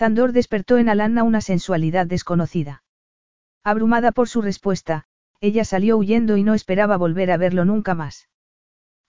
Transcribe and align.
Zandor 0.00 0.32
despertó 0.32 0.78
en 0.78 0.88
Alanna 0.88 1.24
una 1.24 1.42
sensualidad 1.42 2.06
desconocida. 2.06 2.82
Abrumada 3.62 4.12
por 4.12 4.30
su 4.30 4.40
respuesta, 4.40 5.04
ella 5.42 5.62
salió 5.66 5.98
huyendo 5.98 6.38
y 6.38 6.42
no 6.42 6.54
esperaba 6.54 6.96
volver 6.96 7.30
a 7.30 7.36
verlo 7.36 7.66
nunca 7.66 7.94
más. 7.94 8.30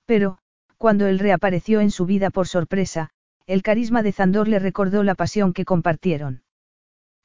Pero, 0.06 0.40
cuando 0.76 1.08
él 1.08 1.20
reapareció 1.20 1.80
en 1.80 1.92
su 1.92 2.06
vida 2.06 2.30
por 2.30 2.46
sorpresa, 2.46 3.10
el 3.48 3.64
carisma 3.64 4.04
de 4.04 4.12
Zandor 4.12 4.50
le 4.50 4.60
recordó 4.60 5.04
la 5.04 5.16
pasión 5.16 5.54
que 5.54 5.64
compartieron. 5.64 6.44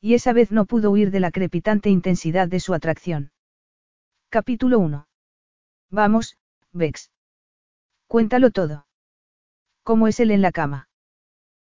Y 0.01 0.15
esa 0.15 0.33
vez 0.33 0.53
no 0.53 0.67
pudo 0.67 0.93
huir 0.93 1.11
de 1.11 1.19
la 1.19 1.33
crepitante 1.33 1.91
intensidad 1.91 2.47
de 2.47 2.61
su 2.61 2.73
atracción. 2.73 3.33
Capítulo 4.29 4.79
1. 4.79 5.09
Vamos, 5.91 6.39
Vex. 6.73 7.11
Cuéntalo 8.07 8.53
todo. 8.53 8.87
¿Cómo 9.83 10.07
es 10.07 10.21
él 10.21 10.31
en 10.31 10.43
la 10.43 10.53
cama? 10.53 10.86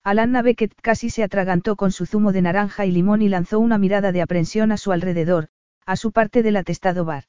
Alanna 0.03 0.41
Beckett 0.41 0.73
casi 0.81 1.09
se 1.11 1.23
atragantó 1.23 1.75
con 1.75 1.91
su 1.91 2.07
zumo 2.07 2.31
de 2.31 2.41
naranja 2.41 2.85
y 2.85 2.91
limón 2.91 3.21
y 3.21 3.29
lanzó 3.29 3.59
una 3.59 3.77
mirada 3.77 4.11
de 4.11 4.21
aprensión 4.21 4.71
a 4.71 4.77
su 4.77 4.91
alrededor, 4.91 5.49
a 5.85 5.95
su 5.95 6.11
parte 6.11 6.41
del 6.41 6.57
atestado 6.57 7.05
bar. 7.05 7.25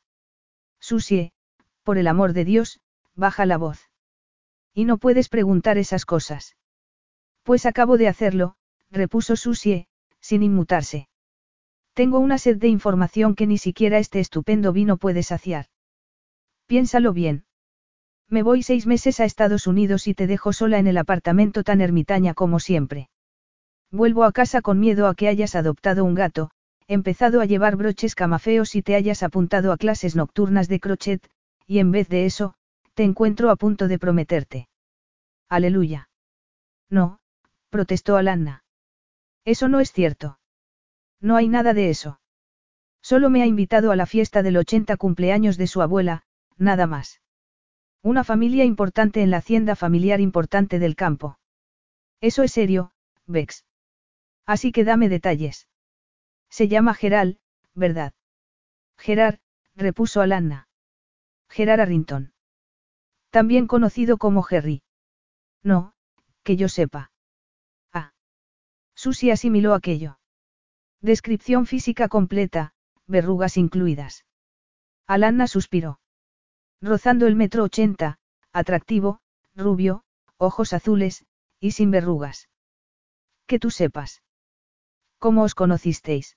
Susie, 0.80 1.32
por 1.82 1.98
el 1.98 2.06
amor 2.06 2.32
de 2.32 2.44
Dios, 2.44 2.80
baja 3.14 3.44
la 3.44 3.58
voz. 3.58 3.90
Y 4.72 4.86
no 4.86 4.96
puedes 4.96 5.28
preguntar 5.28 5.76
esas 5.76 6.06
cosas. 6.06 6.56
Pues 7.42 7.66
acabo 7.66 7.98
de 7.98 8.08
hacerlo, 8.08 8.56
repuso 8.90 9.36
Susie, 9.36 9.86
sin 10.20 10.42
inmutarse. 10.42 11.08
Tengo 11.92 12.20
una 12.20 12.38
sed 12.38 12.56
de 12.56 12.68
información 12.68 13.34
que 13.34 13.46
ni 13.46 13.58
siquiera 13.58 13.98
este 13.98 14.18
estupendo 14.20 14.72
vino 14.72 14.96
puede 14.96 15.22
saciar. 15.22 15.66
Piénsalo 16.66 17.12
bien. 17.12 17.44
Me 18.32 18.42
voy 18.42 18.62
seis 18.62 18.86
meses 18.86 19.20
a 19.20 19.26
Estados 19.26 19.66
Unidos 19.66 20.08
y 20.08 20.14
te 20.14 20.26
dejo 20.26 20.54
sola 20.54 20.78
en 20.78 20.86
el 20.86 20.96
apartamento 20.96 21.64
tan 21.64 21.82
ermitaña 21.82 22.32
como 22.32 22.60
siempre. 22.60 23.10
Vuelvo 23.90 24.24
a 24.24 24.32
casa 24.32 24.62
con 24.62 24.80
miedo 24.80 25.06
a 25.06 25.14
que 25.14 25.28
hayas 25.28 25.54
adoptado 25.54 26.02
un 26.02 26.14
gato, 26.14 26.50
empezado 26.88 27.42
a 27.42 27.44
llevar 27.44 27.76
broches 27.76 28.14
camafeos 28.14 28.74
y 28.74 28.80
te 28.80 28.94
hayas 28.94 29.22
apuntado 29.22 29.70
a 29.70 29.76
clases 29.76 30.16
nocturnas 30.16 30.66
de 30.68 30.80
crochet, 30.80 31.28
y 31.66 31.78
en 31.78 31.90
vez 31.90 32.08
de 32.08 32.24
eso, 32.24 32.54
te 32.94 33.02
encuentro 33.02 33.50
a 33.50 33.56
punto 33.56 33.86
de 33.86 33.98
prometerte. 33.98 34.66
Aleluya. 35.50 36.08
No, 36.88 37.18
protestó 37.68 38.16
Alanna. 38.16 38.64
Eso 39.44 39.68
no 39.68 39.78
es 39.78 39.92
cierto. 39.92 40.38
No 41.20 41.36
hay 41.36 41.48
nada 41.48 41.74
de 41.74 41.90
eso. 41.90 42.18
Solo 43.02 43.28
me 43.28 43.42
ha 43.42 43.46
invitado 43.46 43.90
a 43.92 43.96
la 43.96 44.06
fiesta 44.06 44.42
del 44.42 44.56
80 44.56 44.96
cumpleaños 44.96 45.58
de 45.58 45.66
su 45.66 45.82
abuela, 45.82 46.22
nada 46.56 46.86
más. 46.86 47.21
Una 48.02 48.24
familia 48.24 48.64
importante 48.64 49.22
en 49.22 49.30
la 49.30 49.36
hacienda 49.36 49.76
familiar 49.76 50.20
importante 50.20 50.80
del 50.80 50.96
campo. 50.96 51.38
Eso 52.20 52.42
es 52.42 52.50
serio, 52.52 52.92
Bex. 53.26 53.64
Así 54.44 54.72
que 54.72 54.82
dame 54.82 55.08
detalles. 55.08 55.68
Se 56.50 56.66
llama 56.66 56.94
Geral, 56.94 57.38
¿verdad? 57.74 58.12
Gerard, 58.98 59.38
repuso 59.76 60.20
Alanna. 60.20 60.68
Gerard 61.48 61.80
Arrington. 61.80 62.32
También 63.30 63.66
conocido 63.66 64.18
como 64.18 64.42
Jerry. 64.42 64.82
No, 65.62 65.94
que 66.42 66.56
yo 66.56 66.68
sepa. 66.68 67.12
Ah. 67.92 68.12
Susie 68.94 69.32
asimiló 69.32 69.74
aquello. 69.74 70.18
Descripción 71.00 71.66
física 71.66 72.08
completa, 72.08 72.74
verrugas 73.06 73.56
incluidas. 73.56 74.26
Alanna 75.06 75.46
suspiró. 75.46 76.01
Rozando 76.82 77.28
el 77.28 77.36
metro 77.36 77.62
ochenta, 77.62 78.18
atractivo, 78.52 79.20
rubio, 79.54 80.02
ojos 80.36 80.72
azules, 80.72 81.24
y 81.60 81.70
sin 81.70 81.92
verrugas. 81.92 82.48
Que 83.46 83.60
tú 83.60 83.70
sepas. 83.70 84.24
¿Cómo 85.18 85.44
os 85.44 85.54
conocisteis? 85.54 86.36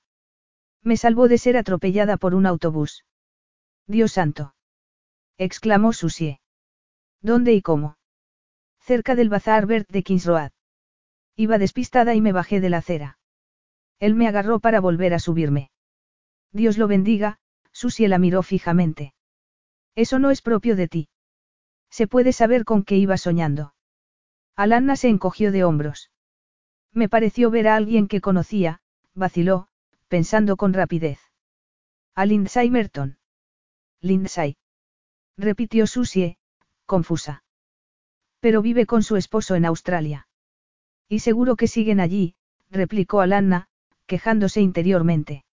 Me 0.84 0.98
salvó 0.98 1.28
de 1.28 1.40
ser 1.40 1.58
atropellada 1.58 2.18
por 2.18 2.36
un 2.36 2.46
autobús. 2.46 3.06
Dios 3.88 4.12
santo. 4.12 4.54
exclamó 5.40 5.94
Susie. 5.94 6.40
¿Dónde 7.22 7.54
y 7.54 7.64
cómo? 7.64 7.98
Cerca 8.80 9.16
del 9.16 9.30
bazar 9.30 9.66
Bert 9.66 9.90
de 9.90 10.04
Kings 10.04 10.28
Road. 10.28 10.52
Iba 11.36 11.58
despistada 11.58 12.14
y 12.14 12.22
me 12.22 12.34
bajé 12.34 12.62
de 12.62 12.70
la 12.70 12.78
acera. 12.78 13.18
Él 14.00 14.14
me 14.14 14.28
agarró 14.28 14.60
para 14.60 14.80
volver 14.80 15.16
a 15.16 15.20
subirme. 15.20 15.72
Dios 16.52 16.78
lo 16.78 16.88
bendiga, 16.88 17.40
Susie 17.72 18.08
la 18.08 18.20
miró 18.20 18.44
fijamente. 18.44 19.15
Eso 19.96 20.20
no 20.20 20.32
es 20.32 20.42
propio 20.42 20.76
de 20.76 20.88
ti. 20.88 21.10
Se 21.90 22.08
puede 22.08 22.34
saber 22.34 22.66
con 22.66 22.84
qué 22.84 22.98
iba 22.98 23.18
soñando. 23.18 23.74
Alanna 24.56 24.96
se 24.96 25.10
encogió 25.10 25.52
de 25.52 25.64
hombros. 25.64 26.12
Me 26.92 27.10
pareció 27.10 27.50
ver 27.50 27.68
a 27.68 27.76
alguien 27.76 28.08
que 28.08 28.22
conocía, 28.22 28.82
vaciló, 29.14 29.68
pensando 30.08 30.58
con 30.58 30.74
rapidez. 30.74 31.20
A 32.14 32.26
Lindsay 32.26 32.70
Merton. 32.70 33.18
Lindsay. 34.02 34.58
Repitió 35.38 35.88
Susie, 35.88 36.38
confusa. 36.86 37.44
Pero 38.40 38.62
vive 38.62 38.86
con 38.86 39.04
su 39.04 39.16
esposo 39.18 39.56
en 39.56 39.66
Australia. 39.66 40.28
Y 41.10 41.20
seguro 41.20 41.56
que 41.56 41.68
siguen 41.68 42.00
allí, 42.00 42.36
replicó 42.70 43.22
Alanna, 43.22 43.68
quejándose 44.06 44.62
interiormente. 44.62 45.44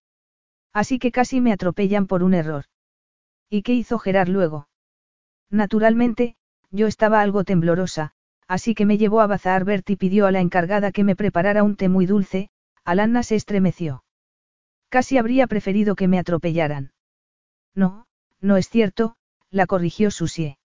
Así 0.71 0.99
que 0.99 1.11
casi 1.11 1.41
me 1.41 1.51
atropellan 1.51 2.07
por 2.07 2.23
un 2.23 2.33
error. 2.33 2.65
¿Y 3.53 3.61
qué 3.61 3.75
hizo 3.75 3.99
Gerard 3.99 4.29
luego? 4.29 4.67
Naturalmente, 5.51 6.35
yo 6.71 6.87
estaba 6.87 7.21
algo 7.21 7.43
temblorosa, 7.43 8.15
así 8.47 8.73
que 8.73 8.87
me 8.87 8.97
llevó 8.97 9.21
a 9.21 9.27
Bazar 9.27 9.63
Bert 9.63 9.87
y 9.91 9.95
pidió 9.95 10.25
a 10.25 10.31
la 10.31 10.39
encargada 10.39 10.91
que 10.91 11.03
me 11.03 11.15
preparara 11.15 11.61
un 11.61 11.75
té 11.75 11.87
muy 11.87 12.07
dulce, 12.07 12.49
Alanna 12.83 13.21
se 13.21 13.35
estremeció. 13.35 14.03
Casi 14.89 15.19
habría 15.19 15.45
preferido 15.45 15.93
que 15.95 16.07
me 16.07 16.17
atropellaran. 16.17 16.93
No, 17.75 18.07
no 18.41 18.57
es 18.57 18.69
cierto, 18.69 19.17
la 19.51 19.67
corrigió 19.67 20.09
Susie. 20.09 20.57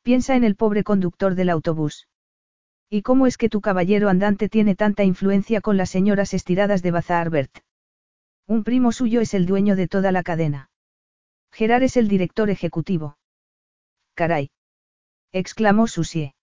Piensa 0.00 0.36
en 0.36 0.44
el 0.44 0.56
pobre 0.56 0.84
conductor 0.84 1.34
del 1.34 1.50
autobús. 1.50 2.08
¿Y 2.88 3.02
cómo 3.02 3.26
es 3.26 3.36
que 3.36 3.50
tu 3.50 3.60
caballero 3.60 4.08
andante 4.08 4.48
tiene 4.48 4.74
tanta 4.74 5.04
influencia 5.04 5.60
con 5.60 5.76
las 5.76 5.90
señoras 5.90 6.32
estiradas 6.32 6.80
de 6.80 6.92
Bazar 6.92 7.28
Bert? 7.28 7.58
Un 8.46 8.64
primo 8.64 8.90
suyo 8.90 9.20
es 9.20 9.34
el 9.34 9.44
dueño 9.44 9.76
de 9.76 9.86
toda 9.86 10.12
la 10.12 10.22
cadena. 10.22 10.69
Gerard 11.52 11.82
es 11.82 11.96
el 11.96 12.08
director 12.08 12.50
ejecutivo. 12.50 13.18
Caray. 14.14 14.50
exclamó 15.32 15.86
Susie. 15.86 16.34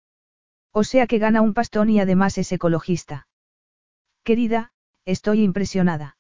O 0.72 0.84
sea 0.84 1.08
que 1.08 1.18
gana 1.18 1.42
un 1.42 1.54
pastón 1.54 1.90
y 1.90 2.00
además 2.00 2.38
es 2.38 2.52
ecologista. 2.52 3.28
Querida, 4.24 4.72
estoy 5.06 5.42
impresionada. 5.42 6.18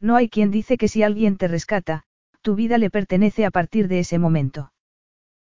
No 0.00 0.16
hay 0.16 0.28
quien 0.28 0.50
dice 0.50 0.76
que 0.76 0.88
si 0.88 1.02
alguien 1.02 1.36
te 1.36 1.48
rescata, 1.48 2.04
tu 2.42 2.54
vida 2.54 2.78
le 2.78 2.90
pertenece 2.90 3.44
a 3.46 3.50
partir 3.50 3.88
de 3.88 4.00
ese 4.00 4.18
momento. 4.18 4.72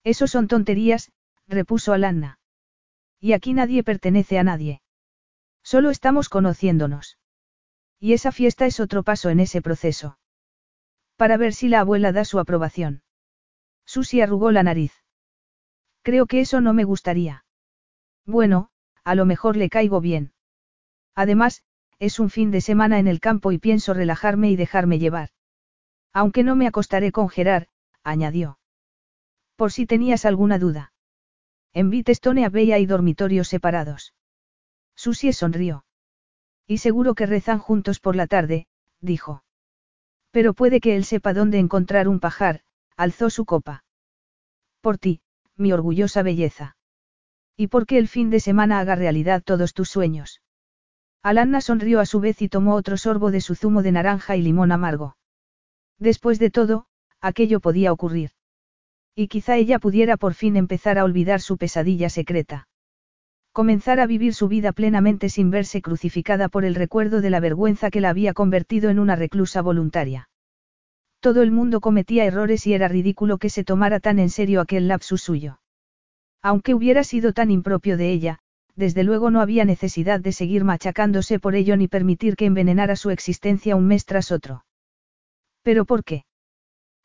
Eso 0.03 0.27
son 0.27 0.47
tonterías, 0.47 1.11
repuso 1.47 1.93
Alanna. 1.93 2.39
Y 3.19 3.33
aquí 3.33 3.53
nadie 3.53 3.83
pertenece 3.83 4.37
a 4.39 4.43
nadie. 4.43 4.81
Solo 5.63 5.89
estamos 5.89 6.29
conociéndonos. 6.29 7.17
Y 7.99 8.13
esa 8.13 8.31
fiesta 8.31 8.65
es 8.65 8.79
otro 8.79 9.03
paso 9.03 9.29
en 9.29 9.39
ese 9.39 9.61
proceso. 9.61 10.18
Para 11.19 11.35
ver 11.35 11.53
si 11.53 11.67
la 11.67 11.81
abuela 11.81 12.13
da 12.13 12.23
su 12.23 12.39
aprobación. 12.39 13.03
Susi 13.85 14.21
arrugó 14.21 14.53
la 14.53 14.63
nariz. 14.63 14.93
Creo 16.01 16.27
que 16.27 16.39
eso 16.39 16.61
no 16.61 16.71
me 16.71 16.85
gustaría. 16.85 17.43
Bueno, 18.25 18.69
a 19.03 19.15
lo 19.15 19.25
mejor 19.25 19.57
le 19.57 19.69
caigo 19.69 19.99
bien. 19.99 20.31
Además, 21.15 21.65
es 21.99 22.21
un 22.21 22.29
fin 22.29 22.51
de 22.51 22.61
semana 22.61 22.99
en 22.99 23.09
el 23.09 23.19
campo 23.19 23.51
y 23.51 23.57
pienso 23.57 23.93
relajarme 23.93 24.49
y 24.49 24.55
dejarme 24.55 24.97
llevar. 24.97 25.31
Aunque 26.13 26.43
no 26.43 26.55
me 26.55 26.67
acostaré 26.67 27.11
con 27.11 27.27
Gerard, 27.27 27.67
añadió. 28.01 28.57
Por 29.57 29.73
si 29.73 29.85
tenías 29.85 30.23
alguna 30.23 30.57
duda. 30.57 30.93
En 31.73 31.89
Bitestone 31.89 32.45
Abbey 32.45 32.71
hay 32.71 32.85
dormitorios 32.85 33.49
separados. 33.49 34.13
Susie 34.95 35.33
sonrió. 35.33 35.83
Y 36.65 36.77
seguro 36.77 37.13
que 37.13 37.25
rezan 37.25 37.59
juntos 37.59 37.99
por 37.99 38.15
la 38.15 38.25
tarde, 38.25 38.67
dijo. 39.01 39.43
Pero 40.31 40.53
puede 40.53 40.79
que 40.79 40.95
él 40.95 41.05
sepa 41.05 41.33
dónde 41.33 41.59
encontrar 41.59 42.07
un 42.07 42.19
pajar, 42.19 42.61
alzó 42.95 43.29
su 43.29 43.45
copa. 43.45 43.83
Por 44.81 44.97
ti, 44.97 45.21
mi 45.57 45.73
orgullosa 45.73 46.23
belleza. 46.23 46.77
Y 47.57 47.67
porque 47.67 47.97
el 47.97 48.07
fin 48.07 48.29
de 48.29 48.39
semana 48.39 48.79
haga 48.79 48.95
realidad 48.95 49.43
todos 49.43 49.73
tus 49.73 49.89
sueños. 49.89 50.41
Alanna 51.21 51.59
sonrió 51.59 51.99
a 51.99 52.05
su 52.05 52.21
vez 52.21 52.41
y 52.41 52.47
tomó 52.47 52.75
otro 52.75 52.95
sorbo 52.95 53.31
de 53.31 53.41
su 53.41 53.55
zumo 53.55 53.83
de 53.83 53.91
naranja 53.91 54.37
y 54.37 54.41
limón 54.41 54.71
amargo. 54.71 55.17
Después 55.97 56.39
de 56.39 56.49
todo, 56.49 56.85
aquello 57.19 57.59
podía 57.59 57.91
ocurrir. 57.91 58.31
Y 59.15 59.27
quizá 59.27 59.57
ella 59.57 59.79
pudiera 59.79 60.15
por 60.15 60.33
fin 60.33 60.55
empezar 60.55 60.97
a 60.97 61.03
olvidar 61.03 61.41
su 61.41 61.57
pesadilla 61.57 62.09
secreta. 62.09 62.68
Comenzar 63.51 63.99
a 63.99 64.05
vivir 64.05 64.33
su 64.33 64.47
vida 64.47 64.71
plenamente 64.71 65.29
sin 65.29 65.49
verse 65.49 65.81
crucificada 65.81 66.49
por 66.49 66.65
el 66.65 66.75
recuerdo 66.75 67.19
de 67.19 67.29
la 67.29 67.39
vergüenza 67.39 67.89
que 67.89 68.01
la 68.01 68.09
había 68.09 68.33
convertido 68.33 68.89
en 68.89 68.99
una 68.99 69.15
reclusa 69.15 69.61
voluntaria. 69.61 70.29
Todo 71.19 71.41
el 71.41 71.51
mundo 71.51 71.81
cometía 71.81 72.25
errores 72.25 72.65
y 72.67 72.73
era 72.73 72.87
ridículo 72.87 73.37
que 73.37 73.49
se 73.49 73.63
tomara 73.63 73.99
tan 73.99 74.19
en 74.19 74.29
serio 74.29 74.61
aquel 74.61 74.87
lapsus 74.87 75.21
suyo. 75.21 75.59
Aunque 76.41 76.73
hubiera 76.73 77.03
sido 77.03 77.33
tan 77.33 77.51
impropio 77.51 77.97
de 77.97 78.11
ella, 78.11 78.39
desde 78.75 79.03
luego 79.03 79.29
no 79.29 79.41
había 79.41 79.65
necesidad 79.65 80.21
de 80.21 80.31
seguir 80.31 80.63
machacándose 80.63 81.39
por 81.39 81.55
ello 81.55 81.75
ni 81.75 81.89
permitir 81.89 82.37
que 82.37 82.45
envenenara 82.45 82.95
su 82.95 83.09
existencia 83.09 83.75
un 83.75 83.87
mes 83.87 84.05
tras 84.05 84.31
otro. 84.31 84.63
¿Pero 85.63 85.83
por 85.83 86.05
qué? 86.05 86.23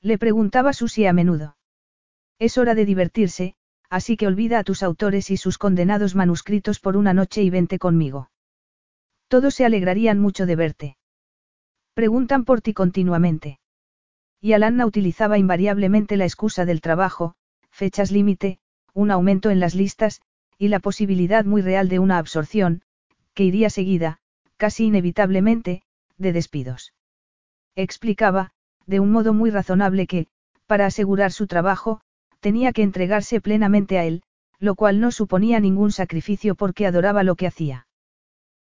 Le 0.00 0.17
preguntaba 0.19 0.73
Susie 0.73 1.08
a 1.08 1.12
menudo. 1.12 1.56
Es 2.38 2.58
hora 2.58 2.76
de 2.76 2.85
divertirse, 2.85 3.56
así 3.94 4.17
que 4.17 4.26
olvida 4.26 4.58
a 4.58 4.64
tus 4.64 4.82
autores 4.82 5.31
y 5.31 5.37
sus 5.37 5.56
condenados 5.56 6.17
manuscritos 6.17 6.81
por 6.81 6.96
una 6.96 7.14
noche 7.14 7.44
y 7.44 7.50
vente 7.50 7.79
conmigo. 7.79 8.29
Todos 9.29 9.55
se 9.55 9.64
alegrarían 9.64 10.19
mucho 10.19 10.46
de 10.46 10.56
verte. 10.56 10.96
Preguntan 11.94 12.44
por 12.44 12.61
ti 12.61 12.75
continuamente. 12.75 13.61
Y 14.41 14.55
Alanna 14.55 14.85
utilizaba 14.85 15.38
invariablemente 15.38 16.17
la 16.17 16.25
excusa 16.25 16.64
del 16.64 16.81
trabajo, 16.81 17.37
fechas 17.70 18.11
límite, 18.11 18.58
un 18.94 19.12
aumento 19.12 19.50
en 19.50 19.61
las 19.61 19.76
listas, 19.76 20.23
y 20.58 20.69
la 20.69 20.81
posibilidad 20.81 21.44
muy 21.44 21.62
real 21.62 21.88
de 21.88 22.00
una 22.00 22.19
absorción, 22.19 22.82
que 23.32 23.44
iría 23.44 23.70
seguida, 23.70 24.19
casi 24.56 24.87
inevitablemente, 24.87 25.85
de 26.19 26.32
despidos. 26.32 26.94
Explicaba, 27.76 28.50
de 28.87 28.99
un 28.99 29.12
modo 29.12 29.35
muy 29.35 29.50
razonable 29.50 30.08
que, 30.08 30.26
para 30.67 30.87
asegurar 30.87 31.31
su 31.31 31.47
trabajo, 31.47 32.00
tenía 32.44 32.75
que 32.75 32.82
entregarse 32.82 33.41
plenamente 33.41 33.99
a 33.99 34.05
él, 34.05 34.23
lo 34.58 34.75
cual 34.75 35.00
no 35.00 35.11
suponía 35.12 35.61
ningún 35.61 35.93
sacrificio 35.93 36.55
porque 36.55 36.87
adoraba 36.87 37.23
lo 37.23 37.37
que 37.37 37.46
hacía. 37.46 37.87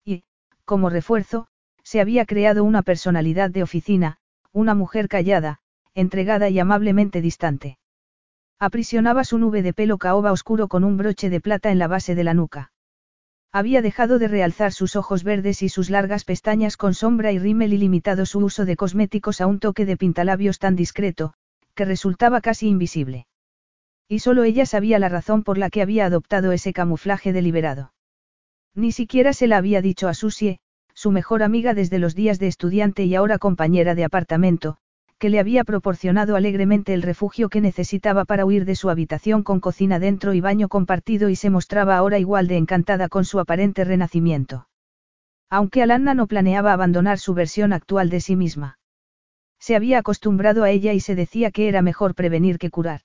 Y, 0.04 0.22
como 0.66 0.90
refuerzo, 0.90 1.46
se 1.82 2.02
había 2.02 2.26
creado 2.26 2.62
una 2.62 2.82
personalidad 2.82 3.48
de 3.48 3.62
oficina, 3.62 4.18
una 4.52 4.74
mujer 4.74 5.08
callada, 5.08 5.60
entregada 5.94 6.50
y 6.50 6.58
amablemente 6.58 7.22
distante. 7.22 7.78
Aprisionaba 8.58 9.24
su 9.24 9.38
nube 9.38 9.62
de 9.62 9.72
pelo 9.72 9.96
caoba 9.96 10.30
oscuro 10.30 10.68
con 10.68 10.84
un 10.84 10.98
broche 10.98 11.30
de 11.30 11.40
plata 11.40 11.70
en 11.70 11.78
la 11.78 11.88
base 11.88 12.14
de 12.14 12.24
la 12.24 12.34
nuca. 12.34 12.72
Había 13.50 13.80
dejado 13.80 14.18
de 14.18 14.28
realzar 14.28 14.74
sus 14.74 14.94
ojos 14.94 15.24
verdes 15.24 15.62
y 15.62 15.70
sus 15.70 15.88
largas 15.88 16.24
pestañas 16.24 16.76
con 16.76 16.92
sombra 16.92 17.32
y 17.32 17.38
rímel 17.38 17.72
y 17.72 17.78
limitado 17.78 18.26
su 18.26 18.40
uso 18.40 18.66
de 18.66 18.76
cosméticos 18.76 19.40
a 19.40 19.46
un 19.46 19.58
toque 19.58 19.86
de 19.86 19.96
pintalabios 19.96 20.58
tan 20.58 20.76
discreto, 20.76 21.32
que 21.74 21.86
resultaba 21.86 22.42
casi 22.42 22.68
invisible. 22.68 23.26
Y 24.10 24.18
solo 24.18 24.42
ella 24.42 24.66
sabía 24.66 24.98
la 24.98 25.08
razón 25.08 25.44
por 25.44 25.56
la 25.56 25.70
que 25.70 25.82
había 25.82 26.04
adoptado 26.04 26.50
ese 26.50 26.72
camuflaje 26.72 27.32
deliberado. 27.32 27.92
Ni 28.74 28.90
siquiera 28.90 29.32
se 29.32 29.46
la 29.46 29.56
había 29.56 29.82
dicho 29.82 30.08
a 30.08 30.14
Susie, 30.14 30.58
su 30.94 31.12
mejor 31.12 31.44
amiga 31.44 31.74
desde 31.74 32.00
los 32.00 32.16
días 32.16 32.40
de 32.40 32.48
estudiante 32.48 33.04
y 33.04 33.14
ahora 33.14 33.38
compañera 33.38 33.94
de 33.94 34.02
apartamento, 34.02 34.78
que 35.18 35.30
le 35.30 35.38
había 35.38 35.62
proporcionado 35.62 36.34
alegremente 36.34 36.92
el 36.92 37.02
refugio 37.02 37.48
que 37.48 37.60
necesitaba 37.60 38.24
para 38.24 38.44
huir 38.44 38.64
de 38.64 38.74
su 38.74 38.90
habitación 38.90 39.44
con 39.44 39.60
cocina 39.60 40.00
dentro 40.00 40.34
y 40.34 40.40
baño 40.40 40.68
compartido 40.68 41.28
y 41.28 41.36
se 41.36 41.48
mostraba 41.48 41.96
ahora 41.96 42.18
igual 42.18 42.48
de 42.48 42.56
encantada 42.56 43.08
con 43.08 43.24
su 43.24 43.38
aparente 43.38 43.84
renacimiento. 43.84 44.66
Aunque 45.48 45.84
Alanna 45.84 46.14
no 46.14 46.26
planeaba 46.26 46.72
abandonar 46.72 47.20
su 47.20 47.32
versión 47.32 47.72
actual 47.72 48.10
de 48.10 48.20
sí 48.20 48.34
misma. 48.34 48.80
Se 49.60 49.76
había 49.76 49.98
acostumbrado 49.98 50.64
a 50.64 50.70
ella 50.70 50.94
y 50.94 50.98
se 50.98 51.14
decía 51.14 51.52
que 51.52 51.68
era 51.68 51.80
mejor 51.80 52.16
prevenir 52.16 52.58
que 52.58 52.70
curar. 52.70 53.02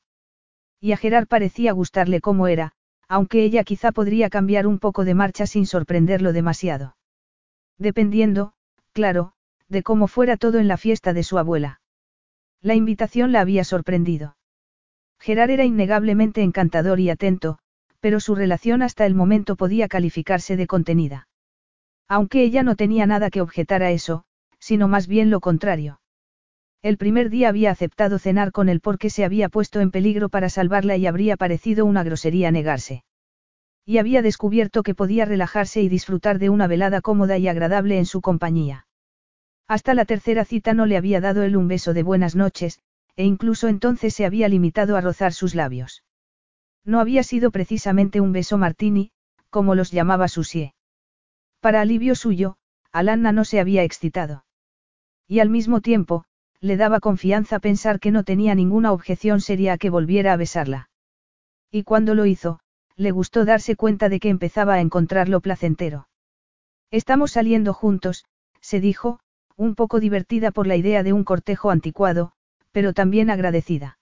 Y 0.80 0.92
a 0.92 0.98
Gerard 0.98 1.28
parecía 1.28 1.72
gustarle 1.72 2.22
como 2.22 2.48
era, 2.48 2.74
aunque 3.08 3.44
ella 3.44 3.64
quizá 3.64 3.92
podría 3.92 4.30
cambiar 4.30 4.68
un 4.68 4.80
poco 4.80 5.06
de 5.06 5.14
marcha 5.14 5.46
sin 5.48 5.66
sorprenderlo 5.66 6.34
demasiado. 6.34 6.96
Dependiendo, 7.78 8.54
claro, 8.94 9.34
de 9.68 9.84
cómo 9.84 10.08
fuera 10.08 10.38
todo 10.38 10.60
en 10.60 10.68
la 10.68 10.78
fiesta 10.78 11.14
de 11.14 11.24
su 11.24 11.38
abuela. 11.38 11.82
La 12.62 12.76
invitación 12.76 13.32
la 13.32 13.42
había 13.42 13.64
sorprendido. 13.64 14.38
Gerard 15.20 15.50
era 15.50 15.66
innegablemente 15.66 16.42
encantador 16.42 17.00
y 17.00 17.10
atento, 17.10 17.60
pero 18.00 18.20
su 18.20 18.36
relación 18.36 18.82
hasta 18.82 19.06
el 19.06 19.16
momento 19.16 19.56
podía 19.56 19.88
calificarse 19.88 20.58
de 20.58 20.68
contenida. 20.68 21.28
Aunque 22.08 22.44
ella 22.44 22.64
no 22.64 22.76
tenía 22.76 23.06
nada 23.08 23.30
que 23.30 23.42
objetar 23.42 23.82
a 23.82 23.92
eso, 23.92 24.26
sino 24.60 24.88
más 24.88 25.08
bien 25.08 25.30
lo 25.30 25.40
contrario. 25.40 26.00
El 26.82 26.98
primer 26.98 27.30
día 27.30 27.50
había 27.50 27.72
aceptado 27.72 28.20
cenar 28.20 28.52
con 28.52 28.70
él 28.70 28.80
porque 28.80 29.10
se 29.10 29.26
había 29.26 29.50
puesto 29.50 29.82
en 29.82 29.92
peligro 29.92 30.30
para 30.30 30.50
salvarla 30.50 30.98
y 30.98 31.08
habría 31.08 31.38
parecido 31.38 31.86
una 31.86 32.04
grosería 32.04 32.52
negarse. 32.52 33.04
Y 33.86 33.98
había 33.98 34.22
descubierto 34.22 34.84
que 34.84 34.96
podía 34.96 35.26
relajarse 35.26 35.82
y 35.82 35.90
disfrutar 35.90 36.40
de 36.40 36.50
una 36.50 36.68
velada 36.68 37.02
cómoda 37.02 37.38
y 37.38 37.48
agradable 37.48 37.98
en 37.98 38.06
su 38.06 38.22
compañía. 38.22 38.88
Hasta 39.68 39.94
la 39.94 40.06
tercera 40.06 40.46
cita 40.46 40.74
no 40.74 40.86
le 40.86 40.98
había 40.98 41.22
dado 41.22 41.44
él 41.44 41.58
un 41.58 41.68
beso 41.68 41.94
de 41.94 42.04
buenas 42.04 42.36
noches, 42.36 42.80
e 43.16 43.24
incluso 43.24 43.68
entonces 43.68 44.14
se 44.14 44.26
había 44.26 44.48
limitado 44.48 44.96
a 44.98 45.02
rozar 45.02 45.34
sus 45.34 45.56
labios. 45.56 46.04
No 46.84 47.00
había 47.00 47.24
sido 47.24 47.50
precisamente 47.52 48.22
un 48.22 48.32
beso 48.32 48.58
martini, 48.58 49.12
como 49.50 49.74
los 49.74 49.92
llamaba 49.92 50.28
Susie. 50.28 50.76
Para 51.60 51.82
alivio 51.82 52.14
suyo, 52.14 52.58
Alanna 52.92 53.32
no 53.32 53.44
se 53.44 53.60
había 53.60 53.84
excitado. 53.84 54.46
Y 55.28 55.40
al 55.40 55.50
mismo 55.50 55.82
tiempo, 55.82 56.26
le 56.62 56.78
daba 56.78 57.00
confianza 57.00 57.60
pensar 57.60 58.00
que 58.00 58.12
no 58.12 58.24
tenía 58.24 58.56
ninguna 58.56 58.92
objeción 58.92 59.42
seria 59.42 59.74
a 59.74 59.78
que 59.78 59.90
volviera 59.90 60.34
a 60.34 60.38
besarla. 60.38 60.90
Y 61.72 61.84
cuando 61.84 62.16
lo 62.16 62.26
hizo, 62.26 62.60
le 62.96 63.12
gustó 63.12 63.46
darse 63.46 63.76
cuenta 63.76 64.10
de 64.10 64.20
que 64.20 64.30
empezaba 64.30 64.76
a 64.76 64.82
encontrarlo 64.82 65.42
placentero. 65.42 66.08
Estamos 66.92 67.32
saliendo 67.32 67.74
juntos, 67.74 68.26
se 68.62 68.80
dijo, 68.80 69.20
un 69.58 69.76
poco 69.76 70.00
divertida 70.00 70.52
por 70.52 70.68
la 70.68 70.76
idea 70.76 71.04
de 71.04 71.14
un 71.14 71.24
cortejo 71.24 71.72
anticuado, 71.72 72.32
pero 72.72 72.94
también 72.94 73.30
agradecida. 73.30 74.00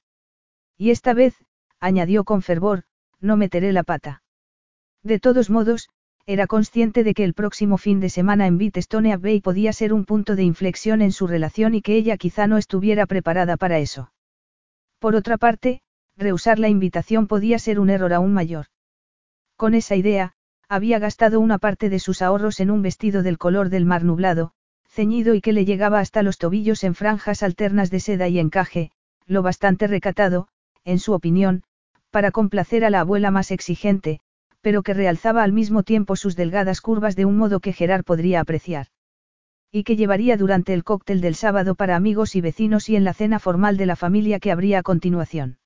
Y 0.77 0.91
esta 0.91 1.13
vez, 1.13 1.35
añadió 1.79 2.23
con 2.23 2.41
fervor, 2.41 2.83
no 3.19 3.37
meteré 3.37 3.71
la 3.71 3.83
pata. 3.83 4.23
De 5.03 5.19
todos 5.19 5.49
modos, 5.49 5.89
era 6.25 6.47
consciente 6.47 7.03
de 7.03 7.13
que 7.13 7.25
el 7.25 7.33
próximo 7.33 7.77
fin 7.77 7.99
de 7.99 8.09
semana 8.09 8.47
en 8.47 8.57
Bitstone 8.57 9.17
Bay 9.17 9.41
podía 9.41 9.73
ser 9.73 9.91
un 9.91 10.05
punto 10.05 10.35
de 10.35 10.43
inflexión 10.43 11.01
en 11.01 11.11
su 11.11 11.27
relación 11.27 11.75
y 11.75 11.81
que 11.81 11.95
ella 11.95 12.17
quizá 12.17 12.47
no 12.47 12.57
estuviera 12.57 13.05
preparada 13.05 13.57
para 13.57 13.79
eso. 13.79 14.11
Por 14.99 15.15
otra 15.15 15.37
parte, 15.37 15.81
rehusar 16.15 16.59
la 16.59 16.69
invitación 16.69 17.27
podía 17.27 17.59
ser 17.59 17.79
un 17.79 17.89
error 17.89 18.13
aún 18.13 18.33
mayor. 18.33 18.67
Con 19.57 19.73
esa 19.73 19.95
idea, 19.95 20.33
había 20.69 20.97
gastado 20.97 21.41
una 21.41 21.57
parte 21.57 21.89
de 21.89 21.99
sus 21.99 22.21
ahorros 22.21 22.61
en 22.61 22.71
un 22.71 22.81
vestido 22.81 23.21
del 23.21 23.37
color 23.37 23.69
del 23.69 23.85
mar 23.85 24.05
nublado, 24.05 24.53
ceñido 24.87 25.35
y 25.35 25.41
que 25.41 25.53
le 25.53 25.65
llegaba 25.65 25.99
hasta 25.99 26.23
los 26.23 26.37
tobillos 26.37 26.83
en 26.85 26.95
franjas 26.95 27.43
alternas 27.43 27.91
de 27.91 27.99
seda 27.99 28.29
y 28.29 28.39
encaje, 28.39 28.91
lo 29.25 29.41
bastante 29.41 29.87
recatado, 29.87 30.47
en 30.85 30.99
su 30.99 31.13
opinión, 31.13 31.63
para 32.11 32.31
complacer 32.31 32.85
a 32.85 32.89
la 32.89 33.01
abuela 33.01 33.29
más 33.29 33.51
exigente, 33.51 34.21
pero 34.63 34.81
que 34.81 34.93
realzaba 34.93 35.43
al 35.43 35.51
mismo 35.51 35.83
tiempo 35.83 36.15
sus 36.15 36.37
delgadas 36.37 36.79
curvas 36.79 37.17
de 37.17 37.25
un 37.25 37.37
modo 37.37 37.59
que 37.59 37.73
Gerard 37.73 38.05
podría 38.05 38.39
apreciar. 38.39 38.87
Y 39.71 39.83
que 39.83 39.97
llevaría 39.97 40.37
durante 40.37 40.73
el 40.73 40.85
cóctel 40.85 41.19
del 41.19 41.35
sábado 41.35 41.75
para 41.75 41.97
amigos 41.97 42.35
y 42.37 42.41
vecinos 42.41 42.87
y 42.87 42.95
en 42.95 43.03
la 43.03 43.13
cena 43.13 43.39
formal 43.39 43.75
de 43.75 43.87
la 43.87 43.97
familia 43.97 44.39
que 44.39 44.51
habría 44.51 44.79
a 44.79 44.83
continuación. 44.83 45.57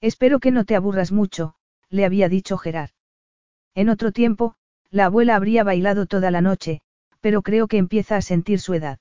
Espero 0.00 0.38
que 0.38 0.52
no 0.52 0.64
te 0.64 0.76
aburras 0.76 1.10
mucho, 1.10 1.54
le 1.90 2.04
había 2.04 2.28
dicho 2.28 2.58
Gerard. 2.58 2.90
En 3.74 3.88
otro 3.88 4.12
tiempo, 4.12 4.54
la 4.90 5.06
abuela 5.06 5.34
habría 5.34 5.64
bailado 5.64 6.06
toda 6.06 6.30
la 6.30 6.42
noche, 6.42 6.80
pero 7.20 7.42
creo 7.42 7.66
que 7.66 7.78
empieza 7.78 8.16
a 8.16 8.22
sentir 8.22 8.60
su 8.60 8.74
edad. 8.74 9.00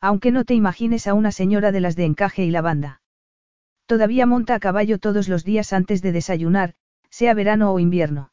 Aunque 0.00 0.30
no 0.30 0.46
te 0.46 0.54
imagines 0.54 1.06
a 1.06 1.12
una 1.12 1.30
señora 1.30 1.72
de 1.72 1.80
las 1.80 1.94
de 1.94 2.06
encaje 2.06 2.42
y 2.44 2.50
lavanda. 2.50 3.02
Todavía 3.84 4.24
monta 4.24 4.54
a 4.54 4.60
caballo 4.60 4.98
todos 4.98 5.28
los 5.28 5.44
días 5.44 5.74
antes 5.74 6.00
de 6.00 6.12
desayunar, 6.12 6.74
sea 7.10 7.34
verano 7.34 7.72
o 7.72 7.78
invierno. 7.78 8.32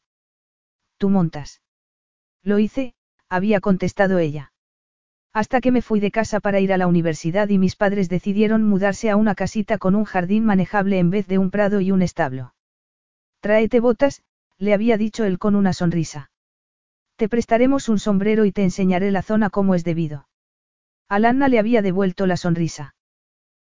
Tú 0.96 1.10
montas. 1.10 1.60
Lo 2.42 2.58
hice, 2.58 2.94
había 3.28 3.60
contestado 3.60 4.18
ella. 4.18 4.52
Hasta 5.32 5.60
que 5.60 5.70
me 5.70 5.82
fui 5.82 6.00
de 6.00 6.10
casa 6.10 6.40
para 6.40 6.60
ir 6.60 6.72
a 6.72 6.78
la 6.78 6.86
universidad 6.86 7.48
y 7.48 7.58
mis 7.58 7.76
padres 7.76 8.08
decidieron 8.08 8.64
mudarse 8.64 9.10
a 9.10 9.16
una 9.16 9.34
casita 9.34 9.78
con 9.78 9.94
un 9.94 10.04
jardín 10.04 10.44
manejable 10.44 10.98
en 10.98 11.10
vez 11.10 11.26
de 11.26 11.38
un 11.38 11.50
prado 11.50 11.80
y 11.80 11.90
un 11.90 12.02
establo. 12.02 12.54
Tráete 13.40 13.80
botas, 13.80 14.22
le 14.56 14.74
había 14.74 14.96
dicho 14.96 15.24
él 15.24 15.38
con 15.38 15.54
una 15.54 15.72
sonrisa. 15.72 16.30
Te 17.16 17.28
prestaremos 17.28 17.88
un 17.88 17.98
sombrero 17.98 18.44
y 18.44 18.52
te 18.52 18.62
enseñaré 18.62 19.10
la 19.10 19.22
zona 19.22 19.50
como 19.50 19.74
es 19.74 19.84
debido. 19.84 20.28
Alanna 21.08 21.48
le 21.48 21.58
había 21.58 21.82
devuelto 21.82 22.26
la 22.26 22.36
sonrisa. 22.36 22.94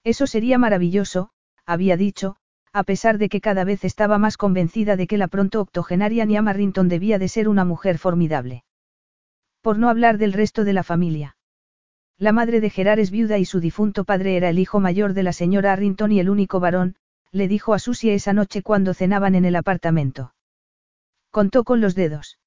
Eso 0.05 0.27
sería 0.27 0.59
maravilloso, 0.59 1.31
había 1.65 1.97
dicho, 1.97 2.37
a 2.77 2.85
pesar 2.85 3.17
de 3.17 3.31
que 3.31 3.41
cada 3.41 3.65
vez 3.65 3.87
estaba 3.87 4.19
más 4.19 4.37
convencida 4.37 4.97
de 4.97 5.07
que 5.07 5.17
la 5.17 5.29
pronto 5.29 5.63
octogenaria 5.63 6.27
Nia 6.27 6.43
Marrington 6.43 6.91
debía 6.91 7.19
de 7.19 7.27
ser 7.27 7.49
una 7.49 7.65
mujer 7.65 7.97
formidable. 7.97 8.65
Por 9.63 9.79
no 9.79 9.89
hablar 9.89 10.19
del 10.19 10.35
resto 10.35 10.63
de 10.63 10.75
la 10.75 10.83
familia. 10.83 11.39
La 12.19 12.33
madre 12.33 12.61
de 12.61 12.69
Gerard 12.69 12.99
es 12.99 13.11
viuda 13.11 13.39
y 13.39 13.47
su 13.47 13.61
difunto 13.61 14.05
padre 14.05 14.37
era 14.37 14.51
el 14.51 14.59
hijo 14.59 14.79
mayor 14.79 15.15
de 15.15 15.23
la 15.23 15.33
señora 15.33 15.73
Arrington 15.73 16.13
y 16.13 16.21
el 16.21 16.29
único 16.29 16.61
varón, 16.61 16.97
le 17.33 17.49
dijo 17.49 17.73
a 17.73 17.79
Susie 17.79 18.13
esa 18.13 18.35
noche 18.35 18.61
cuando 18.61 18.93
cenaban 18.93 19.35
en 19.35 19.47
el 19.47 19.57
apartamento. 19.57 20.35
Contó 21.31 21.65
con 21.65 21.81
los 21.81 21.95
dedos. 21.95 22.39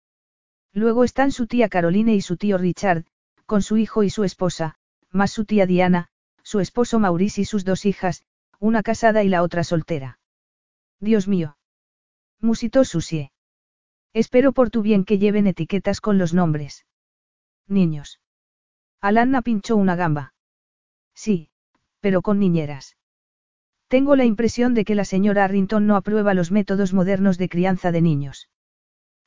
Luego 0.73 1.05
están 1.05 1.31
su 1.31 1.47
tía 1.47 1.69
Caroline 1.69 2.13
y 2.13 2.21
su 2.21 2.37
tío 2.37 2.59
Richard, 2.59 3.03
con 3.47 3.63
su 3.63 3.77
hijo 3.77 4.03
y 4.03 4.11
su 4.11 4.23
esposa, 4.23 4.75
más 5.09 5.31
su 5.31 5.45
tía 5.45 5.65
Diana, 5.65 6.09
su 6.43 6.59
esposo 6.59 6.99
Maurice 6.99 7.41
y 7.41 7.45
sus 7.45 7.65
dos 7.65 7.87
hijas, 7.87 8.21
una 8.59 8.83
casada 8.83 9.23
y 9.23 9.29
la 9.29 9.41
otra 9.41 9.63
soltera. 9.63 10.18
Dios 10.99 11.27
mío. 11.27 11.57
Musitó 12.41 12.83
Susie. 12.83 13.31
Espero 14.13 14.53
por 14.53 14.69
tu 14.69 14.81
bien 14.81 15.05
que 15.05 15.17
lleven 15.17 15.47
etiquetas 15.47 16.01
con 16.01 16.17
los 16.17 16.33
nombres. 16.33 16.85
Niños. 17.67 18.19
Alanna 19.01 19.41
pinchó 19.41 19.75
una 19.75 19.95
gamba. 19.95 20.33
Sí, 21.13 21.49
pero 21.99 22.21
con 22.21 22.39
niñeras. 22.39 22.97
Tengo 23.87 24.15
la 24.15 24.25
impresión 24.25 24.73
de 24.73 24.85
que 24.85 24.95
la 24.95 25.05
señora 25.05 25.45
Arrington 25.45 25.87
no 25.87 25.95
aprueba 25.95 26.33
los 26.33 26.51
métodos 26.51 26.93
modernos 26.93 27.37
de 27.37 27.49
crianza 27.49 27.91
de 27.91 28.01
niños. 28.01 28.49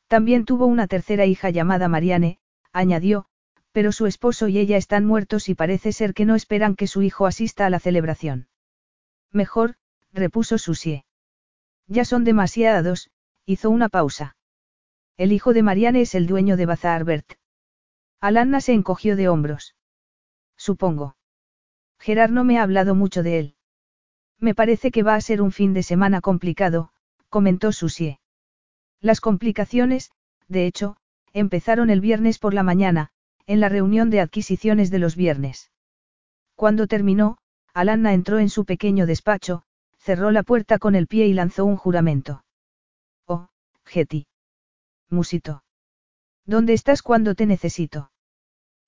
También 0.08 0.44
tuvo 0.44 0.66
una 0.66 0.86
tercera 0.86 1.26
hija 1.26 1.50
llamada 1.50 1.88
Marianne, 1.88 2.38
añadió, 2.72 3.26
pero 3.72 3.92
su 3.92 4.06
esposo 4.06 4.48
y 4.48 4.58
ella 4.58 4.76
están 4.76 5.04
muertos 5.04 5.48
y 5.48 5.54
parece 5.54 5.92
ser 5.92 6.14
que 6.14 6.26
no 6.26 6.34
esperan 6.34 6.76
que 6.76 6.86
su 6.86 7.02
hijo 7.02 7.26
asista 7.26 7.66
a 7.66 7.70
la 7.70 7.80
celebración. 7.80 8.48
Mejor, 9.32 9.76
repuso 10.12 10.58
Susie. 10.58 11.04
Ya 11.92 12.06
son 12.06 12.24
demasiados, 12.24 13.10
hizo 13.44 13.68
una 13.68 13.90
pausa. 13.90 14.34
El 15.18 15.30
hijo 15.30 15.52
de 15.52 15.62
Marianne 15.62 16.00
es 16.00 16.14
el 16.14 16.26
dueño 16.26 16.56
de 16.56 16.64
Bazarbert. 16.64 17.34
Alanna 18.18 18.62
se 18.62 18.72
encogió 18.72 19.14
de 19.14 19.28
hombros. 19.28 19.76
Supongo. 20.56 21.16
Gerard 21.98 22.30
no 22.30 22.44
me 22.44 22.58
ha 22.58 22.62
hablado 22.62 22.94
mucho 22.94 23.22
de 23.22 23.38
él. 23.38 23.56
Me 24.38 24.54
parece 24.54 24.90
que 24.90 25.02
va 25.02 25.16
a 25.16 25.20
ser 25.20 25.42
un 25.42 25.52
fin 25.52 25.74
de 25.74 25.82
semana 25.82 26.22
complicado, 26.22 26.94
comentó 27.28 27.72
Susie. 27.72 28.20
Las 29.02 29.20
complicaciones, 29.20 30.12
de 30.48 30.66
hecho, 30.66 30.96
empezaron 31.34 31.90
el 31.90 32.00
viernes 32.00 32.38
por 32.38 32.54
la 32.54 32.62
mañana, 32.62 33.10
en 33.44 33.60
la 33.60 33.68
reunión 33.68 34.08
de 34.08 34.20
adquisiciones 34.20 34.90
de 34.90 34.98
los 34.98 35.14
viernes. 35.14 35.70
Cuando 36.54 36.86
terminó, 36.86 37.36
Alanna 37.74 38.14
entró 38.14 38.38
en 38.38 38.48
su 38.48 38.64
pequeño 38.64 39.04
despacho, 39.04 39.64
cerró 40.02 40.32
la 40.32 40.42
puerta 40.42 40.78
con 40.78 40.96
el 40.96 41.06
pie 41.06 41.28
y 41.28 41.32
lanzó 41.32 41.64
un 41.64 41.76
juramento. 41.76 42.44
Oh, 43.26 43.48
Getty. 43.84 44.26
Musito. 45.08 45.62
¿Dónde 46.44 46.72
estás 46.72 47.02
cuando 47.02 47.36
te 47.36 47.46
necesito? 47.46 48.10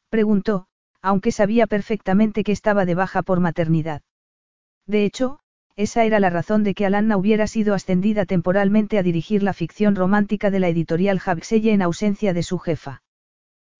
Preguntó, 0.08 0.66
aunque 1.00 1.30
sabía 1.30 1.68
perfectamente 1.68 2.42
que 2.42 2.50
estaba 2.50 2.84
de 2.84 2.96
baja 2.96 3.22
por 3.22 3.38
maternidad. 3.38 4.02
De 4.86 5.04
hecho, 5.04 5.38
esa 5.76 6.04
era 6.04 6.18
la 6.18 6.30
razón 6.30 6.64
de 6.64 6.74
que 6.74 6.84
Alanna 6.84 7.16
hubiera 7.16 7.46
sido 7.46 7.74
ascendida 7.74 8.26
temporalmente 8.26 8.98
a 8.98 9.02
dirigir 9.04 9.42
la 9.42 9.52
ficción 9.52 9.94
romántica 9.94 10.50
de 10.50 10.60
la 10.60 10.68
editorial 10.68 11.20
Habseye 11.24 11.72
en 11.72 11.82
ausencia 11.82 12.32
de 12.32 12.42
su 12.42 12.58
jefa. 12.58 13.02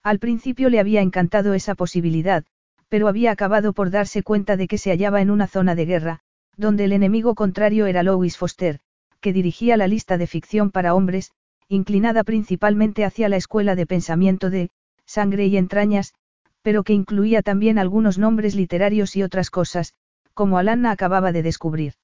Al 0.04 0.20
principio 0.20 0.70
le 0.70 0.78
había 0.78 1.00
encantado 1.00 1.54
esa 1.54 1.74
posibilidad, 1.74 2.44
pero 2.88 3.08
había 3.08 3.32
acabado 3.32 3.72
por 3.72 3.90
darse 3.90 4.22
cuenta 4.22 4.56
de 4.56 4.68
que 4.68 4.78
se 4.78 4.90
hallaba 4.90 5.20
en 5.20 5.30
una 5.30 5.48
zona 5.48 5.74
de 5.74 5.86
guerra, 5.86 6.23
donde 6.56 6.84
el 6.84 6.92
enemigo 6.92 7.34
contrario 7.34 7.86
era 7.86 8.02
Louis 8.02 8.36
Foster, 8.36 8.80
que 9.20 9.32
dirigía 9.32 9.76
la 9.76 9.88
lista 9.88 10.18
de 10.18 10.26
ficción 10.26 10.70
para 10.70 10.94
hombres, 10.94 11.32
inclinada 11.68 12.24
principalmente 12.24 13.04
hacia 13.04 13.28
la 13.28 13.36
escuela 13.36 13.74
de 13.74 13.86
pensamiento 13.86 14.50
de, 14.50 14.70
sangre 15.06 15.46
y 15.46 15.56
entrañas, 15.56 16.14
pero 16.62 16.82
que 16.82 16.92
incluía 16.92 17.42
también 17.42 17.78
algunos 17.78 18.18
nombres 18.18 18.54
literarios 18.54 19.16
y 19.16 19.22
otras 19.22 19.50
cosas, 19.50 19.94
como 20.32 20.58
Alanna 20.58 20.90
acababa 20.90 21.32
de 21.32 21.42
descubrir. 21.42 21.94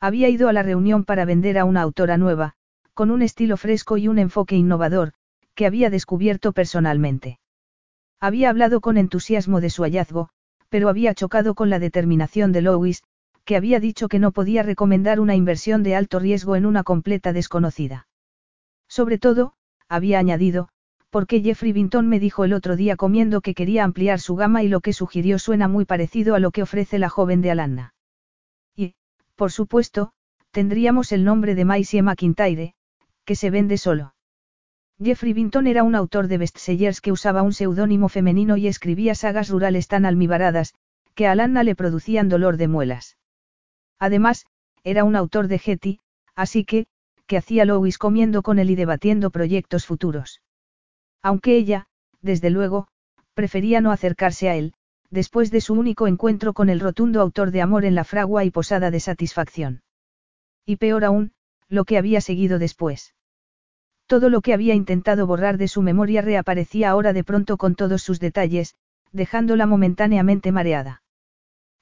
Había 0.00 0.28
ido 0.28 0.48
a 0.48 0.52
la 0.52 0.62
reunión 0.62 1.04
para 1.04 1.24
vender 1.24 1.58
a 1.58 1.64
una 1.64 1.82
autora 1.82 2.16
nueva, 2.16 2.54
con 2.94 3.10
un 3.10 3.22
estilo 3.22 3.56
fresco 3.56 3.96
y 3.96 4.08
un 4.08 4.18
enfoque 4.18 4.56
innovador, 4.56 5.12
que 5.54 5.66
había 5.66 5.90
descubierto 5.90 6.52
personalmente. 6.52 7.38
Había 8.20 8.50
hablado 8.50 8.80
con 8.80 8.98
entusiasmo 8.98 9.60
de 9.60 9.70
su 9.70 9.82
hallazgo, 9.82 10.28
pero 10.68 10.88
había 10.88 11.14
chocado 11.14 11.54
con 11.54 11.70
la 11.70 11.78
determinación 11.78 12.52
de 12.52 12.62
Louis, 12.62 13.02
que 13.46 13.56
había 13.56 13.80
dicho 13.80 14.08
que 14.08 14.18
no 14.18 14.32
podía 14.32 14.62
recomendar 14.64 15.20
una 15.20 15.36
inversión 15.36 15.84
de 15.84 15.94
alto 15.94 16.18
riesgo 16.18 16.56
en 16.56 16.66
una 16.66 16.82
completa 16.82 17.32
desconocida. 17.32 18.08
Sobre 18.88 19.18
todo, 19.18 19.54
había 19.88 20.18
añadido, 20.18 20.68
porque 21.10 21.40
Jeffrey 21.40 21.72
Vinton 21.72 22.08
me 22.08 22.18
dijo 22.18 22.44
el 22.44 22.52
otro 22.52 22.74
día 22.74 22.96
comiendo 22.96 23.40
que 23.40 23.54
quería 23.54 23.84
ampliar 23.84 24.18
su 24.20 24.34
gama 24.34 24.64
y 24.64 24.68
lo 24.68 24.80
que 24.80 24.92
sugirió 24.92 25.38
suena 25.38 25.68
muy 25.68 25.84
parecido 25.84 26.34
a 26.34 26.40
lo 26.40 26.50
que 26.50 26.62
ofrece 26.62 26.98
la 26.98 27.08
joven 27.08 27.40
de 27.40 27.52
Alanna. 27.52 27.94
Y, 28.74 28.94
por 29.36 29.52
supuesto, 29.52 30.12
tendríamos 30.50 31.12
el 31.12 31.22
nombre 31.24 31.54
de 31.54 31.64
Maisie 31.64 32.02
McIntyre, 32.02 32.74
que 33.24 33.36
se 33.36 33.50
vende 33.50 33.78
solo. 33.78 34.14
Jeffrey 35.00 35.32
Vinton 35.32 35.68
era 35.68 35.84
un 35.84 35.94
autor 35.94 36.26
de 36.26 36.38
bestsellers 36.38 37.00
que 37.00 37.12
usaba 37.12 37.42
un 37.42 37.52
seudónimo 37.52 38.08
femenino 38.08 38.56
y 38.56 38.66
escribía 38.66 39.14
sagas 39.14 39.50
rurales 39.50 39.86
tan 39.86 40.04
almibaradas, 40.04 40.74
que 41.14 41.28
a 41.28 41.32
Alanna 41.32 41.62
le 41.62 41.76
producían 41.76 42.28
dolor 42.28 42.56
de 42.56 42.68
muelas. 42.68 43.15
Además, 43.98 44.46
era 44.84 45.04
un 45.04 45.16
autor 45.16 45.48
de 45.48 45.58
Getty, 45.58 46.00
así 46.34 46.64
que, 46.64 46.86
que 47.26 47.36
hacía 47.36 47.64
Louis 47.64 47.98
comiendo 47.98 48.42
con 48.42 48.58
él 48.58 48.70
y 48.70 48.76
debatiendo 48.76 49.30
proyectos 49.30 49.86
futuros. 49.86 50.42
Aunque 51.22 51.56
ella, 51.56 51.86
desde 52.22 52.50
luego, 52.50 52.88
prefería 53.34 53.80
no 53.80 53.90
acercarse 53.90 54.48
a 54.48 54.54
él, 54.54 54.74
después 55.10 55.50
de 55.50 55.60
su 55.60 55.74
único 55.74 56.06
encuentro 56.06 56.52
con 56.52 56.68
el 56.68 56.80
rotundo 56.80 57.20
autor 57.20 57.50
de 57.50 57.62
Amor 57.62 57.84
en 57.84 57.94
la 57.94 58.04
fragua 58.04 58.44
y 58.44 58.50
posada 58.50 58.90
de 58.90 59.00
satisfacción. 59.00 59.82
Y 60.64 60.76
peor 60.76 61.04
aún, 61.04 61.32
lo 61.68 61.84
que 61.84 61.98
había 61.98 62.20
seguido 62.20 62.58
después. 62.58 63.14
Todo 64.06 64.28
lo 64.28 64.40
que 64.40 64.54
había 64.54 64.74
intentado 64.74 65.26
borrar 65.26 65.58
de 65.58 65.68
su 65.68 65.82
memoria 65.82 66.22
reaparecía 66.22 66.90
ahora 66.90 67.12
de 67.12 67.24
pronto 67.24 67.56
con 67.56 67.74
todos 67.74 68.02
sus 68.02 68.20
detalles, 68.20 68.76
dejándola 69.12 69.66
momentáneamente 69.66 70.52
mareada. 70.52 71.02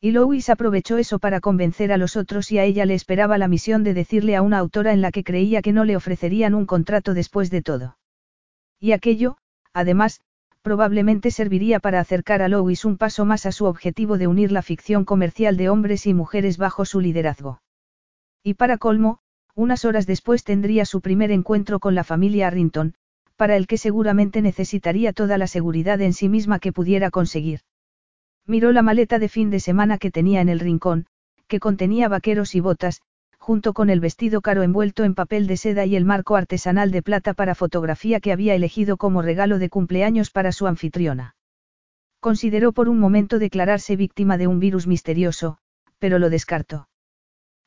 Y 0.04 0.12
Louis 0.12 0.50
aprovechó 0.50 0.98
eso 0.98 1.18
para 1.18 1.40
convencer 1.40 1.90
a 1.90 1.96
los 1.96 2.14
otros 2.18 2.52
y 2.52 2.58
a 2.58 2.64
ella 2.64 2.84
le 2.84 2.92
esperaba 2.92 3.38
la 3.38 3.48
misión 3.48 3.84
de 3.84 3.94
decirle 3.94 4.36
a 4.36 4.42
una 4.42 4.58
autora 4.58 4.92
en 4.92 5.00
la 5.00 5.10
que 5.10 5.24
creía 5.24 5.62
que 5.62 5.72
no 5.72 5.86
le 5.86 5.96
ofrecerían 5.96 6.54
un 6.54 6.66
contrato 6.66 7.14
después 7.14 7.48
de 7.50 7.62
todo. 7.62 7.96
Y 8.78 8.92
aquello, 8.92 9.38
además, 9.72 10.20
probablemente 10.60 11.30
serviría 11.30 11.80
para 11.80 12.00
acercar 12.00 12.42
a 12.42 12.48
Louis 12.48 12.84
un 12.84 12.98
paso 12.98 13.24
más 13.24 13.46
a 13.46 13.52
su 13.52 13.64
objetivo 13.64 14.18
de 14.18 14.26
unir 14.26 14.52
la 14.52 14.60
ficción 14.60 15.06
comercial 15.06 15.56
de 15.56 15.70
hombres 15.70 16.04
y 16.04 16.12
mujeres 16.12 16.58
bajo 16.58 16.84
su 16.84 17.00
liderazgo. 17.00 17.62
Y 18.42 18.52
para 18.52 18.76
colmo, 18.76 19.20
unas 19.54 19.86
horas 19.86 20.06
después 20.06 20.44
tendría 20.44 20.84
su 20.84 21.00
primer 21.00 21.30
encuentro 21.30 21.80
con 21.80 21.94
la 21.94 22.04
familia 22.04 22.48
Arrington, 22.48 22.92
para 23.36 23.56
el 23.56 23.66
que 23.66 23.78
seguramente 23.78 24.42
necesitaría 24.42 25.14
toda 25.14 25.38
la 25.38 25.46
seguridad 25.46 25.98
en 26.02 26.12
sí 26.12 26.28
misma 26.28 26.58
que 26.58 26.74
pudiera 26.74 27.10
conseguir. 27.10 27.60
Miró 28.46 28.72
la 28.72 28.82
maleta 28.82 29.18
de 29.18 29.28
fin 29.28 29.50
de 29.50 29.60
semana 29.60 29.98
que 29.98 30.10
tenía 30.10 30.40
en 30.40 30.48
el 30.48 30.60
rincón, 30.60 31.06
que 31.46 31.60
contenía 31.60 32.08
vaqueros 32.08 32.54
y 32.54 32.60
botas, 32.60 33.00
junto 33.38 33.74
con 33.74 33.90
el 33.90 34.00
vestido 34.00 34.40
caro 34.40 34.62
envuelto 34.62 35.04
en 35.04 35.14
papel 35.14 35.46
de 35.46 35.58
seda 35.58 35.84
y 35.84 35.96
el 35.96 36.06
marco 36.06 36.36
artesanal 36.36 36.90
de 36.90 37.02
plata 37.02 37.34
para 37.34 37.54
fotografía 37.54 38.20
que 38.20 38.32
había 38.32 38.54
elegido 38.54 38.96
como 38.96 39.20
regalo 39.20 39.58
de 39.58 39.68
cumpleaños 39.68 40.30
para 40.30 40.50
su 40.50 40.66
anfitriona. 40.66 41.36
Consideró 42.20 42.72
por 42.72 42.88
un 42.88 42.98
momento 42.98 43.38
declararse 43.38 43.96
víctima 43.96 44.38
de 44.38 44.46
un 44.46 44.60
virus 44.60 44.86
misterioso, 44.86 45.58
pero 45.98 46.18
lo 46.18 46.30
descartó. 46.30 46.88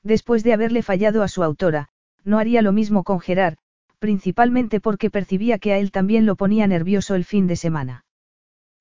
Después 0.02 0.44
de 0.44 0.54
haberle 0.54 0.82
fallado 0.82 1.22
a 1.22 1.28
su 1.28 1.44
autora, 1.44 1.90
no 2.24 2.40
haría 2.40 2.64
lo 2.64 2.72
mismo 2.72 3.04
con 3.04 3.20
Gerard, 3.20 3.58
principalmente 4.00 4.80
porque 4.80 5.12
percibía 5.12 5.60
que 5.60 5.74
a 5.74 5.78
él 5.78 5.92
también 5.92 6.26
lo 6.26 6.36
ponía 6.36 6.66
nervioso 6.66 7.14
el 7.14 7.24
fin 7.24 7.46
de 7.46 7.56
semana. 7.56 8.07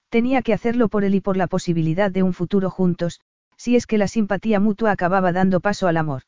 Tenía 0.08 0.42
que 0.42 0.52
hacerlo 0.52 0.88
por 0.88 1.04
él 1.04 1.14
y 1.14 1.20
por 1.20 1.36
la 1.36 1.46
posibilidad 1.46 2.10
de 2.10 2.22
un 2.22 2.32
futuro 2.32 2.70
juntos, 2.70 3.20
si 3.56 3.76
es 3.76 3.86
que 3.86 3.98
la 3.98 4.08
simpatía 4.08 4.60
mutua 4.60 4.92
acababa 4.92 5.32
dando 5.32 5.60
paso 5.60 5.88
al 5.88 5.96
amor. 5.96 6.22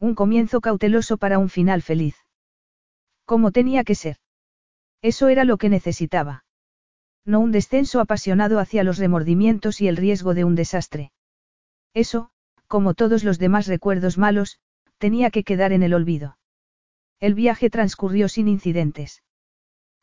Un 0.00 0.14
comienzo 0.14 0.60
cauteloso 0.60 1.16
para 1.16 1.38
un 1.38 1.48
final 1.48 1.82
feliz. 1.82 2.16
Como 3.24 3.52
tenía 3.52 3.84
que 3.84 3.94
ser. 3.94 4.16
Eso 5.02 5.28
era 5.28 5.44
lo 5.44 5.58
que 5.58 5.68
necesitaba. 5.68 6.44
No 7.24 7.40
un 7.40 7.52
descenso 7.52 8.00
apasionado 8.00 8.58
hacia 8.58 8.84
los 8.84 8.98
remordimientos 8.98 9.80
y 9.80 9.88
el 9.88 9.96
riesgo 9.96 10.34
de 10.34 10.44
un 10.44 10.54
desastre. 10.54 11.12
Eso, 11.94 12.30
como 12.66 12.94
todos 12.94 13.24
los 13.24 13.38
demás 13.38 13.66
recuerdos 13.66 14.18
malos, 14.18 14.58
tenía 14.98 15.30
que 15.30 15.44
quedar 15.44 15.72
en 15.72 15.82
el 15.82 15.94
olvido. 15.94 16.38
El 17.20 17.34
viaje 17.34 17.70
transcurrió 17.70 18.28
sin 18.28 18.48
incidentes. 18.48 19.22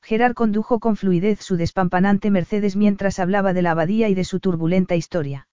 Gerard 0.05 0.35
condujo 0.35 0.79
con 0.79 0.97
fluidez 0.97 1.41
su 1.41 1.57
despampanante 1.57 2.29
Mercedes 2.29 2.75
mientras 2.75 3.17
hablaba 3.17 3.53
de 3.53 3.63
la 3.63 3.71
abadía 3.71 4.07
y 4.07 4.13
de 4.13 4.23
su 4.23 4.39
turbulenta 4.39 4.95
historia. 4.95 5.47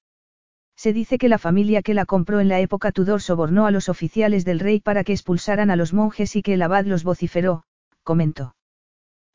Se 0.77 0.93
dice 0.93 1.17
que 1.17 1.31
la 1.31 1.39
familia 1.39 1.81
que 1.81 1.95
la 1.95 2.05
compró 2.05 2.39
en 2.39 2.49
la 2.49 2.61
época 2.61 2.93
Tudor 2.93 3.23
sobornó 3.23 3.65
a 3.65 3.71
los 3.71 3.89
oficiales 3.89 4.45
del 4.45 4.61
rey 4.61 4.79
para 4.79 5.05
que 5.05 5.15
expulsaran 5.15 5.71
a 5.71 5.77
los 5.77 5.95
monjes 5.95 6.37
y 6.37 6.43
que 6.43 6.53
el 6.53 6.61
abad 6.61 6.85
los 6.85 7.03
vociferó, 7.03 7.65
comentó. 8.03 8.55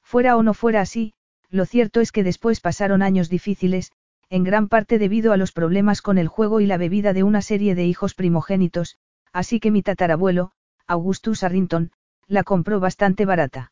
Fuera 0.03 0.37
o 0.37 0.43
no 0.43 0.53
fuera 0.53 0.81
así, 0.81 1.13
lo 1.49 1.65
cierto 1.65 1.99
es 1.99 2.11
que 2.11 2.23
después 2.23 2.59
pasaron 2.59 3.01
años 3.01 3.27
difíciles, 3.27 3.93
en 4.29 4.43
gran 4.43 4.67
parte 4.67 4.99
debido 4.99 5.33
a 5.33 5.37
los 5.37 5.51
problemas 5.51 6.03
con 6.03 6.19
el 6.19 6.27
juego 6.27 6.61
y 6.61 6.67
la 6.67 6.77
bebida 6.77 7.13
de 7.13 7.23
una 7.23 7.41
serie 7.41 7.73
de 7.73 7.85
hijos 7.85 8.13
primogénitos, 8.13 8.99
así 9.33 9.59
que 9.59 9.71
mi 9.71 9.81
tatarabuelo, 9.81 10.51
Augustus 10.85 11.41
Arrington, 11.41 11.91
la 12.27 12.43
compró 12.43 12.79
bastante 12.79 13.25
barata. 13.25 13.71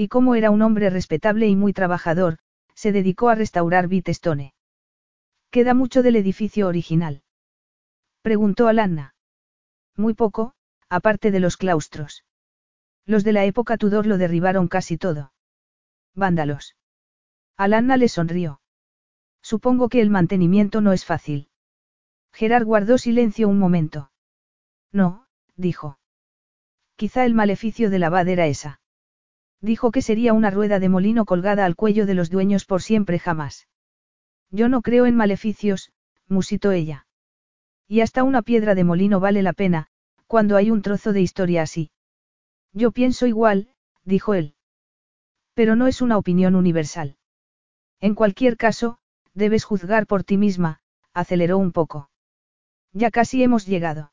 Y 0.00 0.08
como 0.08 0.34
era 0.34 0.50
un 0.50 0.62
hombre 0.62 0.88
respetable 0.88 1.46
y 1.46 1.56
muy 1.56 1.74
trabajador, 1.74 2.38
se 2.74 2.90
dedicó 2.90 3.28
a 3.28 3.34
restaurar 3.34 3.86
Bitestone. 3.86 4.54
¿Queda 5.50 5.74
mucho 5.74 6.02
del 6.02 6.16
edificio 6.16 6.68
original? 6.68 7.22
Preguntó 8.22 8.66
Alanna. 8.66 9.14
Muy 9.98 10.14
poco, 10.14 10.54
aparte 10.88 11.30
de 11.30 11.40
los 11.40 11.58
claustros. 11.58 12.24
Los 13.04 13.24
de 13.24 13.34
la 13.34 13.44
época 13.44 13.76
Tudor 13.76 14.06
lo 14.06 14.16
derribaron 14.16 14.68
casi 14.68 14.96
todo. 14.96 15.34
Vándalos. 16.14 16.76
Alanna 17.58 17.98
le 17.98 18.08
sonrió. 18.08 18.62
Supongo 19.42 19.90
que 19.90 20.00
el 20.00 20.08
mantenimiento 20.08 20.80
no 20.80 20.94
es 20.94 21.04
fácil. 21.04 21.50
Gerard 22.32 22.64
guardó 22.64 22.96
silencio 22.96 23.50
un 23.50 23.58
momento. 23.58 24.10
No, 24.92 25.26
dijo. 25.56 25.98
Quizá 26.96 27.26
el 27.26 27.34
maleficio 27.34 27.90
de 27.90 27.98
la 27.98 28.06
abad 28.06 28.26
era 28.28 28.46
esa. 28.46 28.79
Dijo 29.60 29.90
que 29.90 30.02
sería 30.02 30.32
una 30.32 30.50
rueda 30.50 30.78
de 30.78 30.88
molino 30.88 31.24
colgada 31.24 31.64
al 31.64 31.76
cuello 31.76 32.06
de 32.06 32.14
los 32.14 32.30
dueños 32.30 32.64
por 32.64 32.82
siempre 32.82 33.18
jamás. 33.18 33.68
Yo 34.50 34.68
no 34.68 34.80
creo 34.82 35.06
en 35.06 35.16
maleficios, 35.16 35.92
musitó 36.26 36.72
ella. 36.72 37.06
Y 37.86 38.00
hasta 38.00 38.22
una 38.22 38.42
piedra 38.42 38.74
de 38.74 38.84
molino 38.84 39.20
vale 39.20 39.42
la 39.42 39.52
pena, 39.52 39.88
cuando 40.26 40.56
hay 40.56 40.70
un 40.70 40.80
trozo 40.80 41.12
de 41.12 41.20
historia 41.20 41.62
así. 41.62 41.90
Yo 42.72 42.92
pienso 42.92 43.26
igual, 43.26 43.74
dijo 44.04 44.34
él. 44.34 44.54
Pero 45.54 45.76
no 45.76 45.88
es 45.88 46.00
una 46.00 46.16
opinión 46.16 46.54
universal. 46.54 47.16
En 48.00 48.14
cualquier 48.14 48.56
caso, 48.56 48.98
debes 49.34 49.64
juzgar 49.64 50.06
por 50.06 50.24
ti 50.24 50.38
misma, 50.38 50.80
aceleró 51.12 51.58
un 51.58 51.72
poco. 51.72 52.10
Ya 52.92 53.10
casi 53.10 53.42
hemos 53.42 53.66
llegado. 53.66 54.12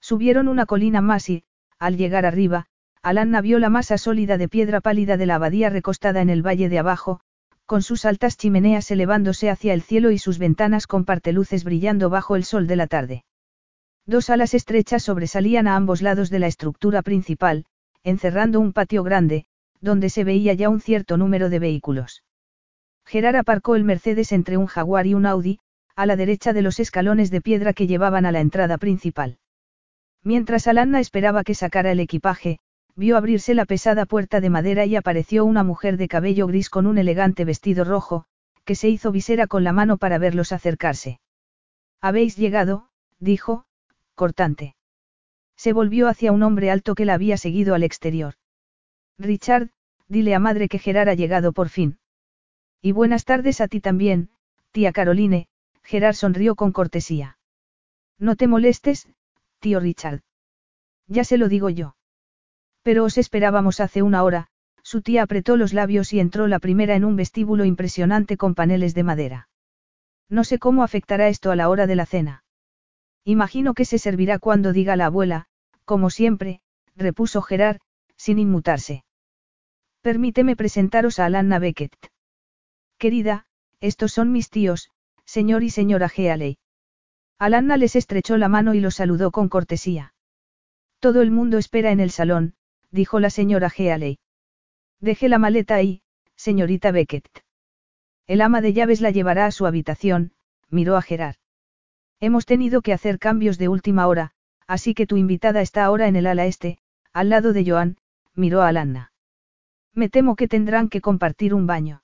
Subieron 0.00 0.48
una 0.48 0.66
colina 0.66 1.00
más 1.00 1.28
y, 1.28 1.44
al 1.78 1.96
llegar 1.96 2.26
arriba, 2.26 2.66
Alanna 3.06 3.40
vio 3.40 3.60
la 3.60 3.70
masa 3.70 3.98
sólida 3.98 4.36
de 4.36 4.48
piedra 4.48 4.80
pálida 4.80 5.16
de 5.16 5.26
la 5.26 5.36
abadía 5.36 5.70
recostada 5.70 6.22
en 6.22 6.28
el 6.28 6.44
valle 6.44 6.68
de 6.68 6.80
abajo, 6.80 7.20
con 7.64 7.82
sus 7.82 8.04
altas 8.04 8.36
chimeneas 8.36 8.90
elevándose 8.90 9.48
hacia 9.48 9.74
el 9.74 9.82
cielo 9.82 10.10
y 10.10 10.18
sus 10.18 10.40
ventanas 10.40 10.88
con 10.88 11.04
parteluces 11.04 11.62
brillando 11.62 12.10
bajo 12.10 12.34
el 12.34 12.42
sol 12.42 12.66
de 12.66 12.74
la 12.74 12.88
tarde. 12.88 13.24
Dos 14.06 14.28
alas 14.28 14.54
estrechas 14.54 15.04
sobresalían 15.04 15.68
a 15.68 15.76
ambos 15.76 16.02
lados 16.02 16.30
de 16.30 16.40
la 16.40 16.48
estructura 16.48 17.02
principal, 17.02 17.66
encerrando 18.02 18.58
un 18.58 18.72
patio 18.72 19.04
grande, 19.04 19.44
donde 19.80 20.10
se 20.10 20.24
veía 20.24 20.54
ya 20.54 20.68
un 20.68 20.80
cierto 20.80 21.16
número 21.16 21.48
de 21.48 21.60
vehículos. 21.60 22.24
Gerard 23.04 23.36
aparcó 23.36 23.76
el 23.76 23.84
Mercedes 23.84 24.32
entre 24.32 24.56
un 24.56 24.66
Jaguar 24.66 25.06
y 25.06 25.14
un 25.14 25.26
Audi, 25.26 25.60
a 25.94 26.06
la 26.06 26.16
derecha 26.16 26.52
de 26.52 26.62
los 26.62 26.80
escalones 26.80 27.30
de 27.30 27.40
piedra 27.40 27.72
que 27.72 27.86
llevaban 27.86 28.26
a 28.26 28.32
la 28.32 28.40
entrada 28.40 28.78
principal. 28.78 29.38
Mientras 30.24 30.66
Alanna 30.66 30.98
esperaba 30.98 31.44
que 31.44 31.54
sacara 31.54 31.92
el 31.92 32.00
equipaje, 32.00 32.58
vio 32.96 33.16
abrirse 33.16 33.54
la 33.54 33.66
pesada 33.66 34.06
puerta 34.06 34.40
de 34.40 34.50
madera 34.50 34.86
y 34.86 34.96
apareció 34.96 35.44
una 35.44 35.62
mujer 35.62 35.98
de 35.98 36.08
cabello 36.08 36.46
gris 36.46 36.70
con 36.70 36.86
un 36.86 36.98
elegante 36.98 37.44
vestido 37.44 37.84
rojo, 37.84 38.24
que 38.64 38.74
se 38.74 38.88
hizo 38.88 39.12
visera 39.12 39.46
con 39.46 39.64
la 39.64 39.72
mano 39.72 39.98
para 39.98 40.18
verlos 40.18 40.52
acercarse. 40.52 41.20
Habéis 42.00 42.36
llegado, 42.36 42.88
dijo, 43.20 43.66
cortante. 44.14 44.74
Se 45.56 45.72
volvió 45.72 46.08
hacia 46.08 46.32
un 46.32 46.42
hombre 46.42 46.70
alto 46.70 46.94
que 46.94 47.04
la 47.04 47.14
había 47.14 47.36
seguido 47.36 47.74
al 47.74 47.82
exterior. 47.82 48.34
Richard, 49.18 49.70
dile 50.08 50.34
a 50.34 50.38
madre 50.38 50.68
que 50.68 50.78
Gerard 50.78 51.08
ha 51.08 51.14
llegado 51.14 51.52
por 51.52 51.68
fin. 51.68 51.98
Y 52.82 52.92
buenas 52.92 53.24
tardes 53.24 53.60
a 53.60 53.68
ti 53.68 53.80
también, 53.80 54.30
tía 54.72 54.92
Caroline, 54.92 55.48
Gerard 55.82 56.14
sonrió 56.14 56.54
con 56.54 56.72
cortesía. 56.72 57.38
No 58.18 58.36
te 58.36 58.46
molestes, 58.46 59.08
tío 59.60 59.80
Richard. 59.80 60.20
Ya 61.06 61.24
se 61.24 61.38
lo 61.38 61.48
digo 61.48 61.70
yo. 61.70 61.95
Pero 62.86 63.02
os 63.02 63.18
esperábamos 63.18 63.80
hace 63.80 64.00
una 64.02 64.22
hora, 64.22 64.46
su 64.84 65.02
tía 65.02 65.24
apretó 65.24 65.56
los 65.56 65.72
labios 65.72 66.12
y 66.12 66.20
entró 66.20 66.46
la 66.46 66.60
primera 66.60 66.94
en 66.94 67.04
un 67.04 67.16
vestíbulo 67.16 67.64
impresionante 67.64 68.36
con 68.36 68.54
paneles 68.54 68.94
de 68.94 69.02
madera. 69.02 69.48
No 70.28 70.44
sé 70.44 70.60
cómo 70.60 70.84
afectará 70.84 71.26
esto 71.26 71.50
a 71.50 71.56
la 71.56 71.68
hora 71.68 71.88
de 71.88 71.96
la 71.96 72.06
cena. 72.06 72.44
Imagino 73.24 73.74
que 73.74 73.84
se 73.84 73.98
servirá 73.98 74.38
cuando 74.38 74.72
diga 74.72 74.94
la 74.94 75.06
abuela, 75.06 75.46
como 75.84 76.10
siempre, 76.10 76.60
repuso 76.94 77.42
Gerard, 77.42 77.80
sin 78.16 78.38
inmutarse. 78.38 79.02
Permíteme 80.00 80.54
presentaros 80.54 81.18
a 81.18 81.24
Alanna 81.24 81.58
Beckett. 81.58 82.12
Querida, 82.98 83.46
estos 83.80 84.12
son 84.12 84.30
mis 84.30 84.48
tíos, 84.48 84.92
señor 85.24 85.64
y 85.64 85.70
señora 85.70 86.08
Healey. 86.08 86.58
Alanna 87.40 87.78
les 87.78 87.96
estrechó 87.96 88.36
la 88.36 88.48
mano 88.48 88.74
y 88.74 88.80
los 88.80 88.94
saludó 88.94 89.32
con 89.32 89.48
cortesía. 89.48 90.14
Todo 91.00 91.20
el 91.20 91.32
mundo 91.32 91.58
espera 91.58 91.90
en 91.90 91.98
el 91.98 92.12
salón, 92.12 92.54
dijo 92.96 93.20
la 93.20 93.30
señora 93.30 93.70
Healey. 93.70 94.18
Deje 95.00 95.28
la 95.28 95.38
maleta 95.38 95.76
ahí, 95.76 96.02
señorita 96.34 96.90
Beckett. 96.90 97.44
El 98.26 98.40
ama 98.40 98.60
de 98.60 98.72
llaves 98.72 99.00
la 99.00 99.12
llevará 99.12 99.46
a 99.46 99.52
su 99.52 99.66
habitación, 99.66 100.32
miró 100.68 100.96
a 100.96 101.02
Gerard. 101.02 101.36
Hemos 102.18 102.46
tenido 102.46 102.82
que 102.82 102.92
hacer 102.92 103.20
cambios 103.20 103.58
de 103.58 103.68
última 103.68 104.08
hora, 104.08 104.32
así 104.66 104.94
que 104.94 105.06
tu 105.06 105.16
invitada 105.16 105.60
está 105.60 105.84
ahora 105.84 106.08
en 106.08 106.16
el 106.16 106.26
ala 106.26 106.46
este, 106.46 106.78
al 107.12 107.28
lado 107.28 107.52
de 107.52 107.64
Joan, 107.64 107.98
miró 108.34 108.62
a 108.62 108.68
Alanna. 108.68 109.12
Me 109.94 110.08
temo 110.08 110.34
que 110.34 110.48
tendrán 110.48 110.88
que 110.88 111.00
compartir 111.00 111.54
un 111.54 111.66
baño. 111.66 112.02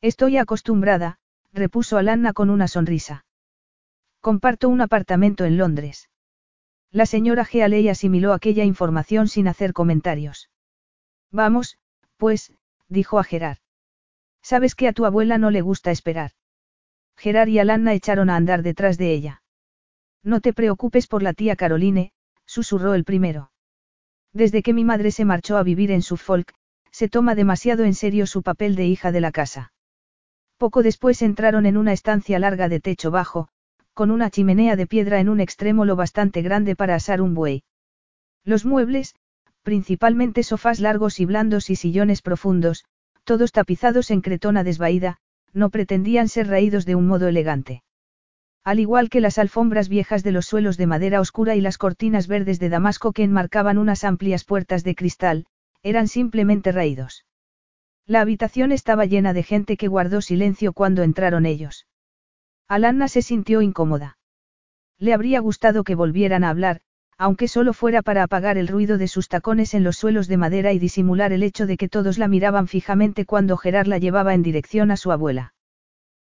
Estoy 0.00 0.36
acostumbrada, 0.36 1.18
repuso 1.52 1.96
Alanna 1.96 2.32
con 2.32 2.50
una 2.50 2.68
sonrisa. 2.68 3.24
Comparto 4.20 4.68
un 4.68 4.80
apartamento 4.80 5.44
en 5.44 5.56
Londres. 5.56 6.08
La 6.92 7.06
señora 7.06 7.46
Gealey 7.46 7.88
asimiló 7.88 8.34
aquella 8.34 8.64
información 8.64 9.26
sin 9.26 9.48
hacer 9.48 9.72
comentarios. 9.72 10.50
Vamos, 11.30 11.78
pues, 12.18 12.52
dijo 12.88 13.18
a 13.18 13.24
Gerard. 13.24 13.58
Sabes 14.42 14.74
que 14.74 14.88
a 14.88 14.92
tu 14.92 15.06
abuela 15.06 15.38
no 15.38 15.50
le 15.50 15.62
gusta 15.62 15.90
esperar. 15.90 16.32
Gerard 17.16 17.48
y 17.48 17.58
Alanna 17.58 17.94
echaron 17.94 18.28
a 18.28 18.36
andar 18.36 18.62
detrás 18.62 18.98
de 18.98 19.12
ella. 19.12 19.42
No 20.22 20.40
te 20.40 20.52
preocupes 20.52 21.06
por 21.06 21.22
la 21.22 21.32
tía 21.32 21.56
Caroline, 21.56 22.12
susurró 22.44 22.92
el 22.94 23.04
primero. 23.04 23.52
Desde 24.34 24.62
que 24.62 24.74
mi 24.74 24.84
madre 24.84 25.12
se 25.12 25.24
marchó 25.24 25.56
a 25.56 25.62
vivir 25.62 25.90
en 25.90 26.02
Suffolk, 26.02 26.52
se 26.90 27.08
toma 27.08 27.34
demasiado 27.34 27.84
en 27.84 27.94
serio 27.94 28.26
su 28.26 28.42
papel 28.42 28.76
de 28.76 28.86
hija 28.86 29.12
de 29.12 29.20
la 29.22 29.32
casa. 29.32 29.72
Poco 30.58 30.82
después 30.82 31.22
entraron 31.22 31.64
en 31.64 31.78
una 31.78 31.92
estancia 31.92 32.38
larga 32.38 32.68
de 32.68 32.80
techo 32.80 33.10
bajo, 33.10 33.48
con 33.94 34.10
una 34.10 34.30
chimenea 34.30 34.76
de 34.76 34.86
piedra 34.86 35.20
en 35.20 35.28
un 35.28 35.40
extremo 35.40 35.84
lo 35.84 35.96
bastante 35.96 36.42
grande 36.42 36.76
para 36.76 36.94
asar 36.94 37.20
un 37.20 37.34
buey. 37.34 37.62
Los 38.44 38.64
muebles, 38.64 39.14
principalmente 39.62 40.42
sofás 40.42 40.80
largos 40.80 41.20
y 41.20 41.24
blandos 41.24 41.70
y 41.70 41.76
sillones 41.76 42.22
profundos, 42.22 42.84
todos 43.24 43.52
tapizados 43.52 44.10
en 44.10 44.20
cretona 44.20 44.64
desvaída, 44.64 45.18
no 45.52 45.70
pretendían 45.70 46.28
ser 46.28 46.48
raídos 46.48 46.86
de 46.86 46.94
un 46.94 47.06
modo 47.06 47.28
elegante. 47.28 47.82
Al 48.64 48.78
igual 48.78 49.10
que 49.10 49.20
las 49.20 49.38
alfombras 49.38 49.88
viejas 49.88 50.22
de 50.22 50.32
los 50.32 50.46
suelos 50.46 50.76
de 50.76 50.86
madera 50.86 51.20
oscura 51.20 51.56
y 51.56 51.60
las 51.60 51.78
cortinas 51.78 52.28
verdes 52.28 52.60
de 52.60 52.68
Damasco 52.68 53.12
que 53.12 53.24
enmarcaban 53.24 53.76
unas 53.76 54.04
amplias 54.04 54.44
puertas 54.44 54.84
de 54.84 54.94
cristal, 54.94 55.46
eran 55.82 56.08
simplemente 56.08 56.70
raídos. 56.70 57.24
La 58.06 58.20
habitación 58.20 58.72
estaba 58.72 59.04
llena 59.04 59.32
de 59.32 59.42
gente 59.42 59.76
que 59.76 59.88
guardó 59.88 60.20
silencio 60.20 60.72
cuando 60.72 61.02
entraron 61.02 61.44
ellos. 61.44 61.86
Alanna 62.68 63.08
se 63.08 63.22
sintió 63.22 63.62
incómoda. 63.62 64.18
Le 64.98 65.14
habría 65.14 65.40
gustado 65.40 65.84
que 65.84 65.94
volvieran 65.94 66.44
a 66.44 66.50
hablar, 66.50 66.80
aunque 67.18 67.48
solo 67.48 67.72
fuera 67.72 68.02
para 68.02 68.22
apagar 68.22 68.58
el 68.58 68.68
ruido 68.68 68.98
de 68.98 69.08
sus 69.08 69.28
tacones 69.28 69.74
en 69.74 69.84
los 69.84 69.96
suelos 69.96 70.28
de 70.28 70.36
madera 70.36 70.72
y 70.72 70.78
disimular 70.78 71.32
el 71.32 71.42
hecho 71.42 71.66
de 71.66 71.76
que 71.76 71.88
todos 71.88 72.18
la 72.18 72.28
miraban 72.28 72.66
fijamente 72.66 73.24
cuando 73.26 73.56
Gerard 73.56 73.86
la 73.86 73.98
llevaba 73.98 74.34
en 74.34 74.42
dirección 74.42 74.90
a 74.90 74.96
su 74.96 75.12
abuela. 75.12 75.54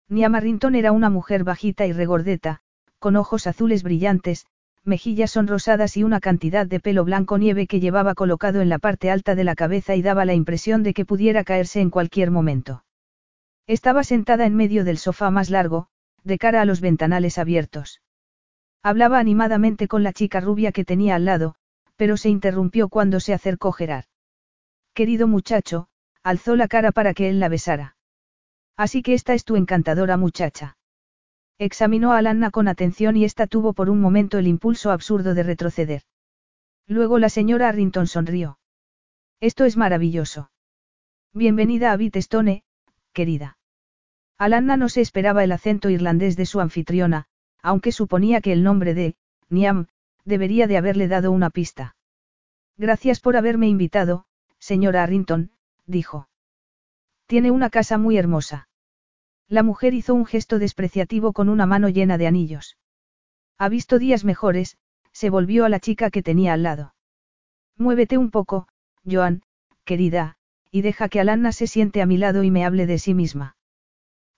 Nia 0.09 0.29
Marrington 0.29 0.75
era 0.75 0.93
una 0.93 1.11
mujer 1.11 1.45
bajita 1.45 1.87
y 1.87 1.93
regordeta, 1.93 2.61
con 2.99 3.17
ojos 3.17 3.47
azules 3.47 3.83
brillantes, 3.83 4.47
mejillas 4.85 5.33
sonrosadas 5.33 5.97
y 5.97 6.05
una 6.05 6.21
cantidad 6.21 6.67
de 6.67 6.81
pelo 6.81 7.05
blanco 7.05 7.39
nieve 7.39 7.67
que 7.67 7.81
llevaba 7.81 8.15
colocado 8.15 8.61
en 8.61 8.69
la 8.69 8.79
parte 8.79 9.11
alta 9.11 9.35
de 9.35 9.45
la 9.45 9.57
cabeza 9.57 9.97
y 9.97 10.03
daba 10.03 10.25
la 10.25 10.35
impresión 10.35 10.83
de 10.83 10.95
que 10.95 11.05
pudiera 11.05 11.45
caerse 11.45 11.81
en 11.81 11.91
cualquier 11.91 12.31
momento. 12.31 12.85
Estaba 13.67 14.05
sentada 14.05 14.47
en 14.47 14.55
medio 14.55 14.85
del 14.85 14.99
sofá 14.99 15.31
más 15.31 15.51
largo, 15.51 15.89
de 16.27 16.39
cara 16.39 16.61
a 16.61 16.65
los 16.65 16.81
ventanales 16.81 17.39
abiertos. 17.39 18.03
Hablaba 18.83 19.19
animadamente 19.21 19.87
con 19.87 20.03
la 20.03 20.13
chica 20.13 20.41
rubia 20.41 20.73
que 20.73 20.85
tenía 20.85 21.15
al 21.15 21.25
lado, 21.25 21.55
pero 21.95 22.17
se 22.17 22.29
interrumpió 22.29 22.89
cuando 22.89 23.21
se 23.21 23.33
acercó 23.33 23.71
Gerard. 23.71 24.07
Querido 24.93 25.29
muchacho, 25.29 25.87
alzó 26.25 26.57
la 26.57 26.67
cara 26.67 26.91
para 26.91 27.15
que 27.15 27.29
él 27.29 27.39
la 27.39 27.49
besara. 27.49 27.97
Así 28.77 29.03
que 29.03 29.15
esta 29.15 29.35
es 29.35 29.45
tu 29.45 29.55
encantadora 29.55 30.17
muchacha. 30.17 30.77
Examinó 31.59 32.13
a 32.13 32.19
Alanna 32.19 32.51
con 32.51 32.67
atención 32.67 33.17
y 33.17 33.25
ésta 33.25 33.47
tuvo 33.47 33.73
por 33.73 33.89
un 33.89 34.01
momento 34.01 34.39
el 34.39 34.49
impulso 34.49 34.91
absurdo 34.91 35.33
de 35.35 35.45
retroceder. 35.45 36.03
Luego 36.89 37.19
la 37.19 37.29
señora 37.29 37.69
Arrington 37.69 38.09
sonrió. 38.09 38.59
Esto 39.41 39.65
es 39.65 39.77
maravilloso. 39.77 40.51
Bienvenida 41.33 41.93
a 41.93 41.97
Bitestone, 41.97 42.65
querida. 43.13 43.59
Alanna 44.39 44.77
no 44.77 44.89
se 44.89 45.01
esperaba 45.01 45.45
el 45.45 45.53
acento 45.53 45.89
irlandés 45.89 46.37
de 46.37 46.47
su 46.47 46.61
anfitriona, 46.61 47.27
aunque 47.63 47.93
suponía 47.93 48.41
que 48.41 48.53
el 48.53 48.63
nombre 48.63 48.95
de, 48.95 49.17
Niam, 49.49 49.87
debería 50.25 50.67
de 50.67 50.77
haberle 50.77 51.09
dado 51.09 51.33
una 51.33 51.51
pista. 51.51 51.97
Gracias 52.77 53.21
por 53.21 53.37
haberme 53.37 53.69
invitado, 53.69 54.27
señora 54.59 55.03
Arrington, 55.03 55.53
dijo. 55.87 56.29
Tiene 57.27 57.51
una 57.51 57.71
casa 57.71 57.97
muy 57.97 58.19
hermosa. 58.19 58.69
La 59.49 59.63
mujer 59.63 59.95
hizo 59.95 60.15
un 60.15 60.27
gesto 60.27 60.59
despreciativo 60.59 61.33
con 61.33 61.49
una 61.49 61.67
mano 61.67 61.89
llena 61.89 62.19
de 62.19 62.27
anillos. 62.27 62.77
Ha 63.59 63.69
visto 63.69 63.99
días 63.99 64.25
mejores, 64.25 64.77
se 65.13 65.31
volvió 65.31 65.65
a 65.65 65.69
la 65.69 65.81
chica 65.81 66.11
que 66.11 66.23
tenía 66.23 66.53
al 66.53 66.63
lado. 66.63 66.95
Muévete 67.79 68.19
un 68.19 68.31
poco, 68.31 68.69
Joan, 69.09 69.43
querida, 69.85 70.37
y 70.71 70.83
deja 70.83 71.09
que 71.09 71.21
Alanna 71.21 71.53
se 71.53 71.67
siente 71.67 72.03
a 72.03 72.07
mi 72.07 72.19
lado 72.19 72.43
y 72.43 72.51
me 72.51 72.65
hable 72.67 72.87
de 72.87 72.99
sí 72.99 73.15
misma. 73.15 73.56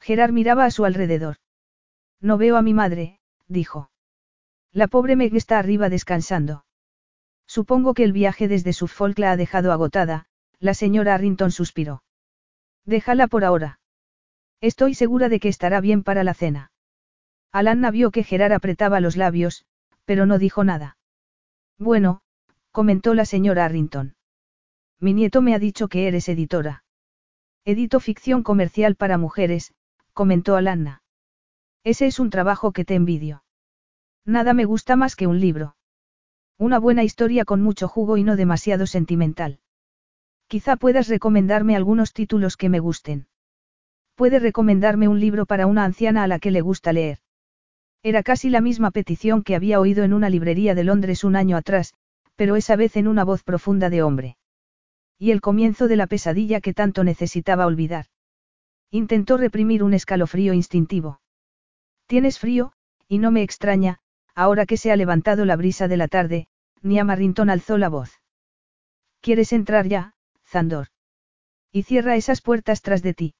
Gerard 0.01 0.33
miraba 0.33 0.65
a 0.65 0.71
su 0.71 0.85
alrededor. 0.85 1.37
No 2.21 2.39
veo 2.39 2.57
a 2.57 2.63
mi 2.63 2.75
madre, 2.75 3.21
dijo. 3.47 3.91
La 4.73 4.87
pobre 4.87 5.17
Meg 5.17 5.35
está 5.35 5.59
arriba 5.59 5.89
descansando. 5.89 6.65
Supongo 7.47 7.95
que 7.95 8.05
el 8.05 8.13
viaje 8.13 8.49
desde 8.49 8.73
Suffolk 8.73 9.19
la 9.19 9.33
ha 9.33 9.37
dejado 9.37 9.73
agotada, 9.73 10.27
la 10.61 10.75
señora 10.75 11.15
Arrington 11.15 11.51
suspiró. 11.51 12.03
Déjala 12.85 13.27
por 13.27 13.45
ahora. 13.45 13.81
Estoy 14.61 14.95
segura 14.95 15.29
de 15.29 15.41
que 15.41 15.49
estará 15.49 15.81
bien 15.81 16.03
para 16.03 16.25
la 16.25 16.35
cena. 16.35 16.73
Alanna 17.53 17.91
vio 17.91 18.11
que 18.11 18.25
Gerard 18.25 18.53
apretaba 18.53 19.01
los 19.01 19.17
labios, 19.17 19.65
pero 20.05 20.27
no 20.27 20.39
dijo 20.39 20.65
nada. 20.65 20.97
Bueno, 21.79 22.21
comentó 22.73 23.15
la 23.15 23.25
señora 23.25 23.65
Arrington. 23.65 24.17
Mi 25.01 25.15
nieto 25.15 25.43
me 25.43 25.55
ha 25.55 25.59
dicho 25.59 25.89
que 25.89 26.09
eres 26.09 26.29
editora. 26.29 26.85
Edito 27.65 28.01
ficción 28.01 28.43
comercial 28.43 28.97
para 28.97 29.17
mujeres, 29.17 29.73
comentó 30.19 30.57
Alanna. 30.57 31.01
Ese 31.85 32.09
es 32.09 32.19
un 32.19 32.29
trabajo 32.29 32.73
que 32.73 32.85
te 32.85 32.97
envidio. 32.97 33.45
Nada 34.27 34.53
me 34.53 34.65
gusta 34.65 34.97
más 34.97 35.15
que 35.15 35.29
un 35.29 35.39
libro. 35.39 35.77
Una 36.59 36.81
buena 36.81 37.05
historia 37.05 37.45
con 37.45 37.63
mucho 37.63 37.87
jugo 37.87 38.17
y 38.17 38.25
no 38.25 38.35
demasiado 38.35 38.89
sentimental. 38.89 39.61
Quizá 40.49 40.75
puedas 40.75 41.07
recomendarme 41.07 41.77
algunos 41.77 42.13
títulos 42.13 42.57
que 42.57 42.69
me 42.69 42.81
gusten. 42.81 43.29
Puede 44.17 44.41
recomendarme 44.41 45.07
un 45.07 45.21
libro 45.21 45.47
para 45.47 45.69
una 45.69 45.85
anciana 45.85 46.25
a 46.25 46.27
la 46.27 46.41
que 46.41 46.51
le 46.51 46.63
gusta 46.63 46.93
leer. 46.93 47.21
Era 48.03 48.25
casi 48.25 48.51
la 48.51 48.61
misma 48.61 48.91
petición 48.91 49.45
que 49.45 49.55
había 49.55 49.79
oído 49.79 50.03
en 50.03 50.13
una 50.13 50.31
librería 50.31 50.75
de 50.75 50.83
Londres 50.83 51.23
un 51.23 51.37
año 51.37 51.57
atrás, 51.57 51.95
pero 52.35 52.57
esa 52.57 52.75
vez 52.75 52.97
en 52.97 53.07
una 53.07 53.23
voz 53.23 53.45
profunda 53.45 53.89
de 53.89 54.03
hombre. 54.03 54.37
Y 55.17 55.31
el 55.31 55.41
comienzo 55.41 55.87
de 55.87 55.95
la 55.95 56.09
pesadilla 56.09 56.61
que 56.61 56.75
tanto 56.75 57.05
necesitaba 57.05 57.67
olvidar. 57.67 58.07
Intentó 58.91 59.37
reprimir 59.37 59.83
un 59.83 59.93
escalofrío 59.93 60.55
instintivo. 60.55 61.21
Tienes 62.07 62.39
frío, 62.39 62.73
y 63.07 63.19
no 63.19 63.31
me 63.31 63.43
extraña, 63.43 63.99
ahora 64.35 64.65
que 64.65 64.77
se 64.77 64.91
ha 64.91 64.97
levantado 64.97 65.45
la 65.45 65.57
brisa 65.57 65.89
de 65.89 65.97
la 65.97 66.09
tarde, 66.09 66.49
ni 66.81 67.03
Marrington 67.03 67.51
alzó 67.51 67.77
la 67.77 67.89
voz. 67.89 68.23
¿Quieres 69.21 69.53
entrar 69.53 69.87
ya, 69.89 70.15
Zandor? 70.47 70.89
Y 71.71 71.83
cierra 71.83 72.17
esas 72.17 72.41
puertas 72.41 72.81
tras 72.81 73.03
de 73.03 73.15
ti. 73.15 73.35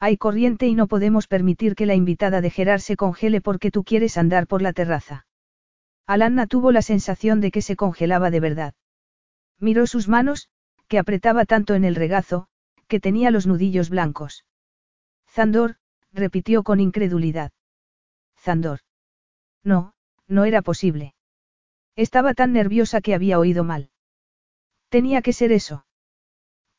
Hay 0.00 0.16
corriente 0.16 0.66
y 0.66 0.74
no 0.74 0.86
podemos 0.86 1.26
permitir 1.26 1.74
que 1.74 1.86
la 1.86 1.94
invitada 1.94 2.40
de 2.40 2.50
Gerard 2.50 2.80
se 2.80 2.96
congele 2.96 3.40
porque 3.40 3.70
tú 3.70 3.84
quieres 3.84 4.16
andar 4.16 4.46
por 4.46 4.62
la 4.62 4.72
terraza. 4.72 5.26
Alanna 6.06 6.46
tuvo 6.46 6.72
la 6.72 6.82
sensación 6.82 7.40
de 7.40 7.50
que 7.50 7.62
se 7.62 7.76
congelaba 7.76 8.30
de 8.30 8.40
verdad. 8.40 8.74
Miró 9.58 9.86
sus 9.86 10.08
manos, 10.08 10.48
que 10.88 10.98
apretaba 10.98 11.44
tanto 11.44 11.74
en 11.74 11.84
el 11.84 11.94
regazo, 11.94 12.48
que 12.88 13.00
tenía 13.00 13.30
los 13.30 13.46
nudillos 13.46 13.90
blancos. 13.90 14.44
Zandor, 15.32 15.76
repitió 16.12 16.62
con 16.62 16.78
incredulidad. 16.78 17.52
Zandor. 18.38 18.80
No, 19.64 19.94
no 20.28 20.44
era 20.44 20.60
posible. 20.60 21.14
Estaba 21.96 22.34
tan 22.34 22.52
nerviosa 22.52 23.00
que 23.00 23.14
había 23.14 23.38
oído 23.38 23.64
mal. 23.64 23.90
Tenía 24.90 25.22
que 25.22 25.32
ser 25.32 25.50
eso. 25.50 25.86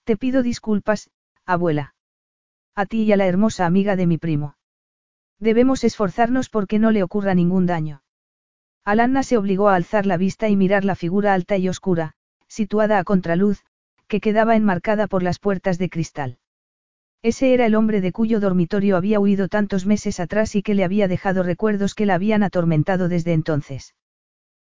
Te 0.04 0.18
pido 0.18 0.44
disculpas, 0.44 1.10
abuela. 1.46 1.96
A 2.76 2.86
ti 2.86 3.04
y 3.04 3.12
a 3.12 3.18
la 3.18 3.26
hermosa 3.26 3.66
amiga 3.66 3.96
de 3.96 4.06
mi 4.06 4.20
primo. 4.20 4.56
Debemos 5.40 5.84
esforzarnos 5.84 6.50
porque 6.50 6.78
no 6.78 6.92
le 6.92 7.02
ocurra 7.02 7.34
ningún 7.34 7.66
daño. 7.66 8.04
Alanna 8.84 9.24
se 9.24 9.38
obligó 9.38 9.70
a 9.70 9.76
alzar 9.76 10.06
la 10.06 10.18
vista 10.18 10.48
y 10.50 10.56
mirar 10.56 10.86
la 10.86 10.96
figura 10.96 11.34
alta 11.34 11.58
y 11.58 11.70
oscura, 11.70 12.14
situada 12.48 13.00
a 13.00 13.04
contraluz, 13.04 13.64
que 14.08 14.22
quedaba 14.22 14.56
enmarcada 14.56 15.08
por 15.08 15.24
las 15.24 15.40
puertas 15.40 15.80
de 15.80 15.90
cristal. 15.90 16.38
Ese 17.24 17.54
era 17.54 17.66
el 17.66 17.76
hombre 17.76 18.02
de 18.02 18.12
cuyo 18.12 18.42
dormitorio 18.42 18.98
había 18.98 19.18
huido 19.18 19.48
tantos 19.48 19.86
meses 19.86 20.20
atrás 20.20 20.56
y 20.56 20.62
que 20.62 20.74
le 20.74 20.84
había 20.84 21.08
dejado 21.08 21.42
recuerdos 21.42 21.96
que 21.96 22.06
la 22.06 22.16
habían 22.16 22.44
atormentado 22.44 23.08
desde 23.08 23.32
entonces. 23.32 23.96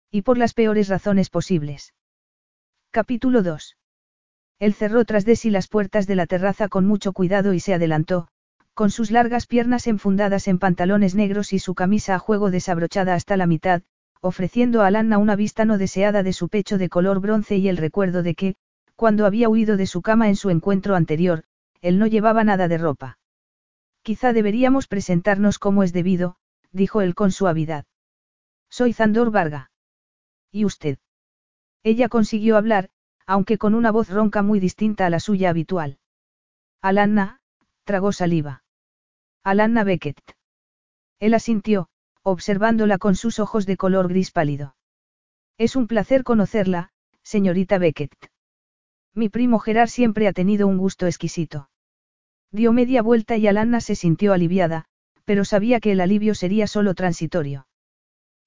Y 0.09 0.23
por 0.23 0.39
las 0.39 0.55
peores 0.55 0.87
razones 0.87 1.29
posibles. 1.29 1.93
Capítulo 2.89 3.43
2. 3.43 3.77
Él 4.57 4.73
cerró 4.73 5.05
tras 5.05 5.23
de 5.23 5.35
sí 5.35 5.51
las 5.51 5.67
puertas 5.67 6.07
de 6.07 6.15
la 6.15 6.25
terraza 6.25 6.67
con 6.67 6.87
mucho 6.87 7.13
cuidado 7.13 7.53
y 7.53 7.59
se 7.59 7.75
adelantó, 7.75 8.27
con 8.73 8.89
sus 8.89 9.11
largas 9.11 9.45
piernas 9.45 9.85
enfundadas 9.85 10.47
en 10.47 10.57
pantalones 10.57 11.13
negros 11.13 11.53
y 11.53 11.59
su 11.59 11.75
camisa 11.75 12.15
a 12.15 12.19
juego 12.19 12.49
desabrochada 12.49 13.13
hasta 13.13 13.37
la 13.37 13.45
mitad, 13.45 13.83
ofreciendo 14.19 14.81
a 14.81 14.87
Alanna 14.87 15.19
una 15.19 15.35
vista 15.35 15.63
no 15.63 15.77
deseada 15.77 16.23
de 16.23 16.33
su 16.33 16.49
pecho 16.49 16.79
de 16.79 16.89
color 16.89 17.19
bronce 17.19 17.57
y 17.57 17.69
el 17.69 17.77
recuerdo 17.77 18.23
de 18.23 18.33
que, 18.33 18.55
cuando 18.95 19.27
había 19.27 19.47
huido 19.47 19.77
de 19.77 19.85
su 19.85 20.01
cama 20.01 20.27
en 20.27 20.35
su 20.35 20.49
encuentro 20.49 20.95
anterior, 20.95 21.43
él 21.81 21.99
no 21.99 22.07
llevaba 22.07 22.43
nada 22.43 22.67
de 22.67 22.77
ropa. 22.77 23.17
Quizá 24.01 24.33
deberíamos 24.33 24.87
presentarnos 24.87 25.59
como 25.59 25.83
es 25.83 25.93
debido, 25.93 26.37
dijo 26.71 27.01
él 27.01 27.15
con 27.15 27.31
suavidad. 27.31 27.85
Soy 28.69 28.93
Zandor 28.93 29.31
Varga. 29.31 29.71
¿Y 30.51 30.65
usted? 30.65 30.97
Ella 31.83 32.09
consiguió 32.09 32.57
hablar, 32.57 32.89
aunque 33.25 33.57
con 33.57 33.75
una 33.75 33.91
voz 33.91 34.09
ronca 34.09 34.41
muy 34.41 34.59
distinta 34.59 35.05
a 35.05 35.09
la 35.09 35.19
suya 35.19 35.49
habitual. 35.49 35.99
Alanna, 36.81 37.41
tragó 37.83 38.11
saliva. 38.11 38.63
Alanna 39.43 39.83
Beckett. 39.83 40.21
Él 41.19 41.33
asintió, 41.33 41.89
observándola 42.23 42.97
con 42.97 43.15
sus 43.15 43.39
ojos 43.39 43.65
de 43.65 43.77
color 43.77 44.07
gris 44.09 44.31
pálido. 44.31 44.75
Es 45.57 45.75
un 45.75 45.87
placer 45.87 46.23
conocerla, 46.23 46.91
señorita 47.23 47.77
Beckett. 47.77 48.13
Mi 49.17 49.29
primo 49.29 49.57
Gerard 49.57 49.89
siempre 49.89 50.27
ha 50.27 50.31
tenido 50.31 50.67
un 50.67 50.77
gusto 50.77 51.07
exquisito. 51.07 51.71
Dio 52.51 52.71
media 52.71 53.01
vuelta 53.01 53.35
y 53.35 53.47
Alanna 53.47 53.81
se 53.81 53.95
sintió 53.95 54.31
aliviada, 54.31 54.85
pero 55.25 55.43
sabía 55.43 55.79
que 55.79 55.91
el 55.91 56.01
alivio 56.01 56.35
sería 56.35 56.67
solo 56.67 56.93
transitorio. 56.93 57.67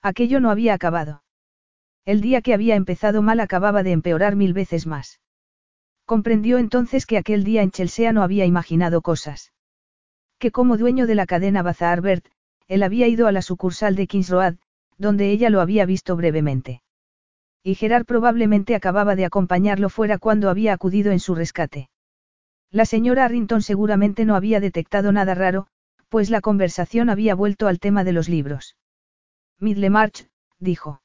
Aquello 0.01 0.39
no 0.39 0.49
había 0.49 0.73
acabado. 0.73 1.25
El 2.05 2.21
día 2.21 2.41
que 2.41 2.55
había 2.55 2.77
empezado 2.77 3.21
mal 3.21 3.41
acababa 3.41 3.83
de 3.83 3.91
empeorar 3.91 4.37
mil 4.37 4.53
veces 4.53 4.87
más. 4.87 5.19
Comprendió 6.05 6.57
entonces 6.59 7.05
que 7.05 7.19
aquel 7.19 7.43
día 7.43 7.63
en 7.63 7.73
Chelsea 7.73 8.13
no 8.13 8.23
había 8.23 8.47
imaginado 8.47 9.03
cosas. 9.03 9.53
Que 10.39 10.53
como 10.53 10.77
dueño 10.77 11.09
de 11.09 11.17
la 11.17 11.27
cadena 11.27 11.65
Bazaar 11.65 12.01
Bert, 12.01 12.27
él 12.69 12.85
había 12.85 13.09
ido 13.09 13.27
a 13.27 13.33
la 13.33 13.43
sucursal 13.43 13.97
de 13.97 14.07
Kings 14.07 14.29
Road, 14.29 14.55
donde 14.99 15.33
ella 15.33 15.51
lo 15.51 15.61
había 15.61 15.85
visto 15.85 16.15
brevemente. 16.15 16.81
Y 17.63 17.75
Gerard 17.75 18.07
probablemente 18.07 18.75
acababa 18.75 19.17
de 19.17 19.25
acompañarlo 19.25 19.89
fuera 19.89 20.19
cuando 20.19 20.49
había 20.49 20.73
acudido 20.73 21.13
en 21.13 21.21
su 21.21 21.35
rescate. 21.35 21.91
La 22.71 22.87
señora 22.87 23.25
Arrington 23.25 23.63
seguramente 23.63 24.25
no 24.25 24.37
había 24.37 24.61
detectado 24.61 25.13
nada 25.13 25.35
raro, 25.35 25.67
pues 26.09 26.31
la 26.31 26.41
conversación 26.41 27.11
había 27.11 27.35
vuelto 27.35 27.69
al 27.69 27.79
tema 27.79 28.05
de 28.05 28.13
los 28.13 28.29
libros. 28.29 28.77
Midlemarch, 29.59 30.29
dijo. 30.59 31.03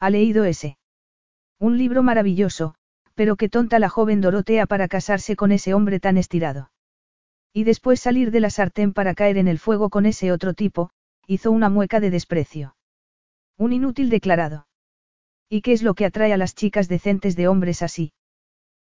¿Ha 0.00 0.10
leído 0.10 0.44
ese? 0.44 0.78
Un 1.58 1.76
libro 1.78 2.02
maravilloso, 2.02 2.74
pero 3.14 3.36
qué 3.36 3.48
tonta 3.48 3.78
la 3.78 3.88
joven 3.88 4.20
Dorotea 4.20 4.66
para 4.66 4.88
casarse 4.88 5.36
con 5.36 5.52
ese 5.52 5.74
hombre 5.74 6.00
tan 6.00 6.16
estirado. 6.16 6.70
Y 7.52 7.64
después 7.64 8.00
salir 8.00 8.30
de 8.30 8.40
la 8.40 8.50
sartén 8.50 8.92
para 8.92 9.14
caer 9.14 9.38
en 9.38 9.48
el 9.48 9.58
fuego 9.58 9.88
con 9.88 10.06
ese 10.06 10.32
otro 10.32 10.52
tipo, 10.54 10.90
hizo 11.26 11.50
una 11.50 11.70
mueca 11.70 12.00
de 12.00 12.10
desprecio. 12.10 12.76
Un 13.56 13.72
inútil 13.72 14.10
declarado. 14.10 14.65
¿Y 15.48 15.62
qué 15.62 15.72
es 15.72 15.82
lo 15.82 15.94
que 15.94 16.06
atrae 16.06 16.32
a 16.32 16.36
las 16.36 16.54
chicas 16.54 16.88
decentes 16.88 17.36
de 17.36 17.48
hombres 17.48 17.82
así? 17.82 18.12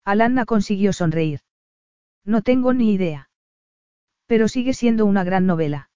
Alanna 0.03 0.45
consiguió 0.45 0.93
sonreír. 0.93 1.41
No 2.25 2.41
tengo 2.41 2.73
ni 2.73 2.93
idea. 2.93 3.29
Pero 4.25 4.47
sigue 4.47 4.73
siendo 4.73 5.05
una 5.05 5.23
gran 5.23 5.45
novela. 5.45 5.89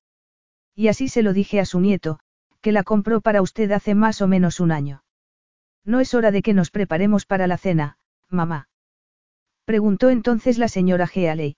Y 0.76 0.88
así 0.88 1.10
se 1.10 1.24
lo 1.24 1.34
dije 1.34 1.60
a 1.60 1.66
su 1.66 1.80
nieto, 1.80 2.20
que 2.62 2.72
la 2.72 2.84
compró 2.84 3.22
para 3.22 3.42
usted 3.42 3.72
hace 3.72 3.96
más 3.96 4.22
o 4.22 4.28
menos 4.28 4.60
un 4.60 4.72
año. 4.72 5.04
No 5.84 6.00
es 6.00 6.14
hora 6.14 6.32
de 6.32 6.42
que 6.42 6.54
nos 6.54 6.70
preparemos 6.70 7.26
para 7.26 7.48
la 7.48 7.58
cena, 7.58 7.98
mamá. 8.30 8.70
Preguntó 9.66 10.10
entonces 10.10 10.58
la 10.58 10.68
señora 10.68 11.08
Healey. 11.08 11.58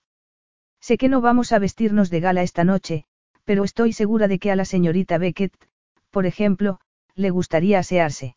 Sé 0.80 0.96
que 0.96 1.08
no 1.08 1.20
vamos 1.20 1.52
a 1.52 1.58
vestirnos 1.58 2.10
de 2.10 2.20
gala 2.20 2.42
esta 2.42 2.64
noche, 2.64 3.04
pero 3.44 3.64
estoy 3.64 3.92
segura 3.92 4.28
de 4.28 4.38
que 4.38 4.50
a 4.50 4.56
la 4.56 4.64
señorita 4.64 5.18
Beckett, 5.18 5.54
por 6.10 6.26
ejemplo, 6.26 6.80
le 7.14 7.30
gustaría 7.30 7.78
asearse. 7.78 8.36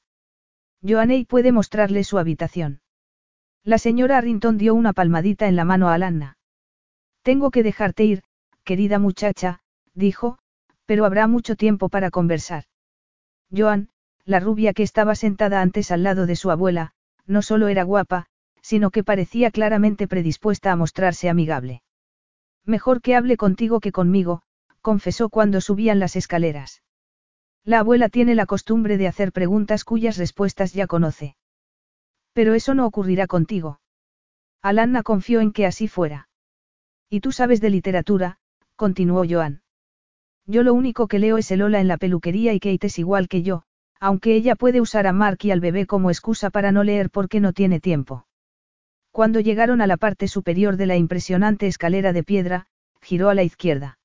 Joaney 0.88 1.26
puede 1.26 1.52
mostrarle 1.52 2.04
su 2.04 2.18
habitación. 2.18 2.82
La 3.64 3.78
señora 3.78 4.18
Arrington 4.18 4.58
dio 4.58 4.74
una 4.74 4.94
palmadita 4.94 5.48
en 5.48 5.56
la 5.56 5.66
mano 5.66 5.90
a 5.90 5.96
Alanna. 5.96 6.38
Tengo 7.24 7.52
que 7.52 7.64
dejarte 7.64 8.06
ir, 8.06 8.24
querida 8.64 8.98
muchacha, 8.98 9.60
dijo, 9.94 10.38
pero 10.86 11.04
habrá 11.04 11.28
mucho 11.28 11.56
tiempo 11.58 11.90
para 11.90 12.10
conversar. 12.10 12.64
Joan, 13.56 13.90
la 14.24 14.40
rubia 14.40 14.74
que 14.74 14.84
estaba 14.84 15.16
sentada 15.16 15.62
antes 15.62 15.92
al 15.92 16.04
lado 16.04 16.26
de 16.26 16.38
su 16.38 16.52
abuela, 16.52 16.94
no 17.26 17.42
solo 17.42 17.68
era 17.68 17.84
guapa, 17.84 18.28
sino 18.62 18.90
que 18.90 19.04
parecía 19.04 19.52
claramente 19.52 20.08
predispuesta 20.08 20.72
a 20.72 20.78
mostrarse 20.78 21.30
amigable. 21.30 21.82
Mejor 22.64 23.02
que 23.02 23.16
hable 23.16 23.36
contigo 23.36 23.82
que 23.82 23.92
conmigo, 23.92 24.42
confesó 24.82 25.30
cuando 25.30 25.60
subían 25.60 26.00
las 26.00 26.16
escaleras. 26.16 26.82
La 27.68 27.80
abuela 27.80 28.08
tiene 28.08 28.34
la 28.34 28.46
costumbre 28.46 28.98
de 28.98 29.10
hacer 29.10 29.34
preguntas 29.34 29.84
cuyas 29.84 30.16
respuestas 30.16 30.72
ya 30.72 30.88
conoce. 30.88 31.36
Pero 32.32 32.54
eso 32.54 32.74
no 32.74 32.86
ocurrirá 32.86 33.28
contigo. 33.28 33.82
Alanna 34.62 35.04
confió 35.04 35.42
en 35.42 35.52
que 35.52 35.66
así 35.66 35.90
fuera. 35.90 36.30
Y 37.10 37.20
tú 37.20 37.34
sabes 37.34 37.60
de 37.60 37.70
literatura, 37.70 38.38
continuó 38.78 39.26
Joan. 39.30 39.64
Yo 40.46 40.64
lo 40.64 40.74
único 40.74 41.10
que 41.10 41.20
leo 41.20 41.38
es 41.38 41.52
el 41.52 41.62
hola 41.62 41.82
en 41.82 41.90
la 41.90 41.98
peluquería 41.98 42.54
y 42.54 42.62
Kate 42.62 42.88
es 42.88 43.00
igual 43.00 43.28
que 43.28 43.44
yo, 43.44 43.64
aunque 44.00 44.34
ella 44.34 44.56
puede 44.56 44.80
usar 44.80 45.06
a 45.06 45.12
Mark 45.12 45.40
y 45.42 45.52
al 45.52 45.60
bebé 45.60 45.88
como 45.88 46.10
excusa 46.10 46.50
para 46.50 46.72
no 46.72 46.86
leer 46.86 47.10
porque 47.10 47.42
no 47.42 47.52
tiene 47.52 47.82
tiempo. 47.82 48.28
Cuando 49.12 49.42
llegaron 49.42 49.82
a 49.82 49.88
la 49.88 49.98
parte 49.98 50.30
superior 50.30 50.78
de 50.78 50.86
la 50.86 50.96
impresionante 50.96 51.68
escalera 51.68 52.14
de 52.14 52.24
piedra, 52.24 52.68
giró 53.02 53.28
a 53.28 53.36
la 53.36 53.44
izquierda. 53.44 54.00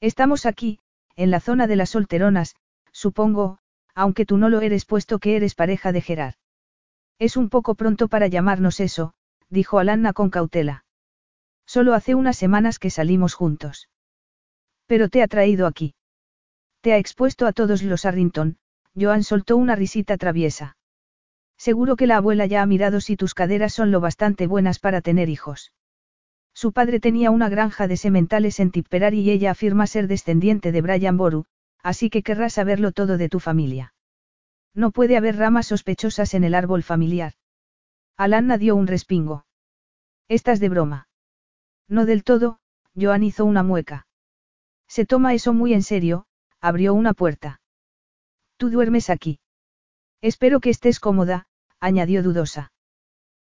Estamos 0.00 0.46
aquí, 0.46 0.78
en 1.16 1.30
la 1.30 1.40
zona 1.40 1.66
de 1.66 1.76
las 1.76 1.90
solteronas, 1.90 2.56
supongo, 2.98 3.58
aunque 3.94 4.26
tú 4.26 4.38
no 4.38 4.48
lo 4.48 4.60
eres 4.60 4.84
puesto 4.84 5.20
que 5.20 5.36
eres 5.36 5.54
pareja 5.54 5.92
de 5.92 6.00
Gerard. 6.00 6.34
Es 7.20 7.36
un 7.36 7.48
poco 7.48 7.76
pronto 7.76 8.08
para 8.08 8.26
llamarnos 8.26 8.80
eso, 8.80 9.14
dijo 9.48 9.78
Alanna 9.78 10.12
con 10.12 10.30
cautela. 10.30 10.84
Solo 11.64 11.94
hace 11.94 12.16
unas 12.16 12.36
semanas 12.36 12.80
que 12.80 12.90
salimos 12.90 13.34
juntos. 13.34 13.88
Pero 14.86 15.08
te 15.08 15.22
ha 15.22 15.28
traído 15.28 15.68
aquí. 15.68 15.94
Te 16.80 16.92
ha 16.92 16.98
expuesto 16.98 17.46
a 17.46 17.52
todos 17.52 17.84
los 17.84 18.04
Arrington, 18.04 18.58
Joan 18.98 19.22
soltó 19.22 19.56
una 19.56 19.76
risita 19.76 20.16
traviesa. 20.16 20.76
Seguro 21.56 21.94
que 21.94 22.08
la 22.08 22.16
abuela 22.16 22.46
ya 22.46 22.62
ha 22.62 22.66
mirado 22.66 23.00
si 23.00 23.16
tus 23.16 23.34
caderas 23.34 23.74
son 23.74 23.92
lo 23.92 24.00
bastante 24.00 24.48
buenas 24.48 24.80
para 24.80 25.02
tener 25.02 25.28
hijos. 25.28 25.72
Su 26.52 26.72
padre 26.72 26.98
tenía 26.98 27.30
una 27.30 27.48
granja 27.48 27.86
de 27.86 27.96
sementales 27.96 28.58
en 28.58 28.72
Tipperary 28.72 29.20
y 29.20 29.30
ella 29.30 29.52
afirma 29.52 29.86
ser 29.86 30.08
descendiente 30.08 30.72
de 30.72 30.80
Brian 30.80 31.16
Boru, 31.16 31.44
así 31.82 32.10
que 32.10 32.22
querrás 32.22 32.54
saberlo 32.54 32.92
todo 32.92 33.18
de 33.18 33.28
tu 33.28 33.40
familia. 33.40 33.94
No 34.74 34.90
puede 34.90 35.16
haber 35.16 35.36
ramas 35.36 35.66
sospechosas 35.66 36.34
en 36.34 36.44
el 36.44 36.54
árbol 36.54 36.82
familiar. 36.82 37.34
Alanna 38.16 38.58
dio 38.58 38.76
un 38.76 38.86
respingo. 38.86 39.46
Estás 40.28 40.60
de 40.60 40.68
broma. 40.68 41.08
No 41.88 42.04
del 42.04 42.24
todo, 42.24 42.58
Joan 42.94 43.22
hizo 43.22 43.44
una 43.44 43.62
mueca. 43.62 44.06
Se 44.88 45.06
toma 45.06 45.34
eso 45.34 45.52
muy 45.52 45.72
en 45.72 45.82
serio, 45.82 46.26
abrió 46.60 46.94
una 46.94 47.14
puerta. 47.14 47.60
Tú 48.56 48.70
duermes 48.70 49.10
aquí. 49.10 49.40
Espero 50.20 50.60
que 50.60 50.70
estés 50.70 51.00
cómoda, 51.00 51.46
añadió 51.80 52.22
dudosa. 52.22 52.72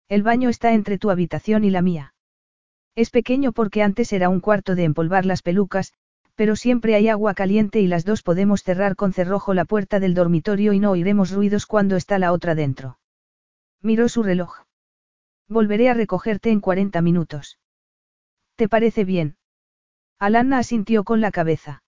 El 0.09 0.23
baño 0.23 0.49
está 0.49 0.73
entre 0.73 0.97
tu 0.97 1.11
habitación 1.11 1.63
y 1.63 1.69
la 1.69 1.81
mía. 1.81 2.13
Es 2.95 3.09
pequeño 3.09 3.51
porque 3.51 3.81
antes 3.81 4.13
era 4.13 4.29
un 4.29 4.39
cuarto 4.39 4.75
de 4.75 4.83
empolvar 4.83 5.25
las 5.25 5.41
pelucas, 5.41 5.93
pero 6.35 6.55
siempre 6.55 6.95
hay 6.95 7.09
agua 7.09 7.33
caliente 7.33 7.79
y 7.79 7.87
las 7.87 8.05
dos 8.05 8.23
podemos 8.23 8.63
cerrar 8.63 8.95
con 8.95 9.13
cerrojo 9.13 9.53
la 9.53 9.65
puerta 9.65 9.99
del 9.99 10.13
dormitorio 10.13 10.73
y 10.73 10.79
no 10.79 10.91
oiremos 10.91 11.31
ruidos 11.31 11.65
cuando 11.65 11.95
está 11.95 12.17
la 12.19 12.31
otra 12.31 12.55
dentro. 12.55 12.97
Miró 13.81 14.09
su 14.09 14.23
reloj. 14.23 14.63
Volveré 15.47 15.89
a 15.89 15.93
recogerte 15.93 16.49
en 16.49 16.59
40 16.59 17.01
minutos. 17.01 17.59
¿Te 18.55 18.67
parece 18.67 19.03
bien? 19.03 19.37
Alanna 20.19 20.57
asintió 20.57 21.03
con 21.03 21.21
la 21.21 21.31
cabeza. 21.31 21.83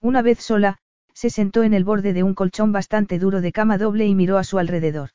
Una 0.00 0.22
vez 0.22 0.40
sola, 0.40 0.78
se 1.12 1.30
sentó 1.30 1.62
en 1.62 1.74
el 1.74 1.84
borde 1.84 2.12
de 2.12 2.22
un 2.22 2.34
colchón 2.34 2.72
bastante 2.72 3.18
duro 3.18 3.40
de 3.40 3.52
cama 3.52 3.76
doble 3.76 4.06
y 4.06 4.14
miró 4.14 4.38
a 4.38 4.44
su 4.44 4.58
alrededor. 4.58 5.10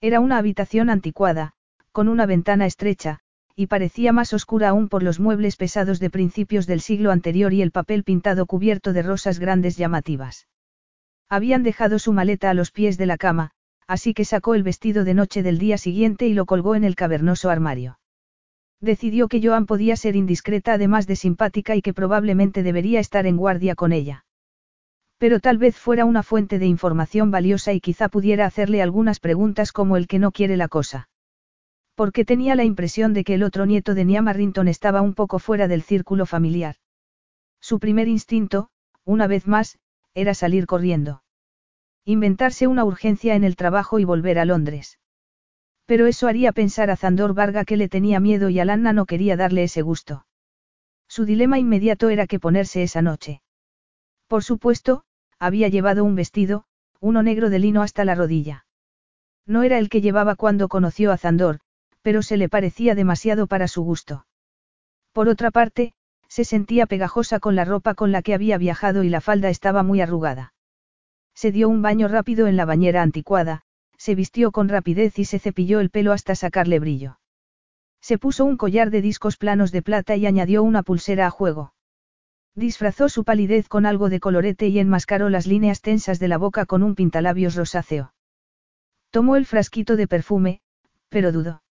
Era 0.00 0.20
una 0.20 0.38
habitación 0.38 0.90
anticuada, 0.90 1.54
con 1.90 2.08
una 2.08 2.26
ventana 2.26 2.66
estrecha, 2.66 3.20
y 3.56 3.68
parecía 3.68 4.12
más 4.12 4.34
oscura 4.34 4.68
aún 4.68 4.88
por 4.88 5.02
los 5.02 5.18
muebles 5.18 5.56
pesados 5.56 5.98
de 5.98 6.10
principios 6.10 6.66
del 6.66 6.82
siglo 6.82 7.10
anterior 7.10 7.54
y 7.54 7.62
el 7.62 7.70
papel 7.70 8.04
pintado 8.04 8.44
cubierto 8.44 8.92
de 8.92 9.02
rosas 9.02 9.38
grandes 9.38 9.78
llamativas. 9.78 10.46
Habían 11.30 11.62
dejado 11.62 11.98
su 11.98 12.12
maleta 12.12 12.50
a 12.50 12.54
los 12.54 12.70
pies 12.70 12.98
de 12.98 13.06
la 13.06 13.16
cama, 13.16 13.52
así 13.86 14.12
que 14.12 14.26
sacó 14.26 14.54
el 14.54 14.62
vestido 14.62 15.04
de 15.04 15.14
noche 15.14 15.42
del 15.42 15.58
día 15.58 15.78
siguiente 15.78 16.26
y 16.26 16.34
lo 16.34 16.44
colgó 16.44 16.74
en 16.74 16.84
el 16.84 16.96
cavernoso 16.96 17.48
armario. 17.48 17.98
Decidió 18.80 19.26
que 19.26 19.40
Joan 19.42 19.64
podía 19.64 19.96
ser 19.96 20.16
indiscreta 20.16 20.74
además 20.74 21.06
de 21.06 21.16
simpática 21.16 21.74
y 21.76 21.80
que 21.82 21.94
probablemente 21.94 22.62
debería 22.62 23.00
estar 23.00 23.26
en 23.26 23.38
guardia 23.38 23.74
con 23.74 23.92
ella. 23.92 24.26
Pero 25.16 25.40
tal 25.40 25.56
vez 25.56 25.78
fuera 25.78 26.04
una 26.04 26.22
fuente 26.22 26.58
de 26.58 26.66
información 26.66 27.30
valiosa 27.30 27.72
y 27.72 27.80
quizá 27.80 28.10
pudiera 28.10 28.44
hacerle 28.44 28.82
algunas 28.82 29.18
preguntas 29.18 29.72
como 29.72 29.96
el 29.96 30.06
que 30.06 30.18
no 30.18 30.30
quiere 30.30 30.58
la 30.58 30.68
cosa. 30.68 31.08
Porque 31.96 32.26
tenía 32.26 32.54
la 32.54 32.64
impresión 32.64 33.14
de 33.14 33.24
que 33.24 33.34
el 33.34 33.42
otro 33.42 33.64
nieto 33.64 33.94
de 33.94 34.04
Niama 34.04 34.34
Rinton 34.34 34.68
estaba 34.68 35.00
un 35.00 35.14
poco 35.14 35.38
fuera 35.38 35.66
del 35.66 35.82
círculo 35.82 36.26
familiar. 36.26 36.76
Su 37.58 37.80
primer 37.80 38.06
instinto, 38.06 38.68
una 39.04 39.26
vez 39.26 39.46
más, 39.46 39.78
era 40.14 40.34
salir 40.34 40.66
corriendo. 40.66 41.22
Inventarse 42.04 42.66
una 42.66 42.84
urgencia 42.84 43.34
en 43.34 43.44
el 43.44 43.56
trabajo 43.56 43.98
y 43.98 44.04
volver 44.04 44.38
a 44.38 44.44
Londres. 44.44 44.98
Pero 45.86 46.06
eso 46.06 46.28
haría 46.28 46.52
pensar 46.52 46.90
a 46.90 46.96
Zandor 46.96 47.32
Varga 47.32 47.64
que 47.64 47.78
le 47.78 47.88
tenía 47.88 48.20
miedo 48.20 48.50
y 48.50 48.60
Alanna 48.60 48.92
no 48.92 49.06
quería 49.06 49.36
darle 49.36 49.62
ese 49.62 49.80
gusto. 49.80 50.26
Su 51.08 51.24
dilema 51.24 51.58
inmediato 51.58 52.10
era 52.10 52.26
que 52.26 52.38
ponerse 52.38 52.82
esa 52.82 53.00
noche. 53.00 53.40
Por 54.26 54.44
supuesto, 54.44 55.04
había 55.38 55.68
llevado 55.68 56.04
un 56.04 56.14
vestido, 56.14 56.64
uno 57.00 57.22
negro 57.22 57.48
de 57.48 57.58
lino 57.58 57.82
hasta 57.82 58.04
la 58.04 58.14
rodilla. 58.14 58.66
No 59.46 59.62
era 59.62 59.78
el 59.78 59.88
que 59.88 60.00
llevaba 60.00 60.34
cuando 60.34 60.68
conoció 60.68 61.12
a 61.12 61.16
Zandor, 61.16 61.60
pero 62.06 62.22
se 62.22 62.36
le 62.36 62.48
parecía 62.48 62.94
demasiado 62.94 63.48
para 63.48 63.66
su 63.66 63.82
gusto. 63.82 64.26
Por 65.12 65.28
otra 65.28 65.50
parte, 65.50 65.92
se 66.28 66.44
sentía 66.44 66.86
pegajosa 66.86 67.40
con 67.40 67.56
la 67.56 67.64
ropa 67.64 67.96
con 67.96 68.12
la 68.12 68.22
que 68.22 68.32
había 68.32 68.58
viajado 68.58 69.02
y 69.02 69.08
la 69.08 69.20
falda 69.20 69.48
estaba 69.50 69.82
muy 69.82 70.00
arrugada. 70.00 70.54
Se 71.34 71.50
dio 71.50 71.68
un 71.68 71.82
baño 71.82 72.06
rápido 72.06 72.46
en 72.46 72.56
la 72.56 72.64
bañera 72.64 73.02
anticuada, 73.02 73.62
se 73.98 74.14
vistió 74.14 74.52
con 74.52 74.68
rapidez 74.68 75.18
y 75.18 75.24
se 75.24 75.40
cepilló 75.40 75.80
el 75.80 75.90
pelo 75.90 76.12
hasta 76.12 76.36
sacarle 76.36 76.78
brillo. 76.78 77.18
Se 78.00 78.18
puso 78.18 78.44
un 78.44 78.56
collar 78.56 78.90
de 78.90 79.02
discos 79.02 79.36
planos 79.36 79.72
de 79.72 79.82
plata 79.82 80.14
y 80.14 80.26
añadió 80.26 80.62
una 80.62 80.84
pulsera 80.84 81.26
a 81.26 81.30
juego. 81.30 81.74
Disfrazó 82.54 83.08
su 83.08 83.24
palidez 83.24 83.66
con 83.66 83.84
algo 83.84 84.10
de 84.10 84.20
colorete 84.20 84.68
y 84.68 84.78
enmascaró 84.78 85.28
las 85.28 85.48
líneas 85.48 85.80
tensas 85.80 86.20
de 86.20 86.28
la 86.28 86.38
boca 86.38 86.66
con 86.66 86.84
un 86.84 86.94
pintalabios 86.94 87.56
rosáceo. 87.56 88.14
Tomó 89.10 89.34
el 89.34 89.44
frasquito 89.44 89.96
de 89.96 90.06
perfume, 90.06 90.60
pero 91.08 91.32
dudó. 91.32 91.62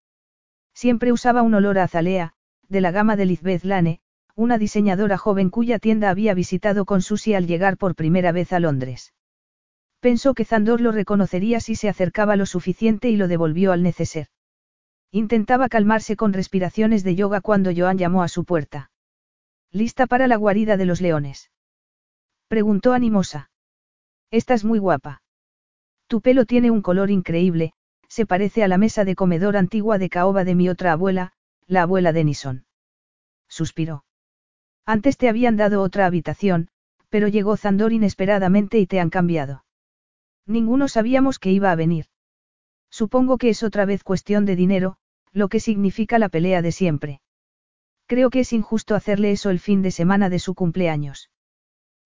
Siempre 0.76 1.10
usaba 1.10 1.40
un 1.40 1.54
olor 1.54 1.78
a 1.78 1.84
azalea, 1.84 2.34
de 2.68 2.82
la 2.82 2.90
gama 2.90 3.16
de 3.16 3.24
Lizbeth 3.24 3.64
Lane, 3.64 4.00
una 4.34 4.58
diseñadora 4.58 5.16
joven 5.16 5.48
cuya 5.48 5.78
tienda 5.78 6.10
había 6.10 6.34
visitado 6.34 6.84
con 6.84 7.00
Susie 7.00 7.34
al 7.34 7.46
llegar 7.46 7.78
por 7.78 7.94
primera 7.94 8.30
vez 8.30 8.52
a 8.52 8.60
Londres. 8.60 9.14
Pensó 10.00 10.34
que 10.34 10.44
Zandor 10.44 10.82
lo 10.82 10.92
reconocería 10.92 11.60
si 11.60 11.76
se 11.76 11.88
acercaba 11.88 12.36
lo 12.36 12.44
suficiente 12.44 13.08
y 13.08 13.16
lo 13.16 13.26
devolvió 13.26 13.72
al 13.72 13.82
neceser. 13.82 14.26
Intentaba 15.10 15.70
calmarse 15.70 16.14
con 16.14 16.34
respiraciones 16.34 17.04
de 17.04 17.14
yoga 17.14 17.40
cuando 17.40 17.70
Joan 17.74 17.96
llamó 17.96 18.22
a 18.22 18.28
su 18.28 18.44
puerta. 18.44 18.90
¿Lista 19.72 20.06
para 20.06 20.26
la 20.26 20.36
guarida 20.36 20.76
de 20.76 20.84
los 20.84 21.00
leones? 21.00 21.50
Preguntó 22.48 22.92
animosa. 22.92 23.50
Estás 24.30 24.62
muy 24.62 24.78
guapa. 24.78 25.22
Tu 26.06 26.20
pelo 26.20 26.44
tiene 26.44 26.70
un 26.70 26.82
color 26.82 27.10
increíble, 27.10 27.72
se 28.08 28.26
parece 28.26 28.62
a 28.64 28.68
la 28.68 28.78
mesa 28.78 29.04
de 29.04 29.14
comedor 29.14 29.56
antigua 29.56 29.98
de 29.98 30.08
caoba 30.08 30.44
de 30.44 30.54
mi 30.54 30.68
otra 30.68 30.92
abuela, 30.92 31.32
la 31.66 31.82
abuela 31.82 32.12
Denison. 32.12 32.64
Suspiró. 33.48 34.04
Antes 34.84 35.16
te 35.16 35.28
habían 35.28 35.56
dado 35.56 35.82
otra 35.82 36.06
habitación, 36.06 36.68
pero 37.08 37.28
llegó 37.28 37.56
Zandor 37.56 37.92
inesperadamente 37.92 38.78
y 38.78 38.86
te 38.86 39.00
han 39.00 39.10
cambiado. 39.10 39.64
Ninguno 40.46 40.88
sabíamos 40.88 41.38
que 41.38 41.50
iba 41.50 41.70
a 41.72 41.76
venir. 41.76 42.06
Supongo 42.90 43.36
que 43.36 43.48
es 43.48 43.62
otra 43.62 43.84
vez 43.84 44.04
cuestión 44.04 44.44
de 44.44 44.56
dinero, 44.56 44.96
lo 45.32 45.48
que 45.48 45.60
significa 45.60 46.18
la 46.18 46.28
pelea 46.28 46.62
de 46.62 46.72
siempre. 46.72 47.20
Creo 48.06 48.30
que 48.30 48.40
es 48.40 48.52
injusto 48.52 48.94
hacerle 48.94 49.32
eso 49.32 49.50
el 49.50 49.58
fin 49.58 49.82
de 49.82 49.90
semana 49.90 50.30
de 50.30 50.38
su 50.38 50.54
cumpleaños. 50.54 51.30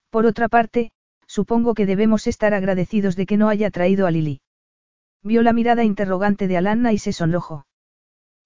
Por 0.08 0.24
otra 0.24 0.48
parte, 0.48 0.92
supongo 1.26 1.74
que 1.74 1.86
debemos 1.86 2.26
estar 2.26 2.54
agradecidos 2.54 3.14
de 3.16 3.26
que 3.26 3.36
no 3.36 3.48
haya 3.48 3.70
traído 3.70 4.06
a 4.06 4.10
Lily. 4.10 4.40
Vio 5.22 5.42
la 5.42 5.52
mirada 5.52 5.85
interrogante 5.85 6.48
de 6.48 6.56
Alanna 6.56 6.92
y 6.92 6.98
se 6.98 7.12
sonrojó. 7.12 7.66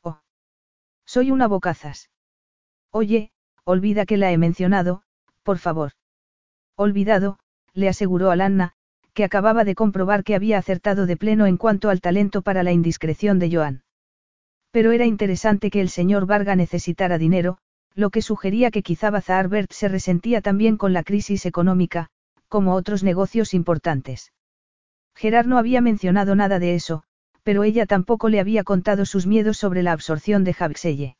Oh. 0.02 0.18
Soy 1.06 1.30
una 1.30 1.46
bocazas. 1.46 2.10
Oye, 2.90 3.30
olvida 3.64 4.06
que 4.06 4.16
la 4.16 4.32
he 4.32 4.38
mencionado, 4.38 5.02
por 5.42 5.58
favor. 5.58 5.92
Olvidado, 6.76 7.38
le 7.72 7.88
aseguró 7.88 8.30
Alanna, 8.30 8.72
que 9.12 9.24
acababa 9.24 9.64
de 9.64 9.76
comprobar 9.76 10.24
que 10.24 10.34
había 10.34 10.58
acertado 10.58 11.06
de 11.06 11.16
pleno 11.16 11.46
en 11.46 11.56
cuanto 11.56 11.90
al 11.90 12.00
talento 12.00 12.42
para 12.42 12.64
la 12.64 12.72
indiscreción 12.72 13.38
de 13.38 13.54
Joan. 13.54 13.84
Pero 14.72 14.90
era 14.90 15.06
interesante 15.06 15.70
que 15.70 15.80
el 15.80 15.88
señor 15.88 16.26
Varga 16.26 16.56
necesitara 16.56 17.16
dinero, 17.16 17.58
lo 17.94 18.10
que 18.10 18.22
sugería 18.22 18.72
que 18.72 18.82
quizá 18.82 19.10
Bazarbert 19.10 19.70
se 19.70 19.86
resentía 19.86 20.40
también 20.40 20.76
con 20.76 20.92
la 20.92 21.04
crisis 21.04 21.46
económica, 21.46 22.08
como 22.48 22.74
otros 22.74 23.04
negocios 23.04 23.54
importantes. 23.54 24.32
Gerard 25.14 25.46
no 25.46 25.58
había 25.58 25.80
mencionado 25.80 26.34
nada 26.34 26.58
de 26.58 26.74
eso, 26.74 27.02
pero 27.42 27.62
ella 27.62 27.86
tampoco 27.86 28.28
le 28.28 28.40
había 28.40 28.64
contado 28.64 29.06
sus 29.06 29.26
miedos 29.26 29.58
sobre 29.58 29.82
la 29.82 29.92
absorción 29.92 30.44
de 30.44 30.54
Jaxelle. 30.54 31.16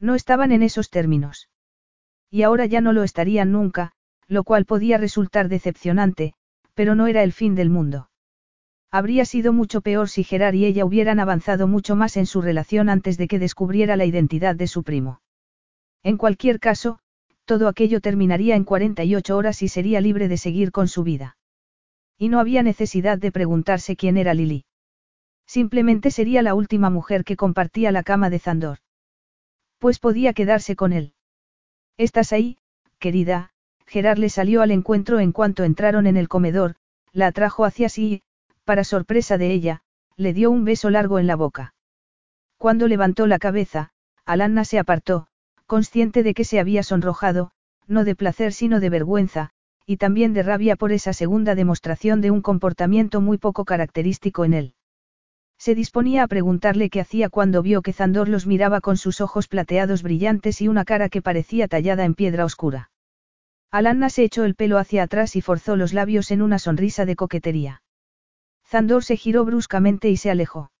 No 0.00 0.14
estaban 0.14 0.52
en 0.52 0.62
esos 0.62 0.90
términos. 0.90 1.48
Y 2.30 2.42
ahora 2.42 2.66
ya 2.66 2.80
no 2.80 2.92
lo 2.92 3.02
estarían 3.02 3.52
nunca, 3.52 3.92
lo 4.28 4.44
cual 4.44 4.64
podía 4.64 4.98
resultar 4.98 5.48
decepcionante, 5.48 6.34
pero 6.74 6.94
no 6.94 7.06
era 7.06 7.22
el 7.22 7.32
fin 7.32 7.54
del 7.54 7.70
mundo. 7.70 8.10
Habría 8.90 9.24
sido 9.24 9.52
mucho 9.52 9.80
peor 9.80 10.08
si 10.08 10.24
Gerard 10.24 10.54
y 10.54 10.64
ella 10.64 10.84
hubieran 10.84 11.20
avanzado 11.20 11.66
mucho 11.66 11.96
más 11.96 12.16
en 12.16 12.26
su 12.26 12.42
relación 12.42 12.88
antes 12.88 13.16
de 13.18 13.28
que 13.28 13.38
descubriera 13.38 13.96
la 13.96 14.04
identidad 14.04 14.56
de 14.56 14.66
su 14.66 14.82
primo. 14.82 15.20
En 16.02 16.16
cualquier 16.16 16.60
caso, 16.60 16.98
todo 17.44 17.68
aquello 17.68 18.00
terminaría 18.00 18.56
en 18.56 18.64
48 18.64 19.36
horas 19.36 19.62
y 19.62 19.68
sería 19.68 20.00
libre 20.00 20.28
de 20.28 20.36
seguir 20.36 20.72
con 20.72 20.88
su 20.88 21.02
vida. 21.02 21.35
Y 22.18 22.28
no 22.28 22.40
había 22.40 22.62
necesidad 22.62 23.18
de 23.18 23.32
preguntarse 23.32 23.96
quién 23.96 24.16
era 24.16 24.34
Lily. 24.34 24.64
Simplemente 25.46 26.10
sería 26.10 26.42
la 26.42 26.54
última 26.54 26.90
mujer 26.90 27.24
que 27.24 27.36
compartía 27.36 27.92
la 27.92 28.02
cama 28.02 28.30
de 28.30 28.38
Zandor. 28.38 28.78
Pues 29.78 29.98
podía 29.98 30.32
quedarse 30.32 30.76
con 30.76 30.92
él. 30.92 31.12
¿Estás 31.98 32.32
ahí, 32.32 32.58
querida? 32.98 33.52
Gerard 33.86 34.18
le 34.18 34.30
salió 34.30 34.62
al 34.62 34.70
encuentro 34.70 35.20
en 35.20 35.32
cuanto 35.32 35.62
entraron 35.62 36.06
en 36.06 36.16
el 36.16 36.28
comedor, 36.28 36.74
la 37.12 37.28
atrajo 37.28 37.64
hacia 37.64 37.88
sí 37.88 38.12
y, 38.14 38.22
para 38.64 38.82
sorpresa 38.82 39.38
de 39.38 39.52
ella, 39.52 39.82
le 40.16 40.32
dio 40.32 40.50
un 40.50 40.64
beso 40.64 40.90
largo 40.90 41.18
en 41.18 41.26
la 41.26 41.36
boca. 41.36 41.74
Cuando 42.58 42.88
levantó 42.88 43.26
la 43.26 43.38
cabeza, 43.38 43.90
Alanna 44.24 44.64
se 44.64 44.78
apartó, 44.78 45.28
consciente 45.66 46.22
de 46.22 46.34
que 46.34 46.44
se 46.44 46.58
había 46.58 46.82
sonrojado, 46.82 47.52
no 47.86 48.04
de 48.04 48.16
placer 48.16 48.52
sino 48.52 48.80
de 48.80 48.90
vergüenza, 48.90 49.52
y 49.86 49.96
también 49.98 50.32
de 50.32 50.42
rabia 50.42 50.74
por 50.74 50.90
esa 50.90 51.12
segunda 51.12 51.54
demostración 51.54 52.20
de 52.20 52.32
un 52.32 52.42
comportamiento 52.42 53.20
muy 53.20 53.38
poco 53.38 53.64
característico 53.64 54.44
en 54.44 54.52
él. 54.52 54.74
Se 55.58 55.74
disponía 55.74 56.24
a 56.24 56.26
preguntarle 56.26 56.90
qué 56.90 57.00
hacía 57.00 57.30
cuando 57.30 57.62
vio 57.62 57.80
que 57.82 57.92
Zandor 57.92 58.28
los 58.28 58.46
miraba 58.46 58.80
con 58.80 58.96
sus 58.96 59.20
ojos 59.20 59.48
plateados 59.48 60.02
brillantes 60.02 60.60
y 60.60 60.68
una 60.68 60.84
cara 60.84 61.08
que 61.08 61.22
parecía 61.22 61.68
tallada 61.68 62.04
en 62.04 62.14
piedra 62.14 62.44
oscura. 62.44 62.90
Alanna 63.70 64.10
se 64.10 64.24
echó 64.24 64.44
el 64.44 64.54
pelo 64.54 64.78
hacia 64.78 65.04
atrás 65.04 65.36
y 65.36 65.40
forzó 65.40 65.76
los 65.76 65.92
labios 65.92 66.30
en 66.30 66.42
una 66.42 66.58
sonrisa 66.58 67.04
de 67.04 67.16
coquetería. 67.16 67.82
Zandor 68.66 69.04
se 69.04 69.16
giró 69.16 69.44
bruscamente 69.44 70.10
y 70.10 70.16
se 70.16 70.30
alejó. 70.30 70.72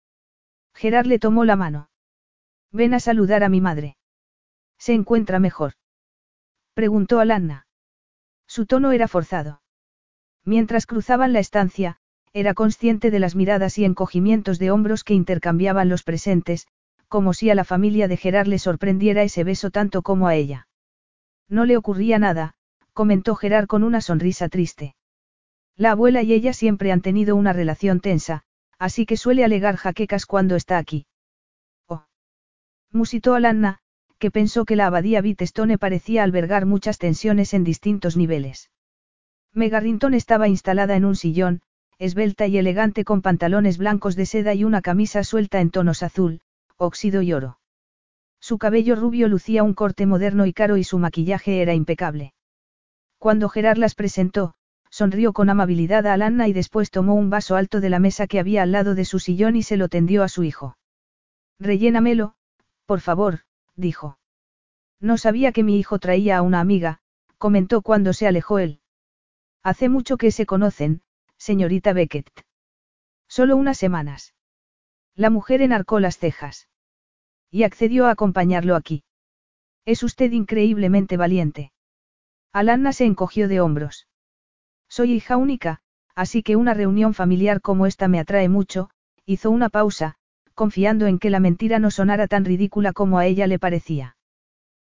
Gerard 0.74 1.06
le 1.06 1.18
tomó 1.18 1.44
la 1.44 1.56
mano. 1.56 1.88
Ven 2.72 2.92
a 2.92 3.00
saludar 3.00 3.44
a 3.44 3.48
mi 3.48 3.60
madre. 3.60 3.96
¿Se 4.78 4.92
encuentra 4.92 5.38
mejor? 5.38 5.72
Preguntó 6.74 7.20
Alanna. 7.20 7.65
Su 8.46 8.66
tono 8.66 8.92
era 8.92 9.08
forzado. 9.08 9.62
Mientras 10.44 10.86
cruzaban 10.86 11.32
la 11.32 11.40
estancia, 11.40 11.98
era 12.32 12.54
consciente 12.54 13.10
de 13.10 13.18
las 13.18 13.34
miradas 13.34 13.78
y 13.78 13.84
encogimientos 13.84 14.58
de 14.58 14.70
hombros 14.70 15.04
que 15.04 15.14
intercambiaban 15.14 15.88
los 15.88 16.02
presentes, 16.02 16.66
como 17.08 17.32
si 17.32 17.50
a 17.50 17.54
la 17.54 17.64
familia 17.64 18.08
de 18.08 18.16
Gerard 18.16 18.46
le 18.46 18.58
sorprendiera 18.58 19.22
ese 19.22 19.44
beso 19.44 19.70
tanto 19.70 20.02
como 20.02 20.28
a 20.28 20.34
ella. 20.34 20.68
No 21.48 21.64
le 21.64 21.76
ocurría 21.76 22.18
nada, 22.18 22.54
comentó 22.92 23.34
Gerard 23.36 23.66
con 23.66 23.82
una 23.82 24.00
sonrisa 24.00 24.48
triste. 24.48 24.96
La 25.76 25.92
abuela 25.92 26.22
y 26.22 26.32
ella 26.32 26.52
siempre 26.52 26.92
han 26.92 27.02
tenido 27.02 27.36
una 27.36 27.52
relación 27.52 28.00
tensa, 28.00 28.42
así 28.78 29.06
que 29.06 29.16
suele 29.16 29.44
alegar 29.44 29.76
jaquecas 29.76 30.26
cuando 30.26 30.56
está 30.56 30.78
aquí. 30.78 31.06
Oh. 31.86 32.04
Musitó 32.90 33.34
Alanna, 33.34 33.80
que 34.18 34.30
pensó 34.30 34.64
que 34.64 34.76
la 34.76 34.86
abadía 34.86 35.20
Bitestone 35.20 35.78
parecía 35.78 36.22
albergar 36.22 36.66
muchas 36.66 36.98
tensiones 36.98 37.54
en 37.54 37.64
distintos 37.64 38.16
niveles. 38.16 38.70
Megarrington 39.52 40.14
estaba 40.14 40.48
instalada 40.48 40.96
en 40.96 41.04
un 41.04 41.16
sillón, 41.16 41.62
esbelta 41.98 42.46
y 42.46 42.58
elegante 42.58 43.04
con 43.04 43.22
pantalones 43.22 43.78
blancos 43.78 44.16
de 44.16 44.26
seda 44.26 44.54
y 44.54 44.64
una 44.64 44.82
camisa 44.82 45.24
suelta 45.24 45.60
en 45.60 45.70
tonos 45.70 46.02
azul, 46.02 46.40
óxido 46.76 47.22
y 47.22 47.32
oro. 47.32 47.58
Su 48.40 48.58
cabello 48.58 48.96
rubio 48.96 49.28
lucía 49.28 49.62
un 49.62 49.74
corte 49.74 50.04
moderno 50.04 50.46
y 50.46 50.52
caro 50.52 50.76
y 50.76 50.84
su 50.84 50.98
maquillaje 50.98 51.62
era 51.62 51.74
impecable. 51.74 52.34
Cuando 53.18 53.48
Gerard 53.48 53.78
las 53.78 53.94
presentó, 53.94 54.54
sonrió 54.90 55.32
con 55.32 55.48
amabilidad 55.48 56.06
a 56.06 56.12
Alanna 56.12 56.48
y 56.48 56.52
después 56.52 56.90
tomó 56.90 57.14
un 57.14 57.30
vaso 57.30 57.56
alto 57.56 57.80
de 57.80 57.90
la 57.90 57.98
mesa 57.98 58.26
que 58.26 58.38
había 58.38 58.62
al 58.62 58.72
lado 58.72 58.94
de 58.94 59.04
su 59.04 59.18
sillón 59.18 59.56
y 59.56 59.62
se 59.62 59.76
lo 59.76 59.88
tendió 59.88 60.22
a 60.22 60.28
su 60.28 60.44
hijo. 60.44 60.76
Rellénamelo, 61.58 62.34
por 62.84 63.00
favor, 63.00 63.40
dijo. 63.76 64.18
No 65.00 65.18
sabía 65.18 65.52
que 65.52 65.62
mi 65.62 65.78
hijo 65.78 65.98
traía 65.98 66.38
a 66.38 66.42
una 66.42 66.60
amiga, 66.60 67.00
comentó 67.38 67.82
cuando 67.82 68.12
se 68.12 68.26
alejó 68.26 68.58
él. 68.58 68.80
Hace 69.62 69.88
mucho 69.88 70.16
que 70.16 70.30
se 70.30 70.46
conocen, 70.46 71.02
señorita 71.36 71.92
Beckett. 71.92 72.30
Solo 73.28 73.56
unas 73.56 73.78
semanas. 73.78 74.34
La 75.14 75.30
mujer 75.30 75.62
enarcó 75.62 76.00
las 76.00 76.18
cejas. 76.18 76.68
Y 77.50 77.62
accedió 77.64 78.06
a 78.06 78.10
acompañarlo 78.10 78.76
aquí. 78.76 79.04
Es 79.84 80.02
usted 80.02 80.32
increíblemente 80.32 81.16
valiente. 81.16 81.72
Alanna 82.52 82.92
se 82.92 83.04
encogió 83.04 83.48
de 83.48 83.60
hombros. 83.60 84.08
Soy 84.88 85.12
hija 85.12 85.36
única, 85.36 85.80
así 86.14 86.42
que 86.42 86.56
una 86.56 86.74
reunión 86.74 87.14
familiar 87.14 87.60
como 87.60 87.86
esta 87.86 88.08
me 88.08 88.18
atrae 88.18 88.48
mucho, 88.48 88.90
hizo 89.26 89.50
una 89.50 89.68
pausa, 89.68 90.16
confiando 90.56 91.06
en 91.06 91.20
que 91.20 91.30
la 91.30 91.38
mentira 91.38 91.78
no 91.78 91.90
sonara 91.92 92.26
tan 92.26 92.44
ridícula 92.44 92.92
como 92.92 93.18
a 93.18 93.26
ella 93.26 93.46
le 93.46 93.58
parecía. 93.58 94.16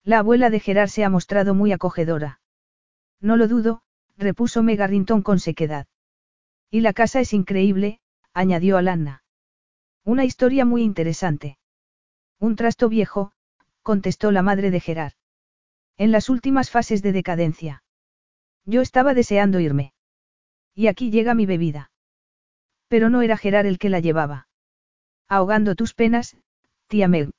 La 0.04 0.18
abuela 0.18 0.50
de 0.50 0.58
Gerard 0.58 0.88
se 0.88 1.04
ha 1.04 1.08
mostrado 1.08 1.54
muy 1.54 1.70
acogedora. 1.72 2.40
No 3.20 3.36
lo 3.36 3.46
dudo, 3.46 3.82
repuso 4.18 4.64
Megarrington 4.64 5.22
con 5.22 5.38
sequedad. 5.38 5.86
Y 6.68 6.80
la 6.80 6.92
casa 6.92 7.20
es 7.20 7.32
increíble, 7.32 8.00
añadió 8.34 8.76
Alanna. 8.76 9.22
Una 10.04 10.24
historia 10.24 10.64
muy 10.64 10.82
interesante. 10.82 11.58
Un 12.40 12.56
trasto 12.56 12.88
viejo, 12.88 13.30
contestó 13.82 14.32
la 14.32 14.42
madre 14.42 14.72
de 14.72 14.80
Gerard. 14.80 15.12
En 15.96 16.10
las 16.10 16.28
últimas 16.28 16.70
fases 16.70 17.02
de 17.02 17.12
decadencia. 17.12 17.84
Yo 18.64 18.80
estaba 18.80 19.14
deseando 19.14 19.60
irme. 19.60 19.94
Y 20.74 20.88
aquí 20.88 21.12
llega 21.12 21.34
mi 21.34 21.46
bebida. 21.46 21.92
Pero 22.88 23.10
no 23.10 23.22
era 23.22 23.36
Gerard 23.36 23.66
el 23.66 23.78
que 23.78 23.90
la 23.90 24.00
llevaba. 24.00 24.48
Ahogando 25.36 25.74
tus 25.74 25.94
penas, 25.94 26.36
tía 26.88 27.08
Meg. 27.08 27.30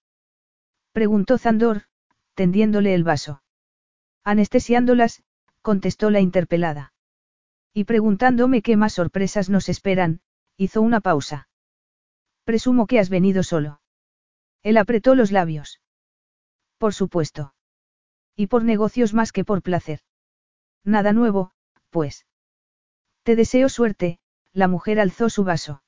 Preguntó 0.93 1.37
Zandor, 1.37 1.83
tendiéndole 2.33 2.95
el 2.95 3.03
vaso. 3.03 3.43
Anestesiándolas, 4.23 5.21
contestó 5.61 6.09
la 6.09 6.19
interpelada. 6.19 6.91
Y 7.71 7.83
preguntándome 7.83 8.63
qué 8.63 8.77
más 8.77 8.93
sorpresas 8.93 9.51
nos 9.51 9.69
esperan, 9.69 10.21
hizo 10.57 10.81
una 10.81 11.01
pausa. 11.01 11.47
Presumo 12.45 12.87
que 12.87 12.97
has 12.97 13.09
venido 13.09 13.43
solo. 13.43 13.79
Él 14.63 14.77
apretó 14.77 15.13
los 15.13 15.31
labios. 15.31 15.79
Por 16.79 16.95
supuesto. 16.95 17.53
Y 18.35 18.47
por 18.47 18.63
negocios 18.63 19.13
más 19.13 19.31
que 19.31 19.45
por 19.45 19.61
placer. 19.61 19.99
Nada 20.83 21.13
nuevo, 21.13 21.51
pues. 21.91 22.25
Te 23.21 23.35
deseo 23.35 23.69
suerte, 23.69 24.17
la 24.51 24.67
mujer 24.67 24.99
alzó 24.99 25.29
su 25.29 25.43
vaso. 25.43 25.83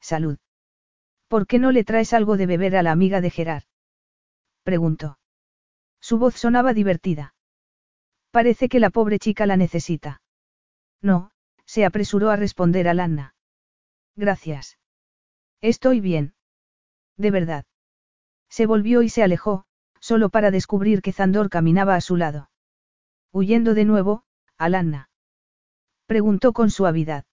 Salud. 0.00 0.38
¿Por 1.28 1.46
qué 1.46 1.58
no 1.58 1.72
le 1.72 1.84
traes 1.84 2.12
algo 2.14 2.36
de 2.36 2.46
beber 2.46 2.76
a 2.76 2.82
la 2.82 2.90
amiga 2.90 3.20
de 3.20 3.30
Gerard? 3.30 3.64
Preguntó. 4.62 5.18
Su 6.00 6.18
voz 6.18 6.34
sonaba 6.34 6.72
divertida. 6.72 7.34
Parece 8.30 8.68
que 8.68 8.80
la 8.80 8.90
pobre 8.90 9.18
chica 9.18 9.46
la 9.46 9.56
necesita. 9.56 10.22
No, 11.02 11.30
se 11.66 11.84
apresuró 11.84 12.30
a 12.30 12.36
responder 12.36 12.88
Alanna. 12.88 13.34
Gracias. 14.16 14.78
Estoy 15.60 16.00
bien. 16.00 16.34
De 17.16 17.30
verdad. 17.30 17.64
Se 18.48 18.66
volvió 18.66 19.02
y 19.02 19.10
se 19.10 19.22
alejó, 19.22 19.64
solo 20.00 20.30
para 20.30 20.50
descubrir 20.50 21.02
que 21.02 21.12
Zandor 21.12 21.50
caminaba 21.50 21.94
a 21.94 22.00
su 22.00 22.16
lado. 22.16 22.50
Huyendo 23.32 23.74
de 23.74 23.84
nuevo, 23.84 24.24
Alanna. 24.56 25.10
Preguntó 26.06 26.52
con 26.52 26.70
suavidad. 26.70 27.24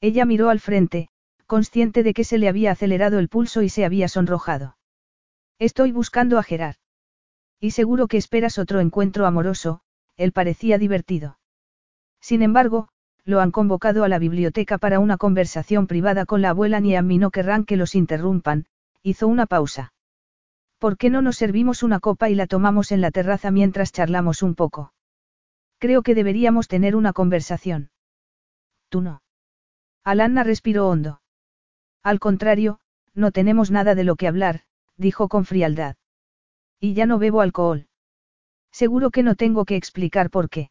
Ella 0.00 0.24
miró 0.24 0.48
al 0.48 0.60
frente, 0.60 1.10
consciente 1.50 2.04
de 2.04 2.14
que 2.14 2.22
se 2.22 2.38
le 2.38 2.48
había 2.48 2.70
acelerado 2.70 3.18
el 3.18 3.28
pulso 3.28 3.62
y 3.62 3.68
se 3.68 3.84
había 3.84 4.06
sonrojado. 4.06 4.76
Estoy 5.58 5.90
buscando 5.90 6.38
a 6.38 6.44
Gerard. 6.44 6.76
Y 7.58 7.72
seguro 7.72 8.06
que 8.06 8.18
esperas 8.18 8.56
otro 8.56 8.78
encuentro 8.78 9.26
amoroso, 9.26 9.80
él 10.16 10.30
parecía 10.30 10.78
divertido. 10.78 11.40
Sin 12.20 12.42
embargo, 12.42 12.88
lo 13.24 13.40
han 13.40 13.50
convocado 13.50 14.04
a 14.04 14.08
la 14.08 14.20
biblioteca 14.20 14.78
para 14.78 15.00
una 15.00 15.16
conversación 15.16 15.88
privada 15.88 16.24
con 16.24 16.40
la 16.40 16.50
abuela 16.50 16.78
ni 16.78 16.94
a 16.94 17.02
mí 17.02 17.18
no 17.18 17.32
querrán 17.32 17.64
que 17.64 17.76
los 17.76 17.96
interrumpan, 17.96 18.66
hizo 19.02 19.26
una 19.26 19.46
pausa. 19.46 19.92
¿Por 20.78 20.98
qué 20.98 21.10
no 21.10 21.20
nos 21.20 21.36
servimos 21.36 21.82
una 21.82 21.98
copa 21.98 22.30
y 22.30 22.36
la 22.36 22.46
tomamos 22.46 22.92
en 22.92 23.00
la 23.00 23.10
terraza 23.10 23.50
mientras 23.50 23.90
charlamos 23.90 24.44
un 24.44 24.54
poco? 24.54 24.92
Creo 25.78 26.02
que 26.04 26.14
deberíamos 26.14 26.68
tener 26.68 26.94
una 26.94 27.12
conversación. 27.12 27.90
Tú 28.88 29.00
no. 29.00 29.22
Alanna 30.04 30.44
respiró 30.44 30.88
hondo. 30.88 31.19
Al 32.02 32.18
contrario, 32.18 32.80
no 33.14 33.30
tenemos 33.30 33.70
nada 33.70 33.94
de 33.94 34.04
lo 34.04 34.16
que 34.16 34.28
hablar, 34.28 34.62
dijo 34.96 35.28
con 35.28 35.44
frialdad. 35.44 35.96
Y 36.78 36.94
ya 36.94 37.06
no 37.06 37.18
bebo 37.18 37.40
alcohol. 37.40 37.88
Seguro 38.72 39.10
que 39.10 39.22
no 39.22 39.34
tengo 39.34 39.64
que 39.64 39.76
explicar 39.76 40.30
por 40.30 40.48
qué. 40.48 40.70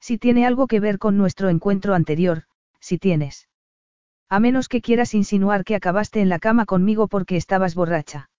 Si 0.00 0.18
tiene 0.18 0.46
algo 0.46 0.66
que 0.66 0.80
ver 0.80 0.98
con 0.98 1.16
nuestro 1.16 1.48
encuentro 1.48 1.94
anterior, 1.94 2.44
si 2.80 2.98
tienes. 2.98 3.48
A 4.28 4.40
menos 4.40 4.68
que 4.68 4.80
quieras 4.80 5.14
insinuar 5.14 5.64
que 5.64 5.74
acabaste 5.74 6.20
en 6.20 6.28
la 6.28 6.38
cama 6.38 6.66
conmigo 6.66 7.08
porque 7.08 7.36
estabas 7.36 7.74
borracha. 7.74 8.30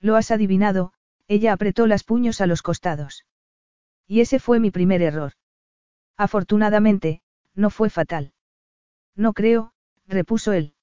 Lo 0.00 0.16
has 0.16 0.30
adivinado, 0.30 0.92
ella 1.26 1.52
apretó 1.52 1.86
las 1.86 2.04
puños 2.04 2.40
a 2.40 2.46
los 2.46 2.62
costados. 2.62 3.26
Y 4.06 4.20
ese 4.20 4.38
fue 4.38 4.60
mi 4.60 4.70
primer 4.70 5.02
error. 5.02 5.32
Afortunadamente, 6.16 7.20
no 7.54 7.70
fue 7.70 7.90
fatal. 7.90 8.32
No 9.14 9.34
creo, 9.34 9.72
repuso 10.06 10.52
él. 10.52 10.74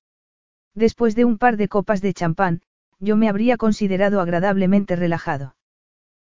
Después 0.76 1.15
de 1.15 1.26
un 1.26 1.38
par 1.38 1.55
de 1.57 1.69
copas 1.69 2.01
de 2.01 2.13
champán, 2.13 2.61
yo 2.99 3.15
me 3.15 3.30
habría 3.30 3.57
considerado 3.57 4.19
agradablemente 4.19 4.95
relajado. 4.95 5.55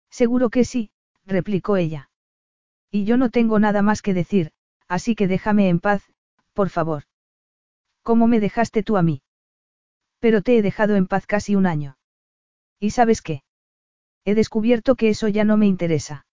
Seguro 0.09 0.49
que 0.49 0.63
sí, 0.63 0.89
replicó 1.25 1.75
ella. 1.75 2.09
Y 2.89 3.03
yo 3.03 3.17
no 3.17 3.29
tengo 3.29 3.59
nada 3.59 3.81
más 3.81 4.01
que 4.01 4.13
decir, 4.13 4.51
así 4.87 5.15
que 5.15 5.27
déjame 5.27 5.67
en 5.67 5.79
paz, 5.79 6.03
por 6.53 6.69
favor. 6.69 7.03
¿Cómo 8.03 8.27
me 8.27 8.39
dejaste 8.39 8.83
tú 8.83 8.95
a 8.95 9.01
mí? 9.01 9.21
Pero 10.19 10.41
te 10.41 10.57
he 10.57 10.61
dejado 10.61 10.95
en 10.95 11.07
paz 11.07 11.27
casi 11.27 11.55
un 11.55 11.65
año. 11.65 11.97
¿Y 12.79 12.91
sabes 12.91 13.21
qué? 13.21 13.43
He 14.23 14.33
descubierto 14.33 14.95
que 14.95 15.09
eso 15.09 15.27
ya 15.27 15.43
no 15.43 15.57
me 15.57 15.67
interesa. 15.67 16.25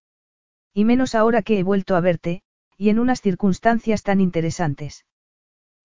Y 0.73 0.85
menos 0.85 1.15
ahora 1.15 1.43
que 1.43 1.59
he 1.59 1.63
vuelto 1.65 1.97
a 1.97 2.01
verte, 2.01 2.43
y 2.77 2.91
en 2.91 2.99
unas 2.99 3.21
circunstancias 3.21 4.03
tan 4.03 4.21
interesantes. 4.21 5.05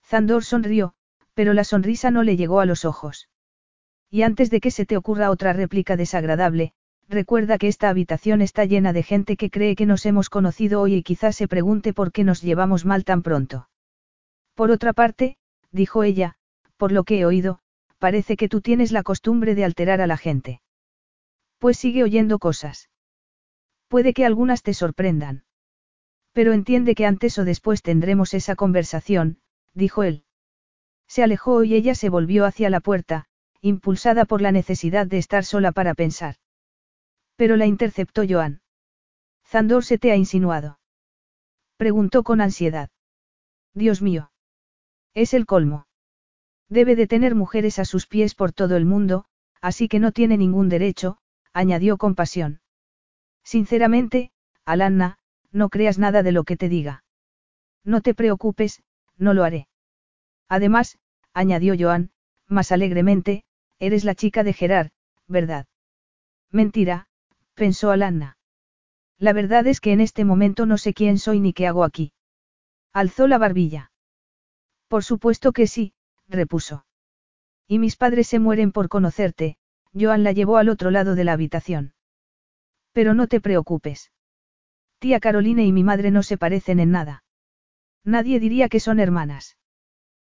Zandor 0.03 0.43
sonrió, 0.43 0.95
pero 1.39 1.53
la 1.53 1.63
sonrisa 1.63 2.11
no 2.11 2.23
le 2.23 2.35
llegó 2.35 2.59
a 2.59 2.65
los 2.65 2.83
ojos. 2.83 3.29
Y 4.09 4.23
antes 4.23 4.49
de 4.49 4.59
que 4.59 4.71
se 4.71 4.85
te 4.85 4.97
ocurra 4.97 5.31
otra 5.31 5.53
réplica 5.53 5.95
desagradable, 5.95 6.73
recuerda 7.07 7.57
que 7.57 7.69
esta 7.69 7.87
habitación 7.87 8.41
está 8.41 8.65
llena 8.65 8.91
de 8.91 9.03
gente 9.03 9.37
que 9.37 9.49
cree 9.49 9.77
que 9.77 9.85
nos 9.85 10.05
hemos 10.05 10.29
conocido 10.29 10.81
hoy 10.81 10.95
y 10.95 11.01
quizás 11.01 11.37
se 11.37 11.47
pregunte 11.47 11.93
por 11.93 12.11
qué 12.11 12.25
nos 12.25 12.41
llevamos 12.41 12.83
mal 12.83 13.05
tan 13.05 13.21
pronto. 13.21 13.69
Por 14.53 14.69
otra 14.69 14.91
parte, 14.91 15.37
dijo 15.71 16.03
ella, 16.03 16.35
por 16.75 16.91
lo 16.91 17.05
que 17.05 17.19
he 17.19 17.25
oído, 17.25 17.59
parece 17.99 18.35
que 18.35 18.49
tú 18.49 18.59
tienes 18.59 18.91
la 18.91 19.03
costumbre 19.03 19.55
de 19.55 19.63
alterar 19.63 20.01
a 20.01 20.07
la 20.07 20.17
gente. 20.17 20.59
Pues 21.57 21.77
sigue 21.77 22.03
oyendo 22.03 22.39
cosas. 22.39 22.89
Puede 23.87 24.13
que 24.13 24.25
algunas 24.25 24.61
te 24.61 24.73
sorprendan. 24.73 25.45
Pero 26.33 26.51
entiende 26.51 26.95
que 26.95 27.05
antes 27.05 27.39
o 27.39 27.45
después 27.45 27.81
tendremos 27.81 28.33
esa 28.33 28.57
conversación, 28.57 29.39
dijo 29.73 30.03
él. 30.03 30.25
Se 31.10 31.24
alejó 31.24 31.64
y 31.64 31.74
ella 31.74 31.95
se 31.95 32.10
volvió 32.10 32.45
hacia 32.45 32.70
la 32.70 32.80
puerta, 32.80 33.26
impulsada 33.62 34.26
por 34.26 34.41
la 34.41 34.51
necesidad 34.51 35.07
de 35.07 35.18
estar 35.18 35.43
sola 35.43 35.72
para 35.72 35.95
pensar. 35.95 36.36
Pero 37.36 37.57
la 37.57 37.66
interceptó 37.66 38.22
Joan. 38.30 38.62
Zandor 39.45 39.84
se 39.84 39.97
te 39.97 40.12
ha 40.12 40.16
insinuado. 40.16 40.80
Preguntó 41.78 42.24
con 42.24 42.41
ansiedad. 42.41 42.89
Dios 43.74 44.03
mío. 44.03 44.32
Es 45.16 45.34
el 45.34 45.47
colmo. 45.47 45.88
Debe 46.68 46.95
de 46.95 47.07
tener 47.07 47.34
mujeres 47.34 47.80
a 47.80 47.86
sus 47.86 48.05
pies 48.05 48.36
por 48.36 48.51
todo 48.51 48.78
el 48.78 48.86
mundo, 48.86 49.26
así 49.62 49.88
que 49.88 49.99
no 49.99 50.12
tiene 50.12 50.38
ningún 50.38 50.70
derecho, 50.70 51.18
añadió 51.53 51.97
con 51.97 52.14
pasión. 52.14 52.62
Sinceramente, 53.43 54.32
Alanna, 54.66 55.18
no 55.51 55.70
creas 55.70 55.97
nada 55.97 56.22
de 56.22 56.34
lo 56.34 56.43
que 56.43 56.57
te 56.57 56.70
diga. 56.70 57.03
No 57.84 58.01
te 58.01 58.14
preocupes, 58.14 58.84
no 59.18 59.34
lo 59.34 59.43
haré. 59.43 59.68
Además, 60.49 60.97
añadió 61.33 61.75
Joan, 61.79 62.11
más 62.47 62.71
alegremente, 62.71 63.43
eres 63.77 64.03
la 64.03 64.15
chica 64.15 64.43
de 64.43 64.53
Gerard, 64.53 64.89
¿verdad? 65.27 65.67
Mentira, 66.51 67.07
pensó 67.53 67.91
Alanna. 67.91 68.37
La 69.19 69.31
verdad 69.33 69.67
es 69.67 69.79
que 69.79 69.93
en 69.93 70.01
este 70.01 70.25
momento 70.25 70.65
no 70.65 70.77
sé 70.77 70.93
quién 70.93 71.19
soy 71.19 71.39
ni 71.39 71.53
qué 71.53 71.67
hago 71.67 71.83
aquí. 71.83 72.13
Alzó 72.91 73.27
la 73.27 73.37
barbilla. 73.37 73.91
Por 74.87 75.03
supuesto 75.03 75.51
que 75.51 75.67
sí, 75.67 75.93
repuso. 76.27 76.85
Y 77.67 77.77
mis 77.77 77.95
padres 77.95 78.27
se 78.27 78.39
mueren 78.39 78.71
por 78.71 78.89
conocerte, 78.89 79.57
Joan 79.93 80.23
la 80.23 80.31
llevó 80.31 80.57
al 80.57 80.69
otro 80.69 80.89
lado 80.89 81.13
de 81.13 81.23
la 81.23 81.33
habitación. 81.33 81.93
Pero 82.91 83.13
no 83.13 83.27
te 83.27 83.39
preocupes. 83.39 84.11
Tía 84.97 85.19
Carolina 85.19 85.63
y 85.63 85.71
mi 85.71 85.83
madre 85.83 86.09
no 86.09 86.23
se 86.23 86.37
parecen 86.37 86.79
en 86.79 86.89
nada. 86.89 87.23
Nadie 88.03 88.39
diría 88.39 88.69
que 88.69 88.79
son 88.79 88.99
hermanas. 88.99 89.59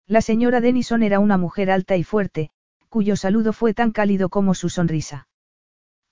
La 0.08 0.22
señora 0.22 0.62
Denison 0.62 1.04
era 1.04 1.20
una 1.20 1.38
mujer 1.38 1.70
alta 1.70 1.98
y 1.98 2.04
fuerte, 2.04 2.50
cuyo 2.88 3.18
saludo 3.18 3.52
fue 3.52 3.74
tan 3.74 3.92
cálido 3.92 4.30
como 4.30 4.54
su 4.54 4.70
sonrisa. 4.70 5.28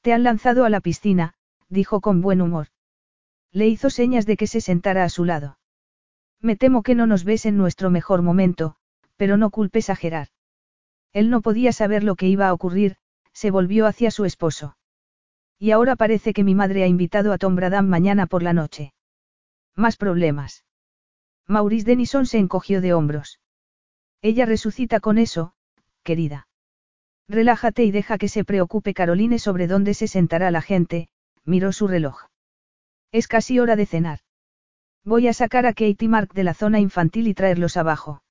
Te 0.02 0.12
han 0.12 0.24
lanzado 0.24 0.66
a 0.66 0.70
la 0.70 0.82
piscina, 0.82 1.36
dijo 1.70 2.02
con 2.02 2.22
buen 2.22 2.42
humor. 2.42 2.68
Le 3.52 3.68
hizo 3.68 3.90
señas 3.90 4.26
de 4.26 4.36
que 4.36 4.48
se 4.48 4.60
sentara 4.60 5.06
a 5.06 5.10
su 5.10 5.24
lado. 5.24 5.58
Me 6.42 6.58
temo 6.58 6.84
que 6.84 6.94
no 6.94 7.08
nos 7.08 7.24
ves 7.24 7.46
en 7.46 7.56
nuestro 7.56 7.90
mejor 7.90 8.22
momento, 8.22 8.76
pero 9.16 9.38
no 9.38 9.50
culpes 9.50 9.90
a 9.90 9.96
Gerard. 9.96 10.28
Él 11.14 11.30
no 11.30 11.42
podía 11.42 11.72
saber 11.72 12.04
lo 12.04 12.16
que 12.16 12.28
iba 12.28 12.50
a 12.50 12.54
ocurrir, 12.54 12.98
se 13.32 13.50
volvió 13.50 13.88
hacia 13.88 14.12
su 14.12 14.26
esposo. 14.26 14.76
Y 15.58 15.72
ahora 15.72 15.96
parece 15.96 16.34
que 16.34 16.44
mi 16.44 16.54
madre 16.54 16.84
ha 16.84 16.88
invitado 16.88 17.32
a 17.32 17.38
Tom 17.38 17.56
Bradham 17.56 17.88
mañana 17.88 18.28
por 18.28 18.44
la 18.44 18.52
noche. 18.52 18.94
Más 19.74 19.96
problemas. 19.96 20.66
Maurice 21.48 21.86
Denison 21.86 22.26
se 22.26 22.40
encogió 22.40 22.82
de 22.82 22.94
hombros. 22.94 23.40
Ella 24.22 24.46
resucita 24.46 25.00
con 25.00 25.18
eso, 25.18 25.54
querida. 26.04 26.48
Relájate 27.28 27.84
y 27.84 27.92
deja 27.92 28.18
que 28.18 28.30
se 28.30 28.44
preocupe 28.44 28.94
Caroline 28.94 29.40
sobre 29.40 29.68
dónde 29.68 29.94
se 29.94 30.08
sentará 30.08 30.52
la 30.52 30.62
gente, 30.62 31.10
miró 31.44 31.72
su 31.72 31.88
reloj. 31.88 32.26
Es 33.12 33.28
casi 33.28 33.60
hora 33.60 33.76
de 33.76 33.86
cenar. 33.86 34.20
Voy 35.04 35.28
a 35.28 35.34
sacar 35.34 35.66
a 35.66 35.74
Katie 35.74 36.08
Mark 36.08 36.34
de 36.34 36.44
la 36.44 36.54
zona 36.54 36.80
infantil 36.80 37.28
y 37.28 37.34
traerlos 37.34 37.78
abajo. 37.78 38.24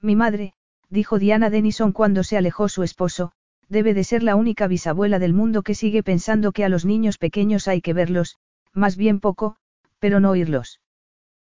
Mi 0.00 0.16
madre, 0.16 0.54
dijo 0.88 1.18
Diana 1.18 1.50
Denison 1.50 1.92
cuando 1.92 2.24
se 2.24 2.36
alejó 2.36 2.68
su 2.68 2.82
esposo, 2.82 3.32
debe 3.68 3.94
de 3.94 4.04
ser 4.04 4.22
la 4.22 4.34
única 4.34 4.66
bisabuela 4.66 5.18
del 5.18 5.34
mundo 5.34 5.62
que 5.62 5.74
sigue 5.74 6.02
pensando 6.02 6.52
que 6.52 6.64
a 6.64 6.68
los 6.68 6.84
niños 6.84 7.18
pequeños 7.18 7.68
hay 7.68 7.80
que 7.80 7.92
verlos, 7.92 8.38
más 8.72 8.96
bien 8.96 9.20
poco, 9.20 9.56
pero 9.98 10.20
no 10.20 10.30
oírlos. 10.30 10.80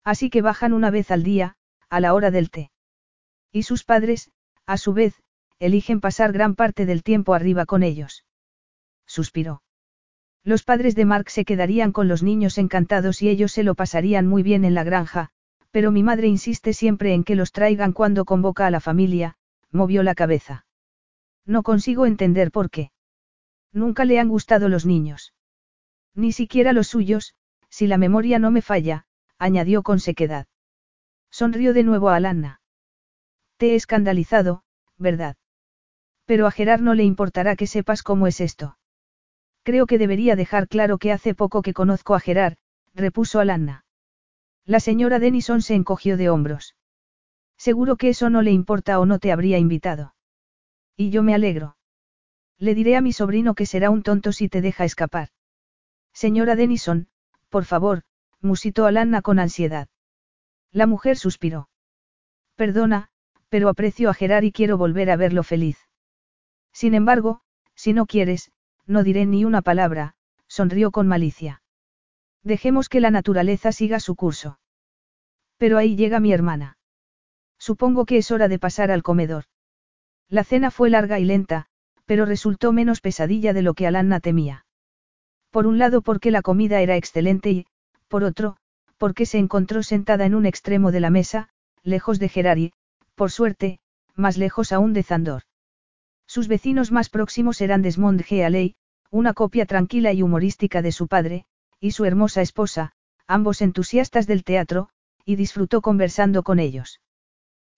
Así 0.04 0.30
que 0.30 0.42
bajan 0.42 0.74
una 0.74 0.92
vez 0.92 1.10
al 1.10 1.24
día, 1.24 1.56
a 1.90 2.00
la 2.00 2.14
hora 2.14 2.30
del 2.30 2.52
té. 2.52 2.70
Y 3.54 3.64
sus 3.64 3.84
padres, 3.84 4.32
a 4.66 4.78
su 4.78 4.94
vez, 4.94 5.22
eligen 5.60 6.02
pasar 6.02 6.34
gran 6.34 6.56
parte 6.56 6.88
del 6.88 7.04
tiempo 7.04 7.36
arriba 7.36 7.66
con 7.66 7.84
ellos. 7.84 8.26
Suspiró. 9.06 9.62
Los 10.44 10.64
padres 10.64 10.96
de 10.96 11.06
Mark 11.06 11.30
se 11.30 11.46
quedarían 11.46 11.92
con 11.92 12.08
los 12.08 12.24
niños 12.24 12.58
encantados 12.58 13.22
y 13.22 13.30
ellos 13.30 13.52
se 13.52 13.64
lo 13.64 13.76
pasarían 13.76 14.28
muy 14.28 14.42
bien 14.42 14.66
en 14.66 14.74
la 14.74 14.84
granja, 14.84 15.30
pero 15.70 15.92
mi 15.92 16.02
madre 16.02 16.28
insiste 16.28 16.74
siempre 16.74 17.14
en 17.14 17.24
que 17.24 17.36
los 17.36 17.52
traigan 17.52 17.94
cuando 17.94 18.26
convoca 18.26 18.66
a 18.66 18.72
la 18.72 18.80
familia, 18.80 19.38
movió 19.72 20.02
la 20.02 20.16
cabeza. 20.16 20.66
No 21.46 21.62
consigo 21.62 22.08
entender 22.08 22.52
por 22.52 22.72
qué. 22.72 22.92
Nunca 23.72 24.04
le 24.04 24.20
han 24.20 24.30
gustado 24.30 24.68
los 24.68 24.86
niños. 24.86 25.34
Ni 26.16 26.32
siquiera 26.32 26.74
los 26.74 26.88
suyos, 26.88 27.36
si 27.70 27.86
la 27.86 27.98
memoria 27.98 28.40
no 28.40 28.50
me 28.50 28.64
falla, 28.64 29.06
añadió 29.38 29.84
con 29.84 30.00
sequedad. 30.00 30.48
Sonrió 31.30 31.74
de 31.74 31.84
nuevo 31.84 32.10
a 32.10 32.16
Alanna. 32.16 32.62
Te 33.58 33.72
he 33.72 33.76
escandalizado, 33.76 34.64
¿verdad? 34.98 35.36
Pero 36.26 36.48
a 36.48 36.52
Gerard 36.52 36.82
no 36.82 36.94
le 36.94 37.04
importará 37.04 37.56
que 37.56 37.68
sepas 37.68 38.04
cómo 38.04 38.28
es 38.28 38.40
esto. 38.42 38.78
Creo 39.64 39.86
que 39.86 39.98
debería 39.98 40.36
dejar 40.36 40.68
claro 40.68 40.98
que 40.98 41.12
hace 41.12 41.34
poco 41.36 41.62
que 41.62 41.74
conozco 41.74 42.16
a 42.16 42.20
Gerard, 42.20 42.56
repuso 42.94 43.40
Alanna. 43.40 43.86
La 44.66 44.80
señora 44.80 45.20
Denison 45.20 45.62
se 45.62 45.76
encogió 45.76 46.18
de 46.18 46.30
hombros. 46.30 46.76
Seguro 47.58 47.96
que 47.96 48.10
eso 48.10 48.30
no 48.30 48.42
le 48.42 48.52
importa 48.52 49.00
o 49.00 49.06
no 49.06 49.20
te 49.20 49.32
habría 49.32 49.58
invitado. 49.58 50.16
Y 50.96 51.10
yo 51.10 51.24
me 51.24 51.34
alegro. 51.34 51.78
Le 52.58 52.76
diré 52.76 52.96
a 52.96 53.02
mi 53.02 53.14
sobrino 53.14 53.56
que 53.56 53.66
será 53.66 53.90
un 53.90 54.04
tonto 54.04 54.32
si 54.32 54.50
te 54.50 54.62
deja 54.62 54.86
escapar. 54.86 55.30
Señora 56.14 56.56
Denison, 56.56 57.08
por 57.50 57.66
favor, 57.66 58.04
musitó 58.42 58.86
Alanna 58.86 59.22
con 59.22 59.40
ansiedad. 59.40 59.88
La 60.72 60.88
mujer 60.88 61.18
suspiró. 61.18 61.70
Perdona, 62.56 63.10
pero 63.54 63.70
aprecio 63.70 64.10
a 64.10 64.16
Gerard 64.16 64.46
y 64.46 64.52
quiero 64.52 64.80
volver 64.80 65.12
a 65.12 65.16
verlo 65.16 65.44
feliz. 65.44 65.78
Sin 66.72 66.96
embargo, 66.96 67.42
si 67.76 67.94
no 67.94 68.08
quieres, 68.08 68.52
no 68.88 69.04
diré 69.04 69.28
ni 69.28 69.46
una 69.46 69.62
palabra, 69.62 70.16
sonrió 70.48 70.90
con 70.90 71.08
malicia. 71.08 71.62
Dejemos 72.42 72.90
que 72.90 73.00
la 73.00 73.12
naturaleza 73.12 73.72
siga 73.72 74.00
su 74.00 74.16
curso. 74.16 74.58
Pero 75.58 75.78
ahí 75.78 75.96
llega 75.96 76.20
mi 76.20 76.34
hermana. 76.34 76.80
Supongo 77.60 78.08
que 78.08 78.18
es 78.18 78.32
hora 78.32 78.48
de 78.48 78.58
pasar 78.58 78.90
al 78.90 79.04
comedor. 79.04 79.44
La 80.30 80.44
cena 80.44 80.72
fue 80.72 80.90
larga 80.90 81.20
y 81.20 81.26
lenta, 81.26 81.68
pero 82.06 82.26
resultó 82.26 82.74
menos 82.74 83.02
pesadilla 83.02 83.54
de 83.54 83.62
lo 83.62 83.76
que 83.76 83.86
Alanna 83.86 84.20
temía. 84.20 84.66
Por 85.52 85.68
un 85.68 85.78
lado 85.78 86.02
porque 86.02 86.32
la 86.32 86.42
comida 86.42 86.82
era 86.82 86.96
excelente 86.96 87.52
y, 87.52 87.68
por 88.08 88.24
otro, 88.24 88.58
porque 88.98 89.28
se 89.28 89.38
encontró 89.38 89.84
sentada 89.84 90.26
en 90.26 90.34
un 90.34 90.48
extremo 90.48 90.92
de 90.92 91.02
la 91.02 91.12
mesa, 91.12 91.50
lejos 91.84 92.18
de 92.18 92.30
Gerari, 92.30 92.74
por 93.16 93.32
suerte, 93.32 93.80
más 94.16 94.38
lejos 94.38 94.72
aún 94.72 94.94
de 94.94 95.04
Zandor. 95.04 95.44
Sus 96.26 96.48
vecinos 96.48 96.92
más 96.92 97.10
próximos 97.10 97.62
eran 97.62 97.82
Desmond 97.82 98.22
G. 98.22 98.46
Alley, 98.46 98.76
una 99.12 99.34
copia 99.34 99.66
tranquila 99.66 100.14
y 100.14 100.24
humorística 100.24 100.82
de 100.82 100.92
su 100.92 101.08
padre, 101.08 101.46
y 101.80 101.92
su 101.92 102.06
hermosa 102.06 102.42
esposa, 102.42 102.94
ambos 103.28 103.62
entusiastas 103.62 104.26
del 104.26 104.44
teatro, 104.44 104.90
y 105.26 105.36
disfrutó 105.36 105.82
conversando 105.82 106.44
con 106.44 106.60
ellos. 106.60 107.02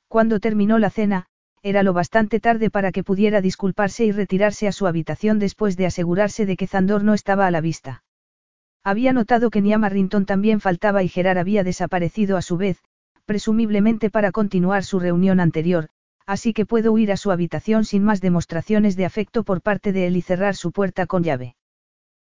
Cuando 0.08 0.40
terminó 0.40 0.80
la 0.80 0.90
cena, 0.90 1.28
era 1.62 1.84
lo 1.84 1.94
bastante 1.94 2.40
tarde 2.40 2.70
para 2.70 2.92
que 2.92 3.04
pudiera 3.04 3.42
disculparse 3.42 4.06
y 4.06 4.12
retirarse 4.12 4.68
a 4.68 4.72
su 4.72 4.88
habitación 4.88 5.40
después 5.40 5.76
de 5.78 5.88
asegurarse 5.88 6.46
de 6.46 6.58
que 6.58 6.68
Zandor 6.68 7.04
no 7.04 7.14
estaba 7.14 7.48
a 7.48 7.52
la 7.52 7.60
vista. 7.60 8.04
Había 8.84 9.14
notado 9.14 9.50
que 9.50 9.62
Nia 9.62 9.80
Marrington 9.80 10.28
también 10.28 10.60
faltaba 10.60 11.02
y 11.02 11.10
Gerard 11.10 11.40
había 11.40 11.64
desaparecido 11.64 12.38
a 12.38 12.44
su 12.44 12.56
vez, 12.58 12.84
presumiblemente 13.26 14.10
para 14.10 14.32
continuar 14.32 14.84
su 14.84 15.00
reunión 15.00 15.40
anterior, 15.40 15.90
así 16.26 16.54
que 16.54 16.66
puedo 16.66 16.98
ir 16.98 17.12
a 17.12 17.18
su 17.18 17.32
habitación 17.32 17.86
sin 17.86 18.04
más 18.04 18.22
demostraciones 18.22 18.96
de 18.96 19.06
afecto 19.06 19.44
por 19.44 19.62
parte 19.62 19.92
de 19.92 20.08
él 20.08 20.18
y 20.18 20.22
cerrar 20.22 20.56
su 20.56 20.72
puerta 20.72 21.06
con 21.06 21.24
llave. 21.24 21.56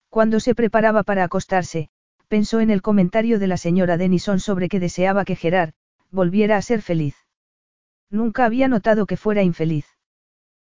Cuando 0.09 0.41
se 0.41 0.55
preparaba 0.55 1.03
para 1.03 1.25
acostarse, 1.25 1.89
pensó 2.29 2.61
en 2.61 2.71
el 2.71 2.83
comentario 2.83 3.39
de 3.39 3.47
la 3.47 3.57
señora 3.57 3.97
Denison 3.97 4.41
sobre 4.41 4.69
que 4.69 4.81
deseaba 4.81 5.25
que 5.25 5.37
Gerard, 5.37 5.73
volviera 6.11 6.57
a 6.57 6.63
ser 6.63 6.83
feliz. 6.83 7.17
Nunca 8.11 8.45
había 8.45 8.69
notado 8.69 9.07
que 9.07 9.17
fuera 9.17 9.43
infeliz. 9.43 9.87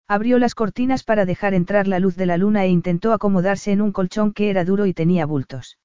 Abrió 0.08 0.38
las 0.40 0.56
cortinas 0.56 1.04
para 1.04 1.26
dejar 1.26 1.54
entrar 1.54 1.88
la 1.88 2.00
luz 2.00 2.16
de 2.16 2.26
la 2.26 2.38
luna 2.38 2.66
e 2.66 2.70
intentó 2.70 3.14
acomodarse 3.14 3.72
en 3.72 3.82
un 3.82 3.92
colchón 3.92 4.34
que 4.34 4.50
era 4.50 4.66
duro 4.66 4.86
y 4.86 4.94
tenía 4.94 5.26
bultos. 5.26 5.80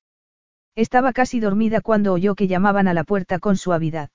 Estaba 0.74 1.12
casi 1.12 1.40
dormida 1.40 1.80
cuando 1.80 2.12
oyó 2.12 2.34
que 2.34 2.48
llamaban 2.48 2.88
a 2.88 2.94
la 2.94 3.04
puerta 3.04 3.38
con 3.38 3.56
suavidad. 3.56 4.10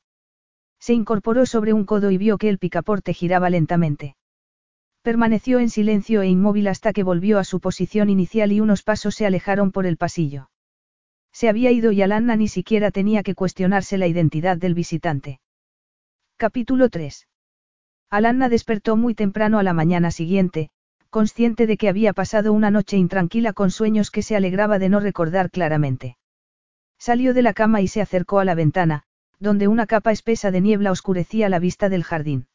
Se 0.82 0.94
incorporó 0.94 1.46
sobre 1.46 1.74
un 1.74 1.86
codo 1.86 2.10
y 2.10 2.18
vio 2.18 2.40
que 2.40 2.50
el 2.50 2.58
picaporte 2.58 3.14
giraba 3.14 3.52
lentamente. 3.52 4.16
Permaneció 5.04 5.60
en 5.60 5.70
silencio 5.70 6.24
e 6.24 6.28
inmóvil 6.28 6.68
hasta 6.68 6.92
que 6.92 7.04
volvió 7.04 7.38
a 7.38 7.44
su 7.44 7.60
posición 7.60 8.10
inicial 8.10 8.52
y 8.52 8.62
unos 8.62 8.82
pasos 8.82 9.14
se 9.14 9.28
alejaron 9.28 9.72
por 9.72 9.86
el 9.86 9.98
pasillo. 9.98 10.50
Se 11.32 11.50
había 11.50 11.72
ido 11.72 11.92
y 11.92 12.02
Alanna 12.02 12.36
ni 12.36 12.48
siquiera 12.48 12.90
tenía 12.90 13.22
que 13.22 13.36
cuestionarse 13.36 14.00
la 14.00 14.08
identidad 14.08 14.58
del 14.58 14.74
visitante. 14.74 15.40
Capítulo 16.38 16.90
3. 16.90 17.28
Alanna 18.10 18.50
despertó 18.50 18.98
muy 18.98 19.14
temprano 19.14 19.60
a 19.60 19.64
la 19.64 19.74
mañana 19.74 20.10
siguiente, 20.10 20.72
consciente 21.12 21.68
de 21.68 21.78
que 21.78 21.90
había 21.90 22.14
pasado 22.14 22.54
una 22.54 22.72
noche 22.72 22.98
intranquila 22.98 23.54
con 23.54 23.70
sueños 23.70 24.10
que 24.10 24.24
se 24.24 24.36
alegraba 24.36 24.80
de 24.80 24.90
no 24.90 25.00
recordar 25.00 25.52
claramente. 25.52 26.18
Salió 26.98 27.36
de 27.36 27.44
la 27.44 27.54
cama 27.54 27.82
y 27.82 27.88
se 27.88 28.02
acercó 28.02 28.40
a 28.40 28.46
la 28.46 28.56
ventana, 28.56 29.06
donde 29.42 29.68
una 29.68 29.88
capa 29.88 30.12
espesa 30.12 30.52
de 30.52 30.62
niebla 30.62 30.92
oscurecía 30.92 31.50
la 31.50 31.58
vista 31.58 31.90
del 31.90 32.04
jardín. 32.04 32.48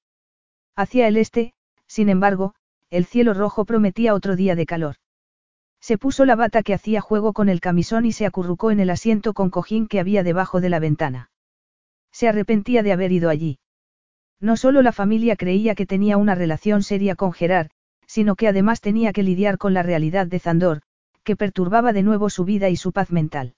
Hacia 0.77 1.09
el 1.09 1.17
este, 1.17 1.53
sin 1.89 2.09
embargo, 2.09 2.55
el 2.91 3.05
cielo 3.05 3.35
rojo 3.35 3.65
prometía 3.65 4.15
otro 4.15 4.37
día 4.37 4.55
de 4.55 4.67
calor. 4.67 4.95
Se 5.81 5.99
puso 5.99 6.25
la 6.25 6.37
bata 6.37 6.63
que 6.63 6.75
hacía 6.75 7.01
juego 7.01 7.33
con 7.33 7.49
el 7.49 7.61
camisón 7.61 8.07
y 8.07 8.13
se 8.13 8.25
acurrucó 8.25 8.71
en 8.71 8.79
el 8.79 8.91
asiento 8.91 9.35
con 9.35 9.51
cojín 9.51 9.89
que 9.89 9.99
había 9.99 10.23
debajo 10.23 10.61
de 10.61 10.69
la 10.69 10.79
ventana. 10.79 11.31
Se 12.13 12.29
arrepentía 12.29 12.85
de 12.85 12.93
haber 12.93 13.11
ido 13.11 13.31
allí. 13.31 13.59
No 14.41 14.57
solo 14.57 14.81
la 14.81 14.93
familia 14.93 15.35
creía 15.35 15.75
que 15.75 15.87
tenía 15.87 16.17
una 16.17 16.37
relación 16.37 16.85
seria 16.85 17.17
con 17.17 17.33
Gerard, 17.33 17.69
sino 18.07 18.37
que 18.37 18.47
además 18.47 18.81
tenía 18.81 19.13
que 19.13 19.25
lidiar 19.25 19.59
con 19.59 19.75
la 19.75 19.83
realidad 19.83 20.29
de 20.29 20.39
Zandor, 20.39 20.83
que 21.25 21.35
perturbaba 21.35 21.93
de 21.93 22.05
nuevo 22.05 22.31
su 22.31 22.45
vida 22.45 22.69
y 22.69 22.77
su 22.77 22.93
paz 22.93 23.11
mental. 23.11 23.55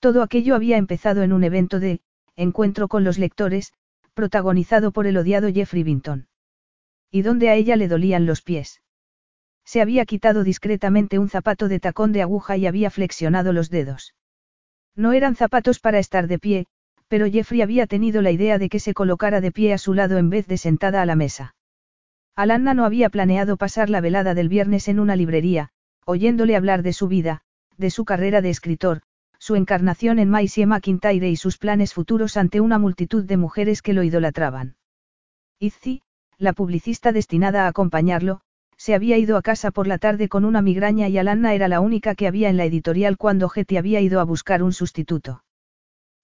Todo 0.00 0.22
aquello 0.22 0.56
había 0.56 0.76
empezado 0.76 1.22
en 1.22 1.32
un 1.32 1.44
evento 1.44 1.78
de, 1.78 2.00
encuentro 2.36 2.88
con 2.88 3.04
los 3.04 3.18
lectores, 3.18 3.72
protagonizado 4.14 4.92
por 4.92 5.06
el 5.06 5.16
odiado 5.16 5.52
Jeffrey 5.52 5.82
Vinton. 5.82 6.28
Y 7.10 7.22
donde 7.22 7.50
a 7.50 7.54
ella 7.54 7.76
le 7.76 7.88
dolían 7.88 8.26
los 8.26 8.42
pies. 8.42 8.82
Se 9.64 9.80
había 9.80 10.04
quitado 10.06 10.44
discretamente 10.44 11.18
un 11.18 11.28
zapato 11.28 11.68
de 11.68 11.80
tacón 11.80 12.12
de 12.12 12.22
aguja 12.22 12.56
y 12.56 12.66
había 12.66 12.90
flexionado 12.90 13.52
los 13.52 13.70
dedos. 13.70 14.14
No 14.94 15.12
eran 15.12 15.36
zapatos 15.36 15.78
para 15.78 15.98
estar 15.98 16.26
de 16.26 16.38
pie, 16.38 16.66
pero 17.08 17.30
Jeffrey 17.30 17.62
había 17.62 17.86
tenido 17.86 18.22
la 18.22 18.30
idea 18.30 18.58
de 18.58 18.68
que 18.68 18.80
se 18.80 18.94
colocara 18.94 19.40
de 19.40 19.52
pie 19.52 19.72
a 19.72 19.78
su 19.78 19.94
lado 19.94 20.18
en 20.18 20.30
vez 20.30 20.46
de 20.46 20.58
sentada 20.58 21.02
a 21.02 21.06
la 21.06 21.16
mesa. 21.16 21.54
Alanna 22.34 22.72
no 22.72 22.84
había 22.84 23.10
planeado 23.10 23.56
pasar 23.56 23.90
la 23.90 24.00
velada 24.00 24.34
del 24.34 24.48
viernes 24.48 24.88
en 24.88 24.98
una 24.98 25.16
librería, 25.16 25.68
oyéndole 26.06 26.56
hablar 26.56 26.82
de 26.82 26.94
su 26.94 27.08
vida, 27.08 27.42
de 27.76 27.90
su 27.90 28.04
carrera 28.04 28.40
de 28.40 28.50
escritor, 28.50 29.02
su 29.42 29.56
encarnación 29.56 30.20
en 30.20 30.30
Maisie 30.30 30.66
McIntyre 30.66 31.28
y 31.28 31.34
sus 31.34 31.58
planes 31.58 31.94
futuros 31.94 32.36
ante 32.36 32.60
una 32.60 32.78
multitud 32.78 33.24
de 33.24 33.36
mujeres 33.36 33.82
que 33.82 33.92
lo 33.92 34.04
idolatraban. 34.04 34.76
Izzy, 35.58 36.02
la 36.38 36.52
publicista 36.52 37.10
destinada 37.10 37.64
a 37.64 37.66
acompañarlo, 37.66 38.42
se 38.76 38.94
había 38.94 39.18
ido 39.18 39.36
a 39.36 39.42
casa 39.42 39.72
por 39.72 39.88
la 39.88 39.98
tarde 39.98 40.28
con 40.28 40.44
una 40.44 40.62
migraña 40.62 41.08
y 41.08 41.18
Alanna 41.18 41.54
era 41.54 41.66
la 41.66 41.80
única 41.80 42.14
que 42.14 42.28
había 42.28 42.50
en 42.50 42.56
la 42.56 42.66
editorial 42.66 43.16
cuando 43.16 43.48
Getty 43.48 43.78
había 43.78 44.00
ido 44.00 44.20
a 44.20 44.24
buscar 44.24 44.62
un 44.62 44.72
sustituto. 44.72 45.42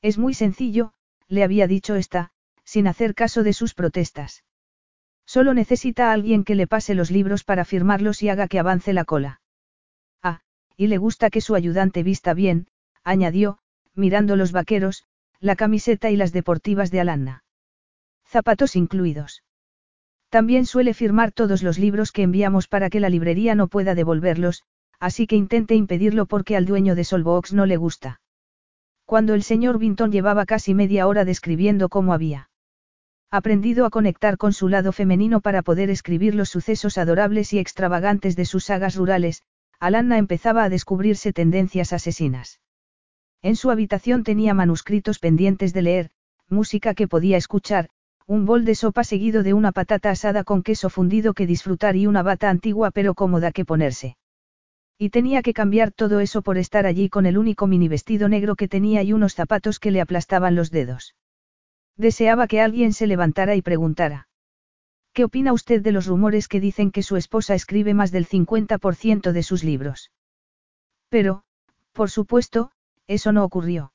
Es 0.01 0.17
muy 0.17 0.33
sencillo, 0.33 0.93
le 1.27 1.43
había 1.43 1.67
dicho 1.67 1.97
esta, 1.97 2.31
sin 2.63 2.87
hacer 2.87 3.17
caso 3.17 3.43
de 3.43 3.53
sus 3.53 3.75
protestas. 3.75 4.45
Solo 5.27 5.55
necesita 5.55 6.11
a 6.11 6.13
alguien 6.13 6.45
que 6.45 6.55
le 6.55 6.69
pase 6.69 6.95
los 6.95 7.11
libros 7.11 7.43
para 7.43 7.65
firmarlos 7.65 8.23
y 8.23 8.29
haga 8.29 8.47
que 8.47 8.61
avance 8.61 8.93
la 8.93 9.05
cola. 9.05 9.41
Ah, 10.23 10.41
y 10.77 10.87
le 10.87 10.99
gusta 10.99 11.31
que 11.31 11.41
su 11.41 11.57
ayudante 11.57 12.05
vista 12.05 12.33
bien, 12.33 12.69
añadió, 13.05 13.59
mirando 13.95 14.37
los 14.37 14.53
vaqueros, 14.53 15.05
la 15.41 15.57
camiseta 15.57 16.11
y 16.11 16.17
las 16.17 16.33
deportivas 16.33 16.91
de 16.91 17.01
Alanna. 17.01 17.45
Zapatos 18.27 18.77
incluidos. 18.77 19.43
También 20.29 20.67
suele 20.67 20.93
firmar 20.95 21.33
todos 21.33 21.63
los 21.63 21.79
libros 21.79 22.13
que 22.13 22.23
enviamos 22.23 22.69
para 22.69 22.91
que 22.91 23.01
la 23.01 23.09
librería 23.09 23.55
no 23.55 23.69
pueda 23.69 23.95
devolverlos, 23.95 24.65
así 25.01 25.27
que 25.27 25.37
intente 25.37 25.75
impedirlo 25.75 26.27
porque 26.27 26.57
al 26.57 26.67
dueño 26.67 26.95
de 26.95 27.05
Solbox 27.05 27.55
no 27.55 27.67
le 27.67 27.77
gusta. 27.77 28.21
Cuando 29.07 29.33
el 29.35 29.43
señor 29.43 29.79
Vinton 29.79 30.13
llevaba 30.13 30.45
casi 30.45 30.75
media 30.75 31.07
hora 31.07 31.25
describiendo 31.25 31.89
cómo 31.89 32.13
había 32.13 32.51
aprendido 33.31 33.85
a 33.87 33.91
conectar 33.91 34.39
con 34.39 34.53
su 34.53 34.69
lado 34.69 34.93
femenino 34.93 35.41
para 35.41 35.63
poder 35.63 35.91
escribir 35.91 36.35
los 36.35 36.49
sucesos 36.49 36.99
adorables 36.99 37.53
y 37.53 37.59
extravagantes 37.59 38.37
de 38.37 38.45
sus 38.47 38.65
sagas 38.65 38.97
rurales, 38.97 39.43
Alanna 39.81 40.19
empezaba 40.19 40.65
a 40.65 40.69
descubrirse 40.69 41.33
tendencias 41.33 41.93
asesinas. 41.93 42.61
En 43.43 43.57
su 43.57 43.71
habitación 43.71 44.25
tenía 44.25 44.55
manuscritos 44.55 45.19
pendientes 45.19 45.73
de 45.73 45.83
leer, 45.83 46.11
música 46.49 46.95
que 46.95 47.07
podía 47.07 47.37
escuchar, 47.37 47.89
un 48.27 48.45
bol 48.45 48.65
de 48.65 48.75
sopa 48.75 49.05
seguido 49.05 49.43
de 49.43 49.55
una 49.55 49.73
patata 49.73 50.11
asada 50.11 50.45
con 50.45 50.63
queso 50.63 50.91
fundido 50.91 51.35
que 51.35 51.47
disfrutar 51.47 51.97
y 51.97 52.07
una 52.07 52.23
bata 52.23 52.51
antigua 52.51 52.91
pero 52.91 53.15
cómoda 53.15 53.53
que 53.53 53.65
ponerse. 53.65 54.17
Y 54.99 55.11
tenía 55.11 55.43
que 55.43 55.55
cambiar 55.55 55.93
todo 55.93 56.19
eso 56.21 56.43
por 56.43 56.59
estar 56.59 56.85
allí 56.85 57.09
con 57.09 57.25
el 57.25 57.39
único 57.39 57.67
mini 57.69 57.87
vestido 57.89 58.29
negro 58.29 58.57
que 58.57 58.67
tenía 58.67 59.03
y 59.03 59.13
unos 59.13 59.35
zapatos 59.35 59.79
que 59.79 59.93
le 59.93 60.01
aplastaban 60.01 60.57
los 60.57 60.71
dedos. 60.71 61.15
Deseaba 61.97 62.49
que 62.49 62.61
alguien 62.61 62.93
se 62.93 63.07
levantara 63.07 63.55
y 63.55 63.63
preguntara. 63.63 64.29
¿Qué 65.13 65.25
opina 65.25 65.53
usted 65.53 65.83
de 65.83 65.93
los 65.93 66.07
rumores 66.07 66.49
que 66.49 66.61
dicen 66.61 66.91
que 66.91 67.03
su 67.03 67.17
esposa 67.17 67.55
escribe 67.55 67.95
más 67.95 68.11
del 68.11 68.27
50% 68.27 69.33
de 69.33 69.43
sus 69.43 69.65
libros? 69.65 70.11
Pero, 71.09 71.45
por 71.93 72.11
supuesto, 72.11 72.73
eso 73.09 73.33
no 73.33 73.43
ocurrió. 73.43 73.93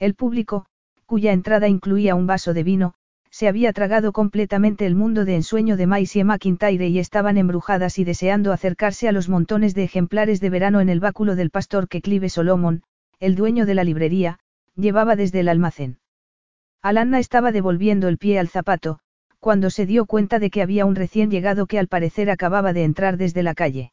El 0.00 0.14
público, 0.14 0.66
cuya 1.06 1.32
entrada 1.32 1.68
incluía 1.68 2.16
un 2.16 2.26
vaso 2.26 2.54
de 2.54 2.64
vino, 2.64 2.94
se 3.30 3.48
había 3.48 3.72
tragado 3.72 4.12
completamente 4.12 4.84
el 4.84 4.94
mundo 4.94 5.24
de 5.24 5.36
ensueño 5.36 5.76
de 5.76 5.86
Maisie 5.86 6.24
McIntyre 6.24 6.88
y 6.88 6.98
estaban 6.98 7.38
embrujadas 7.38 7.98
y 7.98 8.04
deseando 8.04 8.52
acercarse 8.52 9.08
a 9.08 9.12
los 9.12 9.28
montones 9.28 9.74
de 9.74 9.84
ejemplares 9.84 10.40
de 10.40 10.50
verano 10.50 10.80
en 10.80 10.88
el 10.88 11.00
báculo 11.00 11.36
del 11.36 11.50
pastor 11.50 11.88
que 11.88 12.02
Clive 12.02 12.28
Solomon, 12.28 12.82
el 13.20 13.34
dueño 13.34 13.64
de 13.64 13.74
la 13.74 13.84
librería, 13.84 14.38
llevaba 14.74 15.16
desde 15.16 15.40
el 15.40 15.48
almacén. 15.48 15.98
Alanna 16.82 17.20
estaba 17.20 17.52
devolviendo 17.52 18.08
el 18.08 18.18
pie 18.18 18.38
al 18.38 18.48
zapato, 18.48 18.98
cuando 19.38 19.70
se 19.70 19.86
dio 19.86 20.04
cuenta 20.06 20.38
de 20.38 20.50
que 20.50 20.62
había 20.62 20.84
un 20.84 20.94
recién 20.94 21.30
llegado 21.30 21.66
que 21.66 21.78
al 21.78 21.88
parecer 21.88 22.30
acababa 22.30 22.72
de 22.72 22.84
entrar 22.84 23.16
desde 23.16 23.42
la 23.42 23.54
calle. 23.54 23.92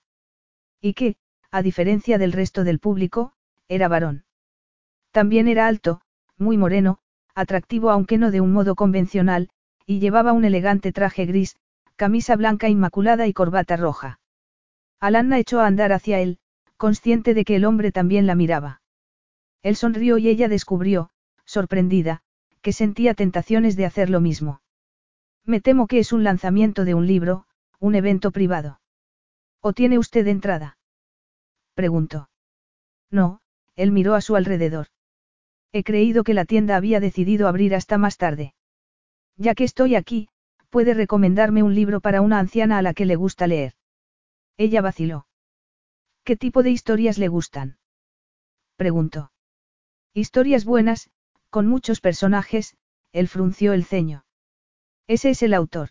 Y 0.81 0.93
que, 0.93 1.15
a 1.51 1.61
diferencia 1.61 2.17
del 2.17 2.33
resto 2.33 2.63
del 2.63 2.79
público, 2.79 3.33
era 3.67 3.87
varón. 3.87 4.25
También 5.11 5.47
era 5.47 5.67
alto, 5.67 6.01
muy 6.37 6.57
moreno, 6.57 6.99
atractivo 7.35 7.89
aunque 7.89 8.17
no 8.17 8.31
de 8.31 8.41
un 8.41 8.51
modo 8.51 8.75
convencional, 8.75 9.49
y 9.85 9.99
llevaba 9.99 10.33
un 10.33 10.45
elegante 10.45 10.91
traje 10.91 11.25
gris, 11.25 11.55
camisa 11.95 12.35
blanca 12.35 12.69
inmaculada 12.69 13.27
y 13.27 13.33
corbata 13.33 13.75
roja. 13.75 14.19
Alanna 14.99 15.39
echó 15.39 15.59
a 15.59 15.67
andar 15.67 15.91
hacia 15.93 16.19
él, 16.19 16.39
consciente 16.77 17.33
de 17.33 17.43
que 17.43 17.55
el 17.55 17.65
hombre 17.65 17.91
también 17.91 18.27
la 18.27 18.35
miraba. 18.35 18.81
Él 19.63 19.75
sonrió 19.75 20.17
y 20.17 20.29
ella 20.29 20.47
descubrió, 20.47 21.09
sorprendida, 21.45 22.21
que 22.61 22.73
sentía 22.73 23.13
tentaciones 23.13 23.75
de 23.75 23.85
hacer 23.85 24.09
lo 24.09 24.21
mismo. 24.21 24.61
Me 25.45 25.61
temo 25.61 25.87
que 25.87 25.99
es 25.99 26.13
un 26.13 26.23
lanzamiento 26.23 26.85
de 26.85 26.93
un 26.93 27.07
libro, 27.07 27.47
un 27.79 27.95
evento 27.95 28.31
privado. 28.31 28.79
¿O 29.61 29.73
tiene 29.73 29.97
usted 29.97 30.27
entrada? 30.27 30.77
Preguntó. 31.73 32.29
No, 33.09 33.41
él 33.75 33.91
miró 33.91 34.15
a 34.15 34.21
su 34.21 34.35
alrededor. 34.35 34.87
He 35.71 35.83
creído 35.83 36.23
que 36.23 36.33
la 36.33 36.45
tienda 36.45 36.75
había 36.75 36.99
decidido 36.99 37.47
abrir 37.47 37.75
hasta 37.75 37.97
más 37.97 38.17
tarde. 38.17 38.53
Ya 39.37 39.55
que 39.55 39.63
estoy 39.63 39.95
aquí, 39.95 40.29
puede 40.69 40.93
recomendarme 40.93 41.63
un 41.63 41.73
libro 41.75 42.01
para 42.01 42.21
una 42.21 42.39
anciana 42.39 42.77
a 42.77 42.81
la 42.81 42.93
que 42.93 43.05
le 43.05 43.15
gusta 43.15 43.47
leer. 43.47 43.73
Ella 44.57 44.81
vaciló. 44.81 45.27
¿Qué 46.23 46.35
tipo 46.35 46.63
de 46.63 46.71
historias 46.71 47.17
le 47.17 47.27
gustan? 47.27 47.77
preguntó. 48.75 49.31
Historias 50.13 50.65
buenas, 50.65 51.09
con 51.49 51.67
muchos 51.67 52.01
personajes, 52.01 52.77
él 53.11 53.27
frunció 53.27 53.73
el 53.73 53.83
ceño. 53.83 54.25
¿Ese 55.07 55.31
es 55.31 55.41
el 55.41 55.53
autor? 55.53 55.89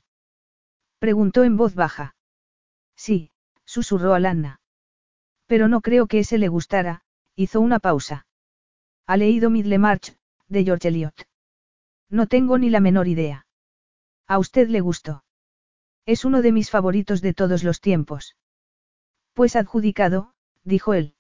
Preguntó 0.99 1.43
en 1.45 1.57
voz 1.57 1.75
baja. 1.75 2.15
Sí, 2.95 3.33
susurró 3.65 4.15
Alanna. 4.15 4.61
Pero 5.47 5.67
no 5.67 5.81
creo 5.81 6.07
que 6.07 6.21
ese 6.21 6.39
le 6.39 6.49
gustara, 6.49 7.03
hizo 7.35 7.61
una 7.61 7.81
pausa. 7.81 8.28
¿Ha 9.09 9.17
leído 9.17 9.49
Midlemarch, 9.49 10.19
de 10.49 10.65
George 10.65 10.89
Eliot? 10.89 11.27
No 12.11 12.27
tengo 12.27 12.59
ni 12.59 12.69
la 12.69 12.81
menor 12.81 13.09
idea. 13.09 13.47
¿A 14.27 14.39
usted 14.39 14.69
le 14.69 14.83
gustó? 14.83 15.25
Es 16.05 16.27
uno 16.27 16.43
de 16.43 16.53
mis 16.53 16.71
favoritos 16.71 17.23
de 17.23 17.33
todos 17.33 17.65
los 17.65 17.81
tiempos. 17.81 18.37
Pues 19.33 19.57
adjudicado, 19.57 20.35
dijo 20.63 20.93
él. 20.93 21.15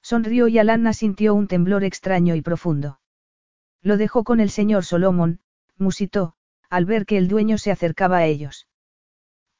Sonrió 0.00 0.48
y 0.48 0.58
Alanna 0.58 0.94
sintió 0.94 1.34
un 1.34 1.48
temblor 1.48 1.84
extraño 1.84 2.34
y 2.34 2.40
profundo. 2.40 2.98
Lo 3.82 3.98
dejó 3.98 4.24
con 4.24 4.40
el 4.40 4.48
señor 4.48 4.86
Solomon, 4.86 5.40
musitó, 5.76 6.34
al 6.70 6.86
ver 6.86 7.04
que 7.04 7.18
el 7.18 7.28
dueño 7.28 7.58
se 7.58 7.72
acercaba 7.72 8.16
a 8.16 8.24
ellos. 8.24 8.68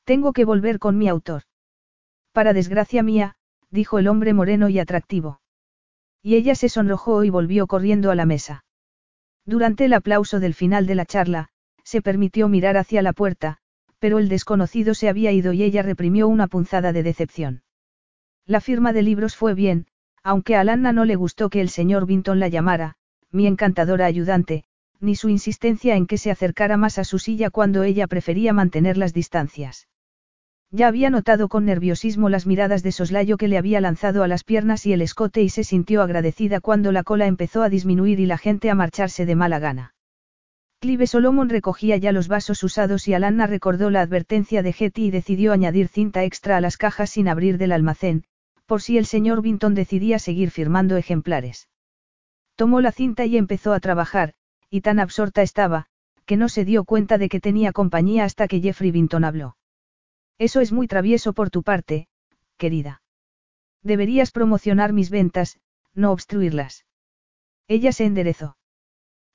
Tengo 0.04 0.32
que 0.32 0.46
volver 0.46 0.78
con 0.78 0.96
mi 0.96 1.06
autor. 1.06 1.42
Para 2.32 2.54
desgracia 2.54 3.02
mía, 3.02 3.36
dijo 3.68 3.98
el 3.98 4.08
hombre 4.08 4.32
moreno 4.32 4.70
y 4.70 4.78
atractivo. 4.78 5.41
Y 6.22 6.36
ella 6.36 6.54
se 6.54 6.68
sonrojó 6.68 7.24
y 7.24 7.30
volvió 7.30 7.66
corriendo 7.66 8.10
a 8.10 8.14
la 8.14 8.26
mesa. 8.26 8.64
Durante 9.44 9.86
el 9.86 9.92
aplauso 9.92 10.38
del 10.38 10.54
final 10.54 10.86
de 10.86 10.94
la 10.94 11.04
charla, 11.04 11.48
se 11.82 12.00
permitió 12.00 12.48
mirar 12.48 12.76
hacia 12.76 13.02
la 13.02 13.12
puerta, 13.12 13.58
pero 13.98 14.18
el 14.18 14.28
desconocido 14.28 14.94
se 14.94 15.08
había 15.08 15.32
ido 15.32 15.52
y 15.52 15.62
ella 15.62 15.82
reprimió 15.82 16.28
una 16.28 16.46
punzada 16.46 16.92
de 16.92 17.02
decepción. 17.02 17.62
La 18.46 18.60
firma 18.60 18.92
de 18.92 19.02
libros 19.02 19.36
fue 19.36 19.54
bien, 19.54 19.86
aunque 20.22 20.56
a 20.56 20.60
Alanna 20.60 20.92
no 20.92 21.04
le 21.04 21.16
gustó 21.16 21.50
que 21.50 21.60
el 21.60 21.68
señor 21.68 22.06
Vinton 22.06 22.38
la 22.38 22.48
llamara, 22.48 22.96
mi 23.30 23.46
encantadora 23.46 24.06
ayudante, 24.06 24.64
ni 25.00 25.16
su 25.16 25.28
insistencia 25.28 25.96
en 25.96 26.06
que 26.06 26.18
se 26.18 26.30
acercara 26.30 26.76
más 26.76 26.98
a 26.98 27.04
su 27.04 27.18
silla 27.18 27.50
cuando 27.50 27.82
ella 27.82 28.06
prefería 28.06 28.52
mantener 28.52 28.96
las 28.96 29.12
distancias. 29.12 29.88
Ya 30.74 30.88
había 30.88 31.10
notado 31.10 31.48
con 31.48 31.66
nerviosismo 31.66 32.30
las 32.30 32.46
miradas 32.46 32.82
de 32.82 32.92
soslayo 32.92 33.36
que 33.36 33.46
le 33.46 33.58
había 33.58 33.82
lanzado 33.82 34.22
a 34.22 34.28
las 34.28 34.42
piernas 34.42 34.86
y 34.86 34.94
el 34.94 35.02
escote 35.02 35.42
y 35.42 35.50
se 35.50 35.64
sintió 35.64 36.00
agradecida 36.00 36.60
cuando 36.60 36.92
la 36.92 37.02
cola 37.02 37.26
empezó 37.26 37.62
a 37.62 37.68
disminuir 37.68 38.20
y 38.20 38.24
la 38.24 38.38
gente 38.38 38.70
a 38.70 38.74
marcharse 38.74 39.26
de 39.26 39.34
mala 39.34 39.58
gana. 39.58 39.94
Clive 40.80 41.06
Solomon 41.06 41.50
recogía 41.50 41.98
ya 41.98 42.10
los 42.10 42.26
vasos 42.26 42.62
usados 42.62 43.06
y 43.06 43.12
Alanna 43.12 43.46
recordó 43.46 43.90
la 43.90 44.00
advertencia 44.00 44.62
de 44.62 44.72
Getty 44.72 45.04
y 45.04 45.10
decidió 45.10 45.52
añadir 45.52 45.88
cinta 45.88 46.24
extra 46.24 46.56
a 46.56 46.62
las 46.62 46.78
cajas 46.78 47.10
sin 47.10 47.28
abrir 47.28 47.58
del 47.58 47.72
almacén, 47.72 48.24
por 48.64 48.80
si 48.80 48.96
el 48.96 49.04
señor 49.04 49.42
Vinton 49.42 49.74
decidía 49.74 50.18
seguir 50.18 50.50
firmando 50.50 50.96
ejemplares. 50.96 51.68
Tomó 52.56 52.80
la 52.80 52.92
cinta 52.92 53.26
y 53.26 53.36
empezó 53.36 53.74
a 53.74 53.80
trabajar, 53.80 54.32
y 54.70 54.80
tan 54.80 55.00
absorta 55.00 55.42
estaba, 55.42 55.86
que 56.24 56.38
no 56.38 56.48
se 56.48 56.64
dio 56.64 56.84
cuenta 56.84 57.18
de 57.18 57.28
que 57.28 57.40
tenía 57.40 57.72
compañía 57.72 58.24
hasta 58.24 58.48
que 58.48 58.62
Jeffrey 58.62 58.90
Vinton 58.90 59.24
habló. 59.24 59.56
Eso 60.42 60.60
es 60.60 60.72
muy 60.72 60.88
travieso 60.88 61.34
por 61.34 61.50
tu 61.50 61.62
parte, 61.62 62.08
querida. 62.56 63.00
Deberías 63.80 64.32
promocionar 64.32 64.92
mis 64.92 65.08
ventas, 65.08 65.60
no 65.94 66.10
obstruirlas. 66.10 66.84
Ella 67.68 67.92
se 67.92 68.06
enderezó. 68.06 68.56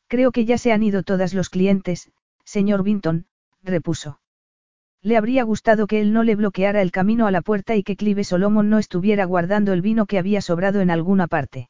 Creo 0.08 0.34
que 0.34 0.44
ya 0.44 0.58
se 0.58 0.74
han 0.74 0.84
ido 0.84 1.04
todos 1.04 1.34
los 1.34 1.50
clientes, 1.50 2.12
señor 2.44 2.84
Vinton, 2.84 3.26
repuso. 3.64 4.20
Le 5.02 5.16
habría 5.16 5.44
gustado 5.44 5.88
que 5.88 6.02
él 6.02 6.12
no 6.12 6.24
le 6.24 6.36
bloqueara 6.36 6.82
el 6.82 6.92
camino 6.92 7.26
a 7.26 7.32
la 7.32 7.42
puerta 7.42 7.78
y 7.78 7.84
que 7.84 7.96
Clive 7.96 8.26
Solomon 8.26 8.70
no 8.70 8.78
estuviera 8.78 9.24
guardando 9.24 9.72
el 9.72 9.82
vino 9.82 10.08
que 10.08 10.20
había 10.20 10.42
sobrado 10.42 10.82
en 10.82 10.92
alguna 10.92 11.28
parte. 11.28 11.70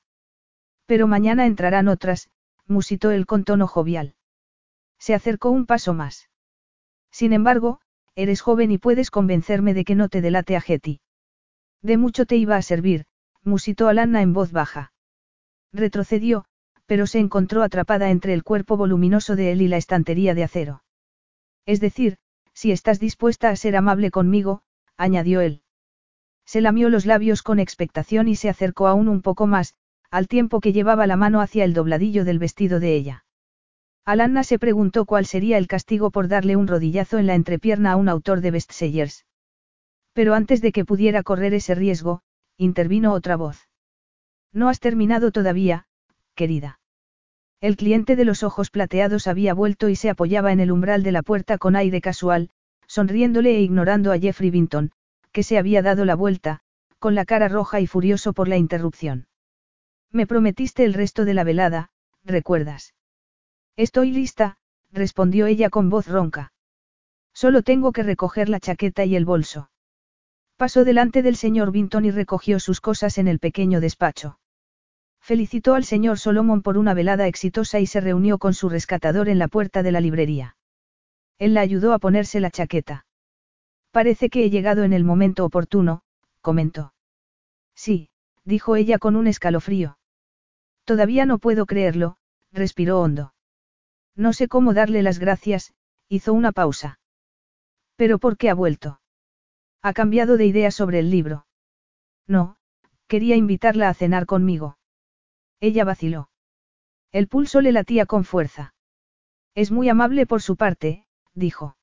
Pero 0.88 1.06
mañana 1.06 1.46
entrarán 1.46 1.90
otras, 1.90 2.32
musitó 2.66 3.12
él 3.12 3.28
con 3.28 3.44
tono 3.44 3.68
jovial. 3.68 4.16
Se 4.98 5.14
acercó 5.14 5.52
un 5.52 5.68
paso 5.68 5.94
más. 5.94 6.28
Sin 7.12 7.34
embargo, 7.34 7.82
eres 8.18 8.42
joven 8.42 8.72
y 8.72 8.80
puedes 8.80 9.12
convencerme 9.12 9.76
de 9.76 9.86
que 9.86 9.94
no 9.94 10.10
te 10.10 10.22
delate 10.22 10.56
a 10.56 10.62
Getty. 10.62 11.02
De 11.84 11.98
mucho 11.98 12.26
te 12.26 12.36
iba 12.36 12.58
a 12.58 12.64
servir, 12.64 13.06
musitó 13.44 13.88
Alanna 13.88 14.24
en 14.24 14.34
voz 14.34 14.52
baja. 14.52 14.92
Retrocedió, 15.72 16.46
pero 16.88 17.06
se 17.06 17.20
encontró 17.20 17.62
atrapada 17.62 18.10
entre 18.10 18.34
el 18.34 18.44
cuerpo 18.44 18.76
voluminoso 18.76 19.36
de 19.36 19.52
él 19.52 19.62
y 19.62 19.68
la 19.68 19.78
estantería 19.78 20.34
de 20.34 20.44
acero. 20.44 20.84
Es 21.68 21.80
decir, 21.80 22.18
si 22.54 22.72
estás 22.72 23.00
dispuesta 23.00 23.50
a 23.50 23.56
ser 23.56 23.76
amable 23.76 24.10
conmigo, 24.10 24.64
añadió 24.98 25.40
él. 25.42 25.62
Se 26.44 26.60
lamió 26.60 26.90
los 26.90 27.06
labios 27.06 27.44
con 27.44 27.60
expectación 27.60 28.28
y 28.28 28.36
se 28.36 28.50
acercó 28.50 28.88
aún 28.88 29.10
un 29.10 29.22
poco 29.22 29.46
más, 29.46 29.76
al 30.10 30.28
tiempo 30.28 30.60
que 30.60 30.74
llevaba 30.74 31.06
la 31.06 31.18
mano 31.18 31.40
hacia 31.40 31.64
el 31.66 31.76
dobladillo 31.76 32.26
del 32.26 32.40
vestido 32.40 32.80
de 32.80 32.96
ella. 32.96 33.26
Alanna 34.08 34.46
se 34.46 34.58
preguntó 34.58 35.04
cuál 35.04 35.26
sería 35.26 35.58
el 35.58 35.68
castigo 35.68 36.12
por 36.12 36.30
darle 36.30 36.56
un 36.56 36.66
rodillazo 36.66 37.18
en 37.18 37.28
la 37.28 37.36
entrepierna 37.36 37.92
a 37.92 37.96
un 37.98 38.08
autor 38.08 38.40
de 38.40 38.52
bestsellers. 38.52 39.26
Pero 40.14 40.34
antes 40.34 40.62
de 40.62 40.72
que 40.72 40.86
pudiera 40.86 41.24
correr 41.24 41.54
ese 41.54 41.76
riesgo, 41.76 42.22
intervino 42.56 43.12
otra 43.12 43.36
voz. 43.36 43.68
No 44.54 44.70
has 44.70 44.80
terminado 44.80 45.34
todavía, 45.34 45.88
querida. 46.36 46.80
El 47.60 47.76
cliente 47.76 48.16
de 48.16 48.24
los 48.24 48.44
ojos 48.44 48.70
plateados 48.70 49.28
había 49.28 49.54
vuelto 49.54 49.90
y 49.90 49.98
se 49.98 50.10
apoyaba 50.10 50.54
en 50.54 50.62
el 50.62 50.72
umbral 50.72 51.04
de 51.04 51.12
la 51.12 51.22
puerta 51.22 51.58
con 51.58 51.76
aire 51.76 52.00
casual, 52.00 52.50
sonriéndole 52.88 53.58
e 53.58 53.62
ignorando 53.62 54.14
a 54.14 54.18
Jeffrey 54.18 54.52
Vinton, 54.52 54.94
que 55.34 55.44
se 55.44 55.58
había 55.58 55.82
dado 55.82 56.06
la 56.06 56.16
vuelta, 56.16 56.62
con 56.98 57.14
la 57.14 57.26
cara 57.26 57.50
roja 57.50 57.82
y 57.82 57.88
furioso 57.88 58.32
por 58.32 58.48
la 58.48 58.56
interrupción. 58.56 59.28
Me 60.14 60.26
prometiste 60.26 60.86
el 60.86 60.94
resto 60.94 61.26
de 61.26 61.34
la 61.34 61.44
velada, 61.44 61.92
¿recuerdas? 62.24 62.94
Estoy 63.78 64.12
lista, 64.12 64.58
respondió 64.92 65.46
ella 65.46 65.70
con 65.70 65.92
voz 65.92 66.08
ronca. 66.08 66.52
Solo 67.32 67.62
tengo 67.62 67.92
que 67.92 68.02
recoger 68.02 68.50
la 68.50 68.60
chaqueta 68.60 69.06
y 69.06 69.16
el 69.16 69.24
bolso. 69.24 69.70
Pasó 70.56 70.84
delante 70.84 71.22
del 71.22 71.36
señor 71.36 71.72
Vinton 71.72 72.04
y 72.06 72.10
recogió 72.10 72.60
sus 72.60 72.82
cosas 72.82 73.20
en 73.20 73.28
el 73.28 73.38
pequeño 73.38 73.80
despacho. 73.80 74.40
Felicitó 75.22 75.76
al 75.76 75.84
señor 75.84 76.18
Solomon 76.18 76.64
por 76.64 76.80
una 76.80 76.96
velada 76.96 77.28
exitosa 77.28 77.80
y 77.80 77.86
se 77.86 78.02
reunió 78.02 78.40
con 78.40 78.56
su 78.56 78.68
rescatador 78.68 79.30
en 79.30 79.38
la 79.38 79.48
puerta 79.48 79.84
de 79.84 79.92
la 79.92 80.02
librería. 80.02 80.58
Él 81.38 81.54
la 81.54 81.62
ayudó 81.62 81.94
a 81.94 82.00
ponerse 82.00 82.40
la 82.40 82.50
chaqueta. 82.50 83.06
Parece 83.92 84.32
que 84.32 84.44
he 84.44 84.50
llegado 84.50 84.84
en 84.86 84.94
el 84.94 85.04
momento 85.04 85.46
oportuno, 85.46 86.02
comentó. 86.42 86.94
Sí, 87.76 88.10
dijo 88.44 88.76
ella 88.76 88.98
con 88.98 89.16
un 89.16 89.28
escalofrío. 89.28 90.00
Todavía 90.84 91.28
no 91.28 91.38
puedo 91.38 91.68
creerlo, 91.68 92.18
respiró 92.52 93.02
hondo. 93.02 93.34
No 94.18 94.34
sé 94.34 94.48
cómo 94.48 94.74
darle 94.74 95.04
las 95.04 95.20
gracias, 95.20 95.74
hizo 96.10 96.34
una 96.34 96.52
pausa. 96.52 97.00
¿Pero 97.96 98.18
por 98.18 98.36
qué 98.36 98.50
ha 98.50 98.56
vuelto? 98.56 99.00
Ha 99.84 99.94
cambiado 99.94 100.38
de 100.38 100.48
idea 100.48 100.72
sobre 100.72 101.00
el 101.00 101.12
libro. 101.12 101.46
No, 102.26 102.58
quería 103.08 103.36
invitarla 103.36 103.90
a 103.90 103.94
cenar 103.94 104.26
conmigo. 104.26 104.80
Ella 105.60 105.86
vaciló. 105.86 106.30
El 107.12 107.28
pulso 107.28 107.62
le 107.62 107.72
latía 107.72 108.08
con 108.08 108.24
fuerza. 108.24 108.74
Es 109.54 109.72
muy 109.72 109.88
amable 109.88 110.26
por 110.26 110.42
su 110.42 110.56
parte, 110.56 111.06
dijo. 111.34 111.78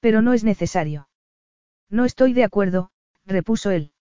Pero 0.00 0.22
no 0.22 0.32
es 0.32 0.44
necesario. 0.44 1.08
No 1.90 2.04
estoy 2.04 2.32
de 2.34 2.44
acuerdo, 2.44 2.90
repuso 3.24 3.70
él. 3.72 3.92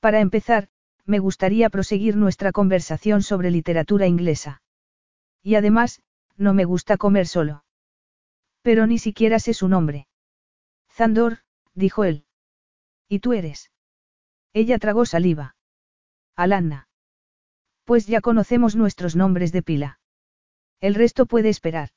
Para 0.00 0.20
empezar, 0.20 0.68
me 1.04 1.18
gustaría 1.18 1.70
proseguir 1.70 2.16
nuestra 2.16 2.52
conversación 2.52 3.22
sobre 3.22 3.50
literatura 3.50 4.06
inglesa. 4.06 4.62
Y 5.42 5.56
además, 5.56 6.02
no 6.36 6.54
me 6.54 6.64
gusta 6.64 6.96
comer 6.96 7.26
solo. 7.26 7.64
Pero 8.62 8.86
ni 8.86 8.98
siquiera 8.98 9.38
sé 9.38 9.54
su 9.54 9.68
nombre. 9.68 10.06
Zandor, 10.90 11.38
dijo 11.74 12.04
él. 12.04 12.24
¿Y 13.08 13.18
tú 13.18 13.32
eres? 13.32 13.70
Ella 14.52 14.78
tragó 14.78 15.06
saliva. 15.06 15.56
Alanna. 16.36 16.88
Pues 17.84 18.06
ya 18.06 18.20
conocemos 18.20 18.76
nuestros 18.76 19.16
nombres 19.16 19.52
de 19.52 19.62
pila. 19.62 20.00
El 20.80 20.94
resto 20.94 21.26
puede 21.26 21.48
esperar. 21.48 21.90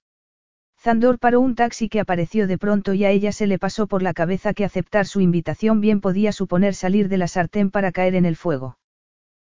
Zandor 0.77 1.19
paró 1.19 1.41
un 1.41 1.55
taxi 1.55 1.89
que 1.89 1.99
apareció 1.99 2.47
de 2.47 2.57
pronto 2.57 2.93
y 2.93 3.05
a 3.05 3.11
ella 3.11 3.31
se 3.31 3.47
le 3.47 3.57
pasó 3.57 3.87
por 3.87 4.01
la 4.03 4.13
cabeza 4.13 4.53
que 4.53 4.65
aceptar 4.65 5.07
su 5.07 5.21
invitación 5.21 5.81
bien 5.81 6.01
podía 6.01 6.31
suponer 6.31 6.75
salir 6.75 7.09
de 7.09 7.17
la 7.17 7.27
sartén 7.27 7.71
para 7.71 7.91
caer 7.91 8.15
en 8.15 8.25
el 8.25 8.35
fuego. 8.35 8.77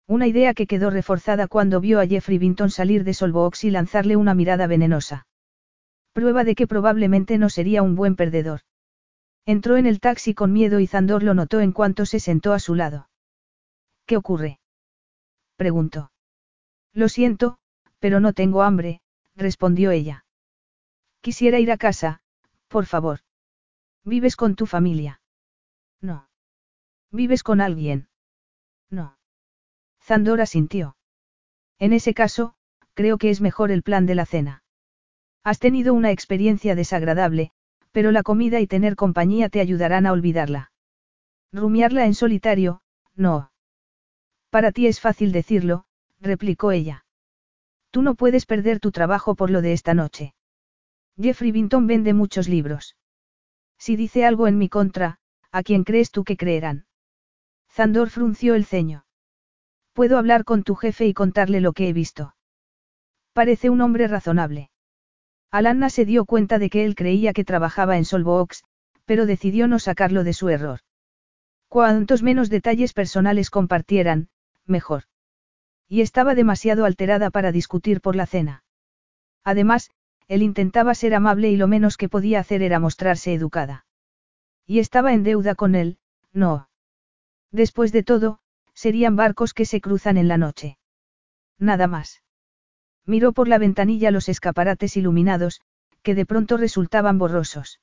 Una 0.06 0.26
idea 0.26 0.54
que 0.54 0.66
quedó 0.66 0.90
reforzada 0.90 1.48
cuando 1.48 1.80
vio 1.80 2.00
a 2.00 2.06
Jeffrey 2.06 2.38
Vinton 2.38 2.70
salir 2.70 3.04
de 3.04 3.14
Solbox 3.14 3.64
y 3.64 3.70
lanzarle 3.70 4.16
una 4.16 4.34
mirada 4.34 4.66
venenosa. 4.66 5.26
Prueba 6.12 6.44
de 6.44 6.54
que 6.54 6.66
probablemente 6.66 7.38
no 7.38 7.48
sería 7.48 7.82
un 7.82 7.94
buen 7.94 8.16
perdedor. 8.16 8.60
Entró 9.46 9.76
en 9.76 9.86
el 9.86 10.00
taxi 10.00 10.34
con 10.34 10.52
miedo 10.52 10.80
y 10.80 10.86
Zandor 10.86 11.22
lo 11.22 11.34
notó 11.34 11.60
en 11.60 11.72
cuanto 11.72 12.06
se 12.06 12.20
sentó 12.20 12.52
a 12.52 12.58
su 12.58 12.74
lado. 12.74 13.08
¿Qué 14.06 14.16
ocurre? 14.16 14.60
preguntó. 15.56 16.12
Lo 16.92 17.08
siento, 17.08 17.58
pero 17.98 18.20
no 18.20 18.32
tengo 18.32 18.62
hambre, 18.62 19.00
respondió 19.34 19.90
ella. 19.90 20.24
Quisiera 21.20 21.58
ir 21.60 21.70
a 21.70 21.78
casa, 21.78 22.20
por 22.68 22.86
favor. 22.86 23.20
¿Vives 24.04 24.36
con 24.36 24.56
tu 24.56 24.66
familia? 24.66 25.20
No. 26.00 26.28
¿Vives 27.10 27.42
con 27.42 27.60
alguien? 27.60 28.08
No. 28.90 29.16
Zandora 30.02 30.46
sintió. 30.46 30.96
En 31.78 31.92
ese 31.92 32.14
caso, 32.14 32.54
creo 32.94 33.18
que 33.18 33.30
es 33.30 33.40
mejor 33.40 33.70
el 33.70 33.82
plan 33.82 34.06
de 34.06 34.14
la 34.14 34.26
cena. 34.26 34.62
Has 35.44 35.58
tenido 35.58 35.94
una 35.94 36.10
experiencia 36.10 36.74
desagradable, 36.74 37.52
pero 37.92 38.10
la 38.10 38.22
comida 38.22 38.60
y 38.60 38.66
tener 38.66 38.96
compañía 38.96 39.48
te 39.48 39.60
ayudarán 39.60 40.06
a 40.06 40.12
olvidarla. 40.12 40.72
Rumiarla 41.52 42.06
en 42.06 42.14
solitario, 42.14 42.82
no. 43.14 43.52
Para 44.50 44.72
ti 44.72 44.86
es 44.86 45.00
fácil 45.00 45.32
decirlo, 45.32 45.84
replicó 46.20 46.72
ella. 46.72 47.04
Tú 47.90 48.02
no 48.02 48.14
puedes 48.14 48.46
perder 48.46 48.80
tu 48.80 48.90
trabajo 48.90 49.34
por 49.34 49.50
lo 49.50 49.60
de 49.60 49.72
esta 49.72 49.94
noche. 49.94 50.34
Jeffrey 51.20 51.52
Vinton 51.52 51.86
vende 51.86 52.14
muchos 52.14 52.48
libros. 52.48 52.96
Si 53.78 53.96
dice 53.96 54.24
algo 54.24 54.46
en 54.46 54.58
mi 54.58 54.68
contra, 54.68 55.18
¿a 55.50 55.62
quién 55.62 55.84
crees 55.84 56.10
tú 56.10 56.24
que 56.24 56.36
creerán? 56.36 56.86
Zandor 57.68 58.08
frunció 58.08 58.54
el 58.54 58.64
ceño. 58.64 59.04
Puedo 59.92 60.18
hablar 60.18 60.44
con 60.44 60.62
tu 60.62 60.74
jefe 60.74 61.06
y 61.06 61.14
contarle 61.14 61.60
lo 61.60 61.72
que 61.72 61.88
he 61.88 61.92
visto. 61.92 62.34
Parece 63.32 63.70
un 63.70 63.80
hombre 63.80 64.08
razonable. 64.08 64.70
Alanna 65.50 65.90
se 65.90 66.04
dio 66.04 66.24
cuenta 66.24 66.58
de 66.58 66.70
que 66.70 66.84
él 66.84 66.94
creía 66.94 67.32
que 67.32 67.44
trabajaba 67.44 67.98
en 67.98 68.04
Solvoox, 68.04 68.62
pero 69.04 69.26
decidió 69.26 69.68
no 69.68 69.78
sacarlo 69.78 70.24
de 70.24 70.32
su 70.32 70.48
error. 70.48 70.80
Cuantos 71.68 72.22
menos 72.22 72.48
detalles 72.50 72.92
personales 72.92 73.50
compartieran, 73.50 74.28
mejor. 74.66 75.04
Y 75.88 76.00
estaba 76.00 76.34
demasiado 76.34 76.84
alterada 76.84 77.30
para 77.30 77.52
discutir 77.52 78.00
por 78.00 78.16
la 78.16 78.26
cena. 78.26 78.64
Además, 79.44 79.90
él 80.28 80.42
intentaba 80.42 80.94
ser 80.94 81.14
amable 81.14 81.50
y 81.50 81.56
lo 81.56 81.68
menos 81.68 81.96
que 81.96 82.08
podía 82.08 82.40
hacer 82.40 82.62
era 82.62 82.78
mostrarse 82.78 83.34
educada. 83.34 83.84
Y 84.66 84.78
estaba 84.78 85.12
en 85.12 85.22
deuda 85.22 85.54
con 85.54 85.74
él, 85.74 85.98
no. 86.32 86.68
Después 87.50 87.92
de 87.92 88.02
todo, 88.02 88.40
serían 88.82 89.14
barcos 89.14 89.54
que 89.54 89.64
se 89.64 89.80
cruzan 89.80 90.16
en 90.16 90.26
la 90.26 90.38
noche. 90.38 90.76
Nada 91.56 91.86
más. 91.86 92.24
Miró 93.06 93.32
por 93.32 93.46
la 93.46 93.58
ventanilla 93.58 94.10
los 94.10 94.28
escaparates 94.28 94.96
iluminados, 94.96 95.60
que 96.02 96.16
de 96.16 96.26
pronto 96.26 96.56
resultaban 96.56 97.16
borrosos. 97.16 97.80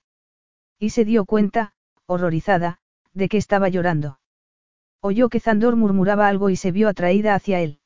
Y 0.77 0.89
se 0.89 1.05
dio 1.05 1.23
cuenta, 1.23 1.71
horrorizada, 2.05 2.79
de 3.13 3.29
que 3.29 3.37
estaba 3.37 3.69
llorando. 3.69 4.19
Oyó 4.99 5.29
que 5.29 5.39
Zandor 5.39 5.77
murmuraba 5.77 6.27
algo 6.27 6.49
y 6.49 6.57
se 6.57 6.73
vio 6.73 6.89
atraída 6.89 7.33
hacia 7.33 7.61
él. 7.61 7.79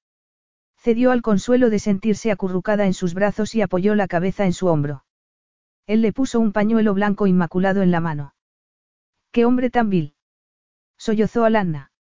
Cedió 0.75 1.11
al 1.11 1.21
consuelo 1.21 1.69
de 1.69 1.77
sentirse 1.77 2.31
acurrucada 2.31 2.87
en 2.87 2.95
sus 2.95 3.13
brazos 3.13 3.53
y 3.53 3.61
apoyó 3.61 3.93
la 3.93 4.07
cabeza 4.07 4.45
en 4.45 4.53
su 4.53 4.65
hombro. 4.65 5.05
Él 5.85 6.01
le 6.01 6.13
puso 6.13 6.39
un 6.39 6.51
pañuelo 6.51 6.95
blanco 6.95 7.27
inmaculado 7.27 7.83
en 7.83 7.91
la 7.91 7.99
mano. 7.99 8.33
¡Qué 9.31 9.45
hombre 9.45 9.69
tan 9.69 9.91
vil! 9.91 10.15
Sollozó 10.97 11.45
Alanna. 11.45 11.92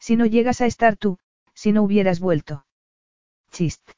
Si 0.00 0.16
no 0.16 0.26
llegas 0.26 0.60
a 0.60 0.66
estar 0.66 0.96
tú, 0.96 1.18
si 1.54 1.72
no 1.72 1.82
hubieras 1.82 2.18
vuelto. 2.18 2.66
Chist. 3.50 3.90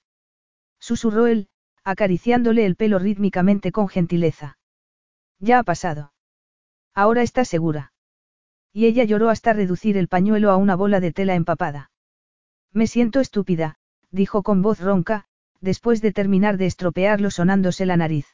Susurró 0.78 1.26
él, 1.26 1.48
acariciándole 1.84 2.66
el 2.66 2.76
pelo 2.76 2.98
rítmicamente 2.98 3.72
con 3.72 3.88
gentileza. 3.88 4.58
Ya 5.38 5.60
ha 5.60 5.62
pasado. 5.62 6.12
Ahora 6.94 7.22
está 7.22 7.44
segura. 7.44 7.92
Y 8.72 8.86
ella 8.86 9.04
lloró 9.04 9.28
hasta 9.30 9.52
reducir 9.52 9.96
el 9.96 10.08
pañuelo 10.08 10.50
a 10.50 10.56
una 10.56 10.74
bola 10.74 11.00
de 11.00 11.12
tela 11.12 11.34
empapada. 11.34 11.90
Me 12.72 12.86
siento 12.86 13.20
estúpida, 13.20 13.76
dijo 14.10 14.42
con 14.42 14.62
voz 14.62 14.80
ronca, 14.80 15.26
después 15.60 16.00
de 16.02 16.12
terminar 16.12 16.56
de 16.56 16.66
estropearlo 16.66 17.30
sonándose 17.30 17.86
la 17.86 17.96
nariz. 17.96 18.26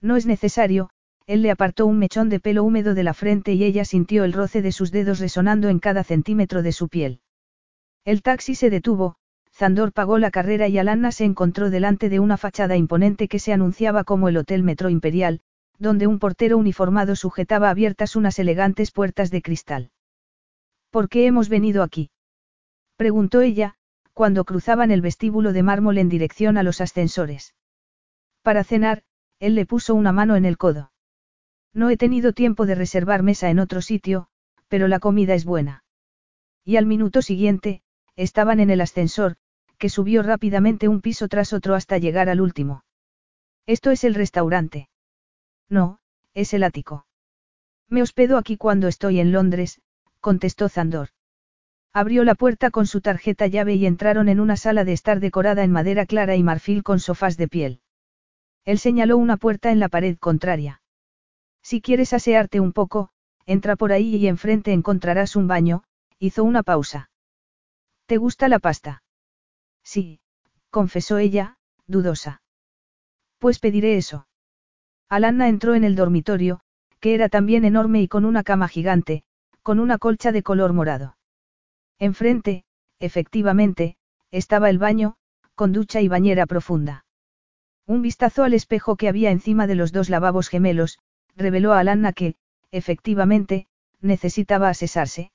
No 0.00 0.16
es 0.16 0.26
necesario, 0.26 0.90
él 1.26 1.42
le 1.42 1.50
apartó 1.50 1.86
un 1.86 1.98
mechón 1.98 2.28
de 2.28 2.40
pelo 2.40 2.64
húmedo 2.64 2.94
de 2.94 3.02
la 3.02 3.14
frente 3.14 3.52
y 3.52 3.64
ella 3.64 3.84
sintió 3.84 4.24
el 4.24 4.32
roce 4.32 4.62
de 4.62 4.72
sus 4.72 4.90
dedos 4.90 5.18
resonando 5.18 5.68
en 5.68 5.78
cada 5.78 6.04
centímetro 6.04 6.62
de 6.62 6.72
su 6.72 6.88
piel. 6.88 7.20
El 8.04 8.22
taxi 8.22 8.54
se 8.54 8.70
detuvo, 8.70 9.16
Zandor 9.52 9.92
pagó 9.92 10.18
la 10.18 10.30
carrera 10.30 10.68
y 10.68 10.78
Alanna 10.78 11.12
se 11.12 11.24
encontró 11.24 11.70
delante 11.70 12.08
de 12.08 12.20
una 12.20 12.36
fachada 12.36 12.76
imponente 12.76 13.28
que 13.28 13.38
se 13.38 13.52
anunciaba 13.52 14.04
como 14.04 14.28
el 14.28 14.36
Hotel 14.36 14.62
Metro 14.62 14.88
Imperial, 14.88 15.40
donde 15.78 16.06
un 16.06 16.18
portero 16.18 16.58
uniformado 16.58 17.16
sujetaba 17.16 17.70
abiertas 17.70 18.16
unas 18.16 18.38
elegantes 18.38 18.90
puertas 18.90 19.30
de 19.30 19.42
cristal. 19.42 19.90
¿Por 20.90 21.08
qué 21.08 21.26
hemos 21.26 21.48
venido 21.48 21.82
aquí? 21.82 22.10
preguntó 22.96 23.40
ella, 23.40 23.74
cuando 24.12 24.44
cruzaban 24.44 24.90
el 24.90 25.00
vestíbulo 25.00 25.52
de 25.52 25.62
mármol 25.62 25.98
en 25.98 26.08
dirección 26.08 26.56
a 26.56 26.62
los 26.62 26.80
ascensores. 26.80 27.54
Para 28.42 28.64
cenar, 28.64 29.02
él 29.38 29.54
le 29.54 29.66
puso 29.66 29.94
una 29.94 30.12
mano 30.12 30.36
en 30.36 30.44
el 30.44 30.56
codo. 30.56 30.91
No 31.74 31.88
he 31.90 31.96
tenido 31.96 32.32
tiempo 32.32 32.66
de 32.66 32.74
reservar 32.74 33.22
mesa 33.22 33.50
en 33.50 33.58
otro 33.58 33.80
sitio, 33.80 34.28
pero 34.68 34.88
la 34.88 35.00
comida 35.00 35.34
es 35.34 35.44
buena. 35.44 35.84
Y 36.64 36.76
al 36.76 36.86
minuto 36.86 37.22
siguiente, 37.22 37.82
estaban 38.14 38.60
en 38.60 38.70
el 38.70 38.80
ascensor, 38.80 39.36
que 39.78 39.88
subió 39.88 40.22
rápidamente 40.22 40.88
un 40.88 41.00
piso 41.00 41.28
tras 41.28 41.52
otro 41.52 41.74
hasta 41.74 41.98
llegar 41.98 42.28
al 42.28 42.40
último. 42.40 42.84
Esto 43.66 43.90
es 43.90 44.04
el 44.04 44.14
restaurante. 44.14 44.88
No, 45.68 45.98
es 46.34 46.52
el 46.54 46.62
ático. 46.62 47.06
Me 47.88 48.02
hospedo 48.02 48.36
aquí 48.36 48.56
cuando 48.56 48.88
estoy 48.88 49.20
en 49.20 49.32
Londres, 49.32 49.80
contestó 50.20 50.68
Zandor. 50.68 51.08
Abrió 51.92 52.24
la 52.24 52.34
puerta 52.34 52.70
con 52.70 52.86
su 52.86 53.00
tarjeta 53.00 53.46
llave 53.46 53.74
y 53.74 53.86
entraron 53.86 54.28
en 54.28 54.40
una 54.40 54.56
sala 54.56 54.84
de 54.84 54.92
estar 54.92 55.20
decorada 55.20 55.64
en 55.64 55.72
madera 55.72 56.06
clara 56.06 56.36
y 56.36 56.42
marfil 56.42 56.82
con 56.82 57.00
sofás 57.00 57.36
de 57.36 57.48
piel. 57.48 57.80
Él 58.64 58.78
señaló 58.78 59.16
una 59.16 59.36
puerta 59.36 59.72
en 59.72 59.80
la 59.80 59.88
pared 59.88 60.16
contraria. 60.18 60.81
Si 61.62 61.80
quieres 61.80 62.12
asearte 62.12 62.60
un 62.60 62.72
poco, 62.72 63.10
entra 63.46 63.76
por 63.76 63.92
ahí 63.92 64.16
y 64.16 64.26
enfrente 64.26 64.72
encontrarás 64.72 65.36
un 65.36 65.48
baño, 65.48 65.84
hizo 66.18 66.44
una 66.44 66.62
pausa. 66.62 67.10
¿Te 68.06 68.16
gusta 68.16 68.48
la 68.48 68.58
pasta? 68.58 69.02
Sí, 69.82 70.20
confesó 70.70 71.18
ella, 71.18 71.56
dudosa. 71.86 72.42
Pues 73.38 73.58
pediré 73.58 73.96
eso. 73.96 74.26
Alanna 75.08 75.48
entró 75.48 75.74
en 75.74 75.84
el 75.84 75.94
dormitorio, 75.94 76.60
que 77.00 77.14
era 77.14 77.28
también 77.28 77.64
enorme 77.64 78.00
y 78.00 78.08
con 78.08 78.24
una 78.24 78.42
cama 78.42 78.68
gigante, 78.68 79.24
con 79.62 79.80
una 79.80 79.98
colcha 79.98 80.32
de 80.32 80.42
color 80.42 80.72
morado. 80.72 81.16
Enfrente, 81.98 82.64
efectivamente, 82.98 83.96
estaba 84.30 84.70
el 84.70 84.78
baño, 84.78 85.16
con 85.54 85.72
ducha 85.72 86.00
y 86.00 86.08
bañera 86.08 86.46
profunda. 86.46 87.04
Un 87.86 88.02
vistazo 88.02 88.44
al 88.44 88.54
espejo 88.54 88.96
que 88.96 89.08
había 89.08 89.30
encima 89.30 89.66
de 89.66 89.74
los 89.74 89.92
dos 89.92 90.08
lavabos 90.08 90.48
gemelos, 90.48 90.98
reveló 91.36 91.72
a 91.72 91.80
Alanna 91.80 92.12
que, 92.12 92.34
efectivamente, 92.70 93.66
necesitaba 94.00 94.68
asesarse. 94.68 95.30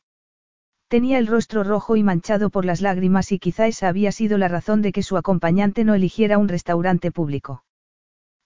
Tenía 0.87 1.17
el 1.17 1.27
rostro 1.27 1.63
rojo 1.63 1.95
y 1.97 2.03
manchado 2.03 2.49
por 2.49 2.63
las 2.63 2.81
lágrimas 2.81 3.31
y 3.31 3.39
quizá 3.39 3.67
esa 3.67 3.89
había 3.89 4.11
sido 4.11 4.37
la 4.37 4.47
razón 4.47 4.81
de 4.81 4.91
que 4.91 5.03
su 5.03 5.17
acompañante 5.17 5.83
no 5.83 5.95
eligiera 5.95 6.37
un 6.37 6.47
restaurante 6.47 7.11
público. 7.11 7.63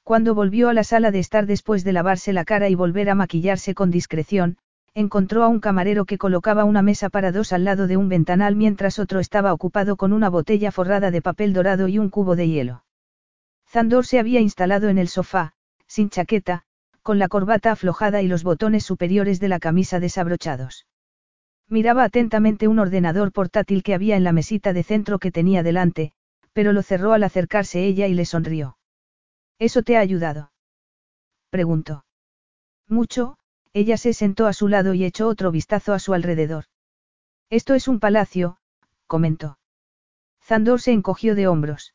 Cuando 0.03 0.33
volvió 0.33 0.69
a 0.69 0.73
la 0.73 0.83
sala 0.83 1.11
de 1.11 1.19
estar 1.19 1.45
después 1.45 1.83
de 1.83 1.93
lavarse 1.93 2.33
la 2.33 2.43
cara 2.43 2.69
y 2.69 2.75
volver 2.75 3.09
a 3.09 3.15
maquillarse 3.15 3.75
con 3.75 3.91
discreción, 3.91 4.57
encontró 4.95 5.43
a 5.43 5.47
un 5.47 5.59
camarero 5.59 6.05
que 6.05 6.17
colocaba 6.17 6.65
una 6.65 6.81
mesa 6.81 7.09
para 7.09 7.31
dos 7.31 7.53
al 7.53 7.63
lado 7.63 7.87
de 7.87 7.95
un 7.95 8.09
ventanal 8.09 8.55
mientras 8.55 8.99
otro 8.99 9.19
estaba 9.19 9.53
ocupado 9.53 9.95
con 9.95 10.11
una 10.11 10.29
botella 10.29 10.71
forrada 10.71 11.11
de 11.11 11.21
papel 11.21 11.53
dorado 11.53 11.87
y 11.87 11.99
un 11.99 12.09
cubo 12.09 12.35
de 12.35 12.49
hielo. 12.49 12.83
Zandor 13.69 14.05
se 14.05 14.19
había 14.19 14.41
instalado 14.41 14.89
en 14.89 14.97
el 14.97 15.07
sofá, 15.07 15.53
sin 15.87 16.09
chaqueta, 16.09 16.65
con 17.01 17.19
la 17.19 17.27
corbata 17.27 17.71
aflojada 17.71 18.21
y 18.21 18.27
los 18.27 18.43
botones 18.43 18.85
superiores 18.85 19.39
de 19.39 19.47
la 19.47 19.59
camisa 19.59 19.99
desabrochados. 19.99 20.85
Miraba 21.67 22.03
atentamente 22.03 22.67
un 22.67 22.79
ordenador 22.79 23.31
portátil 23.31 23.81
que 23.83 23.93
había 23.93 24.17
en 24.17 24.23
la 24.23 24.33
mesita 24.33 24.73
de 24.73 24.83
centro 24.83 25.19
que 25.19 25.31
tenía 25.31 25.63
delante, 25.63 26.11
pero 26.53 26.73
lo 26.73 26.83
cerró 26.83 27.13
al 27.13 27.23
acercarse 27.23 27.85
ella 27.85 28.07
y 28.07 28.13
le 28.13 28.25
sonrió. 28.25 28.77
¿Eso 29.57 29.83
te 29.83 29.95
ha 29.95 30.01
ayudado? 30.01 30.51
Preguntó. 31.49 32.05
Mucho, 32.87 33.37
ella 33.73 33.97
se 33.97 34.13
sentó 34.13 34.47
a 34.47 34.53
su 34.53 34.67
lado 34.67 34.93
y 34.93 35.05
echó 35.05 35.27
otro 35.27 35.51
vistazo 35.51 35.93
a 35.93 35.99
su 35.99 36.13
alrededor. 36.13 36.65
Esto 37.49 37.73
es 37.73 37.87
un 37.87 37.99
palacio, 37.99 38.57
comentó. 39.07 39.59
Zandor 40.43 40.81
se 40.81 40.91
encogió 40.91 41.35
de 41.35 41.47
hombros. 41.47 41.93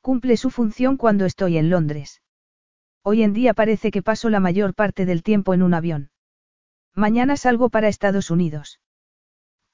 Cumple 0.00 0.36
su 0.36 0.50
función 0.50 0.96
cuando 0.96 1.24
estoy 1.24 1.58
en 1.58 1.70
Londres. 1.70 2.21
Hoy 3.04 3.22
en 3.22 3.32
día 3.32 3.52
parece 3.52 3.90
que 3.90 4.02
paso 4.02 4.30
la 4.30 4.38
mayor 4.38 4.74
parte 4.74 5.06
del 5.06 5.22
tiempo 5.22 5.54
en 5.54 5.62
un 5.62 5.74
avión. 5.74 6.10
Mañana 6.94 7.36
salgo 7.36 7.68
para 7.68 7.88
Estados 7.88 8.30
Unidos. 8.30 8.80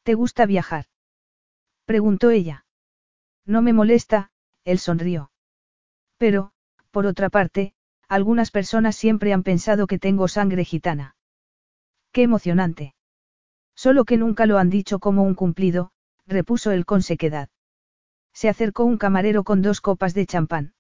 ¿Te 0.03 0.15
gusta 0.15 0.47
viajar? 0.47 0.87
preguntó 1.85 2.31
ella. 2.31 2.65
No 3.45 3.61
me 3.61 3.73
molesta, 3.73 4.31
él 4.65 4.79
sonrió. 4.79 5.31
Pero, 6.17 6.53
por 6.91 7.07
otra 7.07 7.29
parte, 7.29 7.75
algunas 8.09 8.51
personas 8.51 8.97
siempre 8.97 9.33
han 9.33 9.43
pensado 9.43 9.87
que 9.87 9.99
tengo 9.99 10.29
sangre 10.29 10.65
gitana. 10.65 11.17
Qué 12.13 12.23
emocionante. 12.23 12.95
Solo 13.75 14.05
que 14.05 14.17
nunca 14.17 14.47
lo 14.47 14.59
han 14.59 14.71
dicho 14.71 14.99
como 14.99 15.23
un 15.23 15.35
cumplido, 15.35 15.93
repuso 16.27 16.71
él 16.71 16.87
con 16.87 17.03
sequedad. 17.03 17.51
Se 18.33 18.49
acercó 18.49 18.85
un 18.85 18.97
camarero 18.97 19.45
con 19.45 19.61
dos 19.61 19.81
copas 19.81 20.15
de 20.15 20.27
champán. 20.27 20.75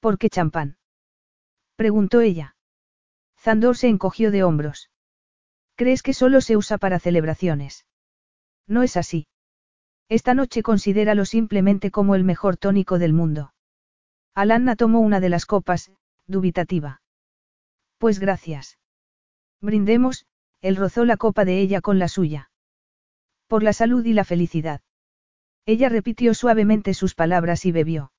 ¿Por 0.00 0.18
qué 0.18 0.28
champán? 0.28 0.76
Preguntó 1.76 2.20
ella. 2.20 2.56
Zandor 3.38 3.76
se 3.76 3.88
encogió 3.88 4.30
de 4.30 4.42
hombros. 4.42 4.90
¿Crees 5.76 6.02
que 6.02 6.14
solo 6.14 6.40
se 6.40 6.56
usa 6.56 6.78
para 6.78 6.98
celebraciones? 6.98 7.86
No 8.66 8.82
es 8.82 8.96
así. 8.96 9.28
Esta 10.08 10.34
noche 10.34 10.62
considéralo 10.62 11.24
simplemente 11.24 11.90
como 11.90 12.14
el 12.14 12.24
mejor 12.24 12.56
tónico 12.56 12.98
del 12.98 13.12
mundo. 13.12 13.52
Alanna 14.34 14.76
tomó 14.76 15.00
una 15.00 15.20
de 15.20 15.28
las 15.28 15.46
copas, 15.46 15.92
dubitativa. 16.26 17.00
Pues 17.98 18.18
gracias. 18.18 18.78
Brindemos, 19.60 20.26
él 20.60 20.76
rozó 20.76 21.04
la 21.04 21.16
copa 21.16 21.44
de 21.44 21.60
ella 21.60 21.80
con 21.80 21.98
la 21.98 22.08
suya. 22.08 22.50
Por 23.46 23.62
la 23.62 23.72
salud 23.72 24.04
y 24.04 24.12
la 24.12 24.24
felicidad. 24.24 24.80
Ella 25.66 25.88
repitió 25.88 26.34
suavemente 26.34 26.94
sus 26.94 27.14
palabras 27.14 27.64
y 27.64 27.72
bebió. 27.72 28.12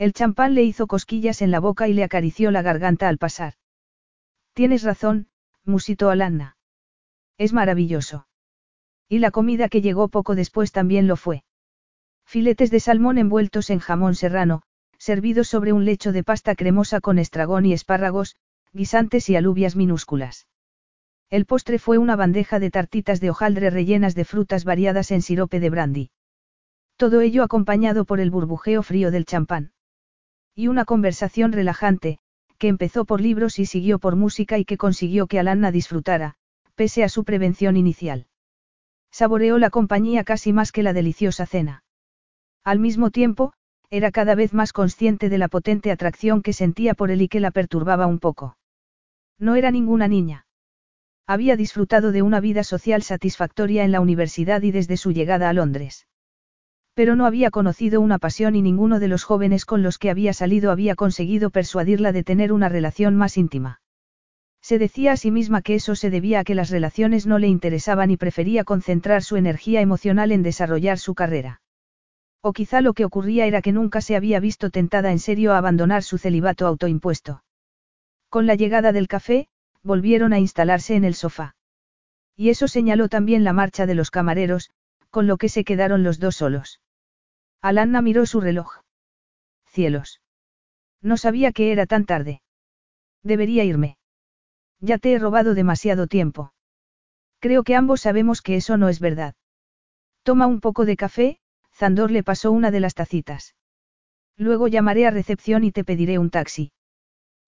El 0.00 0.14
champán 0.14 0.54
le 0.54 0.62
hizo 0.62 0.86
cosquillas 0.86 1.42
en 1.42 1.50
la 1.50 1.60
boca 1.60 1.86
y 1.86 1.92
le 1.92 2.04
acarició 2.04 2.50
la 2.50 2.62
garganta 2.62 3.06
al 3.06 3.18
pasar. 3.18 3.52
Tienes 4.54 4.82
razón, 4.82 5.28
musitó 5.66 6.08
Alanna. 6.08 6.56
Es 7.36 7.52
maravilloso. 7.52 8.26
Y 9.10 9.18
la 9.18 9.30
comida 9.30 9.68
que 9.68 9.82
llegó 9.82 10.08
poco 10.08 10.34
después 10.34 10.72
también 10.72 11.06
lo 11.06 11.16
fue. 11.16 11.44
Filetes 12.24 12.70
de 12.70 12.80
salmón 12.80 13.18
envueltos 13.18 13.68
en 13.68 13.78
jamón 13.78 14.14
serrano, 14.14 14.62
servidos 14.96 15.48
sobre 15.48 15.74
un 15.74 15.84
lecho 15.84 16.12
de 16.12 16.24
pasta 16.24 16.54
cremosa 16.54 17.02
con 17.02 17.18
estragón 17.18 17.66
y 17.66 17.74
espárragos, 17.74 18.36
guisantes 18.72 19.28
y 19.28 19.36
alubias 19.36 19.76
minúsculas. 19.76 20.46
El 21.28 21.44
postre 21.44 21.78
fue 21.78 21.98
una 21.98 22.16
bandeja 22.16 22.58
de 22.58 22.70
tartitas 22.70 23.20
de 23.20 23.28
hojaldre 23.28 23.68
rellenas 23.68 24.14
de 24.14 24.24
frutas 24.24 24.64
variadas 24.64 25.10
en 25.10 25.20
sirope 25.20 25.60
de 25.60 25.68
brandy. 25.68 26.10
Todo 26.96 27.20
ello 27.20 27.42
acompañado 27.42 28.06
por 28.06 28.18
el 28.18 28.30
burbujeo 28.30 28.82
frío 28.82 29.10
del 29.10 29.26
champán. 29.26 29.72
Y 30.54 30.68
una 30.68 30.84
conversación 30.84 31.52
relajante, 31.52 32.18
que 32.58 32.68
empezó 32.68 33.04
por 33.04 33.20
libros 33.20 33.58
y 33.58 33.66
siguió 33.66 33.98
por 33.98 34.16
música 34.16 34.58
y 34.58 34.64
que 34.64 34.76
consiguió 34.76 35.26
que 35.26 35.38
Alanna 35.38 35.72
disfrutara, 35.72 36.34
pese 36.74 37.04
a 37.04 37.08
su 37.08 37.24
prevención 37.24 37.76
inicial. 37.76 38.26
Saboreó 39.10 39.58
la 39.58 39.70
compañía 39.70 40.24
casi 40.24 40.52
más 40.52 40.72
que 40.72 40.82
la 40.82 40.92
deliciosa 40.92 41.46
cena. 41.46 41.82
Al 42.64 42.78
mismo 42.78 43.10
tiempo, 43.10 43.54
era 43.88 44.10
cada 44.10 44.34
vez 44.34 44.52
más 44.52 44.72
consciente 44.72 45.28
de 45.28 45.38
la 45.38 45.48
potente 45.48 45.90
atracción 45.90 46.42
que 46.42 46.52
sentía 46.52 46.94
por 46.94 47.10
él 47.10 47.22
y 47.22 47.28
que 47.28 47.40
la 47.40 47.50
perturbaba 47.50 48.06
un 48.06 48.18
poco. 48.18 48.56
No 49.38 49.56
era 49.56 49.70
ninguna 49.70 50.06
niña. 50.06 50.46
Había 51.26 51.56
disfrutado 51.56 52.12
de 52.12 52.22
una 52.22 52.40
vida 52.40 52.62
social 52.62 53.02
satisfactoria 53.02 53.84
en 53.84 53.92
la 53.92 54.00
universidad 54.00 54.62
y 54.62 54.70
desde 54.70 54.96
su 54.96 55.12
llegada 55.12 55.48
a 55.48 55.52
Londres. 55.52 56.06
Pero 56.94 57.16
no 57.16 57.26
había 57.26 57.50
conocido 57.50 58.00
una 58.00 58.18
pasión 58.18 58.56
y 58.56 58.62
ninguno 58.62 59.00
de 59.00 59.08
los 59.08 59.24
jóvenes 59.24 59.64
con 59.64 59.82
los 59.82 59.98
que 59.98 60.10
había 60.10 60.32
salido 60.32 60.70
había 60.70 60.94
conseguido 60.94 61.50
persuadirla 61.50 62.12
de 62.12 62.24
tener 62.24 62.52
una 62.52 62.68
relación 62.68 63.16
más 63.16 63.36
íntima. 63.36 63.80
Se 64.62 64.78
decía 64.78 65.12
a 65.12 65.16
sí 65.16 65.30
misma 65.30 65.62
que 65.62 65.74
eso 65.76 65.94
se 65.94 66.10
debía 66.10 66.40
a 66.40 66.44
que 66.44 66.54
las 66.54 66.70
relaciones 66.70 67.26
no 67.26 67.38
le 67.38 67.48
interesaban 67.48 68.10
y 68.10 68.16
prefería 68.16 68.64
concentrar 68.64 69.22
su 69.22 69.36
energía 69.36 69.80
emocional 69.80 70.32
en 70.32 70.42
desarrollar 70.42 70.98
su 70.98 71.14
carrera. 71.14 71.62
O 72.42 72.52
quizá 72.52 72.80
lo 72.80 72.94
que 72.94 73.04
ocurría 73.04 73.46
era 73.46 73.62
que 73.62 73.72
nunca 73.72 74.00
se 74.00 74.16
había 74.16 74.40
visto 74.40 74.70
tentada 74.70 75.12
en 75.12 75.18
serio 75.18 75.52
a 75.52 75.58
abandonar 75.58 76.02
su 76.02 76.18
celibato 76.18 76.66
autoimpuesto. 76.66 77.42
Con 78.28 78.46
la 78.46 78.54
llegada 78.54 78.92
del 78.92 79.08
café, 79.08 79.48
volvieron 79.82 80.32
a 80.32 80.38
instalarse 80.38 80.94
en 80.94 81.04
el 81.04 81.14
sofá. 81.14 81.54
Y 82.36 82.48
eso 82.48 82.68
señaló 82.68 83.08
también 83.08 83.44
la 83.44 83.52
marcha 83.52 83.86
de 83.86 83.94
los 83.94 84.10
camareros, 84.10 84.70
con 85.10 85.26
lo 85.26 85.36
que 85.36 85.48
se 85.48 85.64
quedaron 85.64 86.02
los 86.02 86.18
dos 86.18 86.36
solos. 86.36 86.80
Alanna 87.60 88.00
miró 88.00 88.26
su 88.26 88.40
reloj. 88.40 88.80
Cielos. 89.66 90.20
No 91.02 91.16
sabía 91.16 91.52
que 91.52 91.72
era 91.72 91.86
tan 91.86 92.06
tarde. 92.06 92.42
Debería 93.22 93.64
irme. 93.64 93.98
Ya 94.80 94.98
te 94.98 95.12
he 95.12 95.18
robado 95.18 95.54
demasiado 95.54 96.06
tiempo. 96.06 96.52
Creo 97.38 97.62
que 97.64 97.76
ambos 97.76 98.02
sabemos 98.02 98.42
que 98.42 98.56
eso 98.56 98.76
no 98.76 98.88
es 98.88 99.00
verdad. 99.00 99.34
Toma 100.22 100.46
un 100.46 100.60
poco 100.60 100.84
de 100.84 100.96
café, 100.96 101.38
Zandor 101.72 102.10
le 102.10 102.22
pasó 102.22 102.52
una 102.52 102.70
de 102.70 102.80
las 102.80 102.94
tacitas. 102.94 103.54
Luego 104.36 104.68
llamaré 104.68 105.06
a 105.06 105.10
recepción 105.10 105.64
y 105.64 105.72
te 105.72 105.84
pediré 105.84 106.18
un 106.18 106.30
taxi. 106.30 106.72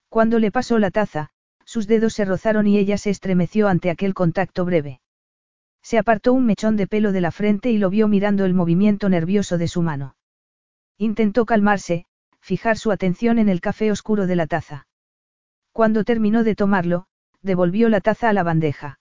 Cuando 0.08 0.38
le 0.38 0.50
pasó 0.50 0.78
la 0.78 0.90
taza, 0.90 1.30
sus 1.64 1.86
dedos 1.86 2.14
se 2.14 2.24
rozaron 2.24 2.66
y 2.66 2.78
ella 2.78 2.98
se 2.98 3.10
estremeció 3.10 3.68
ante 3.68 3.90
aquel 3.90 4.14
contacto 4.14 4.64
breve. 4.64 5.00
Se 5.82 5.98
apartó 5.98 6.32
un 6.32 6.46
mechón 6.46 6.76
de 6.76 6.86
pelo 6.86 7.12
de 7.12 7.20
la 7.20 7.32
frente 7.32 7.70
y 7.70 7.78
lo 7.78 7.90
vio 7.90 8.08
mirando 8.08 8.44
el 8.44 8.54
movimiento 8.54 9.08
nervioso 9.08 9.58
de 9.58 9.68
su 9.68 9.82
mano. 9.82 10.16
Intentó 10.96 11.44
calmarse, 11.44 12.06
fijar 12.40 12.78
su 12.78 12.92
atención 12.92 13.38
en 13.38 13.48
el 13.48 13.60
café 13.60 13.90
oscuro 13.90 14.26
de 14.26 14.36
la 14.36 14.46
taza. 14.46 14.86
Cuando 15.72 16.04
terminó 16.04 16.44
de 16.44 16.54
tomarlo, 16.54 17.06
devolvió 17.40 17.88
la 17.88 18.00
taza 18.00 18.28
a 18.28 18.32
la 18.32 18.42
bandeja. 18.42 19.00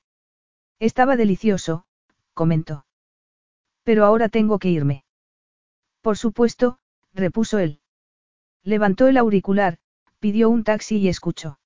Estaba 0.80 1.16
delicioso, 1.16 1.86
comentó. 2.34 2.86
Pero 3.84 4.06
ahora 4.06 4.30
tengo 4.30 4.58
que 4.58 4.70
irme. 4.70 5.04
Por 6.02 6.18
supuesto, 6.18 6.80
repuso 7.14 7.60
él. 7.60 7.80
Levantó 8.64 9.08
el 9.08 9.18
auricular, 9.18 9.78
pidió 10.20 10.50
un 10.50 10.64
taxi 10.64 10.98
y 10.98 11.08
escuchó. 11.08 11.60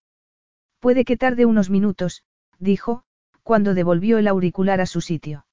Puede 0.80 1.06
que 1.06 1.18
tarde 1.18 1.46
unos 1.46 1.70
minutos, 1.70 2.24
dijo, 2.60 3.04
cuando 3.46 3.76
devolvió 3.76 4.18
el 4.18 4.28
auricular 4.28 4.82
a 4.82 4.88
su 4.88 5.02
sitio. 5.02 5.46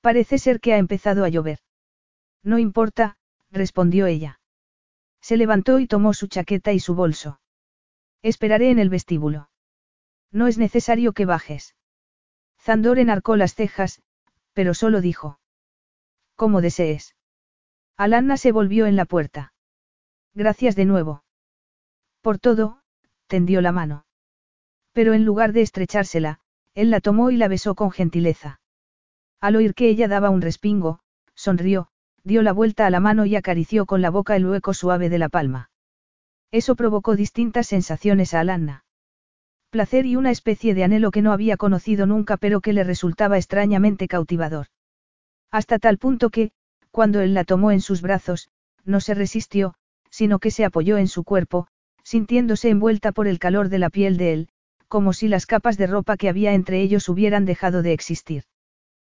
Parece 0.00 0.38
ser 0.38 0.60
que 0.60 0.72
ha 0.72 0.78
empezado 0.78 1.24
a 1.24 1.28
llover. 1.28 1.58
No 2.44 2.60
importa, 2.60 3.16
respondió 3.50 4.06
ella. 4.06 4.38
Se 5.20 5.36
levantó 5.36 5.80
y 5.80 5.88
tomó 5.88 6.14
su 6.14 6.28
chaqueta 6.28 6.72
y 6.72 6.78
su 6.78 6.94
bolso. 6.94 7.40
Esperaré 8.22 8.70
en 8.70 8.78
el 8.78 8.88
vestíbulo. 8.88 9.50
No 10.30 10.46
es 10.46 10.58
necesario 10.58 11.12
que 11.12 11.26
bajes. 11.26 11.74
Zandor 12.60 13.00
enarcó 13.00 13.34
las 13.34 13.56
cejas, 13.56 14.00
pero 14.52 14.72
solo 14.72 15.00
dijo. 15.00 15.40
Como 16.36 16.60
desees. 16.60 17.16
Alanna 17.96 18.36
se 18.36 18.52
volvió 18.52 18.86
en 18.86 18.94
la 18.94 19.06
puerta. 19.06 19.54
Gracias 20.34 20.76
de 20.76 20.84
nuevo. 20.84 21.24
Por 22.20 22.38
todo, 22.38 22.80
tendió 23.26 23.60
la 23.60 23.72
mano. 23.72 24.06
Pero 24.92 25.14
en 25.14 25.24
lugar 25.24 25.52
de 25.52 25.62
estrechársela, 25.62 26.38
él 26.74 26.90
la 26.90 27.00
tomó 27.00 27.30
y 27.30 27.36
la 27.36 27.48
besó 27.48 27.74
con 27.74 27.90
gentileza. 27.90 28.60
Al 29.40 29.56
oír 29.56 29.74
que 29.74 29.88
ella 29.88 30.08
daba 30.08 30.30
un 30.30 30.40
respingo, 30.40 31.00
sonrió, 31.34 31.88
dio 32.24 32.42
la 32.42 32.52
vuelta 32.52 32.86
a 32.86 32.90
la 32.90 33.00
mano 33.00 33.26
y 33.26 33.36
acarició 33.36 33.86
con 33.86 34.00
la 34.00 34.10
boca 34.10 34.36
el 34.36 34.46
hueco 34.46 34.74
suave 34.74 35.08
de 35.08 35.18
la 35.18 35.28
palma. 35.28 35.70
Eso 36.50 36.76
provocó 36.76 37.16
distintas 37.16 37.66
sensaciones 37.66 38.34
a 38.34 38.40
Alanna. 38.40 38.84
Placer 39.70 40.06
y 40.06 40.16
una 40.16 40.30
especie 40.30 40.74
de 40.74 40.84
anhelo 40.84 41.10
que 41.10 41.22
no 41.22 41.32
había 41.32 41.56
conocido 41.56 42.06
nunca 42.06 42.36
pero 42.36 42.60
que 42.60 42.74
le 42.74 42.84
resultaba 42.84 43.38
extrañamente 43.38 44.06
cautivador. 44.06 44.66
Hasta 45.50 45.78
tal 45.78 45.98
punto 45.98 46.30
que, 46.30 46.52
cuando 46.90 47.20
él 47.20 47.32
la 47.32 47.44
tomó 47.44 47.72
en 47.72 47.80
sus 47.80 48.02
brazos, 48.02 48.50
no 48.84 49.00
se 49.00 49.14
resistió, 49.14 49.74
sino 50.10 50.38
que 50.38 50.50
se 50.50 50.64
apoyó 50.64 50.98
en 50.98 51.08
su 51.08 51.24
cuerpo, 51.24 51.68
sintiéndose 52.04 52.68
envuelta 52.68 53.12
por 53.12 53.26
el 53.26 53.38
calor 53.38 53.70
de 53.70 53.78
la 53.78 53.88
piel 53.88 54.18
de 54.18 54.32
él, 54.34 54.48
como 54.92 55.14
si 55.14 55.26
las 55.26 55.46
capas 55.46 55.78
de 55.78 55.86
ropa 55.86 56.18
que 56.18 56.28
había 56.28 56.52
entre 56.52 56.82
ellos 56.82 57.08
hubieran 57.08 57.46
dejado 57.46 57.80
de 57.80 57.94
existir. 57.94 58.42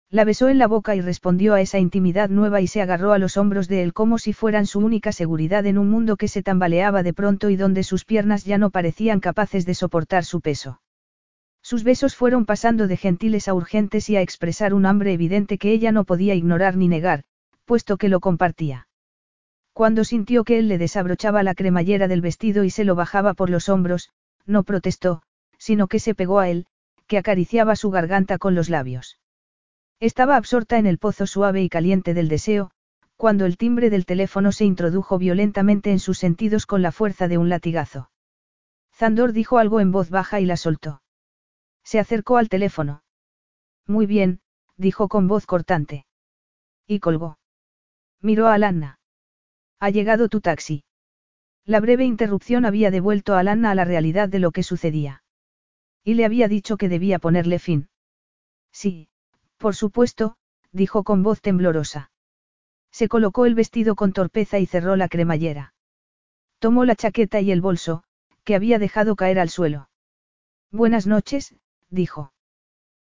La 0.09 0.23
besó 0.23 0.49
en 0.49 0.59
la 0.59 0.69
boca 0.69 0.95
y 0.95 1.01
respondió 1.01 1.53
a 1.53 1.61
esa 1.61 1.81
intimidad 1.81 2.31
nueva 2.31 2.61
y 2.61 2.69
se 2.69 2.81
agarró 2.81 3.13
a 3.13 3.19
los 3.19 3.37
hombros 3.37 3.67
de 3.67 3.83
él 3.83 3.93
como 3.93 4.19
si 4.19 4.33
fueran 4.33 4.67
su 4.67 4.79
única 4.79 5.11
seguridad 5.11 5.67
en 5.67 5.77
un 5.77 5.91
mundo 5.91 6.17
que 6.17 6.29
se 6.29 6.45
tambaleaba 6.45 7.03
de 7.03 7.13
pronto 7.13 7.51
y 7.51 7.57
donde 7.57 7.83
sus 7.83 8.05
piernas 8.05 8.45
ya 8.45 8.57
no 8.57 8.71
parecían 8.71 9.19
capaces 9.19 9.67
de 9.67 9.75
soportar 9.75 10.25
su 10.25 10.41
peso. 10.41 10.81
Sus 11.61 11.83
besos 11.83 12.15
fueron 12.15 12.47
pasando 12.47 12.87
de 12.87 12.97
gentiles 12.97 13.49
a 13.49 13.55
urgentes 13.55 14.09
y 14.09 14.15
a 14.15 14.21
expresar 14.21 14.75
un 14.75 14.87
hambre 14.87 15.13
evidente 15.13 15.59
que 15.59 15.73
ella 15.73 15.91
no 15.91 16.05
podía 16.05 16.37
ignorar 16.37 16.77
ni 16.77 16.87
negar, 16.87 17.25
puesto 17.65 17.97
que 17.97 18.09
lo 18.09 18.21
compartía. 18.21 18.87
Cuando 19.73 20.05
sintió 20.05 20.45
que 20.45 20.61
él 20.61 20.69
le 20.69 20.79
desabrochaba 20.79 21.43
la 21.43 21.57
cremallera 21.57 22.07
del 22.07 22.21
vestido 22.21 22.63
y 22.63 22.71
se 22.71 22.85
lo 22.85 22.95
bajaba 22.95 23.35
por 23.35 23.51
los 23.51 23.69
hombros, 23.69 24.11
no 24.47 24.63
protestó, 24.63 25.23
sino 25.65 25.89
que 25.89 25.99
se 25.99 26.15
pegó 26.15 26.41
a 26.41 26.51
él, 26.51 26.67
que 27.07 27.17
acariciaba 27.17 27.75
su 27.75 27.91
garganta 27.91 28.37
con 28.37 28.55
los 28.55 28.69
labios. 28.69 29.19
Estaba 29.99 30.37
absorta 30.37 30.77
en 30.77 30.85
el 30.85 30.99
pozo 30.99 31.27
suave 31.27 31.63
y 31.63 31.71
caliente 31.71 32.13
del 32.13 32.29
deseo, 32.29 32.71
cuando 33.17 33.47
el 33.47 33.57
timbre 33.57 33.89
del 33.89 34.05
teléfono 34.05 34.53
se 34.53 34.67
introdujo 34.67 35.17
violentamente 35.17 35.91
en 35.91 36.01
sus 36.01 36.19
sentidos 36.19 36.67
con 36.67 36.83
la 36.83 36.93
fuerza 36.93 37.29
de 37.29 37.39
un 37.39 37.49
latigazo. 37.49 38.11
Zandor 38.93 39.33
dijo 39.33 39.57
algo 39.57 39.81
en 39.81 39.91
voz 39.91 40.11
baja 40.11 40.39
y 40.39 40.45
la 40.45 40.59
soltó. 40.59 41.01
Se 41.83 41.99
acercó 41.99 42.37
al 42.37 42.51
teléfono. 42.51 43.03
Muy 43.87 44.05
bien, 44.05 44.41
dijo 44.77 45.09
con 45.09 45.29
voz 45.29 45.47
cortante. 45.47 46.05
Y 46.87 47.01
colgó. 47.01 47.39
Miró 48.21 48.49
a 48.49 48.55
Alanna. 48.55 48.99
Ha 49.81 49.89
llegado 49.89 50.29
tu 50.29 50.43
taxi. 50.43 50.85
La 51.65 51.81
breve 51.81 52.05
interrupción 52.05 52.67
había 52.67 52.91
devuelto 52.91 53.33
a 53.33 53.39
Alanna 53.39 53.71
a 53.71 53.75
la 53.75 53.87
realidad 53.87 54.29
de 54.29 54.41
lo 54.41 54.51
que 54.51 54.63
sucedía. 54.63 55.24
Y 56.05 56.15
le 56.15 56.25
había 56.25 56.49
dicho 56.49 56.77
que 56.77 56.89
debía 56.89 57.19
ponerle 57.19 57.59
fin. 57.59 57.89
Sí, 58.71 59.09
por 59.57 59.75
supuesto, 59.75 60.37
dijo 60.71 61.03
con 61.03 61.23
voz 61.23 61.41
temblorosa. 61.41 62.11
Se 62.91 63.09
colocó 63.09 63.47
el 63.47 63.55
vestido 63.55 63.97
con 63.97 64.13
torpeza 64.13 64.59
y 64.59 64.67
cerró 64.67 64.97
la 64.97 65.09
cremallera. 65.09 65.75
Tomó 66.59 66.85
la 66.85 66.95
chaqueta 66.95 67.41
y 67.41 67.51
el 67.51 67.61
bolso, 67.61 68.05
que 68.45 68.55
había 68.55 68.79
dejado 68.79 69.17
caer 69.17 69.39
al 69.39 69.49
suelo. 69.49 69.89
Buenas 70.71 71.07
noches, 71.07 71.55
dijo. 71.89 72.33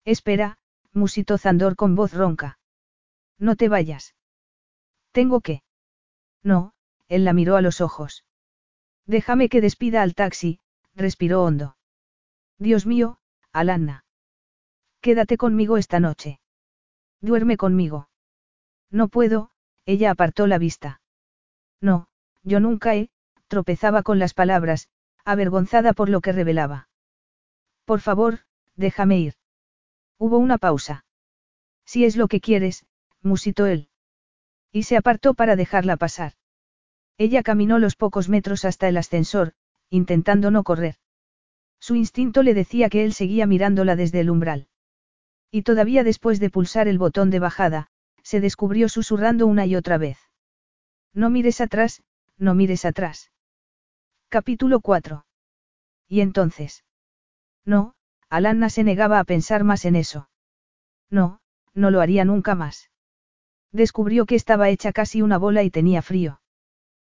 Espera, 0.05 0.59
musitó 0.93 1.39
Zandor 1.39 1.77
con 1.77 1.97
voz 1.97 2.13
ronca. 2.13 2.59
No 3.39 3.57
te 3.57 3.69
vayas. 3.69 4.15
Tengo 5.13 5.41
que. 5.41 5.63
No, 6.43 6.73
él 7.09 7.25
la 7.25 7.33
miró 7.33 7.57
a 7.57 7.63
los 7.63 7.81
ojos. 7.81 8.25
Déjame 9.07 9.49
que 9.49 9.61
despida 9.61 10.03
al 10.03 10.15
taxi, 10.15 10.61
respiró 10.95 11.43
hondo. 11.43 11.77
Dios 12.59 12.87
mío, 12.87 13.19
Alanna. 13.53 14.05
Quédate 15.01 15.37
conmigo 15.37 15.77
esta 15.77 16.01
noche. 16.01 16.41
Duerme 17.21 17.57
conmigo. 17.57 18.09
No 18.91 19.09
puedo, 19.09 19.51
ella 19.87 20.11
apartó 20.11 20.47
la 20.47 20.59
vista. 20.59 21.01
No, 21.81 22.09
yo 22.43 22.61
nunca 22.61 22.95
he, 22.95 23.11
tropezaba 23.49 24.03
con 24.03 24.19
las 24.19 24.35
palabras, 24.35 24.89
avergonzada 25.25 25.93
por 25.93 26.09
lo 26.09 26.21
que 26.21 26.33
revelaba. 26.33 26.89
Por 27.85 28.01
favor, 28.01 28.41
déjame 28.77 29.19
ir. 29.19 29.35
Hubo 30.19 30.39
una 30.39 30.59
pausa. 30.59 31.05
Si 31.85 32.05
es 32.05 32.17
lo 32.17 32.29
que 32.29 32.41
quieres, 32.41 32.87
musitó 33.21 33.67
él. 33.67 33.89
Y 34.73 34.85
se 34.85 34.97
apartó 34.97 35.35
para 35.35 35.57
dejarla 35.57 35.97
pasar. 35.97 36.33
Ella 37.19 37.43
caminó 37.43 37.79
los 37.79 37.97
pocos 37.97 38.29
metros 38.29 38.65
hasta 38.65 38.89
el 38.89 38.97
ascensor, 38.97 39.53
intentando 39.91 40.51
no 40.51 40.65
correr. 40.65 40.97
Su 41.87 41.97
instinto 41.97 42.43
le 42.43 42.55
decía 42.55 42.89
que 42.89 43.05
él 43.05 43.13
seguía 43.13 43.47
mirándola 43.47 43.95
desde 43.95 44.21
el 44.21 44.31
umbral. 44.31 44.69
Y 45.51 45.65
todavía 45.65 46.03
después 46.03 46.41
de 46.41 46.49
pulsar 46.49 46.89
el 46.89 46.97
botón 46.97 47.29
de 47.29 47.41
bajada, 47.41 47.89
se 48.23 48.41
descubrió 48.41 48.89
susurrando 48.89 49.47
una 49.47 49.67
y 49.67 49.77
otra 49.77 49.99
vez. 49.99 50.17
No 51.13 51.29
mires 51.29 51.61
atrás, 51.61 52.03
no 52.39 52.55
mires 52.55 52.87
atrás. 52.87 53.33
Capítulo 54.31 54.81
4. 54.81 55.27
¿Y 56.09 56.23
entonces? 56.23 56.85
No, 57.67 57.97
Alanna 58.31 58.71
se 58.71 58.83
negaba 58.83 59.19
a 59.19 59.25
pensar 59.25 59.63
más 59.63 59.85
en 59.85 59.97
eso. 59.97 60.31
No, 61.11 61.43
no 61.75 61.91
lo 61.91 62.01
haría 62.01 62.25
nunca 62.25 62.55
más. 62.55 62.89
Descubrió 63.73 64.25
que 64.25 64.37
estaba 64.37 64.71
hecha 64.71 64.91
casi 64.95 65.21
una 65.21 65.37
bola 65.37 65.63
y 65.63 65.71
tenía 65.71 66.01
frío. 66.01 66.41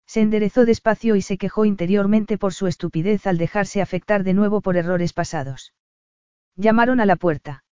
Se 0.09 0.23
enderezó 0.23 0.65
despacio 0.65 1.17
y 1.17 1.23
se 1.23 1.37
quejó 1.37 1.67
interiormente 1.67 2.39
por 2.39 2.55
su 2.55 2.67
estupidez 2.67 3.27
al 3.27 3.37
dejarse 3.37 3.83
afectar 3.83 4.25
de 4.25 4.33
nuevo 4.33 4.63
por 4.63 4.79
errores 4.79 5.13
pasados. 5.13 5.75
Llamaron 6.57 6.99
a 7.01 7.07
la 7.07 7.17
puerta. 7.17 7.63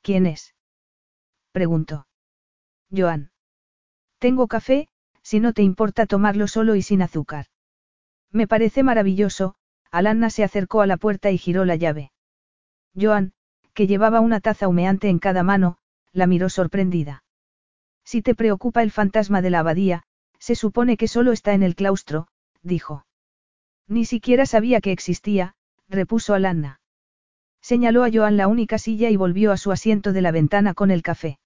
¿Quién 0.00 0.26
es? 0.26 0.54
preguntó. 1.50 2.06
Joan. 2.96 3.32
Tengo 4.20 4.46
café, 4.46 4.86
si 5.22 5.40
no 5.40 5.52
te 5.52 5.62
importa 5.62 6.06
tomarlo 6.06 6.46
solo 6.46 6.76
y 6.76 6.82
sin 6.82 7.02
azúcar. 7.02 7.46
Me 8.30 8.46
parece 8.46 8.84
maravilloso, 8.84 9.56
Alanna 9.90 10.30
se 10.30 10.44
acercó 10.44 10.82
a 10.82 10.86
la 10.86 10.98
puerta 10.98 11.32
y 11.32 11.38
giró 11.38 11.64
la 11.64 11.74
llave. 11.74 12.12
Joan, 12.94 13.32
que 13.74 13.88
llevaba 13.88 14.20
una 14.20 14.38
taza 14.38 14.68
humeante 14.68 15.08
en 15.08 15.18
cada 15.18 15.42
mano, 15.42 15.78
la 16.12 16.28
miró 16.28 16.48
sorprendida. 16.48 17.24
Si 18.04 18.22
te 18.22 18.36
preocupa 18.36 18.84
el 18.84 18.92
fantasma 18.92 19.42
de 19.42 19.50
la 19.50 19.58
abadía, 19.58 20.04
se 20.40 20.56
supone 20.56 20.96
que 20.96 21.06
solo 21.06 21.30
está 21.30 21.52
en 21.52 21.62
el 21.62 21.76
claustro, 21.76 22.26
dijo. 22.62 23.06
Ni 23.86 24.04
siquiera 24.04 24.46
sabía 24.46 24.80
que 24.80 24.90
existía, 24.90 25.54
repuso 25.88 26.34
Alanna. 26.34 26.80
Señaló 27.60 28.04
a 28.04 28.10
Joan 28.12 28.36
la 28.36 28.48
única 28.48 28.78
silla 28.78 29.10
y 29.10 29.16
volvió 29.16 29.52
a 29.52 29.58
su 29.58 29.70
asiento 29.70 30.12
de 30.12 30.22
la 30.22 30.32
ventana 30.32 30.74
con 30.74 30.90
el 30.90 31.02
café. 31.02 31.38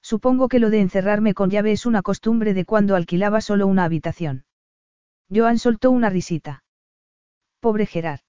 Supongo 0.00 0.48
que 0.48 0.60
lo 0.60 0.70
de 0.70 0.80
encerrarme 0.80 1.34
con 1.34 1.50
llave 1.50 1.72
es 1.72 1.84
una 1.84 2.02
costumbre 2.02 2.54
de 2.54 2.64
cuando 2.64 2.96
alquilaba 2.96 3.40
solo 3.40 3.66
una 3.66 3.84
habitación. 3.84 4.44
Joan 5.30 5.58
soltó 5.58 5.90
una 5.90 6.10
risita. 6.10 6.64
Pobre 7.60 7.86
Gerard. 7.86 8.20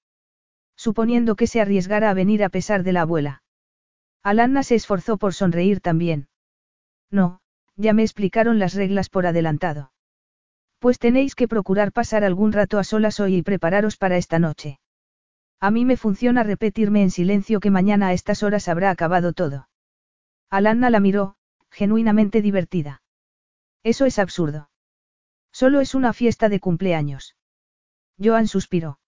Suponiendo 0.76 1.36
que 1.36 1.46
se 1.46 1.60
arriesgara 1.60 2.10
a 2.10 2.14
venir 2.14 2.42
a 2.42 2.48
pesar 2.48 2.82
de 2.82 2.92
la 2.92 3.02
abuela. 3.02 3.42
Alanna 4.22 4.62
se 4.62 4.74
esforzó 4.74 5.18
por 5.18 5.34
sonreír 5.34 5.80
también. 5.80 6.28
No, 7.10 7.40
ya 7.76 7.92
me 7.92 8.02
explicaron 8.02 8.58
las 8.58 8.74
reglas 8.74 9.08
por 9.08 9.26
adelantado. 9.26 9.92
Pues 10.78 10.98
tenéis 10.98 11.34
que 11.34 11.48
procurar 11.48 11.92
pasar 11.92 12.24
algún 12.24 12.52
rato 12.52 12.78
a 12.78 12.84
solas 12.84 13.20
hoy 13.20 13.36
y 13.36 13.42
prepararos 13.42 13.96
para 13.96 14.16
esta 14.16 14.38
noche. 14.38 14.78
A 15.60 15.70
mí 15.70 15.84
me 15.84 15.96
funciona 15.96 16.42
repetirme 16.42 17.02
en 17.02 17.10
silencio 17.10 17.60
que 17.60 17.70
mañana 17.70 18.08
a 18.08 18.12
estas 18.12 18.42
horas 18.42 18.68
habrá 18.68 18.90
acabado 18.90 19.32
todo. 19.32 19.68
Alanna 20.50 20.90
la 20.90 21.00
miró, 21.00 21.36
genuinamente 21.70 22.42
divertida. 22.42 23.02
Eso 23.82 24.04
es 24.04 24.18
absurdo. 24.18 24.70
Solo 25.52 25.80
es 25.80 25.94
una 25.94 26.12
fiesta 26.12 26.48
de 26.48 26.60
cumpleaños. 26.60 27.36
Joan 28.22 28.46
suspiró. 28.46 28.98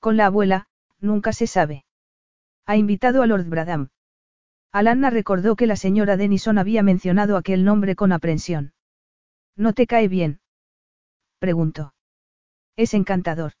Con 0.00 0.16
la 0.16 0.26
abuela, 0.26 0.68
nunca 1.00 1.32
se 1.32 1.46
sabe. 1.46 1.84
Ha 2.66 2.76
invitado 2.76 3.22
a 3.22 3.26
Lord 3.26 3.46
Bradham. 3.46 3.90
Alanna 4.72 5.10
recordó 5.10 5.56
que 5.56 5.66
la 5.66 5.76
señora 5.76 6.16
Denison 6.16 6.58
había 6.58 6.82
mencionado 6.82 7.36
aquel 7.36 7.64
nombre 7.64 7.96
con 7.96 8.12
aprensión. 8.12 8.72
¿No 9.56 9.72
te 9.72 9.86
cae 9.86 10.08
bien? 10.08 10.40
preguntó. 11.38 11.94
Es 12.76 12.94
encantador. 12.94 13.52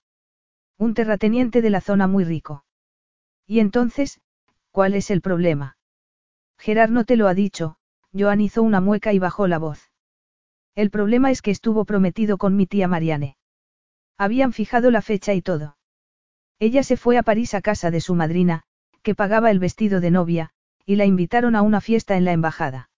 Un 0.76 0.94
terrateniente 0.94 1.62
de 1.62 1.70
la 1.70 1.80
zona 1.80 2.06
muy 2.06 2.24
rico. 2.24 2.64
Y 3.46 3.60
entonces, 3.60 4.20
¿cuál 4.70 4.94
es 4.94 5.10
el 5.10 5.22
problema? 5.22 5.76
Gerard 6.58 6.90
no 6.90 7.04
te 7.04 7.16
lo 7.16 7.28
ha 7.28 7.34
dicho, 7.34 7.76
Joan 8.12 8.40
hizo 8.40 8.62
una 8.62 8.80
mueca 8.80 9.12
y 9.12 9.18
bajó 9.18 9.48
la 9.48 9.58
voz. 9.58 9.90
El 10.74 10.90
problema 10.90 11.30
es 11.30 11.42
que 11.42 11.50
estuvo 11.50 11.84
prometido 11.84 12.38
con 12.38 12.54
mi 12.54 12.66
tía 12.66 12.86
Mariane. 12.86 13.36
Habían 14.16 14.52
fijado 14.52 14.90
la 14.90 15.02
fecha 15.02 15.34
y 15.34 15.42
todo. 15.42 15.76
Ella 16.58 16.82
se 16.82 16.96
fue 16.96 17.18
a 17.18 17.22
París 17.22 17.54
a 17.54 17.62
casa 17.62 17.90
de 17.90 18.00
su 18.00 18.14
madrina, 18.14 18.62
que 19.02 19.14
pagaba 19.14 19.50
el 19.50 19.58
vestido 19.58 20.00
de 20.00 20.10
novia, 20.10 20.52
y 20.88 20.96
la 20.96 21.04
invitaron 21.04 21.54
a 21.54 21.60
una 21.60 21.82
fiesta 21.82 22.16
en 22.16 22.24
la 22.24 22.32
embajada. 22.32 22.88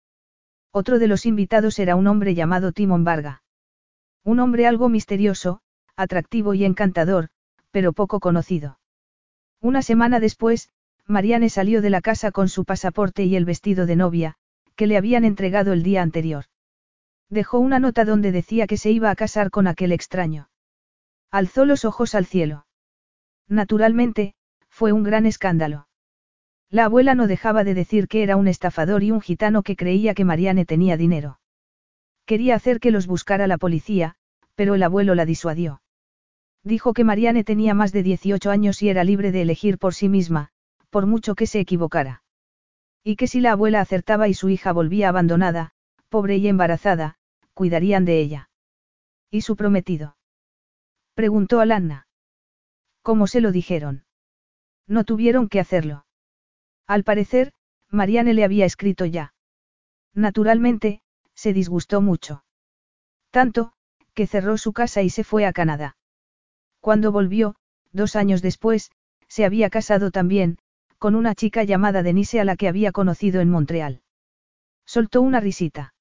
Otro 0.70 1.00
de 1.00 1.08
los 1.08 1.26
invitados 1.26 1.76
era 1.80 1.96
un 1.96 2.06
hombre 2.06 2.36
llamado 2.36 2.70
Timon 2.70 3.02
Varga. 3.02 3.42
Un 4.22 4.38
hombre 4.38 4.68
algo 4.68 4.88
misterioso, 4.88 5.60
atractivo 5.96 6.54
y 6.54 6.64
encantador, 6.64 7.30
pero 7.72 7.92
poco 7.92 8.20
conocido. 8.20 8.78
Una 9.60 9.82
semana 9.82 10.20
después, 10.20 10.70
Mariane 11.06 11.50
salió 11.50 11.82
de 11.82 11.90
la 11.90 12.00
casa 12.00 12.30
con 12.30 12.48
su 12.48 12.64
pasaporte 12.64 13.24
y 13.24 13.34
el 13.34 13.44
vestido 13.44 13.86
de 13.86 13.96
novia, 13.96 14.36
que 14.76 14.86
le 14.86 14.96
habían 14.96 15.24
entregado 15.24 15.72
el 15.72 15.82
día 15.82 16.00
anterior. 16.00 16.44
Dejó 17.28 17.58
una 17.58 17.80
nota 17.80 18.04
donde 18.04 18.30
decía 18.30 18.68
que 18.68 18.76
se 18.76 18.92
iba 18.92 19.10
a 19.10 19.16
casar 19.16 19.50
con 19.50 19.66
aquel 19.66 19.90
extraño. 19.90 20.48
Alzó 21.32 21.64
los 21.64 21.84
ojos 21.84 22.14
al 22.14 22.26
cielo. 22.26 22.66
Naturalmente, 23.48 24.34
fue 24.68 24.92
un 24.92 25.02
gran 25.02 25.26
escándalo. 25.26 25.88
La 26.70 26.84
abuela 26.84 27.16
no 27.16 27.26
dejaba 27.26 27.64
de 27.64 27.74
decir 27.74 28.06
que 28.06 28.22
era 28.22 28.36
un 28.36 28.46
estafador 28.46 29.02
y 29.02 29.10
un 29.10 29.20
gitano 29.20 29.64
que 29.64 29.74
creía 29.74 30.14
que 30.14 30.24
Mariane 30.24 30.64
tenía 30.64 30.96
dinero. 30.96 31.40
Quería 32.26 32.54
hacer 32.54 32.78
que 32.78 32.92
los 32.92 33.08
buscara 33.08 33.48
la 33.48 33.58
policía, 33.58 34.14
pero 34.54 34.76
el 34.76 34.82
abuelo 34.84 35.16
la 35.16 35.26
disuadió. 35.26 35.82
Dijo 36.62 36.92
que 36.92 37.02
Mariane 37.02 37.42
tenía 37.42 37.74
más 37.74 37.90
de 37.90 38.04
18 38.04 38.50
años 38.50 38.82
y 38.82 38.88
era 38.88 39.02
libre 39.02 39.32
de 39.32 39.42
elegir 39.42 39.78
por 39.78 39.94
sí 39.94 40.08
misma, 40.08 40.50
por 40.90 41.06
mucho 41.06 41.34
que 41.34 41.46
se 41.46 41.58
equivocara. 41.58 42.22
Y 43.02 43.16
que 43.16 43.26
si 43.26 43.40
la 43.40 43.52
abuela 43.52 43.80
acertaba 43.80 44.28
y 44.28 44.34
su 44.34 44.48
hija 44.48 44.72
volvía 44.72 45.08
abandonada, 45.08 45.72
pobre 46.08 46.36
y 46.36 46.46
embarazada, 46.46 47.16
cuidarían 47.54 48.04
de 48.04 48.20
ella. 48.20 48.50
¿Y 49.28 49.40
su 49.40 49.56
prometido? 49.56 50.16
Preguntó 51.14 51.60
Alanna. 51.60 52.06
¿Cómo 53.02 53.26
se 53.26 53.40
lo 53.40 53.50
dijeron? 53.50 54.04
No 54.86 55.04
tuvieron 55.04 55.48
que 55.48 55.60
hacerlo. 55.60 56.04
Al 56.90 57.04
parecer, 57.04 57.52
Mariane 57.88 58.34
le 58.34 58.42
había 58.42 58.64
escrito 58.64 59.04
ya. 59.06 59.32
Naturalmente, 60.12 61.02
se 61.36 61.52
disgustó 61.52 62.00
mucho. 62.00 62.42
Tanto, 63.30 63.74
que 64.12 64.26
cerró 64.26 64.58
su 64.58 64.72
casa 64.72 65.00
y 65.00 65.08
se 65.08 65.22
fue 65.22 65.46
a 65.46 65.52
Canadá. 65.52 65.96
Cuando 66.80 67.12
volvió, 67.12 67.54
dos 67.92 68.16
años 68.16 68.42
después, 68.42 68.90
se 69.28 69.44
había 69.44 69.70
casado 69.70 70.10
también, 70.10 70.58
con 70.98 71.14
una 71.14 71.36
chica 71.36 71.62
llamada 71.62 72.02
Denise 72.02 72.40
a 72.40 72.44
la 72.44 72.56
que 72.56 72.66
había 72.66 72.90
conocido 72.90 73.40
en 73.40 73.50
Montreal. 73.50 74.02
Soltó 74.84 75.22
una 75.22 75.38
risita. 75.38 75.94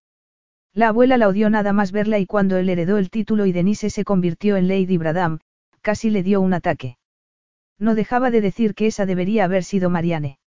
La 0.74 0.88
abuela 0.88 1.20
la 1.20 1.28
odió 1.28 1.52
nada 1.52 1.72
más 1.72 1.92
verla 1.92 2.18
y 2.18 2.26
cuando 2.26 2.58
él 2.58 2.68
heredó 2.68 2.98
el 2.98 3.12
título 3.12 3.46
y 3.46 3.52
Denise 3.52 3.92
se 3.92 4.04
convirtió 4.04 4.58
en 4.58 4.68
Lady 4.68 4.98
Bradham, 4.98 5.38
casi 5.82 6.10
le 6.10 6.24
dio 6.24 6.42
un 6.42 6.56
ataque. 6.56 6.98
No 7.78 7.94
dejaba 7.94 8.32
de 8.32 8.42
decir 8.42 8.74
que 8.74 8.88
esa 8.88 9.06
debería 9.06 9.44
haber 9.44 9.64
sido 9.64 9.92
Mariane. 9.92 10.40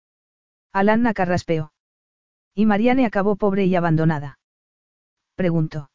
Alanna 0.72 1.12
carraspeó. 1.12 1.72
¿Y 2.54 2.66
Mariane 2.66 3.04
acabó 3.04 3.36
pobre 3.36 3.66
y 3.66 3.74
abandonada? 3.74 4.38
Preguntó. 5.34 5.90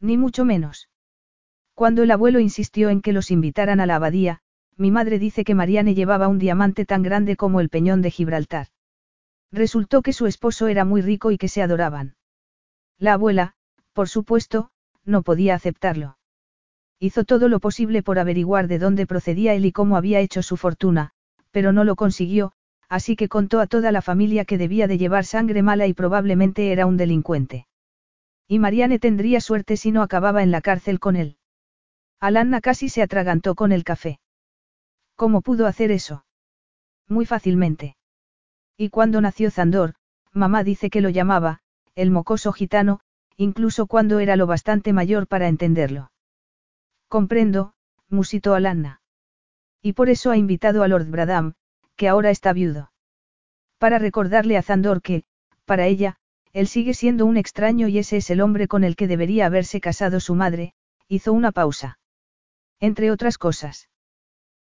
Ni 0.00 0.16
mucho 0.16 0.44
menos. 0.44 0.88
Cuando 1.74 2.02
el 2.02 2.10
abuelo 2.10 2.40
insistió 2.40 2.88
en 2.88 3.02
que 3.02 3.12
los 3.12 3.30
invitaran 3.30 3.80
a 3.80 3.86
la 3.86 3.96
abadía, 3.96 4.40
mi 4.76 4.90
madre 4.90 5.18
dice 5.18 5.44
que 5.44 5.54
Mariane 5.54 5.94
llevaba 5.94 6.28
un 6.28 6.38
diamante 6.38 6.86
tan 6.86 7.02
grande 7.02 7.36
como 7.36 7.60
el 7.60 7.68
peñón 7.68 8.00
de 8.00 8.10
Gibraltar. 8.10 8.68
Resultó 9.52 10.00
que 10.00 10.14
su 10.14 10.26
esposo 10.26 10.68
era 10.68 10.84
muy 10.84 11.02
rico 11.02 11.30
y 11.30 11.38
que 11.38 11.48
se 11.48 11.62
adoraban. 11.62 12.16
La 12.98 13.14
abuela, 13.14 13.54
por 13.92 14.08
supuesto, 14.08 14.70
no 15.04 15.22
podía 15.22 15.54
aceptarlo. 15.54 16.16
Hizo 16.98 17.24
todo 17.24 17.48
lo 17.48 17.60
posible 17.60 18.02
por 18.02 18.18
averiguar 18.18 18.68
de 18.68 18.78
dónde 18.78 19.06
procedía 19.06 19.54
él 19.54 19.64
y 19.64 19.72
cómo 19.72 19.96
había 19.96 20.20
hecho 20.20 20.42
su 20.42 20.56
fortuna, 20.56 21.12
pero 21.50 21.72
no 21.72 21.84
lo 21.84 21.96
consiguió, 21.96 22.52
así 22.90 23.14
que 23.14 23.28
contó 23.28 23.60
a 23.60 23.68
toda 23.68 23.92
la 23.92 24.02
familia 24.02 24.44
que 24.44 24.58
debía 24.58 24.88
de 24.88 24.98
llevar 24.98 25.24
sangre 25.24 25.62
mala 25.62 25.86
y 25.86 25.94
probablemente 25.94 26.72
era 26.72 26.86
un 26.86 26.96
delincuente. 26.96 27.68
Y 28.48 28.58
Marianne 28.58 28.98
tendría 28.98 29.40
suerte 29.40 29.76
si 29.76 29.92
no 29.92 30.02
acababa 30.02 30.42
en 30.42 30.50
la 30.50 30.60
cárcel 30.60 30.98
con 30.98 31.14
él. 31.14 31.36
Alanna 32.18 32.60
casi 32.60 32.88
se 32.88 33.00
atragantó 33.00 33.54
con 33.54 33.70
el 33.70 33.84
café. 33.84 34.18
¿Cómo 35.14 35.40
pudo 35.40 35.66
hacer 35.66 35.92
eso? 35.92 36.24
Muy 37.08 37.26
fácilmente. 37.26 37.96
Y 38.76 38.90
cuando 38.90 39.20
nació 39.20 39.52
Zandor, 39.52 39.94
mamá 40.32 40.64
dice 40.64 40.90
que 40.90 41.00
lo 41.00 41.10
llamaba, 41.10 41.60
el 41.94 42.10
mocoso 42.10 42.52
gitano, 42.52 43.00
incluso 43.36 43.86
cuando 43.86 44.18
era 44.18 44.34
lo 44.34 44.48
bastante 44.48 44.92
mayor 44.92 45.28
para 45.28 45.46
entenderlo. 45.46 46.10
Comprendo, 47.08 47.72
musitó 48.08 48.54
Alanna. 48.54 49.00
Y 49.80 49.92
por 49.92 50.08
eso 50.08 50.32
ha 50.32 50.36
invitado 50.36 50.82
a 50.82 50.88
Lord 50.88 51.06
Bradham, 51.06 51.54
que 52.00 52.08
ahora 52.08 52.30
está 52.30 52.54
viudo. 52.54 52.90
Para 53.76 53.98
recordarle 53.98 54.56
a 54.56 54.62
Zandor 54.62 55.02
que, 55.02 55.24
para 55.66 55.86
ella, 55.86 56.16
él 56.54 56.66
sigue 56.66 56.94
siendo 56.94 57.26
un 57.26 57.36
extraño 57.36 57.88
y 57.88 57.98
ese 57.98 58.16
es 58.16 58.30
el 58.30 58.40
hombre 58.40 58.68
con 58.68 58.84
el 58.84 58.96
que 58.96 59.06
debería 59.06 59.44
haberse 59.44 59.82
casado 59.82 60.18
su 60.18 60.34
madre, 60.34 60.72
hizo 61.08 61.34
una 61.34 61.52
pausa. 61.52 61.98
Entre 62.80 63.10
otras 63.10 63.36
cosas. 63.36 63.90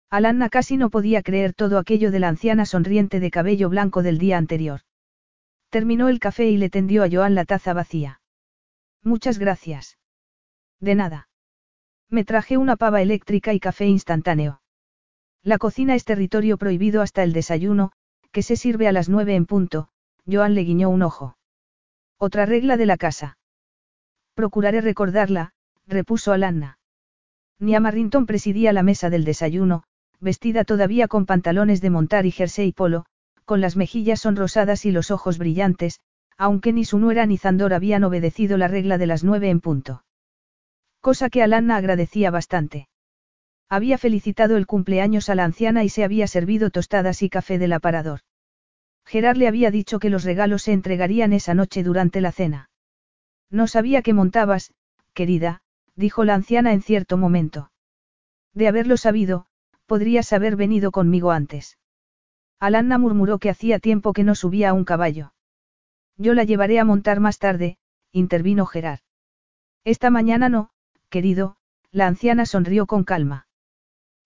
Alanna 0.10 0.50
casi 0.50 0.76
no 0.76 0.90
podía 0.90 1.24
creer 1.24 1.54
todo 1.54 1.78
aquello 1.78 2.12
de 2.12 2.20
la 2.20 2.28
anciana 2.28 2.66
sonriente 2.66 3.22
de 3.22 3.32
cabello 3.32 3.70
blanco 3.70 4.04
del 4.04 4.18
día 4.18 4.38
anterior. 4.38 4.82
Terminó 5.70 6.10
el 6.10 6.20
café 6.20 6.50
y 6.50 6.58
le 6.58 6.70
tendió 6.70 7.06
a 7.06 7.10
Joan 7.10 7.36
la 7.36 7.46
taza 7.46 7.72
vacía. 7.72 8.20
Muchas 9.02 9.40
gracias. 9.40 9.98
De 10.82 10.94
nada. 10.94 11.30
Me 12.10 12.26
traje 12.26 12.58
una 12.58 12.76
pava 12.76 13.02
eléctrica 13.02 13.54
y 13.54 13.62
café 13.62 13.86
instantáneo. 13.86 14.59
La 15.50 15.58
cocina 15.58 15.96
es 15.96 16.06
territorio 16.06 16.60
prohibido 16.60 17.02
hasta 17.02 17.24
el 17.24 17.34
desayuno, 17.34 17.92
que 18.32 18.44
se 18.44 18.56
sirve 18.56 18.88
a 18.88 18.92
las 18.92 19.10
nueve 19.10 19.34
en 19.34 19.48
punto, 19.48 19.88
Joan 20.28 20.54
le 20.54 20.62
guiñó 20.62 20.92
un 20.92 21.02
ojo. 21.02 21.38
Otra 22.20 22.46
regla 22.46 22.78
de 22.78 22.86
la 22.86 22.98
casa. 22.98 23.40
Procuraré 24.36 24.80
recordarla, 24.80 25.54
repuso 25.88 26.34
Alanna. 26.34 26.78
Nia 27.58 27.80
Marrington 27.80 28.28
presidía 28.28 28.74
la 28.74 28.84
mesa 28.84 29.10
del 29.10 29.24
desayuno, 29.24 29.86
vestida 30.20 30.66
todavía 30.66 31.08
con 31.08 31.26
pantalones 31.26 31.82
de 31.82 31.90
montar 31.90 32.28
y 32.28 32.32
jersey 32.32 32.72
polo, 32.72 33.06
con 33.44 33.60
las 33.60 33.76
mejillas 33.76 34.20
sonrosadas 34.20 34.86
y 34.86 34.92
los 34.92 35.10
ojos 35.10 35.40
brillantes, 35.40 36.00
aunque 36.38 36.74
ni 36.74 36.86
su 36.86 37.00
nuera 37.00 37.26
ni 37.26 37.40
Zandor 37.40 37.74
habían 37.74 38.04
obedecido 38.04 38.56
la 38.60 38.68
regla 38.68 39.00
de 39.00 39.08
las 39.08 39.24
nueve 39.24 39.50
en 39.50 39.62
punto. 39.62 40.04
Cosa 41.02 41.32
que 41.32 41.42
Alanna 41.42 41.76
agradecía 41.76 42.30
bastante. 42.30 42.88
Había 43.70 44.00
felicitado 44.00 44.58
el 44.58 44.66
cumpleaños 44.66 45.30
a 45.30 45.36
la 45.36 45.44
anciana 45.44 45.84
y 45.84 45.90
se 45.90 46.04
había 46.04 46.26
servido 46.26 46.72
tostadas 46.72 47.22
y 47.22 47.30
café 47.30 47.60
del 47.60 47.74
aparador. 47.74 48.22
Gerard 49.06 49.38
le 49.38 49.48
había 49.48 49.70
dicho 49.70 50.00
que 50.00 50.10
los 50.10 50.24
regalos 50.24 50.64
se 50.64 50.74
entregarían 50.74 51.34
esa 51.34 51.54
noche 51.54 51.84
durante 51.84 52.20
la 52.20 52.32
cena. 52.32 52.70
No 53.52 53.68
sabía 53.68 54.02
que 54.02 54.14
montabas, 54.14 54.74
querida, 55.14 55.62
dijo 55.96 56.24
la 56.24 56.34
anciana 56.34 56.74
en 56.74 56.82
cierto 56.82 57.18
momento. 57.18 57.72
De 58.54 58.68
haberlo 58.68 58.98
sabido, 58.98 59.46
podrías 59.86 60.34
haber 60.34 60.56
venido 60.56 60.92
conmigo 60.92 61.32
antes. 61.32 61.78
Alanna 62.60 62.98
murmuró 62.98 63.38
que 63.38 63.50
hacía 63.50 63.80
tiempo 63.80 64.14
que 64.14 64.24
no 64.24 64.34
subía 64.34 64.70
a 64.72 64.74
un 64.74 64.84
caballo. 64.84 65.34
Yo 66.18 66.34
la 66.34 66.44
llevaré 66.44 66.80
a 66.80 66.86
montar 66.86 67.20
más 67.20 67.38
tarde, 67.38 67.78
intervino 68.12 68.66
Gerard. 68.66 69.02
Esta 69.84 70.10
mañana 70.10 70.50
no, 70.50 70.72
querido, 71.10 71.58
la 71.92 72.08
anciana 72.08 72.46
sonrió 72.46 72.86
con 72.86 73.04
calma. 73.04 73.48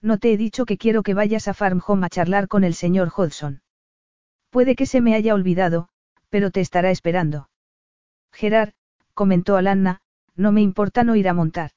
No 0.04 0.18
te 0.18 0.34
he 0.34 0.38
dicho 0.38 0.66
que 0.66 0.78
quiero 0.78 1.02
que 1.02 1.14
vayas 1.14 1.48
a 1.48 1.54
Farm 1.54 1.82
Home 1.88 2.06
a 2.06 2.10
charlar 2.10 2.50
con 2.50 2.66
el 2.66 2.74
señor 2.74 3.10
Hodgson. 3.16 3.62
Puede 4.50 4.76
que 4.76 4.86
se 4.86 5.00
me 5.00 5.16
haya 5.16 5.34
olvidado, 5.34 5.88
pero 6.30 6.52
te 6.52 6.60
estará 6.60 6.92
esperando. 6.92 7.50
Gerard, 8.34 8.74
comentó 9.14 9.56
Alanna, 9.56 10.02
no 10.36 10.52
me 10.52 10.62
importa 10.62 11.06
no 11.06 11.16
ir 11.16 11.30
a 11.30 11.34
montar. 11.34 11.72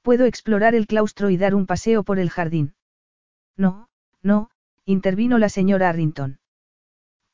Puedo 0.00 0.24
explorar 0.24 0.74
el 0.74 0.86
claustro 0.86 1.28
y 1.28 1.36
dar 1.36 1.54
un 1.54 1.66
paseo 1.66 2.02
por 2.02 2.18
el 2.18 2.30
jardín. 2.30 2.74
No, 3.58 3.88
no, 4.22 4.50
intervino 4.86 5.36
la 5.36 5.50
señora 5.50 5.90
Arrington. 5.90 6.38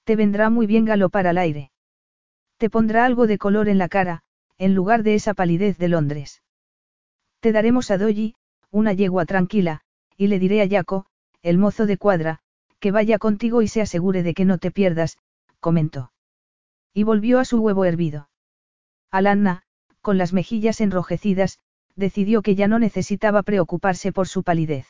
Te 0.03 0.17
vendrá 0.17 0.51
muy 0.51 0.67
bien 0.67 0.87
galopar 0.87 1.29
al 1.29 1.39
aire. 1.39 1.71
Te 2.57 2.69
pondrá 2.69 3.05
algo 3.05 3.29
de 3.29 3.39
color 3.39 3.69
en 3.69 3.79
la 3.79 3.89
cara, 3.89 4.25
en 4.59 4.75
lugar 4.75 5.05
de 5.05 5.15
esa 5.15 5.35
palidez 5.35 5.79
de 5.79 5.89
Londres. 5.89 6.43
Te 7.39 7.53
daremos 7.53 7.93
a 7.93 7.97
Dolly, 7.97 8.35
una 8.71 8.93
yegua 8.93 9.25
tranquila, 9.25 9.83
y 10.21 10.27
le 10.27 10.39
diré 10.39 10.61
a 10.61 10.69
Jaco, 10.69 11.07
el 11.41 11.57
mozo 11.57 11.87
de 11.87 11.97
cuadra, 11.97 12.41
que 12.79 12.91
vaya 12.91 13.19
contigo 13.19 13.63
y 13.63 13.69
se 13.69 13.81
asegure 13.81 14.23
de 14.23 14.35
que 14.35 14.45
no 14.45 14.59
te 14.59 14.71
pierdas, 14.71 15.17
comentó. 15.61 16.13
Y 16.93 17.05
volvió 17.05 17.39
a 17.39 17.47
su 17.47 17.59
huevo 17.63 17.87
hervido. 17.87 18.29
Alanna, 19.11 19.63
con 20.03 20.19
las 20.19 20.35
mejillas 20.35 20.83
enrojecidas, 20.83 21.59
decidió 21.97 22.43
que 22.43 22.55
ya 22.55 22.69
no 22.69 22.79
necesitaba 22.79 23.43
preocuparse 23.43 24.13
por 24.13 24.29
su 24.29 24.43
palidez. 24.43 24.87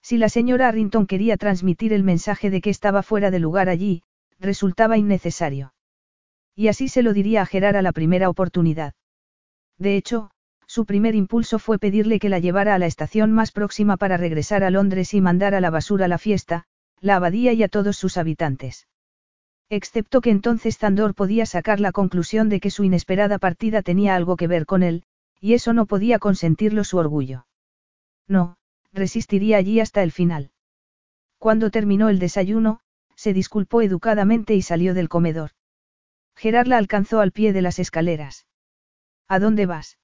Si 0.00 0.16
la 0.16 0.30
señora 0.30 0.68
Arrington 0.68 1.06
quería 1.06 1.36
transmitir 1.36 1.92
el 1.92 2.02
mensaje 2.02 2.48
de 2.48 2.62
que 2.62 2.70
estaba 2.70 3.02
fuera 3.02 3.30
de 3.30 3.40
lugar 3.40 3.68
allí, 3.68 4.04
resultaba 4.38 4.96
innecesario. 4.96 5.74
Y 6.56 6.68
así 6.68 6.88
se 6.88 7.02
lo 7.02 7.12
diría 7.12 7.42
a 7.42 7.46
Gerard 7.46 7.76
a 7.76 7.82
la 7.82 7.92
primera 7.92 8.30
oportunidad. 8.30 8.94
De 9.76 9.98
hecho, 9.98 10.30
su 10.70 10.84
primer 10.84 11.16
impulso 11.16 11.58
fue 11.58 11.80
pedirle 11.80 12.20
que 12.20 12.28
la 12.28 12.38
llevara 12.38 12.76
a 12.76 12.78
la 12.78 12.86
estación 12.86 13.32
más 13.32 13.50
próxima 13.50 13.96
para 13.96 14.16
regresar 14.16 14.62
a 14.62 14.70
Londres 14.70 15.14
y 15.14 15.20
mandar 15.20 15.56
a 15.56 15.60
la 15.60 15.68
basura 15.68 16.06
la 16.06 16.16
fiesta, 16.16 16.62
la 17.00 17.16
abadía 17.16 17.52
y 17.52 17.64
a 17.64 17.68
todos 17.68 17.96
sus 17.96 18.16
habitantes. 18.16 18.86
Excepto 19.68 20.20
que 20.20 20.30
entonces 20.30 20.78
Zandor 20.78 21.16
podía 21.16 21.44
sacar 21.44 21.80
la 21.80 21.90
conclusión 21.90 22.48
de 22.48 22.60
que 22.60 22.70
su 22.70 22.84
inesperada 22.84 23.40
partida 23.40 23.82
tenía 23.82 24.14
algo 24.14 24.36
que 24.36 24.46
ver 24.46 24.64
con 24.64 24.84
él, 24.84 25.02
y 25.40 25.54
eso 25.54 25.72
no 25.72 25.86
podía 25.86 26.20
consentirlo 26.20 26.84
su 26.84 26.98
orgullo. 26.98 27.48
No, 28.28 28.56
resistiría 28.92 29.56
allí 29.56 29.80
hasta 29.80 30.04
el 30.04 30.12
final. 30.12 30.52
Cuando 31.38 31.72
terminó 31.72 32.10
el 32.10 32.20
desayuno, 32.20 32.78
se 33.16 33.32
disculpó 33.32 33.82
educadamente 33.82 34.54
y 34.54 34.62
salió 34.62 34.94
del 34.94 35.08
comedor. 35.08 35.50
Gerard 36.36 36.68
la 36.68 36.76
alcanzó 36.76 37.18
al 37.18 37.32
pie 37.32 37.52
de 37.52 37.62
las 37.62 37.80
escaleras. 37.80 38.46
¿A 39.26 39.40
dónde 39.40 39.66
vas? 39.66 39.96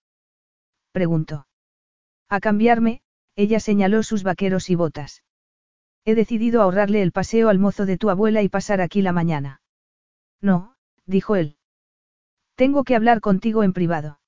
Preguntó. 0.97 1.47
A 2.31 2.41
cambiarme, 2.41 3.03
ella 3.35 3.61
señaló 3.61 4.03
sus 4.03 4.23
vaqueros 4.23 4.71
y 4.71 4.77
botas. 4.77 5.23
He 6.07 6.15
decidido 6.15 6.63
ahorrarle 6.63 7.03
el 7.03 7.13
paseo 7.13 7.51
al 7.51 7.59
mozo 7.59 7.85
de 7.85 7.99
tu 7.99 8.09
abuela 8.09 8.41
y 8.41 8.49
pasar 8.49 8.81
aquí 8.81 9.03
la 9.03 9.13
mañana. 9.13 9.61
No, 10.41 10.75
dijo 11.05 11.37
él. 11.37 11.59
Tengo 12.55 12.83
que 12.83 12.97
hablar 12.97 13.21
contigo 13.21 13.63
en 13.63 13.75
privado. 13.75 14.21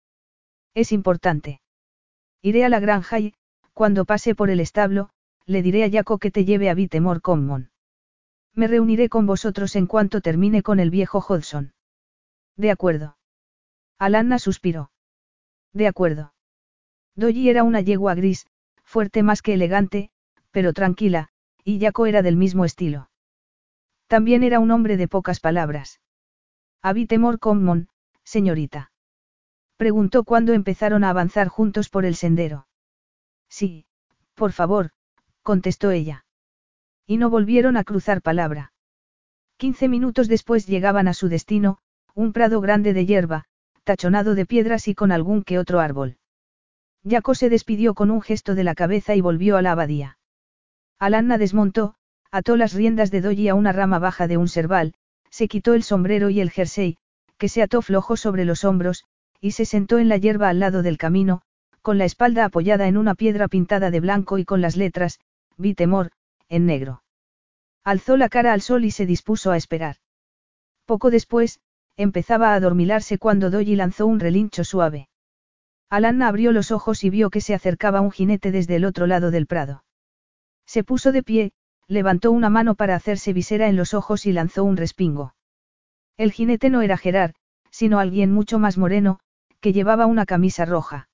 Es 0.75 0.93
importante. 0.93 1.63
Iré 2.43 2.67
a 2.67 2.69
la 2.69 2.81
granja 2.81 3.19
y, 3.19 3.35
cuando 3.73 4.05
pase 4.05 4.35
por 4.35 4.51
el 4.51 4.61
establo, 4.61 5.09
le 5.47 5.63
diré 5.63 5.85
a 5.85 5.91
Jaco 5.91 6.19
que 6.19 6.31
te 6.31 6.45
lleve 6.45 6.69
a 6.69 6.75
Vitemor 6.75 7.23
Common. 7.23 7.71
Me 8.55 8.67
reuniré 8.67 9.09
con 9.09 9.25
vosotros 9.25 9.75
en 9.75 9.87
cuanto 9.87 10.21
termine 10.21 10.63
con 10.63 10.81
el 10.81 10.91
viejo 10.91 11.25
Hodgson. 11.27 11.73
De 12.59 12.71
acuerdo. 12.71 13.17
Alanna 13.99 14.39
suspiró. 14.39 14.91
De 15.73 15.87
acuerdo. 15.87 16.35
Dolly 17.15 17.49
era 17.49 17.63
una 17.63 17.81
yegua 17.81 18.15
gris, 18.15 18.47
fuerte 18.85 19.23
más 19.23 19.43
que 19.43 19.55
elegante, 19.55 20.11
pero 20.51 20.73
tranquila, 20.73 21.29
y 21.65 21.81
Jaco 21.81 22.07
era 22.07 22.23
del 22.23 22.37
mismo 22.37 22.65
estilo. 22.65 23.11
También 24.07 24.43
era 24.43 24.59
un 24.61 24.71
hombre 24.71 24.97
de 24.97 25.09
pocas 25.09 25.41
palabras. 25.41 26.01
Habitemor 26.83 27.39
Common, 27.39 27.89
señorita. 28.25 28.91
Preguntó 29.77 30.25
cuando 30.25 30.53
empezaron 30.55 31.05
a 31.05 31.11
avanzar 31.11 31.49
juntos 31.49 31.89
por 31.89 32.05
el 32.05 32.15
sendero. 32.15 32.67
Sí, 33.49 33.87
por 34.35 34.53
favor, 34.53 34.91
contestó 35.43 35.91
ella. 35.91 36.25
Y 37.07 37.17
no 37.17 37.31
volvieron 37.31 37.77
a 37.77 37.85
cruzar 37.85 38.23
palabra. 38.23 38.73
Quince 39.57 39.89
minutos 39.89 40.29
después 40.29 40.67
llegaban 40.67 41.09
a 41.09 41.15
su 41.15 41.29
destino, 41.29 41.79
un 42.15 42.33
prado 42.33 42.61
grande 42.61 42.93
de 42.93 43.07
hierba, 43.07 43.45
tachonado 43.85 44.35
de 44.35 44.47
piedras 44.47 44.89
y 44.89 44.95
con 44.95 45.13
algún 45.13 45.43
que 45.43 45.59
otro 45.59 45.81
árbol. 45.81 46.17
Jaco 47.05 47.35
se 47.35 47.49
despidió 47.51 47.95
con 47.95 48.11
un 48.11 48.21
gesto 48.21 48.55
de 48.55 48.65
la 48.65 48.75
cabeza 48.75 49.15
y 49.15 49.21
volvió 49.21 49.57
a 49.57 49.63
la 49.63 49.73
abadía. 49.73 50.19
Alanna 50.99 51.39
desmontó, 51.39 51.95
ató 52.31 52.57
las 52.57 52.73
riendas 52.73 53.11
de 53.11 53.21
Dolly 53.21 53.49
a 53.49 53.55
una 53.55 53.73
rama 53.73 53.99
baja 53.99 54.27
de 54.27 54.37
un 54.37 54.49
serval, 54.49 54.95
se 55.31 55.49
quitó 55.49 55.75
el 55.75 55.83
sombrero 55.83 56.31
y 56.31 56.41
el 56.41 56.51
jersey, 56.51 56.97
que 57.37 57.49
se 57.49 57.63
ató 57.63 57.83
flojo 57.83 58.17
sobre 58.17 58.45
los 58.45 58.65
hombros, 58.65 59.05
y 59.41 59.53
se 59.53 59.65
sentó 59.65 59.99
en 59.99 60.09
la 60.09 60.17
hierba 60.17 60.49
al 60.49 60.59
lado 60.59 60.83
del 60.83 60.99
camino, 60.99 61.43
con 61.83 61.99
la 61.99 62.05
espalda 62.05 62.45
apoyada 62.45 62.89
en 62.89 62.97
una 62.97 63.15
piedra 63.15 63.49
pintada 63.49 63.91
de 63.91 64.01
blanco 64.01 64.39
y 64.39 64.45
con 64.45 64.61
las 64.61 64.77
letras, 64.77 65.21
vi 65.57 65.75
temor, 65.75 66.11
en 66.49 66.67
negro. 66.67 67.03
Alzó 67.85 68.17
la 68.17 68.29
cara 68.29 68.53
al 68.53 68.61
sol 68.61 68.85
y 68.85 68.91
se 68.91 69.07
dispuso 69.07 69.53
a 69.53 69.57
esperar. 69.57 69.97
Poco 70.85 71.11
después, 71.11 71.61
empezaba 71.97 72.53
a 72.53 72.55
adormilarse 72.55 73.19
cuando 73.19 73.51
Dolly 73.51 73.77
lanzó 73.77 74.07
un 74.07 74.21
relincho 74.21 74.65
suave. 74.65 75.09
Alanna 75.91 76.29
abrió 76.29 76.53
los 76.53 76.71
ojos 76.71 77.03
y 77.05 77.11
vio 77.11 77.31
que 77.31 77.41
se 77.41 77.55
acercaba 77.55 78.01
un 78.01 78.11
jinete 78.11 78.51
desde 78.51 78.77
el 78.77 78.85
otro 78.85 79.07
lado 79.07 79.31
del 79.31 79.47
prado. 79.47 79.85
Se 80.67 80.85
puso 80.85 81.13
de 81.13 81.23
pie, 81.23 81.53
levantó 81.87 82.31
una 82.31 82.51
mano 82.51 82.75
para 82.75 82.95
hacerse 82.95 83.33
visera 83.33 83.69
en 83.69 83.77
los 83.77 83.95
ojos 83.95 84.27
y 84.27 84.33
lanzó 84.33 84.65
un 84.65 84.77
respingo. 84.77 85.35
El 86.19 86.33
jinete 86.33 86.69
no 86.69 86.83
era 86.83 86.99
Gerard, 86.99 87.35
sino 87.71 87.99
alguien 87.99 88.33
mucho 88.33 88.59
más 88.59 88.77
moreno, 88.77 89.21
que 89.61 89.73
llevaba 89.73 90.07
una 90.07 90.27
camisa 90.27 90.67
roja. 90.67 91.09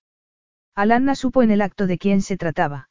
Alanna 0.75 1.15
supo 1.15 1.43
en 1.43 1.53
el 1.53 1.63
acto 1.63 1.87
de 1.87 1.99
quién 1.99 2.21
se 2.21 2.37
trataba. 2.37 2.89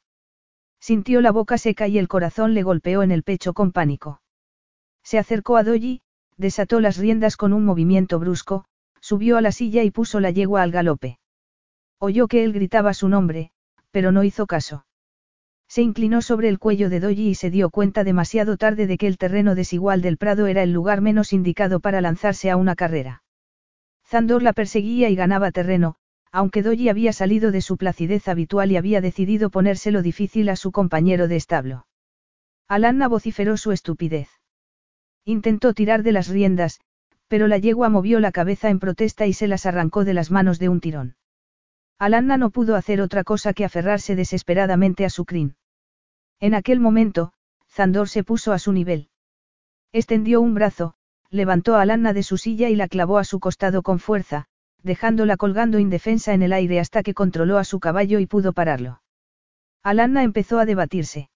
Sintió 0.80 1.20
la 1.20 1.32
boca 1.32 1.58
seca 1.58 1.86
y 1.86 1.98
el 1.98 2.08
corazón 2.08 2.54
le 2.54 2.62
golpeó 2.62 3.02
en 3.02 3.10
el 3.10 3.22
pecho 3.22 3.52
con 3.52 3.72
pánico. 3.72 4.22
Se 5.02 5.18
acercó 5.18 5.58
a 5.58 5.64
Dolly, 5.64 6.00
desató 6.38 6.80
las 6.80 6.96
riendas 6.96 7.36
con 7.36 7.52
un 7.52 7.64
movimiento 7.64 8.18
brusco, 8.18 8.64
subió 9.00 9.36
a 9.36 9.42
la 9.42 9.52
silla 9.52 9.82
y 9.82 9.90
puso 9.90 10.20
la 10.20 10.30
yegua 10.30 10.62
al 10.62 10.70
galope. 10.70 11.18
Oyó 11.98 12.28
que 12.28 12.44
él 12.44 12.52
gritaba 12.52 12.94
su 12.94 13.08
nombre, 13.08 13.50
pero 13.90 14.12
no 14.12 14.24
hizo 14.24 14.46
caso. 14.46 14.84
Se 15.68 15.82
inclinó 15.82 16.22
sobre 16.22 16.48
el 16.48 16.58
cuello 16.58 16.90
de 16.90 17.00
Dolly 17.00 17.28
y 17.28 17.34
se 17.34 17.50
dio 17.50 17.70
cuenta 17.70 18.04
demasiado 18.04 18.56
tarde 18.56 18.86
de 18.86 18.98
que 18.98 19.06
el 19.06 19.18
terreno 19.18 19.54
desigual 19.54 20.02
del 20.02 20.18
prado 20.18 20.46
era 20.46 20.62
el 20.62 20.72
lugar 20.72 21.00
menos 21.00 21.32
indicado 21.32 21.80
para 21.80 22.00
lanzarse 22.00 22.50
a 22.50 22.56
una 22.56 22.76
carrera. 22.76 23.22
Zandor 24.06 24.42
la 24.42 24.52
perseguía 24.52 25.08
y 25.08 25.16
ganaba 25.16 25.50
terreno, 25.50 25.96
aunque 26.30 26.62
Dolly 26.62 26.88
había 26.88 27.12
salido 27.12 27.50
de 27.50 27.60
su 27.60 27.76
placidez 27.76 28.28
habitual 28.28 28.72
y 28.72 28.76
había 28.76 29.00
decidido 29.00 29.50
ponérselo 29.50 30.02
difícil 30.02 30.48
a 30.48 30.56
su 30.56 30.72
compañero 30.72 31.28
de 31.28 31.36
establo. 31.36 31.86
Alanna 32.68 33.08
vociferó 33.08 33.56
su 33.56 33.72
estupidez. 33.72 34.28
Intentó 35.24 35.74
tirar 35.74 36.02
de 36.02 36.12
las 36.12 36.28
riendas, 36.28 36.80
pero 37.28 37.46
la 37.48 37.58
yegua 37.58 37.88
movió 37.88 38.20
la 38.20 38.32
cabeza 38.32 38.68
en 38.68 38.78
protesta 38.78 39.26
y 39.26 39.32
se 39.32 39.48
las 39.48 39.64
arrancó 39.64 40.04
de 40.04 40.14
las 40.14 40.30
manos 40.30 40.58
de 40.58 40.68
un 40.68 40.80
tirón. 40.80 41.16
Alanna 41.98 42.36
no 42.36 42.50
pudo 42.50 42.76
hacer 42.76 43.00
otra 43.00 43.24
cosa 43.24 43.52
que 43.52 43.64
aferrarse 43.64 44.16
desesperadamente 44.16 45.04
a 45.04 45.10
su 45.10 45.24
crin. 45.24 45.56
En 46.40 46.54
aquel 46.54 46.80
momento, 46.80 47.32
Zandor 47.68 48.08
se 48.08 48.24
puso 48.24 48.52
a 48.52 48.58
su 48.58 48.72
nivel. 48.72 49.08
Extendió 49.92 50.40
un 50.40 50.54
brazo, 50.54 50.94
levantó 51.30 51.76
a 51.76 51.82
Alanna 51.82 52.12
de 52.12 52.22
su 52.22 52.36
silla 52.36 52.68
y 52.68 52.76
la 52.76 52.88
clavó 52.88 53.18
a 53.18 53.24
su 53.24 53.40
costado 53.40 53.82
con 53.82 53.98
fuerza, 53.98 54.46
dejándola 54.82 55.36
colgando 55.36 55.78
indefensa 55.78 56.34
en 56.34 56.42
el 56.42 56.52
aire 56.52 56.80
hasta 56.80 57.02
que 57.02 57.14
controló 57.14 57.58
a 57.58 57.64
su 57.64 57.80
caballo 57.80 58.18
y 58.18 58.26
pudo 58.26 58.52
pararlo. 58.52 59.02
Alanna 59.82 60.22
empezó 60.22 60.58
a 60.58 60.64
debatirse. 60.64 61.30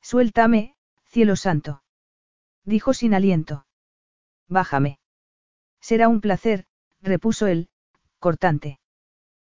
Suéltame, 0.00 0.74
cielo 1.06 1.36
santo 1.36 1.84
dijo 2.64 2.94
sin 2.94 3.14
aliento. 3.14 3.66
Bájame. 4.48 4.98
Será 5.80 6.08
un 6.08 6.20
placer, 6.20 6.66
repuso 7.00 7.46
él, 7.46 7.68
cortante. 8.18 8.78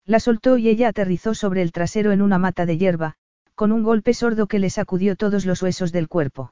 La 0.09 0.19
soltó 0.19 0.57
y 0.57 0.69
ella 0.69 0.87
aterrizó 0.87 1.35
sobre 1.35 1.61
el 1.61 1.71
trasero 1.71 2.11
en 2.11 2.23
una 2.23 2.39
mata 2.39 2.65
de 2.65 2.79
hierba, 2.79 3.13
con 3.53 3.71
un 3.71 3.83
golpe 3.83 4.15
sordo 4.15 4.47
que 4.47 4.57
le 4.57 4.71
sacudió 4.71 5.15
todos 5.15 5.45
los 5.45 5.61
huesos 5.61 5.91
del 5.91 6.07
cuerpo. 6.07 6.51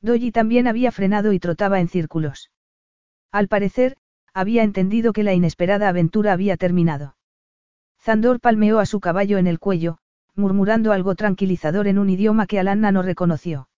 Dolly 0.00 0.32
también 0.32 0.66
había 0.66 0.90
frenado 0.90 1.32
y 1.32 1.38
trotaba 1.38 1.78
en 1.78 1.86
círculos. 1.86 2.50
Al 3.30 3.46
parecer, 3.46 3.96
había 4.32 4.64
entendido 4.64 5.12
que 5.12 5.22
la 5.22 5.34
inesperada 5.34 5.88
aventura 5.88 6.32
había 6.32 6.56
terminado. 6.56 7.16
Zandor 8.00 8.40
palmeó 8.40 8.80
a 8.80 8.86
su 8.86 8.98
caballo 8.98 9.38
en 9.38 9.46
el 9.46 9.60
cuello, 9.60 9.98
murmurando 10.34 10.90
algo 10.90 11.14
tranquilizador 11.14 11.86
en 11.86 12.00
un 12.00 12.10
idioma 12.10 12.48
que 12.48 12.58
Alanna 12.58 12.90
no 12.90 13.02
reconoció. 13.02 13.68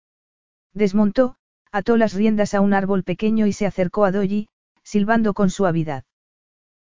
Desmontó, 0.73 1.35
ató 1.71 1.97
las 1.97 2.13
riendas 2.13 2.55
a 2.55 2.61
un 2.61 2.73
árbol 2.73 3.03
pequeño 3.03 3.45
y 3.45 3.53
se 3.53 3.67
acercó 3.67 4.05
a 4.05 4.11
Dolly, 4.11 4.47
silbando 4.81 5.35
con 5.35 5.51
suavidad. 5.51 6.03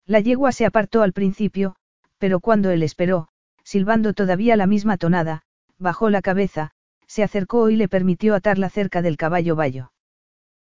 La 0.06 0.22
yegua 0.22 0.54
se 0.54 0.66
apartó 0.66 1.02
al 1.02 1.12
principio, 1.12 1.76
pero 2.18 2.40
cuando 2.40 2.70
él 2.72 2.84
esperó, 2.84 3.28
silbando 3.64 4.14
todavía 4.14 4.56
la 4.56 4.68
misma 4.68 4.98
tonada, 4.98 5.44
bajó 5.78 6.10
la 6.10 6.22
cabeza, 6.22 6.72
se 7.08 7.24
acercó 7.24 7.70
y 7.70 7.76
le 7.76 7.88
permitió 7.88 8.36
atarla 8.36 8.70
cerca 8.70 9.02
del 9.02 9.18
caballo 9.18 9.56
bayo. 9.56 9.92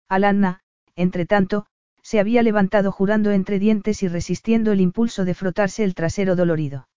Alanna, 0.08 0.60
entretanto, 0.96 1.66
se 2.02 2.18
había 2.18 2.42
levantado 2.42 2.92
jurando 2.92 3.30
entre 3.30 3.58
dientes 3.58 4.02
y 4.02 4.08
resistiendo 4.08 4.72
el 4.72 4.80
impulso 4.80 5.24
de 5.24 5.34
frotarse 5.34 5.84
el 5.84 5.94
trasero 5.94 6.36
dolorido. 6.36 6.88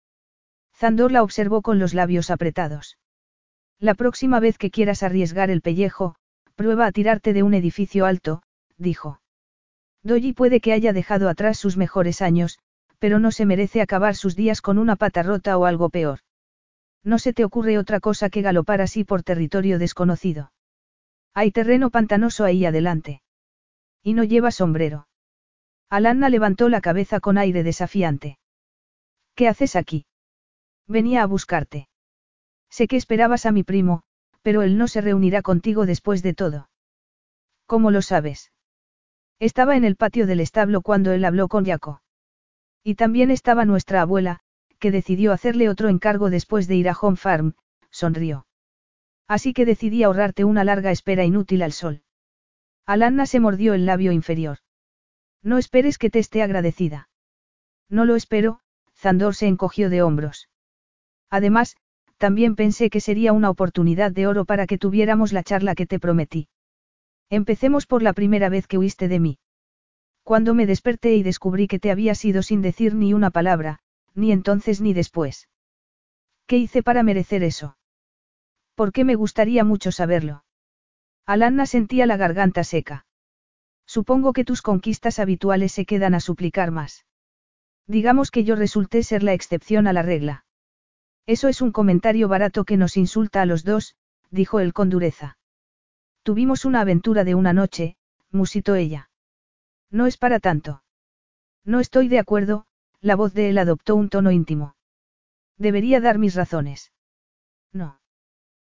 Zandor 0.76 1.12
la 1.12 1.24
observó 1.24 1.62
con 1.62 1.80
los 1.80 1.94
labios 1.94 2.32
apretados. 2.32 2.98
La 3.80 3.96
próxima 3.96 4.40
vez 4.40 4.58
que 4.58 4.72
quieras 4.72 5.04
arriesgar 5.04 5.50
el 5.50 5.62
pellejo, 5.62 6.16
Prueba 6.56 6.86
a 6.86 6.92
tirarte 6.92 7.34
de 7.34 7.42
un 7.42 7.56
edificio 7.56 8.06
alto, 8.06 8.44
dijo. 8.78 9.20
Dolly 10.04 10.34
puede 10.34 10.60
que 10.60 10.72
haya 10.72 10.94
dejado 10.94 11.28
atrás 11.28 11.58
sus 11.58 11.78
mejores 11.78 12.22
años, 12.22 12.60
pero 13.04 13.20
no 13.20 13.32
se 13.32 13.46
merece 13.46 13.82
acabar 13.82 14.16
sus 14.16 14.34
días 14.34 14.62
con 14.62 14.78
una 14.78 14.96
pata 14.96 15.24
rota 15.24 15.58
o 15.58 15.66
algo 15.66 15.90
peor. 15.90 16.20
No 17.04 17.20
se 17.20 17.34
te 17.34 17.44
ocurre 17.44 17.78
otra 17.78 18.00
cosa 18.00 18.30
que 18.30 18.42
galopar 18.42 18.80
así 18.80 19.04
por 19.04 19.24
territorio 19.24 19.78
desconocido. 19.78 20.54
Hay 21.34 21.52
terreno 21.52 21.90
pantanoso 21.90 22.46
ahí 22.46 22.66
adelante. 22.66 23.22
Y 24.04 24.14
no 24.14 24.24
lleva 24.24 24.52
sombrero. 24.52 25.10
Alanna 25.90 26.30
levantó 26.30 26.70
la 26.70 26.80
cabeza 26.80 27.20
con 27.20 27.38
aire 27.38 27.62
desafiante. 27.64 28.38
¿Qué 29.36 29.50
haces 29.50 29.76
aquí? 29.76 30.06
Venía 30.88 31.24
a 31.24 31.26
buscarte. 31.26 31.90
Sé 32.70 32.88
que 32.88 32.96
esperabas 32.96 33.46
a 33.46 33.52
mi 33.52 33.64
primo, 33.64 34.04
pero 34.44 34.62
él 34.62 34.78
no 34.78 34.88
se 34.88 35.02
reunirá 35.02 35.42
contigo 35.42 35.86
después 35.86 36.24
de 36.24 36.36
todo. 36.36 36.70
¿Cómo 37.66 37.92
lo 37.92 38.02
sabes? 38.02 38.54
Estaba 39.40 39.76
en 39.76 39.84
el 39.84 39.98
patio 39.98 40.26
del 40.26 40.40
establo 40.40 40.82
cuando 40.82 41.12
él 41.12 41.26
habló 41.26 41.50
con 41.50 41.66
Jaco. 41.66 42.02
Y 42.84 42.96
también 42.96 43.32
estaba 43.32 43.66
nuestra 43.66 44.02
abuela, 44.02 44.42
que 44.80 44.92
decidió 44.92 45.32
hacerle 45.32 45.70
otro 45.70 45.90
encargo 45.90 46.30
después 46.30 46.68
de 46.68 46.76
ir 46.76 46.90
a 46.90 46.98
Home 47.00 47.18
Farm, 47.18 47.56
sonrió. 47.90 48.46
Así 49.28 49.54
que 49.54 49.66
decidí 49.66 50.04
ahorrarte 50.04 50.44
una 50.44 50.64
larga 50.64 50.92
espera 50.92 51.24
inútil 51.24 51.62
al 51.62 51.72
sol. 51.72 52.04
Alanna 52.86 53.26
se 53.26 53.40
mordió 53.40 53.74
el 53.74 53.86
labio 53.86 54.12
inferior. 54.12 54.58
No 55.42 55.58
esperes 55.58 55.98
que 55.98 56.10
te 56.10 56.20
esté 56.20 56.44
agradecida. 56.44 57.10
No 57.90 58.04
lo 58.04 58.16
espero, 58.16 58.60
Zandor 58.96 59.36
se 59.36 59.48
encogió 59.48 59.90
de 59.90 60.02
hombros. 60.02 60.50
Además, 61.30 61.78
también 62.18 62.56
pensé 62.56 62.90
que 62.90 63.02
sería 63.02 63.34
una 63.34 63.50
oportunidad 63.50 64.12
de 64.12 64.28
oro 64.28 64.46
para 64.46 64.68
que 64.68 64.78
tuviéramos 64.78 65.34
la 65.34 65.44
charla 65.44 65.76
que 65.76 65.86
te 65.86 66.00
prometí. 66.00 66.48
Empecemos 67.30 67.86
por 67.86 68.02
la 68.02 68.14
primera 68.14 68.50
vez 68.50 68.68
que 68.68 68.78
huiste 68.78 69.08
de 69.08 69.20
mí. 69.20 69.40
Cuando 70.24 70.54
me 70.54 70.66
desperté 70.66 71.16
y 71.16 71.24
descubrí 71.24 71.68
que 71.68 71.80
te 71.80 71.92
habías 71.92 72.24
ido 72.24 72.44
sin 72.44 72.62
decir 72.62 72.96
ni 72.96 73.14
una 73.14 73.30
palabra, 73.30 73.80
ni 74.16 74.32
entonces 74.32 74.82
ni 74.82 74.94
después. 74.94 75.50
¿Qué 76.48 76.58
hice 76.58 76.82
para 76.82 77.04
merecer 77.04 77.44
eso? 77.44 77.78
¿Por 78.76 78.92
qué 78.92 79.04
me 79.04 79.16
gustaría 79.16 79.64
mucho 79.64 79.92
saberlo? 79.92 80.44
Alanna 81.26 81.66
sentía 81.66 82.06
la 82.06 82.18
garganta 82.18 82.64
seca. 82.64 83.06
Supongo 83.86 84.34
que 84.34 84.46
tus 84.46 84.62
conquistas 84.62 85.20
habituales 85.20 85.72
se 85.72 85.86
quedan 85.86 86.16
a 86.16 86.20
suplicar 86.20 86.72
más. 86.72 87.06
Digamos 87.86 88.32
que 88.32 88.44
yo 88.44 88.56
resulté 88.56 89.04
ser 89.04 89.24
la 89.24 89.34
excepción 89.34 89.88
a 89.88 89.94
la 89.94 90.02
regla. 90.02 90.46
Eso 91.26 91.48
es 91.48 91.62
un 91.62 91.72
comentario 91.72 92.28
barato 92.28 92.64
que 92.64 92.78
nos 92.78 92.98
insulta 92.98 93.42
a 93.42 93.46
los 93.46 93.64
dos, 93.64 93.96
dijo 94.32 94.60
él 94.60 94.74
con 94.74 94.90
dureza. 94.90 95.38
Tuvimos 96.24 96.66
una 96.66 96.82
aventura 96.82 97.24
de 97.24 97.36
una 97.36 97.54
noche, 97.54 97.98
musitó 98.32 98.76
ella. 98.76 99.10
No 99.94 100.08
es 100.08 100.18
para 100.18 100.40
tanto. 100.40 100.84
No 101.64 101.80
estoy 101.80 102.08
de 102.08 102.18
acuerdo, 102.18 102.66
la 103.00 103.16
voz 103.16 103.36
de 103.36 103.50
él 103.50 103.60
adoptó 103.60 103.96
un 103.96 104.10
tono 104.10 104.32
íntimo. 104.32 104.76
Debería 105.58 106.02
dar 106.02 106.18
mis 106.18 106.34
razones. 106.34 106.92
No. 107.72 108.02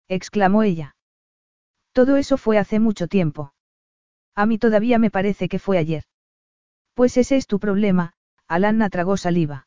exclamó 0.06 0.62
ella. 0.62 0.94
Todo 1.92 2.16
eso 2.18 2.36
fue 2.36 2.56
hace 2.56 2.78
mucho 2.78 3.08
tiempo. 3.08 3.52
A 4.36 4.46
mí 4.46 4.58
todavía 4.58 5.00
me 5.00 5.10
parece 5.10 5.48
que 5.48 5.58
fue 5.58 5.76
ayer. 5.76 6.04
Pues 6.94 7.16
ese 7.16 7.36
es 7.36 7.48
tu 7.48 7.58
problema, 7.58 8.14
Alanna 8.46 8.88
tragó 8.88 9.16
saliva. 9.16 9.66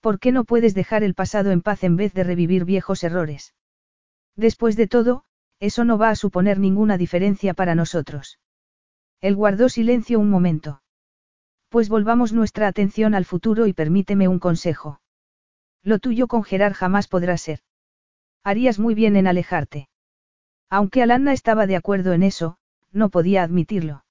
¿Por 0.00 0.18
qué 0.18 0.32
no 0.32 0.44
puedes 0.44 0.74
dejar 0.74 1.04
el 1.04 1.14
pasado 1.14 1.52
en 1.52 1.62
paz 1.62 1.84
en 1.84 1.94
vez 1.94 2.12
de 2.12 2.24
revivir 2.24 2.64
viejos 2.64 3.04
errores? 3.04 3.54
Después 4.34 4.74
de 4.74 4.88
todo, 4.88 5.22
eso 5.60 5.84
no 5.84 5.96
va 5.96 6.10
a 6.10 6.16
suponer 6.16 6.58
ninguna 6.58 6.98
diferencia 6.98 7.54
para 7.54 7.76
nosotros. 7.76 8.40
Él 9.20 9.34
guardó 9.34 9.68
silencio 9.68 10.20
un 10.20 10.30
momento. 10.30 10.82
Pues 11.68 11.88
volvamos 11.88 12.32
nuestra 12.32 12.68
atención 12.68 13.14
al 13.14 13.24
futuro 13.24 13.66
y 13.66 13.72
permíteme 13.72 14.28
un 14.28 14.38
consejo. 14.38 15.00
Lo 15.82 15.98
tuyo 15.98 16.26
con 16.26 16.44
Gerard 16.44 16.74
jamás 16.74 17.08
podrá 17.08 17.36
ser. 17.38 17.60
Harías 18.42 18.78
muy 18.78 18.94
bien 18.94 19.16
en 19.16 19.26
alejarte. 19.26 19.88
Aunque 20.68 21.02
Alanna 21.02 21.32
estaba 21.32 21.66
de 21.66 21.76
acuerdo 21.76 22.12
en 22.12 22.22
eso, 22.22 22.58
no 22.92 23.08
podía 23.08 23.42
admitirlo. 23.42 24.04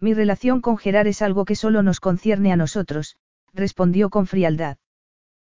Mi 0.00 0.14
relación 0.14 0.60
con 0.60 0.78
Gerard 0.78 1.08
es 1.08 1.22
algo 1.22 1.44
que 1.44 1.56
solo 1.56 1.82
nos 1.82 2.00
concierne 2.00 2.52
a 2.52 2.56
nosotros, 2.56 3.16
respondió 3.52 4.10
con 4.10 4.26
frialdad. 4.26 4.78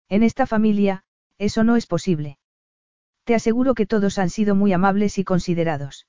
En 0.10 0.24
esta 0.24 0.46
familia, 0.46 1.04
eso 1.38 1.64
no 1.64 1.76
es 1.76 1.88
posible. 1.88 2.38
Te 3.24 3.34
aseguro 3.34 3.74
que 3.74 3.88
todos 3.88 4.20
han 4.20 4.30
sido 4.30 4.54
muy 4.54 4.72
amables 4.72 5.18
y 5.18 5.24
considerados. 5.24 6.08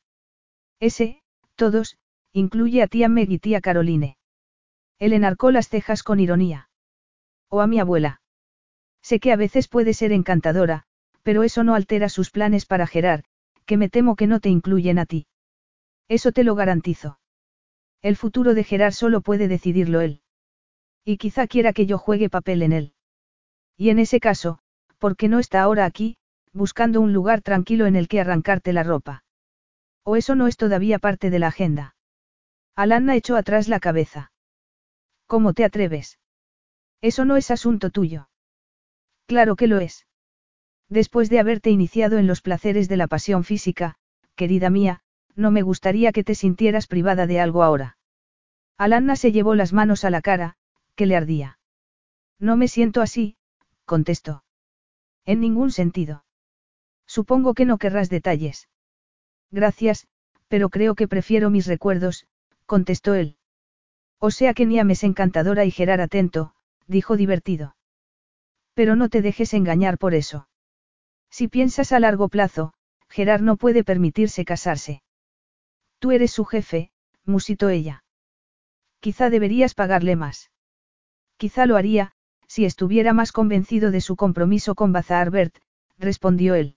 Ese, 0.81 1.23
todos, 1.55 1.99
incluye 2.37 2.83
a 2.83 2.87
tía 2.87 3.09
Meg 3.09 3.31
y 3.31 3.39
tía 3.39 3.63
Caroline. 3.63 4.19
Él 4.99 5.15
enarcó 5.15 5.51
las 5.51 5.71
cejas 5.71 6.03
con 6.03 6.21
ironía. 6.21 6.69
O 7.49 7.63
a 7.63 7.67
mi 7.67 7.81
abuela. 7.81 8.21
Sé 9.01 9.21
que 9.21 9.33
a 9.33 9.37
veces 9.37 9.69
puede 9.69 9.95
ser 9.95 10.13
encantadora, 10.13 10.83
pero 11.23 11.45
eso 11.45 11.65
no 11.65 11.75
altera 11.75 12.11
sus 12.11 12.31
planes 12.31 12.67
para 12.67 12.87
Gerard, 12.87 13.25
que 13.65 13.79
me 13.79 13.89
temo 13.89 14.17
que 14.17 14.27
no 14.27 14.41
te 14.41 14.51
incluyen 14.51 14.99
a 14.99 15.07
ti. 15.07 15.27
Eso 16.09 16.31
te 16.31 16.45
lo 16.45 16.55
garantizo. 16.55 17.19
El 18.03 18.17
futuro 18.17 18.53
de 18.53 18.65
Gerard 18.65 18.93
solo 18.93 19.23
puede 19.23 19.49
decidirlo 19.49 20.03
él. 20.03 20.21
Y 21.07 21.17
quizá 21.17 21.47
quiera 21.47 21.73
que 21.73 21.87
yo 21.87 21.97
juegue 21.97 22.29
papel 22.29 22.61
en 22.61 22.73
él. 22.75 22.93
Y 23.79 23.89
en 23.89 23.99
ese 23.99 24.21
caso, 24.21 24.59
¿por 24.99 25.17
qué 25.17 25.29
no 25.29 25.39
está 25.39 25.63
ahora 25.63 25.87
aquí, 25.87 26.19
buscando 26.53 27.01
un 27.01 27.15
lugar 27.15 27.41
tranquilo 27.41 27.87
en 27.87 27.97
el 27.97 28.09
que 28.09 28.21
arrancarte 28.21 28.75
la 28.75 28.83
ropa? 28.83 29.25
¿O 30.05 30.17
eso 30.17 30.35
no 30.35 30.49
es 30.49 30.59
todavía 30.59 30.99
parte 30.99 31.31
de 31.31 31.39
la 31.39 31.47
agenda? 31.47 31.96
Alanna 32.77 33.17
echó 33.17 33.37
atrás 33.37 33.69
la 33.69 33.81
cabeza. 33.81 34.33
¿Cómo 35.27 35.55
te 35.55 35.65
atreves? 35.65 36.19
Eso 37.01 37.25
no 37.25 37.37
es 37.37 37.51
asunto 37.51 37.91
tuyo. 37.91 38.29
Claro 39.27 39.57
que 39.57 39.67
lo 39.67 39.79
es. 39.79 40.07
Después 40.91 41.31
de 41.31 41.41
haberte 41.41 41.71
iniciado 41.71 42.19
en 42.19 42.27
los 42.27 42.43
placeres 42.43 42.89
de 42.89 42.99
la 42.99 43.09
pasión 43.09 43.45
física, 43.45 43.97
querida 44.35 44.69
mía, 44.69 45.01
no 45.35 45.51
me 45.51 45.63
gustaría 45.63 46.13
que 46.13 46.23
te 46.23 46.35
sintieras 46.35 46.87
privada 46.87 47.27
de 47.27 47.41
algo 47.41 47.63
ahora. 47.63 47.97
Alanna 48.77 49.17
se 49.17 49.33
llevó 49.33 49.55
las 49.55 49.73
manos 49.73 50.05
a 50.05 50.11
la 50.11 50.21
cara, 50.21 50.57
que 50.95 51.07
le 51.07 51.17
ardía. 51.17 51.59
No 52.39 52.57
me 52.57 52.69
siento 52.69 53.01
así, 53.01 53.37
contestó. 53.87 54.45
En 55.25 55.41
ningún 55.41 55.71
sentido. 55.71 56.25
Supongo 57.07 57.55
que 57.55 57.65
no 57.65 57.79
querrás 57.79 58.11
detalles. 58.11 58.69
Gracias, 59.51 60.07
pero 60.49 60.69
creo 60.69 60.95
que 60.95 61.09
prefiero 61.09 61.51
mis 61.51 61.67
recuerdos, 61.67 62.27
contestó 62.67 63.15
él. 63.15 63.37
O 64.19 64.31
sea 64.31 64.55
que 64.55 64.67
Niam 64.67 64.91
es 64.91 65.05
encantadora 65.05 65.65
y 65.65 65.71
Gerar 65.71 66.01
atento, 66.01 66.55
dijo 66.87 67.17
divertido. 67.17 67.77
Pero 68.75 68.97
no 68.97 69.09
te 69.09 69.23
dejes 69.23 69.55
engañar 69.55 69.99
por 69.99 70.15
eso. 70.15 70.49
Si 71.31 71.49
piensas 71.49 71.93
a 71.93 72.01
largo 72.01 72.29
plazo, 72.29 72.73
Gerard 73.09 73.43
no 73.43 73.57
puede 73.57 73.85
permitirse 73.85 74.45
casarse. 74.45 75.03
Tú 75.99 76.13
eres 76.13 76.31
su 76.31 76.45
jefe, 76.45 76.91
musitó 77.25 77.69
ella. 77.69 78.05
Quizá 79.01 79.31
deberías 79.31 79.75
pagarle 79.75 80.17
más. 80.17 80.51
Quizá 81.37 81.67
lo 81.67 81.77
haría, 81.77 82.13
si 82.47 82.65
estuviera 82.65 83.13
más 83.13 83.33
convencido 83.33 83.91
de 83.91 84.01
su 84.01 84.17
compromiso 84.17 84.75
con 84.75 84.93
Bazarbert, 84.93 85.57
respondió 85.99 86.55
él. 86.55 86.77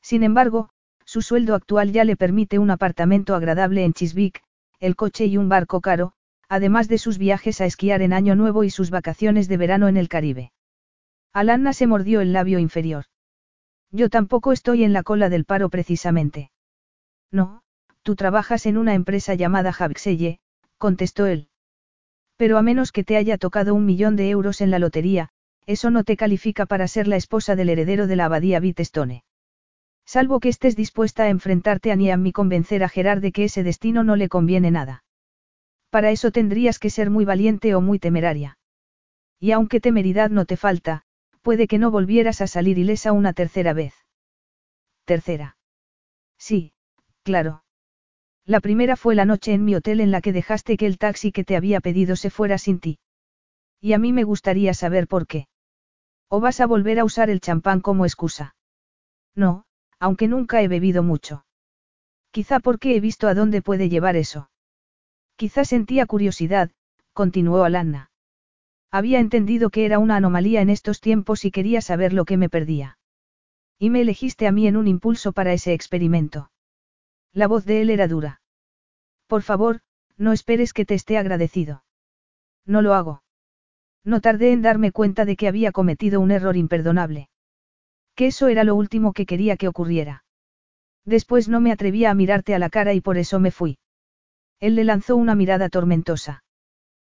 Sin 0.00 0.22
embargo, 0.22 0.70
su 1.04 1.22
sueldo 1.22 1.54
actual 1.54 1.92
ya 1.92 2.04
le 2.04 2.16
permite 2.16 2.58
un 2.58 2.70
apartamento 2.70 3.34
agradable 3.34 3.84
en 3.84 3.92
Chiswick, 3.92 4.42
el 4.80 4.96
coche 4.96 5.26
y 5.26 5.36
un 5.36 5.48
barco 5.48 5.80
caro, 5.80 6.12
además 6.48 6.88
de 6.88 6.98
sus 6.98 7.18
viajes 7.18 7.60
a 7.60 7.66
esquiar 7.66 8.02
en 8.02 8.12
Año 8.12 8.34
Nuevo 8.34 8.64
y 8.64 8.70
sus 8.70 8.90
vacaciones 8.90 9.48
de 9.48 9.56
verano 9.56 9.88
en 9.88 9.96
el 9.96 10.08
Caribe. 10.08 10.52
Alanna 11.32 11.72
se 11.72 11.86
mordió 11.86 12.20
el 12.20 12.32
labio 12.32 12.58
inferior. 12.58 13.04
Yo 13.90 14.08
tampoco 14.08 14.52
estoy 14.52 14.84
en 14.84 14.92
la 14.92 15.02
cola 15.02 15.28
del 15.28 15.44
paro 15.44 15.68
precisamente. 15.68 16.50
No, 17.30 17.62
tú 18.02 18.16
trabajas 18.16 18.66
en 18.66 18.78
una 18.78 18.94
empresa 18.94 19.34
llamada 19.34 19.72
Javxelle, 19.72 20.40
contestó 20.78 21.26
él. 21.26 21.48
Pero 22.36 22.56
a 22.56 22.62
menos 22.62 22.92
que 22.92 23.04
te 23.04 23.16
haya 23.16 23.36
tocado 23.36 23.74
un 23.74 23.84
millón 23.84 24.16
de 24.16 24.30
euros 24.30 24.60
en 24.60 24.70
la 24.70 24.78
lotería, 24.78 25.30
eso 25.66 25.90
no 25.90 26.04
te 26.04 26.16
califica 26.16 26.66
para 26.66 26.88
ser 26.88 27.08
la 27.08 27.16
esposa 27.16 27.56
del 27.56 27.68
heredero 27.68 28.06
de 28.06 28.16
la 28.16 28.26
abadía 28.26 28.60
Bitestone. 28.60 29.24
Salvo 30.08 30.40
que 30.40 30.48
estés 30.48 30.74
dispuesta 30.74 31.24
a 31.24 31.28
enfrentarte 31.28 31.92
a 31.92 31.94
Niam 31.94 32.24
y 32.24 32.32
convencer 32.32 32.82
a 32.82 32.88
Gerard 32.88 33.20
de 33.20 33.30
que 33.30 33.44
ese 33.44 33.62
destino 33.62 34.04
no 34.04 34.16
le 34.16 34.30
conviene 34.30 34.70
nada. 34.70 35.04
Para 35.90 36.10
eso 36.10 36.30
tendrías 36.30 36.78
que 36.78 36.88
ser 36.88 37.10
muy 37.10 37.26
valiente 37.26 37.74
o 37.74 37.82
muy 37.82 37.98
temeraria. 37.98 38.56
Y 39.38 39.52
aunque 39.52 39.80
temeridad 39.80 40.30
no 40.30 40.46
te 40.46 40.56
falta, 40.56 41.02
puede 41.42 41.66
que 41.66 41.76
no 41.76 41.90
volvieras 41.90 42.40
a 42.40 42.46
salir 42.46 42.78
ilesa 42.78 43.12
una 43.12 43.34
tercera 43.34 43.74
vez. 43.74 43.92
Tercera. 45.04 45.58
Sí, 46.38 46.72
claro. 47.22 47.64
La 48.46 48.60
primera 48.60 48.96
fue 48.96 49.14
la 49.14 49.26
noche 49.26 49.52
en 49.52 49.66
mi 49.66 49.74
hotel 49.74 50.00
en 50.00 50.10
la 50.10 50.22
que 50.22 50.32
dejaste 50.32 50.78
que 50.78 50.86
el 50.86 50.96
taxi 50.96 51.32
que 51.32 51.44
te 51.44 51.54
había 51.54 51.82
pedido 51.82 52.16
se 52.16 52.30
fuera 52.30 52.56
sin 52.56 52.80
ti. 52.80 52.98
Y 53.78 53.92
a 53.92 53.98
mí 53.98 54.14
me 54.14 54.24
gustaría 54.24 54.72
saber 54.72 55.06
por 55.06 55.26
qué. 55.26 55.48
¿O 56.28 56.40
vas 56.40 56.62
a 56.62 56.66
volver 56.66 56.98
a 56.98 57.04
usar 57.04 57.28
el 57.28 57.42
champán 57.42 57.82
como 57.82 58.06
excusa? 58.06 58.54
No, 59.34 59.66
aunque 60.00 60.28
nunca 60.28 60.62
he 60.62 60.68
bebido 60.68 61.02
mucho. 61.02 61.44
Quizá 62.30 62.60
porque 62.60 62.96
he 62.96 63.00
visto 63.00 63.28
a 63.28 63.34
dónde 63.34 63.62
puede 63.62 63.88
llevar 63.88 64.16
eso. 64.16 64.50
Quizá 65.36 65.64
sentía 65.64 66.06
curiosidad, 66.06 66.70
continuó 67.12 67.64
Alanna. 67.64 68.10
Había 68.90 69.20
entendido 69.20 69.70
que 69.70 69.84
era 69.84 69.98
una 69.98 70.16
anomalía 70.16 70.62
en 70.62 70.70
estos 70.70 71.00
tiempos 71.00 71.44
y 71.44 71.50
quería 71.50 71.80
saber 71.80 72.12
lo 72.12 72.24
que 72.24 72.36
me 72.36 72.48
perdía. 72.48 72.98
Y 73.78 73.90
me 73.90 74.00
elegiste 74.00 74.46
a 74.46 74.52
mí 74.52 74.66
en 74.66 74.76
un 74.76 74.88
impulso 74.88 75.32
para 75.32 75.52
ese 75.52 75.72
experimento. 75.72 76.50
La 77.32 77.46
voz 77.46 77.64
de 77.64 77.82
él 77.82 77.90
era 77.90 78.08
dura. 78.08 78.40
Por 79.26 79.42
favor, 79.42 79.80
no 80.16 80.32
esperes 80.32 80.72
que 80.72 80.84
te 80.84 80.94
esté 80.94 81.18
agradecido. 81.18 81.84
No 82.66 82.82
lo 82.82 82.94
hago. 82.94 83.22
No 84.04 84.20
tardé 84.20 84.52
en 84.52 84.62
darme 84.62 84.90
cuenta 84.90 85.24
de 85.24 85.36
que 85.36 85.48
había 85.48 85.70
cometido 85.70 86.20
un 86.20 86.30
error 86.30 86.56
imperdonable. 86.56 87.28
Que 88.18 88.26
eso 88.26 88.48
era 88.48 88.64
lo 88.64 88.74
último 88.74 89.12
que 89.12 89.26
quería 89.26 89.56
que 89.56 89.68
ocurriera. 89.68 90.24
Después 91.04 91.48
no 91.48 91.60
me 91.60 91.70
atrevía 91.70 92.10
a 92.10 92.14
mirarte 92.14 92.52
a 92.52 92.58
la 92.58 92.68
cara 92.68 92.92
y 92.92 93.00
por 93.00 93.16
eso 93.16 93.38
me 93.38 93.52
fui. 93.52 93.78
Él 94.58 94.74
le 94.74 94.82
lanzó 94.82 95.14
una 95.14 95.36
mirada 95.36 95.68
tormentosa. 95.68 96.42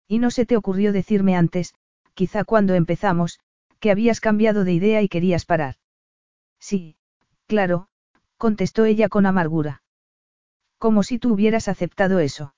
Y 0.06 0.20
no 0.20 0.30
se 0.30 0.46
te 0.46 0.56
ocurrió 0.56 0.92
decirme 0.92 1.34
antes, 1.34 1.74
quizá 2.14 2.44
cuando 2.44 2.74
empezamos, 2.74 3.40
que 3.80 3.90
habías 3.90 4.20
cambiado 4.20 4.62
de 4.62 4.74
idea 4.74 5.02
y 5.02 5.08
querías 5.08 5.44
parar. 5.44 5.74
Sí, 6.60 6.94
claro, 7.48 7.88
contestó 8.36 8.84
ella 8.84 9.08
con 9.08 9.26
amargura. 9.26 9.82
Como 10.78 11.02
si 11.02 11.18
tú 11.18 11.32
hubieras 11.32 11.66
aceptado 11.66 12.20
eso. 12.20 12.54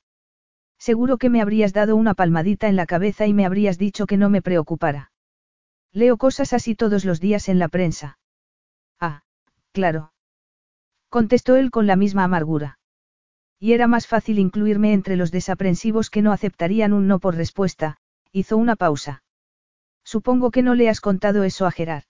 Seguro 0.77 1.16
que 1.16 1.31
me 1.31 1.41
habrías 1.41 1.73
dado 1.73 1.97
una 1.97 2.12
palmadita 2.12 2.69
en 2.69 2.77
la 2.77 2.85
cabeza 2.85 3.27
y 3.27 3.33
me 3.33 3.47
habrías 3.47 3.79
dicho 3.79 4.05
que 4.05 4.19
no 4.19 4.29
me 4.29 4.43
preocupara. 4.43 5.12
Leo 5.95 6.19
cosas 6.19 6.53
así 6.53 6.75
todos 6.75 7.07
los 7.07 7.21
días 7.21 7.49
en 7.49 7.59
la 7.59 7.69
prensa. 7.69 8.19
Ah, 9.01 9.23
claro. 9.73 10.12
Contestó 11.09 11.57
él 11.57 11.71
con 11.71 11.87
la 11.87 11.97
misma 11.97 12.25
amargura. 12.25 12.79
Y 13.59 13.73
era 13.73 13.87
más 13.87 14.07
fácil 14.07 14.39
incluirme 14.39 14.93
entre 14.93 15.16
los 15.16 15.31
desaprensivos 15.31 16.11
que 16.11 16.23
no 16.23 16.33
aceptarían 16.33 16.93
un 16.93 17.07
no 17.07 17.19
por 17.19 17.35
respuesta, 17.35 17.97
hizo 18.33 18.57
una 18.57 18.77
pausa. 18.77 19.23
Supongo 20.05 20.51
que 20.51 20.62
no 20.62 20.75
le 20.75 20.89
has 20.89 21.01
contado 21.01 21.45
eso 21.45 21.66
a 21.66 21.71
Gerard. 21.71 22.05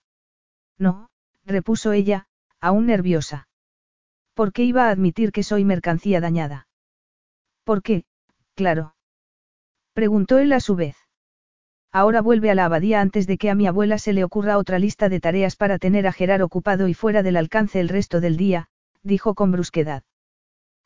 No, 0.77 1.09
repuso 1.45 1.93
ella, 1.93 2.27
aún 2.59 2.87
nerviosa. 2.87 3.47
¿Por 4.33 4.51
qué 4.51 4.63
iba 4.63 4.87
a 4.87 4.89
admitir 4.89 5.31
que 5.31 5.43
soy 5.43 5.63
mercancía 5.63 6.19
dañada? 6.19 6.67
¿Por 7.63 7.81
qué? 7.81 8.05
Claro. 8.53 8.95
Preguntó 9.93 10.39
él 10.39 10.51
a 10.51 10.59
su 10.59 10.75
vez. 10.75 10.97
Ahora 11.95 12.21
vuelve 12.21 12.51
a 12.51 12.55
la 12.55 12.65
abadía 12.65 12.99
antes 12.99 13.25
de 13.25 13.37
que 13.37 13.49
a 13.49 13.55
mi 13.55 13.67
abuela 13.67 13.97
se 13.99 14.11
le 14.11 14.25
ocurra 14.25 14.57
otra 14.57 14.79
lista 14.79 15.07
de 15.07 15.21
tareas 15.21 15.55
para 15.55 15.79
tener 15.79 16.07
a 16.07 16.11
Gerard 16.11 16.41
ocupado 16.41 16.89
y 16.89 16.93
fuera 16.93 17.23
del 17.23 17.37
alcance 17.37 17.79
el 17.79 17.87
resto 17.87 18.19
del 18.19 18.35
día, 18.35 18.67
dijo 19.01 19.33
con 19.33 19.53
brusquedad. 19.53 20.03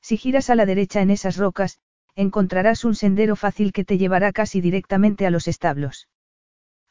Si 0.02 0.18
giras 0.18 0.52
a 0.52 0.56
la 0.56 0.68
derecha 0.68 1.02
en 1.02 1.10
esas 1.10 1.38
rocas, 1.38 1.80
encontrarás 2.14 2.86
un 2.86 2.94
sendero 2.94 3.36
fácil 3.36 3.74
que 3.74 3.84
te 3.84 3.98
llevará 3.98 4.32
casi 4.32 4.62
directamente 4.62 5.26
a 5.26 5.32
los 5.32 5.48
establos. 5.48 6.08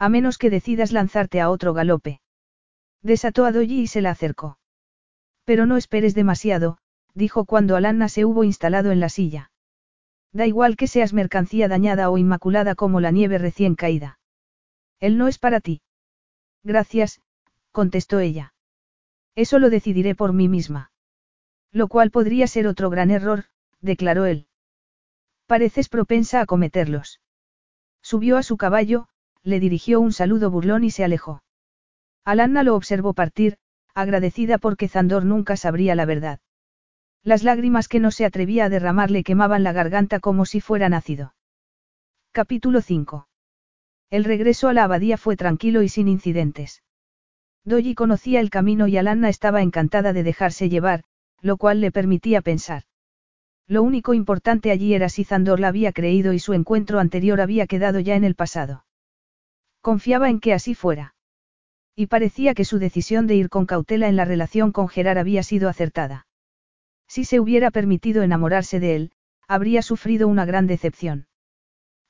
A 0.01 0.09
menos 0.09 0.37
que 0.37 0.51
decidas 0.51 0.91
lanzarte 0.91 1.41
a 1.41 1.49
otro 1.49 1.73
galope. 1.73 2.21
Desató 3.03 3.45
a 3.45 3.53
Doji 3.53 3.83
y 3.83 3.87
se 3.87 4.01
la 4.01 4.11
acercó. 4.11 4.59
Pero 5.45 5.65
no 5.65 5.77
esperes 5.77 6.17
demasiado, 6.17 6.79
dijo 7.15 7.45
cuando 7.45 7.77
Alanna 7.77 8.09
se 8.09 8.25
hubo 8.25 8.43
instalado 8.43 8.91
en 8.91 8.99
la 8.99 9.11
silla. 9.11 9.53
Da 10.33 10.47
igual 10.47 10.77
que 10.77 10.87
seas 10.87 11.13
mercancía 11.13 11.69
dañada 11.69 12.11
o 12.11 12.19
inmaculada 12.19 12.75
como 12.75 13.01
la 13.01 13.11
nieve 13.11 13.39
recién 13.39 13.75
caída. 13.75 14.19
Él 15.01 15.17
no 15.17 15.29
es 15.29 15.39
para 15.39 15.61
ti. 15.61 15.81
Gracias, 16.63 17.21
contestó 17.73 18.19
ella. 18.19 18.53
Eso 19.35 19.59
lo 19.59 19.71
decidiré 19.71 20.15
por 20.15 20.33
mí 20.33 20.49
misma. 20.49 20.91
Lo 21.73 21.89
cual 21.89 22.11
podría 22.11 22.47
ser 22.47 22.67
otro 22.67 22.91
gran 22.91 23.11
error, 23.11 23.45
declaró 23.81 24.27
él. 24.27 24.47
Pareces 25.47 25.89
propensa 25.89 26.41
a 26.41 26.47
cometerlos. 26.47 27.21
Subió 28.03 28.37
a 28.37 28.43
su 28.43 28.57
caballo, 28.57 29.09
le 29.43 29.61
dirigió 29.61 30.01
un 30.01 30.13
saludo 30.13 30.51
burlón 30.51 30.85
y 30.85 30.91
se 30.91 31.05
alejó. 31.05 31.43
Alanna 32.25 32.63
lo 32.63 32.75
observó 32.75 33.15
partir, 33.15 33.57
agradecida 33.95 34.59
porque 34.59 34.89
Zandor 34.89 35.25
nunca 35.25 35.57
sabría 35.57 35.95
la 35.95 36.05
verdad. 36.05 36.41
Las 37.29 37.43
lágrimas 37.43 37.89
que 37.89 38.01
no 38.01 38.11
se 38.11 38.25
atrevía 38.25 38.65
a 38.65 38.69
derramarle 38.71 39.23
quemaban 39.23 39.63
la 39.63 39.75
garganta 39.75 40.19
como 40.19 40.47
si 40.47 40.63
fuera 40.63 40.89
nacido. 40.89 41.35
Capítulo 42.33 42.81
5. 42.81 43.29
El 44.09 44.25
regreso 44.25 44.67
a 44.69 44.73
la 44.73 44.85
abadía 44.85 45.19
fue 45.19 45.37
tranquilo 45.37 45.83
y 45.83 45.91
sin 45.91 46.09
incidentes. 46.09 46.83
Doji 47.67 47.95
conocía 47.95 48.41
el 48.41 48.49
camino 48.49 48.89
y 48.89 48.97
Alanna 48.97 49.29
estaba 49.29 49.61
encantada 49.61 50.15
de 50.15 50.23
dejarse 50.23 50.71
llevar, 50.71 51.05
lo 51.43 51.59
cual 51.59 51.83
le 51.83 51.93
permitía 51.93 52.41
pensar. 52.41 52.85
Lo 53.67 53.83
único 53.83 54.15
importante 54.15 54.71
allí 54.71 54.95
era 54.95 55.11
si 55.11 55.25
Zandor 55.25 55.61
la 55.61 55.69
había 55.69 55.93
creído 55.93 56.33
y 56.33 56.39
su 56.39 56.55
encuentro 56.55 56.99
anterior 56.99 57.43
había 57.43 57.67
quedado 57.67 58.01
ya 58.01 58.17
en 58.17 58.25
el 58.25 58.37
pasado. 58.37 58.87
Confiaba 59.83 60.31
en 60.31 60.41
que 60.41 60.55
así 60.55 60.75
fuera. 60.75 61.15
Y 61.95 62.07
parecía 62.07 62.55
que 62.55 62.65
su 62.65 62.79
decisión 62.79 63.27
de 63.27 63.35
ir 63.35 63.51
con 63.51 63.67
cautela 63.67 64.09
en 64.09 64.17
la 64.17 64.25
relación 64.25 64.73
con 64.73 64.89
Gerard 64.89 65.19
había 65.19 65.43
sido 65.43 65.69
acertada. 65.69 66.25
Si 67.09 67.25
se 67.25 67.41
hubiera 67.41 67.71
permitido 67.71 68.23
enamorarse 68.23 68.79
de 68.79 68.95
él, 68.95 69.13
habría 69.49 69.83
sufrido 69.83 70.29
una 70.29 70.45
gran 70.45 70.67
decepción. 70.67 71.27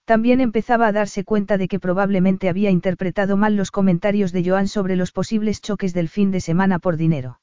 También 0.05 0.41
empezaba 0.41 0.87
a 0.87 0.93
darse 0.93 1.23
cuenta 1.23 1.59
de 1.59 1.69
que 1.69 1.79
probablemente 1.79 2.49
había 2.49 2.71
interpretado 2.71 3.37
mal 3.37 3.57
los 3.57 3.71
comentarios 3.71 4.33
de 4.33 4.43
Joan 4.43 4.67
sobre 4.67 4.97
los 4.97 5.13
posibles 5.13 5.61
choques 5.61 5.95
del 5.95 6.09
fin 6.09 6.31
de 6.31 6.41
semana 6.41 6.79
por 6.79 6.97
dinero. 6.97 7.41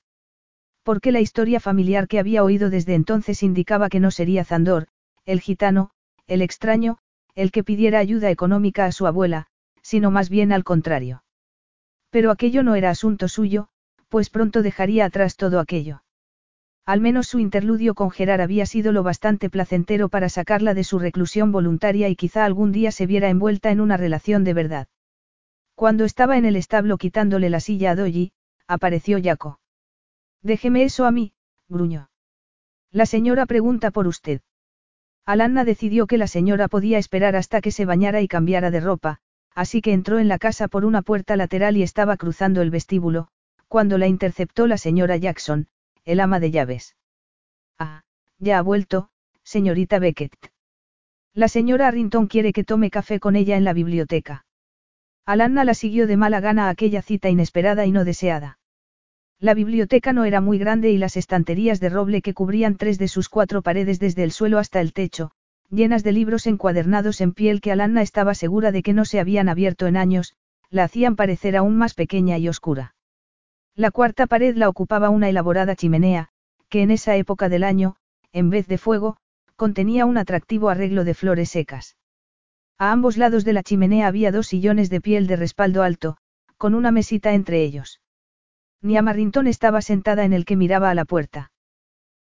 Porque 0.83 1.11
la 1.11 1.19
historia 1.19 1.59
familiar 1.59 2.07
que 2.07 2.19
había 2.19 2.43
oído 2.43 2.69
desde 2.69 2.95
entonces 2.95 3.43
indicaba 3.43 3.89
que 3.89 3.99
no 3.99 4.11
sería 4.11 4.43
Zandor, 4.43 4.87
el 5.25 5.41
gitano, 5.41 5.91
el 6.27 6.41
extraño, 6.41 6.97
el 7.35 7.51
que 7.51 7.63
pidiera 7.63 7.99
ayuda 7.99 8.31
económica 8.31 8.85
a 8.85 8.91
su 8.91 9.07
abuela, 9.07 9.47
sino 9.81 10.09
más 10.09 10.29
bien 10.29 10.51
al 10.51 10.63
contrario. 10.63 11.23
Pero 12.09 12.31
aquello 12.31 12.63
no 12.63 12.75
era 12.75 12.89
asunto 12.89 13.27
suyo, 13.27 13.67
pues 14.09 14.29
pronto 14.29 14.61
dejaría 14.61 15.05
atrás 15.05 15.35
todo 15.35 15.59
aquello. 15.59 16.04
Al 16.85 17.01
menos 17.01 17.27
su 17.27 17.39
interludio 17.39 17.95
con 17.95 18.11
Gerard 18.11 18.41
había 18.41 18.67
sido 18.67 18.91
lo 18.91 19.01
bastante 19.01 19.49
placentero 19.49 20.07
para 20.07 20.29
sacarla 20.29 20.75
de 20.75 20.83
su 20.83 20.99
reclusión 20.99 21.51
voluntaria 21.51 22.09
y 22.09 22.15
quizá 22.15 22.45
algún 22.45 22.71
día 22.71 22.91
se 22.91 23.07
viera 23.07 23.29
envuelta 23.29 23.71
en 23.71 23.81
una 23.81 23.97
relación 23.97 24.43
de 24.43 24.53
verdad. 24.53 24.87
Cuando 25.73 26.05
estaba 26.05 26.37
en 26.37 26.45
el 26.45 26.55
establo 26.55 26.97
quitándole 26.97 27.49
la 27.49 27.59
silla 27.59 27.91
a 27.91 27.95
Dolly, 27.95 28.33
apareció 28.67 29.19
Jaco. 29.21 29.59
Déjeme 30.43 30.83
eso 30.83 31.05
a 31.05 31.11
mí, 31.11 31.33
gruñó. 31.67 32.09
La 32.91 33.07
señora 33.07 33.47
pregunta 33.47 33.89
por 33.89 34.07
usted. 34.07 34.41
Alanna 35.25 35.65
decidió 35.65 36.05
que 36.05 36.19
la 36.19 36.27
señora 36.27 36.67
podía 36.67 36.99
esperar 36.99 37.35
hasta 37.35 37.61
que 37.61 37.71
se 37.71 37.85
bañara 37.85 38.21
y 38.21 38.27
cambiara 38.27 38.69
de 38.69 38.79
ropa, 38.79 39.21
así 39.55 39.81
que 39.81 39.91
entró 39.91 40.19
en 40.19 40.27
la 40.27 40.37
casa 40.37 40.67
por 40.67 40.85
una 40.85 41.01
puerta 41.01 41.35
lateral 41.35 41.77
y 41.77 41.83
estaba 41.83 42.15
cruzando 42.15 42.61
el 42.61 42.69
vestíbulo, 42.69 43.29
cuando 43.67 43.97
la 43.97 44.05
interceptó 44.05 44.67
la 44.67 44.77
señora 44.77 45.17
Jackson, 45.17 45.67
el 46.05 46.19
ama 46.19 46.39
de 46.39 46.51
llaves. 46.51 46.95
Ah, 47.77 48.03
ya 48.39 48.59
ha 48.59 48.61
vuelto, 48.61 49.09
señorita 49.43 49.99
Beckett. 49.99 50.51
La 51.33 51.47
señora 51.49 51.87
Arrington 51.87 52.27
quiere 52.27 52.53
que 52.53 52.63
tome 52.63 52.89
café 52.89 53.19
con 53.19 53.35
ella 53.35 53.57
en 53.57 53.63
la 53.63 53.73
biblioteca. 53.73 54.45
Alanna 55.25 55.63
la 55.63 55.73
siguió 55.73 56.07
de 56.07 56.17
mala 56.17 56.39
gana 56.39 56.67
a 56.67 56.69
aquella 56.69 57.01
cita 57.01 57.29
inesperada 57.29 57.85
y 57.85 57.91
no 57.91 58.05
deseada. 58.05 58.59
La 59.39 59.53
biblioteca 59.53 60.13
no 60.13 60.23
era 60.23 60.39
muy 60.39 60.57
grande 60.57 60.91
y 60.91 60.97
las 60.97 61.17
estanterías 61.17 61.79
de 61.79 61.89
roble 61.89 62.21
que 62.21 62.33
cubrían 62.33 62.77
tres 62.77 62.97
de 62.97 63.07
sus 63.07 63.27
cuatro 63.27 63.61
paredes 63.61 63.99
desde 63.99 64.23
el 64.23 64.31
suelo 64.31 64.59
hasta 64.59 64.79
el 64.79 64.93
techo, 64.93 65.31
llenas 65.69 66.03
de 66.03 66.13
libros 66.13 66.47
encuadernados 66.47 67.19
en 67.19 67.33
piel 67.33 67.59
que 67.59 67.71
Alanna 67.71 68.01
estaba 68.01 68.33
segura 68.33 68.71
de 68.71 68.81
que 68.81 68.93
no 68.93 69.03
se 69.03 69.19
habían 69.19 69.49
abierto 69.49 69.87
en 69.87 69.97
años, 69.97 70.35
la 70.69 70.85
hacían 70.85 71.15
parecer 71.15 71.57
aún 71.57 71.75
más 71.75 71.95
pequeña 71.95 72.37
y 72.37 72.47
oscura. 72.47 72.94
La 73.75 73.91
cuarta 73.91 74.25
pared 74.25 74.55
la 74.55 74.69
ocupaba 74.69 75.09
una 75.09 75.27
elaborada 75.27 75.75
chimenea, 75.75 76.29
que 76.69 76.81
en 76.81 76.91
esa 76.91 77.17
época 77.17 77.49
del 77.49 77.63
año, 77.63 77.97
en 78.31 78.49
vez 78.49 78.67
de 78.67 78.77
fuego, 78.77 79.17
contenía 79.57 80.05
un 80.05 80.17
atractivo 80.17 80.69
arreglo 80.69 81.03
de 81.03 81.13
flores 81.13 81.49
secas. 81.49 81.97
A 82.77 82.91
ambos 82.91 83.17
lados 83.17 83.43
de 83.43 83.53
la 83.53 83.63
chimenea 83.63 84.07
había 84.07 84.31
dos 84.31 84.47
sillones 84.47 84.89
de 84.89 85.01
piel 85.01 85.27
de 85.27 85.35
respaldo 85.35 85.83
alto, 85.83 86.17
con 86.57 86.73
una 86.73 86.91
mesita 86.91 87.33
entre 87.33 87.63
ellos. 87.63 88.01
Nia 88.81 89.01
Marrington 89.01 89.47
estaba 89.47 89.81
sentada 89.81 90.23
en 90.23 90.31
el 90.31 90.45
que 90.45 90.55
miraba 90.55 90.89
a 90.89 90.95
la 90.95 91.05
puerta. 91.05 91.51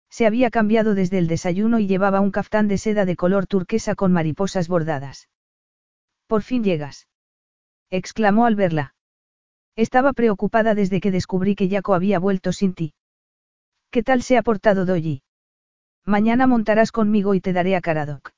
Se 0.08 0.26
había 0.26 0.50
cambiado 0.50 0.94
desde 0.94 1.18
el 1.18 1.26
desayuno 1.26 1.78
y 1.78 1.86
llevaba 1.86 2.20
un 2.20 2.30
caftán 2.30 2.68
de 2.68 2.78
seda 2.78 3.04
de 3.04 3.16
color 3.16 3.46
turquesa 3.46 3.94
con 3.94 4.12
mariposas 4.12 4.68
bordadas. 4.68 5.28
Por 6.26 6.42
fin 6.42 6.64
llegas. 6.64 7.08
exclamó 7.90 8.46
al 8.46 8.54
verla. 8.54 8.94
Estaba 9.76 10.12
preocupada 10.12 10.74
desde 10.74 11.00
que 11.00 11.10
descubrí 11.10 11.54
que 11.54 11.68
Jaco 11.68 11.94
había 11.94 12.18
vuelto 12.18 12.52
sin 12.52 12.74
ti. 12.74 12.92
¿Qué 13.90 14.02
tal 14.02 14.22
se 14.22 14.36
ha 14.36 14.42
portado 14.42 14.84
Dolly? 14.84 15.22
Mañana 16.04 16.46
montarás 16.46 16.92
conmigo 16.92 17.34
y 17.34 17.40
te 17.40 17.52
daré 17.52 17.76
a 17.76 17.80
Caradoc. 17.80 18.32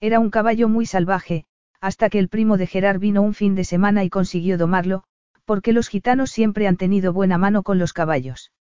Era 0.00 0.20
un 0.20 0.30
caballo 0.30 0.68
muy 0.68 0.86
salvaje, 0.86 1.44
hasta 1.80 2.08
que 2.08 2.18
el 2.18 2.28
primo 2.28 2.56
de 2.56 2.66
Gerard 2.66 3.00
vino 3.00 3.22
un 3.22 3.34
fin 3.34 3.54
de 3.54 3.64
semana 3.64 4.04
y 4.04 4.10
consiguió 4.10 4.56
domarlo, 4.56 5.04
porque 5.44 5.72
los 5.72 5.88
gitanos 5.88 6.30
siempre 6.30 6.66
han 6.66 6.76
tenido 6.76 7.12
buena 7.12 7.38
mano 7.38 7.62
con 7.62 7.78
los 7.78 7.92
caballos. 7.92 8.52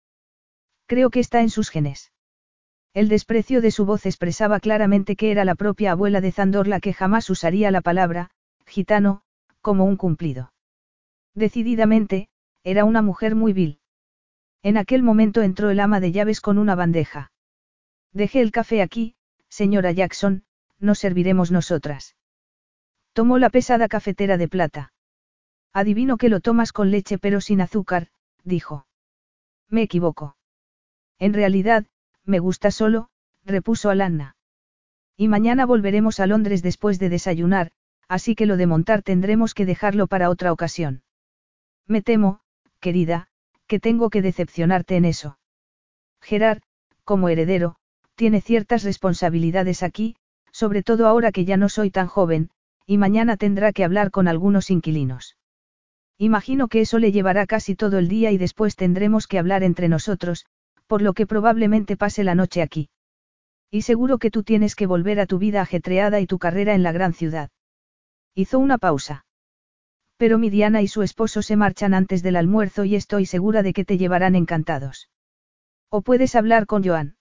Creo 0.86 1.10
que 1.10 1.20
está 1.20 1.40
en 1.40 1.50
sus 1.50 1.70
genes. 1.70 2.12
El 2.92 3.08
desprecio 3.08 3.60
de 3.60 3.70
su 3.70 3.86
voz 3.86 4.06
expresaba 4.06 4.60
claramente 4.60 5.16
que 5.16 5.30
era 5.30 5.44
la 5.44 5.54
propia 5.54 5.92
abuela 5.92 6.20
de 6.20 6.32
Zandor 6.32 6.68
la 6.68 6.80
que 6.80 6.92
jamás 6.92 7.28
usaría 7.30 7.70
la 7.70 7.80
palabra, 7.80 8.30
gitano, 8.66 9.22
como 9.60 9.84
un 9.84 9.96
cumplido. 9.96 10.53
Decididamente, 11.34 12.28
era 12.62 12.84
una 12.84 13.02
mujer 13.02 13.34
muy 13.34 13.52
vil. 13.52 13.80
En 14.62 14.76
aquel 14.76 15.02
momento 15.02 15.42
entró 15.42 15.70
el 15.70 15.80
ama 15.80 16.00
de 16.00 16.12
llaves 16.12 16.40
con 16.40 16.58
una 16.58 16.74
bandeja. 16.74 17.32
Dejé 18.12 18.40
el 18.40 18.50
café 18.50 18.80
aquí, 18.80 19.14
señora 19.48 19.92
Jackson, 19.92 20.44
nos 20.78 20.98
serviremos 20.98 21.50
nosotras. 21.50 22.16
Tomó 23.12 23.38
la 23.38 23.50
pesada 23.50 23.88
cafetera 23.88 24.36
de 24.36 24.48
plata. 24.48 24.92
Adivino 25.72 26.16
que 26.16 26.28
lo 26.28 26.40
tomas 26.40 26.72
con 26.72 26.90
leche 26.90 27.18
pero 27.18 27.40
sin 27.40 27.60
azúcar, 27.60 28.08
dijo. 28.42 28.86
Me 29.68 29.82
equivoco. 29.82 30.36
En 31.18 31.32
realidad, 31.32 31.86
me 32.24 32.38
gusta 32.38 32.70
solo, 32.70 33.10
repuso 33.44 33.90
Alanna. 33.90 34.36
Y 35.16 35.28
mañana 35.28 35.66
volveremos 35.66 36.20
a 36.20 36.26
Londres 36.26 36.62
después 36.62 36.98
de 36.98 37.08
desayunar, 37.08 37.70
así 38.08 38.34
que 38.34 38.46
lo 38.46 38.56
de 38.56 38.66
montar 38.66 39.02
tendremos 39.02 39.54
que 39.54 39.66
dejarlo 39.66 40.06
para 40.06 40.30
otra 40.30 40.52
ocasión. 40.52 41.03
Me 41.86 42.02
temo, 42.02 42.40
querida, 42.80 43.28
que 43.66 43.80
tengo 43.80 44.10
que 44.10 44.22
decepcionarte 44.22 44.96
en 44.96 45.04
eso. 45.04 45.38
Gerard, 46.20 46.62
como 47.04 47.28
heredero, 47.28 47.76
tiene 48.14 48.40
ciertas 48.40 48.84
responsabilidades 48.84 49.82
aquí, 49.82 50.16
sobre 50.52 50.82
todo 50.82 51.06
ahora 51.06 51.32
que 51.32 51.44
ya 51.44 51.56
no 51.56 51.68
soy 51.68 51.90
tan 51.90 52.06
joven, 52.06 52.50
y 52.86 52.98
mañana 52.98 53.36
tendrá 53.36 53.72
que 53.72 53.84
hablar 53.84 54.10
con 54.10 54.28
algunos 54.28 54.70
inquilinos. 54.70 55.36
Imagino 56.16 56.68
que 56.68 56.80
eso 56.80 56.98
le 56.98 57.12
llevará 57.12 57.46
casi 57.46 57.74
todo 57.74 57.98
el 57.98 58.08
día 58.08 58.30
y 58.30 58.38
después 58.38 58.76
tendremos 58.76 59.26
que 59.26 59.38
hablar 59.38 59.62
entre 59.62 59.88
nosotros, 59.88 60.46
por 60.86 61.02
lo 61.02 61.12
que 61.12 61.26
probablemente 61.26 61.96
pase 61.96 62.24
la 62.24 62.34
noche 62.34 62.62
aquí. 62.62 62.88
Y 63.70 63.82
seguro 63.82 64.18
que 64.18 64.30
tú 64.30 64.44
tienes 64.44 64.76
que 64.76 64.86
volver 64.86 65.18
a 65.18 65.26
tu 65.26 65.38
vida 65.38 65.60
ajetreada 65.60 66.20
y 66.20 66.26
tu 66.26 66.38
carrera 66.38 66.74
en 66.74 66.82
la 66.84 66.92
gran 66.92 67.12
ciudad. 67.14 67.50
Hizo 68.34 68.58
una 68.58 68.78
pausa. 68.78 69.24
Pero 70.16 70.38
mi 70.38 70.50
Diana 70.50 70.82
y 70.82 70.88
su 70.88 71.02
esposo 71.02 71.42
se 71.42 71.56
marchan 71.56 71.94
antes 71.94 72.22
del 72.22 72.36
almuerzo 72.36 72.84
y 72.84 72.94
estoy 72.94 73.26
segura 73.26 73.62
de 73.62 73.72
que 73.72 73.84
te 73.84 73.98
llevarán 73.98 74.36
encantados. 74.36 75.10
O 75.90 76.02
puedes 76.02 76.34
hablar 76.36 76.66
con 76.66 76.84
Joan. 76.84 77.16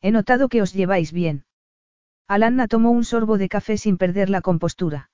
He 0.00 0.10
notado 0.10 0.48
que 0.48 0.62
os 0.62 0.72
lleváis 0.72 1.12
bien. 1.12 1.44
Alanna 2.28 2.68
tomó 2.68 2.90
un 2.90 3.04
sorbo 3.04 3.38
de 3.38 3.48
café 3.48 3.78
sin 3.78 3.98
perder 3.98 4.30
la 4.30 4.40
compostura. 4.40 5.10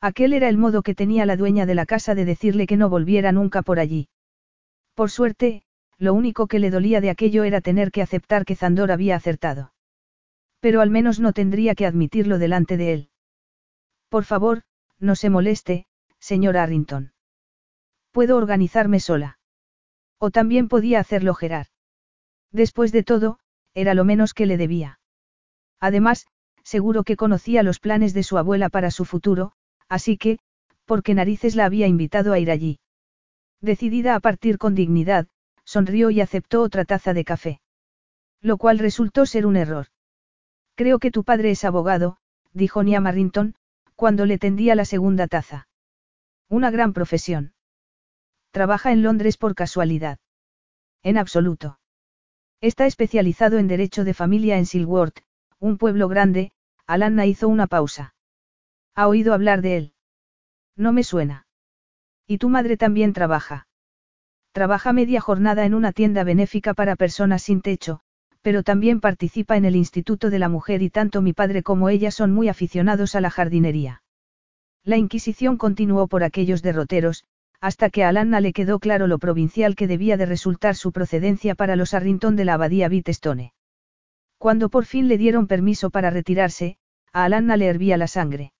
Aquel 0.00 0.32
era 0.34 0.48
el 0.48 0.58
modo 0.58 0.82
que 0.82 0.94
tenía 0.94 1.26
la 1.26 1.36
dueña 1.36 1.64
de 1.64 1.74
la 1.74 1.86
casa 1.86 2.14
de 2.14 2.24
decirle 2.24 2.66
que 2.66 2.76
no 2.76 2.90
volviera 2.90 3.32
nunca 3.32 3.62
por 3.62 3.78
allí. 3.78 4.08
Por 4.94 5.10
suerte, 5.10 5.62
lo 5.98 6.12
único 6.12 6.46
que 6.46 6.58
le 6.58 6.70
dolía 6.70 7.00
de 7.00 7.10
aquello 7.10 7.44
era 7.44 7.60
tener 7.60 7.90
que 7.90 8.02
aceptar 8.02 8.44
que 8.44 8.56
Zandor 8.56 8.92
había 8.92 9.16
acertado. 9.16 9.72
Pero 10.60 10.80
al 10.80 10.90
menos 10.90 11.20
no 11.20 11.32
tendría 11.32 11.74
que 11.74 11.86
admitirlo 11.86 12.38
delante 12.38 12.76
de 12.76 12.92
él. 12.92 13.10
Por 14.08 14.24
favor, 14.24 14.62
no 14.98 15.16
se 15.16 15.30
moleste, 15.30 15.86
señora 16.30 16.64
Arrington. 16.64 17.12
Puedo 18.10 18.36
organizarme 18.36 18.98
sola. 18.98 19.38
O 20.18 20.32
también 20.32 20.66
podía 20.66 20.98
hacerlo 20.98 21.34
Gerard. 21.34 21.68
Después 22.50 22.90
de 22.90 23.04
todo, 23.04 23.38
era 23.74 23.94
lo 23.94 24.04
menos 24.04 24.34
que 24.34 24.46
le 24.46 24.56
debía. 24.56 24.98
Además, 25.78 26.26
seguro 26.64 27.04
que 27.04 27.14
conocía 27.16 27.62
los 27.62 27.78
planes 27.78 28.12
de 28.12 28.24
su 28.24 28.38
abuela 28.38 28.70
para 28.70 28.90
su 28.90 29.04
futuro, 29.04 29.52
así 29.88 30.16
que, 30.18 30.40
¿por 30.84 31.04
qué 31.04 31.14
narices 31.14 31.54
la 31.54 31.64
había 31.64 31.86
invitado 31.86 32.32
a 32.32 32.40
ir 32.40 32.50
allí? 32.50 32.80
Decidida 33.60 34.16
a 34.16 34.20
partir 34.20 34.58
con 34.58 34.74
dignidad, 34.74 35.28
sonrió 35.64 36.10
y 36.10 36.20
aceptó 36.20 36.60
otra 36.60 36.84
taza 36.84 37.14
de 37.14 37.24
café. 37.24 37.60
Lo 38.40 38.56
cual 38.56 38.80
resultó 38.80 39.26
ser 39.26 39.46
un 39.46 39.54
error. 39.54 39.86
Creo 40.74 40.98
que 40.98 41.12
tu 41.12 41.22
padre 41.22 41.52
es 41.52 41.64
abogado, 41.64 42.16
dijo 42.52 42.82
Nia 42.82 43.00
Marrington, 43.00 43.54
cuando 43.94 44.26
le 44.26 44.38
tendía 44.38 44.74
la 44.74 44.84
segunda 44.84 45.28
taza. 45.28 45.68
Una 46.48 46.70
gran 46.70 46.92
profesión. 46.92 47.54
Trabaja 48.52 48.92
en 48.92 49.02
Londres 49.02 49.36
por 49.36 49.56
casualidad. 49.56 50.18
En 51.02 51.18
absoluto. 51.18 51.80
Está 52.60 52.86
especializado 52.86 53.58
en 53.58 53.66
derecho 53.66 54.04
de 54.04 54.14
familia 54.14 54.56
en 54.56 54.66
Silworth, 54.66 55.18
un 55.58 55.76
pueblo 55.76 56.06
grande, 56.08 56.52
Alanna 56.86 57.26
hizo 57.26 57.48
una 57.48 57.66
pausa. 57.66 58.14
¿Ha 58.94 59.08
oído 59.08 59.34
hablar 59.34 59.60
de 59.60 59.76
él? 59.76 59.94
No 60.76 60.92
me 60.92 61.02
suena. 61.02 61.46
¿Y 62.28 62.38
tu 62.38 62.48
madre 62.48 62.76
también 62.76 63.12
trabaja? 63.12 63.66
Trabaja 64.52 64.92
media 64.92 65.20
jornada 65.20 65.66
en 65.66 65.74
una 65.74 65.92
tienda 65.92 66.22
benéfica 66.22 66.74
para 66.74 66.96
personas 66.96 67.42
sin 67.42 67.60
techo, 67.60 68.00
pero 68.40 68.62
también 68.62 69.00
participa 69.00 69.56
en 69.56 69.64
el 69.64 69.74
Instituto 69.74 70.30
de 70.30 70.38
la 70.38 70.48
Mujer 70.48 70.80
y 70.82 70.90
tanto 70.90 71.22
mi 71.22 71.32
padre 71.32 71.64
como 71.64 71.88
ella 71.88 72.12
son 72.12 72.32
muy 72.32 72.48
aficionados 72.48 73.16
a 73.16 73.20
la 73.20 73.30
jardinería. 73.30 74.02
La 74.86 74.96
Inquisición 74.96 75.56
continuó 75.56 76.06
por 76.06 76.22
aquellos 76.22 76.62
derroteros, 76.62 77.24
hasta 77.60 77.90
que 77.90 78.04
a 78.04 78.08
Alanna 78.08 78.38
le 78.38 78.52
quedó 78.52 78.78
claro 78.78 79.08
lo 79.08 79.18
provincial 79.18 79.74
que 79.74 79.88
debía 79.88 80.16
de 80.16 80.26
resultar 80.26 80.76
su 80.76 80.92
procedencia 80.92 81.56
para 81.56 81.74
los 81.74 81.92
Arrington 81.92 82.36
de 82.36 82.44
la 82.44 82.54
abadía 82.54 82.88
Bitestone. 82.88 83.52
Cuando 84.38 84.68
por 84.68 84.84
fin 84.84 85.08
le 85.08 85.18
dieron 85.18 85.48
permiso 85.48 85.90
para 85.90 86.10
retirarse, 86.10 86.76
a 87.12 87.24
Alanna 87.24 87.56
le 87.56 87.66
hervía 87.66 87.96
la 87.96 88.06
sangre. 88.06 88.52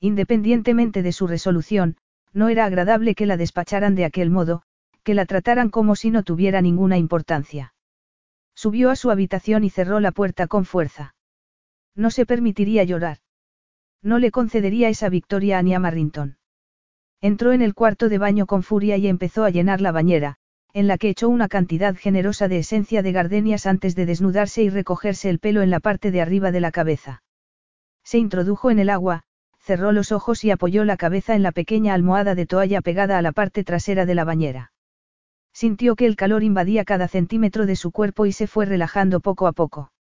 Independientemente 0.00 1.02
de 1.02 1.12
su 1.12 1.26
resolución, 1.26 1.98
no 2.32 2.48
era 2.48 2.64
agradable 2.64 3.14
que 3.14 3.26
la 3.26 3.36
despacharan 3.36 3.94
de 3.94 4.06
aquel 4.06 4.30
modo, 4.30 4.62
que 5.02 5.12
la 5.12 5.26
trataran 5.26 5.68
como 5.68 5.96
si 5.96 6.10
no 6.10 6.22
tuviera 6.22 6.62
ninguna 6.62 6.96
importancia. 6.96 7.74
Subió 8.54 8.88
a 8.88 8.96
su 8.96 9.10
habitación 9.10 9.64
y 9.64 9.68
cerró 9.68 10.00
la 10.00 10.12
puerta 10.12 10.46
con 10.46 10.64
fuerza. 10.64 11.14
No 11.94 12.10
se 12.10 12.24
permitiría 12.24 12.84
llorar. 12.84 13.18
No 14.02 14.18
le 14.18 14.30
concedería 14.30 14.88
esa 14.88 15.08
victoria 15.08 15.58
a 15.58 15.62
Nia 15.62 15.78
Marrington. 15.78 16.36
Entró 17.20 17.52
en 17.52 17.62
el 17.62 17.74
cuarto 17.74 18.08
de 18.08 18.18
baño 18.18 18.46
con 18.46 18.64
furia 18.64 18.96
y 18.96 19.06
empezó 19.06 19.44
a 19.44 19.50
llenar 19.50 19.80
la 19.80 19.92
bañera, 19.92 20.38
en 20.72 20.88
la 20.88 20.98
que 20.98 21.08
echó 21.08 21.28
una 21.28 21.48
cantidad 21.48 21.94
generosa 21.94 22.48
de 22.48 22.58
esencia 22.58 23.02
de 23.02 23.12
gardenias 23.12 23.66
antes 23.66 23.94
de 23.94 24.06
desnudarse 24.06 24.62
y 24.62 24.70
recogerse 24.70 25.30
el 25.30 25.38
pelo 25.38 25.62
en 25.62 25.70
la 25.70 25.80
parte 25.80 26.10
de 26.10 26.20
arriba 26.20 26.50
de 26.50 26.60
la 26.60 26.72
cabeza. 26.72 27.22
Se 28.02 28.18
introdujo 28.18 28.70
en 28.70 28.80
el 28.80 28.90
agua, 28.90 29.22
cerró 29.60 29.92
los 29.92 30.10
ojos 30.10 30.42
y 30.44 30.50
apoyó 30.50 30.84
la 30.84 30.96
cabeza 30.96 31.36
en 31.36 31.42
la 31.44 31.52
pequeña 31.52 31.94
almohada 31.94 32.34
de 32.34 32.46
toalla 32.46 32.80
pegada 32.80 33.18
a 33.18 33.22
la 33.22 33.30
parte 33.30 33.62
trasera 33.62 34.06
de 34.06 34.14
la 34.16 34.24
bañera. 34.24 34.72
Sintió 35.52 35.94
que 35.94 36.06
el 36.06 36.16
calor 36.16 36.42
invadía 36.42 36.84
cada 36.84 37.06
centímetro 37.06 37.66
de 37.66 37.76
su 37.76 37.92
cuerpo 37.92 38.26
y 38.26 38.32
se 38.32 38.46
fue 38.46 38.64
relajando 38.64 39.20
poco 39.20 39.46
a 39.46 39.52
poco. 39.52 39.92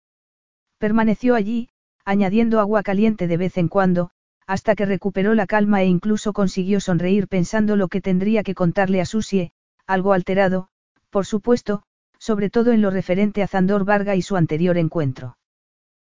Permaneció 0.79 1.35
allí, 1.35 1.69
añadiendo 2.11 2.59
agua 2.59 2.83
caliente 2.83 3.29
de 3.29 3.37
vez 3.37 3.57
en 3.57 3.69
cuando, 3.69 4.11
hasta 4.45 4.75
que 4.75 4.85
recuperó 4.85 5.35
la 5.35 5.47
calma 5.47 5.83
e 5.83 5.87
incluso 5.87 6.33
consiguió 6.33 6.81
sonreír 6.81 7.29
pensando 7.29 7.77
lo 7.77 7.87
que 7.87 8.01
tendría 8.01 8.43
que 8.43 8.57
contarle 8.57 9.01
a 9.01 9.05
Susie, 9.05 9.53
algo 9.87 10.13
alterado, 10.13 10.67
por 11.11 11.25
supuesto, 11.25 11.85
sobre 12.19 12.51
todo 12.51 12.73
en 12.73 12.83
lo 12.83 12.91
referente 12.91 13.45
a 13.45 13.47
Zandor 13.47 13.85
Varga 13.85 14.17
y 14.17 14.23
su 14.23 14.35
anterior 14.35 14.77
encuentro. 14.77 15.39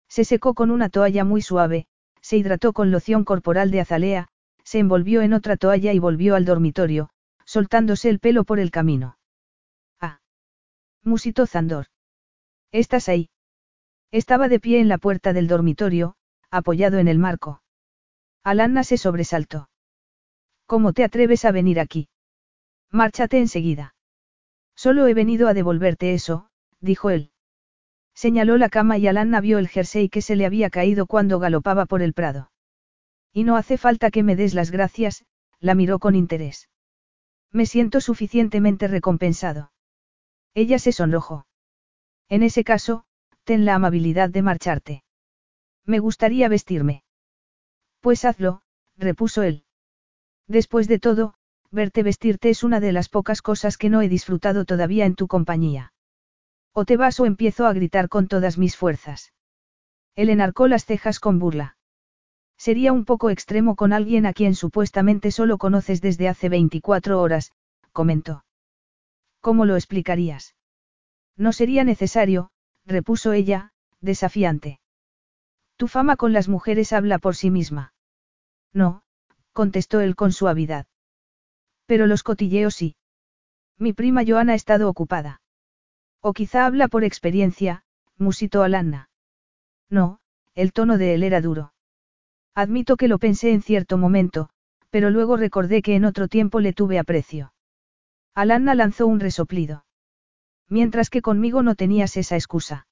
Se 0.07 0.23
secó 0.23 0.53
con 0.53 0.71
una 0.71 0.87
toalla 0.87 1.25
muy 1.25 1.41
suave, 1.41 1.85
se 2.21 2.37
hidrató 2.37 2.71
con 2.71 2.91
loción 2.91 3.25
corporal 3.25 3.69
de 3.69 3.81
azalea, 3.81 4.29
se 4.63 4.79
envolvió 4.79 5.21
en 5.21 5.33
otra 5.33 5.57
toalla 5.57 5.91
y 5.91 5.99
volvió 5.99 6.35
al 6.35 6.45
dormitorio, 6.45 7.09
soltándose 7.43 8.09
el 8.09 8.19
pelo 8.19 8.45
por 8.45 8.59
el 8.59 8.71
camino. 8.71 9.17
Ah. 9.99 10.21
Musitó 11.03 11.45
Zandor. 11.45 11.87
¿Estás 12.71 13.09
ahí? 13.09 13.29
Estaba 14.11 14.47
de 14.47 14.59
pie 14.59 14.79
en 14.79 14.87
la 14.87 14.97
puerta 14.97 15.33
del 15.33 15.47
dormitorio, 15.47 16.15
apoyado 16.49 16.97
en 16.97 17.07
el 17.07 17.19
marco. 17.19 17.61
Alanna 18.43 18.83
se 18.83 18.97
sobresaltó. 18.97 19.69
¿Cómo 20.65 20.93
te 20.93 21.03
atreves 21.03 21.45
a 21.45 21.51
venir 21.51 21.79
aquí? 21.79 22.09
Márchate 22.91 23.37
enseguida. 23.37 23.95
Solo 24.75 25.07
he 25.07 25.13
venido 25.13 25.47
a 25.47 25.53
devolverte 25.53 26.13
eso, 26.13 26.49
dijo 26.79 27.09
él. 27.09 27.31
Señaló 28.15 28.57
la 28.57 28.69
cama 28.69 28.97
y 28.97 29.07
Alanna 29.07 29.41
vio 29.41 29.59
el 29.59 29.67
jersey 29.67 30.09
que 30.09 30.21
se 30.21 30.35
le 30.35 30.45
había 30.45 30.69
caído 30.69 31.05
cuando 31.05 31.39
galopaba 31.39 31.85
por 31.85 32.01
el 32.01 32.13
prado. 32.13 32.51
Y 33.31 33.43
no 33.43 33.57
hace 33.57 33.77
falta 33.77 34.09
que 34.09 34.23
me 34.23 34.35
des 34.35 34.53
las 34.53 34.71
gracias, 34.71 35.25
la 35.59 35.75
miró 35.75 35.99
con 35.99 36.15
interés. 36.15 36.69
Me 37.51 37.65
siento 37.65 38.01
suficientemente 38.01 38.87
recompensado. 38.87 39.71
Ella 40.53 40.79
se 40.79 40.91
sonrojó. 40.91 41.45
En 42.27 42.43
ese 42.43 42.63
caso, 42.63 43.05
ten 43.49 43.65
la 43.65 43.73
amabilidad 43.73 44.29
de 44.29 44.43
marcharte. 44.43 45.03
Me 45.83 45.97
gustaría 45.97 46.47
vestirme. 46.49 47.01
Pues 47.99 48.23
hazlo, 48.23 48.61
repuso 48.95 49.41
él. 49.41 49.63
Después 50.47 50.87
de 50.87 50.99
todo, 50.99 51.33
verte 51.71 52.03
vestirte 52.03 52.51
es 52.51 52.63
una 52.63 52.79
de 52.79 52.91
las 52.91 53.09
pocas 53.09 53.41
cosas 53.41 53.79
que 53.79 53.89
no 53.89 54.03
he 54.03 54.07
disfrutado 54.07 54.65
todavía 54.65 55.07
en 55.07 55.15
tu 55.15 55.27
compañía. 55.27 55.93
O 56.73 56.85
te 56.85 56.95
vas 56.95 57.19
o 57.19 57.25
empiezo 57.25 57.65
a 57.65 57.73
gritar 57.73 58.07
con 58.07 58.27
todas 58.27 58.59
mis 58.59 58.77
fuerzas. 58.77 59.33
Él 60.13 60.29
enarcó 60.29 60.67
las 60.67 60.85
cejas 60.85 61.19
con 61.19 61.39
burla. 61.39 61.75
Sería 62.55 62.93
un 62.93 63.03
poco 63.03 63.31
extremo 63.31 63.75
con 63.75 63.93
alguien 63.93 64.27
a 64.27 64.33
quien 64.33 64.53
supuestamente 64.53 65.31
solo 65.31 65.57
conoces 65.57 66.01
desde 66.01 66.27
hace 66.27 66.49
24 66.49 67.19
horas, 67.19 67.51
comentó. 67.93 68.45
¿Cómo 69.41 69.65
lo 69.65 69.73
explicarías? 69.73 70.53
No 71.35 71.51
sería 71.51 71.83
necesario, 71.83 72.51
repuso 72.89 73.31
ella, 73.33 73.71
desafiante. 74.01 74.79
Tu 75.77 75.87
fama 75.87 76.17
con 76.17 76.33
las 76.33 76.49
mujeres 76.49 76.91
habla 76.91 77.19
por 77.19 77.35
sí 77.35 77.51
misma. 77.51 77.93
No, 78.73 79.03
contestó 79.53 80.01
él 80.01 80.15
con 80.15 80.33
suavidad. 80.33 80.87
Pero 81.85 82.07
los 82.07 82.23
cotilleos 82.23 82.75
sí. 82.75 82.95
Mi 83.77 83.93
prima 83.93 84.23
Joana 84.27 84.53
ha 84.53 84.55
estado 84.55 84.89
ocupada. 84.89 85.41
O 86.21 86.33
quizá 86.33 86.65
habla 86.65 86.89
por 86.89 87.03
experiencia, 87.05 87.83
musitó 88.17 88.63
Alanna. 88.63 89.09
No, 89.89 90.19
el 90.53 90.73
tono 90.73 90.97
de 90.97 91.13
él 91.13 91.23
era 91.23 91.39
duro. 91.39 91.73
Admito 92.53 92.97
que 92.97 93.07
lo 93.07 93.19
pensé 93.19 93.53
en 93.53 93.61
cierto 93.61 93.97
momento, 93.97 94.49
pero 94.89 95.11
luego 95.11 95.37
recordé 95.37 95.81
que 95.81 95.95
en 95.95 96.03
otro 96.03 96.27
tiempo 96.27 96.59
le 96.59 96.73
tuve 96.73 96.99
aprecio. 96.99 97.53
Alanna 98.35 98.75
lanzó 98.75 99.07
un 99.07 99.19
resoplido. 99.19 99.85
Mientras 100.69 101.09
que 101.09 101.21
conmigo 101.21 101.63
no 101.63 101.75
tenías 101.75 102.15
esa 102.15 102.35
excusa. 102.35 102.87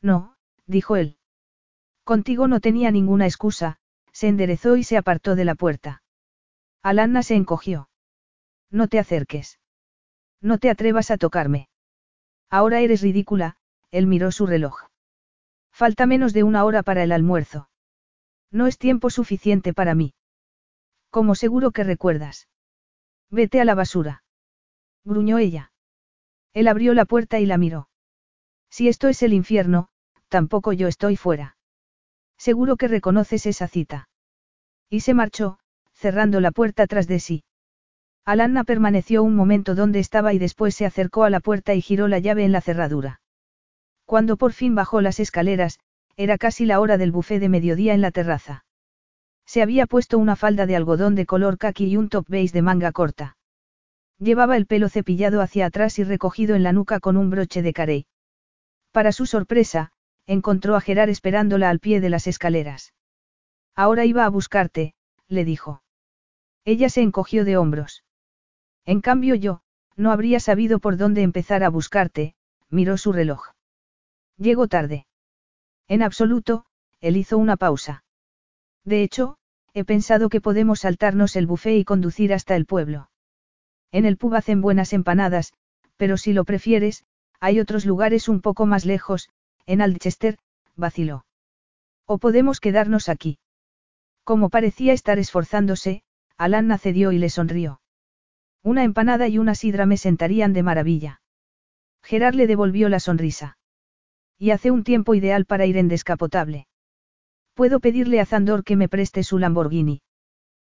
No, 0.00 0.36
dijo 0.66 0.96
él. 0.96 1.18
Contigo 2.02 2.48
no 2.48 2.60
tenía 2.60 2.90
ninguna 2.90 3.26
excusa, 3.26 3.78
se 4.12 4.28
enderezó 4.28 4.76
y 4.76 4.84
se 4.84 4.96
apartó 4.96 5.34
de 5.34 5.44
la 5.44 5.54
puerta. 5.54 6.02
Alanna 6.82 7.22
se 7.22 7.34
encogió. 7.34 7.88
No 8.70 8.88
te 8.88 8.98
acerques. 8.98 9.58
No 10.40 10.58
te 10.58 10.70
atrevas 10.70 11.10
a 11.10 11.18
tocarme. 11.18 11.68
Ahora 12.50 12.80
eres 12.80 13.02
ridícula, 13.02 13.56
él 13.90 14.06
miró 14.06 14.32
su 14.32 14.46
reloj. 14.46 14.84
Falta 15.72 16.06
menos 16.06 16.32
de 16.32 16.42
una 16.42 16.64
hora 16.64 16.82
para 16.82 17.02
el 17.02 17.12
almuerzo. 17.12 17.68
No 18.50 18.66
es 18.66 18.78
tiempo 18.78 19.10
suficiente 19.10 19.74
para 19.74 19.94
mí. 19.94 20.14
Como 21.10 21.34
seguro 21.34 21.70
que 21.70 21.84
recuerdas. 21.84 22.48
Vete 23.30 23.60
a 23.60 23.64
la 23.64 23.74
basura. 23.74 24.24
Gruñó 25.04 25.38
ella. 25.38 25.72
Él 26.54 26.68
abrió 26.68 26.94
la 26.94 27.04
puerta 27.04 27.40
y 27.40 27.46
la 27.46 27.58
miró. 27.58 27.88
Si 28.70 28.88
esto 28.88 29.08
es 29.08 29.22
el 29.22 29.32
infierno, 29.32 29.88
tampoco 30.28 30.72
yo 30.72 30.88
estoy 30.88 31.16
fuera. 31.16 31.56
Seguro 32.38 32.76
que 32.76 32.88
reconoces 32.88 33.46
esa 33.46 33.68
cita. 33.68 34.08
Y 34.88 35.00
se 35.00 35.14
marchó, 35.14 35.58
cerrando 35.92 36.40
la 36.40 36.52
puerta 36.52 36.86
tras 36.86 37.06
de 37.06 37.20
sí. 37.20 37.44
Alanna 38.24 38.64
permaneció 38.64 39.22
un 39.22 39.36
momento 39.36 39.74
donde 39.74 39.98
estaba 39.98 40.32
y 40.32 40.38
después 40.38 40.74
se 40.74 40.86
acercó 40.86 41.24
a 41.24 41.30
la 41.30 41.40
puerta 41.40 41.74
y 41.74 41.82
giró 41.82 42.08
la 42.08 42.18
llave 42.18 42.44
en 42.44 42.52
la 42.52 42.60
cerradura. 42.60 43.20
Cuando 44.06 44.36
por 44.36 44.52
fin 44.52 44.74
bajó 44.74 45.00
las 45.00 45.20
escaleras, 45.20 45.78
era 46.16 46.38
casi 46.38 46.66
la 46.66 46.80
hora 46.80 46.96
del 46.98 47.12
bufé 47.12 47.38
de 47.38 47.48
mediodía 47.48 47.94
en 47.94 48.00
la 48.00 48.10
terraza. 48.10 48.64
Se 49.46 49.62
había 49.62 49.86
puesto 49.86 50.18
una 50.18 50.36
falda 50.36 50.66
de 50.66 50.76
algodón 50.76 51.14
de 51.14 51.26
color 51.26 51.58
khaki 51.58 51.86
y 51.86 51.96
un 51.96 52.08
top 52.08 52.26
beige 52.28 52.52
de 52.52 52.62
manga 52.62 52.92
corta. 52.92 53.36
Llevaba 54.18 54.56
el 54.56 54.66
pelo 54.66 54.88
cepillado 54.88 55.40
hacia 55.40 55.66
atrás 55.66 55.98
y 55.98 56.04
recogido 56.04 56.54
en 56.54 56.62
la 56.62 56.72
nuca 56.72 57.00
con 57.00 57.16
un 57.16 57.30
broche 57.30 57.62
de 57.62 57.72
carey. 57.72 58.06
Para 58.92 59.12
su 59.12 59.26
sorpresa, 59.26 59.92
encontró 60.26 60.76
a 60.76 60.80
Gerard 60.80 61.10
esperándola 61.10 61.68
al 61.68 61.80
pie 61.80 62.00
de 62.00 62.10
las 62.10 62.26
escaleras. 62.26 62.94
Ahora 63.74 64.04
iba 64.04 64.24
a 64.24 64.28
buscarte, 64.28 64.94
le 65.28 65.44
dijo. 65.44 65.82
Ella 66.64 66.88
se 66.88 67.02
encogió 67.02 67.44
de 67.44 67.56
hombros. 67.56 68.04
En 68.86 69.00
cambio 69.00 69.34
yo, 69.34 69.62
no 69.96 70.12
habría 70.12 70.40
sabido 70.40 70.78
por 70.78 70.96
dónde 70.96 71.22
empezar 71.22 71.64
a 71.64 71.68
buscarte, 71.68 72.34
miró 72.70 72.96
su 72.96 73.12
reloj. 73.12 73.48
Llego 74.36 74.68
tarde. 74.68 75.06
En 75.88 76.02
absoluto, 76.02 76.66
él 77.00 77.16
hizo 77.16 77.36
una 77.36 77.56
pausa. 77.56 78.04
De 78.84 79.02
hecho, 79.02 79.38
he 79.72 79.84
pensado 79.84 80.28
que 80.28 80.40
podemos 80.40 80.80
saltarnos 80.80 81.36
el 81.36 81.46
buffet 81.46 81.78
y 81.78 81.84
conducir 81.84 82.32
hasta 82.32 82.56
el 82.56 82.66
pueblo. 82.66 83.10
En 83.94 84.06
el 84.06 84.16
pub 84.16 84.34
hacen 84.34 84.60
buenas 84.60 84.92
empanadas, 84.92 85.52
pero 85.96 86.16
si 86.16 86.32
lo 86.32 86.44
prefieres, 86.44 87.04
hay 87.38 87.60
otros 87.60 87.86
lugares 87.86 88.28
un 88.28 88.40
poco 88.40 88.66
más 88.66 88.84
lejos, 88.84 89.30
en 89.66 89.80
Aldchester, 89.80 90.36
vaciló. 90.74 91.26
O 92.04 92.18
podemos 92.18 92.58
quedarnos 92.58 93.08
aquí. 93.08 93.38
Como 94.24 94.50
parecía 94.50 94.92
estar 94.92 95.20
esforzándose, 95.20 96.02
Alan 96.36 96.76
cedió 96.76 97.12
y 97.12 97.18
le 97.18 97.30
sonrió. 97.30 97.80
Una 98.64 98.82
empanada 98.82 99.28
y 99.28 99.38
una 99.38 99.54
sidra 99.54 99.86
me 99.86 99.96
sentarían 99.96 100.52
de 100.54 100.64
maravilla. 100.64 101.20
Gerard 102.02 102.34
le 102.34 102.48
devolvió 102.48 102.88
la 102.88 102.98
sonrisa. 102.98 103.58
Y 104.40 104.50
hace 104.50 104.72
un 104.72 104.82
tiempo 104.82 105.14
ideal 105.14 105.44
para 105.44 105.66
ir 105.66 105.76
en 105.76 105.86
descapotable. 105.86 106.66
Puedo 107.54 107.78
pedirle 107.78 108.18
a 108.18 108.26
Zandor 108.26 108.64
que 108.64 108.74
me 108.74 108.88
preste 108.88 109.22
su 109.22 109.38
Lamborghini. 109.38 110.02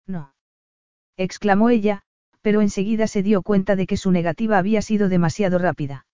No. 0.07 0.35
exclamó 1.17 1.71
ella, 1.71 2.05
pero 2.41 2.61
enseguida 2.61 3.07
se 3.07 3.23
dio 3.23 3.43
cuenta 3.43 3.77
de 3.77 3.87
que 3.87 3.97
su 3.97 4.11
negativa 4.11 4.59
había 4.59 4.83
sido 4.83 5.09
demasiado 5.09 5.59
rápida. 5.59 6.07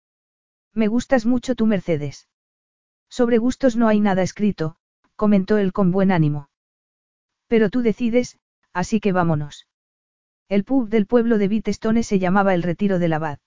Me 0.72 0.88
gustas 0.88 1.26
mucho 1.26 1.54
tu 1.54 1.66
Mercedes. 1.66 2.28
Sobre 3.08 3.38
gustos 3.38 3.76
no 3.76 3.88
hay 3.88 4.00
nada 4.00 4.22
escrito, 4.22 4.76
comentó 5.16 5.58
él 5.58 5.72
con 5.72 5.92
buen 5.92 6.10
ánimo. 6.10 6.48
Pero 7.46 7.70
tú 7.70 7.82
decides, 7.82 8.38
así 8.72 9.00
que 9.00 9.12
vámonos. 9.12 9.68
El 10.48 10.64
pub 10.64 10.88
del 10.88 11.06
pueblo 11.06 11.38
de 11.38 11.48
Bitestone 11.48 12.02
se 12.02 12.18
llamaba 12.18 12.54
el 12.54 12.62
Retiro 12.62 12.98
del 12.98 13.12
Abad. 13.12 13.38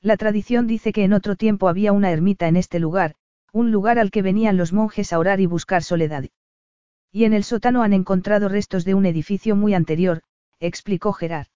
La 0.00 0.16
tradición 0.16 0.66
dice 0.66 0.92
que 0.92 1.04
en 1.04 1.12
otro 1.12 1.36
tiempo 1.36 1.68
había 1.68 1.92
una 1.92 2.10
ermita 2.10 2.48
en 2.48 2.56
este 2.56 2.78
lugar, 2.78 3.14
un 3.52 3.70
lugar 3.70 3.98
al 3.98 4.10
que 4.10 4.22
venían 4.22 4.56
los 4.56 4.72
monjes 4.72 5.12
a 5.12 5.18
orar 5.18 5.40
y 5.40 5.46
buscar 5.46 5.82
soledad. 5.82 6.24
Y 7.12 7.24
en 7.24 7.34
el 7.34 7.44
sótano 7.44 7.82
han 7.82 7.92
encontrado 7.92 8.48
restos 8.48 8.84
de 8.84 8.94
un 8.94 9.06
edificio 9.06 9.54
muy 9.54 9.74
anterior, 9.74 10.22
explicó 10.58 11.12
Gerard. 11.12 11.51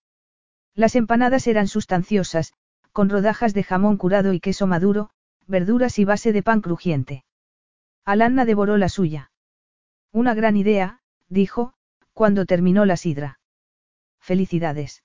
Las 0.76 0.94
empanadas 0.94 1.46
eran 1.46 1.68
sustanciosas, 1.68 2.52
con 2.92 3.08
rodajas 3.08 3.54
de 3.54 3.62
jamón 3.62 3.96
curado 3.96 4.34
y 4.34 4.40
queso 4.40 4.66
maduro, 4.66 5.08
verduras 5.46 5.98
y 5.98 6.04
base 6.04 6.32
de 6.32 6.42
pan 6.42 6.60
crujiente. 6.60 7.24
Alanna 8.04 8.44
devoró 8.44 8.76
la 8.76 8.90
suya. 8.90 9.32
Una 10.12 10.34
gran 10.34 10.56
idea, 10.56 11.00
dijo, 11.28 11.72
cuando 12.12 12.44
terminó 12.44 12.84
la 12.84 12.98
sidra. 12.98 13.40
Felicidades. 14.20 15.02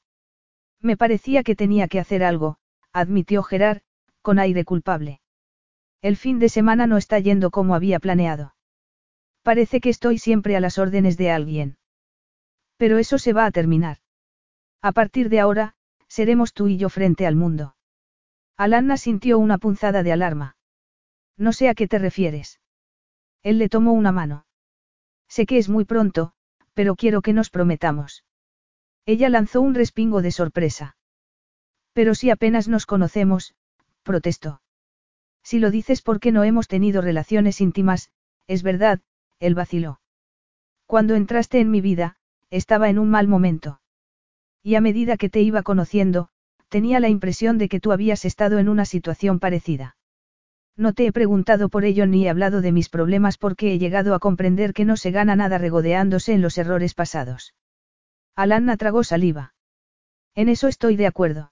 Me 0.81 0.97
parecía 0.97 1.41
que 1.41 1.55
tenía 1.55 1.87
que 1.87 1.99
hacer 1.99 2.23
algo, 2.23 2.57
admitió 2.91 3.41
Gerard, 3.41 3.81
con 4.21 4.39
aire 4.39 4.65
culpable. 4.65 5.21
El 6.01 6.17
fin 6.17 6.39
de 6.39 6.49
semana 6.49 6.85
no 6.85 6.97
está 6.97 7.17
yendo 7.19 7.49
como 7.49 7.75
había 7.75 7.99
planeado. 7.99 8.55
Parece 9.41 9.79
que 9.79 9.89
estoy 9.89 10.17
siempre 10.17 10.57
a 10.57 10.59
las 10.59 10.77
órdenes 10.77 11.15
de 11.17 11.31
alguien. 11.31 11.77
Pero 12.77 12.97
eso 12.97 13.17
se 13.17 13.31
va 13.31 13.45
a 13.45 13.51
terminar. 13.51 13.99
A 14.81 14.91
partir 14.91 15.29
de 15.29 15.39
ahora, 15.39 15.75
seremos 16.07 16.53
tú 16.53 16.67
y 16.67 16.77
yo 16.77 16.89
frente 16.89 17.27
al 17.27 17.35
mundo. 17.35 17.75
Alanna 18.57 18.97
sintió 18.97 19.37
una 19.39 19.57
punzada 19.57 20.03
de 20.03 20.11
alarma. 20.11 20.55
No 21.37 21.53
sé 21.53 21.69
a 21.69 21.75
qué 21.75 21.87
te 21.87 21.99
refieres. 21.99 22.59
Él 23.43 23.57
le 23.57 23.69
tomó 23.69 23.93
una 23.93 24.11
mano. 24.11 24.45
Sé 25.27 25.45
que 25.45 25.57
es 25.57 25.69
muy 25.69 25.85
pronto, 25.85 26.33
pero 26.73 26.95
quiero 26.95 27.21
que 27.21 27.33
nos 27.33 27.49
prometamos. 27.49 28.23
Ella 29.05 29.29
lanzó 29.29 29.61
un 29.61 29.73
respingo 29.73 30.21
de 30.21 30.31
sorpresa. 30.31 30.95
Pero 31.93 32.15
si 32.15 32.29
apenas 32.29 32.67
nos 32.67 32.85
conocemos, 32.85 33.55
protestó. 34.03 34.61
Si 35.43 35.59
lo 35.59 35.71
dices 35.71 36.01
porque 36.01 36.31
no 36.31 36.43
hemos 36.43 36.67
tenido 36.67 37.01
relaciones 37.01 37.61
íntimas, 37.61 38.11
es 38.47 38.63
verdad, 38.63 39.01
él 39.39 39.55
vaciló. 39.55 40.01
Cuando 40.85 41.15
entraste 41.15 41.59
en 41.59 41.71
mi 41.71 41.81
vida, 41.81 42.17
estaba 42.49 42.89
en 42.89 42.99
un 42.99 43.09
mal 43.09 43.27
momento. 43.27 43.80
Y 44.63 44.75
a 44.75 44.81
medida 44.81 45.17
que 45.17 45.29
te 45.29 45.41
iba 45.41 45.63
conociendo, 45.63 46.29
tenía 46.69 46.99
la 46.99 47.09
impresión 47.09 47.57
de 47.57 47.67
que 47.67 47.79
tú 47.79 47.91
habías 47.91 48.25
estado 48.25 48.59
en 48.59 48.69
una 48.69 48.85
situación 48.85 49.39
parecida. 49.39 49.97
No 50.77 50.93
te 50.93 51.05
he 51.05 51.11
preguntado 51.11 51.69
por 51.69 51.83
ello 51.83 52.05
ni 52.07 52.25
he 52.25 52.29
hablado 52.29 52.61
de 52.61 52.71
mis 52.71 52.89
problemas 52.89 53.37
porque 53.37 53.73
he 53.73 53.79
llegado 53.79 54.15
a 54.15 54.19
comprender 54.19 54.73
que 54.73 54.85
no 54.85 54.97
se 54.97 55.11
gana 55.11 55.35
nada 55.35 55.57
regodeándose 55.57 56.33
en 56.33 56.41
los 56.41 56.57
errores 56.57 56.93
pasados. 56.93 57.53
Alanna 58.35 58.77
tragó 58.77 59.03
saliva. 59.03 59.53
En 60.33 60.47
eso 60.47 60.67
estoy 60.67 60.95
de 60.95 61.07
acuerdo. 61.07 61.51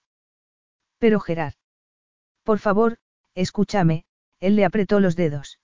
Pero 1.00 1.20
Gerard. 1.20 1.56
Por 2.44 2.60
favor, 2.60 2.98
escúchame, 3.36 4.06
él 4.40 4.56
le 4.56 4.66
apretó 4.66 5.00
los 5.00 5.16
dedos. 5.16 5.60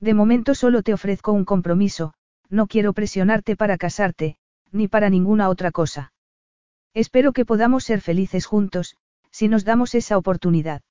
De 0.00 0.14
momento 0.14 0.54
solo 0.54 0.82
te 0.82 0.94
ofrezco 0.94 1.32
un 1.32 1.44
compromiso, 1.44 2.14
no 2.48 2.68
quiero 2.68 2.92
presionarte 2.92 3.56
para 3.56 3.76
casarte, 3.76 4.36
ni 4.70 4.86
para 4.86 5.10
ninguna 5.10 5.48
otra 5.48 5.72
cosa. 5.72 6.12
Espero 6.98 7.32
que 7.32 7.44
podamos 7.44 7.84
ser 7.84 8.00
felices 8.00 8.44
juntos, 8.44 8.96
si 9.30 9.46
nos 9.46 9.64
damos 9.64 9.94
esa 9.94 10.18
oportunidad. 10.18 10.82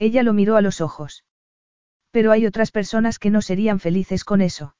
Ella 0.00 0.24
lo 0.24 0.32
miró 0.32 0.56
a 0.56 0.60
los 0.60 0.80
ojos. 0.80 1.24
Pero 2.10 2.32
hay 2.32 2.46
otras 2.46 2.72
personas 2.72 3.20
que 3.20 3.30
no 3.30 3.40
serían 3.40 3.78
felices 3.78 4.24
con 4.24 4.40
eso. 4.40 4.74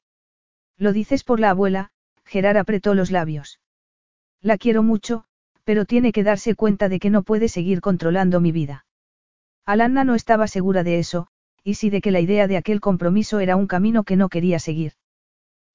Lo 0.77 0.93
dices 0.93 1.22
por 1.22 1.39
la 1.39 1.51
abuela, 1.51 1.93
Gerard 2.24 2.56
apretó 2.56 2.94
los 2.94 3.12
labios. 3.12 3.60
La 4.40 4.59
quiero 4.59 4.82
mucho, 4.82 5.22
pero 5.62 5.85
tiene 5.85 6.10
que 6.10 6.24
darse 6.24 6.56
cuenta 6.56 6.89
de 6.89 6.98
que 6.98 7.10
no 7.10 7.22
puede 7.22 7.47
seguir 7.47 7.81
controlando 7.81 8.40
mi 8.40 8.51
vida. 8.51 8.86
Alanna 9.64 10.02
no 10.02 10.16
estaba 10.16 10.48
segura 10.48 10.82
de 10.82 10.98
eso, 10.98 11.28
y 11.62 11.74
sí 11.74 11.90
de 11.90 12.01
que 12.01 12.10
la 12.10 12.18
idea 12.18 12.48
de 12.48 12.56
aquel 12.56 12.81
compromiso 12.81 13.39
era 13.39 13.55
un 13.55 13.68
camino 13.68 14.02
que 14.02 14.16
no 14.16 14.28
quería 14.28 14.59
seguir. 14.59 14.94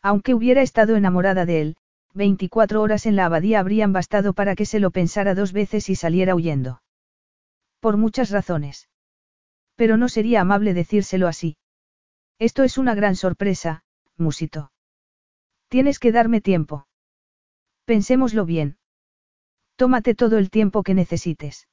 Aunque 0.02 0.34
hubiera 0.34 0.62
estado 0.62 0.98
enamorada 0.98 1.46
de 1.46 1.62
él, 1.62 1.78
24 2.16 2.82
horas 2.82 3.06
en 3.06 3.16
la 3.16 3.26
abadía 3.26 3.60
habrían 3.60 3.92
bastado 3.92 4.34
para 4.34 4.56
que 4.56 4.66
se 4.66 4.80
lo 4.80 4.92
pensara 4.92 5.36
dos 5.36 5.52
veces 5.52 5.90
y 5.90 5.96
saliera 5.96 6.34
huyendo. 6.34 6.82
Por 7.82 7.98
muchas 7.98 8.32
razones. 8.32 8.90
Pero 9.76 9.98
no 9.98 10.08
sería 10.08 10.42
amable 10.42 10.74
decírselo 10.74 11.28
así. 11.28 11.58
Esto 12.40 12.64
es 12.64 12.78
una 12.78 12.96
gran 12.96 13.16
sorpresa, 13.16 13.84
musito. 14.18 14.72
Tienes 15.68 16.00
que 16.00 16.14
darme 16.14 16.40
tiempo. 16.40 16.88
Pensémoslo 17.84 18.46
bien. 18.46 18.78
Tómate 19.76 20.16
todo 20.16 20.38
el 20.38 20.50
tiempo 20.50 20.84
que 20.84 20.94
necesites. 20.94 21.68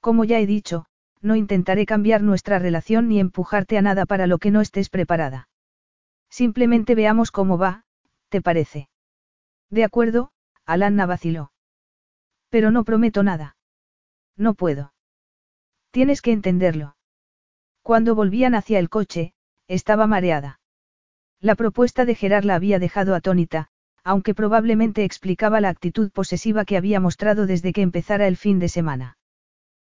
Como 0.00 0.24
ya 0.24 0.40
he 0.40 0.46
dicho, 0.46 0.86
no 1.20 1.36
intentaré 1.36 1.86
cambiar 1.86 2.22
nuestra 2.22 2.58
relación 2.58 3.08
ni 3.08 3.20
empujarte 3.20 3.78
a 3.78 3.82
nada 3.82 4.06
para 4.06 4.26
lo 4.26 4.38
que 4.38 4.50
no 4.50 4.60
estés 4.60 4.90
preparada. 4.90 5.48
Simplemente 6.28 6.96
veamos 6.96 7.30
cómo 7.30 7.58
va, 7.58 7.84
¿te 8.28 8.42
parece? 8.42 8.88
De 9.72 9.84
acuerdo, 9.84 10.30
Alanna 10.66 11.06
vaciló. 11.06 11.50
Pero 12.50 12.70
no 12.70 12.84
prometo 12.84 13.22
nada. 13.22 13.56
No 14.36 14.52
puedo. 14.52 14.92
Tienes 15.90 16.20
que 16.20 16.32
entenderlo. 16.32 16.94
Cuando 17.80 18.14
volvían 18.14 18.54
hacia 18.54 18.78
el 18.78 18.90
coche, 18.90 19.32
estaba 19.68 20.06
mareada. 20.06 20.60
La 21.40 21.54
propuesta 21.54 22.04
de 22.04 22.14
Gerard 22.14 22.44
la 22.44 22.54
había 22.54 22.78
dejado 22.78 23.14
atónita, 23.14 23.68
aunque 24.04 24.34
probablemente 24.34 25.04
explicaba 25.04 25.62
la 25.62 25.70
actitud 25.70 26.10
posesiva 26.10 26.66
que 26.66 26.76
había 26.76 27.00
mostrado 27.00 27.46
desde 27.46 27.72
que 27.72 27.80
empezara 27.80 28.28
el 28.28 28.36
fin 28.36 28.58
de 28.58 28.68
semana. 28.68 29.16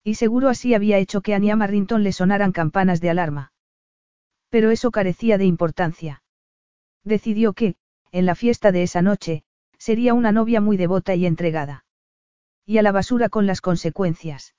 Y 0.02 0.16
seguro 0.16 0.48
así 0.48 0.74
había 0.74 0.98
hecho 0.98 1.20
que 1.20 1.34
a 1.34 1.38
Nia 1.38 1.54
Marrington 1.54 2.02
le 2.02 2.12
sonaran 2.12 2.50
campanas 2.50 3.00
de 3.00 3.10
alarma. 3.10 3.52
Pero 4.48 4.72
eso 4.72 4.90
carecía 4.90 5.38
de 5.38 5.44
importancia. 5.44 6.24
Decidió 7.04 7.52
que, 7.52 7.76
en 8.10 8.26
la 8.26 8.34
fiesta 8.34 8.72
de 8.72 8.82
esa 8.82 9.02
noche, 9.02 9.44
sería 9.78 10.14
una 10.14 10.32
novia 10.32 10.60
muy 10.60 10.76
devota 10.76 11.14
y 11.14 11.24
entregada. 11.24 11.84
Y 12.66 12.78
a 12.78 12.82
la 12.82 12.92
basura 12.92 13.28
con 13.28 13.46
las 13.46 13.60
consecuencias. 13.60 14.54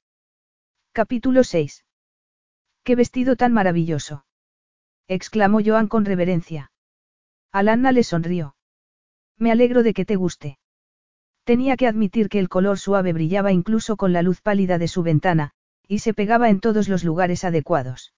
Capítulo 0.93 1.43
6. 1.43 1.85
¡Qué 2.83 2.95
vestido 2.95 3.35
tan 3.35 3.53
maravilloso! 3.53 4.25
exclamó 5.07 5.59
Joan 5.63 5.87
con 5.87 6.05
reverencia. 6.05 6.71
Alanna 7.51 7.91
le 7.91 8.03
sonrió. 8.03 8.55
Me 9.37 9.51
alegro 9.51 9.83
de 9.83 9.93
que 9.93 10.05
te 10.05 10.15
guste. 10.15 10.59
Tenía 11.43 11.77
que 11.77 11.87
admitir 11.87 12.29
que 12.29 12.39
el 12.39 12.49
color 12.49 12.77
suave 12.77 13.13
brillaba 13.13 13.51
incluso 13.51 13.97
con 13.97 14.13
la 14.13 14.21
luz 14.21 14.41
pálida 14.41 14.77
de 14.77 14.87
su 14.87 15.01
ventana, 15.01 15.51
y 15.87 15.99
se 15.99 16.13
pegaba 16.13 16.49
en 16.49 16.59
todos 16.59 16.87
los 16.87 17.03
lugares 17.03 17.43
adecuados. 17.43 18.13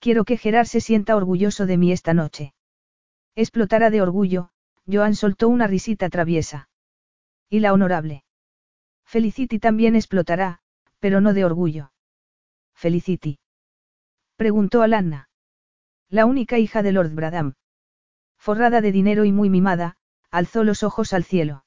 Quiero 0.00 0.24
que 0.24 0.36
Gerard 0.36 0.66
se 0.66 0.80
sienta 0.80 1.14
orgulloso 1.14 1.66
de 1.66 1.76
mí 1.76 1.92
esta 1.92 2.14
noche. 2.14 2.54
Explotará 3.36 3.90
de 3.90 4.02
orgullo, 4.02 4.50
Joan 4.90 5.14
soltó 5.14 5.48
una 5.48 5.66
risita 5.66 6.08
traviesa. 6.08 6.68
Y 7.48 7.60
la 7.60 7.72
honorable. 7.72 8.24
Felicity 9.04 9.58
también 9.58 9.96
explotará, 9.96 10.60
pero 10.98 11.20
no 11.20 11.32
de 11.34 11.44
orgullo. 11.44 11.92
Felicity. 12.74 13.38
Preguntó 14.36 14.82
Alanna. 14.82 15.28
La 16.08 16.26
única 16.26 16.58
hija 16.58 16.82
de 16.82 16.92
Lord 16.92 17.12
Bradham. 17.14 17.54
Forrada 18.38 18.80
de 18.80 18.90
dinero 18.90 19.24
y 19.24 19.32
muy 19.32 19.50
mimada, 19.50 19.96
alzó 20.30 20.64
los 20.64 20.82
ojos 20.82 21.12
al 21.12 21.24
cielo. 21.24 21.64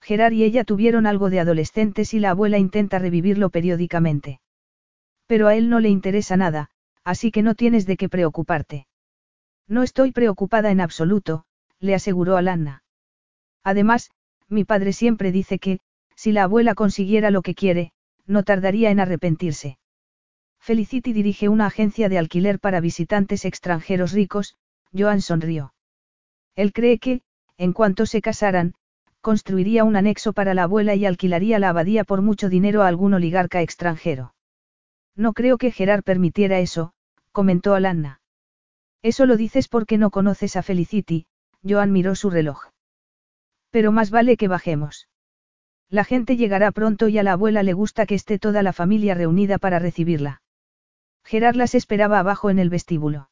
Gerard 0.00 0.32
y 0.32 0.44
ella 0.44 0.64
tuvieron 0.64 1.06
algo 1.06 1.30
de 1.30 1.40
adolescentes 1.40 2.12
y 2.14 2.18
la 2.18 2.30
abuela 2.30 2.58
intenta 2.58 2.98
revivirlo 2.98 3.50
periódicamente. 3.50 4.40
Pero 5.26 5.48
a 5.48 5.54
él 5.54 5.70
no 5.70 5.80
le 5.80 5.88
interesa 5.88 6.36
nada, 6.36 6.70
así 7.04 7.30
que 7.30 7.42
no 7.42 7.54
tienes 7.54 7.86
de 7.86 7.96
qué 7.96 8.08
preocuparte. 8.08 8.86
No 9.66 9.82
estoy 9.82 10.12
preocupada 10.12 10.70
en 10.70 10.80
absoluto, 10.80 11.46
le 11.84 11.94
aseguró 11.94 12.36
Alanna. 12.36 12.82
Además, 13.62 14.10
mi 14.48 14.64
padre 14.64 14.92
siempre 14.92 15.32
dice 15.32 15.58
que, 15.58 15.80
si 16.16 16.32
la 16.32 16.44
abuela 16.44 16.74
consiguiera 16.74 17.30
lo 17.30 17.42
que 17.42 17.54
quiere, 17.54 17.92
no 18.26 18.42
tardaría 18.42 18.90
en 18.90 19.00
arrepentirse. 19.00 19.78
Felicity 20.60 21.12
dirige 21.12 21.48
una 21.48 21.66
agencia 21.66 22.08
de 22.08 22.18
alquiler 22.18 22.58
para 22.58 22.80
visitantes 22.80 23.44
extranjeros 23.44 24.12
ricos, 24.12 24.56
Joan 24.96 25.20
sonrió. 25.20 25.74
Él 26.56 26.72
cree 26.72 26.98
que, 26.98 27.20
en 27.58 27.72
cuanto 27.72 28.06
se 28.06 28.22
casaran, 28.22 28.74
construiría 29.20 29.84
un 29.84 29.96
anexo 29.96 30.32
para 30.32 30.54
la 30.54 30.62
abuela 30.62 30.94
y 30.94 31.04
alquilaría 31.04 31.58
la 31.58 31.68
abadía 31.68 32.04
por 32.04 32.22
mucho 32.22 32.48
dinero 32.48 32.82
a 32.82 32.88
algún 32.88 33.12
oligarca 33.12 33.60
extranjero. 33.60 34.34
No 35.14 35.32
creo 35.34 35.58
que 35.58 35.70
Gerard 35.70 36.02
permitiera 36.02 36.60
eso, 36.60 36.92
comentó 37.32 37.74
Alanna. 37.74 38.20
Eso 39.02 39.26
lo 39.26 39.36
dices 39.36 39.68
porque 39.68 39.98
no 39.98 40.10
conoces 40.10 40.56
a 40.56 40.62
Felicity, 40.62 41.26
Joan 41.66 41.92
miró 41.92 42.14
su 42.14 42.30
reloj. 42.30 42.70
Pero 43.70 43.90
más 43.90 44.10
vale 44.10 44.36
que 44.36 44.48
bajemos. 44.48 45.08
La 45.88 46.04
gente 46.04 46.36
llegará 46.36 46.72
pronto 46.72 47.08
y 47.08 47.18
a 47.18 47.22
la 47.22 47.32
abuela 47.32 47.62
le 47.62 47.72
gusta 47.72 48.06
que 48.06 48.14
esté 48.14 48.38
toda 48.38 48.62
la 48.62 48.72
familia 48.72 49.14
reunida 49.14 49.58
para 49.58 49.78
recibirla. 49.78 50.42
Gerard 51.24 51.56
las 51.56 51.74
esperaba 51.74 52.18
abajo 52.18 52.50
en 52.50 52.58
el 52.58 52.68
vestíbulo. 52.68 53.30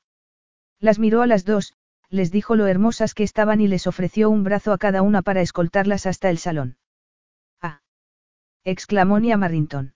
Las 0.79 0.99
miró 0.99 1.23
a 1.23 1.27
las 1.27 1.45
dos, 1.45 1.75
les 2.09 2.31
dijo 2.31 2.57
lo 2.57 2.67
hermosas 2.67 3.15
que 3.15 3.23
estaban 3.23 3.61
y 3.61 3.69
les 3.69 3.87
ofreció 3.87 4.31
un 4.31 4.45
brazo 4.45 4.73
a 4.73 4.79
cada 4.79 5.03
una 5.03 5.23
para 5.23 5.41
escoltarlas 5.41 6.07
hasta 6.07 6.31
el 6.31 6.39
salón. 6.39 6.77
Ah. 7.61 7.81
exclamó 8.65 9.21
Nia 9.21 9.37
Marrington. 9.37 9.95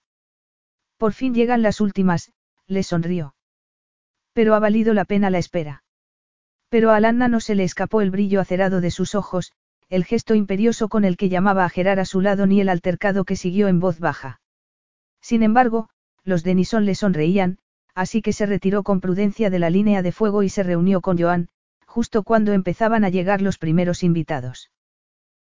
Por 0.96 1.12
fin 1.12 1.34
llegan 1.34 1.62
las 1.62 1.80
últimas, 1.80 2.32
le 2.66 2.82
sonrió. 2.82 3.34
Pero 4.32 4.54
ha 4.54 4.58
valido 4.58 4.94
la 4.94 5.04
pena 5.04 5.30
la 5.30 5.38
espera. 5.38 5.84
Pero 6.68 6.90
a 6.90 6.96
Alanna 6.96 7.28
no 7.28 7.40
se 7.40 7.54
le 7.54 7.64
escapó 7.64 8.00
el 8.00 8.10
brillo 8.10 8.40
acerado 8.40 8.80
de 8.80 8.90
sus 8.90 9.14
ojos, 9.14 9.52
el 9.88 10.04
gesto 10.04 10.34
imperioso 10.34 10.88
con 10.88 11.04
el 11.04 11.16
que 11.16 11.28
llamaba 11.28 11.64
a 11.64 11.68
Gerar 11.68 12.00
a 12.00 12.04
su 12.04 12.20
lado 12.20 12.46
ni 12.46 12.60
el 12.60 12.68
altercado 12.68 13.24
que 13.24 13.36
siguió 13.36 13.68
en 13.68 13.78
voz 13.78 14.00
baja. 14.00 14.40
Sin 15.20 15.42
embargo, 15.42 15.88
los 16.24 16.42
Denison 16.42 16.84
le 16.86 16.94
sonreían, 16.94 17.58
así 17.94 18.20
que 18.20 18.32
se 18.32 18.46
retiró 18.46 18.82
con 18.82 19.00
prudencia 19.00 19.48
de 19.48 19.58
la 19.58 19.70
línea 19.70 20.02
de 20.02 20.12
fuego 20.12 20.42
y 20.42 20.48
se 20.48 20.62
reunió 20.62 21.00
con 21.00 21.18
Joan, 21.18 21.48
justo 21.86 22.24
cuando 22.24 22.52
empezaban 22.52 23.04
a 23.04 23.08
llegar 23.08 23.40
los 23.40 23.58
primeros 23.58 24.02
invitados. 24.02 24.70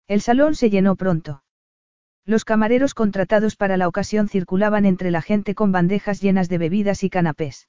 El 0.07 0.21
salón 0.21 0.55
se 0.55 0.69
llenó 0.69 0.95
pronto. 0.95 1.43
Los 2.25 2.45
camareros 2.45 2.93
contratados 2.93 3.55
para 3.55 3.77
la 3.77 3.87
ocasión 3.87 4.27
circulaban 4.27 4.85
entre 4.85 5.11
la 5.11 5.21
gente 5.21 5.55
con 5.55 5.71
bandejas 5.71 6.19
llenas 6.19 6.49
de 6.49 6.57
bebidas 6.57 7.03
y 7.03 7.09
canapés. 7.09 7.67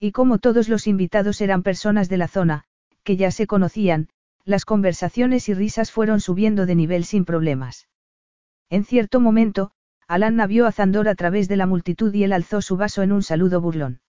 Y 0.00 0.12
como 0.12 0.38
todos 0.38 0.70
los 0.70 0.86
invitados 0.86 1.42
eran 1.42 1.62
personas 1.62 2.08
de 2.08 2.16
la 2.16 2.26
zona, 2.26 2.64
que 3.04 3.16
ya 3.16 3.30
se 3.30 3.46
conocían, 3.46 4.08
las 4.46 4.64
conversaciones 4.64 5.48
y 5.50 5.54
risas 5.54 5.92
fueron 5.92 6.20
subiendo 6.20 6.64
de 6.64 6.74
nivel 6.74 7.04
sin 7.04 7.26
problemas. 7.26 7.86
En 8.70 8.84
cierto 8.84 9.20
momento, 9.20 9.72
Alanna 10.08 10.46
vio 10.46 10.66
a 10.66 10.72
Zandor 10.72 11.06
a 11.06 11.14
través 11.14 11.48
de 11.48 11.56
la 11.56 11.66
multitud 11.66 12.12
y 12.14 12.24
él 12.24 12.32
alzó 12.32 12.62
su 12.62 12.78
vaso 12.78 13.02
en 13.02 13.12
un 13.12 13.22
saludo 13.22 13.60
burlón. 13.60 14.00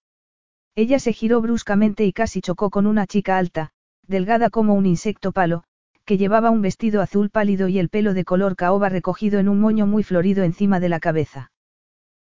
Ella 0.75 0.97
se 0.97 1.11
giró 1.11 1.41
bruscamente 1.41 2.05
y 2.05 2.13
casi 2.13 2.41
chocó 2.41 2.69
con 2.69 2.87
una 2.87 3.05
chica 3.05 3.37
alta, 3.37 3.71
delgada 4.07 4.49
como 4.49 4.73
un 4.73 4.85
insecto 4.85 5.33
palo, 5.33 5.65
que 6.05 6.17
llevaba 6.17 6.49
un 6.49 6.61
vestido 6.61 7.01
azul 7.01 7.29
pálido 7.29 7.67
y 7.67 7.79
el 7.79 7.89
pelo 7.89 8.13
de 8.13 8.23
color 8.23 8.55
caoba 8.55 8.87
recogido 8.87 9.39
en 9.39 9.49
un 9.49 9.59
moño 9.59 9.85
muy 9.85 10.03
florido 10.03 10.43
encima 10.43 10.79
de 10.79 10.89
la 10.89 11.01
cabeza. 11.01 11.51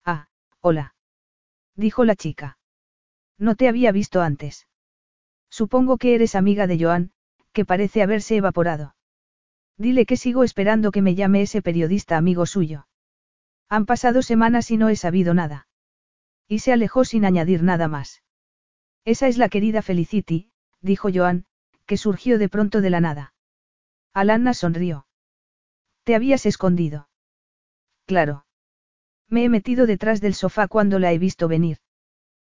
Ah, 0.05 0.27
hola. 0.59 0.95
Dijo 1.75 2.03
la 2.03 2.15
chica. 2.15 2.57
No 3.43 3.55
te 3.55 3.67
había 3.67 3.91
visto 3.91 4.21
antes. 4.21 4.69
Supongo 5.49 5.97
que 5.97 6.15
eres 6.15 6.33
amiga 6.33 6.65
de 6.65 6.81
Joan, 6.81 7.11
que 7.51 7.65
parece 7.65 8.01
haberse 8.01 8.37
evaporado. 8.37 8.95
Dile 9.77 10.05
que 10.05 10.15
sigo 10.15 10.45
esperando 10.45 10.91
que 10.91 11.01
me 11.01 11.13
llame 11.13 11.41
ese 11.41 11.61
periodista 11.61 12.15
amigo 12.15 12.45
suyo. 12.45 12.87
Han 13.67 13.85
pasado 13.85 14.21
semanas 14.21 14.71
y 14.71 14.77
no 14.77 14.87
he 14.87 14.95
sabido 14.95 15.33
nada. 15.33 15.67
Y 16.47 16.59
se 16.59 16.71
alejó 16.71 17.03
sin 17.03 17.25
añadir 17.25 17.63
nada 17.63 17.89
más. 17.89 18.23
Esa 19.03 19.27
es 19.27 19.37
la 19.37 19.49
querida 19.49 19.81
Felicity, 19.81 20.49
dijo 20.79 21.09
Joan, 21.13 21.45
que 21.85 21.97
surgió 21.97 22.39
de 22.39 22.47
pronto 22.47 22.79
de 22.79 22.91
la 22.91 23.01
nada. 23.01 23.33
Alanna 24.13 24.53
sonrió. 24.53 25.05
¿Te 26.05 26.15
habías 26.15 26.45
escondido? 26.45 27.09
Claro. 28.05 28.45
Me 29.27 29.43
he 29.43 29.49
metido 29.49 29.85
detrás 29.85 30.21
del 30.21 30.33
sofá 30.33 30.69
cuando 30.69 30.97
la 30.97 31.11
he 31.11 31.17
visto 31.17 31.49
venir. 31.49 31.82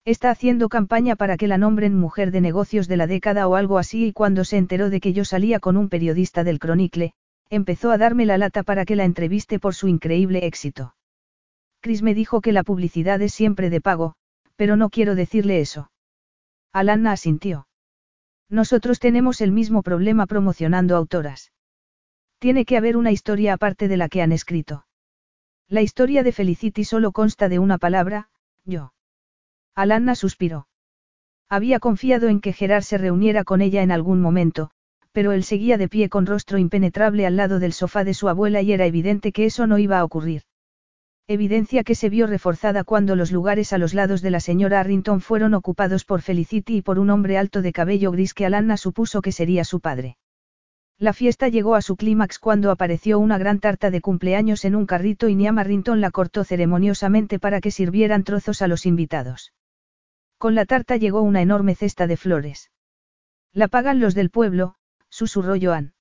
Está 0.06 0.30
haciendo 0.30 0.70
campaña 0.70 1.16
para 1.16 1.36
que 1.36 1.48
la 1.48 1.58
nombren 1.58 1.96
mujer 1.96 2.30
de 2.30 2.40
negocios 2.40 2.88
de 2.88 2.96
la 2.96 3.08
década 3.08 3.48
o 3.48 3.56
algo 3.56 3.80
así 3.80 4.06
y 4.06 4.14
cuando 4.14 4.44
se 4.44 4.58
enteró 4.58 4.92
de 4.92 5.00
que 5.00 5.14
yo 5.14 5.26
salía 5.26 5.60
con 5.60 5.78
un 5.78 5.90
periodista 5.90 6.44
del 6.44 6.60
Chronicle, 6.60 7.14
empezó 7.50 7.90
a 7.90 7.98
darme 7.98 8.28
la 8.28 8.38
lata 8.38 8.62
para 8.62 8.86
que 8.86 8.96
la 8.96 9.04
entreviste 9.04 9.60
por 9.60 9.74
su 9.74 9.88
increíble 9.88 10.46
éxito. 10.46 10.96
Chris 11.82 12.04
me 12.04 12.14
dijo 12.14 12.42
que 12.42 12.52
la 12.52 12.64
publicidad 12.64 13.20
es 13.22 13.34
siempre 13.34 13.72
de 13.72 13.82
pago, 13.82 14.14
pero 14.56 14.76
no 14.76 14.90
quiero 14.90 15.16
decirle 15.16 15.60
eso. 15.60 15.92
Alanna 16.72 17.12
asintió. 17.12 17.68
Nosotros 18.48 19.00
tenemos 19.00 19.42
el 19.42 19.52
mismo 19.52 19.82
problema 19.82 20.28
promocionando 20.28 20.96
autoras. 20.96 21.52
Tiene 22.38 22.66
que 22.66 22.78
haber 22.78 22.96
una 22.96 23.12
historia 23.12 23.54
aparte 23.54 23.88
de 23.88 23.98
la 23.98 24.08
que 24.08 24.22
han 24.22 24.32
escrito. 24.32 24.86
La 25.68 25.82
historia 25.82 26.22
de 26.22 26.32
Felicity 26.32 26.84
solo 26.84 27.12
consta 27.12 27.50
de 27.50 27.58
una 27.58 27.80
palabra, 27.80 28.30
yo. 28.66 28.95
Alanna 29.76 30.16
suspiró. 30.16 30.68
Había 31.50 31.80
confiado 31.80 32.30
en 32.30 32.40
que 32.40 32.54
Gerard 32.54 32.84
se 32.84 32.98
reuniera 32.98 33.44
con 33.44 33.62
ella 33.62 33.84
en 33.84 33.92
algún 33.92 34.22
momento, 34.22 34.72
pero 35.12 35.34
él 35.34 35.44
seguía 35.44 35.78
de 35.78 35.90
pie 35.90 36.08
con 36.08 36.26
rostro 36.26 36.58
impenetrable 36.58 37.26
al 37.26 37.36
lado 37.36 37.60
del 37.60 37.74
sofá 37.74 38.06
de 38.06 38.14
su 38.14 38.30
abuela 38.30 38.62
y 38.62 38.72
era 38.72 38.86
evidente 38.86 39.34
que 39.34 39.46
eso 39.46 39.68
no 39.68 39.78
iba 39.78 40.00
a 40.00 40.06
ocurrir. 40.06 40.44
Evidencia 41.28 41.84
que 41.84 41.96
se 41.96 42.08
vio 42.08 42.26
reforzada 42.26 42.86
cuando 42.86 43.18
los 43.18 43.34
lugares 43.34 43.74
a 43.74 43.78
los 43.78 43.94
lados 43.94 44.22
de 44.22 44.32
la 44.32 44.40
señora 44.40 44.80
Arrington 44.80 45.20
fueron 45.20 45.54
ocupados 45.54 46.06
por 46.06 46.22
Felicity 46.22 46.78
y 46.78 46.82
por 46.82 46.98
un 46.98 47.10
hombre 47.10 47.38
alto 47.38 47.62
de 47.62 47.74
cabello 47.74 48.12
gris 48.12 48.34
que 48.34 48.46
Alanna 48.46 48.78
supuso 48.78 49.22
que 49.22 49.34
sería 49.34 49.66
su 49.66 49.82
padre. 49.82 50.18
La 50.98 51.12
fiesta 51.12 51.50
llegó 51.50 51.76
a 51.76 51.82
su 51.82 51.98
clímax 51.98 52.40
cuando 52.40 52.72
apareció 52.72 53.20
una 53.20 53.38
gran 53.38 53.60
tarta 53.60 53.92
de 53.92 54.00
cumpleaños 54.00 54.64
en 54.64 54.76
un 54.76 54.86
carrito 54.86 55.28
y 55.28 55.36
Niam 55.36 55.58
Arrington 55.58 56.00
la 56.00 56.12
cortó 56.12 56.46
ceremoniosamente 56.46 57.40
para 57.40 57.60
que 57.60 57.72
sirvieran 57.72 58.24
trozos 58.24 58.62
a 58.62 58.68
los 58.68 58.86
invitados. 58.86 59.52
Con 60.46 60.54
la 60.54 60.66
tarta 60.66 60.96
llegó 60.96 61.24
una 61.24 61.42
enorme 61.42 61.74
cesta 61.74 62.06
de 62.06 62.18
flores. 62.18 62.70
La 63.52 63.68
pagan 63.68 64.00
los 64.00 64.14
del 64.14 64.30
pueblo, 64.30 64.76
susurró 65.10 65.56
Joan. 65.60 65.96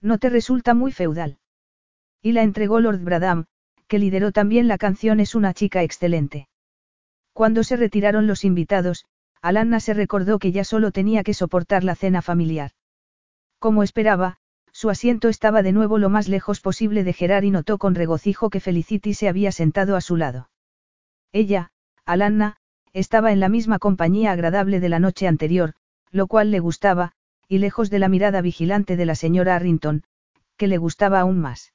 ¿No 0.00 0.18
te 0.18 0.28
resulta 0.28 0.74
muy 0.74 0.90
feudal? 0.90 1.38
Y 2.20 2.32
la 2.32 2.42
entregó 2.42 2.80
Lord 2.80 2.98
Bradham, 2.98 3.46
que 3.86 4.00
lideró 4.00 4.32
también 4.32 4.66
la 4.66 4.76
canción 4.76 5.20
Es 5.20 5.36
una 5.36 5.54
chica 5.54 5.84
excelente. 5.84 6.48
Cuando 7.32 7.62
se 7.62 7.76
retiraron 7.76 8.26
los 8.26 8.44
invitados, 8.44 9.04
Alanna 9.40 9.78
se 9.78 9.94
recordó 9.94 10.40
que 10.40 10.50
ya 10.50 10.64
solo 10.64 10.90
tenía 10.90 11.22
que 11.22 11.32
soportar 11.32 11.84
la 11.84 11.94
cena 11.94 12.22
familiar. 12.22 12.72
Como 13.60 13.84
esperaba, 13.84 14.38
su 14.72 14.90
asiento 14.90 15.28
estaba 15.28 15.62
de 15.62 15.70
nuevo 15.70 15.96
lo 15.98 16.10
más 16.10 16.26
lejos 16.26 16.60
posible 16.60 17.04
de 17.04 17.12
Gerard 17.12 17.44
y 17.44 17.52
notó 17.52 17.78
con 17.78 17.94
regocijo 17.94 18.50
que 18.50 18.58
Felicity 18.58 19.14
se 19.14 19.28
había 19.28 19.52
sentado 19.52 19.94
a 19.94 20.00
su 20.00 20.16
lado. 20.16 20.50
Ella, 21.30 21.70
Alanna, 22.04 22.59
estaba 22.92 23.32
en 23.32 23.40
la 23.40 23.48
misma 23.48 23.78
compañía 23.78 24.32
agradable 24.32 24.80
de 24.80 24.88
la 24.88 24.98
noche 24.98 25.26
anterior, 25.28 25.74
lo 26.10 26.26
cual 26.26 26.50
le 26.50 26.60
gustaba, 26.60 27.12
y 27.48 27.58
lejos 27.58 27.90
de 27.90 27.98
la 27.98 28.08
mirada 28.08 28.40
vigilante 28.40 28.96
de 28.96 29.06
la 29.06 29.14
señora 29.14 29.56
Arrington, 29.56 30.04
que 30.56 30.66
le 30.66 30.78
gustaba 30.78 31.20
aún 31.20 31.40
más. 31.40 31.72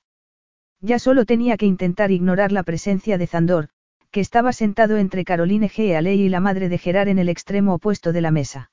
Ya 0.81 0.99
solo 0.99 1.25
tenía 1.25 1.57
que 1.57 1.65
intentar 1.65 2.11
ignorar 2.11 2.51
la 2.51 2.63
presencia 2.63 3.17
de 3.17 3.27
Zandor, 3.27 3.69
que 4.11 4.19
estaba 4.21 4.53
sentado 4.53 4.97
entre 4.97 5.25
Caroline 5.25 5.69
G. 5.69 5.95
Aley 5.95 6.21
y 6.21 6.29
la 6.29 6.39
madre 6.39 6.69
de 6.69 6.77
Gerard 6.77 7.09
en 7.09 7.19
el 7.19 7.29
extremo 7.29 7.73
opuesto 7.73 8.13
de 8.13 8.21
la 8.21 8.31
mesa. 8.31 8.71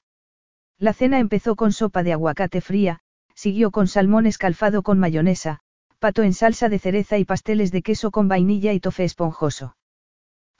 La 0.78 0.93
cena 0.93 1.19
empezó 1.19 1.56
con 1.56 1.73
sopa 1.73 2.02
de 2.02 2.12
aguacate 2.12 2.60
fría, 2.60 3.01
siguió 3.35 3.70
con 3.70 3.89
salmón 3.89 4.27
escalfado 4.27 4.82
con 4.82 4.98
mayonesa, 4.98 5.60
pato 5.98 6.23
en 6.23 6.32
salsa 6.32 6.69
de 6.69 6.78
cereza 6.78 7.19
y 7.19 7.24
pasteles 7.24 7.73
de 7.73 7.82
queso 7.82 8.10
con 8.10 8.28
vainilla 8.28 8.73
y 8.73 8.81
tofe 8.81 9.05
esponjoso. 9.05 9.77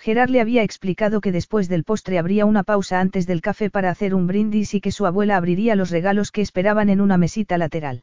Gerard 0.03 0.31
le 0.31 0.41
había 0.41 0.65
explicado 0.65 1.21
que 1.21 1.31
después 1.31 1.69
del 1.69 1.85
postre 1.85 2.19
habría 2.19 2.45
una 2.45 2.65
pausa 2.65 2.99
antes 2.99 3.25
del 3.25 3.41
café 3.41 3.71
para 3.71 3.89
hacer 3.89 4.17
un 4.17 4.27
brindis 4.27 4.75
y 4.75 4.81
que 4.81 4.91
su 4.91 5.07
abuela 5.07 5.37
abriría 5.37 5.77
los 5.77 5.91
regalos 5.91 6.33
que 6.33 6.41
esperaban 6.41 6.89
en 6.89 7.01
una 7.01 7.19
mesita 7.19 7.57
lateral. 7.57 8.03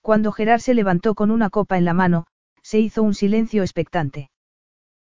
Cuando 0.00 0.32
Gerard 0.32 0.60
se 0.60 0.72
levantó 0.72 1.14
con 1.14 1.30
una 1.30 1.50
copa 1.50 1.76
en 1.76 1.84
la 1.84 1.92
mano, 1.92 2.26
se 2.62 2.80
hizo 2.80 3.02
un 3.02 3.12
silencio 3.12 3.62
expectante. 3.62 4.30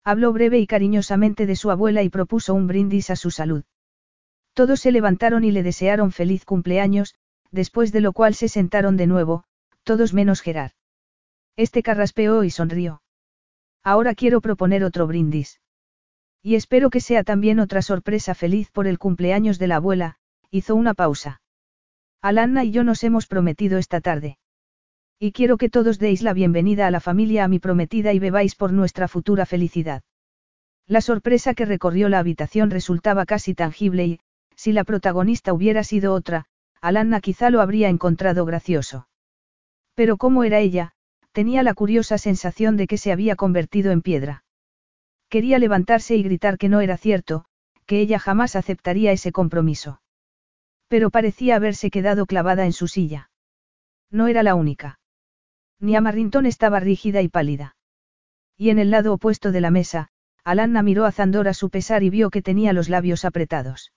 Habló 0.03 0.31
breve 0.31 0.59
y 0.59 0.67
cariñosamente 0.67 1.47
de 1.47 1.55
su 1.55 1.71
abuela 1.71 2.03
y 2.03 2.09
propuso 2.09 2.53
un 2.53 2.67
brindis 2.67 3.09
a 3.09 3.15
su 3.15 3.31
salud. 3.31 3.63
Todos 4.53 4.81
se 4.81 4.91
levantaron 4.91 5.43
y 5.43 5.49
le 5.49 5.63
desearon 5.63 6.11
feliz 6.11 6.45
cumpleaños, 6.45 7.15
después 7.49 7.91
de 7.91 8.01
lo 8.01 8.13
cual 8.13 8.35
se 8.35 8.47
sentaron 8.47 8.95
de 8.95 9.07
nuevo, 9.07 9.45
todos 9.83 10.13
menos 10.13 10.41
Gerard. 10.41 10.73
Este 11.55 11.81
carraspeó 11.81 12.43
y 12.43 12.51
sonrió. 12.51 13.01
Ahora 13.83 14.13
quiero 14.13 14.39
proponer 14.39 14.83
otro 14.83 15.07
brindis. 15.07 15.61
Y 16.47 16.53
espero 16.53 16.91
que 16.91 17.01
sea 17.01 17.23
también 17.23 17.59
otra 17.59 17.81
sorpresa 17.81 18.35
feliz 18.35 18.69
por 18.69 18.85
el 18.85 18.99
cumpleaños 18.99 19.57
de 19.57 19.65
la 19.65 19.77
abuela, 19.77 20.17
hizo 20.51 20.75
una 20.75 20.93
pausa. 20.93 21.41
Alanna 22.21 22.63
y 22.63 22.69
yo 22.69 22.83
nos 22.83 23.03
hemos 23.03 23.25
prometido 23.25 23.79
esta 23.79 23.99
tarde. 23.99 24.37
Y 25.17 25.31
quiero 25.31 25.57
que 25.57 25.71
todos 25.71 25.97
deis 25.97 26.21
la 26.21 26.33
bienvenida 26.33 26.85
a 26.85 26.91
la 26.91 26.99
familia 26.99 27.45
a 27.45 27.47
mi 27.47 27.57
prometida 27.57 28.13
y 28.13 28.19
bebáis 28.19 28.53
por 28.53 28.73
nuestra 28.73 29.07
futura 29.07 29.47
felicidad. 29.47 30.03
La 30.85 31.01
sorpresa 31.01 31.55
que 31.55 31.65
recorrió 31.65 32.09
la 32.09 32.19
habitación 32.19 32.69
resultaba 32.69 33.25
casi 33.25 33.55
tangible 33.55 34.05
y, 34.05 34.19
si 34.55 34.71
la 34.71 34.83
protagonista 34.83 35.51
hubiera 35.51 35.83
sido 35.83 36.13
otra, 36.13 36.45
Alanna 36.79 37.21
quizá 37.21 37.49
lo 37.49 37.59
habría 37.59 37.89
encontrado 37.89 38.45
gracioso. 38.45 39.07
Pero 39.95 40.17
como 40.17 40.43
era 40.43 40.59
ella, 40.59 40.91
tenía 41.31 41.63
la 41.63 41.73
curiosa 41.73 42.19
sensación 42.19 42.77
de 42.77 42.85
que 42.85 42.99
se 42.99 43.11
había 43.11 43.35
convertido 43.35 43.91
en 43.91 44.03
piedra. 44.03 44.44
Quería 45.35 45.59
levantarse 45.59 46.15
y 46.15 46.23
gritar 46.23 46.57
que 46.57 46.69
no 46.69 46.79
era 46.79 46.95
cierto, 46.95 47.43
que 47.85 47.99
ella 47.99 48.19
jamás 48.19 48.55
aceptaría 48.55 49.11
ese 49.11 49.33
compromiso. 49.33 49.99
Pero 50.87 51.09
parecía 51.09 51.57
haberse 51.57 51.91
quedado 51.91 52.25
clavada 52.25 52.63
en 52.63 52.71
su 52.71 52.87
silla. 52.87 53.29
No 54.09 54.27
era 54.27 54.43
la 54.43 54.55
única. 54.55 54.97
Ni 55.77 55.93
Amarrington 55.97 56.45
estaba 56.45 56.79
rígida 56.79 57.21
y 57.21 57.27
pálida. 57.27 57.75
Y 58.55 58.69
en 58.69 58.79
el 58.79 58.91
lado 58.91 59.11
opuesto 59.11 59.51
de 59.51 59.59
la 59.59 59.71
mesa, 59.71 60.07
Alanna 60.45 60.81
miró 60.83 61.03
a 61.03 61.11
Zandor 61.11 61.49
a 61.49 61.53
su 61.53 61.69
pesar 61.69 62.01
y 62.01 62.09
vio 62.09 62.29
que 62.29 62.41
tenía 62.41 62.71
los 62.71 62.87
labios 62.87 63.25
apretados. 63.25 63.91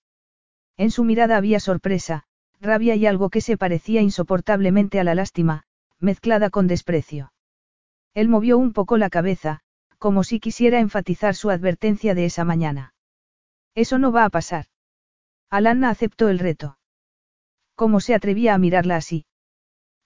En 0.76 0.90
su 0.90 1.04
mirada 1.04 1.36
había 1.36 1.60
sorpresa, 1.60 2.24
rabia 2.60 2.96
y 2.96 3.06
algo 3.06 3.30
que 3.30 3.42
se 3.42 3.56
parecía 3.56 4.00
insoportablemente 4.00 4.98
a 4.98 5.04
la 5.04 5.14
lástima, 5.14 5.62
mezclada 6.00 6.50
con 6.50 6.66
desprecio. 6.66 7.32
Él 8.12 8.28
movió 8.28 8.58
un 8.58 8.72
poco 8.72 8.96
la 8.96 9.08
cabeza, 9.08 9.60
como 9.98 10.24
si 10.24 10.40
quisiera 10.40 10.80
enfatizar 10.80 11.34
su 11.34 11.50
advertencia 11.50 12.14
de 12.14 12.24
esa 12.24 12.44
mañana. 12.44 12.94
Eso 13.74 13.98
no 13.98 14.12
va 14.12 14.24
a 14.24 14.30
pasar. 14.30 14.66
Alanna 15.50 15.90
aceptó 15.90 16.28
el 16.28 16.38
reto. 16.38 16.78
¿Cómo 17.74 18.00
se 18.00 18.14
atrevía 18.14 18.54
a 18.54 18.58
mirarla 18.58 18.96
así? 18.96 19.26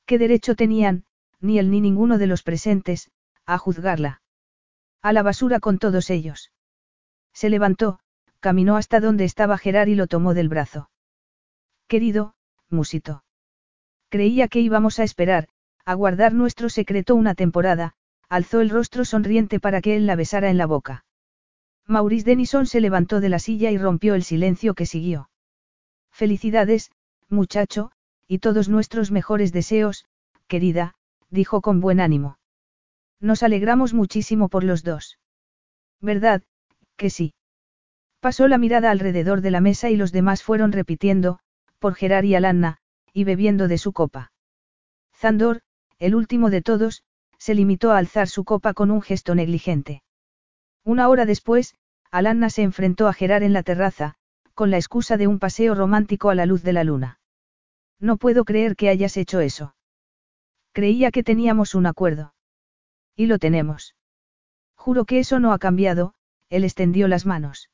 ¿Qué 0.07 0.19
derecho 0.19 0.55
tenían, 0.55 1.05
ni 1.41 1.59
él 1.59 1.71
ni 1.71 1.81
ninguno 1.81 2.19
de 2.19 2.27
los 2.27 2.43
presentes, 2.43 3.11
a 3.47 3.59
juzgarla? 3.59 4.23
A 5.01 5.13
la 5.13 5.23
basura 5.23 5.59
con 5.59 5.79
todos 5.79 6.11
ellos. 6.11 6.53
Se 7.33 7.51
levantó, 7.51 7.99
caminó 8.41 8.77
hasta 8.77 9.01
donde 9.01 9.25
estaba 9.25 9.59
Gerard 9.59 9.89
y 9.89 9.95
lo 9.95 10.07
tomó 10.07 10.35
del 10.35 10.49
brazo. 10.49 10.91
Querido, 11.89 12.35
musito. 12.69 13.25
Creía 14.09 14.49
que 14.49 14.61
íbamos 14.61 14.99
a 14.99 15.05
esperar, 15.05 15.49
a 15.85 15.95
guardar 15.95 16.35
nuestro 16.35 16.69
secreto 16.69 17.15
una 17.15 17.35
temporada, 17.35 17.95
alzó 18.33 18.63
el 18.63 18.71
rostro 18.71 19.05
sonriente 19.05 19.61
para 19.61 19.83
que 19.83 19.95
él 19.95 20.07
la 20.07 20.17
besara 20.17 20.49
en 20.49 20.57
la 20.57 20.65
boca. 20.65 21.05
Maurice 21.87 22.25
Denison 22.25 22.65
se 22.65 22.81
levantó 22.81 23.21
de 23.21 23.29
la 23.29 23.39
silla 23.39 23.71
y 23.71 23.77
rompió 23.77 24.15
el 24.15 24.23
silencio 24.23 24.73
que 24.73 24.87
siguió. 24.87 25.29
Felicidades, 26.11 26.91
muchacho, 27.29 27.93
y 28.27 28.39
todos 28.39 28.71
nuestros 28.71 29.11
mejores 29.11 29.53
deseos, 29.53 30.07
querida, 30.47 30.95
dijo 31.29 31.61
con 31.61 31.81
buen 31.81 32.01
ánimo. 32.01 32.39
Nos 33.21 33.43
alegramos 33.43 33.93
muchísimo 33.93 34.49
por 34.49 34.65
los 34.65 34.83
dos. 34.83 35.19
¿Verdad, 36.01 36.43
que 36.97 37.11
sí? 37.11 37.35
Pasó 38.21 38.49
la 38.49 38.57
mirada 38.57 38.91
alrededor 38.91 39.43
de 39.43 39.51
la 39.51 39.61
mesa 39.61 39.91
y 39.91 39.97
los 39.97 40.11
demás 40.11 40.43
fueron 40.43 40.73
repitiendo, 40.73 41.39
por 41.79 41.97
Gerard 41.97 42.25
y 42.25 42.35
Alanna, 42.35 42.79
y 43.13 43.25
bebiendo 43.25 43.69
de 43.69 43.77
su 43.77 43.93
copa. 43.93 44.33
Zandor, 45.15 45.61
el 45.99 46.15
último 46.15 46.49
de 46.49 46.63
todos, 46.63 47.05
se 47.43 47.57
limitó 47.57 47.91
a 47.91 47.99
alzar 47.99 48.29
su 48.29 48.45
copa 48.45 48.73
con 48.73 48.93
un 48.93 49.03
gesto 49.03 49.35
negligente. 49.35 50.05
Una 50.85 51.09
hora 51.09 51.27
después, 51.27 51.75
Alanna 52.13 52.51
se 52.51 52.63
enfrentó 52.63 53.09
a 53.09 53.13
Gerard 53.13 53.43
en 53.43 53.53
la 53.53 53.65
terraza, 53.65 54.15
con 54.55 54.71
la 54.71 54.77
excusa 54.77 55.17
de 55.17 55.27
un 55.27 55.41
paseo 55.41 55.75
romántico 55.75 56.31
a 56.31 56.37
la 56.37 56.47
luz 56.47 56.63
de 56.63 56.73
la 56.73 56.85
luna. 56.85 57.19
No 57.99 58.17
puedo 58.17 58.45
creer 58.45 58.77
que 58.77 58.91
hayas 58.91 59.17
hecho 59.17 59.41
eso. 59.41 59.75
Creía 60.71 61.11
que 61.11 61.25
teníamos 61.25 61.75
un 61.75 61.87
acuerdo. 61.87 62.33
Y 63.17 63.27
lo 63.27 63.41
tenemos. 63.41 63.97
Juro 64.77 65.05
que 65.05 65.19
eso 65.19 65.41
no 65.41 65.53
ha 65.53 65.59
cambiado, 65.59 66.15
él 66.49 66.63
extendió 66.63 67.09
las 67.09 67.27
manos. 67.27 67.71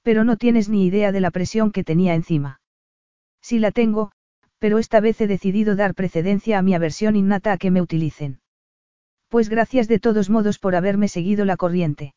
Pero 0.00 0.24
no 0.24 0.38
tienes 0.38 0.70
ni 0.70 0.86
idea 0.86 1.12
de 1.12 1.20
la 1.20 1.30
presión 1.30 1.72
que 1.72 1.84
tenía 1.84 2.14
encima. 2.14 2.62
Sí 3.42 3.58
la 3.58 3.70
tengo, 3.70 4.12
pero 4.58 4.78
esta 4.78 5.00
vez 5.00 5.20
he 5.20 5.26
decidido 5.26 5.76
dar 5.76 5.94
precedencia 5.94 6.58
a 6.58 6.62
mi 6.62 6.74
aversión 6.74 7.16
innata 7.16 7.52
a 7.52 7.58
que 7.58 7.70
me 7.70 7.82
utilicen. 7.82 8.40
Pues 9.28 9.48
gracias 9.48 9.88
de 9.88 9.98
todos 9.98 10.30
modos 10.30 10.58
por 10.58 10.74
haberme 10.74 11.08
seguido 11.08 11.44
la 11.44 11.56
corriente. 11.56 12.14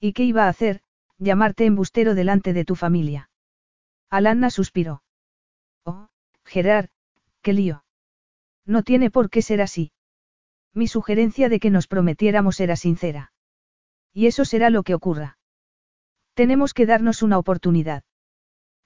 ¿Y 0.00 0.14
qué 0.14 0.24
iba 0.24 0.44
a 0.44 0.48
hacer? 0.48 0.80
Llamarte 1.18 1.66
embustero 1.66 2.14
delante 2.14 2.52
de 2.52 2.64
tu 2.64 2.74
familia. 2.74 3.30
Alanna 4.10 4.50
suspiró. 4.50 5.02
Oh, 5.84 6.08
Gerard, 6.44 6.88
qué 7.42 7.52
lío. 7.52 7.84
No 8.64 8.82
tiene 8.82 9.10
por 9.10 9.30
qué 9.30 9.42
ser 9.42 9.60
así. 9.60 9.92
Mi 10.74 10.88
sugerencia 10.88 11.48
de 11.48 11.60
que 11.60 11.70
nos 11.70 11.86
prometiéramos 11.86 12.60
era 12.60 12.76
sincera. 12.76 13.32
Y 14.12 14.26
eso 14.26 14.44
será 14.44 14.70
lo 14.70 14.82
que 14.82 14.94
ocurra. 14.94 15.38
Tenemos 16.34 16.72
que 16.72 16.86
darnos 16.86 17.22
una 17.22 17.38
oportunidad. 17.38 18.04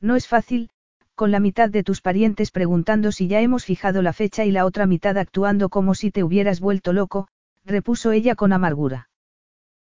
No 0.01 0.17
es 0.17 0.27
fácil, 0.27 0.71
con 1.15 1.31
la 1.31 1.41
mitad 1.41 1.71
de 1.71 1.85
tus 1.85 2.01
parientes 2.01 2.51
preguntando 2.51 3.13
si 3.13 3.29
ya 3.29 3.41
hemos 3.41 3.65
fijado 3.65 4.03
la 4.03 4.13
fecha 4.13 4.45
y 4.45 4.51
la 4.51 4.67
otra 4.67 4.87
mitad 4.87 5.17
actuando 5.17 5.69
como 5.69 5.95
si 5.95 6.11
te 6.11 6.25
hubieras 6.25 6.61
vuelto 6.61 6.93
loco, 6.93 7.29
repuso 7.67 8.13
ella 8.13 8.35
con 8.37 8.53
amargura. 8.53 9.11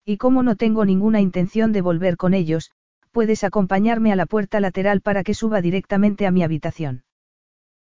Y 0.05 0.17
como 0.17 0.43
no 0.43 0.55
tengo 0.55 0.85
ninguna 0.85 1.19
intención 1.19 1.71
de 1.71 1.81
volver 1.81 2.15
con 2.15 2.33
ellos, 2.33 2.71
puedes 3.11 3.43
acompañarme 3.43 4.11
a 4.11 4.15
la 4.15 4.25
puerta 4.25 4.59
lateral 4.59 5.01
para 5.01 5.23
que 5.23 5.33
suba 5.33 5.61
directamente 5.61 6.25
a 6.25 6.31
mi 6.31 6.43
habitación. 6.43 7.03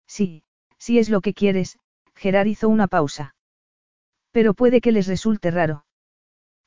Sí, 0.07 0.43
si 0.77 0.99
es 0.99 1.09
lo 1.09 1.21
que 1.21 1.33
quieres, 1.33 1.77
Gerard 2.15 2.47
hizo 2.47 2.67
una 2.67 2.87
pausa. 2.87 3.35
Pero 4.31 4.53
puede 4.53 4.81
que 4.81 4.91
les 4.91 5.07
resulte 5.07 5.51
raro. 5.51 5.85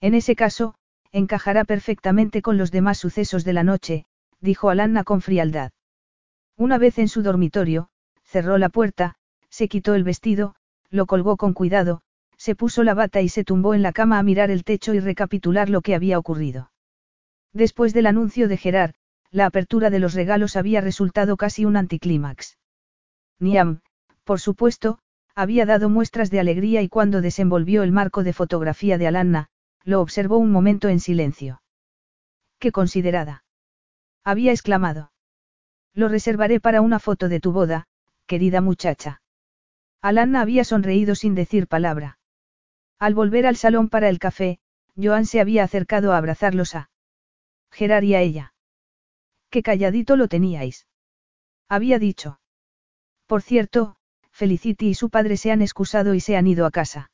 En 0.00 0.14
ese 0.14 0.36
caso, 0.36 0.74
encajará 1.12 1.64
perfectamente 1.64 2.42
con 2.42 2.56
los 2.56 2.70
demás 2.70 2.98
sucesos 2.98 3.44
de 3.44 3.52
la 3.52 3.64
noche, 3.64 4.06
dijo 4.40 4.70
Alanna 4.70 5.04
con 5.04 5.20
frialdad. 5.20 5.72
Una 6.56 6.78
vez 6.78 6.98
en 6.98 7.08
su 7.08 7.22
dormitorio, 7.22 7.88
cerró 8.22 8.58
la 8.58 8.68
puerta, 8.68 9.16
se 9.48 9.68
quitó 9.68 9.94
el 9.94 10.04
vestido, 10.04 10.54
lo 10.90 11.06
colgó 11.06 11.36
con 11.36 11.52
cuidado, 11.52 12.02
se 12.36 12.54
puso 12.54 12.84
la 12.84 12.94
bata 12.94 13.20
y 13.20 13.28
se 13.28 13.44
tumbó 13.44 13.74
en 13.74 13.82
la 13.82 13.92
cama 13.92 14.18
a 14.18 14.22
mirar 14.22 14.50
el 14.50 14.64
techo 14.64 14.94
y 14.94 15.00
recapitular 15.00 15.70
lo 15.70 15.80
que 15.80 15.94
había 15.94 16.18
ocurrido. 16.18 16.70
Después 17.52 17.94
del 17.94 18.06
anuncio 18.06 18.48
de 18.48 18.56
Gerard, 18.56 18.94
la 19.30 19.46
apertura 19.46 19.90
de 19.90 19.98
los 19.98 20.14
regalos 20.14 20.56
había 20.56 20.80
resultado 20.80 21.36
casi 21.36 21.64
un 21.64 21.76
anticlímax. 21.76 22.58
Niam, 23.38 23.80
por 24.24 24.40
supuesto, 24.40 24.98
había 25.34 25.66
dado 25.66 25.88
muestras 25.88 26.30
de 26.30 26.40
alegría 26.40 26.82
y 26.82 26.88
cuando 26.88 27.20
desenvolvió 27.20 27.82
el 27.82 27.92
marco 27.92 28.22
de 28.22 28.32
fotografía 28.32 28.98
de 28.98 29.08
Alanna, 29.08 29.48
lo 29.84 30.00
observó 30.00 30.38
un 30.38 30.50
momento 30.50 30.88
en 30.88 31.00
silencio. 31.00 31.62
¡Qué 32.58 32.72
considerada! 32.72 33.44
Había 34.24 34.52
exclamado. 34.52 35.12
Lo 35.92 36.08
reservaré 36.08 36.60
para 36.60 36.80
una 36.80 36.98
foto 36.98 37.28
de 37.28 37.40
tu 37.40 37.52
boda, 37.52 37.86
querida 38.26 38.60
muchacha. 38.60 39.20
Alanna 40.00 40.40
había 40.40 40.64
sonreído 40.64 41.14
sin 41.14 41.34
decir 41.34 41.66
palabra. 41.66 42.18
Al 43.04 43.12
volver 43.12 43.44
al 43.44 43.56
salón 43.56 43.90
para 43.90 44.08
el 44.08 44.18
café, 44.18 44.60
Joan 44.96 45.26
se 45.26 45.38
había 45.38 45.62
acercado 45.62 46.14
a 46.14 46.16
abrazarlos 46.16 46.74
a 46.74 46.88
Gerard 47.70 48.04
y 48.04 48.14
a 48.14 48.22
ella. 48.22 48.54
Qué 49.50 49.62
calladito 49.62 50.16
lo 50.16 50.26
teníais. 50.26 50.86
Había 51.68 51.98
dicho. 51.98 52.40
Por 53.26 53.42
cierto, 53.42 53.96
Felicity 54.30 54.88
y 54.88 54.94
su 54.94 55.10
padre 55.10 55.36
se 55.36 55.50
han 55.50 55.60
excusado 55.60 56.14
y 56.14 56.20
se 56.20 56.38
han 56.38 56.46
ido 56.46 56.64
a 56.64 56.70
casa. 56.70 57.10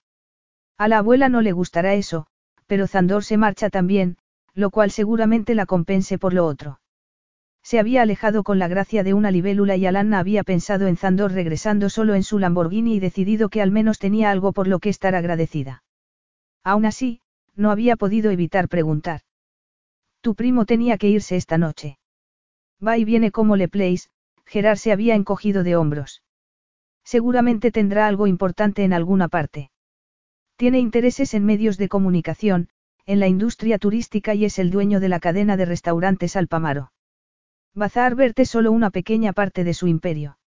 A 0.79 0.87
la 0.87 0.99
abuela 0.99 1.29
no 1.29 1.41
le 1.41 1.51
gustará 1.51 1.95
eso, 1.95 2.29
pero 2.69 2.87
Zandor 2.87 3.25
se 3.25 3.37
marcha 3.37 3.69
también, 3.69 4.17
lo 4.55 4.71
cual 4.71 4.93
seguramente 4.93 5.57
la 5.57 5.67
compense 5.67 6.19
por 6.19 6.35
lo 6.35 6.47
otro. 6.47 6.79
Se 7.63 7.79
había 7.79 8.03
alejado 8.03 8.43
con 8.43 8.59
la 8.59 8.69
gracia 8.69 9.05
de 9.05 9.15
una 9.15 9.31
libélula 9.31 9.77
y 9.77 9.87
Alanna 9.87 10.19
había 10.19 10.43
pensado 10.45 10.87
en 10.87 10.97
Zandor 10.97 11.33
regresando 11.33 11.91
solo 11.91 12.15
en 12.15 12.23
su 12.23 12.39
Lamborghini 12.39 12.97
y 12.97 13.01
decidido 13.01 13.49
que 13.49 13.63
al 13.63 13.71
menos 13.71 13.99
tenía 13.99 14.31
algo 14.31 14.53
por 14.53 14.67
lo 14.67 14.79
que 14.79 14.89
estar 14.89 15.15
agradecida. 15.15 15.83
Aún 16.65 16.87
así, 16.87 17.21
no 17.55 17.71
había 17.71 17.97
podido 17.97 18.31
evitar 18.31 18.69
preguntar. 18.69 19.21
Tu 20.21 20.35
primo 20.35 20.67
tenía 20.67 20.99
que 20.99 21.09
irse 21.09 21.37
esta 21.37 21.59
noche. 21.59 21.99
Va 22.85 22.99
y 22.99 23.05
viene 23.05 23.31
como 23.31 23.57
le 23.57 23.69
place, 23.69 24.09
Gerard 24.47 24.79
se 24.79 24.93
había 24.93 25.15
encogido 25.15 25.63
de 25.63 25.77
hombros. 25.77 26.23
Seguramente 27.05 27.71
tendrá 27.71 28.07
algo 28.07 28.27
importante 28.27 28.85
en 28.85 28.93
alguna 28.93 29.29
parte. 29.29 29.71
Tiene 30.57 30.79
intereses 30.79 31.35
en 31.35 31.45
medios 31.45 31.79
de 31.79 31.89
comunicación, 31.89 32.69
en 33.07 33.21
la 33.21 33.29
industria 33.29 33.79
turística 33.79 34.35
y 34.35 34.45
es 34.45 34.59
el 34.59 34.71
dueño 34.71 35.01
de 35.01 35.09
la 35.09 35.21
cadena 35.21 35.57
de 35.57 35.65
restaurantes 35.65 36.37
Alpamaro. 36.37 36.93
Bazar 37.75 38.15
verte 38.15 38.45
solo 38.45 38.73
una 38.73 38.91
pequeña 38.91 39.33
parte 39.33 39.65
de 39.65 39.75
su 39.75 39.87
imperio. 39.87 40.39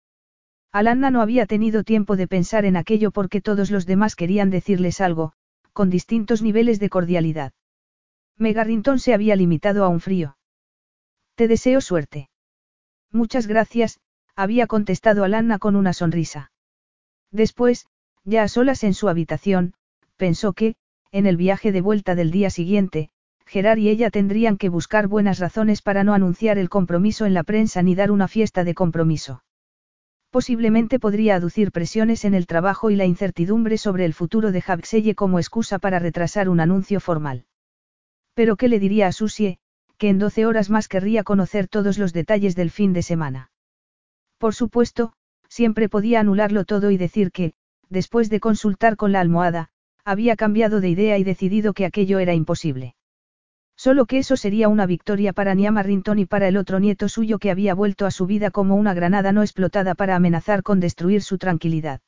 Alanna 0.72 1.12
no 1.12 1.22
había 1.22 1.46
tenido 1.46 1.84
tiempo 1.84 2.16
de 2.16 2.28
pensar 2.28 2.66
en 2.66 2.76
aquello 2.76 3.12
porque 3.12 3.42
todos 3.42 3.72
los 3.72 3.86
demás 3.86 4.16
querían 4.16 4.50
decirles 4.50 5.02
algo, 5.02 5.34
con 5.72 5.90
distintos 5.90 6.42
niveles 6.42 6.80
de 6.80 6.90
cordialidad. 6.90 7.54
Megarrington 8.38 9.00
se 9.00 9.14
había 9.14 9.36
limitado 9.36 9.84
a 9.86 9.88
un 9.88 10.00
frío. 10.00 10.38
Te 11.36 11.48
deseo 11.48 11.82
suerte. 11.82 12.30
Muchas 13.12 13.48
gracias, 13.48 14.00
había 14.36 14.68
contestado 14.68 15.24
Alanna 15.24 15.60
con 15.60 15.76
una 15.76 15.94
sonrisa. 15.94 16.52
Después, 17.32 17.88
ya 18.24 18.44
a 18.44 18.48
solas 18.48 18.84
en 18.84 18.94
su 18.94 19.10
habitación, 19.10 19.74
pensó 20.18 20.54
que, 20.54 20.76
en 21.12 21.28
el 21.28 21.38
viaje 21.38 21.72
de 21.72 21.82
vuelta 21.82 22.16
del 22.16 22.32
día 22.32 22.50
siguiente, 22.50 23.12
Gerard 23.54 23.78
y 23.78 23.90
ella 23.90 24.10
tendrían 24.10 24.58
que 24.58 24.68
buscar 24.68 25.08
buenas 25.08 25.38
razones 25.38 25.84
para 25.84 26.04
no 26.04 26.16
anunciar 26.16 26.58
el 26.58 26.70
compromiso 26.70 27.28
en 27.28 27.36
la 27.36 27.44
prensa 27.44 27.84
ni 27.84 27.94
dar 27.94 28.10
una 28.10 28.28
fiesta 28.28 28.64
de 28.64 28.74
compromiso. 28.74 29.44
Posiblemente 30.32 30.98
podría 30.98 31.36
aducir 31.36 31.72
presiones 31.72 32.26
en 32.26 32.34
el 32.34 32.48
trabajo 32.48 32.90
y 32.90 32.96
la 32.96 33.06
incertidumbre 33.06 33.78
sobre 33.78 34.06
el 34.06 34.16
futuro 34.16 34.52
de 34.52 34.64
Habselle 34.66 35.14
como 35.14 35.38
excusa 35.38 35.78
para 35.78 36.00
retrasar 36.00 36.50
un 36.50 36.62
anuncio 36.62 37.00
formal. 37.00 37.46
Pero 38.34 38.56
¿qué 38.56 38.68
le 38.68 38.80
diría 38.80 39.06
a 39.06 39.12
Susie, 39.12 39.60
que 40.00 40.10
en 40.10 40.18
12 40.18 40.48
horas 40.48 40.72
más 40.72 40.88
querría 40.88 41.22
conocer 41.24 41.68
todos 41.68 42.00
los 42.00 42.12
detalles 42.12 42.56
del 42.56 42.72
fin 42.72 42.92
de 42.92 43.04
semana? 43.04 43.52
Por 44.40 44.56
supuesto, 44.56 45.14
siempre 45.48 45.90
podía 45.90 46.22
anularlo 46.22 46.66
todo 46.66 46.90
y 46.90 46.98
decir 46.98 47.32
que, 47.32 47.54
después 47.88 48.32
de 48.32 48.40
consultar 48.40 48.96
con 48.96 49.12
la 49.12 49.20
almohada, 49.20 49.70
había 50.04 50.36
cambiado 50.36 50.82
de 50.82 50.90
idea 50.90 51.20
y 51.20 51.24
decidido 51.24 51.74
que 51.74 51.86
aquello 51.86 52.18
era 52.18 52.34
imposible. 52.34 52.96
Solo 53.84 54.06
que 54.06 54.18
eso 54.18 54.38
sería 54.38 54.70
una 54.70 54.86
victoria 54.86 55.34
para 55.34 55.54
Niama 55.56 55.84
Rinton 55.84 56.18
y 56.18 56.26
para 56.26 56.48
el 56.48 56.56
otro 56.56 56.80
nieto 56.80 57.10
suyo 57.10 57.38
que 57.38 57.52
había 57.52 57.74
vuelto 57.74 58.06
a 58.06 58.12
su 58.12 58.26
vida 58.26 58.50
como 58.50 58.78
una 58.78 58.94
granada 58.94 59.34
no 59.34 59.42
explotada 59.42 59.94
para 59.94 60.16
amenazar 60.16 60.64
con 60.64 60.80
destruir 60.80 61.22
su 61.22 61.38
tranquilidad. 61.38 62.00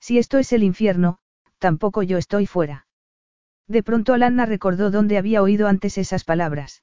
Si 0.00 0.18
esto 0.18 0.38
es 0.38 0.52
el 0.52 0.64
infierno, 0.64 1.20
tampoco 1.60 2.02
yo 2.02 2.18
estoy 2.18 2.46
fuera. 2.46 2.88
De 3.68 3.84
pronto 3.84 4.12
Alanna 4.12 4.44
recordó 4.44 4.90
dónde 4.90 5.18
había 5.18 5.40
oído 5.40 5.68
antes 5.68 5.98
esas 5.98 6.24
palabras. 6.24 6.82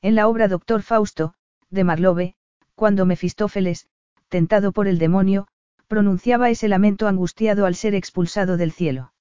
En 0.00 0.14
la 0.14 0.28
obra 0.28 0.46
Doctor 0.46 0.82
Fausto, 0.82 1.34
de 1.70 1.82
Marlowe, 1.82 2.36
cuando 2.76 3.04
Mefistófeles, 3.04 3.88
tentado 4.28 4.70
por 4.70 4.86
el 4.86 4.98
demonio, 4.98 5.48
pronunciaba 5.88 6.50
ese 6.50 6.68
lamento 6.68 7.08
angustiado 7.08 7.66
al 7.66 7.74
ser 7.74 7.96
expulsado 7.96 8.56
del 8.56 8.70
cielo. 8.70 9.12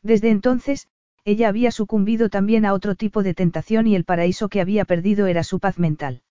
Desde 0.00 0.30
entonces, 0.30 0.86
ella 1.24 1.48
había 1.48 1.70
sucumbido 1.70 2.28
también 2.28 2.64
a 2.64 2.72
otro 2.72 2.94
tipo 2.94 3.22
de 3.22 3.34
tentación 3.34 3.86
y 3.86 3.94
el 3.94 4.04
paraíso 4.04 4.48
que 4.48 4.60
había 4.60 4.84
perdido 4.84 5.26
era 5.26 5.44
su 5.44 5.60
paz 5.60 5.78
mental. 5.78 6.22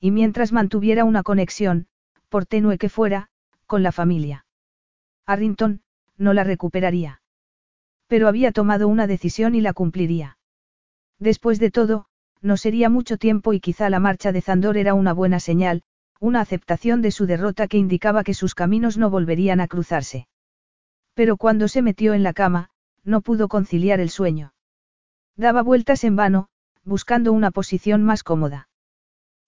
Y 0.00 0.10
mientras 0.10 0.52
mantuviera 0.52 1.04
una 1.04 1.22
conexión, 1.22 1.86
por 2.28 2.46
tenue 2.46 2.78
que 2.78 2.88
fuera, 2.88 3.28
con 3.66 3.82
la 3.82 3.92
familia. 3.92 4.46
Arrington, 5.26 5.82
no 6.16 6.32
la 6.32 6.44
recuperaría. 6.44 7.20
Pero 8.06 8.28
había 8.28 8.52
tomado 8.52 8.88
una 8.88 9.06
decisión 9.06 9.54
y 9.54 9.60
la 9.60 9.72
cumpliría. 9.72 10.38
Después 11.18 11.58
de 11.58 11.70
todo, 11.70 12.06
no 12.40 12.56
sería 12.56 12.88
mucho 12.88 13.16
tiempo 13.16 13.52
y 13.52 13.60
quizá 13.60 13.90
la 13.90 14.00
marcha 14.00 14.32
de 14.32 14.40
Zandor 14.40 14.76
era 14.76 14.94
una 14.94 15.12
buena 15.12 15.40
señal, 15.40 15.82
una 16.20 16.40
aceptación 16.40 17.02
de 17.02 17.10
su 17.10 17.26
derrota 17.26 17.68
que 17.68 17.78
indicaba 17.78 18.24
que 18.24 18.34
sus 18.34 18.54
caminos 18.54 18.96
no 18.96 19.10
volverían 19.10 19.60
a 19.60 19.68
cruzarse. 19.68 20.28
Pero 21.14 21.36
cuando 21.36 21.68
se 21.68 21.82
metió 21.82 22.14
en 22.14 22.22
la 22.22 22.32
cama, 22.32 22.70
no 23.06 23.22
pudo 23.22 23.48
conciliar 23.48 24.00
el 24.00 24.10
sueño. 24.10 24.52
Daba 25.36 25.62
vueltas 25.62 26.04
en 26.04 26.16
vano, 26.16 26.48
buscando 26.84 27.32
una 27.32 27.50
posición 27.50 28.02
más 28.02 28.22
cómoda. 28.22 28.68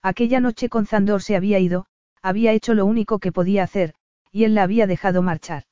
Aquella 0.01 0.39
noche 0.39 0.69
con 0.69 0.85
Zandor 0.85 1.21
se 1.21 1.35
había 1.35 1.59
ido, 1.59 1.85
había 2.21 2.53
hecho 2.53 2.73
lo 2.73 2.85
único 2.85 3.19
que 3.19 3.31
podía 3.31 3.63
hacer, 3.63 3.93
y 4.31 4.45
él 4.45 4.55
la 4.55 4.63
había 4.63 4.87
dejado 4.87 5.21
marchar. 5.21 5.65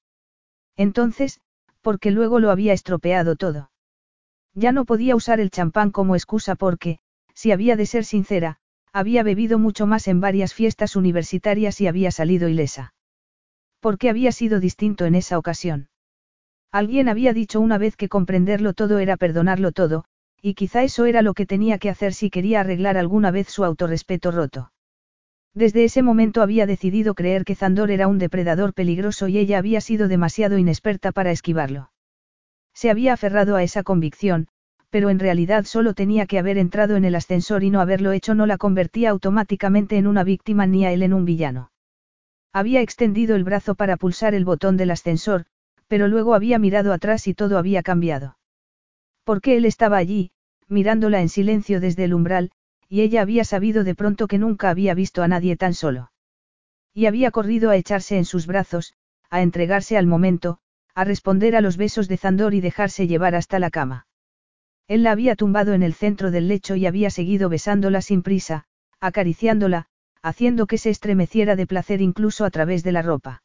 Entonces, 0.76 1.40
porque 1.82 2.12
luego 2.12 2.40
lo 2.40 2.52
había 2.52 2.74
estropeado 2.74 3.36
todo. 3.36 3.72
Ya 4.54 4.72
no 4.72 4.86
podía 4.86 5.16
usar 5.16 5.40
el 5.40 5.50
champán 5.50 5.92
como 5.92 6.16
excusa 6.16 6.56
porque, 6.56 7.00
si 7.34 7.52
había 7.52 7.76
de 7.76 7.86
ser 7.86 8.04
sincera, 8.04 8.58
había 8.92 9.24
bebido 9.24 9.60
mucho 9.60 9.86
más 9.86 10.08
en 10.08 10.20
varias 10.20 10.54
fiestas 10.54 10.96
universitarias 10.96 11.80
y 11.80 11.88
había 11.88 12.12
salido 12.12 12.50
ilesa. 12.50 12.94
¿Por 13.80 13.98
qué 13.98 14.10
había 14.10 14.32
sido 14.32 14.60
distinto 14.60 15.06
en 15.06 15.16
esa 15.16 15.38
ocasión? 15.38 15.90
Alguien 16.72 17.10
había 17.10 17.34
dicho 17.34 17.60
una 17.62 17.78
vez 17.78 17.96
que 17.96 18.10
comprenderlo 18.10 18.74
todo 18.74 19.00
era 19.00 19.18
perdonarlo 19.18 19.72
todo, 19.72 20.06
y 20.42 20.54
quizá 20.54 20.84
eso 20.84 21.06
era 21.06 21.22
lo 21.22 21.34
que 21.34 21.46
tenía 21.46 21.78
que 21.78 21.90
hacer 21.90 22.14
si 22.14 22.30
quería 22.30 22.60
arreglar 22.60 22.98
alguna 22.98 23.32
vez 23.32 23.48
su 23.48 23.64
autorrespeto 23.64 24.32
roto. 24.32 24.72
Desde 25.54 25.84
ese 25.86 26.04
momento 26.04 26.42
había 26.42 26.68
decidido 26.68 27.16
creer 27.16 27.44
que 27.44 27.56
Zandor 27.56 27.90
era 27.90 28.08
un 28.08 28.20
depredador 28.20 28.74
peligroso 28.74 29.28
y 29.28 29.40
ella 29.40 29.58
había 29.58 29.82
sido 29.82 30.08
demasiado 30.08 30.58
inexperta 30.58 31.12
para 31.12 31.32
esquivarlo. 31.32 31.92
Se 32.76 32.92
había 32.92 33.14
aferrado 33.14 33.56
a 33.56 33.64
esa 33.64 33.82
convicción, 33.82 34.50
pero 34.90 35.10
en 35.10 35.20
realidad 35.20 35.66
solo 35.66 35.94
tenía 35.94 36.28
que 36.28 36.38
haber 36.38 36.58
entrado 36.58 36.96
en 36.96 37.06
el 37.06 37.16
ascensor 37.16 37.64
y 37.64 37.72
no 37.72 37.82
haberlo 37.82 38.12
hecho 38.12 38.36
no 38.36 38.46
la 38.46 38.58
convertía 38.58 39.10
automáticamente 39.10 39.98
en 39.98 40.06
una 40.06 40.24
víctima 40.24 40.68
ni 40.68 40.86
a 40.86 40.92
él 40.92 41.02
en 41.02 41.14
un 41.14 41.26
villano. 41.26 41.72
Había 42.54 42.82
extendido 42.82 43.36
el 43.36 43.44
brazo 43.44 43.76
para 43.76 43.98
pulsar 43.98 44.36
el 44.36 44.46
botón 44.46 44.78
del 44.78 44.92
ascensor, 44.92 45.46
pero 45.88 46.08
luego 46.08 46.34
había 46.34 46.60
mirado 46.60 46.94
atrás 46.94 47.28
y 47.28 47.34
todo 47.34 47.58
había 47.58 47.84
cambiado. 47.84 48.38
Porque 49.24 49.58
él 49.58 49.66
estaba 49.66 49.98
allí, 49.98 50.32
mirándola 50.68 51.22
en 51.22 51.30
silencio 51.30 51.80
desde 51.80 52.04
el 52.04 52.14
umbral, 52.14 52.52
y 52.90 53.02
ella 53.02 53.22
había 53.22 53.44
sabido 53.44 53.84
de 53.84 53.96
pronto 53.96 54.28
que 54.28 54.38
nunca 54.38 54.70
había 54.70 54.94
visto 54.94 55.24
a 55.24 55.28
nadie 55.28 55.58
tan 55.58 55.74
solo. 55.74 56.12
Y 56.94 57.06
había 57.06 57.32
corrido 57.32 57.70
a 57.70 57.76
echarse 57.76 58.18
en 58.18 58.26
sus 58.26 58.48
brazos, 58.48 58.94
a 59.30 59.42
entregarse 59.42 59.98
al 59.98 60.08
momento, 60.08 60.60
a 60.96 61.04
responder 61.04 61.56
a 61.56 61.62
los 61.62 61.78
besos 61.78 62.08
de 62.08 62.18
Zandor 62.18 62.54
y 62.54 62.62
dejarse 62.62 63.08
llevar 63.08 63.36
hasta 63.36 63.60
la 63.60 63.70
cama. 63.70 64.08
Él 64.88 65.04
la 65.04 65.12
había 65.12 65.36
tumbado 65.36 65.74
en 65.74 65.84
el 65.84 65.94
centro 65.94 66.32
del 66.32 66.48
lecho 66.48 66.76
y 66.76 66.86
había 66.86 67.10
seguido 67.10 67.50
besándola 67.50 68.02
sin 68.02 68.24
prisa, 68.24 68.64
acariciándola, 69.00 69.88
haciendo 70.22 70.66
que 70.66 70.78
se 70.78 70.90
estremeciera 70.90 71.56
de 71.56 71.68
placer 71.68 72.02
incluso 72.02 72.46
a 72.46 72.50
través 72.50 72.84
de 72.84 72.94
la 72.94 73.02
ropa. 73.02 73.44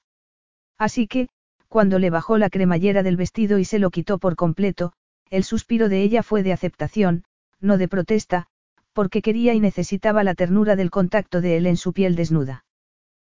Así 0.79 1.07
que, 1.07 1.29
cuando 1.73 1.99
le 1.99 2.11
bajó 2.11 2.37
la 2.37 2.51
cremallera 2.51 3.03
del 3.03 3.17
vestido 3.17 3.59
y 3.59 3.65
se 3.65 3.79
lo 3.79 3.89
quitó 3.89 4.19
por 4.19 4.37
completo, 4.37 4.93
el 5.31 5.43
suspiro 5.43 5.89
de 5.89 6.03
ella 6.03 6.23
fue 6.23 6.43
de 6.43 6.53
aceptación, 6.53 7.25
no 7.63 7.79
de 7.79 7.89
protesta, 7.89 8.47
porque 8.93 9.23
quería 9.23 9.55
y 9.55 9.61
necesitaba 9.61 10.23
la 10.23 10.35
ternura 10.35 10.77
del 10.77 10.91
contacto 10.91 11.41
de 11.41 11.57
él 11.57 11.67
en 11.67 11.79
su 11.79 11.95
piel 11.95 12.15
desnuda. 12.15 12.67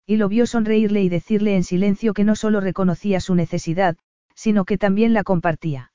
Y 0.08 0.18
lo 0.18 0.30
vio 0.30 0.48
sonreírle 0.48 1.04
y 1.04 1.10
decirle 1.10 1.56
en 1.56 1.64
silencio 1.64 2.16
que 2.16 2.24
no 2.24 2.36
solo 2.36 2.60
reconocía 2.60 3.20
su 3.20 3.36
necesidad, 3.36 3.98
sino 4.34 4.66
que 4.66 4.80
también 4.80 5.14
la 5.14 5.24
compartía. 5.24 5.92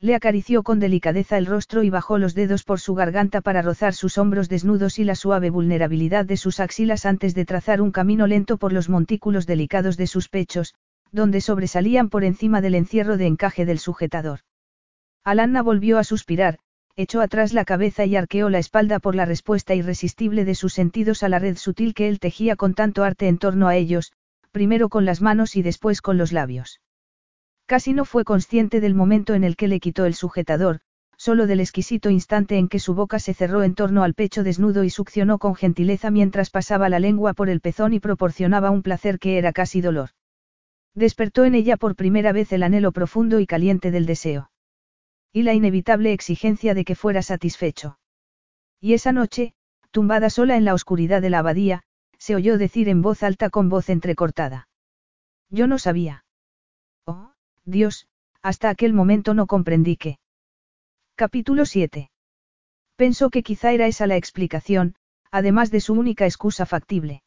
Le 0.00 0.14
acarició 0.14 0.62
con 0.62 0.80
delicadeza 0.80 1.36
el 1.36 1.44
rostro 1.44 1.82
y 1.82 1.90
bajó 1.90 2.16
los 2.16 2.34
dedos 2.34 2.64
por 2.64 2.80
su 2.80 2.94
garganta 2.94 3.42
para 3.42 3.60
rozar 3.60 3.92
sus 3.92 4.16
hombros 4.16 4.48
desnudos 4.48 4.98
y 4.98 5.04
la 5.04 5.14
suave 5.14 5.50
vulnerabilidad 5.50 6.24
de 6.24 6.38
sus 6.38 6.58
axilas 6.58 7.04
antes 7.04 7.34
de 7.34 7.44
trazar 7.44 7.82
un 7.82 7.92
camino 7.92 8.26
lento 8.26 8.56
por 8.56 8.72
los 8.72 8.88
montículos 8.88 9.46
delicados 9.46 9.98
de 9.98 10.06
sus 10.06 10.30
pechos, 10.30 10.74
donde 11.12 11.40
sobresalían 11.40 12.08
por 12.08 12.24
encima 12.24 12.60
del 12.60 12.74
encierro 12.74 13.16
de 13.16 13.26
encaje 13.26 13.64
del 13.64 13.78
sujetador. 13.78 14.40
Alanna 15.24 15.62
volvió 15.62 15.98
a 15.98 16.04
suspirar, 16.04 16.58
echó 16.96 17.20
atrás 17.20 17.52
la 17.52 17.64
cabeza 17.64 18.04
y 18.04 18.16
arqueó 18.16 18.50
la 18.50 18.58
espalda 18.58 18.98
por 18.98 19.14
la 19.14 19.24
respuesta 19.24 19.74
irresistible 19.74 20.44
de 20.44 20.54
sus 20.54 20.72
sentidos 20.72 21.22
a 21.22 21.28
la 21.28 21.38
red 21.38 21.56
sutil 21.56 21.94
que 21.94 22.08
él 22.08 22.18
tejía 22.20 22.56
con 22.56 22.74
tanto 22.74 23.04
arte 23.04 23.28
en 23.28 23.38
torno 23.38 23.68
a 23.68 23.76
ellos, 23.76 24.12
primero 24.50 24.88
con 24.88 25.04
las 25.04 25.20
manos 25.20 25.56
y 25.56 25.62
después 25.62 26.02
con 26.02 26.18
los 26.18 26.32
labios. 26.32 26.80
Casi 27.66 27.92
no 27.92 28.04
fue 28.04 28.24
consciente 28.24 28.80
del 28.80 28.94
momento 28.94 29.34
en 29.34 29.44
el 29.44 29.56
que 29.56 29.68
le 29.68 29.78
quitó 29.78 30.04
el 30.04 30.14
sujetador, 30.14 30.80
solo 31.16 31.46
del 31.46 31.60
exquisito 31.60 32.10
instante 32.10 32.58
en 32.58 32.68
que 32.68 32.78
su 32.78 32.94
boca 32.94 33.18
se 33.18 33.34
cerró 33.34 33.62
en 33.62 33.74
torno 33.74 34.02
al 34.02 34.14
pecho 34.14 34.42
desnudo 34.42 34.84
y 34.84 34.90
succionó 34.90 35.38
con 35.38 35.54
gentileza 35.54 36.10
mientras 36.10 36.50
pasaba 36.50 36.88
la 36.88 36.98
lengua 36.98 37.34
por 37.34 37.48
el 37.48 37.60
pezón 37.60 37.92
y 37.92 38.00
proporcionaba 38.00 38.70
un 38.70 38.82
placer 38.82 39.18
que 39.18 39.38
era 39.38 39.52
casi 39.52 39.80
dolor. 39.80 40.10
Despertó 40.94 41.44
en 41.44 41.54
ella 41.54 41.76
por 41.76 41.96
primera 41.96 42.32
vez 42.32 42.52
el 42.52 42.62
anhelo 42.62 42.92
profundo 42.92 43.40
y 43.40 43.46
caliente 43.46 43.90
del 43.90 44.06
deseo. 44.06 44.50
Y 45.32 45.42
la 45.42 45.54
inevitable 45.54 46.12
exigencia 46.12 46.74
de 46.74 46.84
que 46.84 46.96
fuera 46.96 47.22
satisfecho. 47.22 47.98
Y 48.80 48.94
esa 48.94 49.12
noche, 49.12 49.54
tumbada 49.90 50.30
sola 50.30 50.56
en 50.56 50.64
la 50.64 50.74
oscuridad 50.74 51.22
de 51.22 51.30
la 51.30 51.40
abadía, 51.40 51.82
se 52.18 52.34
oyó 52.34 52.58
decir 52.58 52.88
en 52.88 53.02
voz 53.02 53.22
alta 53.22 53.50
con 53.50 53.68
voz 53.68 53.88
entrecortada. 53.88 54.68
Yo 55.48 55.66
no 55.66 55.78
sabía. 55.78 56.24
Oh, 57.06 57.32
Dios, 57.64 58.08
hasta 58.42 58.68
aquel 58.68 58.92
momento 58.92 59.34
no 59.34 59.46
comprendí 59.46 59.96
que. 59.96 60.18
Capítulo 61.14 61.66
7. 61.66 62.10
Pensó 62.96 63.30
que 63.30 63.42
quizá 63.42 63.72
era 63.72 63.86
esa 63.86 64.06
la 64.06 64.16
explicación, 64.16 64.94
además 65.30 65.70
de 65.70 65.80
su 65.80 65.94
única 65.94 66.26
excusa 66.26 66.66
factible. 66.66 67.22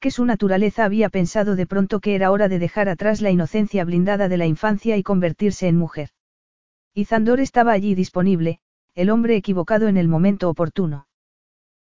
Que 0.00 0.10
su 0.10 0.24
naturaleza 0.24 0.84
había 0.84 1.08
pensado 1.08 1.56
de 1.56 1.66
pronto 1.66 2.00
que 2.00 2.14
era 2.14 2.30
hora 2.30 2.48
de 2.48 2.58
dejar 2.58 2.88
atrás 2.88 3.20
la 3.20 3.30
inocencia 3.30 3.84
blindada 3.84 4.28
de 4.28 4.36
la 4.36 4.46
infancia 4.46 4.96
y 4.96 5.02
convertirse 5.02 5.68
en 5.68 5.76
mujer. 5.76 6.10
Y 6.94 7.06
Zandor 7.06 7.40
estaba 7.40 7.72
allí 7.72 7.94
disponible, 7.94 8.60
el 8.94 9.10
hombre 9.10 9.36
equivocado 9.36 9.88
en 9.88 9.96
el 9.96 10.08
momento 10.08 10.48
oportuno. 10.48 11.06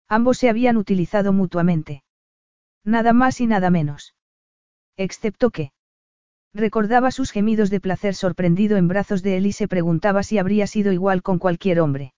Ambos 0.07 0.37
se 0.37 0.49
habían 0.49 0.77
utilizado 0.77 1.33
mutuamente. 1.33 2.03
Nada 2.83 3.13
más 3.13 3.41
y 3.41 3.47
nada 3.47 3.69
menos. 3.69 4.15
Excepto 4.97 5.49
que. 5.49 5.71
Recordaba 6.53 7.11
sus 7.11 7.31
gemidos 7.31 7.69
de 7.69 7.81
placer 7.81 8.15
sorprendido 8.15 8.77
en 8.77 8.87
brazos 8.87 9.23
de 9.23 9.37
él 9.37 9.45
y 9.45 9.51
se 9.51 9.67
preguntaba 9.67 10.23
si 10.23 10.37
habría 10.37 10.67
sido 10.67 10.93
igual 10.93 11.21
con 11.21 11.39
cualquier 11.39 11.81
hombre. 11.81 12.13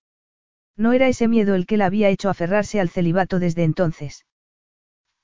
No 0.75 0.93
era 0.93 1.07
ese 1.07 1.27
miedo 1.27 1.55
el 1.55 1.65
que 1.65 1.77
la 1.77 1.87
había 1.87 2.09
hecho 2.09 2.29
aferrarse 2.29 2.79
al 2.79 2.89
celibato 2.89 3.39
desde 3.39 3.63
entonces. 3.63 4.25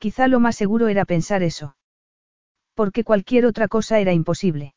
Quizá 0.04 0.28
lo 0.28 0.42
más 0.42 0.58
seguro 0.58 0.90
era 0.90 1.06
pensar 1.06 1.44
eso. 1.44 1.78
Porque 2.76 3.06
cualquier 3.06 3.46
otra 3.46 3.70
cosa 3.70 4.00
era 4.00 4.12
imposible. 4.12 4.74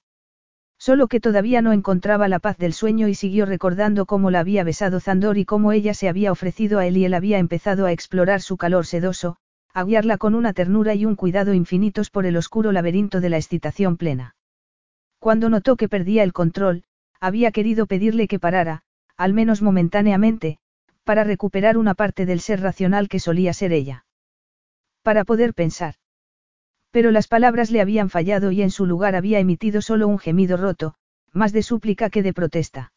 Solo 0.78 1.08
que 1.08 1.18
todavía 1.18 1.62
no 1.62 1.72
encontraba 1.72 2.28
la 2.28 2.38
paz 2.38 2.58
del 2.58 2.72
sueño 2.72 3.08
y 3.08 3.16
siguió 3.16 3.44
recordando 3.44 4.06
cómo 4.06 4.30
la 4.30 4.38
había 4.38 4.62
besado 4.62 5.00
Zandor 5.00 5.36
y 5.36 5.44
cómo 5.44 5.72
ella 5.72 5.94
se 5.94 6.08
había 6.08 6.30
ofrecido 6.30 6.78
a 6.78 6.86
él 6.86 6.96
y 6.96 7.06
él 7.06 7.12
había 7.12 7.40
empezado 7.40 7.86
a 7.86 7.90
explorar 7.90 8.40
su 8.40 8.56
calor 8.56 8.86
sedoso, 8.86 9.38
a 9.74 9.82
guiarla 9.82 10.16
con 10.16 10.36
una 10.36 10.52
ternura 10.52 10.94
y 10.94 11.04
un 11.04 11.16
cuidado 11.16 11.54
infinitos 11.54 12.08
por 12.08 12.24
el 12.24 12.36
oscuro 12.36 12.70
laberinto 12.70 13.20
de 13.20 13.30
la 13.30 13.38
excitación 13.38 13.96
plena. 13.96 14.36
Cuando 15.18 15.50
notó 15.50 15.74
que 15.74 15.88
perdía 15.88 16.22
el 16.22 16.32
control, 16.32 16.84
había 17.18 17.50
querido 17.50 17.86
pedirle 17.86 18.28
que 18.28 18.38
parara, 18.38 18.84
al 19.16 19.34
menos 19.34 19.60
momentáneamente, 19.60 20.58
para 21.02 21.24
recuperar 21.24 21.78
una 21.78 21.94
parte 21.94 22.26
del 22.26 22.38
ser 22.38 22.60
racional 22.60 23.08
que 23.08 23.18
solía 23.18 23.52
ser 23.52 23.72
ella. 23.72 24.05
Para 25.06 25.24
poder 25.24 25.54
pensar. 25.54 25.94
Pero 26.90 27.12
las 27.12 27.28
palabras 27.28 27.70
le 27.70 27.80
habían 27.80 28.10
fallado 28.10 28.50
y 28.50 28.60
en 28.60 28.72
su 28.72 28.86
lugar 28.86 29.14
había 29.14 29.38
emitido 29.38 29.80
solo 29.80 30.08
un 30.08 30.18
gemido 30.18 30.56
roto, 30.56 30.94
más 31.32 31.52
de 31.52 31.62
súplica 31.62 32.10
que 32.10 32.24
de 32.24 32.32
protesta. 32.32 32.92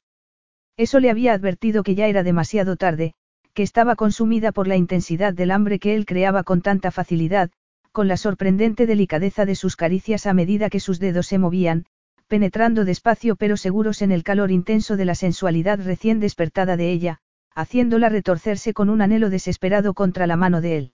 Eso 0.75 0.99
le 0.99 1.11
había 1.11 1.33
advertido 1.33 1.83
que 1.83 1.93
ya 1.93 2.07
era 2.07 2.23
demasiado 2.23 2.77
tarde, 2.77 3.13
que 3.53 3.61
estaba 3.61 3.95
consumida 3.95 4.51
por 4.51 4.67
la 4.67 4.75
intensidad 4.75 5.35
del 5.35 5.51
hambre 5.51 5.77
que 5.77 5.93
él 5.93 6.07
creaba 6.07 6.41
con 6.41 6.63
tanta 6.63 6.89
facilidad, 6.89 7.51
con 7.91 8.07
la 8.07 8.17
sorprendente 8.17 8.87
delicadeza 8.87 9.45
de 9.45 9.53
sus 9.53 9.75
caricias 9.75 10.25
a 10.25 10.33
medida 10.33 10.71
que 10.71 10.79
sus 10.79 10.97
dedos 10.97 11.27
se 11.27 11.37
movían, 11.37 11.85
penetrando 12.27 12.85
despacio 12.85 13.35
pero 13.35 13.55
seguros 13.55 14.01
en 14.01 14.11
el 14.11 14.23
calor 14.23 14.49
intenso 14.49 14.97
de 14.97 15.05
la 15.05 15.13
sensualidad 15.13 15.79
recién 15.79 16.19
despertada 16.19 16.75
de 16.75 16.91
ella, 16.91 17.19
haciéndola 17.53 18.09
retorcerse 18.09 18.73
con 18.73 18.89
un 18.89 19.03
anhelo 19.03 19.29
desesperado 19.29 19.93
contra 19.93 20.25
la 20.25 20.37
mano 20.37 20.59
de 20.59 20.75
él. 20.75 20.93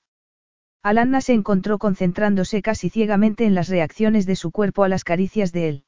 Alanna 0.85 1.19
se 1.19 1.33
encontró 1.33 1.79
concentrándose 1.79 2.61
casi 2.61 2.91
ciegamente 2.91 3.45
en 3.45 3.55
las 3.55 3.69
reacciones 3.69 4.27
de 4.27 4.35
su 4.35 4.51
cuerpo 4.51 4.83
a 4.83 4.87
las 4.87 5.03
caricias 5.03 5.51
de 5.51 5.67
él. 5.67 5.83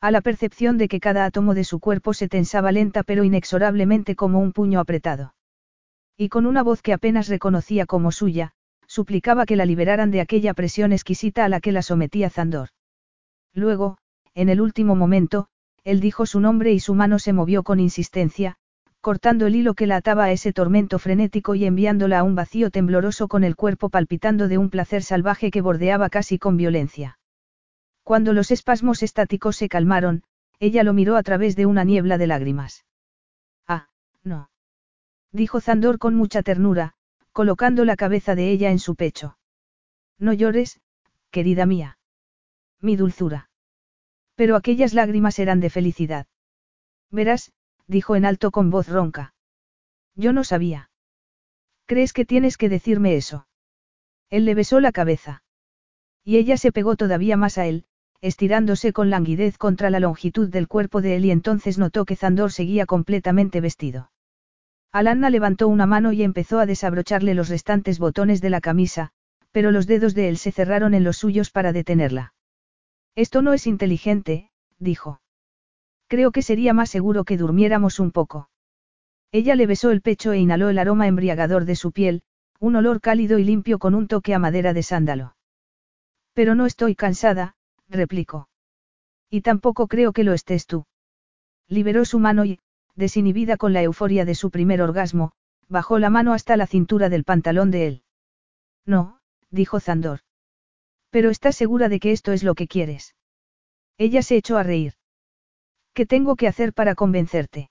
A 0.00 0.10
la 0.10 0.22
percepción 0.22 0.76
de 0.76 0.88
que 0.88 0.98
cada 0.98 1.24
átomo 1.24 1.54
de 1.54 1.62
su 1.62 1.78
cuerpo 1.78 2.12
se 2.14 2.26
tensaba 2.26 2.72
lenta 2.72 3.04
pero 3.04 3.22
inexorablemente 3.22 4.16
como 4.16 4.40
un 4.40 4.52
puño 4.52 4.80
apretado. 4.80 5.36
Y 6.16 6.30
con 6.30 6.46
una 6.46 6.64
voz 6.64 6.82
que 6.82 6.92
apenas 6.92 7.28
reconocía 7.28 7.86
como 7.86 8.10
suya, 8.10 8.50
suplicaba 8.88 9.46
que 9.46 9.54
la 9.54 9.66
liberaran 9.66 10.10
de 10.10 10.20
aquella 10.20 10.52
presión 10.52 10.90
exquisita 10.90 11.44
a 11.44 11.48
la 11.48 11.60
que 11.60 11.70
la 11.70 11.82
sometía 11.82 12.28
Zandor. 12.28 12.70
Luego, 13.54 13.98
en 14.34 14.48
el 14.48 14.60
último 14.60 14.96
momento, 14.96 15.46
él 15.84 16.00
dijo 16.00 16.26
su 16.26 16.40
nombre 16.40 16.72
y 16.72 16.80
su 16.80 16.96
mano 16.96 17.20
se 17.20 17.32
movió 17.32 17.62
con 17.62 17.78
insistencia, 17.78 18.56
cortando 19.00 19.46
el 19.46 19.54
hilo 19.54 19.74
que 19.74 19.86
la 19.86 19.96
ataba 19.96 20.24
a 20.24 20.32
ese 20.32 20.52
tormento 20.52 20.98
frenético 20.98 21.54
y 21.54 21.64
enviándola 21.64 22.20
a 22.20 22.22
un 22.22 22.34
vacío 22.34 22.70
tembloroso 22.70 23.28
con 23.28 23.44
el 23.44 23.56
cuerpo 23.56 23.90
palpitando 23.90 24.48
de 24.48 24.58
un 24.58 24.70
placer 24.70 25.02
salvaje 25.02 25.50
que 25.50 25.60
bordeaba 25.60 26.10
casi 26.10 26.38
con 26.38 26.56
violencia. 26.56 27.18
Cuando 28.02 28.32
los 28.32 28.50
espasmos 28.50 29.02
estáticos 29.02 29.56
se 29.56 29.68
calmaron, 29.68 30.22
ella 30.60 30.82
lo 30.82 30.92
miró 30.92 31.16
a 31.16 31.22
través 31.22 31.56
de 31.56 31.66
una 31.66 31.84
niebla 31.84 32.18
de 32.18 32.26
lágrimas. 32.26 32.84
Ah, 33.66 33.88
no. 34.24 34.50
Dijo 35.30 35.60
Zandor 35.60 35.98
con 35.98 36.14
mucha 36.14 36.42
ternura, 36.42 36.94
colocando 37.32 37.84
la 37.84 37.96
cabeza 37.96 38.34
de 38.34 38.50
ella 38.50 38.70
en 38.70 38.78
su 38.78 38.96
pecho. 38.96 39.38
No 40.18 40.32
llores, 40.32 40.80
querida 41.30 41.66
mía. 41.66 41.98
Mi 42.80 42.96
dulzura. 42.96 43.50
Pero 44.34 44.56
aquellas 44.56 44.94
lágrimas 44.94 45.38
eran 45.38 45.60
de 45.60 45.70
felicidad. 45.70 46.26
Verás, 47.10 47.52
dijo 47.88 48.14
en 48.14 48.24
alto 48.24 48.52
con 48.52 48.70
voz 48.70 48.88
ronca. 48.88 49.34
Yo 50.14 50.32
no 50.32 50.44
sabía. 50.44 50.90
¿Crees 51.86 52.12
que 52.12 52.24
tienes 52.24 52.56
que 52.56 52.68
decirme 52.68 53.16
eso? 53.16 53.48
Él 54.30 54.44
le 54.44 54.54
besó 54.54 54.78
la 54.78 54.92
cabeza. 54.92 55.42
Y 56.22 56.36
ella 56.36 56.58
se 56.58 56.70
pegó 56.70 56.96
todavía 56.96 57.36
más 57.36 57.56
a 57.56 57.66
él, 57.66 57.86
estirándose 58.20 58.92
con 58.92 59.10
languidez 59.10 59.56
contra 59.56 59.90
la 59.90 60.00
longitud 60.00 60.48
del 60.48 60.68
cuerpo 60.68 61.00
de 61.00 61.16
él 61.16 61.24
y 61.24 61.30
entonces 61.30 61.78
notó 61.78 62.04
que 62.04 62.16
Zandor 62.16 62.52
seguía 62.52 62.84
completamente 62.84 63.60
vestido. 63.60 64.10
Alanna 64.92 65.30
levantó 65.30 65.68
una 65.68 65.86
mano 65.86 66.12
y 66.12 66.22
empezó 66.22 66.58
a 66.58 66.66
desabrocharle 66.66 67.34
los 67.34 67.48
restantes 67.48 67.98
botones 67.98 68.40
de 68.40 68.50
la 68.50 68.60
camisa, 68.60 69.12
pero 69.52 69.70
los 69.70 69.86
dedos 69.86 70.14
de 70.14 70.28
él 70.28 70.36
se 70.36 70.52
cerraron 70.52 70.94
en 70.94 71.04
los 71.04 71.16
suyos 71.16 71.50
para 71.50 71.72
detenerla. 71.72 72.34
Esto 73.14 73.42
no 73.42 73.52
es 73.52 73.66
inteligente, 73.66 74.50
dijo. 74.78 75.20
Creo 76.08 76.32
que 76.32 76.42
sería 76.42 76.72
más 76.72 76.90
seguro 76.90 77.24
que 77.24 77.36
durmiéramos 77.36 78.00
un 78.00 78.10
poco. 78.10 78.48
Ella 79.30 79.54
le 79.54 79.66
besó 79.66 79.90
el 79.90 80.00
pecho 80.00 80.32
e 80.32 80.38
inhaló 80.38 80.70
el 80.70 80.78
aroma 80.78 81.06
embriagador 81.06 81.66
de 81.66 81.76
su 81.76 81.92
piel, 81.92 82.22
un 82.58 82.76
olor 82.76 83.00
cálido 83.00 83.38
y 83.38 83.44
limpio 83.44 83.78
con 83.78 83.94
un 83.94 84.08
toque 84.08 84.34
a 84.34 84.38
madera 84.38 84.72
de 84.72 84.82
sándalo. 84.82 85.36
Pero 86.32 86.54
no 86.54 86.66
estoy 86.66 86.94
cansada, 86.94 87.56
replicó. 87.88 88.48
Y 89.30 89.42
tampoco 89.42 89.86
creo 89.86 90.12
que 90.12 90.24
lo 90.24 90.32
estés 90.32 90.66
tú. 90.66 90.86
Liberó 91.68 92.06
su 92.06 92.18
mano 92.18 92.46
y, 92.46 92.58
desinhibida 92.94 93.58
con 93.58 93.74
la 93.74 93.82
euforia 93.82 94.24
de 94.24 94.34
su 94.34 94.50
primer 94.50 94.80
orgasmo, 94.80 95.32
bajó 95.68 95.98
la 95.98 96.08
mano 96.08 96.32
hasta 96.32 96.56
la 96.56 96.66
cintura 96.66 97.10
del 97.10 97.24
pantalón 97.24 97.70
de 97.70 97.86
él. 97.86 98.02
No, 98.86 99.20
dijo 99.50 99.78
Zandor. 99.78 100.20
Pero 101.10 101.28
estás 101.28 101.56
segura 101.56 101.90
de 101.90 102.00
que 102.00 102.12
esto 102.12 102.32
es 102.32 102.42
lo 102.42 102.54
que 102.54 102.66
quieres. 102.66 103.14
Ella 103.98 104.22
se 104.22 104.36
echó 104.36 104.56
a 104.56 104.62
reír. 104.62 104.94
¿Qué 105.98 106.06
tengo 106.06 106.36
que 106.36 106.46
hacer 106.46 106.74
para 106.74 106.94
convencerte? 106.94 107.70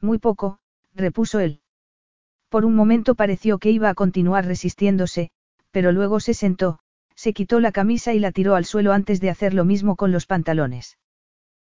Muy 0.00 0.18
poco, 0.18 0.58
repuso 0.96 1.38
él. 1.38 1.60
Por 2.48 2.64
un 2.64 2.74
momento 2.74 3.14
pareció 3.14 3.58
que 3.58 3.70
iba 3.70 3.88
a 3.88 3.94
continuar 3.94 4.46
resistiéndose, 4.46 5.30
pero 5.70 5.92
luego 5.92 6.18
se 6.18 6.34
sentó, 6.34 6.80
se 7.14 7.32
quitó 7.32 7.60
la 7.60 7.70
camisa 7.70 8.12
y 8.14 8.18
la 8.18 8.32
tiró 8.32 8.56
al 8.56 8.64
suelo 8.64 8.92
antes 8.92 9.20
de 9.20 9.30
hacer 9.30 9.54
lo 9.54 9.64
mismo 9.64 9.94
con 9.94 10.10
los 10.10 10.26
pantalones. 10.26 10.98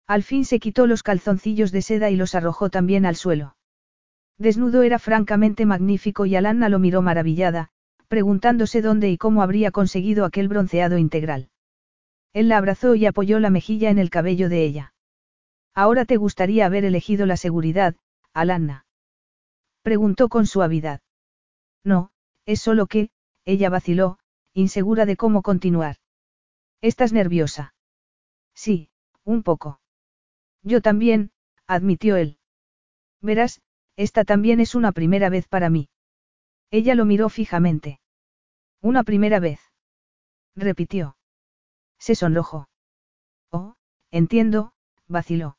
Al 0.07 0.23
fin 0.23 0.45
se 0.45 0.61
quitó 0.61 0.87
los 0.87 1.03
calzoncillos 1.03 1.73
de 1.73 1.83
seda 1.83 2.09
y 2.09 2.15
los 2.15 2.37
arrojó 2.37 2.71
también 2.71 3.05
al 3.05 3.17
suelo. 3.17 3.57
Desnudo 4.39 4.85
era 4.85 5.01
francamente 5.01 5.67
magnífico 5.67 6.25
y 6.25 6.37
Alanna 6.37 6.69
lo 6.69 6.79
miró 6.79 7.03
maravillada, 7.03 7.71
preguntándose 8.07 8.81
dónde 8.81 9.11
y 9.11 9.19
cómo 9.19 9.43
habría 9.43 9.73
conseguido 9.73 10.25
aquel 10.25 10.47
bronceado 10.47 10.99
integral. 10.99 11.49
Él 12.33 12.49
la 12.49 12.59
abrazó 12.59 12.95
y 12.95 13.07
apoyó 13.07 13.41
la 13.41 13.51
mejilla 13.51 13.91
en 13.91 13.99
el 13.99 14.11
cabello 14.11 14.49
de 14.49 14.65
ella. 14.65 14.94
Ahora 15.75 16.05
te 16.05 16.17
gustaría 16.17 16.67
haber 16.67 16.85
elegido 16.85 17.27
la 17.27 17.37
seguridad, 17.37 17.97
Alanna. 18.33 18.87
Preguntó 19.83 20.29
con 20.29 20.47
suavidad. 20.47 21.01
No, 21.83 22.11
es 22.47 22.61
solo 22.61 22.87
que, 22.87 23.11
ella 23.45 23.71
vaciló, 23.71 24.19
insegura 24.53 25.05
de 25.05 25.17
cómo 25.17 25.43
continuar. 25.43 25.97
¿Estás 26.81 27.13
nerviosa? 27.13 27.75
Sí, 28.55 28.91
un 29.25 29.43
poco. 29.43 29.81
Yo 30.63 30.81
también, 30.81 31.33
admitió 31.67 32.17
él. 32.17 32.39
Verás, 33.21 33.61
esta 33.97 34.25
también 34.25 34.61
es 34.61 34.75
una 34.75 34.93
primera 34.93 35.29
vez 35.29 35.49
para 35.49 35.71
mí. 35.71 35.89
Ella 36.71 36.95
lo 36.95 37.05
miró 37.05 37.29
fijamente. 37.29 38.01
Una 38.81 39.03
primera 39.03 39.41
vez. 39.41 39.61
Repitió. 40.55 41.17
Se 41.99 42.15
sonrojó. 42.15 42.69
Oh, 43.51 43.75
entiendo, 44.11 44.73
vaciló. 45.09 45.57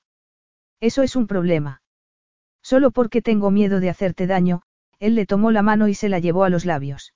Eso 0.85 1.01
es 1.01 1.15
un 1.15 1.25
problema. 1.25 1.81
Solo 2.61 2.91
porque 2.91 3.23
tengo 3.23 3.49
miedo 3.49 3.79
de 3.79 3.89
hacerte 3.89 4.27
daño, 4.27 4.61
él 4.99 5.15
le 5.15 5.25
tomó 5.25 5.49
la 5.49 5.63
mano 5.63 5.87
y 5.87 5.95
se 5.95 6.09
la 6.09 6.19
llevó 6.19 6.43
a 6.43 6.51
los 6.51 6.63
labios. 6.63 7.15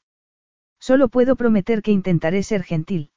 Solo 0.80 1.08
puedo 1.08 1.36
prometer 1.36 1.84
que 1.84 1.92
intentaré 1.92 2.42
ser 2.42 2.64
gentil. 2.64 3.12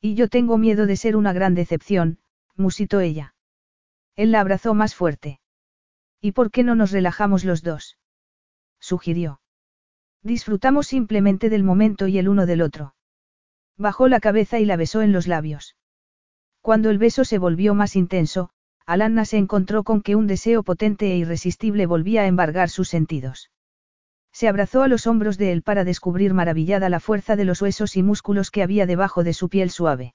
Y 0.00 0.14
yo 0.14 0.30
tengo 0.30 0.56
miedo 0.56 0.86
de 0.86 0.96
ser 0.96 1.14
una 1.14 1.34
gran 1.34 1.54
decepción, 1.54 2.20
musitó 2.54 3.00
ella. 3.00 3.34
Él 4.14 4.32
la 4.32 4.40
abrazó 4.40 4.72
más 4.72 4.94
fuerte. 4.94 5.40
¿Y 6.22 6.32
por 6.32 6.50
qué 6.50 6.62
no 6.62 6.74
nos 6.74 6.90
relajamos 6.90 7.44
los 7.44 7.62
dos? 7.62 7.98
sugirió. 8.80 9.42
Disfrutamos 10.22 10.86
simplemente 10.86 11.50
del 11.50 11.64
momento 11.64 12.06
y 12.06 12.16
el 12.16 12.30
uno 12.30 12.46
del 12.46 12.62
otro. 12.62 12.94
Bajó 13.76 14.08
la 14.08 14.20
cabeza 14.20 14.58
y 14.58 14.64
la 14.64 14.76
besó 14.76 15.02
en 15.02 15.12
los 15.12 15.26
labios. 15.26 15.76
Cuando 16.62 16.88
el 16.88 16.96
beso 16.96 17.26
se 17.26 17.36
volvió 17.36 17.74
más 17.74 17.94
intenso, 17.94 18.52
Alanna 18.86 19.24
se 19.24 19.36
encontró 19.36 19.82
con 19.82 20.00
que 20.00 20.14
un 20.14 20.28
deseo 20.28 20.62
potente 20.62 21.12
e 21.12 21.16
irresistible 21.16 21.86
volvía 21.86 22.22
a 22.22 22.26
embargar 22.28 22.70
sus 22.70 22.88
sentidos. 22.88 23.50
Se 24.32 24.46
abrazó 24.46 24.82
a 24.82 24.88
los 24.88 25.08
hombros 25.08 25.38
de 25.38 25.50
él 25.50 25.62
para 25.62 25.82
descubrir 25.82 26.34
maravillada 26.34 26.88
la 26.88 27.00
fuerza 27.00 27.34
de 27.34 27.44
los 27.44 27.60
huesos 27.62 27.96
y 27.96 28.02
músculos 28.02 28.50
que 28.52 28.62
había 28.62 28.86
debajo 28.86 29.24
de 29.24 29.32
su 29.32 29.48
piel 29.48 29.70
suave. 29.70 30.14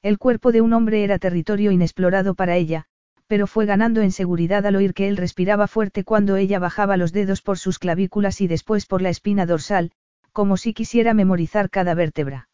El 0.00 0.16
cuerpo 0.16 0.52
de 0.52 0.62
un 0.62 0.72
hombre 0.72 1.04
era 1.04 1.18
territorio 1.18 1.70
inexplorado 1.70 2.34
para 2.34 2.56
ella, 2.56 2.86
pero 3.26 3.46
fue 3.46 3.66
ganando 3.66 4.00
en 4.00 4.12
seguridad 4.12 4.64
al 4.64 4.76
oír 4.76 4.94
que 4.94 5.08
él 5.08 5.16
respiraba 5.16 5.66
fuerte 5.66 6.02
cuando 6.02 6.36
ella 6.36 6.58
bajaba 6.58 6.96
los 6.96 7.12
dedos 7.12 7.42
por 7.42 7.58
sus 7.58 7.78
clavículas 7.78 8.40
y 8.40 8.46
después 8.46 8.86
por 8.86 9.02
la 9.02 9.10
espina 9.10 9.44
dorsal, 9.44 9.92
como 10.32 10.56
si 10.56 10.72
quisiera 10.72 11.12
memorizar 11.12 11.68
cada 11.68 11.94
vértebra. 11.94 12.48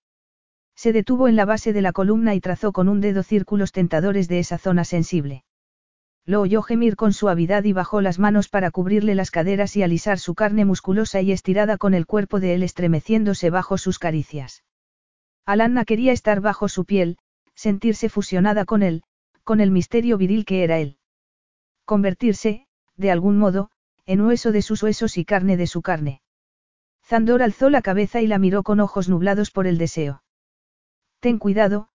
Se 0.78 0.92
detuvo 0.92 1.26
en 1.26 1.34
la 1.34 1.44
base 1.44 1.72
de 1.72 1.82
la 1.82 1.90
columna 1.90 2.36
y 2.36 2.40
trazó 2.40 2.70
con 2.70 2.88
un 2.88 3.00
dedo 3.00 3.24
círculos 3.24 3.72
tentadores 3.72 4.28
de 4.28 4.38
esa 4.38 4.58
zona 4.58 4.84
sensible. 4.84 5.42
Lo 6.24 6.40
oyó 6.40 6.62
gemir 6.62 6.94
con 6.94 7.12
suavidad 7.12 7.64
y 7.64 7.72
bajó 7.72 8.00
las 8.00 8.20
manos 8.20 8.48
para 8.48 8.70
cubrirle 8.70 9.16
las 9.16 9.32
caderas 9.32 9.74
y 9.74 9.82
alisar 9.82 10.20
su 10.20 10.36
carne 10.36 10.64
musculosa 10.64 11.20
y 11.20 11.32
estirada 11.32 11.78
con 11.78 11.94
el 11.94 12.06
cuerpo 12.06 12.38
de 12.38 12.54
él 12.54 12.62
estremeciéndose 12.62 13.50
bajo 13.50 13.76
sus 13.76 13.98
caricias. 13.98 14.62
Alanna 15.44 15.84
quería 15.84 16.12
estar 16.12 16.40
bajo 16.40 16.68
su 16.68 16.84
piel, 16.84 17.18
sentirse 17.56 18.08
fusionada 18.08 18.64
con 18.64 18.84
él, 18.84 19.02
con 19.42 19.60
el 19.60 19.72
misterio 19.72 20.16
viril 20.16 20.44
que 20.44 20.62
era 20.62 20.78
él. 20.78 20.98
Convertirse, 21.86 22.68
de 22.96 23.10
algún 23.10 23.36
modo, 23.36 23.72
en 24.06 24.20
hueso 24.20 24.52
de 24.52 24.62
sus 24.62 24.80
huesos 24.84 25.18
y 25.18 25.24
carne 25.24 25.56
de 25.56 25.66
su 25.66 25.82
carne. 25.82 26.22
Zandor 27.04 27.42
alzó 27.42 27.68
la 27.68 27.82
cabeza 27.82 28.20
y 28.20 28.28
la 28.28 28.38
miró 28.38 28.62
con 28.62 28.78
ojos 28.78 29.08
nublados 29.08 29.50
por 29.50 29.66
el 29.66 29.76
deseo. 29.76 30.22
Ten 31.20 31.38
cuidado, 31.38 31.88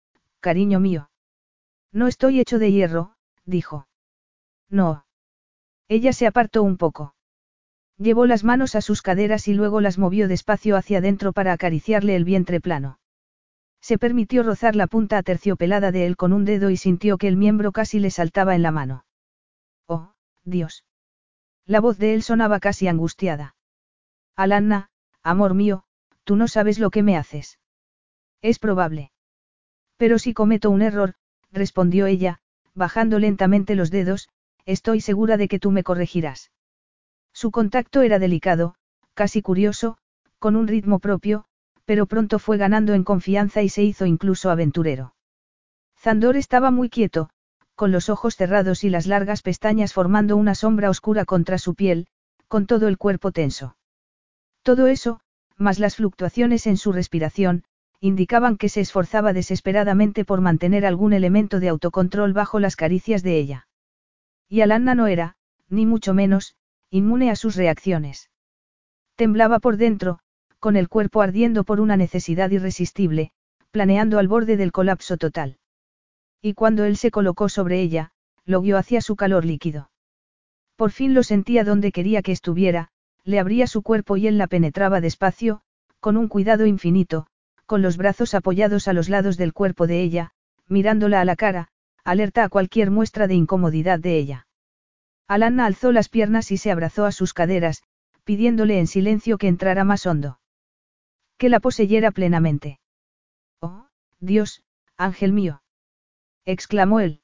cariño 0.40 0.80
mío. 0.80 1.10
No 1.92 2.06
estoy 2.06 2.40
hecho 2.40 2.59
de 2.59 2.72
hierro, 2.72 3.16
dijo. 3.44 3.86
No. 4.68 5.05
Ella 5.88 6.12
se 6.12 6.26
apartó 6.26 6.62
un 6.62 6.76
poco. 6.76 7.14
Llevó 7.98 8.24
las 8.24 8.44
manos 8.44 8.76
a 8.76 8.80
sus 8.80 9.02
caderas 9.02 9.47
y 9.47 9.52
luego 9.55 9.82
las 9.82 9.98
movió 9.98 10.26
despacio 10.26 10.76
hacia 10.76 10.98
adentro 10.98 11.32
para 11.34 11.52
acariciarle 11.52 12.16
el 12.16 12.24
vientre 12.24 12.60
plano. 12.60 12.98
Se 13.82 13.98
permitió 13.98 14.42
rozar 14.42 14.74
la 14.74 14.86
punta 14.86 15.18
aterciopelada 15.18 15.92
de 15.92 16.06
él 16.06 16.16
con 16.16 16.32
un 16.32 16.47
dedo 16.47 16.70
y 16.70 16.78
sintió 16.78 17.18
que 17.18 17.28
el 17.28 17.36
miembro 17.36 17.72
casi 17.72 17.98
le 17.98 18.10
saltaba 18.10 18.55
en 18.55 18.62
la 18.62 18.70
mano. 18.70 19.05
Oh, 19.86 20.14
Dios. 20.44 20.84
La 21.66 21.80
voz 21.80 21.98
de 21.98 22.14
él 22.14 22.22
sonaba 22.22 22.59
casi 22.59 22.88
angustiada. 22.88 23.55
Alanna, 24.34 24.90
amor 25.22 25.55
mío, 25.55 25.84
tú 26.24 26.36
no 26.36 26.48
sabes 26.48 26.78
lo 26.78 26.90
que 26.90 27.02
me 27.02 27.16
haces. 27.16 27.59
Es 28.42 28.58
probable. 28.58 29.12
Pero 29.96 30.18
si 30.18 30.32
cometo 30.32 30.70
un 30.70 30.82
error, 30.82 31.14
respondió 31.52 32.06
ella, 32.06 32.40
bajando 32.74 33.18
lentamente 33.18 33.74
los 33.74 33.90
dedos, 33.90 34.28
estoy 34.64 35.00
segura 35.00 35.36
de 35.36 35.48
que 35.48 35.58
tú 35.58 35.70
me 35.70 35.82
corregirás. 35.82 36.50
Su 37.32 37.50
contacto 37.50 38.02
era 38.02 38.18
delicado, 38.18 38.74
casi 39.14 39.42
curioso, 39.42 39.98
con 40.38 40.56
un 40.56 40.68
ritmo 40.68 40.98
propio, 40.98 41.44
pero 41.84 42.06
pronto 42.06 42.38
fue 42.38 42.56
ganando 42.56 42.94
en 42.94 43.04
confianza 43.04 43.62
y 43.62 43.68
se 43.68 43.82
hizo 43.82 44.06
incluso 44.06 44.50
aventurero. 44.50 45.14
Zandor 45.98 46.36
estaba 46.36 46.70
muy 46.70 46.88
quieto, 46.88 47.30
con 47.74 47.92
los 47.92 48.08
ojos 48.08 48.36
cerrados 48.36 48.84
y 48.84 48.90
las 48.90 49.06
largas 49.06 49.42
pestañas 49.42 49.92
formando 49.92 50.36
una 50.36 50.54
sombra 50.54 50.88
oscura 50.88 51.24
contra 51.24 51.58
su 51.58 51.74
piel, 51.74 52.06
con 52.48 52.66
todo 52.66 52.88
el 52.88 52.96
cuerpo 52.96 53.32
tenso. 53.32 53.76
Todo 54.62 54.86
eso, 54.86 55.20
más 55.56 55.78
las 55.78 55.96
fluctuaciones 55.96 56.66
en 56.66 56.76
su 56.76 56.92
respiración, 56.92 57.64
indicaban 58.01 58.56
que 58.56 58.68
se 58.68 58.81
esforzaba 58.81 59.32
desesperadamente 59.32 60.24
por 60.24 60.40
mantener 60.40 60.86
algún 60.86 61.12
elemento 61.12 61.60
de 61.60 61.68
autocontrol 61.68 62.32
bajo 62.32 62.59
las 62.59 62.77
caricias 62.77 63.22
de 63.22 63.39
ella. 63.39 63.68
Y 64.48 64.62
Alanna 64.62 64.94
no 64.94 65.06
era, 65.06 65.36
ni 65.68 65.86
mucho 65.86 66.14
menos, 66.14 66.56
inmune 66.90 67.31
a 67.31 67.36
sus 67.36 67.56
reacciones. 67.56 68.31
Temblaba 69.16 69.59
por 69.59 69.77
dentro, 69.77 70.20
con 70.59 70.77
el 70.77 70.89
cuerpo 70.89 71.20
ardiendo 71.20 71.64
por 71.64 71.81
una 71.81 71.97
necesidad 71.97 72.51
irresistible, 72.51 73.32
planeando 73.70 74.18
al 74.18 74.28
borde 74.28 74.56
del 74.56 74.72
colapso 74.72 75.16
total. 75.16 75.59
Y 76.43 76.55
cuando 76.55 76.85
él 76.85 76.97
se 76.97 77.10
colocó 77.10 77.48
sobre 77.48 77.81
ella, 77.81 78.12
lo 78.44 78.62
guió 78.62 78.78
hacia 78.78 79.02
su 79.02 79.14
calor 79.14 79.44
líquido. 79.44 79.90
Por 80.77 80.90
fin 80.90 81.12
lo 81.12 81.22
sentía 81.22 81.64
donde 81.64 81.93
quería 81.93 82.22
que 82.22 82.32
estuviera, 82.32 82.89
le 83.24 83.39
abría 83.39 83.66
su 83.66 83.82
cuerpo 83.82 84.16
y 84.16 84.27
él 84.27 84.39
la 84.39 84.47
penetraba 84.47 85.02
despacio, 85.02 85.60
con 86.01 86.16
un 86.16 86.28
cuidado 86.28 86.64
infinito, 86.64 87.27
con 87.70 87.82
los 87.82 87.97
brazos 87.97 88.34
apoyados 88.34 88.88
a 88.88 88.92
los 88.92 89.09
lados 89.09 89.36
del 89.36 89.52
cuerpo 89.52 89.86
de 89.86 90.02
ella, 90.02 90.32
mirándola 90.66 91.20
a 91.20 91.24
la 91.24 91.36
cara, 91.36 91.68
alerta 92.02 92.42
a 92.42 92.48
cualquier 92.48 92.90
muestra 92.90 93.28
de 93.28 93.34
incomodidad 93.34 94.01
de 94.01 94.18
ella. 94.18 94.48
Alanna 95.28 95.66
alzó 95.66 95.92
las 95.92 96.09
piernas 96.09 96.51
y 96.51 96.56
se 96.56 96.72
abrazó 96.72 97.05
a 97.05 97.12
sus 97.12 97.32
caderas, 97.32 97.84
pidiéndole 98.24 98.80
en 98.80 98.88
silencio 98.88 99.38
que 99.38 99.47
entrara 99.47 99.84
más 99.84 100.05
hondo. 100.05 100.40
Que 101.38 101.48
la 101.48 101.60
poseyera 101.60 102.10
plenamente. 102.10 102.80
Oh, 103.60 103.86
Dios, 104.18 104.64
ángel 104.97 105.32
mío. 105.32 105.62
exclamó 106.44 106.98
él. 106.98 107.20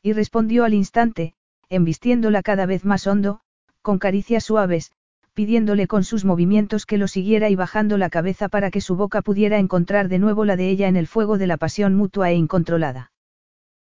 Y 0.00 0.14
respondió 0.14 0.64
al 0.64 0.72
instante, 0.72 1.34
embistiéndola 1.68 2.42
cada 2.42 2.64
vez 2.64 2.86
más 2.86 3.06
hondo, 3.06 3.40
con 3.82 3.98
caricias 3.98 4.44
suaves, 4.44 4.92
pidiéndole 5.38 5.86
con 5.86 6.02
sus 6.02 6.24
movimientos 6.24 6.84
que 6.84 6.98
lo 6.98 7.06
siguiera 7.06 7.48
y 7.48 7.54
bajando 7.54 7.96
la 7.96 8.10
cabeza 8.10 8.48
para 8.48 8.72
que 8.72 8.80
su 8.80 8.96
boca 8.96 9.22
pudiera 9.22 9.60
encontrar 9.60 10.08
de 10.08 10.18
nuevo 10.18 10.44
la 10.44 10.56
de 10.56 10.68
ella 10.68 10.88
en 10.88 10.96
el 10.96 11.06
fuego 11.06 11.38
de 11.38 11.46
la 11.46 11.56
pasión 11.56 11.94
mutua 11.94 12.32
e 12.32 12.34
incontrolada. 12.34 13.12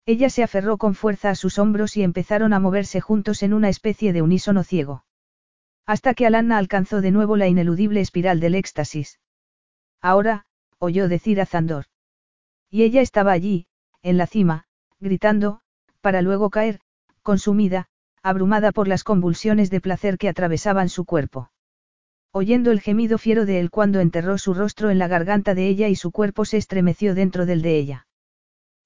Ella 0.06 0.30
se 0.30 0.44
aferró 0.44 0.78
con 0.78 0.96
fuerza 0.96 1.30
a 1.30 1.36
sus 1.36 1.60
hombros 1.60 1.98
y 1.98 2.04
empezaron 2.04 2.54
a 2.54 2.62
moverse 2.62 3.02
juntos 3.02 3.44
en 3.44 3.54
una 3.54 3.68
especie 3.68 4.14
de 4.14 4.22
unísono 4.22 4.64
ciego. 4.64 5.04
Hasta 5.86 6.14
que 6.14 6.26
Alanna 6.26 6.58
alcanzó 6.58 7.02
de 7.02 7.12
nuevo 7.12 7.36
la 7.36 7.50
ineludible 7.50 8.00
espiral 8.00 8.40
del 8.40 8.56
éxtasis. 8.56 9.20
Ahora, 10.00 10.46
oyó 10.80 11.10
decir 11.10 11.42
a 11.42 11.46
Zandor. 11.46 11.88
Y 12.70 12.84
ella 12.84 13.02
estaba 13.02 13.34
allí, 13.34 13.68
en 14.04 14.16
la 14.16 14.26
cima, 14.26 14.68
gritando, 15.02 15.60
para 16.00 16.22
luego 16.22 16.50
caer, 16.50 16.80
consumida, 17.24 17.90
abrumada 18.24 18.72
por 18.72 18.88
las 18.88 19.04
convulsiones 19.04 19.70
de 19.70 19.82
placer 19.82 20.18
que 20.18 20.30
atravesaban 20.30 20.90
su 20.90 21.06
cuerpo. 21.06 21.52
Oyendo 22.32 22.72
el 22.72 22.80
gemido 22.80 23.18
fiero 23.18 23.46
de 23.46 23.60
él 23.60 23.70
cuando 23.70 24.00
enterró 24.00 24.38
su 24.38 24.54
rostro 24.54 24.90
en 24.90 25.00
la 25.00 25.08
garganta 25.08 25.54
de 25.54 25.68
ella 25.68 25.90
y 25.90 25.96
su 25.96 26.12
cuerpo 26.12 26.46
se 26.46 26.58
estremeció 26.58 27.14
dentro 27.16 27.46
del 27.46 27.62
de 27.62 27.78
ella. 27.78 28.08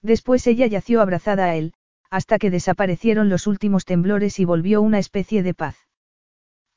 Después 0.02 0.48
ella 0.48 0.66
yació 0.68 1.02
abrazada 1.02 1.46
a 1.46 1.56
él, 1.56 1.74
hasta 2.10 2.40
que 2.40 2.50
desaparecieron 2.50 3.30
los 3.30 3.46
últimos 3.46 3.86
temblores 3.86 4.40
y 4.40 4.46
volvió 4.46 4.82
una 4.82 5.00
especie 5.00 5.44
de 5.44 5.54
paz. 5.54 5.78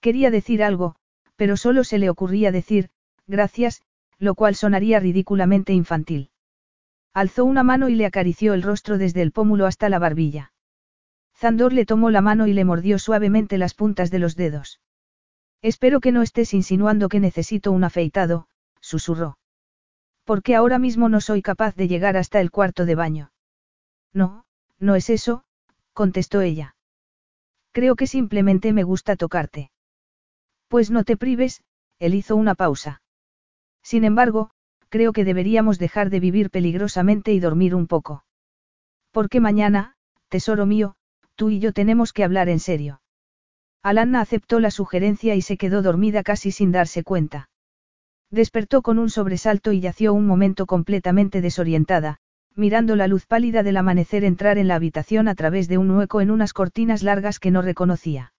Quería 0.01 0.31
decir 0.31 0.63
algo, 0.63 0.97
pero 1.37 1.57
solo 1.57 1.85
se 1.85 1.99
le 1.99 2.11
ocurría 2.11 2.53
decir, 2.53 2.91
gracias, 3.27 3.83
lo 4.19 4.35
cual 4.35 4.55
sonaría 4.57 5.01
ridículamente 5.01 5.73
infantil. 5.73 6.31
Alzó 7.15 7.45
una 7.45 7.63
mano 7.63 7.89
y 7.89 7.95
le 7.95 8.07
acarició 8.07 8.55
el 8.55 8.63
rostro 8.63 8.99
desde 8.99 9.23
el 9.23 9.33
pómulo 9.33 9.67
hasta 9.67 9.89
la 9.89 9.99
barbilla. 9.99 10.53
Zandor 11.39 11.73
le 11.73 11.87
tomó 11.87 12.11
la 12.11 12.21
mano 12.21 12.49
y 12.49 12.53
le 12.53 12.65
mordió 12.65 12.99
suavemente 12.99 13.59
las 13.59 13.75
puntas 13.75 14.11
de 14.11 14.19
los 14.19 14.35
dedos. 14.35 14.81
Espero 15.63 16.01
que 16.01 16.11
no 16.11 16.23
estés 16.23 16.53
insinuando 16.53 17.09
que 17.09 17.21
necesito 17.21 17.71
un 17.71 17.85
afeitado, 17.85 18.49
susurró. 18.81 19.39
Porque 20.25 20.57
ahora 20.57 20.81
mismo 20.81 21.09
no 21.09 21.21
soy 21.21 21.41
capaz 21.41 21.77
de 21.77 21.87
llegar 21.87 22.17
hasta 22.17 22.41
el 22.41 22.51
cuarto 22.51 22.87
de 22.87 22.97
baño. 22.97 23.31
No, 24.13 24.47
no 24.81 24.97
es 24.97 25.11
eso, 25.11 25.45
contestó 25.93 26.41
ella. 26.41 26.75
Creo 27.71 27.95
que 27.95 28.09
simplemente 28.09 28.73
me 28.73 28.83
gusta 28.83 29.15
tocarte. 29.15 29.71
Pues 30.67 30.91
no 30.91 31.05
te 31.05 31.17
prives, 31.17 31.63
él 32.01 32.15
hizo 32.15 32.35
una 32.35 32.57
pausa. 32.57 33.01
Sin 33.81 34.03
embargo, 34.03 34.51
creo 34.89 35.13
que 35.13 35.25
deberíamos 35.25 35.79
dejar 35.79 36.11
de 36.11 36.19
vivir 36.19 36.51
peligrosamente 36.51 37.33
y 37.33 37.39
dormir 37.39 37.77
un 37.77 37.87
poco. 37.87 38.25
Porque 39.13 39.39
mañana, 39.39 39.95
tesoro 40.29 40.67
mío, 40.67 40.97
tú 41.39 41.51
y 41.51 41.61
yo 41.61 41.73
tenemos 41.73 42.13
que 42.13 42.25
hablar 42.25 42.49
en 42.49 42.59
serio. 42.59 43.01
Alanna 43.85 44.21
aceptó 44.21 44.59
la 44.59 44.73
sugerencia 44.73 45.37
y 45.37 45.41
se 45.41 45.57
quedó 45.57 45.83
dormida 45.83 46.25
casi 46.25 46.51
sin 46.51 46.73
darse 46.73 47.05
cuenta. 47.05 47.49
Despertó 48.29 48.83
con 48.83 48.99
un 48.99 49.09
sobresalto 49.09 49.71
y 49.71 49.79
yació 49.79 50.15
un 50.15 50.27
momento 50.27 50.67
completamente 50.67 51.41
desorientada, 51.41 52.17
mirando 52.57 52.97
la 52.97 53.07
luz 53.07 53.25
pálida 53.27 53.63
del 53.63 53.77
amanecer 53.77 54.25
entrar 54.25 54.59
en 54.59 54.67
la 54.67 54.75
habitación 54.75 55.29
a 55.29 55.37
través 55.37 55.69
de 55.69 55.79
un 55.79 55.93
hueco 55.93 56.21
en 56.21 56.33
unas 56.33 56.53
cortinas 56.53 57.05
largas 57.05 57.39
que 57.39 57.53
no 57.53 57.63
reconocía. 57.63 58.33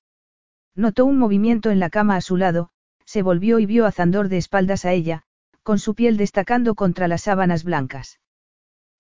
Notó 0.76 1.06
un 1.06 1.18
movimiento 1.18 1.72
en 1.72 1.80
la 1.80 1.90
cama 1.90 2.18
a 2.18 2.22
su 2.22 2.36
lado, 2.36 2.70
se 3.06 3.22
volvió 3.22 3.60
y 3.60 3.66
vio 3.66 3.86
a 3.86 3.94
Zandor 3.94 4.28
de 4.28 4.38
espaldas 4.38 4.84
a 4.84 4.92
ella, 4.92 5.24
con 5.64 5.80
su 5.80 5.96
piel 5.96 6.18
destacando 6.18 6.76
contra 6.76 7.08
las 7.08 7.22
sábanas 7.22 7.64
blancas. 7.64 8.20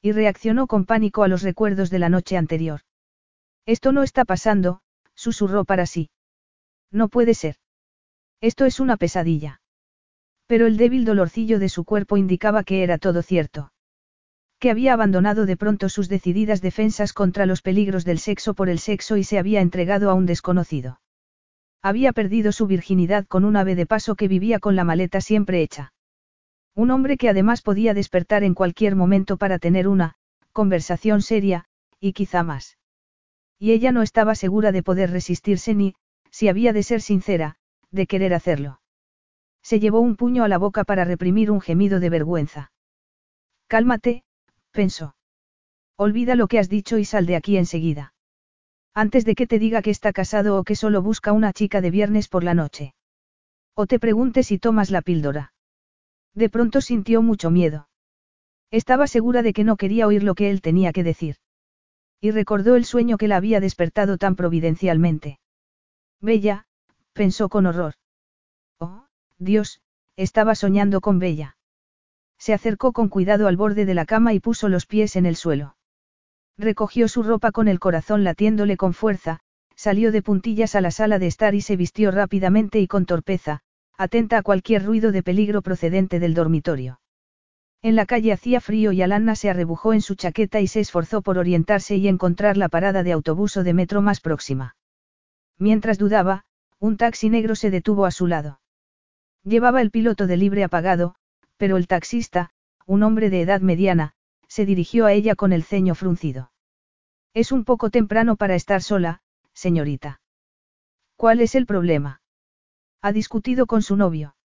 Y 0.01 0.13
reaccionó 0.13 0.67
con 0.67 0.85
pánico 0.85 1.23
a 1.23 1.27
los 1.27 1.43
recuerdos 1.43 1.89
de 1.89 1.99
la 1.99 2.07
noche 2.07 2.37
anterior. 2.37 2.79
Esto 3.69 3.91
no 3.91 4.01
está 4.01 4.25
pasando, 4.25 4.81
susurró 5.13 5.63
para 5.63 5.85
sí. 5.85 6.09
No 6.91 7.07
puede 7.07 7.35
ser. 7.35 7.57
Esto 8.41 8.65
es 8.65 8.79
una 8.79 8.97
pesadilla. 8.97 9.61
Pero 10.47 10.65
el 10.65 10.75
débil 10.75 11.05
dolorcillo 11.05 11.59
de 11.59 11.69
su 11.69 11.83
cuerpo 11.83 12.17
indicaba 12.17 12.63
que 12.63 12.81
era 12.81 12.97
todo 12.97 13.21
cierto. 13.21 13.71
Que 14.57 14.71
había 14.71 14.93
abandonado 14.93 15.45
de 15.45 15.55
pronto 15.55 15.87
sus 15.87 16.09
decididas 16.09 16.61
defensas 16.61 17.13
contra 17.13 17.45
los 17.45 17.61
peligros 17.61 18.05
del 18.05 18.17
sexo 18.17 18.55
por 18.55 18.69
el 18.69 18.79
sexo 18.79 19.17
y 19.17 19.23
se 19.23 19.37
había 19.37 19.61
entregado 19.61 20.09
a 20.09 20.15
un 20.15 20.25
desconocido. 20.25 20.99
Había 21.83 22.11
perdido 22.11 22.51
su 22.51 22.65
virginidad 22.65 23.27
con 23.27 23.45
un 23.45 23.55
ave 23.55 23.75
de 23.75 23.85
paso 23.85 24.15
que 24.15 24.27
vivía 24.27 24.57
con 24.57 24.75
la 24.75 24.83
maleta 24.83 25.21
siempre 25.21 25.61
hecha. 25.61 25.93
Un 26.73 26.89
hombre 26.89 27.17
que 27.17 27.29
además 27.29 27.61
podía 27.61 27.93
despertar 27.93 28.43
en 28.43 28.55
cualquier 28.55 28.95
momento 28.95 29.37
para 29.37 29.59
tener 29.59 29.87
una 29.87 30.15
conversación 30.53 31.21
seria, 31.21 31.65
y 31.99 32.13
quizá 32.13 32.41
más. 32.41 32.78
Y 33.59 33.73
ella 33.73 33.91
no 33.91 34.01
estaba 34.01 34.35
segura 34.35 34.71
de 34.71 34.81
poder 34.81 35.11
resistirse 35.11 35.75
ni, 35.75 35.93
si 36.31 36.47
había 36.47 36.71
de 36.71 36.81
ser 36.81 37.01
sincera, 37.01 37.57
de 37.91 38.07
querer 38.07 38.33
hacerlo. 38.33 38.79
Se 39.61 39.79
llevó 39.79 39.99
un 39.99 40.15
puño 40.15 40.43
a 40.43 40.47
la 40.47 40.57
boca 40.57 40.85
para 40.85 41.03
reprimir 41.03 41.51
un 41.51 41.59
gemido 41.59 41.99
de 41.99 42.09
vergüenza. 42.09 42.71
Cálmate, 43.67 44.23
pensó. 44.71 45.15
Olvida 45.97 46.35
lo 46.35 46.47
que 46.47 46.59
has 46.59 46.69
dicho 46.69 46.97
y 46.97 47.03
sal 47.03 47.25
de 47.25 47.35
aquí 47.35 47.57
enseguida. 47.57 48.13
Antes 48.93 49.25
de 49.25 49.35
que 49.35 49.47
te 49.47 49.59
diga 49.59 49.81
que 49.81 49.91
está 49.91 50.13
casado 50.13 50.57
o 50.57 50.63
que 50.63 50.75
solo 50.75 51.01
busca 51.01 51.33
una 51.33 51.51
chica 51.51 51.81
de 51.81 51.91
viernes 51.91 52.29
por 52.29 52.43
la 52.45 52.53
noche. 52.53 52.93
O 53.75 53.85
te 53.85 53.99
pregunte 53.99 54.43
si 54.43 54.57
tomas 54.57 54.89
la 54.91 55.01
píldora. 55.01 55.53
De 56.33 56.49
pronto 56.49 56.79
sintió 56.79 57.21
mucho 57.21 57.51
miedo. 57.51 57.89
Estaba 58.71 59.07
segura 59.07 59.41
de 59.41 59.51
que 59.51 59.63
no 59.63 59.77
quería 59.77 60.07
oír 60.07 60.23
lo 60.23 60.35
que 60.35 60.49
él 60.49 60.61
tenía 60.61 60.93
que 60.93 61.03
decir. 61.03 61.35
Y 62.21 62.31
recordó 62.31 62.75
el 62.75 62.85
sueño 62.85 63.17
que 63.17 63.27
la 63.27 63.37
había 63.37 63.59
despertado 63.59 64.17
tan 64.17 64.35
providencialmente. 64.35 65.39
Bella, 66.21 66.65
pensó 67.13 67.49
con 67.49 67.65
horror. 67.65 67.93
Oh, 68.79 69.05
Dios, 69.37 69.81
estaba 70.17 70.55
soñando 70.55 70.99
con 70.99 71.19
Bella. 71.19 71.55
Se 72.37 72.53
acercó 72.53 72.93
con 72.93 73.09
cuidado 73.09 73.47
al 73.47 73.57
borde 73.57 73.85
de 73.85 73.93
la 73.93 74.05
cama 74.05 74.33
y 74.33 74.39
puso 74.39 74.69
los 74.69 74.85
pies 74.85 75.15
en 75.15 75.25
el 75.25 75.35
suelo. 75.35 75.77
Recogió 76.57 77.07
su 77.07 77.23
ropa 77.23 77.51
con 77.51 77.67
el 77.69 77.79
corazón 77.79 78.23
latiéndole 78.25 78.75
con 78.75 78.93
fuerza, 78.93 79.39
salió 79.75 80.11
de 80.11 80.21
puntillas 80.21 80.75
a 80.75 80.81
la 80.81 80.91
sala 80.91 81.19
de 81.19 81.27
estar 81.27 81.55
y 81.55 81.61
se 81.61 81.77
vistió 81.77 82.11
rápidamente 82.11 82.81
y 82.81 82.87
con 82.87 83.05
torpeza, 83.05 83.61
atenta 83.97 84.37
a 84.37 84.43
cualquier 84.43 84.83
ruido 84.85 85.13
de 85.13 85.23
peligro 85.23 85.61
procedente 85.61 86.19
del 86.19 86.33
dormitorio. 86.33 86.98
En 87.81 87.95
la 87.95 88.05
calle 88.05 88.33
hacía 88.33 88.59
frío 88.59 88.91
y 88.91 89.01
Alanna 89.01 89.35
se 89.35 89.49
arrebujó 89.49 89.93
en 89.93 90.01
su 90.01 90.15
chaqueta 90.15 90.59
y 90.59 90.67
se 90.67 90.81
esforzó 90.81 91.21
por 91.21 91.37
orientarse 91.37 91.95
y 91.95 92.09
encontrar 92.09 92.57
la 92.57 92.67
parada 92.67 93.03
de 93.03 93.13
autobús 93.13 93.55
o 93.55 93.63
de 93.63 93.73
metro 93.73 94.01
más 94.01 94.19
próxima. 94.19 94.75
Mientras 95.57 95.97
dudaba, 95.97 96.45
un 96.79 96.97
taxi 96.97 97.29
negro 97.29 97.55
se 97.55 97.71
detuvo 97.71 98.05
a 98.05 98.11
su 98.11 98.27
lado. 98.27 98.59
Llevaba 99.43 99.81
el 99.81 99.91
piloto 99.91 100.27
de 100.27 100.35
libre 100.35 100.63
apagado, 100.63 101.15
pero 101.55 101.77
el 101.77 101.87
taxista, 101.87 102.51
un 102.85 103.03
hombre 103.03 103.29
de 103.29 103.41
edad 103.41 103.61
mediana, 103.61 104.13
se 104.47 104.65
dirigió 104.65 105.05
a 105.05 105.13
ella 105.13 105.35
con 105.35 105.53
el 105.53 105.63
ceño 105.63 105.95
fruncido. 105.95 106.51
Es 107.33 107.51
un 107.51 107.63
poco 107.63 107.89
temprano 107.89 108.35
para 108.35 108.55
estar 108.55 108.81
sola, 108.81 109.21
señorita. 109.53 110.21
¿Cuál 111.15 111.41
es 111.41 111.55
el 111.55 111.65
problema? 111.65 112.21
Ha 113.01 113.11
discutido 113.11 113.67
con 113.67 113.81
su 113.81 113.95
novio. 113.95 114.35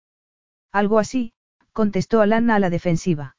Algo 0.73 0.99
así, 0.99 1.34
contestó 1.75 2.23
Alanna 2.23 2.55
a 2.55 2.61
la 2.61 2.71
defensiva. 2.71 3.37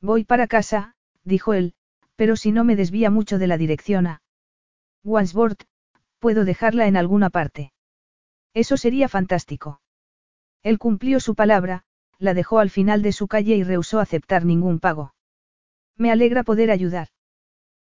Voy 0.00 0.24
para 0.24 0.46
casa, 0.46 0.94
dijo 1.24 1.52
él, 1.52 1.74
pero 2.16 2.36
si 2.36 2.52
no 2.52 2.64
me 2.64 2.76
desvía 2.76 3.10
mucho 3.10 3.38
de 3.38 3.48
la 3.48 3.58
dirección 3.58 4.06
a 4.06 4.22
Wandsworth, 5.04 5.64
puedo 6.20 6.44
dejarla 6.44 6.86
en 6.86 6.96
alguna 6.96 7.30
parte. 7.30 7.72
Eso 8.54 8.76
sería 8.76 9.08
fantástico. 9.08 9.80
Él 10.62 10.78
cumplió 10.78 11.20
su 11.20 11.34
palabra, 11.34 11.84
la 12.18 12.32
dejó 12.32 12.60
al 12.60 12.70
final 12.70 13.02
de 13.02 13.12
su 13.12 13.26
calle 13.28 13.56
y 13.56 13.64
rehusó 13.64 14.00
aceptar 14.00 14.44
ningún 14.44 14.78
pago. 14.78 15.14
Me 15.96 16.10
alegra 16.10 16.44
poder 16.44 16.70
ayudar. 16.70 17.08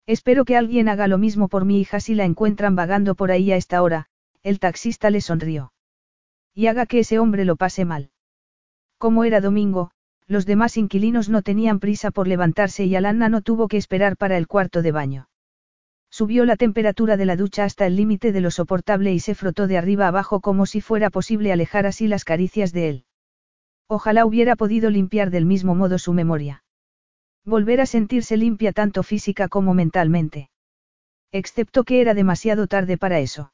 Espero 0.06 0.46
que 0.46 0.58
alguien 0.58 0.90
haga 0.90 1.08
lo 1.08 1.18
mismo 1.18 1.48
por 1.48 1.64
mi 1.64 1.80
hija 1.80 2.00
si 2.02 2.14
la 2.14 2.26
encuentran 2.26 2.76
vagando 2.76 3.16
por 3.16 3.32
ahí 3.32 3.52
a 3.52 3.56
esta 3.56 3.82
hora, 3.82 4.08
el 4.44 4.60
taxista 4.60 5.10
le 5.10 5.22
sonrió. 5.22 5.72
Y 6.54 6.68
haga 6.68 6.86
que 6.86 7.00
ese 7.00 7.20
hombre 7.20 7.46
lo 7.46 7.56
pase 7.56 7.86
mal. 7.86 8.11
Como 9.02 9.24
era 9.24 9.42
domingo, 9.42 9.90
los 10.28 10.46
demás 10.46 10.78
inquilinos 10.78 11.28
no 11.28 11.42
tenían 11.42 11.80
prisa 11.80 12.12
por 12.12 12.28
levantarse 12.28 12.86
y 12.86 12.96
Alanna 12.96 13.30
no 13.30 13.42
tuvo 13.42 13.68
que 13.68 13.78
esperar 13.78 14.16
para 14.16 14.38
el 14.38 14.46
cuarto 14.48 14.84
de 14.84 14.92
baño. 14.92 15.28
Subió 16.12 16.46
la 16.46 16.56
temperatura 16.56 17.18
de 17.18 17.26
la 17.26 17.36
ducha 17.36 17.64
hasta 17.64 17.88
el 17.88 17.96
límite 17.96 18.32
de 18.32 18.42
lo 18.42 18.52
soportable 18.52 19.12
y 19.12 19.20
se 19.20 19.34
frotó 19.34 19.66
de 19.66 19.80
arriba 19.80 20.08
abajo 20.08 20.40
como 20.40 20.68
si 20.68 20.82
fuera 20.82 21.10
posible 21.10 21.52
alejar 21.52 21.88
así 21.88 22.08
las 22.08 22.24
caricias 22.24 22.74
de 22.74 22.90
él. 22.90 23.06
Ojalá 23.88 24.24
hubiera 24.24 24.56
podido 24.56 24.92
limpiar 24.92 25.32
del 25.32 25.48
mismo 25.48 25.74
modo 25.74 25.98
su 25.98 26.14
memoria. 26.14 26.64
Volver 27.44 27.82
a 27.82 27.88
sentirse 27.88 28.38
limpia 28.38 28.72
tanto 28.72 29.02
física 29.02 29.48
como 29.48 29.74
mentalmente. 29.74 30.52
Excepto 31.32 31.86
que 31.86 32.02
era 32.02 32.14
demasiado 32.14 32.68
tarde 32.68 33.00
para 33.00 33.20
eso. 33.20 33.52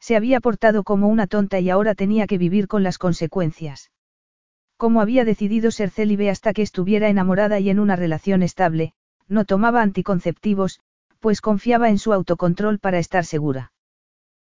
Se 0.00 0.16
había 0.16 0.40
portado 0.40 0.82
como 0.82 1.06
una 1.06 1.28
tonta 1.28 1.60
y 1.60 1.70
ahora 1.70 1.94
tenía 1.94 2.26
que 2.26 2.36
vivir 2.36 2.66
con 2.66 2.82
las 2.82 2.98
consecuencias. 2.98 3.92
Como 4.76 5.00
había 5.00 5.24
decidido 5.24 5.70
ser 5.70 5.90
célibe 5.90 6.30
hasta 6.30 6.52
que 6.52 6.62
estuviera 6.62 7.08
enamorada 7.08 7.58
y 7.60 7.70
en 7.70 7.78
una 7.78 7.96
relación 7.96 8.42
estable, 8.42 8.92
no 9.28 9.44
tomaba 9.44 9.82
anticonceptivos, 9.82 10.80
pues 11.20 11.40
confiaba 11.40 11.88
en 11.88 11.98
su 11.98 12.12
autocontrol 12.12 12.78
para 12.78 12.98
estar 12.98 13.24
segura. 13.24 13.72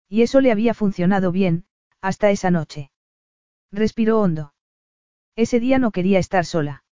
Y 0.10 0.22
eso 0.22 0.42
le 0.42 0.52
había 0.52 0.74
funcionado 0.74 1.32
bien, 1.32 1.66
hasta 2.02 2.32
esa 2.32 2.50
noche. 2.50 2.92
Respiró 3.72 4.20
hondo. 4.20 4.54
Ese 5.36 5.60
día 5.60 5.80
no 5.80 5.92
quería 5.92 6.20
estar 6.20 6.46
sola. 6.46 6.84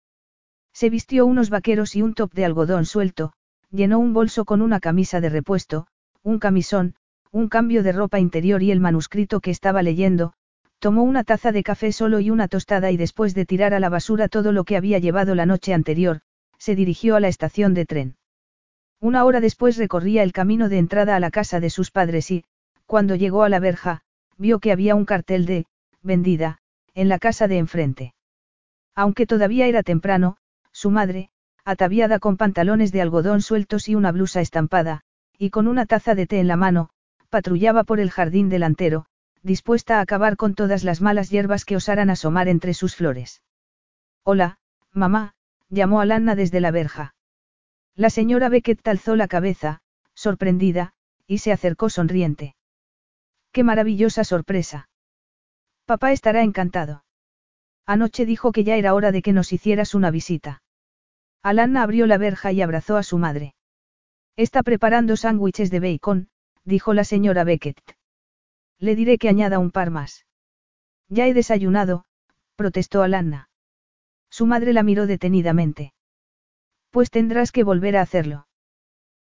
Se 0.73 0.89
vistió 0.89 1.25
unos 1.25 1.49
vaqueros 1.49 1.95
y 1.95 2.01
un 2.01 2.13
top 2.13 2.33
de 2.33 2.45
algodón 2.45 2.85
suelto, 2.85 3.33
llenó 3.71 3.99
un 3.99 4.13
bolso 4.13 4.45
con 4.45 4.61
una 4.61 4.79
camisa 4.79 5.19
de 5.19 5.29
repuesto, 5.29 5.87
un 6.23 6.39
camisón, 6.39 6.95
un 7.31 7.49
cambio 7.49 7.83
de 7.83 7.91
ropa 7.91 8.19
interior 8.19 8.63
y 8.63 8.71
el 8.71 8.79
manuscrito 8.79 9.39
que 9.39 9.51
estaba 9.51 9.81
leyendo, 9.81 10.33
tomó 10.79 11.03
una 11.03 11.23
taza 11.23 11.51
de 11.51 11.61
café 11.61 11.91
solo 11.91 12.19
y 12.19 12.29
una 12.29 12.47
tostada 12.47 12.89
y 12.91 12.97
después 12.97 13.35
de 13.35 13.45
tirar 13.45 13.73
a 13.73 13.79
la 13.79 13.89
basura 13.89 14.29
todo 14.29 14.51
lo 14.51 14.63
que 14.63 14.77
había 14.77 14.97
llevado 14.99 15.35
la 15.35 15.45
noche 15.45 15.73
anterior, 15.73 16.21
se 16.57 16.75
dirigió 16.75 17.15
a 17.15 17.19
la 17.19 17.27
estación 17.27 17.73
de 17.73 17.85
tren. 17.85 18.15
Una 19.01 19.23
hora 19.25 19.39
después 19.39 19.77
recorría 19.77 20.23
el 20.23 20.33
camino 20.33 20.67
de 20.67 20.77
entrada 20.77 21.15
a 21.15 21.19
la 21.19 21.31
casa 21.31 21.59
de 21.59 21.69
sus 21.69 21.91
padres 21.91 22.31
y, 22.31 22.43
cuando 22.85 23.15
llegó 23.15 23.43
a 23.43 23.49
la 23.49 23.59
verja, 23.59 24.01
vio 24.37 24.59
que 24.59 24.71
había 24.71 24.95
un 24.95 25.05
cartel 25.05 25.45
de, 25.45 25.65
vendida, 26.01 26.59
en 26.95 27.07
la 27.09 27.19
casa 27.19 27.47
de 27.47 27.57
enfrente. 27.57 28.13
Aunque 28.95 29.25
todavía 29.25 29.67
era 29.67 29.83
temprano, 29.83 30.37
su 30.71 30.91
madre, 30.91 31.29
ataviada 31.65 32.19
con 32.19 32.35
pantalones 32.35 32.91
de 32.91 33.01
algodón 33.01 33.41
sueltos 33.41 33.87
y 33.89 33.95
una 33.95 34.11
blusa 34.11 34.41
estampada, 34.41 35.01
y 35.37 35.49
con 35.49 35.67
una 35.67 35.85
taza 35.85 36.15
de 36.15 36.25
té 36.25 36.39
en 36.39 36.47
la 36.47 36.57
mano, 36.57 36.89
patrullaba 37.29 37.83
por 37.83 37.99
el 37.99 38.11
jardín 38.11 38.49
delantero, 38.49 39.05
dispuesta 39.43 39.97
a 39.97 40.01
acabar 40.01 40.35
con 40.37 40.55
todas 40.55 40.83
las 40.83 41.01
malas 41.01 41.29
hierbas 41.29 41.65
que 41.65 41.75
osaran 41.75 42.09
asomar 42.09 42.47
entre 42.47 42.73
sus 42.73 42.95
flores. 42.95 43.41
Hola, 44.23 44.59
mamá, 44.91 45.33
llamó 45.69 46.01
Alanna 46.01 46.35
desde 46.35 46.59
la 46.59 46.71
verja. 46.71 47.15
La 47.95 48.09
señora 48.09 48.49
Beckett 48.49 48.87
alzó 48.87 49.15
la 49.15 49.27
cabeza, 49.27 49.81
sorprendida, 50.13 50.93
y 51.27 51.39
se 51.39 51.51
acercó 51.51 51.89
sonriente. 51.89 52.55
¡Qué 53.51 53.63
maravillosa 53.63 54.23
sorpresa! 54.23 54.89
Papá 55.85 56.11
estará 56.11 56.43
encantado. 56.43 57.03
Anoche 57.85 58.25
dijo 58.25 58.51
que 58.51 58.63
ya 58.63 58.75
era 58.75 58.93
hora 58.93 59.11
de 59.11 59.21
que 59.21 59.33
nos 59.33 59.51
hicieras 59.51 59.95
una 59.95 60.11
visita. 60.11 60.61
Alanna 61.41 61.83
abrió 61.83 62.05
la 62.05 62.17
verja 62.17 62.51
y 62.51 62.61
abrazó 62.61 62.97
a 62.97 63.03
su 63.03 63.17
madre. 63.17 63.55
Está 64.35 64.63
preparando 64.63 65.17
sándwiches 65.17 65.71
de 65.71 65.79
bacon, 65.79 66.29
dijo 66.63 66.93
la 66.93 67.03
señora 67.03 67.43
Beckett. 67.43 67.98
Le 68.79 68.95
diré 68.95 69.17
que 69.17 69.29
añada 69.29 69.59
un 69.59 69.71
par 69.71 69.91
más. 69.91 70.25
Ya 71.09 71.27
he 71.27 71.33
desayunado, 71.33 72.05
protestó 72.55 73.01
Alanna. 73.01 73.49
Su 74.29 74.45
madre 74.45 74.73
la 74.73 74.83
miró 74.83 75.07
detenidamente. 75.07 75.93
Pues 76.91 77.09
tendrás 77.11 77.51
que 77.51 77.63
volver 77.63 77.97
a 77.97 78.01
hacerlo. 78.01 78.47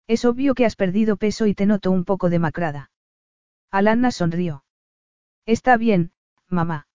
Es 0.07 0.25
obvio 0.25 0.53
que 0.53 0.65
has 0.65 0.75
perdido 0.75 1.17
peso 1.17 1.47
y 1.47 1.53
te 1.53 1.65
noto 1.65 1.91
un 1.91 2.05
poco 2.05 2.29
demacrada. 2.29 2.91
Alanna 3.71 4.11
sonrió. 4.11 4.63
Está 5.45 5.77
bien, 5.77 6.11
mamá. 6.47 6.87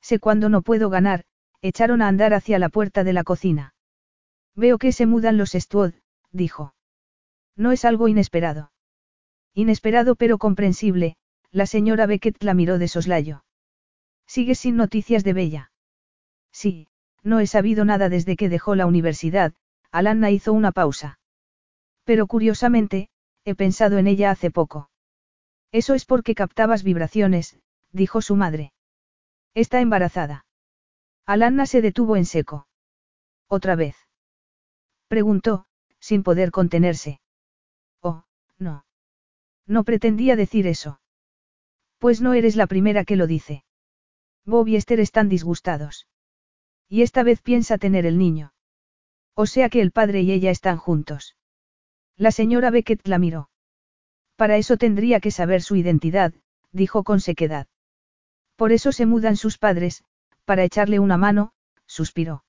Sé 0.00 0.18
cuándo 0.18 0.48
no 0.48 0.62
puedo 0.62 0.90
ganar, 0.90 1.24
echaron 1.60 2.02
a 2.02 2.08
andar 2.08 2.32
hacia 2.34 2.58
la 2.58 2.68
puerta 2.68 3.04
de 3.04 3.12
la 3.12 3.24
cocina. 3.24 3.74
Veo 4.54 4.78
que 4.78 4.92
se 4.92 5.06
mudan 5.06 5.36
los 5.36 5.52
Stwood, 5.52 5.94
dijo. 6.30 6.74
No 7.56 7.72
es 7.72 7.84
algo 7.84 8.08
inesperado. 8.08 8.72
Inesperado 9.54 10.14
pero 10.14 10.38
comprensible, 10.38 11.16
la 11.52 11.66
señora 11.66 12.06
Beckett 12.06 12.42
la 12.42 12.54
miró 12.54 12.78
de 12.78 12.88
soslayo. 12.88 13.44
¿Sigues 14.26 14.60
sin 14.60 14.76
noticias 14.76 15.24
de 15.24 15.32
Bella? 15.32 15.72
Sí, 16.52 16.88
no 17.22 17.40
he 17.40 17.46
sabido 17.46 17.84
nada 17.84 18.08
desde 18.08 18.36
que 18.36 18.48
dejó 18.48 18.74
la 18.74 18.86
universidad, 18.86 19.54
Alanna 19.90 20.30
hizo 20.30 20.52
una 20.52 20.72
pausa. 20.72 21.18
Pero 22.04 22.26
curiosamente, 22.26 23.08
he 23.44 23.54
pensado 23.54 23.98
en 23.98 24.06
ella 24.06 24.30
hace 24.30 24.50
poco. 24.50 24.90
Eso 25.72 25.94
es 25.94 26.04
porque 26.04 26.34
captabas 26.34 26.82
vibraciones, 26.82 27.58
dijo 27.92 28.22
su 28.22 28.36
madre. 28.36 28.72
Está 29.54 29.80
embarazada. 29.80 30.46
Alanna 31.26 31.66
se 31.66 31.82
detuvo 31.82 32.16
en 32.16 32.24
seco. 32.24 32.66
¿Otra 33.48 33.74
vez? 33.74 33.96
Preguntó, 35.08 35.66
sin 35.98 36.22
poder 36.22 36.50
contenerse. 36.50 37.20
Oh, 38.00 38.24
no. 38.58 38.84
No 39.66 39.84
pretendía 39.84 40.36
decir 40.36 40.66
eso. 40.66 41.00
Pues 42.00 42.22
no 42.22 42.32
eres 42.32 42.56
la 42.56 42.66
primera 42.66 43.04
que 43.04 43.14
lo 43.14 43.26
dice. 43.26 43.62
Bob 44.46 44.66
y 44.68 44.76
Esther 44.76 45.00
están 45.00 45.28
disgustados. 45.28 46.08
Y 46.88 47.02
esta 47.02 47.22
vez 47.22 47.42
piensa 47.42 47.76
tener 47.76 48.06
el 48.06 48.16
niño. 48.16 48.54
O 49.34 49.44
sea 49.44 49.68
que 49.68 49.82
el 49.82 49.92
padre 49.92 50.22
y 50.22 50.32
ella 50.32 50.50
están 50.50 50.78
juntos. 50.78 51.36
La 52.16 52.30
señora 52.30 52.70
Beckett 52.70 53.06
la 53.06 53.18
miró. 53.18 53.50
Para 54.36 54.56
eso 54.56 54.78
tendría 54.78 55.20
que 55.20 55.30
saber 55.30 55.60
su 55.60 55.76
identidad, 55.76 56.32
dijo 56.72 57.04
con 57.04 57.20
sequedad. 57.20 57.66
Por 58.56 58.72
eso 58.72 58.92
se 58.92 59.04
mudan 59.04 59.36
sus 59.36 59.58
padres, 59.58 60.02
para 60.46 60.64
echarle 60.64 61.00
una 61.00 61.18
mano, 61.18 61.52
suspiró. 61.86 62.44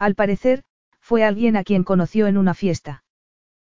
Al 0.00 0.16
parecer, 0.16 0.64
fue 0.98 1.22
alguien 1.22 1.56
a 1.56 1.62
quien 1.62 1.84
conoció 1.84 2.26
en 2.26 2.36
una 2.36 2.54
fiesta. 2.54 3.04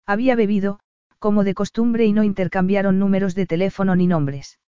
Había 0.06 0.36
bebido, 0.36 0.80
como 1.18 1.44
de 1.44 1.52
costumbre 1.52 2.06
y 2.06 2.14
no 2.14 2.24
intercambiaron 2.24 2.98
números 2.98 3.34
de 3.34 3.46
teléfono 3.46 3.94
ni 3.94 4.06
nombres. 4.06 4.58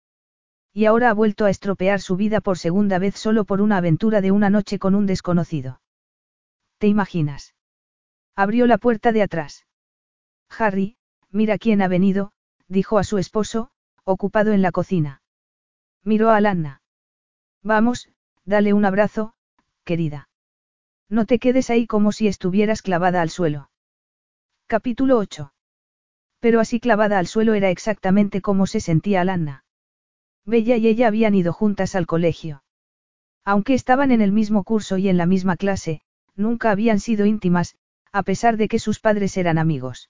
Y 0.79 0.85
ahora 0.87 1.11
ha 1.11 1.13
vuelto 1.13 1.45
a 1.45 1.51
estropear 1.51 2.01
su 2.01 2.15
vida 2.15 2.41
por 2.41 2.57
segunda 2.57 3.01
vez 3.01 3.17
solo 3.17 3.45
por 3.45 3.61
una 3.61 3.79
aventura 3.79 4.21
de 4.21 4.31
una 4.31 4.49
noche 4.49 4.79
con 4.79 4.95
un 4.95 5.07
desconocido. 5.07 5.81
¿Te 6.79 6.87
imaginas? 6.87 7.57
Abrió 8.37 8.65
la 8.69 8.79
puerta 8.79 9.11
de 9.11 9.23
atrás. 9.23 9.67
Harry, 10.57 10.97
mira 11.33 11.59
quién 11.59 11.83
ha 11.83 11.89
venido, 11.89 12.31
dijo 12.69 12.99
a 12.99 13.03
su 13.03 13.19
esposo, 13.19 13.73
ocupado 14.05 14.53
en 14.53 14.63
la 14.63 14.71
cocina. 14.71 15.21
Miró 16.05 16.31
a 16.31 16.37
Alanna. 16.37 16.81
Vamos, 17.65 18.09
dale 18.45 18.73
un 18.73 18.85
abrazo, 18.85 19.35
querida. 19.83 20.29
No 21.09 21.27
te 21.27 21.41
quedes 21.41 21.71
ahí 21.71 21.89
como 21.89 22.13
si 22.13 22.29
estuvieras 22.29 22.83
clavada 22.83 23.21
al 23.21 23.31
suelo. 23.31 23.69
Capítulo 24.69 25.19
8. 25.19 25.53
Pero 26.39 26.61
así 26.61 26.79
clavada 26.79 27.19
al 27.19 27.27
suelo 27.27 27.55
era 27.55 27.69
exactamente 27.69 28.41
como 28.41 28.69
se 28.69 28.79
sentía 28.79 29.23
Alanna. 29.23 29.65
Bella 30.49 30.79
y 30.79 30.87
ella 30.87 31.09
habían 31.09 31.35
ido 31.35 31.53
juntas 31.53 31.95
al 31.95 32.07
colegio. 32.07 32.63
Aunque 33.45 33.75
estaban 33.75 34.11
en 34.13 34.23
el 34.23 34.33
mismo 34.33 34.65
curso 34.65 34.97
y 34.97 35.11
en 35.11 35.19
la 35.19 35.27
misma 35.27 35.57
clase, 35.57 36.01
nunca 36.37 36.71
habían 36.71 37.01
sido 37.01 37.27
íntimas, 37.27 37.77
a 38.13 38.23
pesar 38.23 38.57
de 38.57 38.67
que 38.69 38.79
sus 38.79 38.99
padres 38.99 39.37
eran 39.37 39.59
amigos. 39.59 40.09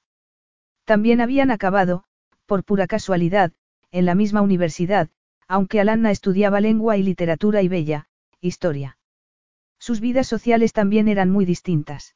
También 0.84 1.20
habían 1.20 1.50
acabado, 1.50 2.04
por 2.46 2.62
pura 2.62 2.86
casualidad, 2.86 3.52
en 3.90 4.06
la 4.06 4.14
misma 4.14 4.40
universidad, 4.40 5.08
aunque 5.48 5.80
Alanna 5.80 6.12
estudiaba 6.12 6.60
lengua 6.60 6.96
y 6.96 7.02
literatura 7.02 7.60
y 7.62 7.68
bella, 7.68 8.06
historia. 8.40 8.96
Sus 9.80 9.98
vidas 9.98 10.28
sociales 10.28 10.72
también 10.72 11.08
eran 11.08 11.30
muy 11.30 11.46
distintas. 11.46 12.14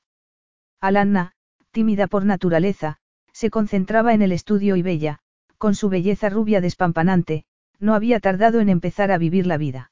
Alanna, 0.81 1.33
tímida 1.73 2.07
por 2.07 2.25
naturaleza, 2.25 2.99
se 3.33 3.51
concentraba 3.51 4.15
en 4.15 4.23
el 4.23 4.31
estudio 4.31 4.77
y 4.77 4.83
bella, 4.83 5.19
con 5.59 5.75
su 5.75 5.89
belleza 5.89 6.29
rubia 6.29 6.61
despampanante, 6.61 7.47
no 7.83 7.95
había 7.95 8.21
tardado 8.21 8.61
en 8.61 8.69
empezar 8.69 9.11
a 9.11 9.19
vivir 9.19 9.45
la 9.45 9.59
vida. 9.59 9.91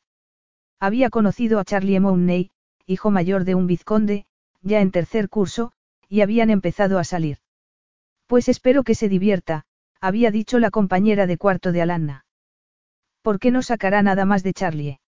Había 0.79 1.11
conocido 1.11 1.59
a 1.59 1.65
Charlie 1.65 1.99
Mooney, 1.99 2.53
hijo 2.87 3.11
mayor 3.11 3.45
de 3.45 3.57
un 3.57 3.67
vizconde, 3.67 4.27
ya 4.63 4.81
en 4.81 4.93
tercer 4.93 5.29
curso, 5.29 5.73
y 6.09 6.21
habían 6.21 6.51
empezado 6.51 7.01
a 7.01 7.05
salir. 7.05 7.39
Pues 8.29 8.49
espero 8.49 8.85
que 8.85 8.95
se 8.95 9.09
divierta, 9.09 9.65
había 10.01 10.31
dicho 10.31 10.61
la 10.61 10.71
compañera 10.71 11.27
de 11.27 11.37
cuarto 11.37 11.73
de 11.73 11.83
Alanna. 11.83 12.25
¿Por 13.23 13.41
qué 13.41 13.51
no 13.51 13.61
sacará 13.61 14.03
nada 14.03 14.25
más 14.25 14.45
de 14.45 14.53
Charlie? 14.53 15.01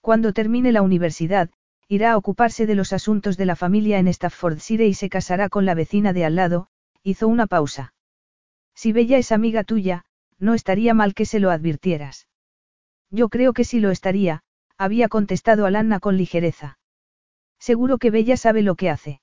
Cuando 0.00 0.32
termine 0.32 0.70
la 0.70 0.82
universidad, 0.82 1.50
irá 1.88 2.12
a 2.12 2.16
ocuparse 2.16 2.66
de 2.66 2.76
los 2.76 2.92
asuntos 2.92 3.36
de 3.36 3.46
la 3.46 3.56
familia 3.56 3.98
en 3.98 4.12
Staffordshire 4.12 4.86
y 4.86 4.94
se 4.94 5.08
casará 5.08 5.48
con 5.48 5.66
la 5.66 5.74
vecina 5.74 6.12
de 6.12 6.24
al 6.24 6.36
lado, 6.36 6.68
hizo 7.02 7.26
una 7.26 7.48
pausa. 7.48 7.94
Si 8.74 8.92
Bella 8.92 9.18
es 9.18 9.32
amiga 9.32 9.64
tuya, 9.64 10.04
no 10.38 10.54
estaría 10.54 10.94
mal 10.94 11.14
que 11.14 11.24
se 11.24 11.40
lo 11.40 11.50
advirtieras. 11.50 12.28
Yo 13.10 13.28
creo 13.28 13.52
que 13.52 13.64
sí 13.64 13.80
lo 13.80 13.90
estaría, 13.90 14.42
había 14.76 15.08
contestado 15.08 15.66
Alanna 15.66 16.00
con 16.00 16.16
ligereza. 16.16 16.78
Seguro 17.58 17.98
que 17.98 18.10
Bella 18.10 18.36
sabe 18.36 18.62
lo 18.62 18.74
que 18.74 18.90
hace. 18.90 19.20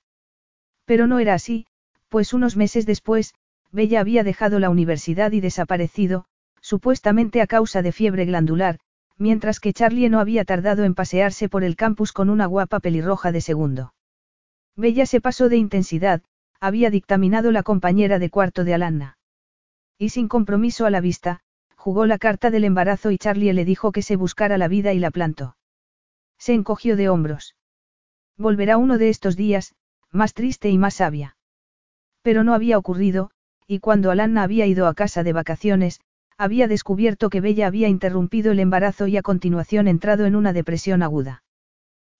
Pero 0.86 1.08
no 1.08 1.20
era 1.20 1.34
así, 1.34 1.68
pues 2.10 2.34
unos 2.34 2.58
meses 2.58 2.86
después, 2.86 3.34
Bella 3.72 4.00
había 4.00 4.24
dejado 4.24 4.60
la 4.60 4.70
universidad 4.70 5.32
y 5.32 5.42
desaparecido, 5.42 6.26
supuestamente 6.62 7.42
a 7.42 7.48
causa 7.48 7.82
de 7.82 7.92
fiebre 7.92 8.26
glandular, 8.26 8.80
mientras 9.18 9.60
que 9.60 9.74
Charlie 9.74 10.10
no 10.10 10.20
había 10.20 10.46
tardado 10.46 10.84
en 10.84 10.96
pasearse 10.96 11.50
por 11.50 11.64
el 11.64 11.76
campus 11.76 12.12
con 12.14 12.30
una 12.30 12.46
guapa 12.46 12.80
pelirroja 12.80 13.32
de 13.32 13.42
segundo. 13.42 13.94
Bella 14.76 15.06
se 15.06 15.22
pasó 15.22 15.50
de 15.50 15.58
intensidad, 15.58 16.22
había 16.60 16.90
dictaminado 16.90 17.52
la 17.52 17.64
compañera 17.64 18.20
de 18.20 18.30
cuarto 18.30 18.64
de 18.64 18.74
Alanna. 18.74 19.18
Y 19.98 20.10
sin 20.10 20.28
compromiso 20.28 20.86
a 20.86 20.90
la 20.90 21.02
vista, 21.02 21.42
jugó 21.76 22.06
la 22.06 22.18
carta 22.18 22.50
del 22.50 22.64
embarazo 22.64 23.12
y 23.12 23.18
Charlie 23.18 23.54
le 23.54 23.66
dijo 23.66 23.92
que 23.92 24.02
se 24.02 24.16
buscara 24.16 24.58
la 24.58 24.68
vida 24.68 24.94
y 24.94 25.00
la 25.00 25.12
plantó. 25.12 25.58
Se 26.38 26.54
encogió 26.54 26.96
de 26.96 27.10
hombros. 27.10 27.56
Volverá 28.38 28.78
uno 28.78 28.98
de 28.98 29.10
estos 29.10 29.36
días, 29.36 29.76
más 30.12 30.34
triste 30.34 30.70
y 30.70 30.78
más 30.78 30.96
sabia. 30.96 31.38
Pero 32.22 32.44
no 32.44 32.54
había 32.54 32.78
ocurrido, 32.78 33.32
y 33.68 33.80
cuando 33.80 34.12
Alanna 34.12 34.44
había 34.44 34.66
ido 34.66 34.88
a 34.88 34.94
casa 34.94 35.24
de 35.24 35.34
vacaciones, 35.34 36.00
había 36.38 36.68
descubierto 36.68 37.30
que 37.30 37.42
Bella 37.42 37.68
había 37.68 37.88
interrumpido 37.88 38.52
el 38.52 38.60
embarazo 38.60 39.08
y 39.08 39.18
a 39.18 39.22
continuación 39.22 39.88
entrado 39.88 40.26
en 40.26 40.36
una 40.36 40.54
depresión 40.54 41.04
aguda. 41.04 41.44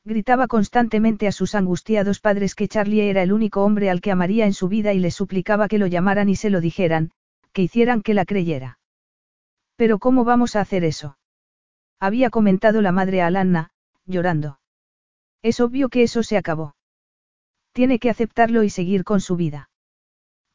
Gritaba 0.06 0.48
constantemente 0.48 1.28
a 1.28 1.32
sus 1.32 1.56
angustiados 1.56 2.20
padres 2.20 2.56
que 2.56 2.68
Charlie 2.68 3.10
era 3.10 3.24
el 3.24 3.32
único 3.32 3.64
hombre 3.64 3.90
al 3.90 4.02
que 4.02 4.12
amaría 4.12 4.46
en 4.46 4.54
su 4.54 4.68
vida 4.68 4.94
y 4.94 5.00
les 5.00 5.16
suplicaba 5.16 5.68
que 5.68 5.78
lo 5.78 5.88
llamaran 5.88 6.30
y 6.30 6.36
se 6.36 6.50
lo 6.50 6.60
dijeran, 6.60 7.12
que 7.54 7.62
hicieran 7.62 8.02
que 8.02 8.14
la 8.14 8.26
creyera. 8.26 8.80
Pero 9.76 10.00
¿cómo 10.00 10.24
vamos 10.24 10.56
a 10.56 10.62
hacer 10.62 10.84
eso? 10.84 11.18
Había 12.00 12.30
comentado 12.30 12.82
la 12.82 12.92
madre 12.92 13.22
a 13.22 13.28
Alanna, 13.28 13.72
llorando. 14.06 14.60
Es 15.42 15.60
obvio 15.60 15.90
que 15.90 16.04
eso 16.04 16.24
se 16.24 16.38
acabó. 16.38 16.76
Tiene 17.72 18.00
que 18.00 18.10
aceptarlo 18.10 18.64
y 18.64 18.70
seguir 18.70 19.04
con 19.04 19.20
su 19.22 19.36
vida. 19.36 19.70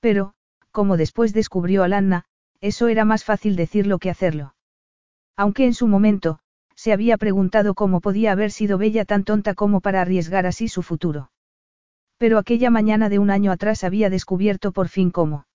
Pero, 0.00 0.34
como 0.70 0.96
después 0.96 1.32
descubrió 1.32 1.82
Alanna, 1.82 2.24
eso 2.60 2.88
era 2.88 3.04
más 3.04 3.24
fácil 3.24 3.56
decirlo 3.56 3.98
que 3.98 4.10
hacerlo. 4.10 4.54
Aunque 5.36 5.64
en 5.64 5.74
su 5.74 5.88
momento, 5.88 6.38
se 6.74 6.92
había 6.92 7.16
preguntado 7.16 7.74
cómo 7.74 8.00
podía 8.00 8.30
haber 8.30 8.52
sido 8.52 8.78
Bella 8.78 9.04
tan 9.04 9.24
tonta 9.24 9.54
como 9.54 9.80
para 9.80 10.00
arriesgar 10.00 10.46
así 10.46 10.68
su 10.68 10.82
futuro. 10.82 11.32
Pero 12.18 12.38
aquella 12.38 12.70
mañana 12.70 13.08
de 13.08 13.18
un 13.18 13.30
año 13.30 13.50
atrás 13.50 13.82
había 13.82 14.10
descubierto 14.10 14.70
por 14.70 14.88
fin 14.88 15.10
cómo. 15.10 15.47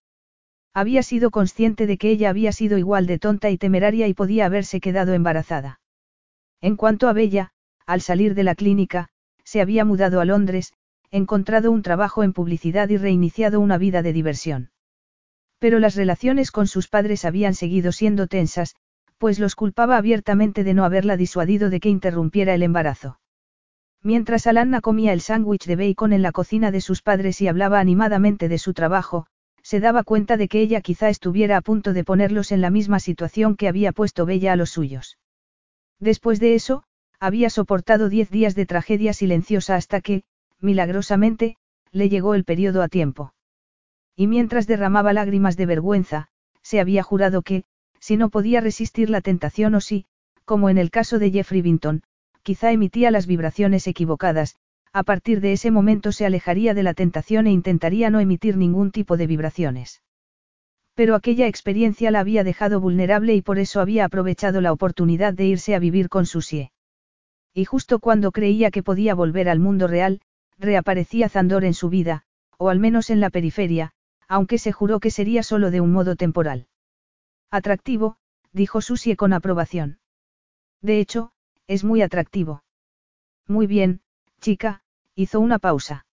Había 0.73 1.03
sido 1.03 1.29
consciente 1.29 1.85
de 1.85 1.97
que 1.97 2.09
ella 2.09 2.29
había 2.29 2.51
sido 2.51 2.77
igual 2.77 3.05
de 3.05 3.19
tonta 3.19 3.49
y 3.51 3.57
temeraria 3.57 4.07
y 4.07 4.13
podía 4.13 4.47
haberse 4.47 4.79
quedado 4.79 5.13
embarazada. 5.13 5.79
En 6.61 6.75
cuanto 6.77 7.07
a 7.07 7.13
Bella, 7.13 7.51
al 7.85 8.01
salir 8.01 8.33
de 8.33 8.43
la 8.43 8.55
clínica, 8.55 9.09
se 9.43 9.61
había 9.61 9.85
mudado 9.85 10.19
a 10.19 10.25
Londres, 10.25 10.73
encontrado 11.11 11.71
un 11.71 11.83
trabajo 11.83 12.23
en 12.23 12.33
publicidad 12.33 12.89
y 12.89 12.97
reiniciado 12.97 13.59
una 13.59 13.77
vida 13.77 14.01
de 14.01 14.13
diversión. 14.13 14.71
Pero 15.59 15.79
las 15.79 15.95
relaciones 15.95 16.49
con 16.51 16.67
sus 16.67 16.87
padres 16.87 17.23
habían 17.23 17.53
seguido 17.53 17.91
siendo 17.91 18.27
tensas, 18.27 18.75
pues 19.19 19.39
los 19.39 19.55
culpaba 19.55 19.97
abiertamente 19.97 20.63
de 20.63 20.73
no 20.73 20.85
haberla 20.85 21.17
disuadido 21.17 21.69
de 21.69 21.79
que 21.79 21.89
interrumpiera 21.89 22.55
el 22.55 22.63
embarazo. 22.63 23.19
Mientras 24.01 24.47
Alanna 24.47 24.81
comía 24.81 25.13
el 25.13 25.21
sándwich 25.21 25.65
de 25.65 25.75
bacon 25.75 26.13
en 26.13 26.23
la 26.23 26.31
cocina 26.31 26.71
de 26.71 26.81
sus 26.81 27.01
padres 27.01 27.39
y 27.41 27.47
hablaba 27.47 27.79
animadamente 27.79 28.49
de 28.49 28.57
su 28.57 28.73
trabajo, 28.73 29.27
se 29.63 29.79
daba 29.79 30.03
cuenta 30.03 30.37
de 30.37 30.47
que 30.47 30.61
ella 30.61 30.81
quizá 30.81 31.09
estuviera 31.09 31.57
a 31.57 31.61
punto 31.61 31.93
de 31.93 32.03
ponerlos 32.03 32.51
en 32.51 32.61
la 32.61 32.69
misma 32.69 32.99
situación 32.99 33.55
que 33.55 33.67
había 33.67 33.91
puesto 33.91 34.25
Bella 34.25 34.53
a 34.53 34.55
los 34.55 34.69
suyos. 34.69 35.17
Después 35.99 36.39
de 36.39 36.53
eso, 36.53 36.83
había 37.19 37.49
soportado 37.49 38.09
diez 38.09 38.29
días 38.29 38.55
de 38.55 38.65
tragedia 38.65 39.13
silenciosa 39.13 39.75
hasta 39.75 40.01
que, 40.01 40.23
milagrosamente, 40.59 41.55
le 41.91 42.09
llegó 42.09 42.35
el 42.35 42.43
periodo 42.43 42.81
a 42.81 42.89
tiempo. 42.89 43.33
Y 44.15 44.27
mientras 44.27 44.67
derramaba 44.67 45.13
lágrimas 45.13 45.55
de 45.55 45.65
vergüenza, 45.65 46.27
se 46.61 46.79
había 46.79 47.01
jurado 47.01 47.41
que, 47.41 47.63
si 47.99 48.17
no 48.17 48.29
podía 48.29 48.59
resistir 48.59 49.09
la 49.09 49.21
tentación 49.21 49.75
o 49.75 49.81
si, 49.81 50.05
como 50.43 50.69
en 50.69 50.77
el 50.77 50.91
caso 50.91 51.19
de 51.19 51.31
Jeffrey 51.31 51.61
Vinton, 51.61 52.03
quizá 52.43 52.71
emitía 52.71 53.11
las 53.11 53.27
vibraciones 53.27 53.87
equivocadas, 53.87 54.57
a 54.93 55.01
partir 55.01 55.41
de 55.41 55.53
ese 55.53 55.71
momento 55.71 56.11
se 56.11 56.25
alejaría 56.25 56.75
de 56.75 56.83
la 56.83 56.93
tentación 56.93 57.47
e 57.47 57.51
intentaría 57.51 58.11
no 58.11 58.19
emitir 58.19 58.57
ningún 58.57 58.91
tipo 58.91 59.17
de 59.17 59.25
vibraciones. 59.25 60.03
Pero 60.93 61.15
aquella 61.15 61.47
experiencia 61.47 62.11
la 62.11 62.19
había 62.19 62.43
dejado 62.43 62.79
vulnerable 62.79 63.33
y 63.33 63.41
por 63.41 63.57
eso 63.57 63.81
había 63.81 64.05
aprovechado 64.05 64.61
la 64.61 64.71
oportunidad 64.71 65.33
de 65.33 65.45
irse 65.45 65.73
a 65.73 65.79
vivir 65.79 66.09
con 66.09 66.27
Susie. 66.27 66.71
Y 67.55 67.65
justo 67.65 67.97
cuando 67.97 68.31
creía 68.31 68.69
que 68.69 68.83
podía 68.83 69.15
volver 69.15 69.49
al 69.49 69.59
mundo 69.59 69.87
real, 69.87 70.21
reaparecía 70.59 71.27
Zandor 71.27 71.65
en 71.65 71.73
su 71.73 71.89
vida, 71.89 72.23
o 72.59 72.69
al 72.69 72.79
menos 72.79 73.09
en 73.09 73.19
la 73.19 73.31
periferia, 73.31 73.93
aunque 74.27 74.59
se 74.59 74.71
juró 74.71 74.99
que 74.99 75.09
sería 75.09 75.41
solo 75.41 75.71
de 75.71 75.81
un 75.81 75.91
modo 75.91 76.15
temporal. 76.15 76.67
Atractivo, 77.49 78.17
dijo 78.51 78.81
Susie 78.81 79.15
con 79.15 79.33
aprobación. 79.33 79.97
De 80.81 80.99
hecho, 80.99 81.31
es 81.65 81.83
muy 81.83 82.03
atractivo. 82.03 82.63
Muy 83.47 83.65
bien, 83.65 84.01
chica, 84.39 84.82
hizo 85.15 85.39
una 85.39 85.59
pausa. 85.59 86.05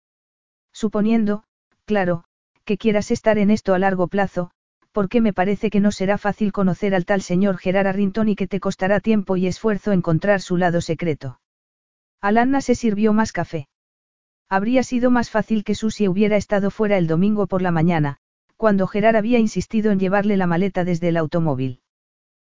Suponiendo, 0.73 1.43
claro, 1.85 2.23
que 2.65 2.77
quieras 2.77 3.11
estar 3.11 3.38
en 3.38 3.51
esto 3.51 3.73
a 3.73 3.80
largo 3.80 4.07
plazo, 4.07 4.51
porque 4.91 5.21
me 5.21 5.34
parece 5.34 5.69
que 5.69 5.80
no 5.80 5.91
será 5.91 6.17
fácil 6.17 6.51
conocer 6.51 6.93
al 6.95 7.05
tal 7.05 7.21
señor 7.21 7.57
Gerard 7.57 7.88
Arrington 7.88 8.30
y 8.30 8.35
que 8.35 8.47
te 8.47 8.59
costará 8.59 8.99
tiempo 8.99 9.38
y 9.38 9.47
esfuerzo 9.47 9.91
encontrar 9.91 10.41
su 10.41 10.57
lado 10.57 10.81
secreto. 10.81 11.39
Alanna 12.21 12.61
se 12.61 12.76
sirvió 12.76 13.13
más 13.13 13.31
café. 13.31 13.69
Habría 14.49 14.84
sido 14.84 15.11
más 15.11 15.30
fácil 15.30 15.63
que 15.63 15.76
Susie 15.76 16.09
hubiera 16.09 16.35
estado 16.35 16.71
fuera 16.71 16.97
el 16.97 17.07
domingo 17.07 17.47
por 17.47 17.61
la 17.61 17.71
mañana, 17.71 18.17
cuando 18.57 18.88
Gerard 18.88 19.15
había 19.15 19.39
insistido 19.39 19.91
en 19.91 19.99
llevarle 19.99 20.35
la 20.35 20.47
maleta 20.47 20.84
desde 20.84 21.09
el 21.09 21.17
automóvil. 21.17 21.81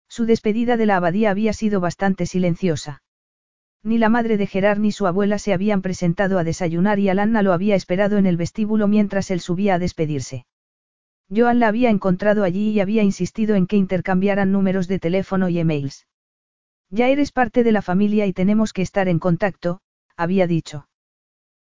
Su 0.10 0.26
despedida 0.26 0.76
de 0.76 0.86
la 0.86 0.98
abadía 0.98 1.32
había 1.32 1.54
sido 1.54 1.80
bastante 1.80 2.26
silenciosa. 2.26 3.02
Ni 3.84 3.98
la 3.98 4.08
madre 4.08 4.38
de 4.38 4.48
Gerard 4.48 4.80
ni 4.80 4.94
su 4.94 5.08
abuela 5.08 5.38
se 5.38 5.52
habían 5.52 5.82
presentado 5.82 6.40
a 6.40 6.46
desayunar 6.46 7.00
y 7.00 7.10
Alanna 7.10 7.44
lo 7.44 7.52
había 7.52 7.76
esperado 7.76 8.18
en 8.18 8.26
el 8.26 8.38
vestíbulo 8.38 8.88
mientras 8.88 9.30
él 9.30 9.42
subía 9.42 9.76
a 9.76 9.80
despedirse. 9.80 10.46
Joan 11.30 11.60
la 11.60 11.68
había 11.68 11.90
encontrado 11.90 12.44
allí 12.44 12.70
y 12.70 12.80
había 12.80 13.04
insistido 13.04 13.56
en 13.56 13.68
que 13.68 13.76
intercambiaran 13.76 14.52
números 14.54 14.88
de 14.88 15.00
teléfono 15.00 15.50
y 15.50 15.60
emails. 15.60 16.08
Ya 16.90 17.10
eres 17.10 17.32
parte 17.32 17.64
de 17.64 17.72
la 17.74 17.82
familia 17.82 18.26
y 18.26 18.34
tenemos 18.34 18.72
que 18.72 18.84
estar 18.84 19.10
en 19.10 19.20
contacto, 19.20 19.82
había 20.16 20.48
dicho. 20.48 20.88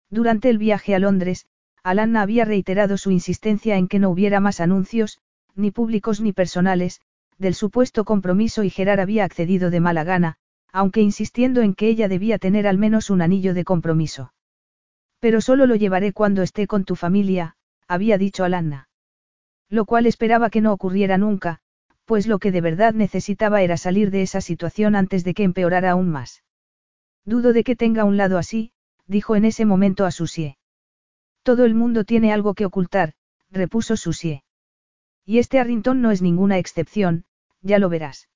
Durante 0.09 0.49
el 0.49 0.59
viaje 0.59 0.95
a 0.95 0.99
Londres, 0.99 1.47
Alanna 1.81 2.21
había 2.21 2.45
reiterado 2.45 2.97
su 2.97 3.11
insistencia 3.11 3.77
en 3.77 3.87
que 3.87 3.99
no 3.99 4.09
hubiera 4.09 4.39
más 4.39 4.61
anuncios, 4.61 5.19
ni 5.55 5.71
públicos 5.71 6.21
ni 6.21 6.31
personales, 6.31 7.01
del 7.37 7.55
supuesto 7.55 8.05
compromiso 8.05 8.63
y 8.63 8.69
Gerard 8.69 8.99
había 8.99 9.25
accedido 9.25 9.69
de 9.71 9.79
mala 9.79 10.03
gana, 10.03 10.37
aunque 10.73 11.01
insistiendo 11.01 11.61
en 11.61 11.75
que 11.75 11.87
ella 11.87 12.09
debía 12.09 12.39
tener 12.39 12.67
al 12.67 12.77
menos 12.77 13.09
un 13.11 13.21
anillo 13.21 13.53
de 13.53 13.63
compromiso. 13.63 14.33
Pero 15.19 15.39
solo 15.39 15.67
lo 15.67 15.75
llevaré 15.75 16.11
cuando 16.11 16.41
esté 16.41 16.67
con 16.67 16.83
tu 16.83 16.95
familia, 16.95 17.55
había 17.87 18.17
dicho 18.17 18.43
Alanna. 18.43 18.89
Lo 19.69 19.85
cual 19.85 20.07
esperaba 20.07 20.49
que 20.49 20.61
no 20.61 20.73
ocurriera 20.73 21.17
nunca, 21.17 21.59
pues 22.05 22.27
lo 22.27 22.39
que 22.39 22.51
de 22.51 22.59
verdad 22.59 22.93
necesitaba 22.93 23.61
era 23.61 23.77
salir 23.77 24.11
de 24.11 24.23
esa 24.23 24.41
situación 24.41 24.95
antes 24.95 25.23
de 25.23 25.33
que 25.33 25.43
empeorara 25.43 25.91
aún 25.91 26.09
más. 26.09 26.43
Dudo 27.23 27.53
de 27.53 27.63
que 27.63 27.75
tenga 27.75 28.03
un 28.03 28.17
lado 28.17 28.37
así, 28.37 28.73
dijo 29.07 29.35
en 29.35 29.45
ese 29.45 29.65
momento 29.65 30.05
a 30.05 30.11
Susie. 30.11 30.57
Todo 31.43 31.65
el 31.65 31.75
mundo 31.75 32.03
tiene 32.03 32.33
algo 32.33 32.55
que 32.55 32.65
ocultar, 32.65 33.13
repuso 33.51 33.95
Susie. 33.95 34.43
Y 35.23 35.37
este 35.37 35.59
Arrington 35.59 36.01
no 36.01 36.11
es 36.11 36.21
ninguna 36.21 36.57
excepción, 36.57 37.25
ya 37.61 37.79
lo 37.79 37.89
verás. 37.89 38.27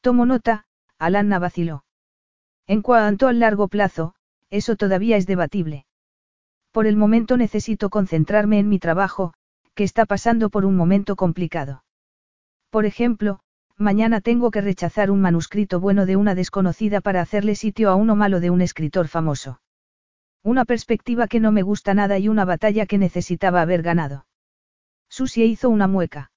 Tomo 0.00 0.26
nota, 0.26 0.67
Alanna 0.98 1.38
vaciló. 1.38 1.84
En 2.66 2.82
cuanto 2.82 3.28
al 3.28 3.38
largo 3.40 3.68
plazo, 3.68 4.14
eso 4.50 4.76
todavía 4.76 5.16
es 5.16 5.26
debatible. 5.26 5.86
Por 6.72 6.86
el 6.86 6.96
momento 6.96 7.36
necesito 7.36 7.90
concentrarme 7.90 8.58
en 8.58 8.68
mi 8.68 8.78
trabajo, 8.78 9.32
que 9.74 9.84
está 9.84 10.06
pasando 10.06 10.50
por 10.50 10.64
un 10.64 10.76
momento 10.76 11.16
complicado. 11.16 11.84
Por 12.70 12.84
ejemplo, 12.84 13.40
mañana 13.76 14.20
tengo 14.20 14.50
que 14.50 14.60
rechazar 14.60 15.10
un 15.10 15.20
manuscrito 15.20 15.80
bueno 15.80 16.04
de 16.04 16.16
una 16.16 16.34
desconocida 16.34 17.00
para 17.00 17.20
hacerle 17.20 17.54
sitio 17.54 17.90
a 17.90 17.94
uno 17.94 18.16
malo 18.16 18.40
de 18.40 18.50
un 18.50 18.60
escritor 18.60 19.08
famoso. 19.08 19.60
Una 20.42 20.64
perspectiva 20.64 21.28
que 21.28 21.40
no 21.40 21.52
me 21.52 21.62
gusta 21.62 21.94
nada 21.94 22.18
y 22.18 22.28
una 22.28 22.44
batalla 22.44 22.86
que 22.86 22.98
necesitaba 22.98 23.60
haber 23.60 23.82
ganado. 23.82 24.26
Susie 25.08 25.46
hizo 25.46 25.70
una 25.70 25.86
mueca. 25.86 26.30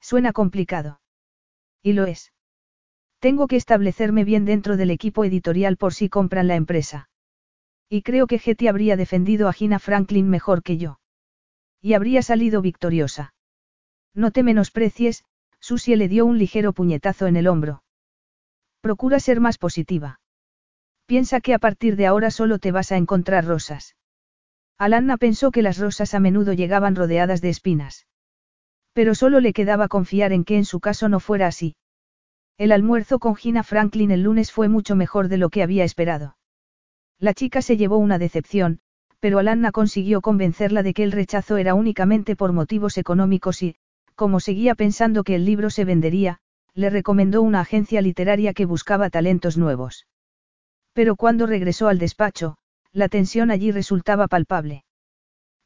Suena 0.00 0.32
complicado. 0.32 1.00
Y 1.82 1.92
lo 1.94 2.04
es. 2.04 2.32
Tengo 3.18 3.46
que 3.46 3.56
establecerme 3.56 4.24
bien 4.24 4.44
dentro 4.44 4.76
del 4.76 4.90
equipo 4.90 5.24
editorial 5.24 5.76
por 5.76 5.94
si 5.94 6.08
compran 6.08 6.48
la 6.48 6.56
empresa. 6.56 7.08
Y 7.88 8.02
creo 8.02 8.26
que 8.26 8.38
Getty 8.38 8.68
habría 8.68 8.96
defendido 8.96 9.48
a 9.48 9.52
Gina 9.52 9.78
Franklin 9.78 10.28
mejor 10.28 10.62
que 10.62 10.76
yo. 10.76 10.98
Y 11.80 11.94
habría 11.94 12.22
salido 12.22 12.60
victoriosa. 12.62 13.34
No 14.14 14.30
te 14.30 14.42
menosprecies, 14.42 15.24
Susie 15.60 15.96
le 15.96 16.08
dio 16.08 16.26
un 16.26 16.38
ligero 16.38 16.72
puñetazo 16.72 17.26
en 17.26 17.36
el 17.36 17.46
hombro. 17.46 17.82
Procura 18.80 19.20
ser 19.20 19.40
más 19.40 19.58
positiva. 19.58 20.20
Piensa 21.06 21.40
que 21.40 21.54
a 21.54 21.58
partir 21.58 21.96
de 21.96 22.06
ahora 22.06 22.30
solo 22.30 22.58
te 22.58 22.72
vas 22.72 22.92
a 22.92 22.96
encontrar 22.96 23.44
rosas. 23.44 23.96
Alanna 24.78 25.16
pensó 25.16 25.50
que 25.50 25.62
las 25.62 25.78
rosas 25.78 26.14
a 26.14 26.20
menudo 26.20 26.52
llegaban 26.52 26.96
rodeadas 26.96 27.40
de 27.40 27.48
espinas. 27.48 28.06
Pero 28.92 29.14
solo 29.14 29.40
le 29.40 29.52
quedaba 29.52 29.88
confiar 29.88 30.32
en 30.32 30.44
que 30.44 30.56
en 30.56 30.64
su 30.64 30.80
caso 30.80 31.08
no 31.08 31.20
fuera 31.20 31.46
así. 31.46 31.76
El 32.58 32.72
almuerzo 32.72 33.18
con 33.18 33.36
Gina 33.36 33.62
Franklin 33.62 34.10
el 34.10 34.22
lunes 34.22 34.50
fue 34.50 34.68
mucho 34.68 34.96
mejor 34.96 35.28
de 35.28 35.36
lo 35.36 35.50
que 35.50 35.62
había 35.62 35.84
esperado. 35.84 36.36
La 37.18 37.34
chica 37.34 37.60
se 37.60 37.76
llevó 37.76 37.98
una 37.98 38.18
decepción, 38.18 38.80
pero 39.20 39.38
Alanna 39.38 39.72
consiguió 39.72 40.22
convencerla 40.22 40.82
de 40.82 40.94
que 40.94 41.02
el 41.02 41.12
rechazo 41.12 41.58
era 41.58 41.74
únicamente 41.74 42.34
por 42.34 42.52
motivos 42.52 42.96
económicos 42.96 43.62
y, 43.62 43.76
como 44.14 44.40
seguía 44.40 44.74
pensando 44.74 45.22
que 45.22 45.34
el 45.34 45.44
libro 45.44 45.68
se 45.68 45.84
vendería, 45.84 46.38
le 46.72 46.88
recomendó 46.88 47.42
una 47.42 47.60
agencia 47.60 48.00
literaria 48.00 48.54
que 48.54 48.64
buscaba 48.64 49.10
talentos 49.10 49.58
nuevos. 49.58 50.06
Pero 50.94 51.16
cuando 51.16 51.46
regresó 51.46 51.88
al 51.88 51.98
despacho, 51.98 52.56
la 52.92 53.08
tensión 53.08 53.50
allí 53.50 53.70
resultaba 53.70 54.28
palpable. 54.28 54.84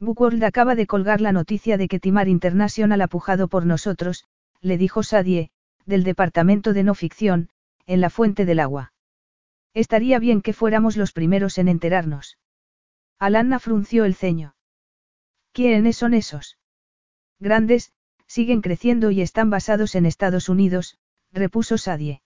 Bookworld 0.01 0.43
acaba 0.43 0.75
de 0.75 0.87
colgar 0.87 1.21
la 1.21 1.31
noticia 1.31 1.77
de 1.77 1.87
que 1.87 2.01
Timar 2.01 2.29
International 2.29 3.01
ha 3.01 3.07
pujado 3.07 3.47
por 3.47 3.65
nosotros, 3.67 4.25
le 4.61 4.79
dijo 4.79 5.05
Sadie, 5.05 5.51
del 5.91 6.05
departamento 6.05 6.73
de 6.73 6.85
no 6.85 6.95
ficción, 6.95 7.51
en 7.85 8.01
la 8.01 8.09
fuente 8.09 8.47
del 8.47 8.61
agua. 8.61 8.95
Estaría 9.75 10.19
bien 10.19 10.41
que 10.41 10.55
fuéramos 10.55 10.97
los 10.97 11.13
primeros 11.13 11.59
en 11.59 11.69
enterarnos. 11.69 12.39
Alanna 13.19 13.59
frunció 13.59 14.07
el 14.07 14.15
ceño. 14.15 14.55
¿Quiénes 15.53 15.99
son 15.99 16.15
esos? 16.15 16.57
Grandes, 17.39 17.93
siguen 18.27 18.63
creciendo 18.63 19.11
y 19.11 19.21
están 19.21 19.51
basados 19.51 19.95
en 19.95 20.07
Estados 20.07 20.49
Unidos, 20.49 20.97
repuso 21.33 21.77
Sadie. 21.77 22.23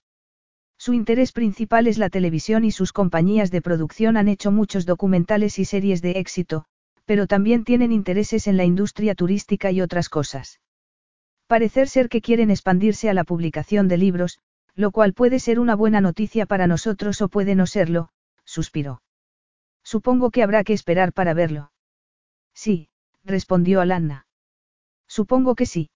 Su 0.77 0.93
interés 0.93 1.31
principal 1.31 1.87
es 1.87 1.97
la 1.97 2.09
televisión 2.09 2.63
y 2.63 2.71
sus 2.71 2.93
compañías 2.93 3.49
de 3.49 3.61
producción 3.61 4.17
han 4.17 4.27
hecho 4.27 4.51
muchos 4.51 4.85
documentales 4.85 5.57
y 5.57 5.65
series 5.65 6.01
de 6.01 6.11
éxito, 6.11 6.65
pero 7.05 7.27
también 7.27 7.63
tienen 7.63 7.91
intereses 7.91 8.47
en 8.47 8.57
la 8.57 8.65
industria 8.65 9.15
turística 9.15 9.71
y 9.71 9.81
otras 9.81 10.09
cosas. 10.09 10.59
Parecer 11.47 11.87
ser 11.87 12.09
que 12.09 12.21
quieren 12.21 12.49
expandirse 12.49 13.09
a 13.09 13.13
la 13.13 13.23
publicación 13.23 13.87
de 13.87 13.97
libros, 13.97 14.39
lo 14.73 14.91
cual 14.91 15.13
puede 15.13 15.39
ser 15.39 15.59
una 15.59 15.75
buena 15.75 16.01
noticia 16.01 16.45
para 16.45 16.67
nosotros 16.67 17.21
o 17.21 17.29
puede 17.29 17.55
no 17.55 17.67
serlo, 17.67 18.09
suspiró. 18.43 19.01
Supongo 19.83 20.31
que 20.31 20.41
habrá 20.41 20.63
que 20.63 20.73
esperar 20.73 21.13
para 21.13 21.33
verlo. 21.33 21.71
Sí, 22.53 22.89
respondió 23.23 23.79
Alanna. 23.81 24.25
Supongo 25.07 25.55
que 25.55 25.65
sí. 25.65 25.91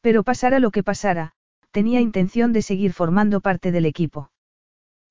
Pero 0.00 0.22
pasara 0.22 0.60
lo 0.60 0.70
que 0.70 0.84
pasara, 0.84 1.32
tenía 1.72 2.00
intención 2.00 2.52
de 2.52 2.62
seguir 2.62 2.92
formando 2.92 3.40
parte 3.40 3.72
del 3.72 3.86
equipo. 3.86 4.30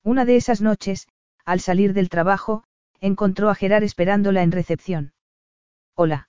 Una 0.02 0.24
de 0.24 0.36
esas 0.36 0.62
noches, 0.62 1.06
al 1.44 1.60
salir 1.60 1.92
del 1.92 2.08
trabajo, 2.08 2.64
encontró 3.00 3.50
a 3.50 3.54
Gerard 3.54 3.82
esperándola 3.82 4.42
en 4.42 4.52
recepción. 4.52 5.12
Hola. 5.94 6.28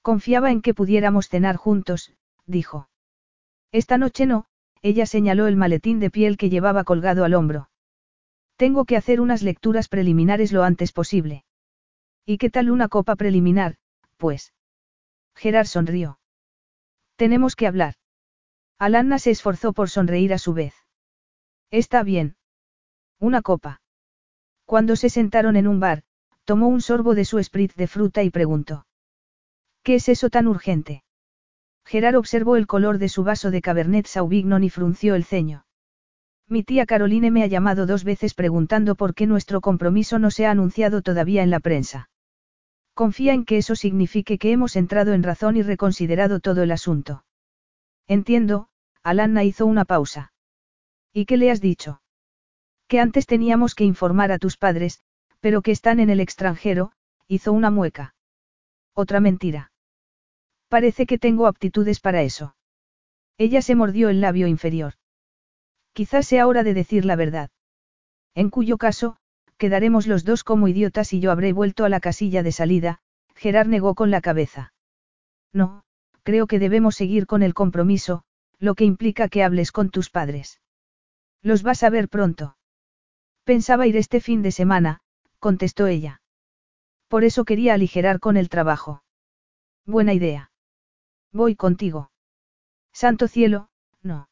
Confiaba 0.00 0.50
en 0.50 0.62
que 0.62 0.74
pudiéramos 0.74 1.28
cenar 1.28 1.56
juntos, 1.56 2.14
dijo. 2.48 2.88
Esta 3.70 3.98
noche 3.98 4.26
no, 4.26 4.46
ella 4.82 5.06
señaló 5.06 5.46
el 5.46 5.56
maletín 5.56 6.00
de 6.00 6.10
piel 6.10 6.36
que 6.36 6.50
llevaba 6.50 6.84
colgado 6.84 7.24
al 7.24 7.34
hombro. 7.34 7.70
Tengo 8.56 8.84
que 8.84 8.96
hacer 8.96 9.20
unas 9.20 9.42
lecturas 9.42 9.88
preliminares 9.88 10.50
lo 10.52 10.64
antes 10.64 10.92
posible. 10.92 11.44
¿Y 12.24 12.38
qué 12.38 12.50
tal 12.50 12.70
una 12.70 12.88
copa 12.88 13.14
preliminar, 13.14 13.76
pues? 14.16 14.52
Gerard 15.36 15.66
sonrió. 15.66 16.18
Tenemos 17.16 17.54
que 17.54 17.66
hablar. 17.66 17.94
Alanna 18.78 19.18
se 19.18 19.30
esforzó 19.30 19.72
por 19.72 19.90
sonreír 19.90 20.32
a 20.32 20.38
su 20.38 20.54
vez. 20.54 20.74
Está 21.70 22.02
bien. 22.02 22.36
Una 23.20 23.42
copa. 23.42 23.80
Cuando 24.64 24.96
se 24.96 25.10
sentaron 25.10 25.56
en 25.56 25.66
un 25.66 25.80
bar, 25.80 26.02
tomó 26.44 26.68
un 26.68 26.80
sorbo 26.80 27.14
de 27.14 27.24
su 27.24 27.42
spritz 27.42 27.74
de 27.74 27.86
fruta 27.86 28.22
y 28.22 28.30
preguntó. 28.30 28.86
¿Qué 29.82 29.96
es 29.96 30.08
eso 30.08 30.30
tan 30.30 30.46
urgente? 30.46 31.02
Gerard 31.88 32.16
observó 32.16 32.56
el 32.56 32.66
color 32.66 32.98
de 32.98 33.08
su 33.08 33.24
vaso 33.24 33.50
de 33.50 33.62
Cabernet 33.62 34.06
Sauvignon 34.06 34.62
y 34.62 34.68
frunció 34.68 35.14
el 35.14 35.24
ceño. 35.24 35.64
Mi 36.46 36.62
tía 36.62 36.84
Caroline 36.84 37.30
me 37.30 37.42
ha 37.42 37.46
llamado 37.46 37.86
dos 37.86 38.04
veces 38.04 38.34
preguntando 38.34 38.94
por 38.94 39.14
qué 39.14 39.26
nuestro 39.26 39.62
compromiso 39.62 40.18
no 40.18 40.30
se 40.30 40.44
ha 40.44 40.50
anunciado 40.50 41.00
todavía 41.00 41.42
en 41.42 41.48
la 41.48 41.60
prensa. 41.60 42.10
Confía 42.92 43.32
en 43.32 43.46
que 43.46 43.56
eso 43.56 43.74
signifique 43.74 44.36
que 44.36 44.52
hemos 44.52 44.76
entrado 44.76 45.14
en 45.14 45.22
razón 45.22 45.56
y 45.56 45.62
reconsiderado 45.62 46.40
todo 46.40 46.62
el 46.62 46.72
asunto. 46.72 47.24
Entiendo, 48.06 48.68
Alanna 49.02 49.44
hizo 49.44 49.64
una 49.64 49.86
pausa. 49.86 50.34
¿Y 51.14 51.24
qué 51.24 51.38
le 51.38 51.50
has 51.50 51.62
dicho? 51.62 52.02
Que 52.86 53.00
antes 53.00 53.24
teníamos 53.24 53.74
que 53.74 53.84
informar 53.84 54.30
a 54.30 54.38
tus 54.38 54.58
padres, 54.58 55.00
pero 55.40 55.62
que 55.62 55.70
están 55.70 56.00
en 56.00 56.10
el 56.10 56.20
extranjero, 56.20 56.92
hizo 57.28 57.54
una 57.54 57.70
mueca. 57.70 58.14
Otra 58.92 59.20
mentira. 59.20 59.72
Parece 60.68 61.06
que 61.06 61.18
tengo 61.18 61.46
aptitudes 61.46 62.00
para 62.00 62.22
eso. 62.22 62.54
Ella 63.38 63.62
se 63.62 63.74
mordió 63.74 64.08
el 64.08 64.20
labio 64.20 64.46
inferior. 64.46 64.94
Quizás 65.92 66.26
sea 66.26 66.46
hora 66.46 66.62
de 66.62 66.74
decir 66.74 67.04
la 67.04 67.16
verdad. 67.16 67.50
En 68.34 68.50
cuyo 68.50 68.76
caso, 68.78 69.16
quedaremos 69.56 70.06
los 70.06 70.24
dos 70.24 70.44
como 70.44 70.68
idiotas 70.68 71.12
y 71.12 71.20
yo 71.20 71.32
habré 71.32 71.52
vuelto 71.52 71.84
a 71.84 71.88
la 71.88 72.00
casilla 72.00 72.42
de 72.42 72.52
salida, 72.52 73.00
Gerard 73.34 73.68
negó 73.68 73.94
con 73.94 74.10
la 74.10 74.20
cabeza. 74.20 74.72
No, 75.52 75.84
creo 76.22 76.46
que 76.46 76.58
debemos 76.58 76.96
seguir 76.96 77.26
con 77.26 77.42
el 77.42 77.54
compromiso, 77.54 78.24
lo 78.58 78.74
que 78.74 78.84
implica 78.84 79.28
que 79.28 79.42
hables 79.42 79.72
con 79.72 79.90
tus 79.90 80.10
padres. 80.10 80.60
Los 81.42 81.62
vas 81.62 81.82
a 81.82 81.90
ver 81.90 82.08
pronto. 82.08 82.56
Pensaba 83.44 83.86
ir 83.86 83.96
este 83.96 84.20
fin 84.20 84.42
de 84.42 84.52
semana, 84.52 85.00
contestó 85.38 85.86
ella. 85.86 86.20
Por 87.08 87.24
eso 87.24 87.44
quería 87.44 87.74
aligerar 87.74 88.20
con 88.20 88.36
el 88.36 88.48
trabajo. 88.48 89.02
Buena 89.86 90.12
idea. 90.12 90.47
Voy 91.32 91.56
contigo. 91.56 92.10
Santo 92.92 93.28
cielo, 93.28 93.68
no. 94.02 94.28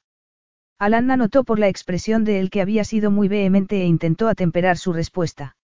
Alanna 0.79 1.17
notó 1.17 1.45
por 1.45 1.59
la 1.59 1.69
expresión 1.69 2.25
de 2.25 2.41
él 2.41 2.51
que 2.51 2.61
había 2.61 2.85
sido 2.85 3.11
muy 3.11 3.29
vehemente 3.29 3.81
e 3.81 3.87
intentó 3.87 4.29
atemperar 4.29 4.77
su 4.77 4.93
respuesta. 4.93 5.57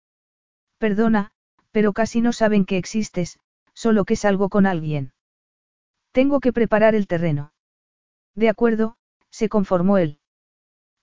Perdona, 0.79 1.33
pero 1.71 1.93
casi 1.93 2.21
no 2.21 2.33
saben 2.33 2.65
que 2.65 2.79
existes, 2.79 3.39
solo 3.75 4.05
que 4.05 4.17
salgo 4.17 4.49
con 4.49 4.67
alguien. 4.67 5.13
Tengo 6.13 6.41
que 6.41 6.53
preparar 6.53 6.95
el 6.95 7.07
terreno. 7.07 7.53
De 8.35 8.49
acuerdo, 8.49 8.97
se 9.31 9.49
conformó 9.49 9.99
él. 9.99 10.19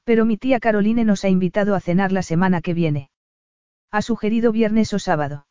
Pero 0.03 0.25
mi 0.25 0.37
tía 0.37 0.59
Caroline 0.59 1.03
nos 1.05 1.23
ha 1.23 1.29
invitado 1.29 1.75
a 1.75 1.79
cenar 1.79 2.11
la 2.11 2.23
semana 2.23 2.61
que 2.61 2.73
viene. 2.73 3.11
Ha 3.91 4.01
sugerido 4.01 4.51
viernes 4.51 4.93
o 4.93 4.99
sábado. 4.99 5.47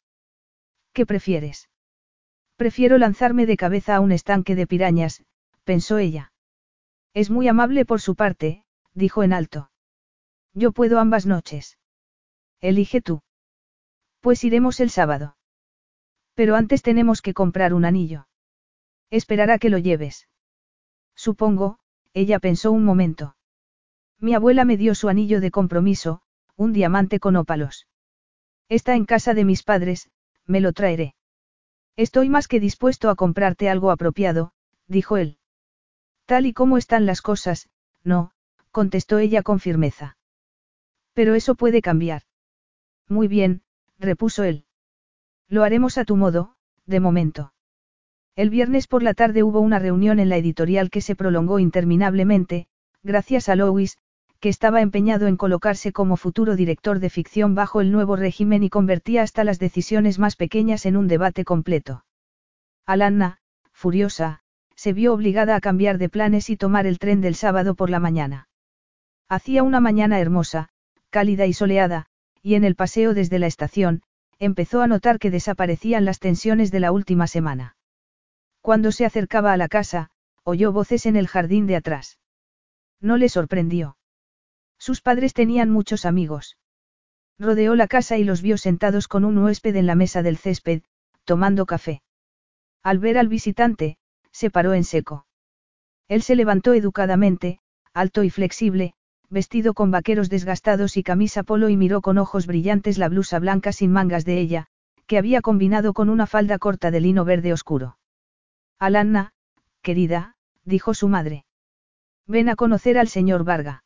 ¿Qué 0.93 1.07
prefieres? 1.07 1.69
Prefiero 2.59 2.99
lanzarme 2.99 3.47
de 3.47 3.57
cabeza 3.57 3.95
a 3.95 4.01
un 4.01 4.11
estanque 4.11 4.57
de 4.57 4.67
pirañas, 4.67 5.23
pensó 5.63 5.99
ella. 5.99 6.33
Es 7.15 7.31
muy 7.31 7.47
amable 7.47 7.85
por 7.85 8.01
su 8.01 8.17
parte, 8.17 8.65
dijo 8.95 9.23
en 9.23 9.33
alto. 9.33 9.71
Yo 10.55 10.73
puedo 10.73 10.99
ambas 10.99 11.25
noches. 11.25 11.79
Elige 12.61 13.01
tú. 13.01 13.23
Pues 14.21 14.43
iremos 14.43 14.81
el 14.81 14.91
sábado. 14.91 15.37
Pero 16.35 16.57
antes 16.57 16.83
tenemos 16.83 17.23
que 17.23 17.33
comprar 17.33 17.73
un 17.73 17.85
anillo. 17.85 18.27
Esperará 19.09 19.61
que 19.61 19.71
lo 19.71 19.79
lleves. 19.79 20.29
Supongo, 21.15 21.79
ella 22.13 22.41
pensó 22.41 22.73
un 22.73 22.85
momento. 22.85 23.37
Mi 24.19 24.35
abuela 24.35 24.65
me 24.65 24.77
dio 24.77 24.97
su 24.97 25.09
anillo 25.09 25.41
de 25.41 25.53
compromiso, 25.53 26.23
un 26.57 26.73
diamante 26.73 27.21
con 27.21 27.37
ópalos. 27.37 27.87
Está 28.69 28.97
en 28.97 29.05
casa 29.05 29.33
de 29.33 29.45
mis 29.45 29.63
padres, 29.63 30.11
me 30.45 30.61
lo 30.61 30.73
traeré. 30.73 31.15
Estoy 31.99 32.29
más 32.29 32.47
que 32.47 32.61
dispuesto 32.61 33.11
a 33.11 33.17
comprarte 33.17 33.69
algo 33.69 33.91
apropiado, 33.91 34.53
dijo 34.87 35.17
él. 35.17 35.37
Tal 36.27 36.47
y 36.47 36.53
como 36.53 36.79
están 36.79 37.07
las 37.07 37.23
cosas, 37.23 37.69
no, 38.05 38.31
contestó 38.71 39.19
ella 39.19 39.43
con 39.43 39.59
firmeza. 39.59 40.17
Pero 41.13 41.35
eso 41.35 41.57
puede 41.57 41.83
cambiar. 41.83 42.23
Muy 43.09 43.27
bien, 43.27 43.63
repuso 43.99 44.45
él. 44.45 44.65
Lo 45.49 45.65
haremos 45.65 45.99
a 45.99 46.05
tu 46.05 46.15
modo, 46.15 46.55
de 46.87 47.01
momento. 47.01 47.53
El 48.37 48.49
viernes 48.49 48.87
por 48.87 49.03
la 49.03 49.13
tarde 49.13 49.43
hubo 49.43 49.59
una 49.59 49.81
reunión 49.81 50.21
en 50.21 50.29
la 50.29 50.37
editorial 50.37 50.91
que 50.91 51.01
se 51.01 51.17
prolongó 51.17 51.59
interminablemente, 51.59 52.69
gracias 53.03 53.49
a 53.49 53.57
Lois, 53.57 53.99
que 54.41 54.49
estaba 54.49 54.81
empeñado 54.81 55.27
en 55.27 55.37
colocarse 55.37 55.93
como 55.93 56.17
futuro 56.17 56.55
director 56.55 57.01
de 57.01 57.11
ficción 57.11 57.55
bajo 57.55 57.81
el 57.81 57.91
nuevo 57.91 58.17
régimen 58.17 58.63
y 58.63 58.71
convertía 58.71 59.23
hasta 59.23 59.45
las 59.45 59.59
decisiones 59.59 60.19
más 60.19 60.37
pequeñas 60.37 60.87
en 60.87 60.97
un 60.97 61.09
debate 61.09 61.45
completo. 61.45 62.05
Alanna, 62.87 63.39
furiosa, 63.73 64.41
se 64.77 64.93
vio 64.93 65.13
obligada 65.13 65.57
a 65.57 65.61
cambiar 65.61 65.99
de 65.99 66.09
planes 66.09 66.51
y 66.51 66.57
tomar 66.57 66.87
el 66.87 67.01
tren 67.01 67.21
del 67.21 67.35
sábado 67.35 67.75
por 67.75 67.91
la 67.91 67.99
mañana. 67.99 68.49
Hacía 69.29 69.63
una 69.63 69.81
mañana 69.81 70.21
hermosa, 70.21 70.69
cálida 71.11 71.47
y 71.47 71.53
soleada, 71.53 72.07
y 72.43 72.55
en 72.55 72.65
el 72.65 72.77
paseo 72.77 73.13
desde 73.13 73.39
la 73.39 73.47
estación, 73.47 74.03
empezó 74.39 74.81
a 74.81 74.87
notar 74.87 75.19
que 75.19 75.33
desaparecían 75.33 76.05
las 76.05 76.21
tensiones 76.21 76.71
de 76.71 76.81
la 76.81 76.93
última 76.93 77.27
semana. 77.27 77.77
Cuando 78.61 78.93
se 78.93 79.05
acercaba 79.05 79.53
a 79.53 79.57
la 79.57 79.69
casa, 79.69 80.11
oyó 80.45 80.73
voces 80.73 81.07
en 81.07 81.17
el 81.17 81.27
jardín 81.27 81.67
de 81.67 81.77
atrás. 81.77 82.19
No 83.01 83.17
le 83.17 83.29
sorprendió. 83.29 83.98
Sus 84.89 85.03
padres 85.03 85.35
tenían 85.35 85.69
muchos 85.69 86.07
amigos. 86.07 86.57
Rodeó 87.39 87.75
la 87.75 87.89
casa 87.89 88.17
y 88.17 88.25
los 88.25 88.41
vio 88.41 88.57
sentados 88.57 89.07
con 89.07 89.27
un 89.27 89.37
huésped 89.37 89.77
en 89.77 89.87
la 89.87 89.95
mesa 89.95 90.23
del 90.23 90.39
césped, 90.39 90.81
tomando 91.27 91.67
café. 91.67 92.01
Al 92.83 92.99
ver 92.99 93.19
al 93.19 93.29
visitante, 93.29 93.99
se 94.33 94.49
paró 94.49 94.73
en 94.73 94.85
seco. 94.85 95.27
Él 96.09 96.23
se 96.23 96.37
levantó 96.37 96.73
educadamente, 96.73 97.59
alto 97.93 98.25
y 98.25 98.31
flexible, 98.31 98.95
vestido 99.29 99.75
con 99.75 99.91
vaqueros 99.91 100.31
desgastados 100.31 100.97
y 100.97 101.03
camisa 101.03 101.43
polo 101.43 101.69
y 101.69 101.77
miró 101.77 102.01
con 102.01 102.17
ojos 102.17 102.47
brillantes 102.47 102.97
la 102.97 103.11
blusa 103.11 103.39
blanca 103.41 103.73
sin 103.73 103.93
mangas 103.93 104.25
de 104.25 104.41
ella, 104.41 104.69
que 105.07 105.19
había 105.19 105.43
combinado 105.43 105.93
con 105.93 106.09
una 106.09 106.27
falda 106.27 106.59
corta 106.59 106.91
de 106.91 107.01
lino 107.01 107.27
verde 107.27 107.53
oscuro. 107.53 107.99
Alanna, 108.79 109.35
querida, 109.83 110.37
dijo 110.65 110.95
su 110.95 111.09
madre. 111.09 111.45
Ven 112.27 112.49
a 112.49 112.57
conocer 112.57 112.97
al 112.97 113.09
señor 113.09 113.45
Varga. 113.45 113.85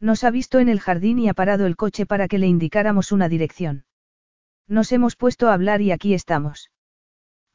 Nos 0.00 0.24
ha 0.24 0.30
visto 0.30 0.58
en 0.58 0.68
el 0.68 0.80
jardín 0.80 1.18
y 1.18 1.28
ha 1.28 1.34
parado 1.34 1.66
el 1.66 1.76
coche 1.76 2.06
para 2.06 2.28
que 2.28 2.38
le 2.38 2.46
indicáramos 2.46 3.12
una 3.12 3.28
dirección. 3.28 3.84
Nos 4.66 4.92
hemos 4.92 5.16
puesto 5.16 5.48
a 5.48 5.54
hablar 5.54 5.80
y 5.80 5.92
aquí 5.92 6.14
estamos. 6.14 6.70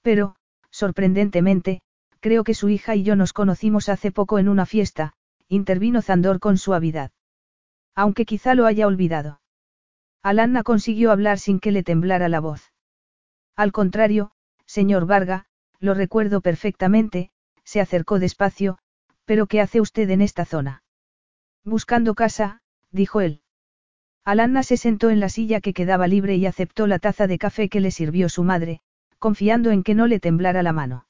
Pero, 0.02 0.36
sorprendentemente, 0.70 1.82
creo 2.20 2.44
que 2.44 2.54
su 2.54 2.70
hija 2.70 2.96
y 2.96 3.04
yo 3.04 3.16
nos 3.16 3.34
conocimos 3.34 3.90
hace 3.90 4.12
poco 4.12 4.40
en 4.40 4.50
una 4.50 4.66
fiesta, 4.66 5.14
intervino 5.48 6.02
Zandor 6.02 6.40
con 6.40 6.58
suavidad. 6.58 7.12
Aunque 7.96 8.26
quizá 8.26 8.54
lo 8.56 8.66
haya 8.66 8.88
olvidado. 8.88 9.42
Alanna 10.22 10.64
consiguió 10.64 11.12
hablar 11.12 11.40
sin 11.40 11.60
que 11.60 11.72
le 11.72 11.84
temblara 11.84 12.30
la 12.30 12.40
voz. 12.40 12.72
Al 13.56 13.72
contrario, 13.72 14.32
señor 14.66 15.06
Varga, 15.06 15.46
lo 15.80 15.94
recuerdo 15.94 16.42
perfectamente, 16.42 17.32
se 17.64 17.82
acercó 17.82 18.20
despacio, 18.20 18.78
pero 19.26 19.48
¿qué 19.48 19.62
hace 19.62 19.82
usted 19.82 20.10
en 20.10 20.22
esta 20.22 20.46
zona? 20.46 20.84
Buscando 21.64 22.16
casa, 22.16 22.62
dijo 22.92 23.22
él. 23.22 23.42
Alanna 24.26 24.64
se 24.64 24.78
sentó 24.78 25.10
en 25.10 25.20
la 25.20 25.30
silla 25.30 25.62
que 25.62 25.74
quedaba 25.74 26.08
libre 26.08 26.36
y 26.36 26.46
aceptó 26.46 26.88
la 26.88 27.00
taza 27.00 27.28
de 27.28 27.38
café 27.38 27.70
que 27.70 27.80
le 27.80 27.92
sirvió 27.92 28.30
su 28.30 28.44
madre, 28.44 28.82
confiando 29.18 29.72
en 29.72 29.84
que 29.84 29.96
no 29.96 30.08
le 30.08 30.20
temblara 30.20 30.64
la 30.64 30.74
mano. 30.74 31.06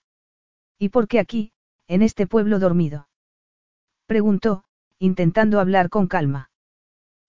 ¿Y 0.77 0.89
por 0.89 1.07
qué 1.07 1.19
aquí, 1.19 1.51
en 1.87 2.01
este 2.01 2.27
pueblo 2.27 2.59
dormido? 2.59 3.09
Preguntó, 4.05 4.63
intentando 4.97 5.59
hablar 5.59 5.89
con 5.89 6.07
calma. 6.07 6.49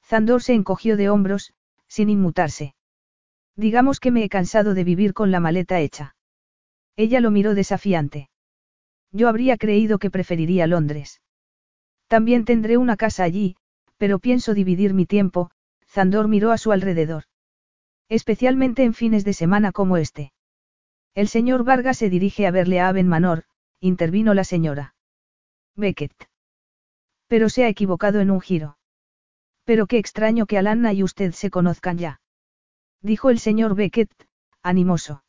Zandor 0.05 0.43
se 0.43 0.55
encogió 0.55 0.97
de 0.97 1.11
hombros, 1.11 1.53
sin 1.89 2.09
inmutarse. 2.09 2.75
Digamos 3.57 4.01
que 4.01 4.11
me 4.11 4.25
he 4.25 4.29
cansado 4.29 4.75
de 4.75 4.85
vivir 4.85 5.13
con 5.13 5.31
la 5.31 5.41
maleta 5.41 5.81
hecha. 5.81 6.15
Ella 6.97 7.21
lo 7.21 7.31
miró 7.31 7.55
desafiante. 7.55 8.31
Yo 9.13 9.29
habría 9.29 9.57
creído 9.57 9.99
que 9.99 10.11
preferiría 10.11 10.67
Londres. 10.67 11.21
También 12.11 12.45
tendré 12.45 12.77
una 12.77 12.97
casa 12.97 13.23
allí, 13.23 13.55
pero 13.97 14.19
pienso 14.19 14.53
dividir 14.53 14.95
mi 14.95 15.07
tiempo, 15.07 15.53
Zandor 15.87 16.27
miró 16.27 16.51
a 16.51 16.59
su 16.59 16.73
alrededor. 16.73 17.23
Especialmente 18.09 18.83
en 18.83 18.95
fines 18.95 19.25
de 19.25 19.33
semana 19.33 19.71
como 19.71 19.97
este. 19.97 20.33
El 21.15 21.29
señor 21.29 21.63
Vargas 21.63 21.99
se 21.99 22.11
dirige 22.11 22.49
a 22.49 22.51
verle 22.51 22.81
a 22.81 22.89
Aben 22.89 23.07
Manor, 23.07 23.45
intervino 23.79 24.35
la 24.35 24.43
señora. 24.43 24.97
Beckett. 25.77 26.29
Pero 27.29 27.49
se 27.49 27.63
ha 27.63 27.69
equivocado 27.69 28.19
en 28.19 28.33
un 28.33 28.41
giro. 28.41 28.77
Pero 29.63 29.87
qué 29.87 29.99
extraño 29.99 30.47
que 30.47 30.59
Alanna 30.59 30.93
y 30.93 31.05
usted 31.05 31.31
se 31.31 31.49
conozcan 31.49 31.97
ya. 31.97 32.21
Dijo 33.03 33.31
el 33.31 33.39
señor 33.39 33.77
Beckett, 33.77 34.11
animoso. 34.65 35.23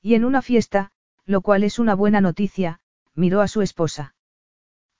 Y 0.00 0.14
en 0.14 0.24
una 0.24 0.40
fiesta, 0.40 0.92
lo 1.24 1.40
cual 1.40 1.64
es 1.64 1.80
una 1.80 1.96
buena 1.96 2.20
noticia, 2.20 2.78
miró 3.16 3.40
a 3.40 3.48
su 3.48 3.60
esposa. 3.60 4.14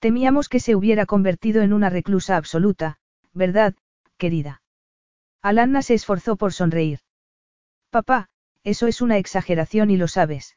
Temíamos 0.07 0.49
que 0.49 0.61
se 0.61 0.77
hubiera 0.77 1.05
convertido 1.05 1.63
en 1.63 1.73
una 1.73 1.91
reclusa 1.91 2.37
absoluta, 2.37 2.99
¿verdad, 3.33 3.75
querida? 4.19 4.63
Alanna 5.43 5.83
se 5.83 5.95
esforzó 5.95 6.37
por 6.37 6.53
sonreír. 6.53 7.01
Papá, 7.91 8.29
eso 8.63 8.87
es 8.87 9.01
una 9.01 9.19
exageración 9.19 9.91
y 9.91 9.97
lo 9.97 10.07
sabes. 10.07 10.57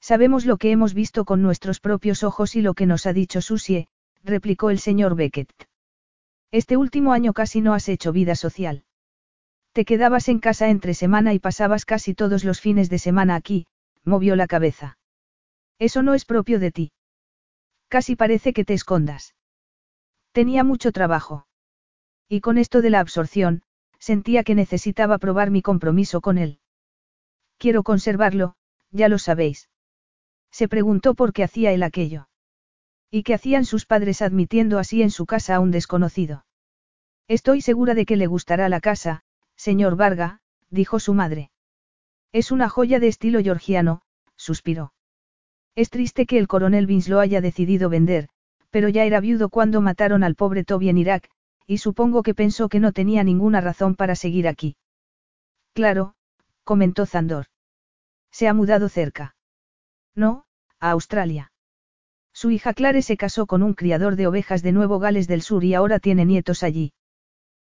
Sabemos 0.00 0.46
lo 0.46 0.58
que 0.58 0.70
hemos 0.70 0.94
visto 0.94 1.24
con 1.24 1.42
nuestros 1.42 1.80
propios 1.80 2.22
ojos 2.22 2.54
y 2.54 2.62
lo 2.62 2.74
que 2.74 2.86
nos 2.86 3.06
ha 3.06 3.12
dicho 3.12 3.40
Susie, 3.40 3.88
replicó 4.22 4.70
el 4.70 4.78
señor 4.78 5.16
Beckett. 5.16 5.52
Este 6.52 6.76
último 6.76 7.12
año 7.12 7.32
casi 7.32 7.62
no 7.62 7.74
has 7.74 7.88
hecho 7.88 8.12
vida 8.12 8.36
social. 8.36 8.84
Te 9.72 9.84
quedabas 9.84 10.28
en 10.28 10.38
casa 10.38 10.68
entre 10.68 10.94
semana 10.94 11.34
y 11.34 11.40
pasabas 11.40 11.84
casi 11.84 12.14
todos 12.14 12.44
los 12.44 12.60
fines 12.60 12.88
de 12.90 13.00
semana 13.00 13.34
aquí, 13.34 13.66
movió 14.04 14.36
la 14.36 14.46
cabeza. 14.46 14.98
Eso 15.80 16.04
no 16.04 16.14
es 16.14 16.24
propio 16.24 16.60
de 16.60 16.70
ti. 16.70 16.92
Casi 17.92 18.16
parece 18.16 18.54
que 18.54 18.64
te 18.64 18.72
escondas. 18.72 19.34
Tenía 20.32 20.64
mucho 20.64 20.92
trabajo. 20.92 21.46
Y 22.26 22.40
con 22.40 22.56
esto 22.56 22.80
de 22.80 22.88
la 22.88 23.00
absorción, 23.00 23.64
sentía 23.98 24.44
que 24.44 24.54
necesitaba 24.54 25.18
probar 25.18 25.50
mi 25.50 25.60
compromiso 25.60 26.22
con 26.22 26.38
él. 26.38 26.58
Quiero 27.58 27.82
conservarlo, 27.82 28.54
ya 28.92 29.10
lo 29.10 29.18
sabéis. 29.18 29.68
Se 30.50 30.68
preguntó 30.68 31.14
por 31.14 31.34
qué 31.34 31.44
hacía 31.44 31.70
él 31.72 31.82
aquello. 31.82 32.30
¿Y 33.10 33.24
qué 33.24 33.34
hacían 33.34 33.66
sus 33.66 33.84
padres 33.84 34.22
admitiendo 34.22 34.78
así 34.78 35.02
en 35.02 35.10
su 35.10 35.26
casa 35.26 35.56
a 35.56 35.60
un 35.60 35.70
desconocido? 35.70 36.46
Estoy 37.28 37.60
segura 37.60 37.92
de 37.92 38.06
que 38.06 38.16
le 38.16 38.26
gustará 38.26 38.70
la 38.70 38.80
casa, 38.80 39.22
señor 39.54 39.96
Varga, 39.96 40.40
dijo 40.70 40.98
su 40.98 41.12
madre. 41.12 41.50
Es 42.32 42.52
una 42.52 42.70
joya 42.70 43.00
de 43.00 43.08
estilo 43.08 43.40
georgiano, 43.40 44.00
suspiró. 44.34 44.94
Es 45.74 45.90
triste 45.90 46.26
que 46.26 46.38
el 46.38 46.48
coronel 46.48 46.86
Vince 46.86 47.10
lo 47.10 47.20
haya 47.20 47.40
decidido 47.40 47.88
vender, 47.88 48.28
pero 48.70 48.88
ya 48.88 49.04
era 49.04 49.20
viudo 49.20 49.48
cuando 49.48 49.80
mataron 49.80 50.22
al 50.22 50.34
pobre 50.34 50.64
Toby 50.64 50.88
en 50.90 50.98
Irak, 50.98 51.30
y 51.66 51.78
supongo 51.78 52.22
que 52.22 52.34
pensó 52.34 52.68
que 52.68 52.80
no 52.80 52.92
tenía 52.92 53.24
ninguna 53.24 53.60
razón 53.60 53.94
para 53.94 54.14
seguir 54.14 54.48
aquí. 54.48 54.76
Claro, 55.72 56.14
comentó 56.64 57.06
Zandor. 57.06 57.46
Se 58.30 58.48
ha 58.48 58.54
mudado 58.54 58.88
cerca. 58.88 59.34
No, 60.14 60.44
a 60.78 60.90
Australia. 60.90 61.52
Su 62.34 62.50
hija 62.50 62.74
Clare 62.74 63.02
se 63.02 63.16
casó 63.16 63.46
con 63.46 63.62
un 63.62 63.74
criador 63.74 64.16
de 64.16 64.26
ovejas 64.26 64.62
de 64.62 64.72
Nuevo 64.72 64.98
Gales 64.98 65.28
del 65.28 65.42
Sur 65.42 65.64
y 65.64 65.74
ahora 65.74 65.98
tiene 65.98 66.24
nietos 66.24 66.62
allí. 66.62 66.92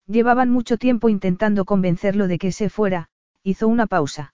Llevaban 0.07 0.49
mucho 0.49 0.77
tiempo 0.77 1.09
intentando 1.09 1.65
convencerlo 1.65 2.27
de 2.27 2.38
que 2.38 2.51
se 2.51 2.69
fuera, 2.69 3.09
hizo 3.43 3.67
una 3.67 3.88
pausa. 3.88 4.33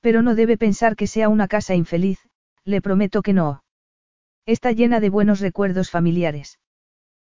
Pero 0.00 0.22
no 0.22 0.34
debe 0.34 0.58
pensar 0.58 0.96
que 0.96 1.06
sea 1.06 1.28
una 1.28 1.48
casa 1.48 1.74
infeliz, 1.74 2.18
le 2.64 2.80
prometo 2.80 3.22
que 3.22 3.32
no. 3.32 3.62
Está 4.46 4.72
llena 4.72 5.00
de 5.00 5.10
buenos 5.10 5.40
recuerdos 5.40 5.90
familiares. 5.90 6.58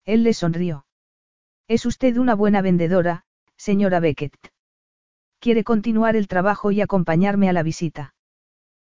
Él 0.06 0.24
le 0.24 0.34
sonrió. 0.34 0.86
Es 1.68 1.86
usted 1.86 2.18
una 2.18 2.34
buena 2.34 2.62
vendedora, 2.62 3.24
señora 3.58 4.00
Beckett. 4.00 4.38
Quiere 5.40 5.64
continuar 5.64 6.16
el 6.16 6.28
trabajo 6.28 6.72
y 6.72 6.82
acompañarme 6.82 7.50
a 7.50 7.54
la 7.54 7.64
visita. 7.64 8.14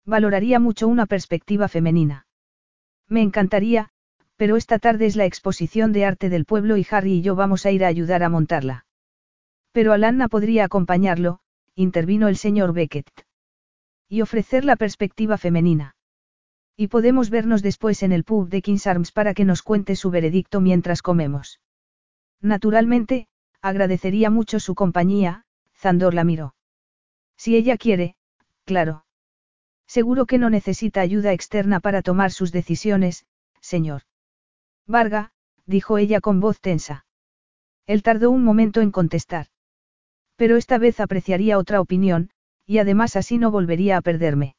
Valoraría 0.05 0.59
mucho 0.59 0.87
una 0.87 1.05
perspectiva 1.05 1.67
femenina. 1.67 2.27
Me 3.09 3.21
encantaría, 3.21 3.89
pero 4.35 4.55
esta 4.55 4.79
tarde 4.79 5.07
es 5.07 5.15
la 5.15 5.25
exposición 5.25 5.91
de 5.91 6.05
arte 6.05 6.29
del 6.29 6.45
pueblo 6.45 6.77
y 6.77 6.85
Harry 6.89 7.13
y 7.13 7.21
yo 7.21 7.35
vamos 7.35 7.65
a 7.65 7.71
ir 7.71 7.83
a 7.83 7.87
ayudar 7.87 8.23
a 8.23 8.29
montarla. 8.29 8.85
Pero 9.71 9.91
Alanna 9.91 10.27
podría 10.27 10.65
acompañarlo, 10.65 11.39
intervino 11.75 12.27
el 12.27 12.37
señor 12.37 12.73
Beckett. 12.73 13.09
Y 14.07 14.21
ofrecer 14.21 14.63
la 14.63 14.75
perspectiva 14.75 15.37
femenina. 15.37 15.96
Y 16.77 16.89
podemos 16.89 17.31
vernos 17.31 17.63
después 17.63 18.03
en 18.03 18.11
el 18.11 18.23
pub 18.23 18.49
de 18.49 18.61
King's 18.61 18.85
Arms 18.85 19.11
para 19.11 19.33
que 19.33 19.45
nos 19.45 19.63
cuente 19.63 19.95
su 19.95 20.11
veredicto 20.11 20.61
mientras 20.61 21.01
comemos. 21.01 21.59
Naturalmente, 22.39 23.27
agradecería 23.61 24.29
mucho 24.29 24.59
su 24.59 24.75
compañía, 24.75 25.43
Zandor 25.75 26.13
la 26.13 26.23
miró. 26.23 26.53
Si 27.35 27.55
ella 27.55 27.77
quiere, 27.77 28.15
claro. 28.63 29.05
Seguro 29.87 30.25
que 30.27 30.37
no 30.37 30.51
necesita 30.51 31.01
ayuda 31.01 31.33
externa 31.33 31.79
para 31.79 32.03
tomar 32.03 32.31
sus 32.31 32.51
decisiones, 32.51 33.25
señor. 33.59 34.03
Varga, 34.85 35.31
dijo 35.65 35.97
ella 35.97 36.21
con 36.21 36.39
voz 36.39 36.59
tensa. 36.59 37.05
Él 37.87 38.03
tardó 38.03 38.29
un 38.29 38.43
momento 38.43 38.81
en 38.81 38.91
contestar. 38.91 39.47
Pero 40.35 40.57
esta 40.57 40.77
vez 40.77 40.99
apreciaría 40.99 41.57
otra 41.57 41.81
opinión, 41.81 42.29
y 42.65 42.77
además 42.77 43.15
así 43.15 43.37
no 43.37 43.49
volvería 43.49 43.97
a 43.97 44.01
perderme. 44.01 44.56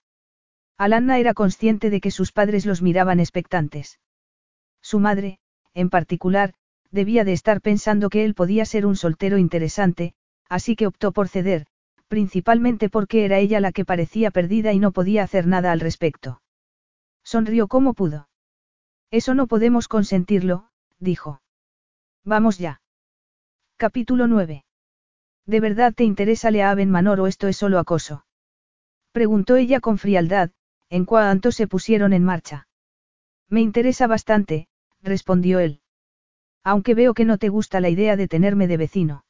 Alanna 0.78 1.18
era 1.18 1.34
consciente 1.34 1.90
de 1.90 2.00
que 2.00 2.12
sus 2.12 2.30
padres 2.30 2.64
los 2.64 2.82
miraban 2.82 3.18
expectantes. 3.18 3.98
Su 4.80 5.00
madre, 5.00 5.40
en 5.74 5.90
particular, 5.90 6.54
debía 6.92 7.24
de 7.24 7.32
estar 7.32 7.60
pensando 7.60 8.08
que 8.10 8.24
él 8.24 8.34
podía 8.34 8.64
ser 8.64 8.86
un 8.86 8.94
soltero 8.94 9.38
interesante, 9.38 10.14
así 10.48 10.76
que 10.76 10.86
optó 10.86 11.10
por 11.10 11.26
ceder, 11.28 11.66
principalmente 12.06 12.88
porque 12.88 13.24
era 13.24 13.38
ella 13.38 13.58
la 13.58 13.72
que 13.72 13.84
parecía 13.84 14.30
perdida 14.30 14.72
y 14.72 14.78
no 14.78 14.92
podía 14.92 15.24
hacer 15.24 15.48
nada 15.48 15.72
al 15.72 15.80
respecto. 15.80 16.40
Sonrió 17.24 17.66
como 17.66 17.92
pudo. 17.92 18.28
Eso 19.10 19.34
no 19.34 19.48
podemos 19.48 19.88
consentirlo, 19.88 20.70
dijo. 21.00 21.42
Vamos 22.24 22.58
ya. 22.58 22.80
Capítulo 23.76 24.28
9. 24.28 24.64
¿De 25.44 25.60
verdad 25.60 25.92
te 25.92 26.04
interesa 26.04 26.50
Leaven 26.52 26.90
Manor 26.90 27.20
o 27.20 27.26
esto 27.26 27.48
es 27.48 27.56
solo 27.56 27.78
acoso? 27.78 28.24
Preguntó 29.12 29.56
ella 29.56 29.80
con 29.80 29.98
frialdad, 29.98 30.50
en 30.90 31.04
cuanto 31.04 31.52
se 31.52 31.66
pusieron 31.66 32.12
en 32.12 32.24
marcha. 32.24 32.68
Me 33.48 33.60
interesa 33.60 34.06
bastante, 34.06 34.68
respondió 35.02 35.58
él. 35.58 35.80
Aunque 36.64 36.94
veo 36.94 37.14
que 37.14 37.24
no 37.24 37.38
te 37.38 37.48
gusta 37.48 37.80
la 37.80 37.88
idea 37.88 38.16
de 38.16 38.28
tenerme 38.28 38.66
de 38.66 38.76
vecino. 38.76 39.24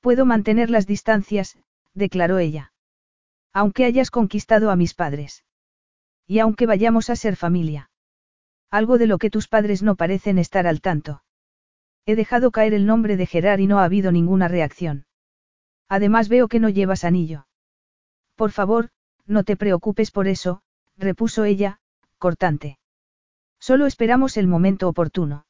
Puedo 0.00 0.26
mantener 0.26 0.70
las 0.70 0.86
distancias, 0.86 1.58
declaró 1.94 2.38
ella. 2.38 2.72
Aunque 3.52 3.84
hayas 3.84 4.10
conquistado 4.10 4.70
a 4.70 4.76
mis 4.76 4.94
padres. 4.94 5.44
Y 6.26 6.38
aunque 6.40 6.66
vayamos 6.66 7.10
a 7.10 7.16
ser 7.16 7.36
familia. 7.36 7.90
Algo 8.70 8.98
de 8.98 9.06
lo 9.06 9.18
que 9.18 9.30
tus 9.30 9.48
padres 9.48 9.82
no 9.82 9.96
parecen 9.96 10.38
estar 10.38 10.66
al 10.66 10.80
tanto. 10.80 11.22
He 12.04 12.14
dejado 12.14 12.50
caer 12.50 12.74
el 12.74 12.86
nombre 12.86 13.16
de 13.16 13.26
Gerard 13.26 13.60
y 13.60 13.66
no 13.66 13.78
ha 13.80 13.84
habido 13.84 14.12
ninguna 14.12 14.48
reacción. 14.48 15.06
Además 15.88 16.28
veo 16.28 16.48
que 16.48 16.60
no 16.60 16.68
llevas 16.68 17.04
anillo. 17.04 17.46
Por 18.34 18.50
favor, 18.50 18.90
no 19.26 19.44
te 19.44 19.56
preocupes 19.56 20.10
por 20.10 20.28
eso, 20.28 20.62
repuso 20.96 21.44
ella, 21.44 21.80
cortante. 22.18 22.78
Solo 23.58 23.86
esperamos 23.86 24.36
el 24.36 24.46
momento 24.46 24.88
oportuno. 24.88 25.46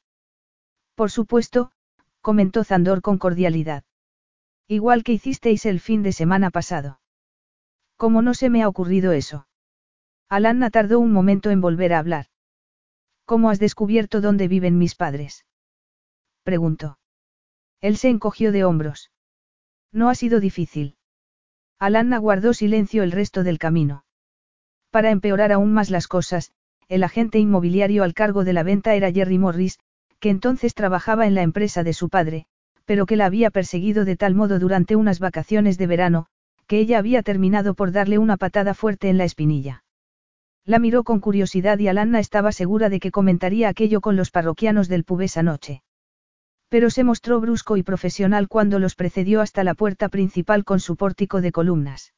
Por 0.95 1.11
supuesto, 1.11 1.71
comentó 2.21 2.63
Zandor 2.63 3.01
con 3.01 3.17
cordialidad. 3.17 3.83
Igual 4.67 5.03
que 5.03 5.13
hicisteis 5.13 5.65
el 5.65 5.79
fin 5.79 6.03
de 6.03 6.11
semana 6.11 6.49
pasado. 6.49 6.99
¿Cómo 7.95 8.21
no 8.21 8.33
se 8.33 8.49
me 8.49 8.63
ha 8.63 8.67
ocurrido 8.67 9.11
eso? 9.11 9.47
Alanna 10.29 10.69
tardó 10.69 10.99
un 10.99 11.13
momento 11.13 11.51
en 11.51 11.61
volver 11.61 11.93
a 11.93 11.99
hablar. 11.99 12.27
¿Cómo 13.25 13.49
has 13.49 13.59
descubierto 13.59 14.19
dónde 14.21 14.47
viven 14.47 14.77
mis 14.77 14.95
padres? 14.95 15.45
Preguntó. 16.43 16.99
Él 17.79 17.97
se 17.97 18.09
encogió 18.09 18.51
de 18.51 18.65
hombros. 18.65 19.11
No 19.91 20.09
ha 20.09 20.15
sido 20.15 20.39
difícil. 20.39 20.96
Alanna 21.79 22.17
guardó 22.17 22.53
silencio 22.53 23.03
el 23.03 23.11
resto 23.11 23.43
del 23.43 23.59
camino. 23.59 24.03
Para 24.89 25.11
empeorar 25.11 25.51
aún 25.51 25.73
más 25.73 25.91
las 25.91 26.07
cosas, 26.07 26.51
el 26.89 27.03
agente 27.03 27.37
inmobiliario 27.37 28.03
al 28.03 28.13
cargo 28.13 28.43
de 28.43 28.53
la 28.53 28.63
venta 28.63 28.95
era 28.95 29.11
Jerry 29.11 29.37
Morris, 29.37 29.77
que 30.19 30.29
entonces 30.29 30.73
trabajaba 30.73 31.27
en 31.27 31.35
la 31.35 31.43
empresa 31.43 31.83
de 31.83 31.93
su 31.93 32.09
padre, 32.09 32.47
pero 32.85 33.05
que 33.05 33.15
la 33.15 33.25
había 33.25 33.51
perseguido 33.51 34.05
de 34.05 34.15
tal 34.15 34.33
modo 34.33 34.57
durante 34.57 34.95
unas 34.95 35.19
vacaciones 35.19 35.77
de 35.77 35.87
verano, 35.87 36.27
que 36.65 36.79
ella 36.79 36.97
había 36.97 37.21
terminado 37.21 37.75
por 37.75 37.91
darle 37.91 38.17
una 38.17 38.37
patada 38.37 38.73
fuerte 38.73 39.09
en 39.09 39.17
la 39.17 39.25
espinilla. 39.25 39.83
La 40.65 40.79
miró 40.79 41.03
con 41.03 41.19
curiosidad 41.19 41.77
y 41.79 41.87
Alanna 41.87 42.19
estaba 42.19 42.51
segura 42.51 42.89
de 42.89 42.99
que 42.99 43.11
comentaría 43.11 43.69
aquello 43.69 44.01
con 44.01 44.15
los 44.15 44.31
parroquianos 44.31 44.87
del 44.87 45.03
pub 45.03 45.21
esa 45.21 45.43
noche. 45.43 45.83
Pero 46.69 46.89
se 46.89 47.03
mostró 47.03 47.39
brusco 47.39 47.77
y 47.77 47.83
profesional 47.83 48.47
cuando 48.47 48.79
los 48.79 48.95
precedió 48.95 49.41
hasta 49.41 49.63
la 49.63 49.73
puerta 49.73 50.09
principal 50.09 50.65
con 50.65 50.79
su 50.79 50.95
pórtico 50.95 51.41
de 51.41 51.51
columnas. 51.51 52.13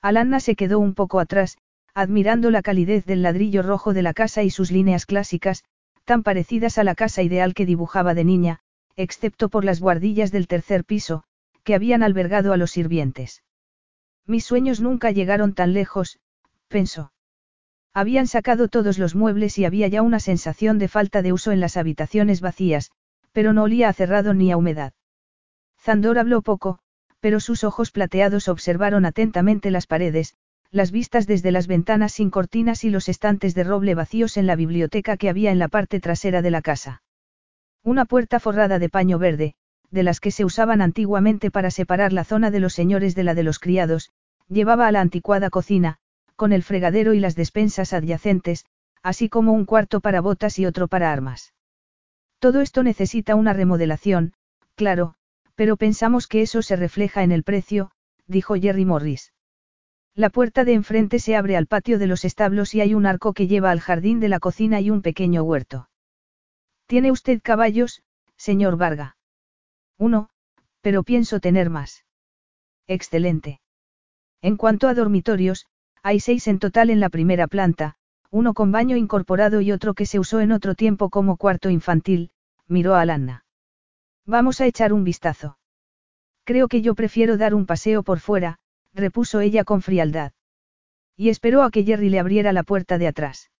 Alanna 0.00 0.38
se 0.40 0.54
quedó 0.54 0.78
un 0.78 0.94
poco 0.94 1.18
atrás, 1.18 1.58
admirando 1.94 2.50
la 2.50 2.62
calidez 2.62 3.04
del 3.04 3.22
ladrillo 3.22 3.62
rojo 3.62 3.94
de 3.94 4.02
la 4.02 4.14
casa 4.14 4.42
y 4.42 4.50
sus 4.50 4.70
líneas 4.70 5.06
clásicas, 5.06 5.64
tan 6.04 6.22
parecidas 6.22 6.78
a 6.78 6.84
la 6.84 6.94
casa 6.94 7.22
ideal 7.22 7.54
que 7.54 7.66
dibujaba 7.66 8.14
de 8.14 8.24
niña, 8.24 8.60
excepto 8.96 9.48
por 9.48 9.64
las 9.64 9.80
guardillas 9.80 10.30
del 10.30 10.46
tercer 10.46 10.84
piso, 10.84 11.24
que 11.64 11.74
habían 11.74 12.02
albergado 12.02 12.52
a 12.52 12.56
los 12.56 12.70
sirvientes. 12.72 13.42
Mis 14.26 14.44
sueños 14.44 14.80
nunca 14.80 15.10
llegaron 15.10 15.54
tan 15.54 15.72
lejos, 15.72 16.18
pensó. 16.68 17.12
Habían 17.92 18.26
sacado 18.26 18.68
todos 18.68 18.98
los 18.98 19.14
muebles 19.14 19.58
y 19.58 19.64
había 19.64 19.88
ya 19.88 20.02
una 20.02 20.20
sensación 20.20 20.78
de 20.78 20.88
falta 20.88 21.22
de 21.22 21.32
uso 21.32 21.52
en 21.52 21.60
las 21.60 21.76
habitaciones 21.76 22.40
vacías, 22.40 22.90
pero 23.34 23.52
no 23.52 23.64
olía 23.64 23.88
a 23.88 23.92
cerrado 23.92 24.32
ni 24.32 24.52
a 24.52 24.56
humedad. 24.56 24.94
Zandor 25.78 26.18
habló 26.18 26.40
poco, 26.40 26.78
pero 27.18 27.40
sus 27.40 27.64
ojos 27.64 27.90
plateados 27.90 28.48
observaron 28.48 29.04
atentamente 29.04 29.70
las 29.72 29.86
paredes, 29.86 30.36
las 30.70 30.92
vistas 30.92 31.26
desde 31.26 31.50
las 31.50 31.66
ventanas 31.66 32.12
sin 32.12 32.30
cortinas 32.30 32.84
y 32.84 32.90
los 32.90 33.08
estantes 33.08 33.54
de 33.54 33.64
roble 33.64 33.94
vacíos 33.94 34.36
en 34.36 34.46
la 34.46 34.56
biblioteca 34.56 35.16
que 35.16 35.28
había 35.28 35.50
en 35.50 35.58
la 35.58 35.68
parte 35.68 36.00
trasera 36.00 36.42
de 36.42 36.50
la 36.50 36.62
casa. 36.62 37.02
Una 37.82 38.04
puerta 38.04 38.40
forrada 38.40 38.78
de 38.78 38.88
paño 38.88 39.18
verde, 39.18 39.54
de 39.90 40.02
las 40.02 40.20
que 40.20 40.30
se 40.30 40.44
usaban 40.44 40.80
antiguamente 40.80 41.50
para 41.50 41.70
separar 41.70 42.12
la 42.12 42.24
zona 42.24 42.50
de 42.50 42.60
los 42.60 42.74
señores 42.74 43.14
de 43.14 43.24
la 43.24 43.34
de 43.34 43.42
los 43.42 43.58
criados, 43.58 44.10
llevaba 44.48 44.86
a 44.86 44.92
la 44.92 45.00
anticuada 45.00 45.50
cocina, 45.50 45.98
con 46.36 46.52
el 46.52 46.62
fregadero 46.62 47.14
y 47.14 47.20
las 47.20 47.34
despensas 47.34 47.92
adyacentes, 47.92 48.64
así 49.02 49.28
como 49.28 49.52
un 49.52 49.64
cuarto 49.64 50.00
para 50.00 50.20
botas 50.20 50.58
y 50.58 50.66
otro 50.66 50.88
para 50.88 51.12
armas. 51.12 51.53
Todo 52.44 52.60
esto 52.60 52.82
necesita 52.82 53.36
una 53.36 53.54
remodelación, 53.54 54.34
claro, 54.74 55.14
pero 55.54 55.78
pensamos 55.78 56.26
que 56.26 56.42
eso 56.42 56.60
se 56.60 56.76
refleja 56.76 57.22
en 57.22 57.32
el 57.32 57.42
precio, 57.42 57.90
dijo 58.26 58.54
Jerry 58.54 58.84
Morris. 58.84 59.32
La 60.14 60.28
puerta 60.28 60.66
de 60.66 60.74
enfrente 60.74 61.20
se 61.20 61.36
abre 61.36 61.56
al 61.56 61.66
patio 61.66 61.98
de 61.98 62.06
los 62.06 62.22
establos 62.26 62.74
y 62.74 62.82
hay 62.82 62.92
un 62.92 63.06
arco 63.06 63.32
que 63.32 63.46
lleva 63.46 63.70
al 63.70 63.80
jardín 63.80 64.20
de 64.20 64.28
la 64.28 64.40
cocina 64.40 64.82
y 64.82 64.90
un 64.90 65.00
pequeño 65.00 65.42
huerto. 65.42 65.88
¿Tiene 66.84 67.10
usted 67.10 67.40
caballos, 67.42 68.02
señor 68.36 68.76
Varga? 68.76 69.16
Uno, 69.96 70.28
pero 70.82 71.02
pienso 71.02 71.40
tener 71.40 71.70
más. 71.70 72.04
Excelente. 72.86 73.62
En 74.42 74.58
cuanto 74.58 74.88
a 74.88 74.92
dormitorios, 74.92 75.64
hay 76.02 76.20
seis 76.20 76.46
en 76.46 76.58
total 76.58 76.90
en 76.90 77.00
la 77.00 77.08
primera 77.08 77.46
planta, 77.46 77.96
uno 78.30 78.52
con 78.52 78.70
baño 78.70 78.98
incorporado 78.98 79.62
y 79.62 79.72
otro 79.72 79.94
que 79.94 80.04
se 80.04 80.18
usó 80.18 80.40
en 80.40 80.52
otro 80.52 80.74
tiempo 80.74 81.08
como 81.08 81.38
cuarto 81.38 81.70
infantil, 81.70 82.32
miró 82.68 82.94
a 82.94 83.00
Alanna. 83.00 83.44
Vamos 84.26 84.60
a 84.60 84.66
echar 84.66 84.92
un 84.92 85.04
vistazo. 85.04 85.58
Creo 86.44 86.68
que 86.68 86.82
yo 86.82 86.94
prefiero 86.94 87.36
dar 87.36 87.54
un 87.54 87.66
paseo 87.66 88.02
por 88.02 88.20
fuera, 88.20 88.58
repuso 88.92 89.40
ella 89.40 89.64
con 89.64 89.82
frialdad. 89.82 90.32
Y 91.16 91.28
esperó 91.28 91.62
a 91.62 91.70
que 91.70 91.84
Jerry 91.84 92.10
le 92.10 92.18
abriera 92.18 92.52
la 92.52 92.62
puerta 92.62 92.98
de 92.98 93.06
atrás. 93.06 93.50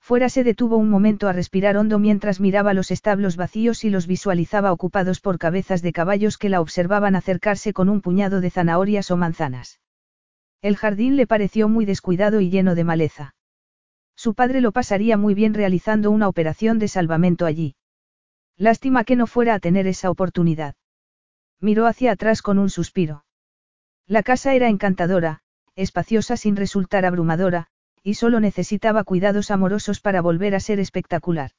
Fuera 0.00 0.28
se 0.28 0.42
detuvo 0.42 0.78
un 0.78 0.90
momento 0.90 1.28
a 1.28 1.32
respirar 1.32 1.76
hondo 1.76 2.00
mientras 2.00 2.40
miraba 2.40 2.74
los 2.74 2.90
establos 2.90 3.36
vacíos 3.36 3.84
y 3.84 3.90
los 3.90 4.08
visualizaba 4.08 4.72
ocupados 4.72 5.20
por 5.20 5.38
cabezas 5.38 5.80
de 5.80 5.92
caballos 5.92 6.38
que 6.38 6.48
la 6.48 6.60
observaban 6.60 7.14
acercarse 7.14 7.72
con 7.72 7.88
un 7.88 8.00
puñado 8.00 8.40
de 8.40 8.50
zanahorias 8.50 9.12
o 9.12 9.16
manzanas. 9.16 9.80
El 10.60 10.76
jardín 10.76 11.16
le 11.16 11.28
pareció 11.28 11.68
muy 11.68 11.84
descuidado 11.84 12.40
y 12.40 12.50
lleno 12.50 12.74
de 12.74 12.84
maleza. 12.84 13.34
Su 14.16 14.34
padre 14.34 14.60
lo 14.60 14.72
pasaría 14.72 15.16
muy 15.16 15.34
bien 15.34 15.54
realizando 15.54 16.10
una 16.10 16.28
operación 16.28 16.78
de 16.78 16.88
salvamento 16.88 17.46
allí. 17.46 17.76
Lástima 18.62 19.02
que 19.02 19.16
no 19.16 19.26
fuera 19.26 19.54
a 19.54 19.58
tener 19.58 19.88
esa 19.88 20.08
oportunidad. 20.08 20.76
Miró 21.58 21.88
hacia 21.88 22.12
atrás 22.12 22.42
con 22.42 22.60
un 22.60 22.70
suspiro. 22.70 23.24
La 24.06 24.22
casa 24.22 24.54
era 24.54 24.68
encantadora, 24.68 25.40
espaciosa 25.74 26.36
sin 26.36 26.54
resultar 26.54 27.04
abrumadora, 27.04 27.66
y 28.04 28.14
solo 28.14 28.38
necesitaba 28.38 29.02
cuidados 29.02 29.50
amorosos 29.50 30.00
para 30.00 30.20
volver 30.20 30.54
a 30.54 30.60
ser 30.60 30.78
espectacular. 30.78 31.50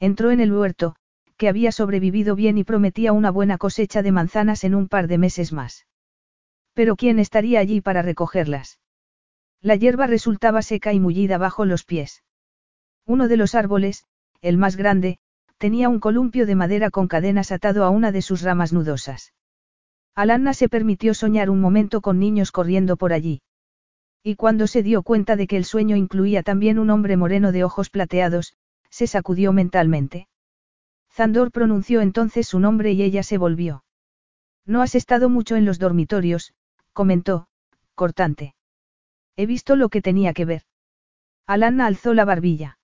Entró 0.00 0.32
en 0.32 0.40
el 0.40 0.52
huerto, 0.52 0.96
que 1.36 1.48
había 1.48 1.70
sobrevivido 1.70 2.34
bien 2.34 2.58
y 2.58 2.64
prometía 2.64 3.12
una 3.12 3.30
buena 3.30 3.56
cosecha 3.56 4.02
de 4.02 4.10
manzanas 4.10 4.64
en 4.64 4.74
un 4.74 4.88
par 4.88 5.06
de 5.06 5.18
meses 5.18 5.52
más. 5.52 5.86
Pero 6.74 6.96
¿quién 6.96 7.20
estaría 7.20 7.60
allí 7.60 7.80
para 7.80 8.02
recogerlas? 8.02 8.80
La 9.60 9.76
hierba 9.76 10.08
resultaba 10.08 10.62
seca 10.62 10.92
y 10.92 10.98
mullida 10.98 11.38
bajo 11.38 11.64
los 11.64 11.84
pies. 11.84 12.24
Uno 13.04 13.28
de 13.28 13.36
los 13.36 13.54
árboles, 13.54 14.06
el 14.40 14.58
más 14.58 14.74
grande, 14.74 15.20
tenía 15.58 15.88
un 15.88 16.00
columpio 16.00 16.46
de 16.46 16.54
madera 16.54 16.90
con 16.90 17.08
cadenas 17.08 17.52
atado 17.52 17.84
a 17.84 17.90
una 17.90 18.12
de 18.12 18.22
sus 18.22 18.42
ramas 18.42 18.72
nudosas. 18.72 19.32
Alanna 20.14 20.54
se 20.54 20.68
permitió 20.68 21.14
soñar 21.14 21.50
un 21.50 21.60
momento 21.60 22.00
con 22.00 22.18
niños 22.18 22.52
corriendo 22.52 22.96
por 22.96 23.12
allí. 23.12 23.42
Y 24.22 24.36
cuando 24.36 24.66
se 24.66 24.82
dio 24.82 25.02
cuenta 25.02 25.36
de 25.36 25.46
que 25.46 25.56
el 25.56 25.64
sueño 25.64 25.96
incluía 25.96 26.42
también 26.42 26.78
un 26.78 26.90
hombre 26.90 27.16
moreno 27.16 27.52
de 27.52 27.64
ojos 27.64 27.90
plateados, 27.90 28.54
se 28.90 29.06
sacudió 29.06 29.52
mentalmente. 29.52 30.28
Zandor 31.12 31.50
pronunció 31.50 32.00
entonces 32.00 32.46
su 32.48 32.58
nombre 32.58 32.92
y 32.92 33.02
ella 33.02 33.22
se 33.22 33.38
volvió. 33.38 33.84
No 34.66 34.82
has 34.82 34.94
estado 34.94 35.30
mucho 35.30 35.56
en 35.56 35.64
los 35.64 35.78
dormitorios, 35.78 36.52
comentó, 36.92 37.46
cortante. 37.94 38.54
He 39.36 39.46
visto 39.46 39.76
lo 39.76 39.88
que 39.88 40.02
tenía 40.02 40.34
que 40.34 40.44
ver. 40.44 40.62
Alanna 41.46 41.86
alzó 41.86 42.12
la 42.12 42.24
barbilla. 42.24 42.78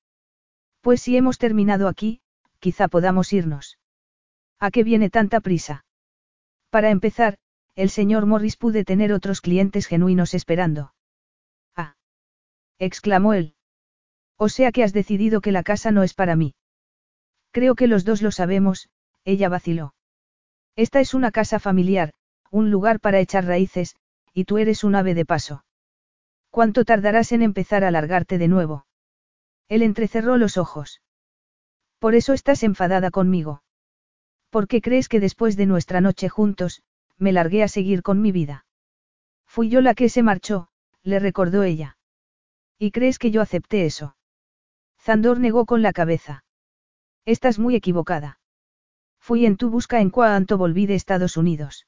Pues 0.81 1.03
si 1.03 1.17
hemos 1.17 1.39
terminado 1.39 1.89
aquí, 1.89 2.22
quizá 2.63 2.87
podamos 2.87 3.33
irnos. 3.33 3.77
¿A 4.61 4.71
qué 4.71 4.85
viene 4.85 5.11
tanta 5.11 5.41
prisa? 5.41 5.85
Para 6.71 6.91
empezar, 6.91 7.37
el 7.75 7.91
señor 7.91 8.25
Morris 8.25 8.57
pude 8.57 8.85
tener 8.85 9.13
otros 9.13 9.41
clientes 9.41 9.89
genuinos 9.89 10.33
esperando. 10.33 10.95
Ah. 11.75 11.97
exclamó 12.79 13.35
él. 13.35 13.57
O 14.39 14.49
sea 14.49 14.71
que 14.71 14.85
has 14.85 14.93
decidido 14.93 15.41
que 15.41 15.51
la 15.51 15.65
casa 15.65 15.91
no 15.91 16.05
es 16.05 16.15
para 16.15 16.37
mí. 16.37 16.55
Creo 17.51 17.75
que 17.75 17.89
los 17.89 18.05
dos 18.05 18.23
lo 18.23 18.31
sabemos, 18.31 18.89
ella 19.25 19.49
vaciló. 19.49 19.95
Esta 20.77 21.01
es 21.01 21.15
una 21.15 21.33
casa 21.33 21.59
familiar, 21.59 22.13
un 22.53 22.71
lugar 22.71 23.01
para 23.01 23.19
echar 23.19 23.45
raíces, 23.45 23.97
y 24.33 24.45
tú 24.45 24.59
eres 24.59 24.85
un 24.85 24.95
ave 24.95 25.15
de 25.15 25.27
paso. 25.27 25.65
¿Cuánto 26.51 26.85
tardarás 26.85 27.33
en 27.33 27.43
empezar 27.43 27.83
a 27.83 27.91
largarte 27.91 28.39
de 28.39 28.47
nuevo? 28.47 28.87
Él 29.69 29.83
entrecerró 29.83 30.37
los 30.37 30.59
ojos. 30.59 31.01
Por 32.03 32.17
eso 32.17 32.33
estás 32.33 32.65
enfadada 32.65 33.13
conmigo. 33.13 33.63
¿Por 34.51 34.67
qué 34.67 34.81
crees 34.81 35.09
que 35.09 35.21
después 35.21 35.57
de 35.57 35.67
nuestra 35.67 36.01
noche 36.01 36.29
juntos, 36.29 36.83
me 37.17 37.31
largué 37.31 37.63
a 37.63 37.69
seguir 37.69 38.03
con 38.03 38.21
mi 38.21 38.33
vida? 38.33 38.67
Fui 39.47 39.69
yo 39.69 39.81
la 39.81 39.95
que 39.95 40.09
se 40.09 40.25
marchó, 40.25 40.67
le 41.05 41.21
recordó 41.21 41.63
ella. 41.63 41.97
¿Y 42.77 42.91
crees 42.91 43.21
que 43.21 43.31
yo 43.31 43.41
acepté 43.41 43.87
eso? 43.87 44.17
Zandor 45.01 45.39
negó 45.39 45.65
con 45.65 45.81
la 45.81 45.93
cabeza. 45.93 46.45
Estás 47.25 47.61
muy 47.61 47.77
equivocada. 47.77 48.41
Fui 49.21 49.47
en 49.47 49.57
tu 49.57 49.71
busca 49.71 50.01
en 50.01 50.11
cuanto 50.11 50.59
volví 50.59 50.87
de 50.87 50.97
Estados 50.97 51.37
Unidos. 51.37 51.87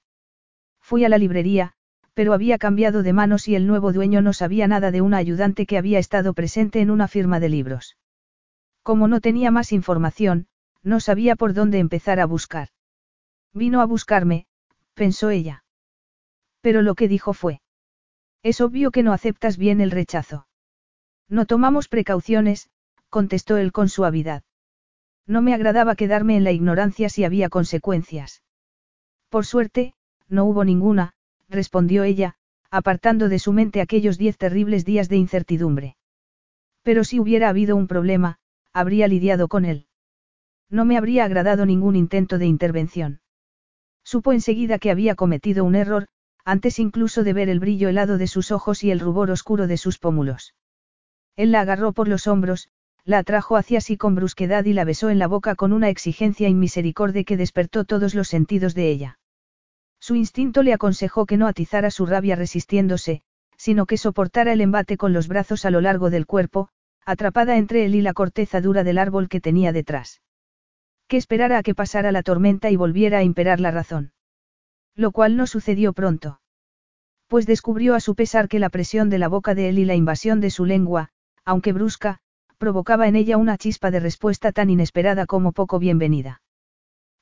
Fui 0.80 1.04
a 1.04 1.08
la 1.08 1.18
librería, 1.18 1.72
pero 2.14 2.34
había 2.34 2.58
cambiado 2.58 3.02
de 3.02 3.12
manos 3.12 3.48
y 3.48 3.56
el 3.56 3.66
nuevo 3.66 3.92
dueño 3.92 4.22
no 4.22 4.32
sabía 4.32 4.68
nada 4.68 4.92
de 4.92 5.00
una 5.00 5.16
ayudante 5.16 5.66
que 5.66 5.76
había 5.76 5.98
estado 5.98 6.34
presente 6.34 6.80
en 6.80 6.92
una 6.92 7.08
firma 7.08 7.40
de 7.40 7.48
libros. 7.48 7.96
Como 8.84 9.08
no 9.08 9.20
tenía 9.20 9.50
más 9.50 9.72
información, 9.72 10.46
no 10.82 11.00
sabía 11.00 11.36
por 11.36 11.54
dónde 11.54 11.78
empezar 11.78 12.20
a 12.20 12.26
buscar. 12.26 12.68
Vino 13.54 13.80
a 13.80 13.86
buscarme, 13.86 14.46
pensó 14.92 15.30
ella. 15.30 15.64
Pero 16.60 16.82
lo 16.82 16.94
que 16.94 17.08
dijo 17.08 17.32
fue. 17.32 17.62
Es 18.42 18.60
obvio 18.60 18.90
que 18.90 19.02
no 19.02 19.14
aceptas 19.14 19.56
bien 19.56 19.80
el 19.80 19.90
rechazo. 19.90 20.46
No 21.30 21.46
tomamos 21.46 21.88
precauciones, 21.88 22.68
contestó 23.08 23.56
él 23.56 23.72
con 23.72 23.88
suavidad. 23.88 24.42
No 25.26 25.40
me 25.40 25.54
agradaba 25.54 25.96
quedarme 25.96 26.36
en 26.36 26.44
la 26.44 26.52
ignorancia 26.52 27.08
si 27.08 27.24
había 27.24 27.48
consecuencias. 27.48 28.42
Por 29.30 29.46
suerte, 29.46 29.94
no 30.28 30.44
hubo 30.44 30.62
ninguna, 30.62 31.14
respondió 31.48 32.02
ella, 32.04 32.34
apartando 32.70 33.30
de 33.30 33.38
su 33.38 33.54
mente 33.54 33.80
aquellos 33.80 34.18
diez 34.18 34.36
terribles 34.36 34.84
días 34.84 35.08
de 35.08 35.16
incertidumbre. 35.16 35.96
Pero 36.82 37.02
si 37.02 37.18
hubiera 37.18 37.48
habido 37.48 37.76
un 37.76 37.86
problema, 37.86 38.38
habría 38.74 39.08
lidiado 39.08 39.48
con 39.48 39.64
él. 39.64 39.86
No 40.68 40.84
me 40.84 40.98
habría 40.98 41.24
agradado 41.24 41.64
ningún 41.64 41.96
intento 41.96 42.36
de 42.36 42.46
intervención. 42.46 43.20
Supo 44.04 44.32
enseguida 44.32 44.78
que 44.78 44.90
había 44.90 45.14
cometido 45.14 45.64
un 45.64 45.76
error, 45.76 46.08
antes 46.44 46.78
incluso 46.78 47.24
de 47.24 47.32
ver 47.32 47.48
el 47.48 47.60
brillo 47.60 47.88
helado 47.88 48.18
de 48.18 48.26
sus 48.26 48.50
ojos 48.50 48.84
y 48.84 48.90
el 48.90 49.00
rubor 49.00 49.30
oscuro 49.30 49.66
de 49.66 49.78
sus 49.78 49.98
pómulos. 49.98 50.54
Él 51.36 51.52
la 51.52 51.60
agarró 51.60 51.92
por 51.92 52.08
los 52.08 52.26
hombros, 52.26 52.68
la 53.04 53.18
atrajo 53.18 53.56
hacia 53.56 53.80
sí 53.80 53.96
con 53.96 54.14
brusquedad 54.14 54.64
y 54.64 54.72
la 54.72 54.84
besó 54.84 55.08
en 55.08 55.18
la 55.18 55.26
boca 55.26 55.54
con 55.54 55.72
una 55.72 55.88
exigencia 55.88 56.48
inmisericordia 56.48 57.24
que 57.24 57.36
despertó 57.36 57.84
todos 57.84 58.14
los 58.14 58.28
sentidos 58.28 58.74
de 58.74 58.90
ella. 58.90 59.18
Su 60.00 60.16
instinto 60.16 60.62
le 60.62 60.72
aconsejó 60.72 61.26
que 61.26 61.36
no 61.36 61.46
atizara 61.46 61.90
su 61.90 62.06
rabia 62.06 62.36
resistiéndose, 62.36 63.22
sino 63.56 63.86
que 63.86 63.96
soportara 63.96 64.52
el 64.52 64.60
embate 64.60 64.96
con 64.96 65.12
los 65.12 65.28
brazos 65.28 65.64
a 65.64 65.70
lo 65.70 65.80
largo 65.80 66.10
del 66.10 66.26
cuerpo, 66.26 66.68
atrapada 67.06 67.56
entre 67.56 67.84
él 67.84 67.94
y 67.94 68.02
la 68.02 68.12
corteza 68.12 68.60
dura 68.60 68.84
del 68.84 68.98
árbol 68.98 69.28
que 69.28 69.40
tenía 69.40 69.72
detrás. 69.72 70.22
Que 71.08 71.16
esperara 71.16 71.58
a 71.58 71.62
que 71.62 71.74
pasara 71.74 72.12
la 72.12 72.22
tormenta 72.22 72.70
y 72.70 72.76
volviera 72.76 73.18
a 73.18 73.22
imperar 73.22 73.60
la 73.60 73.70
razón. 73.70 74.12
Lo 74.94 75.12
cual 75.12 75.36
no 75.36 75.46
sucedió 75.46 75.92
pronto. 75.92 76.40
Pues 77.28 77.46
descubrió 77.46 77.94
a 77.94 78.00
su 78.00 78.14
pesar 78.14 78.48
que 78.48 78.58
la 78.58 78.70
presión 78.70 79.10
de 79.10 79.18
la 79.18 79.28
boca 79.28 79.54
de 79.54 79.68
él 79.68 79.78
y 79.78 79.84
la 79.84 79.94
invasión 79.94 80.40
de 80.40 80.50
su 80.50 80.64
lengua, 80.64 81.10
aunque 81.44 81.72
brusca, 81.72 82.20
provocaba 82.58 83.08
en 83.08 83.16
ella 83.16 83.36
una 83.36 83.58
chispa 83.58 83.90
de 83.90 84.00
respuesta 84.00 84.52
tan 84.52 84.70
inesperada 84.70 85.26
como 85.26 85.52
poco 85.52 85.78
bienvenida. 85.78 86.40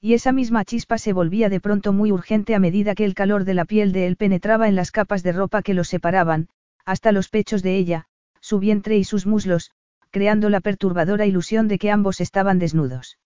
Y 0.01 0.15
esa 0.15 0.33
misma 0.33 0.65
chispa 0.65 0.99
se 0.99 1.13
volvía 1.13 1.49
de 1.49 1.61
pronto 1.61 1.93
muy 1.93 2.13
urgente 2.13 2.55
a 2.55 2.59
medida 2.59 2.95
que 2.95 3.05
el 3.05 3.15
calor 3.15 3.45
de 3.45 3.55
la 3.55 3.65
piel 3.65 3.93
de 3.93 4.07
él 4.07 4.17
penetraba 4.17 4.69
en 4.69 4.75
las 4.75 4.91
capas 4.91 5.23
de 5.23 5.33
ropa 5.33 5.63
que 5.63 5.75
los 5.75 5.89
separaban, 5.89 6.49
hasta 6.85 7.13
los 7.13 7.29
pechos 7.29 7.63
de 7.63 7.77
ella, 7.77 8.07
su 8.43 8.59
vientre 8.59 8.99
y 8.99 9.05
sus 9.05 9.25
muslos, 9.25 9.71
creando 10.11 10.51
la 10.51 10.61
perturbadora 10.61 11.25
ilusión 11.25 11.69
de 11.69 11.79
que 11.79 11.91
ambos 11.91 12.21
estaban 12.21 12.59
desnudos. 12.59 13.19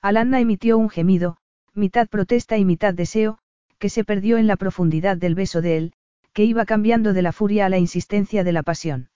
Alanna 0.00 0.38
emitió 0.38 0.78
un 0.78 0.90
gemido, 0.90 1.38
mitad 1.72 2.08
protesta 2.08 2.56
y 2.56 2.64
mitad 2.64 2.94
deseo, 2.94 3.38
que 3.78 3.88
se 3.88 4.04
perdió 4.04 4.36
en 4.36 4.46
la 4.46 4.56
profundidad 4.56 5.16
del 5.16 5.34
beso 5.34 5.60
de 5.60 5.76
él, 5.78 5.92
que 6.32 6.44
iba 6.44 6.66
cambiando 6.66 7.12
de 7.12 7.22
la 7.22 7.32
furia 7.32 7.66
a 7.66 7.68
la 7.68 7.78
insistencia 7.78 8.44
de 8.44 8.52
la 8.52 8.62
pasión. 8.62 9.08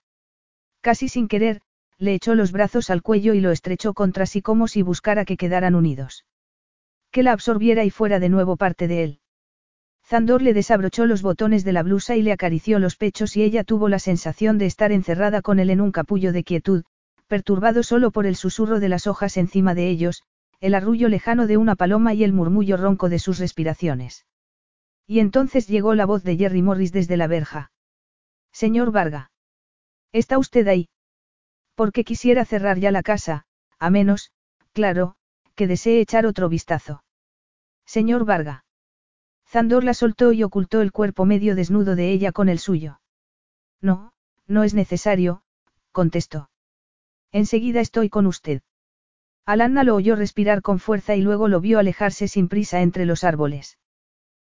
Casi 0.81 1.07
sin 1.07 1.27
querer, 1.27 1.61
le 1.97 2.13
echó 2.13 2.33
los 2.33 2.51
brazos 2.51 2.89
al 2.89 3.01
cuello 3.01 3.33
y 3.33 3.39
lo 3.39 3.51
estrechó 3.51 3.93
contra 3.93 4.25
sí 4.25 4.41
como 4.41 4.67
si 4.67 4.81
buscara 4.81 5.25
que 5.25 5.37
quedaran 5.37 5.75
unidos. 5.75 6.25
Que 7.11 7.23
la 7.23 7.33
absorbiera 7.33 7.83
y 7.83 7.89
fuera 7.89 8.19
de 8.19 8.29
nuevo 8.29 8.57
parte 8.57 8.87
de 8.87 9.03
él. 9.03 9.19
Zandor 10.09 10.41
le 10.41 10.55
desabrochó 10.55 11.05
los 11.05 11.21
botones 11.21 11.63
de 11.63 11.71
la 11.71 11.83
blusa 11.83 12.15
y 12.15 12.23
le 12.23 12.31
acarició 12.31 12.79
los 12.79 12.95
pechos 12.95 13.37
y 13.37 13.43
ella 13.43 13.63
tuvo 13.63 13.89
la 13.89 13.99
sensación 13.99 14.57
de 14.57 14.65
estar 14.65 14.91
encerrada 14.91 15.43
con 15.43 15.59
él 15.59 15.69
en 15.69 15.81
un 15.81 15.91
capullo 15.91 16.33
de 16.33 16.43
quietud, 16.43 16.83
perturbado 17.27 17.83
solo 17.83 18.09
por 18.09 18.25
el 18.25 18.35
susurro 18.35 18.79
de 18.79 18.89
las 18.89 19.05
hojas 19.05 19.37
encima 19.37 19.75
de 19.75 19.87
ellos, 19.87 20.23
el 20.61 20.73
arrullo 20.73 21.09
lejano 21.09 21.45
de 21.45 21.57
una 21.57 21.75
paloma 21.75 22.15
y 22.15 22.23
el 22.23 22.33
murmullo 22.33 22.75
ronco 22.75 23.07
de 23.07 23.19
sus 23.19 23.37
respiraciones. 23.37 24.25
Y 25.05 25.19
entonces 25.19 25.67
llegó 25.67 25.93
la 25.93 26.07
voz 26.07 26.23
de 26.23 26.37
Jerry 26.37 26.63
Morris 26.63 26.91
desde 26.91 27.15
la 27.15 27.27
verja. 27.27 27.71
Señor 28.51 28.91
Varga. 28.91 29.29
¿Está 30.11 30.39
usted 30.39 30.67
ahí? 30.67 30.89
Porque 31.75 32.03
quisiera 32.03 32.45
cerrar 32.45 32.79
ya 32.79 32.89
la 32.89 33.03
casa, 33.03 33.45
a 33.77 33.91
menos, 33.91 34.31
claro, 34.73 35.17
que 35.53 35.67
desee 35.67 36.01
echar 36.01 36.25
otro 36.25 36.49
vistazo. 36.49 37.03
Señor 37.85 38.25
Varga. 38.25 38.63
Zandor 39.49 39.83
la 39.83 39.95
soltó 39.95 40.31
y 40.31 40.43
ocultó 40.43 40.81
el 40.81 40.91
cuerpo 40.91 41.25
medio 41.25 41.55
desnudo 41.55 41.95
de 41.95 42.11
ella 42.11 42.31
con 42.31 42.49
el 42.49 42.59
suyo. 42.59 43.01
No, 43.81 44.13
no 44.45 44.63
es 44.63 44.75
necesario, 44.75 45.41
contestó. 45.91 46.51
Enseguida 47.31 47.81
estoy 47.81 48.09
con 48.09 48.27
usted. 48.27 48.61
Alanna 49.47 49.83
lo 49.83 49.95
oyó 49.95 50.15
respirar 50.15 50.61
con 50.61 50.77
fuerza 50.77 51.15
y 51.15 51.21
luego 51.21 51.47
lo 51.47 51.61
vio 51.61 51.79
alejarse 51.79 52.27
sin 52.27 52.47
prisa 52.47 52.81
entre 52.81 53.07
los 53.07 53.23
árboles. 53.23 53.79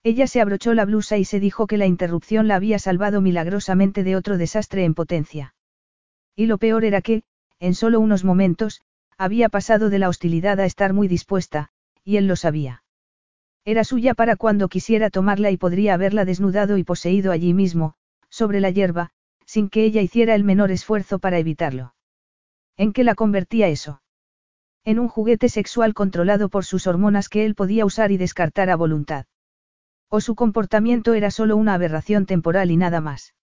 Ella 0.03 0.27
se 0.27 0.43
abrochó 0.43 0.75
la 0.75 0.85
blusa 0.85 1.17
y 1.17 1.25
se 1.25 1.41
dijo 1.41 1.67
que 1.67 1.79
la 1.79 1.87
interrupción 1.87 2.47
la 2.47 2.57
había 2.57 2.79
salvado 2.79 3.23
milagrosamente 3.23 4.03
de 4.03 4.17
otro 4.17 4.37
desastre 4.37 4.85
en 4.85 4.93
potencia. 4.93 5.55
Y 6.37 6.47
lo 6.47 6.59
peor 6.59 6.85
era 6.85 7.01
que, 7.01 7.23
en 7.61 7.75
solo 7.75 7.99
unos 7.99 8.25
momentos, 8.25 8.83
había 9.17 9.49
pasado 9.49 9.89
de 9.89 10.01
la 10.01 10.11
hostilidad 10.11 10.61
a 10.61 10.67
estar 10.67 10.93
muy 10.93 11.09
dispuesta, 11.09 11.71
y 12.05 12.19
él 12.19 12.27
lo 12.27 12.37
sabía. 12.37 12.82
Era 13.65 13.85
suya 13.85 14.15
para 14.15 14.37
cuando 14.37 14.69
quisiera 14.69 15.09
tomarla 15.09 15.51
y 15.51 15.57
podría 15.57 15.95
haberla 15.95 16.25
desnudado 16.25 16.79
y 16.79 16.85
poseído 16.85 17.31
allí 17.31 17.55
mismo, 17.55 17.95
sobre 18.29 18.61
la 18.61 18.71
hierba, 18.71 19.11
sin 19.47 19.69
que 19.69 19.85
ella 19.85 20.03
hiciera 20.03 20.35
el 20.35 20.43
menor 20.43 20.73
esfuerzo 20.73 21.19
para 21.19 21.39
evitarlo. 21.39 21.95
¿En 22.77 22.93
qué 22.93 23.05
la 23.05 23.15
convertía 23.15 23.69
eso? 23.69 24.03
En 24.85 24.99
un 24.99 25.07
juguete 25.07 25.49
sexual 25.49 25.95
controlado 25.95 26.49
por 26.49 26.65
sus 26.65 26.89
hormonas 26.89 27.29
que 27.29 27.45
él 27.45 27.55
podía 27.55 27.85
usar 27.85 28.11
y 28.11 28.17
descartar 28.17 28.69
a 28.69 28.77
voluntad. 28.77 29.27
O 30.09 30.21
su 30.21 30.35
comportamiento 30.35 31.15
era 31.15 31.31
solo 31.31 31.57
una 31.57 31.75
aberración 31.75 32.27
temporal 32.27 32.71
y 32.71 32.77
nada 32.77 33.01
más. 33.01 33.35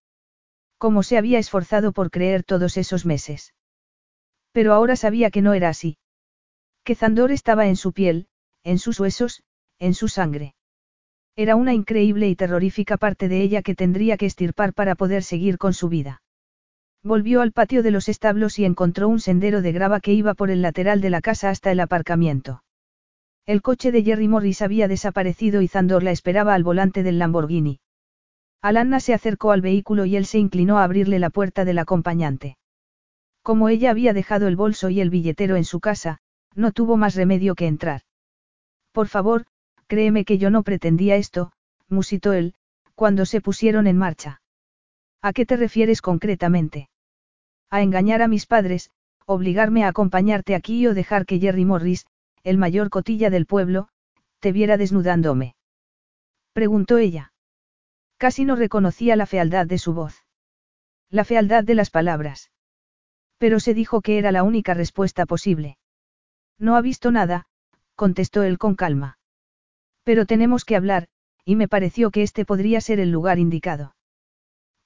¿Cómo 0.76 1.02
se 1.02 1.16
había 1.16 1.38
esforzado 1.38 1.92
por 1.92 2.10
creer 2.10 2.44
todos 2.44 2.76
esos 2.76 3.06
meses? 3.06 3.54
Pero 4.52 4.74
ahora 4.74 4.96
sabía 4.96 5.30
que 5.30 5.42
no 5.42 5.54
era 5.54 5.70
así. 5.70 5.96
Que 6.84 6.94
Zandor 6.94 7.32
estaba 7.32 7.68
en 7.68 7.76
su 7.76 7.92
piel, 7.92 8.28
en 8.62 8.78
sus 8.78 9.00
huesos, 9.00 9.42
en 9.80 9.94
su 9.94 10.08
sangre. 10.08 10.54
Era 11.36 11.56
una 11.56 11.74
increíble 11.74 12.28
y 12.28 12.36
terrorífica 12.36 12.96
parte 12.96 13.28
de 13.28 13.42
ella 13.42 13.62
que 13.62 13.74
tendría 13.74 14.16
que 14.16 14.26
estirpar 14.26 14.74
para 14.74 14.94
poder 14.94 15.22
seguir 15.22 15.58
con 15.58 15.72
su 15.72 15.88
vida. 15.88 16.22
Volvió 17.02 17.40
al 17.40 17.52
patio 17.52 17.82
de 17.82 17.90
los 17.90 18.08
establos 18.08 18.58
y 18.58 18.66
encontró 18.66 19.08
un 19.08 19.20
sendero 19.20 19.62
de 19.62 19.72
grava 19.72 20.00
que 20.00 20.12
iba 20.12 20.34
por 20.34 20.50
el 20.50 20.60
lateral 20.60 21.00
de 21.00 21.08
la 21.08 21.22
casa 21.22 21.48
hasta 21.48 21.72
el 21.72 21.80
aparcamiento. 21.80 22.62
El 23.46 23.62
coche 23.62 23.90
de 23.90 24.02
Jerry 24.02 24.28
Morris 24.28 24.60
había 24.60 24.86
desaparecido 24.86 25.62
y 25.62 25.68
Zandor 25.68 26.02
la 26.02 26.10
esperaba 26.10 26.54
al 26.54 26.62
volante 26.62 27.02
del 27.02 27.18
Lamborghini. 27.18 27.80
Alanna 28.60 29.00
se 29.00 29.14
acercó 29.14 29.52
al 29.52 29.62
vehículo 29.62 30.04
y 30.04 30.16
él 30.16 30.26
se 30.26 30.38
inclinó 30.38 30.78
a 30.78 30.84
abrirle 30.84 31.18
la 31.18 31.30
puerta 31.30 31.64
del 31.64 31.78
acompañante. 31.78 32.58
Como 33.42 33.70
ella 33.70 33.90
había 33.90 34.12
dejado 34.12 34.46
el 34.48 34.56
bolso 34.56 34.90
y 34.90 35.00
el 35.00 35.08
billetero 35.08 35.56
en 35.56 35.64
su 35.64 35.80
casa, 35.80 36.18
no 36.54 36.72
tuvo 36.72 36.98
más 36.98 37.14
remedio 37.14 37.54
que 37.54 37.66
entrar. 37.66 38.02
Por 38.92 39.08
favor, 39.08 39.46
créeme 39.90 40.24
que 40.24 40.38
yo 40.38 40.50
no 40.50 40.62
pretendía 40.62 41.16
esto, 41.16 41.50
musitó 41.88 42.32
él, 42.32 42.54
cuando 42.94 43.26
se 43.26 43.40
pusieron 43.40 43.88
en 43.88 43.98
marcha. 43.98 44.40
¿A 45.20 45.32
qué 45.32 45.44
te 45.44 45.56
refieres 45.56 46.00
concretamente? 46.00 46.88
A 47.70 47.82
engañar 47.82 48.22
a 48.22 48.28
mis 48.28 48.46
padres, 48.46 48.92
obligarme 49.26 49.82
a 49.82 49.88
acompañarte 49.88 50.54
aquí 50.54 50.86
o 50.86 50.94
dejar 50.94 51.26
que 51.26 51.40
Jerry 51.40 51.64
Morris, 51.64 52.06
el 52.44 52.56
mayor 52.56 52.88
cotilla 52.88 53.30
del 53.30 53.46
pueblo, 53.46 53.88
te 54.38 54.52
viera 54.52 54.76
desnudándome. 54.76 55.56
Preguntó 56.52 56.98
ella. 56.98 57.32
Casi 58.16 58.44
no 58.44 58.54
reconocía 58.54 59.16
la 59.16 59.26
fealdad 59.26 59.66
de 59.66 59.78
su 59.78 59.92
voz. 59.92 60.24
La 61.10 61.24
fealdad 61.24 61.64
de 61.64 61.74
las 61.74 61.90
palabras. 61.90 62.52
Pero 63.38 63.58
se 63.58 63.74
dijo 63.74 64.02
que 64.02 64.18
era 64.18 64.30
la 64.30 64.44
única 64.44 64.72
respuesta 64.72 65.26
posible. 65.26 65.78
No 66.58 66.76
ha 66.76 66.80
visto 66.80 67.10
nada, 67.10 67.46
contestó 67.96 68.44
él 68.44 68.56
con 68.56 68.76
calma. 68.76 69.18
Pero 70.10 70.26
tenemos 70.26 70.64
que 70.64 70.74
hablar, 70.74 71.06
y 71.44 71.54
me 71.54 71.68
pareció 71.68 72.10
que 72.10 72.24
este 72.24 72.44
podría 72.44 72.80
ser 72.80 72.98
el 72.98 73.12
lugar 73.12 73.38
indicado. 73.38 73.94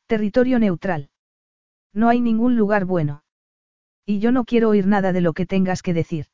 Territorio 0.06 0.58
neutral. 0.58 1.08
No 1.94 2.10
hay 2.10 2.20
ningún 2.20 2.58
lugar 2.58 2.84
bueno. 2.84 3.24
Y 4.04 4.18
yo 4.18 4.32
no 4.32 4.44
quiero 4.44 4.68
oír 4.68 4.86
nada 4.86 5.14
de 5.14 5.22
lo 5.22 5.32
que 5.32 5.46
tengas 5.46 5.80
que 5.80 5.94
decir. 5.94 6.26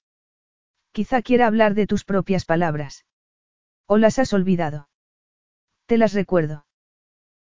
Quizá 0.91 1.23
quiera 1.23 1.47
hablar 1.47 1.75
de 1.75 1.87
tus 1.87 2.03
propias 2.03 2.45
palabras. 2.45 3.07
¿O 3.87 3.97
las 3.97 4.19
has 4.19 4.33
olvidado? 4.33 4.89
Te 5.87 5.97
las 5.97 6.13
recuerdo. 6.13 6.67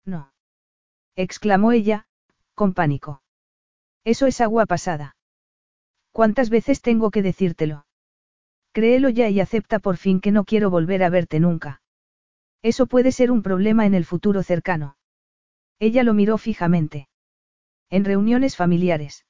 No. 0.05 0.35
exclamó 1.17 1.73
ella, 1.73 2.09
con 2.55 2.75
pánico. 2.75 3.23
Eso 4.05 4.27
es 4.27 4.43
agua 4.43 4.67
pasada. 4.67 5.17
¿Cuántas 6.13 6.51
veces 6.51 6.83
tengo 6.83 7.11
que 7.11 7.23
decírtelo? 7.23 7.87
Créelo 8.79 9.09
ya 9.09 9.29
y 9.29 9.41
acepta 9.41 9.81
por 9.81 9.97
fin 9.97 10.21
que 10.21 10.31
no 10.31 10.45
quiero 10.45 10.71
volver 10.71 11.03
a 11.03 11.11
verte 11.11 11.41
nunca. 11.41 11.83
Eso 12.63 12.87
puede 12.87 13.11
ser 13.11 13.33
un 13.33 13.43
problema 13.43 13.87
en 13.87 13.95
el 13.95 14.05
futuro 14.05 14.45
cercano. 14.45 14.97
Ella 15.81 16.05
lo 16.05 16.15
miró 16.15 16.39
fijamente. 16.39 17.09
En 17.91 18.05
reuniones 18.05 18.55
familiares. 18.55 19.27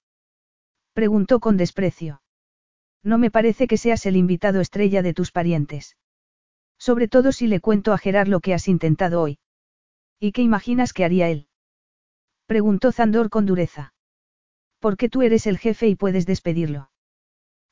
Preguntó 0.92 1.40
con 1.40 1.56
desprecio. 1.56 2.20
No 3.02 3.16
me 3.16 3.30
parece 3.30 3.68
que 3.68 3.78
seas 3.78 4.04
el 4.04 4.16
invitado 4.16 4.60
estrella 4.60 5.00
de 5.00 5.14
tus 5.14 5.32
parientes. 5.32 5.96
Sobre 6.78 7.08
todo 7.08 7.32
si 7.32 7.46
le 7.46 7.60
cuento 7.60 7.94
a 7.94 7.96
Gerard 7.96 8.28
lo 8.28 8.40
que 8.40 8.52
has 8.52 8.68
intentado 8.68 9.22
hoy. 9.22 9.38
¿Y 10.20 10.32
qué 10.32 10.42
imaginas 10.42 10.92
que 10.92 11.06
haría 11.06 11.30
él? 11.30 11.48
Preguntó 12.44 12.92
Zandor 12.92 13.30
con 13.30 13.46
dureza. 13.46 13.94
Porque 14.78 15.08
tú 15.08 15.22
eres 15.22 15.46
el 15.46 15.56
jefe 15.56 15.88
y 15.88 15.94
puedes 15.94 16.26
despedirlo. 16.26 16.90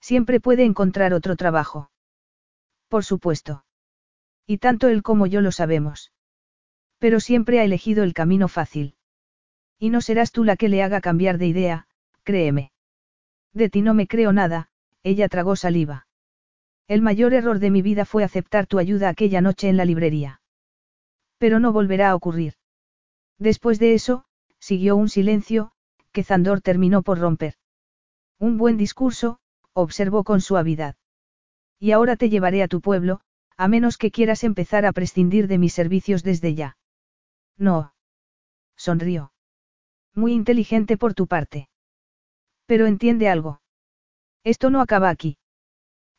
Siempre 0.01 0.41
puede 0.41 0.65
encontrar 0.65 1.13
otro 1.15 1.37
trabajo. 1.37 1.91
Por 2.89 3.05
supuesto. 3.05 3.65
Y 4.47 4.59
tanto 4.59 4.89
él 4.89 5.03
como 5.03 5.27
yo 5.27 5.41
lo 5.41 5.53
sabemos. 5.53 6.13
Pero 6.99 7.21
siempre 7.21 7.61
ha 7.61 7.65
elegido 7.65 8.05
el 8.05 8.15
camino 8.15 8.49
fácil. 8.49 8.95
Y 9.79 9.91
no 9.91 10.01
serás 10.01 10.33
tú 10.33 10.45
la 10.45 10.57
que 10.57 10.69
le 10.69 10.83
haga 10.83 11.01
cambiar 11.01 11.39
de 11.39 11.47
idea, 11.47 11.89
créeme. 12.23 12.73
De 13.53 13.69
ti 13.69 13.83
no 13.83 13.95
me 13.95 14.07
creo 14.07 14.33
nada, 14.33 14.69
ella 15.03 15.29
tragó 15.29 15.57
saliva. 15.57 16.07
El 16.89 17.03
mayor 17.03 17.35
error 17.35 17.59
de 17.59 17.71
mi 17.71 17.83
vida 17.83 18.05
fue 18.05 18.23
aceptar 18.23 18.67
tu 18.67 18.79
ayuda 18.79 19.09
aquella 19.09 19.41
noche 19.41 19.69
en 19.69 19.77
la 19.77 19.85
librería. 19.85 20.41
Pero 21.39 21.59
no 21.59 21.73
volverá 21.73 22.11
a 22.11 22.15
ocurrir. 22.15 22.55
Después 23.39 23.79
de 23.79 23.95
eso, 23.95 24.25
siguió 24.59 24.97
un 24.97 25.09
silencio, 25.09 25.73
que 26.13 26.25
Zandor 26.25 26.61
terminó 26.61 27.03
por 27.03 27.19
romper. 27.19 27.55
Un 28.39 28.57
buen 28.57 28.77
discurso, 28.77 29.39
observó 29.83 30.25
con 30.25 30.41
suavidad. 30.41 30.97
Y 31.79 31.93
ahora 31.93 32.17
te 32.17 32.31
llevaré 32.31 32.63
a 32.63 32.69
tu 32.69 32.81
pueblo, 32.81 33.21
a 33.59 33.69
menos 33.69 33.99
que 33.99 34.11
quieras 34.11 34.43
empezar 34.43 34.87
a 34.87 34.93
prescindir 34.93 35.49
de 35.49 35.59
mis 35.59 35.75
servicios 35.75 36.23
desde 36.23 36.55
ya. 36.55 36.79
No. 37.59 37.93
Sonrió. 38.77 39.33
Muy 40.15 40.33
inteligente 40.33 40.97
por 40.97 41.13
tu 41.13 41.27
parte. 41.27 41.69
Pero 42.65 42.87
entiende 42.87 43.29
algo. 43.29 43.61
Esto 44.45 44.71
no 44.71 44.81
acaba 44.81 45.11
aquí. 45.11 45.37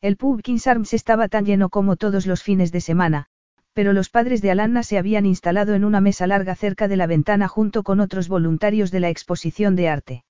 El 0.00 0.16
pub 0.16 0.40
Kings 0.42 0.68
Arms 0.68 0.94
estaba 0.94 1.26
tan 1.28 1.44
lleno 1.44 1.68
como 1.68 1.96
todos 1.96 2.26
los 2.26 2.44
fines 2.44 2.70
de 2.70 2.80
semana, 2.80 3.26
pero 3.72 3.92
los 3.92 4.08
padres 4.08 4.40
de 4.40 4.52
Alanna 4.52 4.84
se 4.84 4.98
habían 4.98 5.26
instalado 5.26 5.74
en 5.74 5.84
una 5.84 6.00
mesa 6.00 6.28
larga 6.28 6.54
cerca 6.54 6.86
de 6.86 6.96
la 6.96 7.08
ventana 7.08 7.48
junto 7.48 7.82
con 7.82 7.98
otros 7.98 8.28
voluntarios 8.28 8.92
de 8.92 9.00
la 9.00 9.08
exposición 9.08 9.74
de 9.74 9.88
arte. 9.88 10.24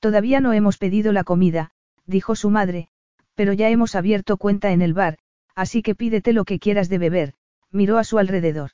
Todavía 0.00 0.40
no 0.40 0.54
hemos 0.54 0.78
pedido 0.78 1.12
la 1.12 1.24
comida, 1.24 1.72
dijo 2.08 2.34
su 2.34 2.50
madre, 2.50 2.88
pero 3.34 3.52
ya 3.52 3.68
hemos 3.68 3.94
abierto 3.94 4.36
cuenta 4.36 4.72
en 4.72 4.82
el 4.82 4.94
bar, 4.94 5.18
así 5.54 5.82
que 5.82 5.94
pídete 5.94 6.32
lo 6.32 6.44
que 6.44 6.58
quieras 6.58 6.88
de 6.88 6.98
beber, 6.98 7.34
miró 7.70 7.98
a 7.98 8.04
su 8.04 8.18
alrededor. 8.18 8.70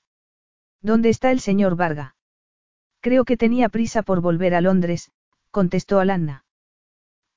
¿Dónde 0.81 1.11
está 1.11 1.31
el 1.31 1.41
señor 1.41 1.77
Varga? 1.77 2.17
Creo 3.01 3.25
que 3.25 3.37
tenía 3.37 3.69
prisa 3.69 4.03
por 4.03 4.21
volver 4.21 4.55
a 4.55 4.61
Londres, 4.61 5.11
contestó 5.51 5.99
Alanna. 5.99 6.45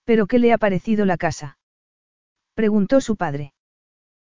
¿Pero 0.05 0.27
qué 0.27 0.39
le 0.39 0.53
ha 0.53 0.57
parecido 0.57 1.05
la 1.05 1.17
casa? 1.17 1.57
preguntó 2.53 3.01
su 3.01 3.17
padre. 3.17 3.53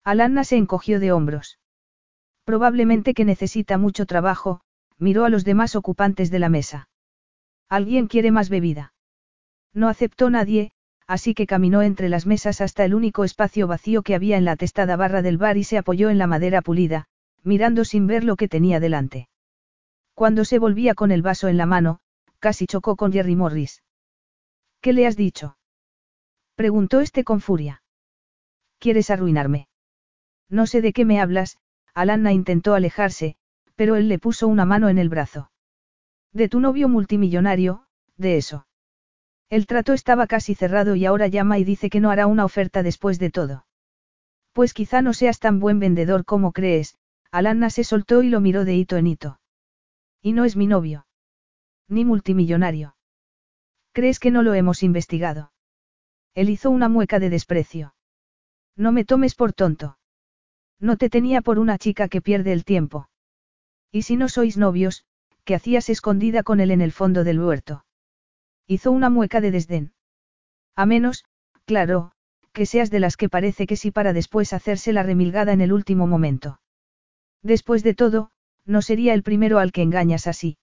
Alanna 0.04 0.44
se 0.44 0.58
encogió 0.58 1.00
de 1.00 1.12
hombros. 1.12 1.60
Probablemente 2.46 3.14
que 3.14 3.26
necesita 3.26 3.78
mucho 3.78 4.06
trabajo, 4.06 4.62
miró 4.98 5.26
a 5.26 5.30
los 5.30 5.44
demás 5.44 5.76
ocupantes 5.76 6.32
de 6.32 6.40
la 6.40 6.50
mesa. 6.50 6.90
¿Alguien 7.70 8.08
quiere 8.08 8.32
más 8.32 8.50
bebida? 8.50 8.94
No 9.74 9.90
aceptó 9.90 10.30
nadie, 10.30 10.72
así 11.08 11.34
que 11.34 11.48
caminó 11.48 11.82
entre 11.82 12.10
las 12.10 12.26
mesas 12.26 12.62
hasta 12.62 12.84
el 12.84 12.94
único 12.94 13.24
espacio 13.24 13.66
vacío 13.66 14.04
que 14.04 14.14
había 14.14 14.38
en 14.38 14.46
la 14.46 14.58
testada 14.58 14.98
barra 14.98 15.22
del 15.22 15.38
bar 15.38 15.58
y 15.58 15.64
se 15.64 15.78
apoyó 15.78 16.10
en 16.10 16.18
la 16.18 16.28
madera 16.28 16.62
pulida, 16.62 17.08
mirando 17.44 17.86
sin 17.86 18.08
ver 18.08 18.24
lo 18.24 18.36
que 18.36 18.50
tenía 18.50 18.80
delante. 18.80 19.30
Cuando 20.14 20.44
se 20.46 20.60
volvía 20.60 20.96
con 20.96 21.12
el 21.12 21.22
vaso 21.22 21.48
en 21.48 21.58
la 21.58 21.66
mano, 21.66 22.00
casi 22.40 22.68
chocó 22.68 22.96
con 22.98 23.14
Jerry 23.14 23.36
Morris. 23.36 23.84
¿Qué 24.82 24.92
le 24.94 25.08
has 25.08 25.16
dicho? 25.16 25.58
Preguntó 26.56 27.00
este 27.00 27.24
con 27.24 27.40
furia. 27.40 27.84
¿Quieres 28.80 29.10
arruinarme? 29.10 29.68
No 30.50 30.68
sé 30.68 30.82
de 30.82 30.94
qué 30.94 31.06
me 31.06 31.20
hablas, 31.22 31.58
Alanna 31.94 32.34
intentó 32.34 32.74
alejarse, 32.74 33.38
pero 33.76 33.96
él 33.96 34.10
le 34.10 34.20
puso 34.20 34.48
una 34.48 34.66
mano 34.66 34.90
en 34.90 34.98
el 34.98 35.10
brazo. 35.10 35.52
De 36.34 36.50
tu 36.50 36.60
novio 36.60 36.90
multimillonario, 36.90 37.86
de 38.18 38.38
eso. 38.38 38.68
El 39.50 39.66
trato 39.66 39.94
estaba 39.94 40.28
casi 40.28 40.56
cerrado 40.56 40.96
y 40.96 41.06
ahora 41.06 41.28
llama 41.28 41.58
y 41.58 41.64
dice 41.64 41.90
que 41.90 42.02
no 42.02 42.12
hará 42.12 42.28
una 42.28 42.44
oferta 42.44 42.84
después 42.84 43.18
de 43.18 43.30
todo. 43.30 43.66
Pues 44.52 44.74
quizá 44.74 45.02
no 45.02 45.14
seas 45.14 45.40
tan 45.40 45.60
buen 45.60 45.80
vendedor 45.80 46.26
como 46.26 46.52
crees, 46.52 46.98
Alanna 47.32 47.70
se 47.70 47.84
soltó 47.84 48.24
y 48.24 48.30
lo 48.30 48.42
miró 48.42 48.66
de 48.66 48.76
hito 48.76 48.98
en 48.98 49.08
hito. 49.08 49.40
Y 50.22 50.34
no 50.34 50.44
es 50.44 50.56
mi 50.56 50.68
novio. 50.68 51.08
Ni 51.88 52.04
multimillonario. 52.04 52.96
¿Crees 53.94 54.20
que 54.20 54.32
no 54.32 54.44
lo 54.44 54.54
hemos 54.54 54.84
investigado? 54.84 55.54
Él 56.34 56.50
hizo 56.50 56.70
una 56.70 56.90
mueca 56.90 57.20
de 57.20 57.30
desprecio. 57.30 57.96
No 58.76 58.92
me 58.92 59.06
tomes 59.06 59.34
por 59.34 59.54
tonto. 59.54 59.98
No 60.80 60.98
te 60.98 61.10
tenía 61.10 61.42
por 61.42 61.58
una 61.58 61.78
chica 61.78 62.08
que 62.10 62.22
pierde 62.22 62.52
el 62.52 62.66
tiempo. 62.66 63.10
Y 63.92 64.04
si 64.04 64.18
no 64.18 64.30
sois 64.30 64.58
novios, 64.58 65.06
¿qué 65.46 65.56
hacías 65.56 65.90
escondida 65.90 66.44
con 66.44 66.60
él 66.60 66.72
en 66.72 66.82
el 66.82 66.92
fondo 66.92 67.24
del 67.24 67.40
huerto? 67.40 67.86
Hizo 68.68 68.92
una 68.92 69.10
mueca 69.10 69.42
de 69.42 69.52
desdén. 69.52 69.94
A 70.76 70.86
menos, 70.86 71.26
claro, 71.66 72.12
que 72.52 72.66
seas 72.66 72.92
de 72.92 73.00
las 73.00 73.16
que 73.16 73.30
parece 73.30 73.66
que 73.66 73.78
sí 73.78 73.92
para 73.92 74.14
después 74.14 74.52
hacerse 74.52 74.92
la 74.92 75.04
remilgada 75.04 75.54
en 75.54 75.62
el 75.62 75.72
último 75.72 76.06
momento. 76.06 76.60
Después 77.42 77.82
de 77.84 77.94
todo, 77.94 78.32
no 78.66 78.82
sería 78.82 79.14
el 79.14 79.24
primero 79.24 79.60
al 79.60 79.72
que 79.72 79.84
engañas 79.84 80.28
así. 80.28 80.58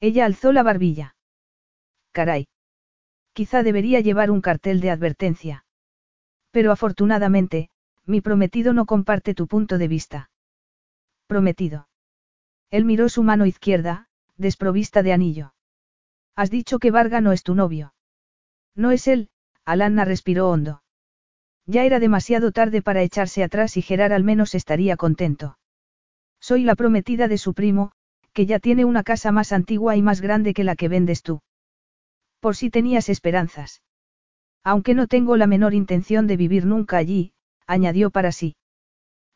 Ella 0.00 0.24
alzó 0.24 0.52
la 0.52 0.62
barbilla. 0.62 1.16
Caray. 2.12 2.48
Quizá 3.34 3.62
debería 3.62 4.00
llevar 4.00 4.30
un 4.30 4.40
cartel 4.40 4.80
de 4.80 4.90
advertencia. 4.90 5.64
Pero 6.50 6.72
afortunadamente, 6.72 7.68
mi 8.06 8.20
prometido 8.20 8.72
no 8.72 8.86
comparte 8.86 9.34
tu 9.34 9.46
punto 9.46 9.76
de 9.76 9.88
vista. 9.88 10.30
Prometido. 11.26 11.88
Él 12.70 12.86
miró 12.86 13.08
su 13.08 13.22
mano 13.22 13.44
izquierda, 13.44 14.08
desprovista 14.36 15.02
de 15.02 15.12
anillo. 15.12 15.52
Has 16.38 16.50
dicho 16.52 16.78
que 16.78 16.92
Varga 16.92 17.20
no 17.20 17.32
es 17.32 17.42
tu 17.42 17.56
novio. 17.56 17.94
No 18.76 18.92
es 18.92 19.08
él, 19.08 19.28
Alanna 19.64 20.04
respiró 20.04 20.48
hondo. 20.48 20.84
Ya 21.66 21.82
era 21.82 21.98
demasiado 21.98 22.52
tarde 22.52 22.80
para 22.80 23.02
echarse 23.02 23.42
atrás 23.42 23.76
y 23.76 23.82
Gerard 23.82 24.12
al 24.12 24.22
menos 24.22 24.54
estaría 24.54 24.96
contento. 24.96 25.58
Soy 26.38 26.62
la 26.62 26.76
prometida 26.76 27.26
de 27.26 27.38
su 27.38 27.54
primo, 27.54 27.90
que 28.32 28.46
ya 28.46 28.60
tiene 28.60 28.84
una 28.84 29.02
casa 29.02 29.32
más 29.32 29.50
antigua 29.50 29.96
y 29.96 30.02
más 30.02 30.20
grande 30.20 30.54
que 30.54 30.62
la 30.62 30.76
que 30.76 30.86
vendes 30.86 31.24
tú. 31.24 31.40
Por 32.38 32.54
si 32.54 32.70
tenías 32.70 33.08
esperanzas. 33.08 33.82
Aunque 34.62 34.94
no 34.94 35.08
tengo 35.08 35.36
la 35.36 35.48
menor 35.48 35.74
intención 35.74 36.28
de 36.28 36.36
vivir 36.36 36.66
nunca 36.66 36.98
allí, 36.98 37.32
añadió 37.66 38.10
para 38.10 38.30
sí. 38.30 38.54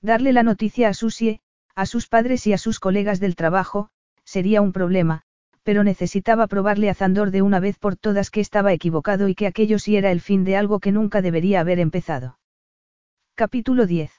Darle 0.02 0.32
la 0.32 0.44
noticia 0.44 0.88
a 0.90 0.94
Susie, 0.94 1.40
a 1.74 1.84
sus 1.84 2.06
padres 2.06 2.46
y 2.46 2.52
a 2.52 2.58
sus 2.58 2.78
colegas 2.78 3.18
del 3.18 3.34
trabajo, 3.34 3.88
sería 4.24 4.62
un 4.62 4.72
problema, 4.72 5.24
pero 5.62 5.84
necesitaba 5.84 6.46
probarle 6.46 6.90
a 6.90 6.94
Zandor 6.94 7.30
de 7.30 7.42
una 7.42 7.60
vez 7.60 7.78
por 7.78 7.96
todas 7.96 8.30
que 8.30 8.40
estaba 8.40 8.72
equivocado 8.72 9.28
y 9.28 9.34
que 9.34 9.46
aquello 9.46 9.78
sí 9.78 9.96
era 9.96 10.10
el 10.10 10.20
fin 10.20 10.44
de 10.44 10.56
algo 10.56 10.80
que 10.80 10.92
nunca 10.92 11.22
debería 11.22 11.60
haber 11.60 11.78
empezado. 11.78 12.38
Capítulo 13.34 13.86
10. 13.86 14.12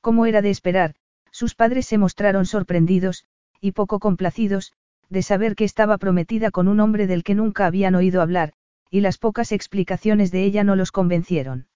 Como 0.00 0.26
era 0.26 0.42
de 0.42 0.50
esperar, 0.50 0.94
sus 1.30 1.54
padres 1.54 1.86
se 1.86 1.98
mostraron 1.98 2.46
sorprendidos, 2.46 3.24
y 3.60 3.72
poco 3.72 3.98
complacidos, 3.98 4.72
de 5.08 5.22
saber 5.22 5.54
que 5.54 5.64
estaba 5.64 5.98
prometida 5.98 6.50
con 6.50 6.68
un 6.68 6.80
hombre 6.80 7.06
del 7.06 7.24
que 7.24 7.34
nunca 7.34 7.66
habían 7.66 7.94
oído 7.94 8.22
hablar, 8.22 8.52
y 8.90 9.00
las 9.00 9.18
pocas 9.18 9.52
explicaciones 9.52 10.30
de 10.30 10.44
ella 10.44 10.64
no 10.64 10.76
los 10.76 10.92
convencieron. 10.92 11.68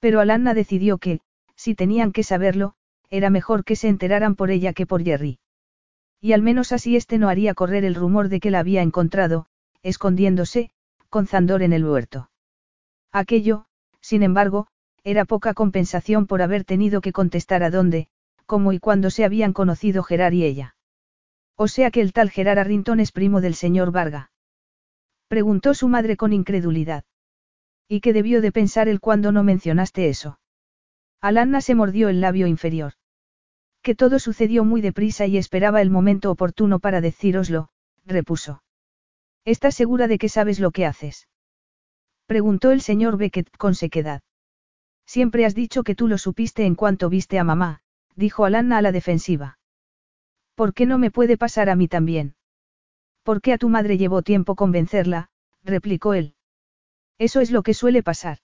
Pero 0.00 0.20
Alanna 0.20 0.54
decidió 0.54 0.98
que, 0.98 1.20
si 1.56 1.74
tenían 1.74 2.12
que 2.12 2.22
saberlo, 2.22 2.74
era 3.10 3.30
mejor 3.30 3.64
que 3.64 3.76
se 3.76 3.88
enteraran 3.88 4.34
por 4.34 4.50
ella 4.50 4.72
que 4.72 4.86
por 4.86 5.02
Jerry. 5.04 5.38
Y 6.24 6.32
al 6.32 6.40
menos 6.40 6.72
así 6.72 6.96
este 6.96 7.18
no 7.18 7.28
haría 7.28 7.52
correr 7.52 7.84
el 7.84 7.94
rumor 7.94 8.30
de 8.30 8.40
que 8.40 8.50
la 8.50 8.60
había 8.60 8.80
encontrado, 8.80 9.44
escondiéndose, 9.82 10.70
con 11.10 11.26
Zandor 11.26 11.62
en 11.62 11.74
el 11.74 11.84
huerto. 11.84 12.30
Aquello, 13.12 13.66
sin 14.00 14.22
embargo, 14.22 14.66
era 15.02 15.26
poca 15.26 15.52
compensación 15.52 16.26
por 16.26 16.40
haber 16.40 16.64
tenido 16.64 17.02
que 17.02 17.12
contestar 17.12 17.62
a 17.62 17.68
dónde, 17.68 18.08
cómo 18.46 18.72
y 18.72 18.78
cuándo 18.78 19.10
se 19.10 19.26
habían 19.26 19.52
conocido 19.52 20.02
Gerard 20.02 20.32
y 20.32 20.44
ella. 20.44 20.76
O 21.56 21.68
sea 21.68 21.90
que 21.90 22.00
el 22.00 22.14
tal 22.14 22.30
Gerard 22.30 22.58
Arrington 22.58 23.00
es 23.00 23.12
primo 23.12 23.42
del 23.42 23.54
señor 23.54 23.92
Varga. 23.92 24.30
Preguntó 25.28 25.74
su 25.74 25.88
madre 25.88 26.16
con 26.16 26.32
incredulidad. 26.32 27.04
¿Y 27.86 28.00
qué 28.00 28.14
debió 28.14 28.40
de 28.40 28.50
pensar 28.50 28.88
él 28.88 28.98
cuando 28.98 29.30
no 29.30 29.44
mencionaste 29.44 30.08
eso? 30.08 30.38
Alanna 31.20 31.60
se 31.60 31.74
mordió 31.74 32.08
el 32.08 32.22
labio 32.22 32.46
inferior. 32.46 32.94
Que 33.84 33.94
todo 33.94 34.18
sucedió 34.18 34.64
muy 34.64 34.80
deprisa 34.80 35.26
y 35.26 35.36
esperaba 35.36 35.82
el 35.82 35.90
momento 35.90 36.30
oportuno 36.30 36.78
para 36.78 37.02
decíroslo, 37.02 37.68
repuso. 38.06 38.62
¿Estás 39.44 39.74
segura 39.74 40.08
de 40.08 40.16
que 40.16 40.30
sabes 40.30 40.58
lo 40.58 40.70
que 40.70 40.86
haces? 40.86 41.28
Preguntó 42.24 42.70
el 42.70 42.80
señor 42.80 43.18
Beckett 43.18 43.54
con 43.58 43.74
sequedad. 43.74 44.22
Siempre 45.04 45.44
has 45.44 45.54
dicho 45.54 45.82
que 45.82 45.94
tú 45.94 46.08
lo 46.08 46.16
supiste 46.16 46.64
en 46.64 46.76
cuanto 46.76 47.10
viste 47.10 47.38
a 47.38 47.44
mamá, 47.44 47.82
dijo 48.16 48.46
Alanna 48.46 48.78
a 48.78 48.82
la 48.82 48.90
defensiva. 48.90 49.58
¿Por 50.54 50.72
qué 50.72 50.86
no 50.86 50.96
me 50.96 51.10
puede 51.10 51.36
pasar 51.36 51.68
a 51.68 51.76
mí 51.76 51.86
también? 51.86 52.36
¿Por 53.22 53.42
qué 53.42 53.52
a 53.52 53.58
tu 53.58 53.68
madre 53.68 53.98
llevó 53.98 54.22
tiempo 54.22 54.54
convencerla? 54.54 55.28
replicó 55.62 56.14
él. 56.14 56.36
Eso 57.18 57.42
es 57.42 57.50
lo 57.50 57.62
que 57.62 57.74
suele 57.74 58.02
pasar. 58.02 58.38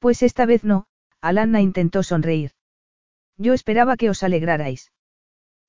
Pues 0.00 0.22
esta 0.22 0.44
vez 0.44 0.64
no, 0.64 0.86
Alanna 1.22 1.62
intentó 1.62 2.02
sonreír. 2.02 2.50
Yo 3.36 3.52
esperaba 3.52 3.96
que 3.96 4.10
os 4.10 4.22
alegrarais. 4.22 4.92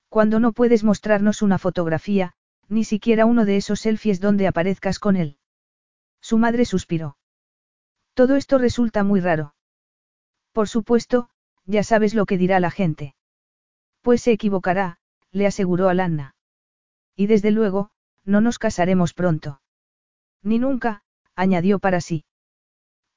Cuando 0.08 0.40
no 0.40 0.52
puedes 0.52 0.84
mostrarnos 0.84 1.42
una 1.42 1.58
fotografía, 1.58 2.34
ni 2.68 2.84
siquiera 2.84 3.26
uno 3.26 3.44
de 3.44 3.56
esos 3.56 3.80
selfies 3.80 4.20
donde 4.20 4.46
aparezcas 4.46 4.98
con 4.98 5.16
él. 5.16 5.38
Su 6.20 6.38
madre 6.38 6.64
suspiró. 6.64 7.16
Todo 8.14 8.36
esto 8.36 8.58
resulta 8.58 9.04
muy 9.04 9.20
raro. 9.20 9.54
Por 10.52 10.68
supuesto, 10.68 11.28
ya 11.64 11.82
sabes 11.82 12.14
lo 12.14 12.26
que 12.26 12.38
dirá 12.38 12.60
la 12.60 12.70
gente. 12.70 13.14
Pues 14.00 14.22
se 14.22 14.32
equivocará, 14.32 14.98
le 15.30 15.46
aseguró 15.46 15.88
Alanna. 15.88 16.34
Y 17.14 17.26
desde 17.26 17.50
luego, 17.50 17.90
no 18.24 18.40
nos 18.40 18.58
casaremos 18.58 19.12
pronto. 19.12 19.60
Ni 20.42 20.58
nunca, 20.58 21.02
añadió 21.34 21.78
para 21.78 22.00
sí. 22.00 22.24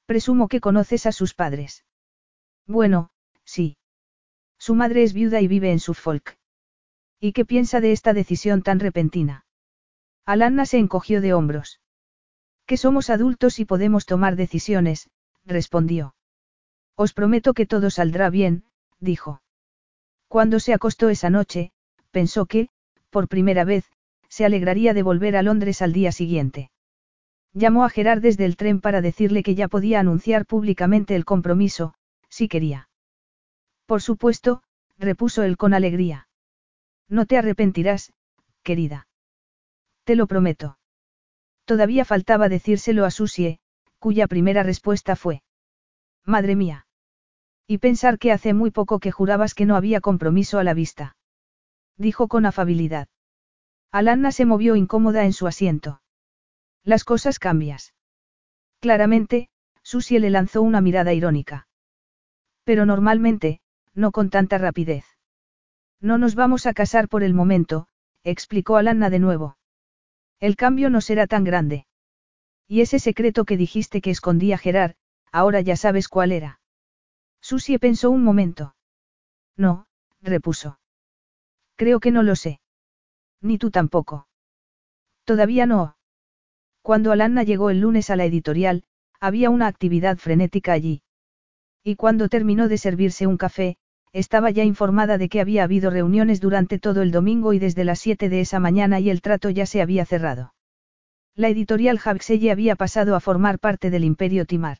Presumo 0.06 0.48
que 0.48 0.60
conoces 0.60 1.06
a 1.06 1.12
sus 1.12 1.34
padres. 1.34 1.84
Bueno, 2.66 3.10
sí. 3.44 3.76
Su 4.60 4.74
madre 4.74 5.02
es 5.02 5.14
viuda 5.14 5.40
y 5.40 5.48
vive 5.48 5.72
en 5.72 5.80
Suffolk. 5.80 6.36
¿Y 7.18 7.32
qué 7.32 7.46
piensa 7.46 7.80
de 7.80 7.92
esta 7.92 8.12
decisión 8.12 8.60
tan 8.62 8.78
repentina? 8.78 9.46
Alanna 10.26 10.66
se 10.66 10.76
encogió 10.76 11.22
de 11.22 11.32
hombros. 11.32 11.80
Que 12.66 12.76
somos 12.76 13.08
adultos 13.08 13.58
y 13.58 13.64
podemos 13.64 14.04
tomar 14.04 14.36
decisiones, 14.36 15.08
respondió. 15.46 16.14
Os 16.94 17.14
prometo 17.14 17.54
que 17.54 17.64
todo 17.64 17.88
saldrá 17.88 18.28
bien, 18.28 18.64
dijo. 18.98 19.40
Cuando 20.28 20.60
se 20.60 20.74
acostó 20.74 21.08
esa 21.08 21.30
noche, 21.30 21.72
pensó 22.10 22.44
que, 22.44 22.68
por 23.08 23.28
primera 23.28 23.64
vez, 23.64 23.90
se 24.28 24.44
alegraría 24.44 24.92
de 24.92 25.02
volver 25.02 25.36
a 25.36 25.42
Londres 25.42 25.80
al 25.80 25.94
día 25.94 26.12
siguiente. 26.12 26.70
Llamó 27.54 27.86
a 27.86 27.88
Gerard 27.88 28.20
desde 28.20 28.44
el 28.44 28.58
tren 28.58 28.82
para 28.82 29.00
decirle 29.00 29.42
que 29.42 29.54
ya 29.54 29.68
podía 29.68 30.00
anunciar 30.00 30.44
públicamente 30.44 31.16
el 31.16 31.24
compromiso, 31.24 31.94
si 32.28 32.46
quería. 32.46 32.89
Por 33.90 34.02
supuesto, 34.02 34.62
repuso 34.98 35.42
él 35.42 35.56
con 35.56 35.74
alegría. 35.74 36.28
No 37.08 37.26
te 37.26 37.36
arrepentirás, 37.36 38.12
querida. 38.62 39.08
Te 40.04 40.14
lo 40.14 40.28
prometo. 40.28 40.78
Todavía 41.64 42.04
faltaba 42.04 42.48
decírselo 42.48 43.04
a 43.04 43.10
Susie, 43.10 43.58
cuya 43.98 44.28
primera 44.28 44.62
respuesta 44.62 45.16
fue. 45.16 45.42
Madre 46.24 46.54
mía. 46.54 46.86
Y 47.66 47.78
pensar 47.78 48.20
que 48.20 48.30
hace 48.30 48.54
muy 48.54 48.70
poco 48.70 49.00
que 49.00 49.10
jurabas 49.10 49.54
que 49.54 49.66
no 49.66 49.74
había 49.74 50.00
compromiso 50.00 50.60
a 50.60 50.62
la 50.62 50.72
vista. 50.72 51.16
Dijo 51.96 52.28
con 52.28 52.46
afabilidad. 52.46 53.08
Alanna 53.90 54.30
se 54.30 54.44
movió 54.44 54.76
incómoda 54.76 55.24
en 55.24 55.32
su 55.32 55.48
asiento. 55.48 56.00
Las 56.84 57.02
cosas 57.02 57.40
cambias. 57.40 57.92
Claramente, 58.78 59.48
Susie 59.82 60.20
le 60.20 60.30
lanzó 60.30 60.62
una 60.62 60.80
mirada 60.80 61.12
irónica. 61.12 61.66
Pero 62.62 62.86
normalmente, 62.86 63.60
no 63.94 64.12
con 64.12 64.30
tanta 64.30 64.58
rapidez. 64.58 65.04
No 66.00 66.18
nos 66.18 66.34
vamos 66.34 66.66
a 66.66 66.72
casar 66.72 67.08
por 67.08 67.22
el 67.22 67.34
momento, 67.34 67.86
explicó 68.24 68.76
Alanna 68.76 69.10
de 69.10 69.18
nuevo. 69.18 69.56
El 70.38 70.56
cambio 70.56 70.90
no 70.90 71.00
será 71.00 71.26
tan 71.26 71.44
grande. 71.44 71.86
Y 72.66 72.80
ese 72.80 72.98
secreto 72.98 73.44
que 73.44 73.56
dijiste 73.56 74.00
que 74.00 74.10
escondía 74.10 74.56
Gerard, 74.56 74.94
ahora 75.32 75.60
ya 75.60 75.76
sabes 75.76 76.08
cuál 76.08 76.32
era. 76.32 76.60
Susie 77.40 77.78
pensó 77.78 78.10
un 78.10 78.22
momento. 78.22 78.74
No, 79.56 79.86
repuso. 80.22 80.78
Creo 81.76 82.00
que 82.00 82.10
no 82.10 82.22
lo 82.22 82.36
sé. 82.36 82.60
Ni 83.40 83.58
tú 83.58 83.70
tampoco. 83.70 84.28
Todavía 85.24 85.66
no. 85.66 85.96
Cuando 86.82 87.12
Alanna 87.12 87.42
llegó 87.42 87.70
el 87.70 87.80
lunes 87.80 88.10
a 88.10 88.16
la 88.16 88.24
editorial, 88.24 88.84
había 89.20 89.50
una 89.50 89.66
actividad 89.66 90.16
frenética 90.16 90.72
allí. 90.72 91.02
Y 91.82 91.96
cuando 91.96 92.28
terminó 92.28 92.68
de 92.68 92.78
servirse 92.78 93.26
un 93.26 93.36
café, 93.36 93.76
estaba 94.12 94.50
ya 94.50 94.64
informada 94.64 95.18
de 95.18 95.28
que 95.28 95.40
había 95.40 95.64
habido 95.64 95.90
reuniones 95.90 96.40
durante 96.40 96.78
todo 96.78 97.02
el 97.02 97.12
domingo 97.12 97.52
y 97.52 97.58
desde 97.58 97.84
las 97.84 98.00
7 98.00 98.28
de 98.28 98.40
esa 98.40 98.58
mañana 98.58 99.00
y 99.00 99.08
el 99.08 99.22
trato 99.22 99.50
ya 99.50 99.66
se 99.66 99.80
había 99.80 100.04
cerrado. 100.04 100.54
La 101.36 101.48
editorial 101.48 102.00
Huxley 102.04 102.50
había 102.50 102.74
pasado 102.74 103.14
a 103.14 103.20
formar 103.20 103.58
parte 103.58 103.90
del 103.90 104.04
imperio 104.04 104.46
Timar. 104.46 104.78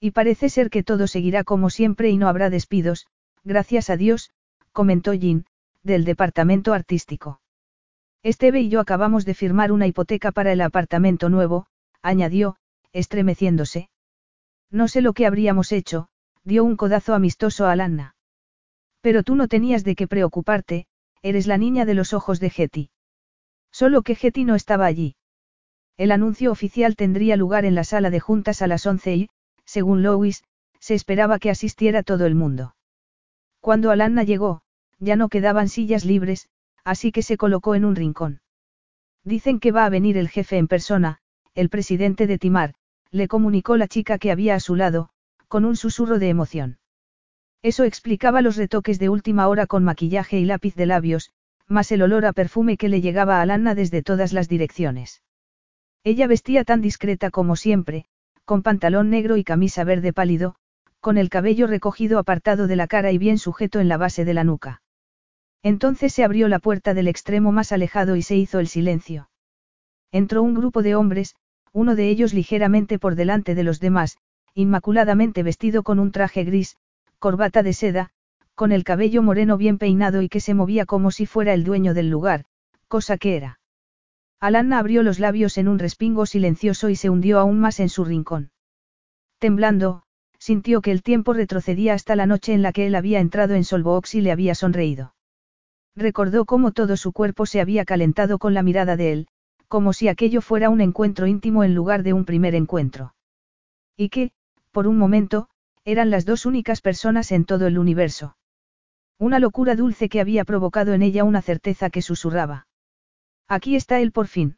Y 0.00 0.12
parece 0.12 0.48
ser 0.48 0.70
que 0.70 0.82
todo 0.82 1.06
seguirá 1.06 1.44
como 1.44 1.70
siempre 1.70 2.08
y 2.08 2.16
no 2.16 2.28
habrá 2.28 2.50
despidos, 2.50 3.06
gracias 3.44 3.90
a 3.90 3.96
Dios, 3.96 4.30
comentó 4.72 5.12
Jean, 5.12 5.44
del 5.82 6.04
departamento 6.04 6.72
artístico. 6.72 7.40
Esteve 8.22 8.60
y 8.60 8.68
yo 8.68 8.80
acabamos 8.80 9.24
de 9.24 9.34
firmar 9.34 9.72
una 9.72 9.86
hipoteca 9.86 10.32
para 10.32 10.52
el 10.52 10.60
apartamento 10.60 11.28
nuevo, 11.28 11.66
añadió, 12.02 12.56
estremeciéndose. 12.92 13.90
No 14.70 14.88
sé 14.88 15.00
lo 15.00 15.12
que 15.12 15.26
habríamos 15.26 15.72
hecho, 15.72 16.08
dio 16.44 16.64
un 16.64 16.76
codazo 16.76 17.14
amistoso 17.14 17.66
a 17.66 17.72
Alanna. 17.72 18.14
Pero 19.00 19.22
tú 19.22 19.34
no 19.34 19.48
tenías 19.48 19.84
de 19.84 19.94
qué 19.94 20.06
preocuparte, 20.06 20.86
eres 21.22 21.46
la 21.46 21.58
niña 21.58 21.84
de 21.84 21.94
los 21.94 22.12
ojos 22.12 22.40
de 22.40 22.50
Getty. 22.50 22.90
Solo 23.70 24.02
que 24.02 24.14
Getty 24.14 24.44
no 24.44 24.54
estaba 24.54 24.86
allí. 24.86 25.16
El 25.96 26.12
anuncio 26.12 26.52
oficial 26.52 26.96
tendría 26.96 27.36
lugar 27.36 27.64
en 27.64 27.74
la 27.74 27.84
sala 27.84 28.10
de 28.10 28.20
juntas 28.20 28.62
a 28.62 28.66
las 28.66 28.86
once 28.86 29.14
y, 29.14 29.28
según 29.64 30.02
Lois, 30.02 30.44
se 30.80 30.94
esperaba 30.94 31.38
que 31.38 31.50
asistiera 31.50 32.02
todo 32.02 32.26
el 32.26 32.34
mundo. 32.34 32.76
Cuando 33.60 33.90
Alanna 33.90 34.22
llegó, 34.22 34.62
ya 34.98 35.16
no 35.16 35.28
quedaban 35.28 35.68
sillas 35.68 36.04
libres, 36.04 36.48
así 36.84 37.12
que 37.12 37.22
se 37.22 37.36
colocó 37.36 37.74
en 37.74 37.84
un 37.84 37.96
rincón. 37.96 38.40
Dicen 39.24 39.60
que 39.60 39.72
va 39.72 39.84
a 39.84 39.90
venir 39.90 40.16
el 40.16 40.28
jefe 40.28 40.56
en 40.56 40.68
persona, 40.68 41.18
el 41.54 41.68
presidente 41.68 42.26
de 42.26 42.38
Timar, 42.38 42.74
le 43.10 43.28
comunicó 43.28 43.76
la 43.76 43.88
chica 43.88 44.18
que 44.18 44.30
había 44.30 44.54
a 44.54 44.60
su 44.60 44.76
lado, 44.76 45.10
con 45.48 45.64
un 45.64 45.76
susurro 45.76 46.18
de 46.18 46.28
emoción. 46.28 46.78
Eso 47.62 47.84
explicaba 47.84 48.42
los 48.42 48.56
retoques 48.56 48.98
de 48.98 49.08
última 49.08 49.48
hora 49.48 49.66
con 49.66 49.82
maquillaje 49.82 50.38
y 50.38 50.44
lápiz 50.44 50.74
de 50.74 50.86
labios, 50.86 51.30
más 51.66 51.90
el 51.92 52.02
olor 52.02 52.24
a 52.24 52.32
perfume 52.32 52.76
que 52.76 52.88
le 52.88 53.00
llegaba 53.00 53.38
a 53.38 53.42
Alanna 53.42 53.74
desde 53.74 54.02
todas 54.02 54.32
las 54.32 54.48
direcciones. 54.48 55.22
Ella 56.04 56.26
vestía 56.26 56.64
tan 56.64 56.80
discreta 56.80 57.30
como 57.30 57.56
siempre, 57.56 58.06
con 58.44 58.62
pantalón 58.62 59.10
negro 59.10 59.36
y 59.36 59.44
camisa 59.44 59.84
verde 59.84 60.12
pálido, 60.12 60.54
con 61.00 61.18
el 61.18 61.28
cabello 61.28 61.66
recogido 61.66 62.18
apartado 62.18 62.66
de 62.66 62.76
la 62.76 62.86
cara 62.86 63.12
y 63.12 63.18
bien 63.18 63.38
sujeto 63.38 63.80
en 63.80 63.88
la 63.88 63.96
base 63.96 64.24
de 64.24 64.34
la 64.34 64.44
nuca. 64.44 64.82
Entonces 65.62 66.12
se 66.12 66.24
abrió 66.24 66.48
la 66.48 66.58
puerta 66.58 66.94
del 66.94 67.08
extremo 67.08 67.52
más 67.52 67.72
alejado 67.72 68.16
y 68.16 68.22
se 68.22 68.36
hizo 68.36 68.60
el 68.60 68.68
silencio. 68.68 69.28
Entró 70.12 70.42
un 70.42 70.54
grupo 70.54 70.82
de 70.82 70.94
hombres, 70.94 71.34
uno 71.78 71.94
de 71.94 72.08
ellos 72.08 72.34
ligeramente 72.34 72.98
por 72.98 73.14
delante 73.14 73.54
de 73.54 73.62
los 73.62 73.78
demás, 73.78 74.18
inmaculadamente 74.52 75.44
vestido 75.44 75.84
con 75.84 76.00
un 76.00 76.10
traje 76.10 76.42
gris, 76.42 76.76
corbata 77.20 77.62
de 77.62 77.72
seda, 77.72 78.10
con 78.56 78.72
el 78.72 78.82
cabello 78.82 79.22
moreno 79.22 79.56
bien 79.56 79.78
peinado 79.78 80.20
y 80.20 80.28
que 80.28 80.40
se 80.40 80.54
movía 80.54 80.86
como 80.86 81.12
si 81.12 81.24
fuera 81.24 81.54
el 81.54 81.62
dueño 81.62 81.94
del 81.94 82.10
lugar, 82.10 82.46
cosa 82.88 83.16
que 83.16 83.36
era. 83.36 83.60
Alanna 84.40 84.80
abrió 84.80 85.04
los 85.04 85.20
labios 85.20 85.56
en 85.56 85.68
un 85.68 85.78
respingo 85.78 86.26
silencioso 86.26 86.88
y 86.88 86.96
se 86.96 87.10
hundió 87.10 87.38
aún 87.38 87.60
más 87.60 87.78
en 87.78 87.88
su 87.88 88.04
rincón. 88.04 88.50
Temblando, 89.38 90.02
sintió 90.40 90.80
que 90.80 90.90
el 90.90 91.04
tiempo 91.04 91.32
retrocedía 91.32 91.94
hasta 91.94 92.16
la 92.16 92.26
noche 92.26 92.54
en 92.54 92.62
la 92.62 92.72
que 92.72 92.88
él 92.88 92.96
había 92.96 93.20
entrado 93.20 93.54
en 93.54 93.62
Solvoox 93.62 94.16
y 94.16 94.20
le 94.20 94.32
había 94.32 94.56
sonreído. 94.56 95.14
Recordó 95.94 96.44
cómo 96.44 96.72
todo 96.72 96.96
su 96.96 97.12
cuerpo 97.12 97.46
se 97.46 97.60
había 97.60 97.84
calentado 97.84 98.38
con 98.38 98.52
la 98.52 98.64
mirada 98.64 98.96
de 98.96 99.12
él, 99.12 99.28
como 99.68 99.92
si 99.92 100.08
aquello 100.08 100.40
fuera 100.40 100.70
un 100.70 100.80
encuentro 100.80 101.26
íntimo 101.26 101.62
en 101.62 101.74
lugar 101.74 102.02
de 102.02 102.12
un 102.12 102.24
primer 102.24 102.54
encuentro. 102.54 103.14
Y 103.96 104.08
que, 104.08 104.32
por 104.72 104.86
un 104.86 104.98
momento, 104.98 105.48
eran 105.84 106.10
las 106.10 106.24
dos 106.24 106.46
únicas 106.46 106.80
personas 106.80 107.32
en 107.32 107.44
todo 107.44 107.66
el 107.66 107.78
universo. 107.78 108.36
Una 109.18 109.38
locura 109.38 109.74
dulce 109.74 110.08
que 110.08 110.20
había 110.20 110.44
provocado 110.44 110.92
en 110.94 111.02
ella 111.02 111.24
una 111.24 111.42
certeza 111.42 111.90
que 111.90 112.02
susurraba. 112.02 112.66
Aquí 113.48 113.76
está 113.76 114.00
él 114.00 114.12
por 114.12 114.26
fin. 114.26 114.56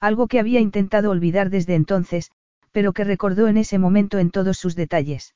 Algo 0.00 0.26
que 0.26 0.40
había 0.40 0.60
intentado 0.60 1.10
olvidar 1.10 1.50
desde 1.50 1.74
entonces, 1.74 2.30
pero 2.72 2.92
que 2.92 3.04
recordó 3.04 3.48
en 3.48 3.56
ese 3.56 3.78
momento 3.78 4.18
en 4.18 4.30
todos 4.30 4.58
sus 4.58 4.74
detalles. 4.74 5.34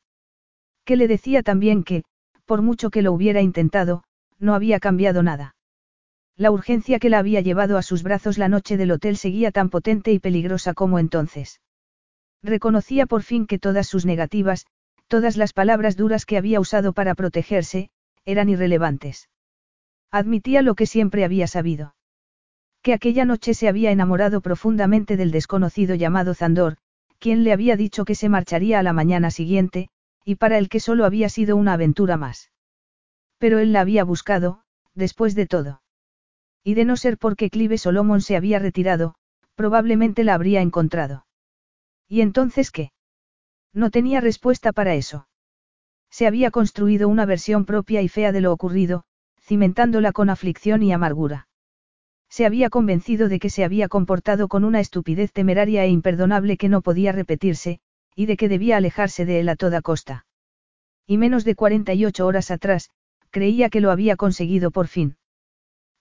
Que 0.85 0.97
le 0.97 1.09
decía 1.09 1.43
también 1.43 1.85
que, 1.85 2.05
por 2.45 2.63
mucho 2.63 2.91
que 2.91 3.03
lo 3.03 3.13
hubiera 3.13 3.41
intentado, 3.41 4.03
no 4.39 4.55
había 4.55 4.81
cambiado 4.81 5.23
nada. 5.23 5.55
La 6.37 6.51
urgencia 6.51 6.99
que 6.99 7.11
la 7.11 7.19
había 7.19 7.41
llevado 7.41 7.77
a 7.77 7.83
sus 7.83 8.03
brazos 8.03 8.39
la 8.39 8.49
noche 8.49 8.77
del 8.77 8.91
hotel 8.91 9.17
seguía 9.17 9.51
tan 9.51 9.69
potente 9.69 10.13
y 10.13 10.19
peligrosa 10.19 10.75
como 10.75 10.99
entonces. 10.99 11.61
Reconocía 12.43 13.07
por 13.07 13.23
fin 13.23 13.47
que 13.47 13.59
todas 13.59 13.87
sus 13.87 14.07
negativas, 14.07 14.67
todas 15.09 15.37
las 15.37 15.53
palabras 15.53 15.97
duras 15.97 16.25
que 16.25 16.39
había 16.39 16.59
usado 16.59 16.93
para 16.95 17.15
protegerse, 17.15 17.91
eran 18.25 18.49
irrelevantes. 18.49 19.29
Admitía 20.11 20.63
lo 20.63 20.75
que 20.75 20.87
siempre 20.87 21.25
había 21.25 21.47
sabido. 21.47 21.95
Que 22.81 22.95
aquella 22.95 23.25
noche 23.25 23.55
se 23.55 23.69
había 23.69 23.91
enamorado 23.91 24.41
profundamente 24.41 25.17
del 25.17 25.31
desconocido 25.31 25.95
llamado 25.95 26.35
Zandor, 26.35 26.79
quien 27.19 27.45
le 27.45 27.53
había 27.53 27.77
dicho 27.77 28.05
que 28.05 28.15
se 28.15 28.29
marcharía 28.29 28.81
a 28.81 28.83
la 28.83 28.93
mañana 28.93 29.31
siguiente, 29.31 29.91
y 30.25 30.37
para 30.37 30.59
el 30.59 30.69
que 30.69 30.81
solo 30.81 31.05
había 31.05 31.29
sido 31.29 31.57
una 31.57 31.75
aventura 31.75 32.17
más. 32.17 32.51
Pero 33.39 33.59
él 33.59 33.73
la 33.73 33.83
había 33.83 34.03
buscado, 34.03 34.63
después 34.95 35.35
de 35.35 35.47
todo. 35.47 35.82
Y 36.65 36.75
de 36.75 36.85
no 36.85 36.97
ser 36.97 37.19
porque 37.19 37.51
Clive 37.51 37.79
Solomon 37.79 38.21
se 38.21 38.37
había 38.37 38.59
retirado, 38.59 39.15
probablemente 39.55 40.25
la 40.25 40.35
habría 40.35 40.61
encontrado. 40.61 41.27
¿Y 42.09 42.21
entonces 42.21 42.71
qué? 42.71 42.93
No 43.73 43.91
tenía 43.91 44.21
respuesta 44.21 44.73
para 44.73 44.95
eso. 44.95 45.29
Se 46.11 46.27
había 46.27 46.51
construido 46.51 47.09
una 47.09 47.25
versión 47.25 47.65
propia 47.65 48.03
y 48.03 48.09
fea 48.09 48.33
de 48.33 48.43
lo 48.43 48.53
ocurrido, 48.53 49.05
cimentándola 49.41 50.13
con 50.13 50.31
aflicción 50.31 50.83
y 50.83 50.93
amargura. 50.93 51.49
Se 52.29 52.47
había 52.47 52.71
convencido 52.71 53.29
de 53.29 53.39
que 53.39 53.51
se 53.51 53.65
había 53.65 53.89
comportado 53.89 54.49
con 54.49 54.65
una 54.65 54.81
estupidez 54.81 55.33
temeraria 55.33 55.85
e 55.85 55.89
imperdonable 55.89 56.57
que 56.57 56.69
no 56.69 56.81
podía 56.81 57.13
repetirse, 57.13 57.81
y 58.15 58.27
de 58.27 58.37
que 58.37 58.49
debía 58.49 58.77
alejarse 58.77 59.25
de 59.25 59.41
él 59.41 59.49
a 59.49 59.57
toda 59.57 59.83
costa. 59.83 60.27
Y 61.07 61.19
menos 61.19 61.45
de 61.45 61.55
48 61.55 62.27
horas 62.27 62.51
atrás, 62.51 62.91
creía 63.31 63.71
que 63.71 63.81
lo 63.81 63.91
había 63.91 64.17
conseguido 64.17 64.71
por 64.71 64.87
fin. 64.87 65.17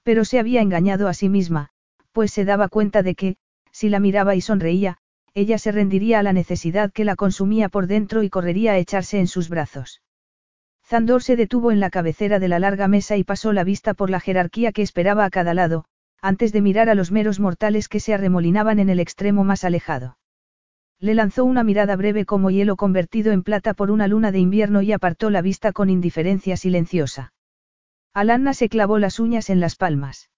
Pero 0.04 0.26
se 0.26 0.40
había 0.40 0.62
engañado 0.62 1.08
a 1.08 1.14
sí 1.14 1.30
misma, 1.30 1.70
pues 2.12 2.32
se 2.32 2.46
daba 2.46 2.68
cuenta 2.70 3.04
de 3.04 3.16
que, 3.16 3.36
si 3.72 3.90
la 3.90 4.00
miraba 4.00 4.36
y 4.36 4.42
sonreía, 4.42 4.98
ella 5.34 5.58
se 5.58 5.72
rendiría 5.72 6.20
a 6.20 6.24
la 6.24 6.34
necesidad 6.34 6.92
que 6.92 7.06
la 7.06 7.16
consumía 7.16 7.70
por 7.70 7.88
dentro 7.88 8.24
y 8.24 8.30
correría 8.30 8.74
a 8.74 8.78
echarse 8.78 9.20
en 9.20 9.28
sus 9.28 9.48
brazos. 9.48 10.02
Zandor 10.86 11.24
se 11.24 11.38
detuvo 11.38 11.72
en 11.72 11.80
la 11.80 11.90
cabecera 11.90 12.40
de 12.40 12.50
la 12.50 12.60
larga 12.60 12.90
mesa 12.90 13.16
y 13.16 13.24
pasó 13.24 13.54
la 13.54 13.64
vista 13.64 13.94
por 13.94 14.10
la 14.10 14.20
jerarquía 14.20 14.74
que 14.74 14.82
esperaba 14.82 15.24
a 15.24 15.30
cada 15.30 15.54
lado, 15.54 15.86
antes 16.22 16.52
de 16.52 16.62
mirar 16.62 16.90
a 16.90 16.96
los 16.96 17.12
meros 17.12 17.40
mortales 17.40 17.88
que 17.88 18.02
se 18.02 18.14
arremolinaban 18.14 18.80
en 18.80 18.90
el 18.90 19.00
extremo 19.00 19.44
más 19.44 19.64
alejado. 19.64 20.18
Le 21.00 21.16
lanzó 21.16 21.46
una 21.46 21.64
mirada 21.64 21.96
breve 21.96 22.26
como 22.26 22.52
hielo 22.52 22.76
convertido 22.76 23.32
en 23.32 23.42
plata 23.42 23.74
por 23.74 23.90
una 23.90 24.08
luna 24.08 24.32
de 24.32 24.40
invierno 24.40 24.82
y 24.82 24.92
apartó 24.92 25.30
la 25.30 25.42
vista 25.42 25.72
con 25.72 25.90
indiferencia 25.90 26.58
silenciosa. 26.58 27.34
Alanna 28.14 28.54
se 28.54 28.68
clavó 28.68 29.00
las 29.00 29.20
uñas 29.20 29.50
en 29.50 29.60
las 29.60 29.76
palmas. 29.76 30.30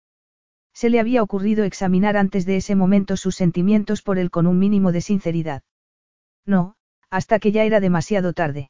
Se 0.74 0.90
le 0.90 1.00
había 1.00 1.24
ocurrido 1.24 1.64
examinar 1.64 2.18
antes 2.18 2.46
de 2.46 2.58
ese 2.58 2.76
momento 2.76 3.18
sus 3.18 3.36
sentimientos 3.36 4.02
por 4.02 4.20
él 4.20 4.30
con 4.30 4.48
un 4.48 4.60
mínimo 4.60 4.92
de 4.92 5.02
sinceridad. 5.02 5.64
No, 6.46 6.76
hasta 7.10 7.40
que 7.40 7.52
ya 7.52 7.64
era 7.64 7.80
demasiado 7.80 8.34
tarde. 8.34 8.70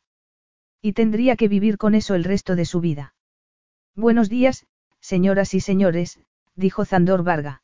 Y 0.82 0.93
tendría 0.93 1.35
que 1.35 1.48
vivir 1.48 1.77
con 1.77 1.95
eso 1.95 2.15
el 2.15 2.23
resto 2.23 2.56
de 2.56 2.65
su 2.65 2.82
vida. 2.82 3.14
Buenos 3.95 4.30
días, 4.30 4.67
señoras 4.99 5.53
y 5.53 5.59
señores, 5.59 6.19
dijo 6.56 6.85
Zandor 6.85 7.23
Varga. 7.23 7.61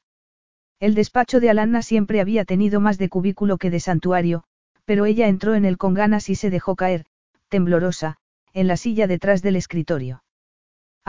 El 0.80 0.96
despacho 0.96 1.40
de 1.40 1.50
Alanna 1.50 1.82
siempre 1.82 2.22
había 2.22 2.46
tenido 2.46 2.80
más 2.80 2.98
de 2.98 3.10
cubículo 3.10 3.58
que 3.58 3.70
de 3.70 3.80
santuario, 3.80 4.44
pero 4.86 5.06
ella 5.06 5.28
entró 5.28 5.56
en 5.56 5.66
él 5.66 5.78
con 5.78 5.94
ganas 5.94 6.30
y 6.30 6.36
se 6.36 6.50
dejó 6.50 6.76
caer, 6.76 7.06
temblorosa, 7.50 8.18
en 8.54 8.68
la 8.68 8.78
silla 8.78 9.08
detrás 9.08 9.42
del 9.42 9.56
escritorio. 9.56 10.24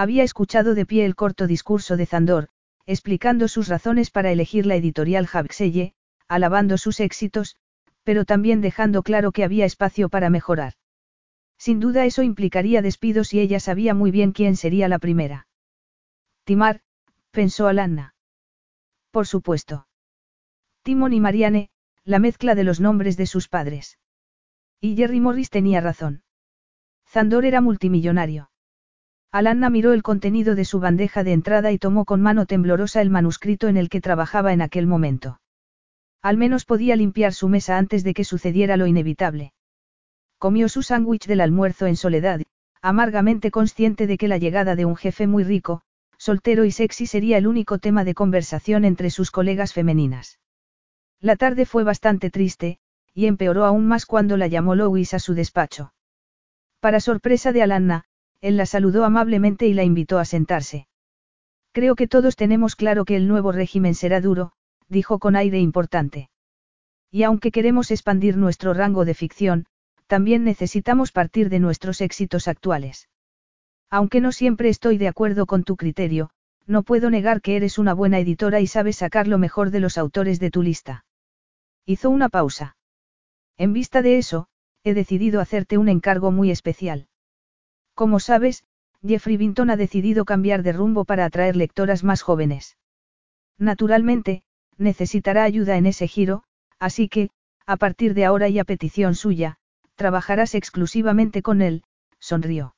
Había 0.01 0.25
escuchado 0.25 0.75
de 0.75 0.87
pie 0.87 1.05
el 1.05 1.15
corto 1.15 1.47
discurso 1.47 1.99
de 1.99 2.07
Zandor, 2.07 2.49
explicando 2.87 3.49
sus 3.49 3.69
razones 3.69 4.11
para 4.11 4.33
elegir 4.33 4.65
la 4.65 4.77
editorial 4.77 5.29
Habselle, 5.31 5.93
alabando 6.27 6.79
sus 6.79 7.01
éxitos, 7.01 7.57
pero 8.03 8.25
también 8.25 8.63
dejando 8.63 9.03
claro 9.03 9.31
que 9.31 9.45
había 9.45 9.67
espacio 9.67 10.09
para 10.09 10.31
mejorar. 10.31 10.73
Sin 11.59 11.81
duda 11.81 12.07
eso 12.07 12.23
implicaría 12.23 12.81
despidos 12.81 13.35
y 13.35 13.41
ella 13.41 13.61
sabía 13.61 13.93
muy 13.93 14.11
bien 14.11 14.33
quién 14.33 14.57
sería 14.57 14.89
la 14.89 14.99
primera. 14.99 15.49
Timar, 16.45 16.81
pensó 17.31 17.67
Alanna. 17.69 18.15
Por 19.11 19.27
supuesto. 19.27 19.87
Timon 20.83 21.13
y 21.13 21.21
Marianne, 21.21 21.69
la 22.05 22.21
mezcla 22.21 22.55
de 22.55 22.65
los 22.65 22.81
nombres 22.81 23.19
de 23.19 23.27
sus 23.27 23.49
padres. 23.49 23.99
Y 24.81 24.97
Jerry 24.97 25.21
Morris 25.21 25.51
tenía 25.51 25.83
razón. 25.83 26.23
Zandor 27.07 27.45
era 27.45 27.61
multimillonario. 27.61 28.50
Alanna 29.33 29.71
miró 29.71 29.93
el 29.93 30.03
contenido 30.03 30.57
de 30.57 30.65
su 30.65 30.81
bandeja 30.81 31.23
de 31.23 31.33
entrada 31.33 31.71
y 31.71 31.79
tomó 31.79 32.05
con 32.05 32.21
mano 32.21 32.47
temblorosa 32.47 33.01
el 33.01 33.11
manuscrito 33.11 33.69
en 33.69 33.77
el 33.77 33.89
que 33.89 34.01
trabajaba 34.01 34.53
en 34.53 34.61
aquel 34.61 34.89
momento. 34.89 35.41
Al 36.21 36.37
menos 36.37 36.65
podía 36.65 36.97
limpiar 36.97 37.33
su 37.33 37.49
mesa 37.49 37.79
antes 37.79 38.03
de 38.03 38.13
que 38.13 38.25
sucediera 38.25 38.77
lo 38.77 38.87
inevitable. 38.87 39.53
Comió 40.39 40.69
su 40.69 40.83
sándwich 40.83 41.27
del 41.27 41.41
almuerzo 41.41 41.87
en 41.87 41.97
soledad, 41.97 42.41
amargamente 42.83 43.51
consciente 43.51 44.07
de 44.07 44.19
que 44.19 44.27
la 44.27 44.39
llegada 44.39 44.75
de 44.75 44.85
un 44.85 44.97
jefe 44.97 45.27
muy 45.27 45.45
rico, 45.45 45.83
soltero 46.19 46.65
y 46.65 46.73
sexy 46.73 47.07
sería 47.07 47.39
el 47.39 47.47
único 47.47 47.79
tema 47.79 48.05
de 48.05 48.15
conversación 48.15 48.85
entre 48.85 49.11
sus 49.11 49.31
colegas 49.31 49.73
femeninas. 49.73 50.41
La 51.21 51.37
tarde 51.37 51.67
fue 51.67 51.85
bastante 51.85 52.31
triste, 52.31 52.79
y 53.15 53.27
empeoró 53.27 53.65
aún 53.65 53.87
más 53.87 54.07
cuando 54.07 54.37
la 54.37 54.49
llamó 54.49 54.75
Louis 54.75 55.15
a 55.15 55.19
su 55.19 55.35
despacho. 55.35 55.93
Para 56.81 57.01
sorpresa 57.01 57.53
de 57.53 57.63
Alanna, 57.63 58.05
él 58.41 58.57
la 58.57 58.67
saludó 58.67 59.05
amablemente 59.05 59.67
y 59.67 59.75
la 59.75 59.85
invitó 59.85 60.19
a 60.19 60.25
sentarse. 60.25 60.87
Creo 61.73 61.95
que 61.95 62.09
todos 62.09 62.37
tenemos 62.37 62.75
claro 62.75 63.05
que 63.05 63.17
el 63.17 63.29
nuevo 63.29 63.53
régimen 63.53 63.95
será 63.95 64.21
duro, 64.21 64.53
dijo 64.89 65.19
con 65.19 65.37
aire 65.37 65.61
importante. 65.61 66.31
Y 67.11 67.23
aunque 67.23 67.51
queremos 67.51 67.91
expandir 67.91 68.37
nuestro 68.37 68.75
rango 68.75 69.05
de 69.05 69.15
ficción, 69.15 69.67
también 70.07 70.43
necesitamos 70.45 71.13
partir 71.13 71.49
de 71.49 71.61
nuestros 71.61 72.01
éxitos 72.01 72.49
actuales. 72.49 73.09
Aunque 73.91 74.21
no 74.21 74.33
siempre 74.33 74.69
estoy 74.69 74.99
de 74.99 75.09
acuerdo 75.09 75.47
con 75.47 75.65
tu 75.65 75.77
criterio, 75.77 76.31
no 76.67 76.83
puedo 76.83 77.11
negar 77.11 77.43
que 77.43 77.57
eres 77.57 77.79
una 77.79 77.95
buena 77.95 78.19
editora 78.19 78.61
y 78.61 78.67
sabes 78.67 78.97
sacar 78.97 79.27
lo 79.27 79.39
mejor 79.39 79.71
de 79.71 79.81
los 79.81 79.99
autores 79.99 80.39
de 80.39 80.51
tu 80.51 80.63
lista. 80.63 81.05
Hizo 81.85 82.11
una 82.11 82.29
pausa. 82.29 82.77
En 83.57 83.73
vista 83.73 84.03
de 84.03 84.19
eso, 84.19 84.47
he 84.85 84.95
decidido 84.95 85.41
hacerte 85.41 85.79
un 85.79 85.89
encargo 85.89 86.31
muy 86.31 86.51
especial. 86.51 87.10
Como 88.01 88.19
sabes, 88.19 88.65
Jeffrey 89.07 89.37
Vinton 89.37 89.69
ha 89.69 89.77
decidido 89.77 90.25
cambiar 90.25 90.63
de 90.63 90.73
rumbo 90.73 91.05
para 91.05 91.27
atraer 91.27 91.55
lectoras 91.55 92.03
más 92.03 92.23
jóvenes. 92.23 92.79
Naturalmente, 93.59 94.43
necesitará 94.79 95.45
ayuda 95.45 95.77
en 95.77 95.85
ese 95.85 96.09
giro, 96.09 96.43
así 96.79 97.11
que, 97.11 97.29
a 97.67 97.77
partir 97.77 98.15
de 98.15 98.25
ahora 98.25 98.49
y 98.49 98.59
a 98.59 98.65
petición 98.65 99.15
suya, 99.15 99.59
trabajarás 99.97 100.55
exclusivamente 100.55 101.43
con 101.43 101.61
él, 101.61 101.83
sonrió. 102.19 102.75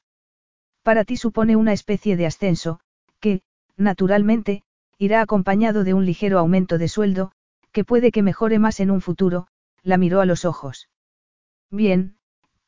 Para 0.83 1.05
ti 1.05 1.17
supone 1.17 1.55
una 1.55 1.73
especie 1.73 2.17
de 2.17 2.27
ascenso, 2.27 2.81
que, 3.21 3.43
naturalmente, 3.77 4.65
irá 4.99 5.21
acompañado 5.21 5.85
de 5.85 5.95
un 5.95 6.05
ligero 6.05 6.41
aumento 6.41 6.79
de 6.79 6.89
sueldo, 6.89 7.31
que 7.71 7.85
puede 7.85 8.11
que 8.11 8.23
mejore 8.23 8.59
más 8.59 8.81
en 8.81 8.91
un 8.91 9.01
futuro, 9.01 9.47
la 9.85 9.99
miró 9.99 10.21
a 10.21 10.27
los 10.27 10.45
ojos. 10.45 10.89
Bien, 11.71 12.17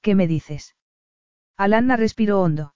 ¿qué 0.03 0.15
me 0.15 0.29
dices? 0.29 0.77
Alanna 1.57 1.97
respiró 1.97 2.41
hondo. 2.41 2.75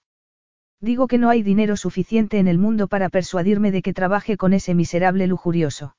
Digo 0.81 1.08
que 1.08 1.18
no 1.18 1.28
hay 1.31 1.42
dinero 1.42 1.76
suficiente 1.76 2.39
en 2.39 2.47
el 2.47 2.58
mundo 2.58 2.86
para 2.86 3.08
persuadirme 3.08 3.73
de 3.73 3.82
que 3.82 3.92
trabaje 3.92 4.36
con 4.36 4.52
ese 4.52 4.74
miserable 4.74 5.26
lujurioso. 5.26 5.97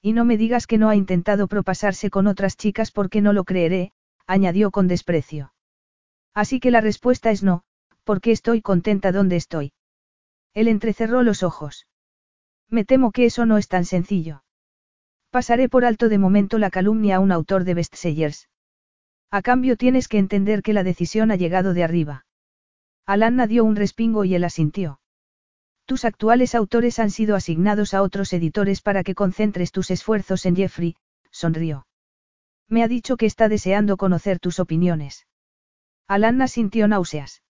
Y 0.00 0.12
no 0.12 0.24
me 0.24 0.36
digas 0.36 0.66
que 0.66 0.78
no 0.78 0.88
ha 0.88 0.96
intentado 0.96 1.46
propasarse 1.46 2.10
con 2.10 2.26
otras 2.26 2.56
chicas 2.56 2.90
porque 2.90 3.20
no 3.20 3.32
lo 3.32 3.44
creeré, 3.44 3.92
añadió 4.26 4.72
con 4.72 4.88
desprecio. 4.88 5.52
Así 6.34 6.58
que 6.58 6.72
la 6.72 6.80
respuesta 6.80 7.30
es 7.30 7.44
no, 7.44 7.62
porque 8.02 8.32
estoy 8.32 8.62
contenta 8.62 9.12
donde 9.12 9.36
estoy. 9.36 9.72
Él 10.54 10.66
entrecerró 10.66 11.22
los 11.22 11.44
ojos. 11.44 11.86
Me 12.68 12.84
temo 12.84 13.12
que 13.12 13.26
eso 13.26 13.46
no 13.46 13.58
es 13.58 13.68
tan 13.68 13.84
sencillo. 13.84 14.42
Pasaré 15.30 15.68
por 15.68 15.84
alto 15.84 16.08
de 16.08 16.18
momento 16.18 16.58
la 16.58 16.70
calumnia 16.70 17.16
a 17.16 17.20
un 17.20 17.30
autor 17.30 17.62
de 17.64 17.74
bestsellers. 17.74 18.48
A 19.32 19.40
cambio 19.40 19.78
tienes 19.78 20.08
que 20.08 20.18
entender 20.18 20.62
que 20.62 20.74
la 20.74 20.84
decisión 20.84 21.30
ha 21.30 21.36
llegado 21.36 21.72
de 21.72 21.82
arriba. 21.82 22.26
Alanna 23.06 23.46
dio 23.46 23.64
un 23.64 23.76
respingo 23.76 24.26
y 24.26 24.34
él 24.34 24.44
asintió. 24.44 25.00
Tus 25.86 26.04
actuales 26.04 26.54
autores 26.54 26.98
han 26.98 27.10
sido 27.10 27.34
asignados 27.34 27.94
a 27.94 28.02
otros 28.02 28.34
editores 28.34 28.82
para 28.82 29.02
que 29.02 29.14
concentres 29.14 29.72
tus 29.72 29.90
esfuerzos 29.90 30.44
en 30.44 30.54
Jeffrey, 30.54 30.96
sonrió. 31.30 31.86
Me 32.68 32.82
ha 32.82 32.88
dicho 32.88 33.16
que 33.16 33.24
está 33.24 33.48
deseando 33.48 33.96
conocer 33.96 34.38
tus 34.38 34.60
opiniones. 34.60 35.26
Alanna 36.06 36.46
sintió 36.46 36.86
náuseas. 36.86 37.42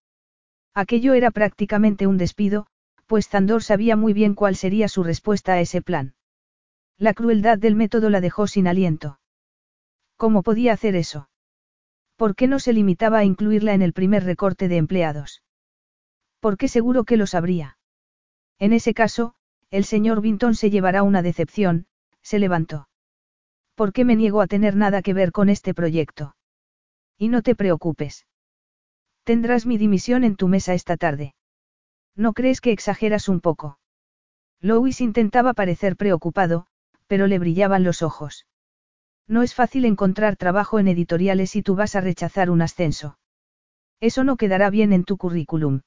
Aquello 0.75 1.15
era 1.15 1.33
prácticamente 1.33 2.07
un 2.07 2.17
despido, 2.17 2.69
pues 3.07 3.29
Zandor 3.29 3.65
sabía 3.65 3.97
muy 3.97 4.13
bien 4.13 4.37
cuál 4.37 4.55
sería 4.55 4.87
su 4.87 5.03
respuesta 5.03 5.55
a 5.55 5.61
ese 5.61 5.83
plan. 5.83 6.15
La 6.97 7.13
crueldad 7.13 7.59
del 7.59 7.75
método 7.75 8.09
la 8.09 8.21
dejó 8.21 8.47
sin 8.47 8.69
aliento. 8.69 9.19
¿Cómo 10.17 10.45
podía 10.45 10.75
hacer 10.75 10.95
eso? 10.95 11.29
¿Por 12.17 12.35
qué 12.37 12.47
no 12.47 12.59
se 12.59 12.73
limitaba 12.73 13.19
a 13.19 13.25
incluirla 13.25 13.75
en 13.75 13.83
el 13.83 13.93
primer 13.93 14.25
recorte 14.25 14.69
de 14.69 14.77
empleados? 14.77 15.43
Porque 16.41 16.69
seguro 16.69 17.05
que 17.05 17.17
lo 17.17 17.27
sabría. 17.27 17.79
En 18.59 18.73
ese 18.73 18.95
caso, 18.95 19.35
el 19.71 19.85
señor 19.85 20.21
Vinton 20.21 20.55
se 20.55 20.71
llevará 20.71 21.03
una 21.03 21.23
decepción, 21.23 21.87
se 22.23 22.39
levantó. 22.39 22.89
¿Por 23.75 23.93
qué 23.93 24.05
me 24.05 24.17
niego 24.17 24.41
a 24.41 24.47
tener 24.47 24.77
nada 24.77 25.03
que 25.03 25.15
ver 25.15 25.33
con 25.33 25.49
este 25.49 25.75
proyecto? 25.75 26.37
Y 27.17 27.29
no 27.29 27.43
te 27.43 27.55
preocupes. 27.55 28.27
Tendrás 29.25 29.67
mi 29.67 29.79
dimisión 29.79 30.25
en 30.25 30.37
tu 30.37 30.49
mesa 30.49 30.75
esta 30.75 30.97
tarde. 30.97 31.35
¿No 32.15 32.33
crees 32.33 32.61
que 32.61 32.73
exageras 32.73 33.29
un 33.29 33.41
poco? 33.41 33.79
Louis 34.61 35.01
intentaba 35.01 35.55
parecer 35.55 35.97
preocupado, 35.97 36.67
pero 37.07 37.27
le 37.27 37.39
brillaban 37.39 37.85
los 37.85 38.03
ojos. 38.03 38.47
No 39.29 39.43
es 39.43 39.55
fácil 39.55 39.85
encontrar 39.85 40.37
trabajo 40.37 40.79
en 40.79 40.89
editoriales 40.89 41.57
y 41.57 41.63
tú 41.63 41.75
vas 41.75 41.97
a 41.97 42.01
rechazar 42.01 42.51
un 42.51 42.63
ascenso. 42.63 43.19
Eso 44.01 44.25
no 44.25 44.37
quedará 44.37 44.69
bien 44.69 44.93
en 44.93 45.05
tu 45.05 45.17
currículum. 45.17 45.83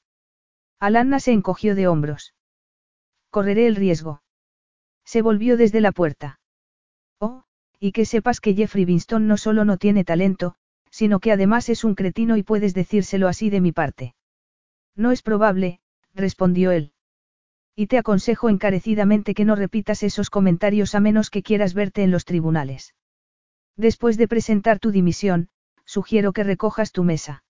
Alanna 0.80 1.20
se 1.20 1.32
encogió 1.32 1.74
de 1.74 1.86
hombros. 1.86 2.34
Correré 3.30 3.66
el 3.66 3.76
riesgo. 3.76 4.22
Se 5.04 5.22
volvió 5.22 5.56
desde 5.56 5.80
la 5.80 5.92
puerta. 5.92 6.40
Oh, 7.20 7.44
y 7.78 7.92
que 7.92 8.04
sepas 8.04 8.40
que 8.40 8.54
Jeffrey 8.54 8.84
Winston 8.84 9.26
no 9.26 9.36
solo 9.36 9.64
no 9.64 9.76
tiene 9.76 10.04
talento, 10.04 10.56
sino 10.90 11.20
que 11.20 11.32
además 11.32 11.68
es 11.68 11.84
un 11.84 11.94
cretino 11.94 12.36
y 12.36 12.42
puedes 12.42 12.74
decírselo 12.74 13.28
así 13.28 13.50
de 13.50 13.60
mi 13.60 13.72
parte. 13.72 14.14
No 14.94 15.12
es 15.12 15.22
probable, 15.22 15.80
respondió 16.14 16.70
él. 16.70 16.92
Y 17.74 17.86
te 17.86 17.98
aconsejo 17.98 18.48
encarecidamente 18.48 19.34
que 19.34 19.44
no 19.44 19.54
repitas 19.54 20.02
esos 20.02 20.30
comentarios 20.30 20.94
a 20.94 21.00
menos 21.00 21.28
que 21.28 21.42
quieras 21.42 21.74
verte 21.74 22.02
en 22.02 22.10
los 22.10 22.24
tribunales. 22.24 22.94
Después 23.76 24.16
de 24.16 24.28
presentar 24.28 24.78
tu 24.78 24.90
dimisión, 24.90 25.48
sugiero 25.84 26.32
que 26.32 26.44
recojas 26.44 26.92
tu 26.92 27.04
mesa. 27.04 27.44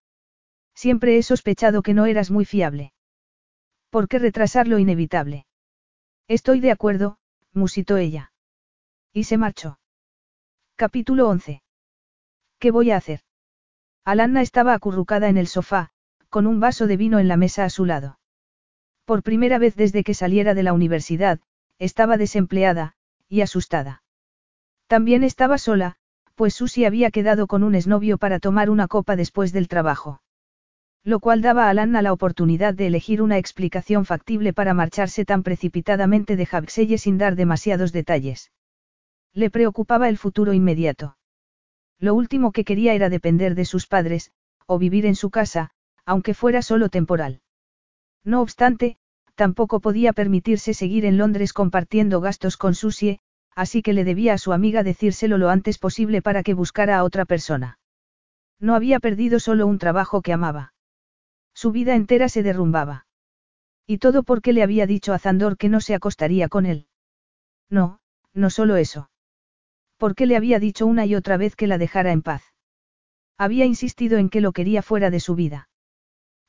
Siempre 0.75 1.17
he 1.17 1.23
sospechado 1.23 1.83
que 1.83 1.95
no 1.95 2.07
eras 2.07 2.31
muy 2.31 2.45
fiable. 2.45 2.93
¿Por 3.91 4.09
qué 4.09 4.19
retrasar 4.19 4.69
lo 4.69 4.79
inevitable? 4.79 5.47
Estoy 6.29 6.61
de 6.61 6.73
acuerdo, 6.73 7.19
musitó 7.53 7.97
ella. 7.97 8.33
Y 9.13 9.25
se 9.25 9.39
marchó. 9.39 9.79
Capítulo 10.75 11.29
11. 11.29 11.63
¿Qué 12.59 12.71
voy 12.71 12.91
a 12.91 12.97
hacer? 12.97 13.21
Alanna 14.05 14.43
estaba 14.43 14.75
acurrucada 14.75 15.29
en 15.29 15.39
el 15.39 15.47
sofá, 15.47 15.91
con 16.29 16.47
un 16.47 16.61
vaso 16.61 16.87
de 16.87 16.97
vino 16.97 17.19
en 17.19 17.29
la 17.29 17.37
mesa 17.37 17.65
a 17.65 17.71
su 17.71 17.87
lado. 17.87 18.19
Por 19.05 19.23
primera 19.23 19.59
vez 19.59 19.77
desde 19.77 20.05
que 20.05 20.15
saliera 20.15 20.55
de 20.55 20.65
la 20.65 20.73
universidad, 20.73 21.41
estaba 21.79 22.17
desempleada, 22.17 22.97
y 23.29 23.41
asustada. 23.41 24.03
También 24.87 25.25
estaba 25.25 25.59
sola, 25.59 25.97
pues 26.37 26.55
Susie 26.55 26.87
había 26.87 27.11
quedado 27.11 27.47
con 27.47 27.65
un 27.65 27.75
exnovio 27.75 28.19
para 28.19 28.39
tomar 28.39 28.71
una 28.71 28.87
copa 28.87 29.17
después 29.17 29.53
del 29.53 29.67
trabajo. 29.67 30.21
Lo 31.03 31.19
cual 31.19 31.41
daba 31.41 31.67
a 31.67 31.71
Alanna 31.71 32.03
la 32.03 32.13
oportunidad 32.13 32.75
de 32.75 32.87
elegir 32.89 33.23
una 33.23 33.39
explicación 33.39 34.05
factible 34.05 34.53
para 34.53 34.75
marcharse 34.75 35.25
tan 35.25 35.43
precipitadamente 35.43 36.37
de 36.37 36.47
Haxelle 36.51 36.99
sin 36.99 37.17
dar 37.17 37.37
demasiados 37.37 37.93
detalles. 37.93 38.53
Le 39.33 39.51
preocupaba 39.51 40.09
el 40.09 40.19
futuro 40.19 40.53
inmediato. 40.53 41.17
Lo 41.99 42.15
último 42.15 42.53
que 42.53 42.65
quería 42.65 42.93
era 42.93 43.09
depender 43.09 43.55
de 43.55 43.65
sus 43.65 43.87
padres, 43.87 44.31
o 44.67 44.79
vivir 44.79 45.07
en 45.07 45.15
su 45.15 45.31
casa, 45.31 45.71
aunque 46.05 46.35
fuera 46.35 46.61
solo 46.61 46.89
temporal. 46.91 47.41
No 48.25 48.43
obstante, 48.43 48.99
tampoco 49.37 49.81
podía 49.81 50.13
permitirse 50.13 50.75
seguir 50.75 51.05
en 51.05 51.17
Londres 51.17 51.53
compartiendo 51.53 52.21
gastos 52.21 52.57
con 52.57 52.75
Susie, 52.75 53.21
así 53.57 53.83
que 53.83 53.93
le 53.93 54.05
debía 54.05 54.35
a 54.35 54.39
su 54.39 54.52
amiga 54.52 54.85
decírselo 54.85 55.39
lo 55.39 55.51
antes 55.51 55.78
posible 55.78 56.23
para 56.23 56.44
que 56.44 56.55
buscara 56.55 56.97
a 56.97 57.02
otra 57.02 57.25
persona. 57.25 57.81
No 58.60 58.76
había 58.76 59.01
perdido 59.01 59.41
solo 59.41 59.67
un 59.67 59.78
trabajo 59.78 60.23
que 60.23 60.33
amaba. 60.33 60.75
Su 61.55 61.73
vida 61.73 61.97
entera 61.97 62.28
se 62.28 62.44
derrumbaba. 62.44 63.07
Y 63.85 63.99
todo 63.99 64.23
porque 64.23 64.52
le 64.52 64.62
había 64.62 64.86
dicho 64.86 65.12
a 65.12 65.18
Zandor 65.18 65.57
que 65.57 65.68
no 65.68 65.81
se 65.81 65.97
acostaría 65.97 66.49
con 66.49 66.67
él. 66.67 66.86
No, 67.68 67.99
no 68.33 68.51
solo 68.51 68.76
eso 68.76 69.09
porque 69.97 70.26
le 70.26 70.36
había 70.36 70.59
dicho 70.59 70.86
una 70.86 71.07
y 71.07 71.15
otra 71.15 71.36
vez 71.36 71.57
que 71.57 71.67
la 71.67 71.78
dejara 71.78 72.12
en 72.12 72.23
paz. 72.23 72.43
Había 73.39 73.65
insistido 73.65 74.18
en 74.18 74.28
que 74.28 74.41
lo 74.41 74.52
quería 74.52 74.83
fuera 74.83 75.10
de 75.10 75.20
su 75.20 75.35
vida. 75.35 75.68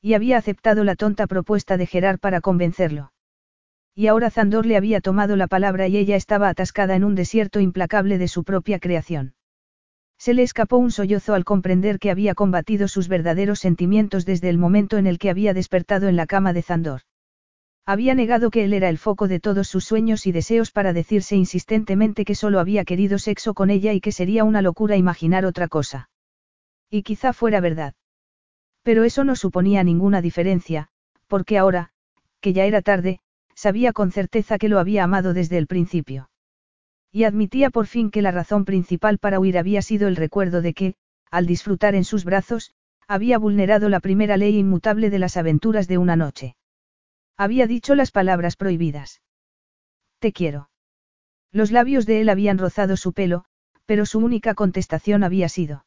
Y 0.00 0.14
había 0.14 0.38
aceptado 0.38 0.84
la 0.84 0.96
tonta 0.96 1.26
propuesta 1.26 1.76
de 1.76 1.86
Gerard 1.86 2.18
para 2.18 2.40
convencerlo. 2.40 3.12
Y 3.98 4.06
ahora 4.06 4.30
Zandor 4.30 4.64
le 4.64 4.76
había 4.76 5.00
tomado 5.00 5.34
la 5.34 5.48
palabra 5.48 5.88
y 5.88 5.96
ella 5.96 6.14
estaba 6.14 6.48
atascada 6.48 6.94
en 6.94 7.02
un 7.02 7.16
desierto 7.16 7.58
implacable 7.58 8.16
de 8.16 8.28
su 8.28 8.44
propia 8.44 8.78
creación. 8.78 9.34
Se 10.18 10.34
le 10.34 10.44
escapó 10.44 10.76
un 10.76 10.92
sollozo 10.92 11.34
al 11.34 11.44
comprender 11.44 11.98
que 11.98 12.12
había 12.12 12.36
combatido 12.36 12.86
sus 12.86 13.08
verdaderos 13.08 13.58
sentimientos 13.58 14.24
desde 14.24 14.50
el 14.50 14.56
momento 14.56 14.98
en 14.98 15.08
el 15.08 15.18
que 15.18 15.30
había 15.30 15.52
despertado 15.52 16.06
en 16.06 16.14
la 16.14 16.26
cama 16.26 16.52
de 16.52 16.62
Zandor. 16.62 17.00
Había 17.84 18.14
negado 18.14 18.52
que 18.52 18.62
él 18.62 18.72
era 18.72 18.88
el 18.88 18.98
foco 18.98 19.26
de 19.26 19.40
todos 19.40 19.66
sus 19.66 19.84
sueños 19.86 20.28
y 20.28 20.30
deseos 20.30 20.70
para 20.70 20.92
decirse 20.92 21.34
insistentemente 21.34 22.24
que 22.24 22.36
solo 22.36 22.60
había 22.60 22.84
querido 22.84 23.18
sexo 23.18 23.52
con 23.52 23.68
ella 23.68 23.94
y 23.94 24.00
que 24.00 24.12
sería 24.12 24.44
una 24.44 24.62
locura 24.62 24.96
imaginar 24.96 25.44
otra 25.44 25.66
cosa. 25.66 26.08
Y 26.88 27.02
quizá 27.02 27.32
fuera 27.32 27.60
verdad. 27.60 27.94
Pero 28.84 29.02
eso 29.02 29.24
no 29.24 29.34
suponía 29.34 29.82
ninguna 29.82 30.22
diferencia, 30.22 30.86
porque 31.26 31.58
ahora, 31.58 31.90
que 32.40 32.52
ya 32.52 32.64
era 32.64 32.80
tarde, 32.80 33.18
sabía 33.58 33.92
con 33.92 34.12
certeza 34.12 34.56
que 34.56 34.68
lo 34.68 34.78
había 34.78 35.02
amado 35.02 35.34
desde 35.34 35.58
el 35.58 35.66
principio. 35.66 36.30
Y 37.10 37.24
admitía 37.24 37.70
por 37.70 37.88
fin 37.88 38.12
que 38.12 38.22
la 38.22 38.30
razón 38.30 38.64
principal 38.64 39.18
para 39.18 39.40
huir 39.40 39.58
había 39.58 39.82
sido 39.82 40.06
el 40.06 40.14
recuerdo 40.14 40.62
de 40.62 40.74
que, 40.74 40.94
al 41.32 41.44
disfrutar 41.46 41.96
en 41.96 42.04
sus 42.04 42.24
brazos, 42.24 42.72
había 43.08 43.36
vulnerado 43.36 43.88
la 43.88 43.98
primera 43.98 44.36
ley 44.36 44.56
inmutable 44.56 45.10
de 45.10 45.18
las 45.18 45.36
aventuras 45.36 45.88
de 45.88 45.98
una 45.98 46.14
noche. 46.14 46.54
Había 47.36 47.66
dicho 47.66 47.96
las 47.96 48.12
palabras 48.12 48.54
prohibidas. 48.54 49.22
Te 50.20 50.32
quiero. 50.32 50.70
Los 51.50 51.72
labios 51.72 52.06
de 52.06 52.20
él 52.20 52.28
habían 52.28 52.58
rozado 52.58 52.96
su 52.96 53.12
pelo, 53.12 53.44
pero 53.86 54.06
su 54.06 54.20
única 54.20 54.54
contestación 54.54 55.24
había 55.24 55.48
sido. 55.48 55.84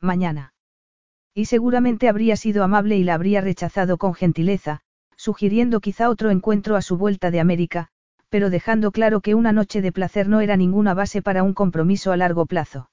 Mañana. 0.00 0.54
Y 1.34 1.44
seguramente 1.44 2.08
habría 2.08 2.36
sido 2.36 2.64
amable 2.64 2.96
y 2.96 3.04
la 3.04 3.14
habría 3.14 3.42
rechazado 3.42 3.96
con 3.96 4.14
gentileza, 4.14 4.82
sugiriendo 5.20 5.80
quizá 5.80 6.08
otro 6.08 6.30
encuentro 6.30 6.76
a 6.76 6.80
su 6.80 6.96
vuelta 6.96 7.30
de 7.30 7.40
América, 7.40 7.88
pero 8.30 8.48
dejando 8.48 8.90
claro 8.90 9.20
que 9.20 9.34
una 9.34 9.52
noche 9.52 9.82
de 9.82 9.92
placer 9.92 10.30
no 10.30 10.40
era 10.40 10.56
ninguna 10.56 10.94
base 10.94 11.20
para 11.20 11.42
un 11.42 11.52
compromiso 11.52 12.10
a 12.10 12.16
largo 12.16 12.46
plazo. 12.46 12.90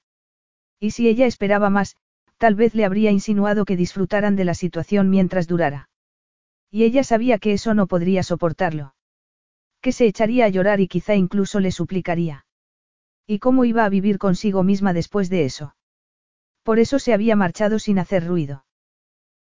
Y 0.78 0.90
si 0.90 1.08
ella 1.08 1.24
esperaba 1.24 1.70
más, 1.70 1.96
tal 2.36 2.54
vez 2.54 2.74
le 2.74 2.84
habría 2.84 3.10
insinuado 3.12 3.64
que 3.64 3.78
disfrutaran 3.78 4.36
de 4.36 4.44
la 4.44 4.52
situación 4.52 5.08
mientras 5.08 5.46
durara. 5.46 5.88
Y 6.70 6.84
ella 6.84 7.02
sabía 7.02 7.38
que 7.38 7.54
eso 7.54 7.72
no 7.72 7.86
podría 7.86 8.22
soportarlo. 8.22 8.94
Que 9.80 9.92
se 9.92 10.04
echaría 10.04 10.44
a 10.44 10.50
llorar 10.50 10.80
y 10.80 10.86
quizá 10.86 11.14
incluso 11.14 11.60
le 11.60 11.72
suplicaría. 11.72 12.44
¿Y 13.26 13.38
cómo 13.38 13.64
iba 13.64 13.86
a 13.86 13.88
vivir 13.88 14.18
consigo 14.18 14.62
misma 14.64 14.92
después 14.92 15.30
de 15.30 15.46
eso? 15.46 15.76
Por 16.62 16.78
eso 16.78 16.98
se 16.98 17.14
había 17.14 17.36
marchado 17.36 17.78
sin 17.78 17.98
hacer 17.98 18.26
ruido. 18.26 18.66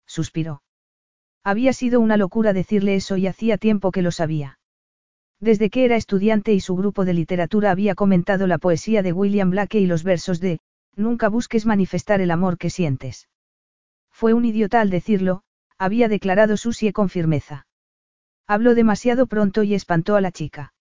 Suspiró. 0.05 0.61
Había 1.47 1.71
sido 1.71 2.01
una 2.01 2.17
locura 2.17 2.51
decirle 2.51 2.95
eso 2.95 3.15
y 3.15 3.25
hacía 3.25 3.57
tiempo 3.57 3.93
que 3.93 4.01
lo 4.01 4.11
sabía. 4.11 4.59
Desde 5.39 5.69
que 5.69 5.85
era 5.85 5.95
estudiante 5.95 6.51
y 6.51 6.59
su 6.59 6.75
grupo 6.75 7.05
de 7.05 7.13
literatura 7.13 7.71
había 7.71 7.95
comentado 7.95 8.47
la 8.47 8.57
poesía 8.57 9.01
de 9.01 9.13
William 9.13 9.51
Blake 9.51 9.79
y 9.79 9.85
los 9.85 10.03
versos 10.03 10.41
de, 10.41 10.59
Nunca 10.97 11.29
busques 11.29 11.65
manifestar 11.65 12.19
el 12.19 12.31
amor 12.31 12.57
que 12.57 12.69
sientes. 12.69 13.29
Fue 14.11 14.33
un 14.33 14.43
idiota 14.43 14.81
al 14.81 14.89
decirlo, 14.89 15.43
había 15.77 16.09
declarado 16.09 16.57
Susie 16.57 16.91
con 16.91 17.07
firmeza. 17.07 17.65
Habló 18.45 18.75
demasiado 18.75 19.25
pronto 19.25 19.63
y 19.63 19.73
espantó 19.73 20.17
a 20.17 20.21
la 20.21 20.33
chica. 20.33 20.73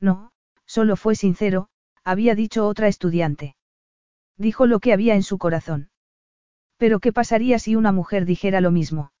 No, 0.00 0.32
solo 0.66 0.96
fue 0.96 1.14
sincero, 1.14 1.68
había 2.02 2.34
dicho 2.34 2.66
otra 2.66 2.88
estudiante. 2.88 3.54
Dijo 4.38 4.66
lo 4.66 4.80
que 4.80 4.92
había 4.92 5.14
en 5.14 5.22
su 5.22 5.38
corazón. 5.38 5.90
Pero 6.78 6.98
¿qué 6.98 7.12
pasaría 7.12 7.60
si 7.60 7.76
una 7.76 7.92
mujer 7.92 8.24
dijera 8.24 8.60
lo 8.60 8.72
mismo? 8.72 9.12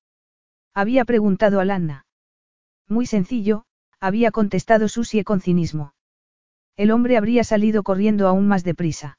Había 0.74 1.04
preguntado 1.04 1.60
a 1.60 1.64
Lanna. 1.64 2.04
Muy 2.88 3.06
sencillo, 3.06 3.64
había 4.00 4.32
contestado 4.32 4.88
Susie 4.88 5.22
con 5.22 5.40
cinismo. 5.40 5.94
El 6.76 6.90
hombre 6.90 7.16
habría 7.16 7.44
salido 7.44 7.84
corriendo 7.84 8.26
aún 8.26 8.48
más 8.48 8.64
deprisa. 8.64 9.16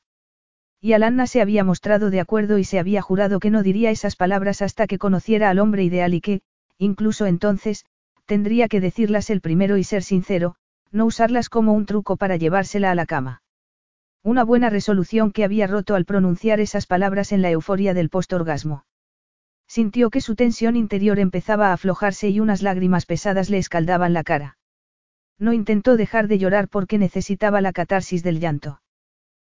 Y 0.82 0.92
Alanna 0.92 1.27
se 1.27 1.42
había 1.42 1.64
mostrado 1.64 2.09
de 2.09 2.19
acuerdo 2.19 2.58
y 2.58 2.66
se 2.66 2.77
había 2.77 3.01
jurado 3.01 3.40
que 3.40 3.50
no 3.50 3.64
diría 3.64 3.90
esas 3.90 4.17
palabras 4.17 4.61
hasta 4.61 4.85
que 4.85 4.98
conociera 4.98 5.50
al 5.50 5.59
hombre 5.59 5.85
ideal 5.85 6.14
y 6.14 6.19
que, 6.19 6.42
incluso 6.77 7.25
entonces, 7.25 7.85
tendría 8.25 8.67
que 8.67 8.82
decirlas 8.82 9.30
el 9.30 9.40
primero 9.40 9.77
y 9.77 9.85
ser 9.85 10.03
sincero, 10.03 10.56
no 10.92 11.06
usarlas 11.06 11.48
como 11.48 11.72
un 11.74 11.85
truco 11.85 12.17
para 12.17 12.35
llevársela 12.35 12.92
a 12.92 12.95
la 12.95 13.06
cama. 13.06 13.42
Una 14.24 14.43
buena 14.43 14.69
resolución 14.69 15.32
que 15.32 15.45
había 15.45 15.67
roto 15.67 15.95
al 15.95 16.03
pronunciar 16.03 16.59
esas 16.59 16.85
palabras 16.85 17.32
en 17.32 17.42
la 17.42 17.50
euforia 17.50 17.93
del 17.93 18.09
postorgasmo. 18.09 18.84
Sintió 19.68 20.10
que 20.10 20.22
su 20.22 20.35
tensión 20.35 20.76
interior 20.76 21.19
empezaba 21.19 21.69
a 21.69 21.74
aflojarse 21.74 22.30
y 22.30 22.40
unas 22.40 22.61
lágrimas 22.61 23.06
pesadas 23.06 23.50
le 23.50 23.58
escaldaban 23.58 24.14
la 24.14 24.24
cara. 24.24 24.58
No 25.38 25.53
intentó 25.53 25.98
dejar 25.98 26.27
de 26.27 26.38
llorar 26.38 26.69
porque 26.69 26.98
necesitaba 26.98 27.61
la 27.61 27.74
catarsis 27.74 28.24
del 28.24 28.40
llanto. 28.40 28.82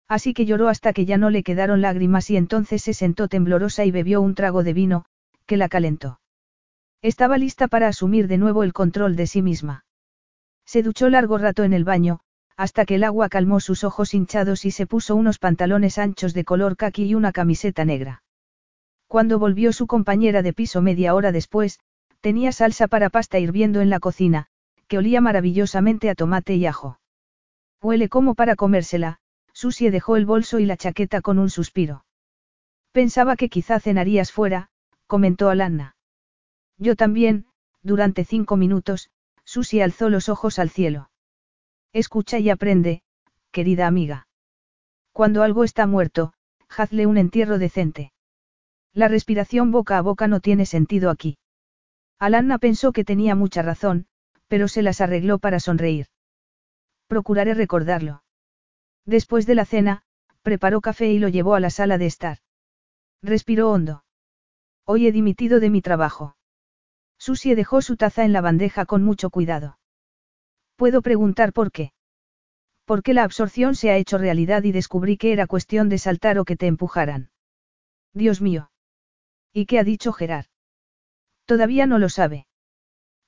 Así 0.08 0.34
que 0.34 0.44
lloró 0.44 0.68
hasta 0.68 0.92
que 0.92 1.06
ya 1.06 1.16
no 1.18 1.30
le 1.30 1.42
quedaron 1.42 1.80
lágrimas 1.80 2.28
y 2.30 2.36
entonces 2.36 2.82
se 2.82 2.94
sentó 2.94 3.28
temblorosa 3.28 3.84
y 3.84 3.90
bebió 3.90 4.20
un 4.20 4.34
trago 4.34 4.64
de 4.64 4.72
vino, 4.72 5.04
que 5.46 5.56
la 5.56 5.68
calentó. 5.68 6.20
Estaba 7.00 7.38
lista 7.38 7.68
para 7.68 7.88
asumir 7.88 8.26
de 8.26 8.36
nuevo 8.36 8.62
el 8.62 8.72
control 8.72 9.16
de 9.16 9.26
sí 9.26 9.40
misma. 9.40 9.84
Se 10.66 10.82
duchó 10.82 11.08
largo 11.08 11.38
rato 11.38 11.64
en 11.64 11.72
el 11.72 11.84
baño, 11.84 12.20
hasta 12.56 12.84
que 12.84 12.96
el 12.96 13.04
agua 13.04 13.28
calmó 13.28 13.60
sus 13.60 13.84
ojos 13.84 14.12
hinchados 14.12 14.64
y 14.64 14.70
se 14.70 14.86
puso 14.86 15.16
unos 15.16 15.38
pantalones 15.38 15.96
anchos 15.96 16.34
de 16.34 16.44
color 16.44 16.76
caqui 16.76 17.04
y 17.04 17.14
una 17.14 17.32
camiseta 17.32 17.84
negra. 17.84 18.22
Cuando 19.10 19.40
volvió 19.40 19.72
su 19.72 19.88
compañera 19.88 20.40
de 20.40 20.52
piso 20.52 20.82
media 20.82 21.16
hora 21.16 21.32
después, 21.32 21.80
tenía 22.20 22.52
salsa 22.52 22.86
para 22.86 23.10
pasta 23.10 23.40
hirviendo 23.40 23.80
en 23.80 23.90
la 23.90 23.98
cocina, 23.98 24.46
que 24.86 24.98
olía 24.98 25.20
maravillosamente 25.20 26.10
a 26.10 26.14
tomate 26.14 26.54
y 26.54 26.64
ajo. 26.64 27.00
Huele 27.82 28.08
como 28.08 28.36
para 28.36 28.54
comérsela, 28.54 29.18
Susie 29.52 29.90
dejó 29.90 30.14
el 30.14 30.26
bolso 30.26 30.60
y 30.60 30.64
la 30.64 30.76
chaqueta 30.76 31.22
con 31.22 31.40
un 31.40 31.50
suspiro. 31.50 32.04
Pensaba 32.92 33.34
que 33.34 33.48
quizá 33.48 33.80
cenarías 33.80 34.30
fuera, 34.30 34.70
comentó 35.08 35.50
Alanna. 35.50 35.96
Yo 36.78 36.94
también, 36.94 37.46
durante 37.82 38.24
cinco 38.24 38.56
minutos, 38.56 39.10
Susie 39.42 39.82
alzó 39.82 40.08
los 40.08 40.28
ojos 40.28 40.60
al 40.60 40.70
cielo. 40.70 41.10
Escucha 41.92 42.38
y 42.38 42.48
aprende, 42.48 43.02
querida 43.50 43.88
amiga. 43.88 44.28
Cuando 45.10 45.42
algo 45.42 45.64
está 45.64 45.88
muerto, 45.88 46.32
hazle 46.68 47.06
un 47.06 47.18
entierro 47.18 47.58
decente. 47.58 48.12
La 48.92 49.08
respiración 49.08 49.70
boca 49.70 49.98
a 49.98 50.02
boca 50.02 50.26
no 50.26 50.40
tiene 50.40 50.66
sentido 50.66 51.10
aquí. 51.10 51.38
Alanna 52.18 52.58
pensó 52.58 52.92
que 52.92 53.04
tenía 53.04 53.34
mucha 53.34 53.62
razón, 53.62 54.06
pero 54.48 54.68
se 54.68 54.82
las 54.82 55.00
arregló 55.00 55.38
para 55.38 55.60
sonreír. 55.60 56.06
Procuraré 57.06 57.54
recordarlo. 57.54 58.22
Después 59.06 59.46
de 59.46 59.54
la 59.54 59.64
cena, 59.64 60.02
preparó 60.42 60.80
café 60.80 61.10
y 61.10 61.18
lo 61.18 61.28
llevó 61.28 61.54
a 61.54 61.60
la 61.60 61.70
sala 61.70 61.98
de 61.98 62.06
estar. 62.06 62.38
Respiró 63.22 63.70
hondo. 63.70 64.04
Hoy 64.84 65.06
he 65.06 65.12
dimitido 65.12 65.60
de 65.60 65.70
mi 65.70 65.82
trabajo. 65.82 66.36
Susie 67.18 67.54
dejó 67.54 67.82
su 67.82 67.96
taza 67.96 68.24
en 68.24 68.32
la 68.32 68.40
bandeja 68.40 68.86
con 68.86 69.02
mucho 69.02 69.30
cuidado. 69.30 69.78
Puedo 70.76 71.02
preguntar 71.02 71.52
por 71.52 71.70
qué. 71.70 71.92
Porque 72.86 73.14
la 73.14 73.24
absorción 73.24 73.74
se 73.76 73.90
ha 73.90 73.96
hecho 73.96 74.18
realidad 74.18 74.64
y 74.64 74.72
descubrí 74.72 75.16
que 75.16 75.32
era 75.32 75.46
cuestión 75.46 75.88
de 75.88 75.98
saltar 75.98 76.38
o 76.38 76.44
que 76.44 76.56
te 76.56 76.66
empujaran. 76.66 77.30
Dios 78.14 78.40
mío. 78.40 78.69
¿Y 79.52 79.66
qué 79.66 79.78
ha 79.78 79.84
dicho 79.84 80.12
Gerard? 80.12 80.46
Todavía 81.44 81.86
no 81.86 81.98
lo 81.98 82.08
sabe. 82.08 82.46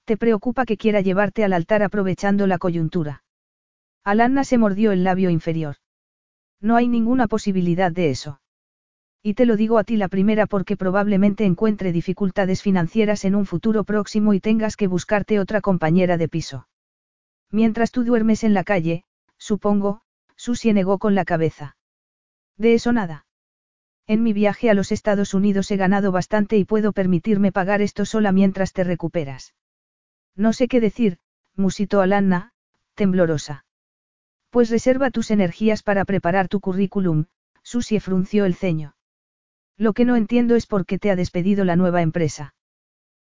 Te 0.05 0.17
preocupa 0.17 0.65
que 0.65 0.77
quiera 0.77 1.01
llevarte 1.01 1.45
al 1.45 1.53
altar 1.53 1.83
aprovechando 1.83 2.47
la 2.47 2.59
coyuntura. 2.59 3.25
Alanna 4.05 4.45
se 4.45 4.59
mordió 4.59 4.93
el 4.93 5.05
labio 5.05 5.31
inferior. 5.31 5.77
No 6.61 6.77
hay 6.77 6.89
ninguna 6.89 7.29
posibilidad 7.29 7.91
de 7.91 8.11
eso. 8.11 8.41
Y 9.23 9.35
te 9.35 9.47
lo 9.47 9.57
digo 9.57 9.79
a 9.79 9.85
ti 9.85 9.97
la 9.97 10.09
primera 10.09 10.47
porque 10.47 10.77
probablemente 10.77 11.45
encuentre 11.45 11.93
dificultades 11.93 12.63
financieras 12.63 13.25
en 13.25 13.37
un 13.37 13.47
futuro 13.47 13.85
próximo 13.85 14.35
y 14.35 14.41
tengas 14.41 14.77
que 14.77 14.89
buscarte 14.89 15.39
otra 15.39 15.61
compañera 15.61 16.17
de 16.17 16.29
piso. 16.29 16.69
Mientras 17.51 17.93
tú 17.93 18.03
duermes 18.03 18.43
en 18.43 18.55
la 18.55 18.65
calle, 18.65 19.05
supongo, 19.39 20.03
Susie 20.37 20.73
negó 20.73 20.99
con 20.99 21.15
la 21.15 21.25
cabeza. 21.25 21.77
De 22.57 22.75
eso 22.75 22.93
nada. 22.93 23.27
En 24.07 24.23
mi 24.23 24.33
viaje 24.33 24.69
a 24.69 24.75
los 24.75 24.93
Estados 24.93 25.35
Unidos 25.35 25.71
he 25.71 25.77
ganado 25.77 26.13
bastante 26.13 26.57
y 26.57 26.65
puedo 26.65 26.93
permitirme 26.93 27.53
pagar 27.53 27.83
esto 27.83 28.05
sola 28.05 28.33
mientras 28.33 28.73
te 28.73 28.85
recuperas. 28.85 29.55
No 30.35 30.53
sé 30.53 30.69
qué 30.69 30.81
decir, 30.81 31.19
musitó 31.55 32.01
Alanna, 32.01 32.53
temblorosa. 32.95 33.65
Pues 34.51 34.71
reserva 34.71 35.11
tus 35.11 35.31
energías 35.31 35.83
para 35.83 36.05
preparar 36.05 36.49
tu 36.49 36.61
currículum, 36.61 37.27
Susie 37.63 38.01
frunció 38.01 38.45
el 38.45 38.55
ceño. 38.55 38.97
Lo 39.77 39.93
que 39.93 40.05
no 40.05 40.17
entiendo 40.17 40.57
es 40.57 40.67
por 40.67 40.85
qué 40.85 40.99
te 40.99 41.11
ha 41.11 41.17
despedido 41.17 41.65
la 41.65 41.77
nueva 41.77 42.03
empresa. 42.03 42.55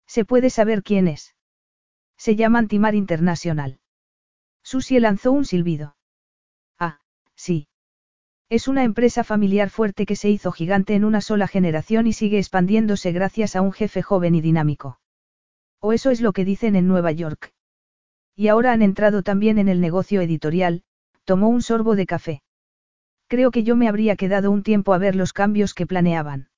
¿Se 0.07 0.25
puede 0.25 0.49
saber 0.49 0.83
quién 0.83 1.07
es? 1.07 1.35
Se 2.17 2.35
llama 2.35 2.59
Antimar 2.59 2.95
Internacional. 2.95 3.79
Susie 4.63 4.99
lanzó 4.99 5.31
un 5.31 5.45
silbido. 5.45 5.95
Ah, 6.79 6.99
sí. 7.35 7.67
Es 8.49 8.67
una 8.67 8.83
empresa 8.83 9.23
familiar 9.23 9.69
fuerte 9.69 10.05
que 10.05 10.15
se 10.15 10.29
hizo 10.29 10.51
gigante 10.51 10.95
en 10.95 11.05
una 11.05 11.21
sola 11.21 11.47
generación 11.47 12.07
y 12.07 12.13
sigue 12.13 12.37
expandiéndose 12.37 13.11
gracias 13.11 13.55
a 13.55 13.61
un 13.61 13.71
jefe 13.71 14.01
joven 14.01 14.35
y 14.35 14.41
dinámico. 14.41 14.99
O 15.79 15.93
eso 15.93 16.11
es 16.11 16.21
lo 16.21 16.33
que 16.33 16.45
dicen 16.45 16.75
en 16.75 16.87
Nueva 16.87 17.11
York. 17.11 17.53
Y 18.35 18.47
ahora 18.47 18.71
han 18.71 18.81
entrado 18.81 19.23
también 19.23 19.57
en 19.57 19.69
el 19.69 19.81
negocio 19.81 20.21
editorial, 20.21 20.83
tomó 21.23 21.49
un 21.49 21.61
sorbo 21.61 21.95
de 21.95 22.05
café. 22.05 22.41
Creo 23.27 23.51
que 23.51 23.63
yo 23.63 23.75
me 23.75 23.87
habría 23.87 24.15
quedado 24.15 24.51
un 24.51 24.63
tiempo 24.63 24.93
a 24.93 24.97
ver 24.97 25.15
los 25.15 25.33
cambios 25.33 25.73
que 25.73 25.87
planeaban. 25.87 26.49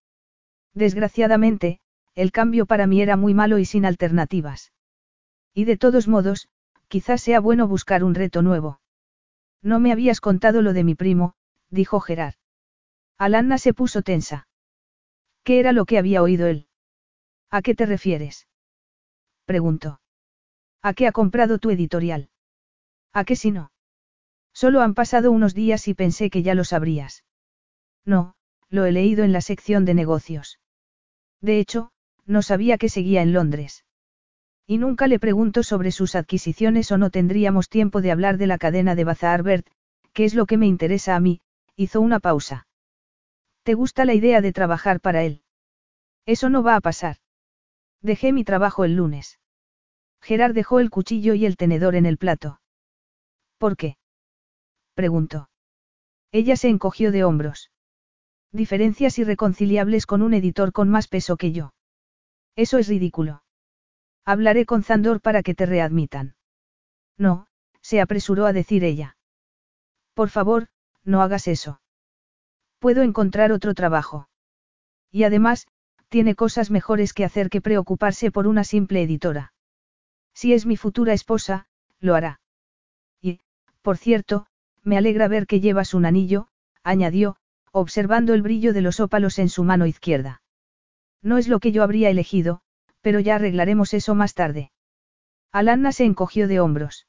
Desgraciadamente, 0.73 1.80
el 2.15 2.31
cambio 2.31 2.65
para 2.65 2.88
mí 2.88 3.01
era 3.01 3.17
muy 3.17 3.33
malo 3.33 3.59
y 3.59 3.65
sin 3.65 3.85
alternativas. 3.85 4.73
Y 5.53 5.65
de 5.65 5.77
todos 5.77 6.07
modos, 6.07 6.49
quizás 6.88 7.22
sea 7.22 7.39
bueno 7.39 7.67
buscar 7.67 8.03
un 8.03 8.15
reto 8.15 8.41
nuevo. 8.41 8.80
No 9.61 9.80
me 9.80 9.91
habías 9.91 10.22
contado 10.22 10.61
lo 10.61 10.73
de 10.73 10.83
mi 10.83 10.95
primo, 10.95 11.33
dijo 11.69 12.00
Gerard. 12.00 12.35
Alanna 13.18 13.58
se 13.58 13.74
puso 13.74 14.02
tensa. 14.02 14.48
¿Qué 15.44 15.60
era 15.60 15.72
lo 15.72 15.85
que 15.85 15.98
había 15.98 16.22
oído 16.22 16.48
él? 16.48 16.68
¿A 17.50 17.61
qué 17.61 17.76
te 17.76 17.85
refieres? 17.85 18.48
preguntó. 19.45 20.02
¿A 20.82 20.94
qué 20.94 21.08
ha 21.08 21.11
comprado 21.11 21.60
tu 21.60 21.69
editorial? 21.69 22.30
¿A 23.14 23.24
qué 23.24 23.35
si 23.35 23.52
no? 23.52 23.72
Solo 24.53 24.82
han 24.82 24.94
pasado 24.94 25.32
unos 25.32 25.53
días 25.53 25.88
y 25.88 25.94
pensé 25.94 26.30
que 26.30 26.44
ya 26.44 26.56
lo 26.56 26.64
sabrías. 26.64 27.24
No, 28.06 28.35
lo 28.69 28.85
he 28.85 28.92
leído 28.92 29.24
en 29.24 29.32
la 29.32 29.42
sección 29.42 29.85
de 29.85 29.94
negocios. 29.94 30.60
De 31.42 31.60
hecho, 31.60 31.92
no 32.26 32.42
sabía 32.42 32.77
que 32.77 32.90
seguía 32.90 33.22
en 33.22 33.34
Londres. 33.34 33.85
Y 34.68 34.77
nunca 34.77 35.08
le 35.08 35.19
pregunto 35.19 35.61
sobre 35.61 35.92
sus 35.92 36.16
adquisiciones 36.16 36.92
o 36.92 36.98
no 36.98 37.10
tendríamos 37.10 37.69
tiempo 37.69 38.02
de 38.02 38.11
hablar 38.11 38.38
de 38.38 38.48
la 38.48 38.58
cadena 38.58 38.95
de 38.95 39.03
Bazaar 39.03 39.44
Bert, 39.44 39.68
que 40.14 40.26
es 40.26 40.34
lo 40.34 40.45
que 40.45 40.58
me 40.58 40.66
interesa 40.66 41.16
a 41.16 41.19
mí, 41.19 41.42
hizo 41.76 42.02
una 42.02 42.20
pausa. 42.20 42.68
¿Te 43.64 43.74
gusta 43.74 44.06
la 44.06 44.14
idea 44.14 44.42
de 44.42 44.54
trabajar 44.54 45.00
para 45.00 45.24
él? 45.24 45.44
Eso 46.26 46.50
no 46.50 46.64
va 46.64 46.76
a 46.76 46.82
pasar. 46.82 47.18
Dejé 48.02 48.32
mi 48.32 48.44
trabajo 48.44 48.86
el 48.86 48.95
lunes. 48.95 49.40
Gerard 50.22 50.54
dejó 50.54 50.80
el 50.80 50.90
cuchillo 50.90 51.34
y 51.34 51.45
el 51.45 51.58
tenedor 51.58 51.95
en 51.95 52.06
el 52.06 52.18
plato. 52.18 52.60
¿Por 53.58 53.78
qué? 53.78 53.98
preguntó. 54.94 55.50
Ella 56.32 56.56
se 56.56 56.70
encogió 56.70 57.12
de 57.12 57.24
hombros. 57.24 57.72
Diferencias 58.52 59.20
irreconciliables 59.20 60.06
con 60.06 60.22
un 60.22 60.34
editor 60.34 60.72
con 60.72 60.90
más 60.90 61.08
peso 61.08 61.38
que 61.38 61.52
yo. 61.52 61.74
Eso 62.56 62.78
es 62.78 62.88
ridículo. 62.88 63.44
Hablaré 64.24 64.66
con 64.66 64.84
Zandor 64.84 65.22
para 65.22 65.44
que 65.44 65.54
te 65.54 65.66
readmitan. 65.66 66.36
No, 67.18 67.48
se 67.82 68.02
apresuró 68.02 68.45
a 68.45 68.54
decir 68.54 68.84
ella. 68.84 69.18
Por 70.14 70.30
favor, 70.30 70.68
no 71.06 71.22
hagas 71.22 71.48
eso. 71.48 71.80
Puedo 72.80 73.03
encontrar 73.03 73.51
otro 73.51 73.74
trabajo. 73.74 74.27
Y 75.11 75.24
además, 75.24 75.67
tiene 76.09 76.35
cosas 76.35 76.72
mejores 76.72 77.14
que 77.14 77.24
hacer 77.24 77.50
que 77.50 77.61
preocuparse 77.61 78.32
por 78.32 78.48
una 78.48 78.64
simple 78.64 79.01
editora. 79.01 79.53
Si 80.34 80.53
es 80.53 80.66
mi 80.66 80.75
futura 80.75 81.14
esposa, 81.14 81.67
lo 82.00 82.16
hará. 82.16 82.42
Y, 83.22 83.40
por 83.82 83.98
cierto, 83.98 84.48
me 84.84 84.98
alegra 84.98 85.27
ver 85.27 85.48
que 85.48 85.61
llevas 85.61 85.93
un 85.93 86.06
anillo, 86.06 86.48
añadió, 86.84 87.38
observando 87.72 88.34
el 88.34 88.42
brillo 88.42 88.74
de 88.74 88.82
los 88.82 89.00
ópalos 89.00 89.40
en 89.40 89.50
su 89.50 89.64
mano 89.64 89.85
izquierda. 89.85 90.42
No 91.22 91.38
es 91.38 91.48
lo 91.48 91.59
que 91.59 91.72
yo 91.72 91.84
habría 91.84 92.09
elegido, 92.09 92.61
pero 93.01 93.19
ya 93.19 93.35
arreglaremos 93.35 93.93
eso 93.93 94.16
más 94.16 94.34
tarde. 94.34 94.72
Alanna 95.51 95.92
se 95.92 96.06
encogió 96.06 96.48
de 96.48 96.59
hombros. 96.59 97.08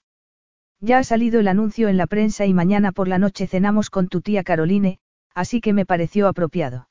Ya 0.80 0.98
ha 0.98 1.04
salido 1.04 1.40
el 1.40 1.48
anuncio 1.48 1.88
en 1.88 1.96
la 1.96 2.06
prensa 2.06 2.46
y 2.46 2.54
mañana 2.54 2.92
por 2.92 3.08
la 3.08 3.18
noche 3.18 3.46
cenamos 3.46 3.90
con 3.90 4.08
tu 4.08 4.20
tía 4.20 4.44
Caroline, 4.44 4.98
así 5.34 5.60
que 5.60 5.72
me 5.72 5.86
pareció 5.86 6.28
apropiado. 6.28 6.88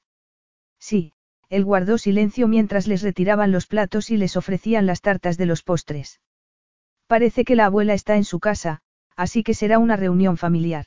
Sí, 0.80 1.14
él 1.50 1.64
guardó 1.64 1.98
silencio 1.98 2.48
mientras 2.48 2.88
les 2.88 3.02
retiraban 3.02 3.52
los 3.52 3.68
platos 3.68 4.10
y 4.10 4.18
les 4.18 4.36
ofrecían 4.36 4.86
las 4.86 5.02
tartas 5.02 5.38
de 5.38 5.46
los 5.46 5.64
postres. 5.64 6.20
Parece 7.08 7.46
que 7.46 7.56
la 7.56 7.66
abuela 7.66 7.94
está 7.94 8.16
en 8.16 8.24
su 8.24 8.40
casa, 8.40 8.82
así 9.16 9.44
que 9.44 9.54
será 9.54 9.78
una 9.80 9.96
reunión 9.96 10.38
familiar. 10.38 10.86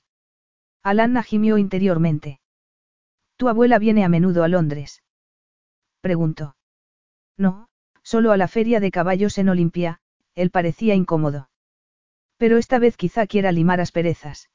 Alanna 0.82 1.22
gimió 1.22 1.58
interiormente. 1.58 2.40
¿Tu 3.36 3.48
abuela 3.48 3.78
viene 3.78 4.04
a 4.04 4.08
menudo 4.08 4.42
a 4.42 4.48
Londres? 4.48 5.02
Preguntó. 6.00 6.56
No, 7.36 7.68
Solo 8.12 8.32
a 8.32 8.38
la 8.38 8.48
feria 8.48 8.80
de 8.80 8.90
caballos 8.90 9.36
en 9.36 9.50
Olimpia, 9.50 10.00
él 10.34 10.50
parecía 10.50 10.94
incómodo. 10.94 11.50
Pero 12.39 12.57
esta 12.57 12.78
vez 12.78 12.97
quizá 12.97 13.26
quiera 13.26 13.52
limar 13.52 13.81
asperezas. 13.81 14.49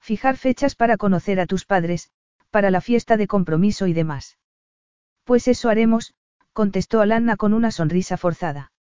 Fijar 0.00 0.36
fechas 0.36 0.74
para 0.74 0.96
conocer 0.96 1.40
a 1.40 1.46
tus 1.46 1.64
padres, 1.64 2.10
para 2.50 2.70
la 2.70 2.80
fiesta 2.80 3.16
de 3.16 3.26
compromiso 3.26 3.86
y 3.86 3.92
demás. 3.92 4.38
Pues 5.24 5.48
eso 5.48 5.68
haremos, 5.68 6.14
contestó 6.52 7.00
Alanna 7.00 7.36
con 7.36 7.54
una 7.54 7.70
sonrisa 7.70 8.16
forzada. 8.16 8.72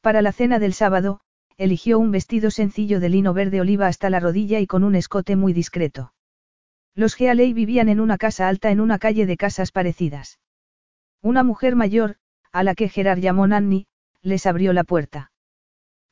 Para 0.00 0.22
la 0.22 0.32
cena 0.32 0.58
del 0.58 0.72
sábado, 0.72 1.20
eligió 1.56 1.98
un 1.98 2.10
vestido 2.10 2.50
sencillo 2.50 3.00
de 3.00 3.10
lino 3.10 3.34
verde 3.34 3.60
oliva 3.60 3.86
hasta 3.86 4.10
la 4.10 4.20
rodilla 4.20 4.60
y 4.60 4.66
con 4.66 4.82
un 4.82 4.94
escote 4.94 5.36
muy 5.36 5.52
discreto. 5.52 6.14
Los 6.94 7.14
Gealey 7.14 7.52
vivían 7.52 7.88
en 7.88 8.00
una 8.00 8.18
casa 8.18 8.48
alta 8.48 8.70
en 8.70 8.80
una 8.80 8.98
calle 8.98 9.26
de 9.26 9.36
casas 9.36 9.70
parecidas. 9.70 10.40
Una 11.22 11.42
mujer 11.42 11.76
mayor, 11.76 12.16
a 12.52 12.62
la 12.64 12.74
que 12.74 12.88
Gerard 12.88 13.20
llamó 13.20 13.46
Nanny, 13.46 13.86
les 14.22 14.46
abrió 14.46 14.72
la 14.72 14.84
puerta. 14.84 15.32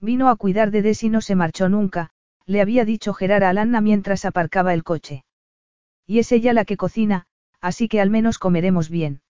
Vino 0.00 0.28
a 0.28 0.36
cuidar 0.36 0.70
de 0.70 0.82
Des 0.82 1.02
y 1.02 1.08
no 1.08 1.20
se 1.20 1.34
marchó 1.34 1.68
nunca, 1.68 2.10
le 2.46 2.60
había 2.60 2.84
dicho 2.84 3.14
Gerard 3.14 3.42
a 3.42 3.50
Alanna 3.50 3.80
mientras 3.80 4.24
aparcaba 4.24 4.72
el 4.72 4.84
coche. 4.84 5.24
Y 6.06 6.20
es 6.20 6.30
ella 6.32 6.52
la 6.52 6.64
que 6.64 6.76
cocina, 6.76 7.26
así 7.60 7.88
que 7.88 8.00
al 8.00 8.08
menos 8.08 8.38
comeremos 8.38 8.90
bien. 8.90 9.20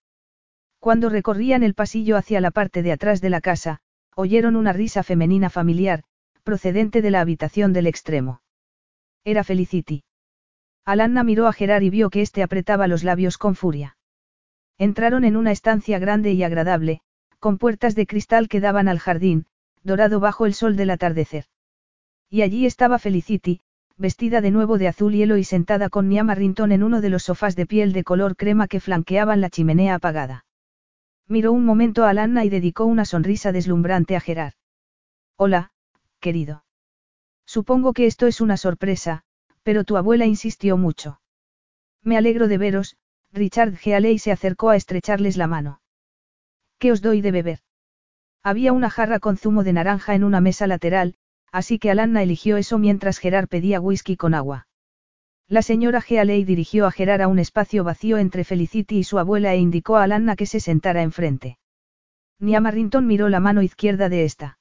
Cuando 0.79 1.09
recorrían 1.09 1.63
el 1.63 1.73
pasillo 1.73 2.15
hacia 2.15 2.39
la 2.39 2.51
parte 2.51 2.83
de 2.83 2.91
atrás 2.91 3.19
de 3.19 3.29
la 3.29 3.41
casa, 3.41 3.81
oyeron 4.15 4.55
una 4.55 4.71
risa 4.71 5.03
femenina 5.03 5.49
familiar, 5.49 6.03
procedente 6.43 7.01
de 7.01 7.11
la 7.11 7.21
habitación 7.21 7.73
del 7.73 7.87
extremo. 7.87 8.41
Era 9.23 9.43
Felicity. 9.43 10.03
Alanna 10.85 11.23
miró 11.23 11.47
a 11.47 11.53
Gerard 11.53 11.83
y 11.83 11.89
vio 11.89 12.09
que 12.09 12.21
éste 12.21 12.43
apretaba 12.43 12.87
los 12.87 13.03
labios 13.03 13.37
con 13.37 13.55
furia. 13.55 13.97
Entraron 14.77 15.25
en 15.25 15.35
una 15.35 15.51
estancia 15.51 15.99
grande 15.99 16.31
y 16.31 16.43
agradable, 16.43 17.01
con 17.39 17.57
puertas 17.57 17.95
de 17.95 18.07
cristal 18.07 18.47
que 18.47 18.61
daban 18.61 18.87
al 18.87 18.99
jardín, 18.99 19.45
dorado 19.83 20.19
bajo 20.19 20.45
el 20.45 20.53
sol 20.53 20.75
del 20.75 20.89
atardecer. 20.89 21.45
Y 22.29 22.41
allí 22.41 22.65
estaba 22.65 22.99
Felicity, 22.99 23.61
vestida 23.97 24.41
de 24.41 24.51
nuevo 24.51 24.77
de 24.77 24.87
azul 24.87 25.13
hielo 25.13 25.37
y 25.37 25.43
sentada 25.43 25.89
con 25.89 26.07
Nia 26.07 26.23
Marrington 26.23 26.71
en 26.71 26.83
uno 26.83 27.01
de 27.01 27.09
los 27.09 27.23
sofás 27.23 27.55
de 27.55 27.65
piel 27.65 27.91
de 27.91 28.03
color 28.03 28.35
crema 28.35 28.67
que 28.67 28.79
flanqueaban 28.79 29.41
la 29.41 29.49
chimenea 29.49 29.95
apagada. 29.95 30.45
Miró 31.27 31.51
un 31.51 31.65
momento 31.65 32.05
a 32.05 32.09
Alanna 32.09 32.45
y 32.45 32.49
dedicó 32.49 32.85
una 32.85 33.05
sonrisa 33.05 33.51
deslumbrante 33.51 34.15
a 34.15 34.19
Gerard. 34.19 34.53
Hola, 35.35 35.71
querido. 36.19 36.63
Supongo 37.45 37.93
que 37.93 38.05
esto 38.05 38.27
es 38.27 38.41
una 38.41 38.57
sorpresa, 38.57 39.23
pero 39.63 39.83
tu 39.83 39.97
abuela 39.97 40.25
insistió 40.25 40.77
mucho. 40.77 41.19
Me 42.03 42.17
alegro 42.17 42.47
de 42.47 42.57
veros, 42.57 42.97
Richard 43.31 43.75
Gealey 43.75 44.17
se 44.17 44.31
acercó 44.31 44.69
a 44.69 44.75
estrecharles 44.75 45.37
la 45.37 45.47
mano. 45.47 45.81
¿Qué 46.77 46.91
os 46.91 47.01
doy 47.01 47.21
de 47.21 47.31
beber? 47.31 47.59
Había 48.43 48.73
una 48.73 48.89
jarra 48.89 49.19
con 49.19 49.37
zumo 49.37 49.63
de 49.63 49.73
naranja 49.73 50.15
en 50.15 50.23
una 50.23 50.41
mesa 50.41 50.67
lateral, 50.67 51.15
así 51.51 51.79
que 51.79 51.91
Alanna 51.91 52.23
eligió 52.23 52.57
eso 52.57 52.77
mientras 52.77 53.19
Gerard 53.19 53.47
pedía 53.47 53.81
whisky 53.81 54.15
con 54.15 54.33
agua. 54.33 54.67
La 55.47 55.61
señora 55.61 55.99
Gealey 55.99 56.43
dirigió 56.43 56.85
a 56.85 56.91
Gerard 56.91 57.21
a 57.21 57.27
un 57.27 57.39
espacio 57.39 57.83
vacío 57.83 58.17
entre 58.17 58.43
Felicity 58.43 58.99
y 58.99 59.03
su 59.03 59.17
abuela 59.17 59.53
e 59.53 59.57
indicó 59.57 59.97
a 59.97 60.03
Alanna 60.03 60.35
que 60.35 60.45
se 60.45 60.59
sentara 60.59 61.01
enfrente. 61.01 61.57
Nia 62.39 62.61
Marrington 62.61 63.07
miró 63.07 63.29
la 63.29 63.39
mano 63.39 63.61
izquierda 63.61 64.09
de 64.09 64.25
esta. 64.25 64.59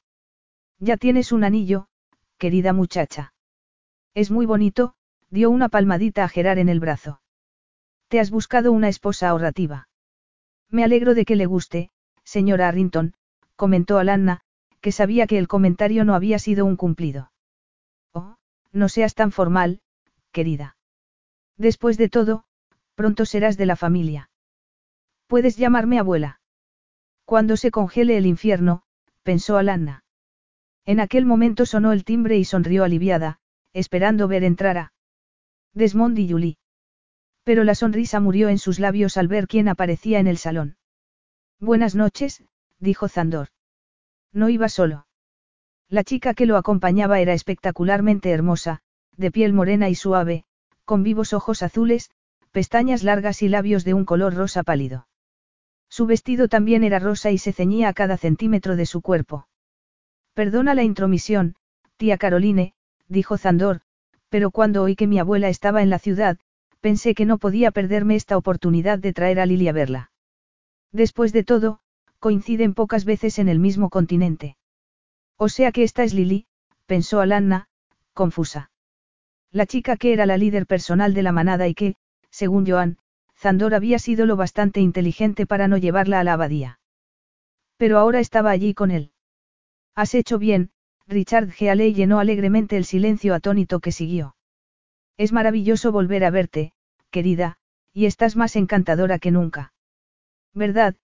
Ya 0.78 0.96
tienes 0.96 1.30
un 1.30 1.44
anillo, 1.44 1.88
querida 2.38 2.72
muchacha. 2.72 3.34
Es 4.14 4.30
muy 4.30 4.46
bonito, 4.46 4.94
dio 5.30 5.50
una 5.50 5.68
palmadita 5.68 6.24
a 6.24 6.28
Gerard 6.28 6.58
en 6.58 6.68
el 6.68 6.80
brazo. 6.80 7.20
Te 8.08 8.18
has 8.18 8.30
buscado 8.30 8.72
una 8.72 8.88
esposa 8.88 9.28
ahorrativa. 9.28 9.88
Me 10.70 10.84
alegro 10.84 11.14
de 11.14 11.24
que 11.24 11.36
le 11.36 11.46
guste, 11.46 11.90
señora 12.24 12.68
Arrington, 12.68 13.12
comentó 13.58 13.98
Alanna, 13.98 14.40
que 14.80 14.92
sabía 14.92 15.26
que 15.26 15.36
el 15.36 15.48
comentario 15.48 16.04
no 16.04 16.14
había 16.14 16.38
sido 16.38 16.64
un 16.64 16.76
cumplido. 16.76 17.32
Oh, 18.14 18.36
no 18.72 18.88
seas 18.88 19.16
tan 19.16 19.32
formal, 19.32 19.80
querida. 20.30 20.76
Después 21.56 21.98
de 21.98 22.08
todo, 22.08 22.44
pronto 22.94 23.26
serás 23.26 23.56
de 23.56 23.66
la 23.66 23.74
familia. 23.74 24.30
Puedes 25.26 25.56
llamarme 25.56 25.98
abuela. 25.98 26.40
Cuando 27.24 27.56
se 27.56 27.72
congele 27.72 28.16
el 28.16 28.26
infierno, 28.26 28.82
pensó 29.24 29.58
Alanna. 29.58 30.04
En 30.86 31.00
aquel 31.00 31.26
momento 31.26 31.66
sonó 31.66 31.92
el 31.92 32.04
timbre 32.04 32.38
y 32.38 32.44
sonrió 32.44 32.84
aliviada, 32.84 33.40
esperando 33.72 34.28
ver 34.28 34.44
entrar 34.44 34.78
a 34.78 34.92
Desmond 35.74 36.16
y 36.16 36.30
Julie. 36.30 36.58
Pero 37.42 37.64
la 37.64 37.74
sonrisa 37.74 38.20
murió 38.20 38.48
en 38.50 38.58
sus 38.58 38.78
labios 38.78 39.16
al 39.16 39.26
ver 39.26 39.48
quién 39.48 39.66
aparecía 39.68 40.20
en 40.20 40.28
el 40.28 40.38
salón. 40.38 40.76
Buenas 41.58 41.96
noches, 41.96 42.44
dijo 42.78 43.08
Zandor. 43.08 43.48
No 44.32 44.48
iba 44.48 44.68
solo. 44.68 45.06
La 45.88 46.04
chica 46.04 46.34
que 46.34 46.46
lo 46.46 46.56
acompañaba 46.56 47.20
era 47.20 47.32
espectacularmente 47.32 48.30
hermosa, 48.30 48.80
de 49.16 49.30
piel 49.30 49.52
morena 49.52 49.88
y 49.88 49.94
suave, 49.94 50.44
con 50.84 51.02
vivos 51.02 51.32
ojos 51.32 51.62
azules, 51.62 52.10
pestañas 52.52 53.02
largas 53.02 53.42
y 53.42 53.48
labios 53.48 53.84
de 53.84 53.94
un 53.94 54.04
color 54.04 54.34
rosa 54.34 54.62
pálido. 54.62 55.06
Su 55.88 56.06
vestido 56.06 56.48
también 56.48 56.84
era 56.84 56.98
rosa 56.98 57.30
y 57.30 57.38
se 57.38 57.52
ceñía 57.52 57.88
a 57.88 57.94
cada 57.94 58.16
centímetro 58.16 58.76
de 58.76 58.86
su 58.86 59.00
cuerpo. 59.00 59.48
Perdona 60.34 60.74
la 60.74 60.84
intromisión, 60.84 61.56
tía 61.96 62.18
Caroline, 62.18 62.74
dijo 63.08 63.38
Zandor, 63.38 63.80
pero 64.28 64.50
cuando 64.50 64.82
oí 64.82 64.94
que 64.94 65.06
mi 65.06 65.18
abuela 65.18 65.48
estaba 65.48 65.82
en 65.82 65.90
la 65.90 65.98
ciudad, 65.98 66.38
pensé 66.80 67.14
que 67.14 67.24
no 67.24 67.38
podía 67.38 67.70
perderme 67.70 68.14
esta 68.14 68.36
oportunidad 68.36 68.98
de 68.98 69.12
traer 69.12 69.40
a 69.40 69.46
Lily 69.46 69.68
a 69.68 69.72
verla. 69.72 70.10
Después 70.92 71.32
de 71.32 71.44
todo, 71.44 71.80
coinciden 72.18 72.74
pocas 72.74 73.04
veces 73.04 73.38
en 73.38 73.48
el 73.48 73.58
mismo 73.58 73.90
continente. 73.90 74.56
O 75.36 75.48
sea 75.48 75.72
que 75.72 75.84
esta 75.84 76.02
es 76.02 76.14
Lily, 76.14 76.46
pensó 76.86 77.20
Alanna, 77.20 77.68
confusa. 78.12 78.70
La 79.52 79.66
chica 79.66 79.96
que 79.96 80.12
era 80.12 80.26
la 80.26 80.36
líder 80.36 80.66
personal 80.66 81.14
de 81.14 81.22
la 81.22 81.32
manada 81.32 81.68
y 81.68 81.74
que, 81.74 81.94
según 82.30 82.66
Joan, 82.66 82.98
Zandor 83.36 83.74
había 83.74 83.98
sido 83.98 84.26
lo 84.26 84.36
bastante 84.36 84.80
inteligente 84.80 85.46
para 85.46 85.68
no 85.68 85.76
llevarla 85.76 86.18
a 86.18 86.24
la 86.24 86.32
abadía. 86.32 86.80
Pero 87.76 87.98
ahora 87.98 88.18
estaba 88.18 88.50
allí 88.50 88.74
con 88.74 88.90
él. 88.90 89.12
Has 89.94 90.14
hecho 90.14 90.38
bien, 90.38 90.70
Richard 91.06 91.52
Gealey 91.52 91.94
llenó 91.94 92.18
alegremente 92.18 92.76
el 92.76 92.84
silencio 92.84 93.34
atónito 93.34 93.78
que 93.78 93.92
siguió. 93.92 94.34
Es 95.16 95.32
maravilloso 95.32 95.92
volver 95.92 96.24
a 96.24 96.30
verte, 96.30 96.72
querida, 97.10 97.58
y 97.92 98.06
estás 98.06 98.36
más 98.36 98.56
encantadora 98.56 99.18
que 99.18 99.30
nunca. 99.30 99.72
¿Verdad, 100.52 100.96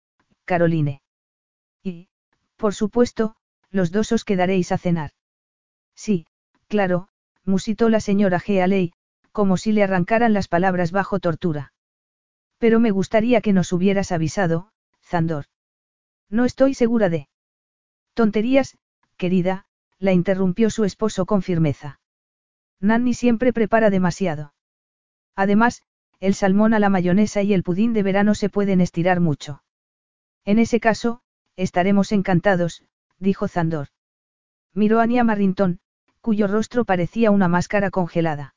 Caroline? 0.45 1.04
Y, 1.85 2.09
por 2.57 2.75
supuesto, 2.75 3.37
los 3.71 3.93
dos 3.93 4.11
os 4.11 4.25
quedaréis 4.25 4.73
a 4.73 4.79
cenar. 4.79 5.11
Sí, 5.95 6.27
claro, 6.67 7.09
musitó 7.45 7.89
la 7.91 8.01
señora 8.01 8.41
Gealey, 8.41 8.93
como 9.33 9.57
si 9.57 9.73
le 9.73 9.83
arrancaran 9.83 10.33
las 10.33 10.49
palabras 10.49 10.91
bajo 10.93 11.21
tortura. 11.21 11.73
Pero 12.59 12.81
me 12.81 12.91
gustaría 12.91 13.41
que 13.41 13.53
nos 13.53 13.73
hubieras 13.73 14.13
avisado, 14.13 14.71
Zandor. 15.03 15.47
No 16.31 16.45
estoy 16.45 16.73
segura 16.75 17.11
de. 17.11 17.29
Tonterías, 18.15 18.79
querida, 19.17 19.67
la 19.99 20.13
interrumpió 20.13 20.71
su 20.71 20.85
esposo 20.85 21.27
con 21.27 21.43
firmeza. 21.43 22.01
Nanny 22.81 23.13
siempre 23.13 23.53
prepara 23.53 23.91
demasiado. 23.91 24.55
Además, 25.37 25.83
el 26.21 26.35
salmón 26.35 26.75
a 26.75 26.79
la 26.79 26.89
mayonesa 26.89 27.43
y 27.43 27.53
el 27.53 27.63
pudín 27.63 27.93
de 27.93 28.03
verano 28.03 28.35
se 28.35 28.49
pueden 28.49 28.81
estirar 28.81 29.21
mucho. 29.21 29.63
En 30.45 30.59
ese 30.59 30.81
caso, 30.81 31.23
estaremos 31.57 32.13
encantados, 32.13 32.85
dijo 33.19 33.49
Zandor. 33.49 33.89
Miró 34.73 35.01
a 35.01 35.07
Nia 35.07 35.25
Marrington, 35.25 35.81
cuyo 36.21 36.47
rostro 36.47 36.85
parecía 36.85 37.31
una 37.31 37.49
máscara 37.49 37.91
congelada. 37.91 38.55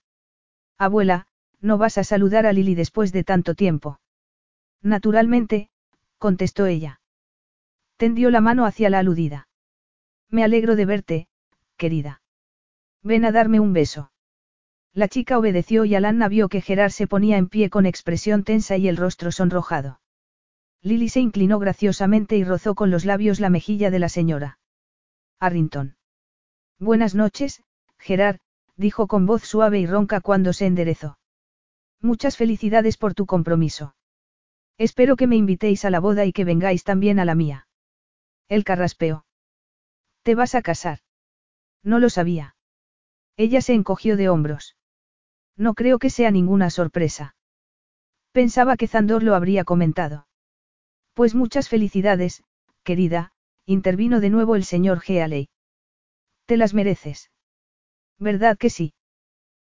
Abuela, 0.77 1.27
¿no 1.59 1.77
vas 1.77 1.97
a 1.97 2.03
saludar 2.03 2.45
a 2.45 2.53
Lily 2.53 2.75
después 2.75 3.11
de 3.11 3.23
tanto 3.23 3.55
tiempo? 3.55 3.99
Naturalmente, 4.81 5.69
contestó 6.17 6.65
ella. 6.65 7.01
Tendió 7.97 8.29
la 8.29 8.41
mano 8.41 8.65
hacia 8.65 8.89
la 8.89 8.99
aludida. 8.99 9.47
Me 10.29 10.43
alegro 10.43 10.75
de 10.75 10.85
verte, 10.85 11.27
querida. 11.77 12.21
Ven 13.03 13.25
a 13.25 13.31
darme 13.31 13.59
un 13.59 13.73
beso. 13.73 14.11
La 14.93 15.07
chica 15.07 15.37
obedeció 15.37 15.85
y 15.85 15.95
Alanna 15.95 16.27
vio 16.27 16.49
que 16.49 16.61
Gerard 16.61 16.91
se 16.91 17.07
ponía 17.07 17.37
en 17.37 17.47
pie 17.47 17.69
con 17.69 17.85
expresión 17.85 18.43
tensa 18.43 18.77
y 18.77 18.87
el 18.87 18.97
rostro 18.97 19.31
sonrojado. 19.31 19.99
Lily 20.81 21.09
se 21.09 21.19
inclinó 21.19 21.59
graciosamente 21.59 22.37
y 22.37 22.43
rozó 22.43 22.75
con 22.75 22.91
los 22.91 23.05
labios 23.05 23.39
la 23.39 23.49
mejilla 23.49 23.91
de 23.91 23.99
la 23.99 24.09
señora. 24.09 24.59
Arrington. 25.39 25.97
Buenas 26.79 27.15
noches, 27.15 27.63
Gerard, 27.97 28.39
dijo 28.75 29.07
con 29.07 29.25
voz 29.25 29.43
suave 29.43 29.79
y 29.79 29.87
ronca 29.87 30.21
cuando 30.21 30.53
se 30.53 30.65
enderezó. 30.65 31.17
Muchas 32.01 32.37
felicidades 32.37 32.97
por 32.97 33.15
tu 33.15 33.25
compromiso. 33.25 33.95
Espero 34.77 35.15
que 35.15 35.25
me 35.25 35.35
invitéis 35.35 35.85
a 35.85 35.89
la 35.89 35.99
boda 35.99 36.25
y 36.25 36.33
que 36.33 36.45
vengáis 36.45 36.83
también 36.83 37.19
a 37.19 37.25
la 37.25 37.33
mía. 37.33 37.67
El 38.47 38.63
carraspeó. 38.63 39.25
¿Te 40.21 40.35
vas 40.35 40.53
a 40.53 40.61
casar? 40.61 40.99
No 41.83 41.99
lo 41.99 42.09
sabía. 42.09 42.55
Ella 43.35 43.61
se 43.61 43.73
encogió 43.73 44.17
de 44.17 44.29
hombros. 44.29 44.75
No 45.55 45.73
creo 45.73 45.97
que 45.97 46.11
sea 46.11 46.29
ninguna 46.29 46.69
sorpresa. 46.69 47.35
Pensaba 48.31 48.77
que 48.77 48.87
Zandor 48.87 49.23
lo 49.23 49.33
habría 49.33 49.63
comentado. 49.63 50.26
Pues 51.17 51.33
muchas 51.33 51.67
felicidades, 51.67 52.43
querida, 52.83 53.31
intervino 53.65 54.19
de 54.19 54.29
nuevo 54.29 54.55
el 54.55 54.63
señor 54.63 54.99
Gealey. 54.99 55.49
Te 56.45 56.57
las 56.57 56.75
mereces. 56.75 57.31
¿Verdad 58.19 58.55
que 58.55 58.69
sí? 58.69 58.93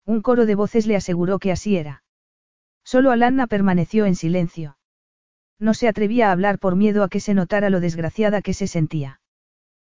Un 0.05 0.21
coro 0.21 0.45
de 0.45 0.55
voces 0.55 0.85
le 0.87 0.97
aseguró 0.97 1.39
que 1.39 1.53
así 1.53 1.77
era. 1.77 2.03
Solo 2.83 3.11
Alanna 3.11 3.47
permaneció 3.47 4.05
en 4.05 4.15
silencio. 4.15 4.77
No 5.57 5.73
se 5.73 5.87
atrevía 5.87 6.27
a 6.27 6.31
hablar 6.33 6.59
por 6.59 6.75
miedo 6.75 7.01
a 7.01 7.07
que 7.07 7.21
se 7.21 7.33
notara 7.33 7.69
lo 7.69 7.79
desgraciada 7.79 8.41
que 8.41 8.53
se 8.53 8.67
sentía. 8.67 9.21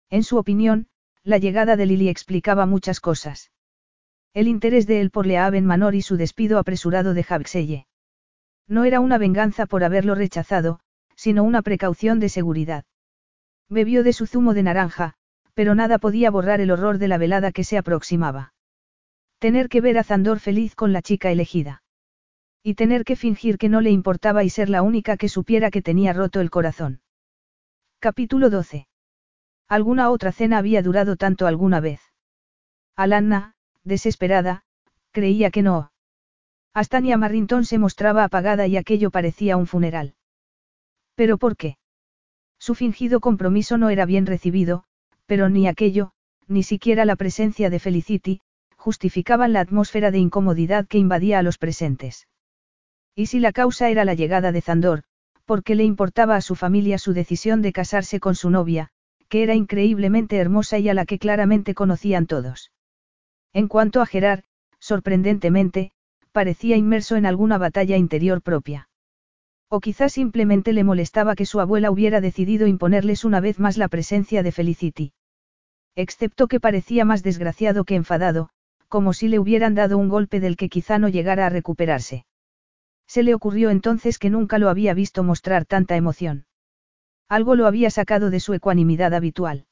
En 0.10 0.24
su 0.24 0.36
opinión, 0.36 0.88
la 1.24 1.38
llegada 1.38 1.78
de 1.78 1.86
Lily 1.86 2.10
explicaba 2.10 2.66
muchas 2.66 3.00
cosas. 3.00 3.54
El 4.34 4.50
interés 4.50 4.88
de 4.88 5.00
él 5.00 5.10
por 5.10 5.26
Leaven 5.26 5.66
Manor 5.66 5.96
y 5.96 6.02
su 6.02 6.18
despido 6.18 6.60
apresurado 6.60 7.14
de 7.14 7.24
Jaxelle. 7.24 7.88
No 8.68 8.84
era 8.84 9.00
una 9.00 9.18
venganza 9.18 9.66
por 9.68 9.86
haberlo 9.86 10.16
rechazado, 10.16 10.82
sino 11.26 11.44
una 11.44 11.64
precaución 11.64 12.20
de 12.20 12.30
seguridad. 12.30 12.86
Bebió 13.68 14.04
de 14.04 14.14
su 14.14 14.28
zumo 14.28 14.54
de 14.54 14.62
naranja, 14.62 15.16
pero 15.56 15.74
nada 15.74 15.98
podía 15.98 16.30
borrar 16.30 16.62
el 16.62 16.70
horror 16.70 17.00
de 17.00 17.08
la 17.08 17.18
velada 17.18 17.52
que 17.52 17.64
se 17.64 17.80
aproximaba. 17.80 18.54
Tener 19.40 19.68
que 19.68 19.82
ver 19.82 19.98
a 19.98 20.04
Zandor 20.04 20.40
feliz 20.40 20.76
con 20.76 20.94
la 20.94 21.02
chica 21.02 21.32
elegida. 21.32 21.82
Y 22.62 22.76
tener 22.76 23.04
que 23.04 23.16
fingir 23.16 23.58
que 23.58 23.70
no 23.70 23.82
le 23.82 23.90
importaba 23.90 24.44
y 24.44 24.52
ser 24.52 24.70
la 24.70 24.84
única 24.84 25.18
que 25.18 25.28
supiera 25.28 25.72
que 25.72 25.82
tenía 25.82 26.14
roto 26.14 26.42
el 26.42 26.52
corazón. 26.52 27.02
Capítulo 27.98 28.52
12. 28.52 28.88
¿Alguna 29.68 30.12
otra 30.12 30.32
cena 30.32 30.60
había 30.60 30.84
durado 30.84 31.16
tanto 31.16 31.48
alguna 31.48 31.80
vez? 31.80 32.02
Alanna, 32.96 33.56
desesperada, 33.84 34.62
creía 35.10 35.50
que 35.50 35.64
no. 35.64 35.92
Astania 36.76 37.18
Marrington 37.18 37.66
se 37.66 37.80
mostraba 37.80 38.26
apagada 38.26 38.68
y 38.68 38.78
aquello 38.78 39.10
parecía 39.10 39.58
un 39.58 39.66
funeral. 39.66 40.15
¿Pero 41.16 41.38
por 41.38 41.58
qué? 41.58 41.78
Su 42.60 42.76
fingido 42.76 43.20
compromiso 43.20 43.78
no 43.78 43.90
era 43.90 44.06
bien 44.06 44.26
recibido, 44.26 44.84
pero 45.26 45.50
ni 45.50 45.68
aquello, 45.68 46.12
ni 46.48 46.64
siquiera 46.64 47.06
la 47.06 47.16
presencia 47.16 47.70
de 47.70 47.80
Felicity, 47.80 48.42
justificaban 48.78 49.54
la 49.54 49.62
atmósfera 49.62 50.12
de 50.12 50.20
incomodidad 50.20 50.88
que 50.88 50.98
invadía 50.98 51.40
a 51.40 51.44
los 51.44 51.58
presentes. 51.58 52.28
Y 53.16 53.28
si 53.28 53.40
la 53.40 53.52
causa 53.52 53.90
era 53.90 54.06
la 54.06 54.14
llegada 54.14 54.52
de 54.52 54.62
Zandor, 54.62 55.04
porque 55.46 55.76
le 55.76 55.84
importaba 55.84 56.36
a 56.36 56.42
su 56.42 56.56
familia 56.56 56.98
su 56.98 57.14
decisión 57.14 57.62
de 57.62 57.72
casarse 57.72 58.20
con 58.20 58.36
su 58.36 58.50
novia, 58.50 58.90
que 59.30 59.44
era 59.44 59.56
increíblemente 59.56 60.38
hermosa 60.38 60.78
y 60.80 60.90
a 60.90 60.94
la 60.94 61.06
que 61.06 61.18
claramente 61.18 61.74
conocían 61.74 62.28
todos. 62.28 62.72
En 63.54 63.68
cuanto 63.68 64.02
a 64.02 64.06
Gerard, 64.06 64.44
sorprendentemente, 64.80 65.92
parecía 66.32 66.76
inmerso 66.76 67.16
en 67.16 67.26
alguna 67.26 67.58
batalla 67.58 67.98
interior 67.98 68.42
propia. 68.42 68.90
O 69.76 69.82
simplemente 70.08 70.72
le 70.72 70.86
molestaba 70.86 71.36
que 71.36 71.46
su 71.46 71.60
abuela 71.60 71.92
hubiera 71.92 72.22
decidido 72.22 72.66
imponerles 72.66 73.26
una 73.26 73.42
vez 73.42 73.60
más 73.60 73.78
la 73.78 73.90
presencia 73.90 74.42
de 74.42 74.54
Felicity. 74.54 75.12
Excepto 75.98 76.48
que 76.48 76.62
parecía 76.62 77.04
más 77.04 77.24
desgraciado 77.24 77.84
que 77.84 77.96
enfadado, 77.96 78.48
como 78.88 79.12
si 79.12 79.28
le 79.28 79.38
hubieran 79.38 79.76
dado 79.76 79.98
un 79.98 80.08
golpe 80.08 80.40
del 80.40 80.56
que 80.56 80.70
quizá 80.70 80.98
no 80.98 81.10
llegara 81.10 81.46
a 81.46 81.50
recuperarse. 81.50 82.26
Se 83.06 83.22
le 83.22 83.34
ocurrió 83.34 83.70
entonces 83.70 84.18
que 84.18 84.30
nunca 84.30 84.60
lo 84.60 84.70
había 84.70 84.94
visto 84.94 85.24
mostrar 85.24 85.66
tanta 85.66 85.98
emoción. 85.98 86.46
Algo 87.28 87.56
lo 87.56 87.68
había 87.68 87.90
sacado 87.90 88.30
de 88.30 88.40
su 88.40 88.54
ecuanimidad 88.54 89.14
habitual. 89.14 89.66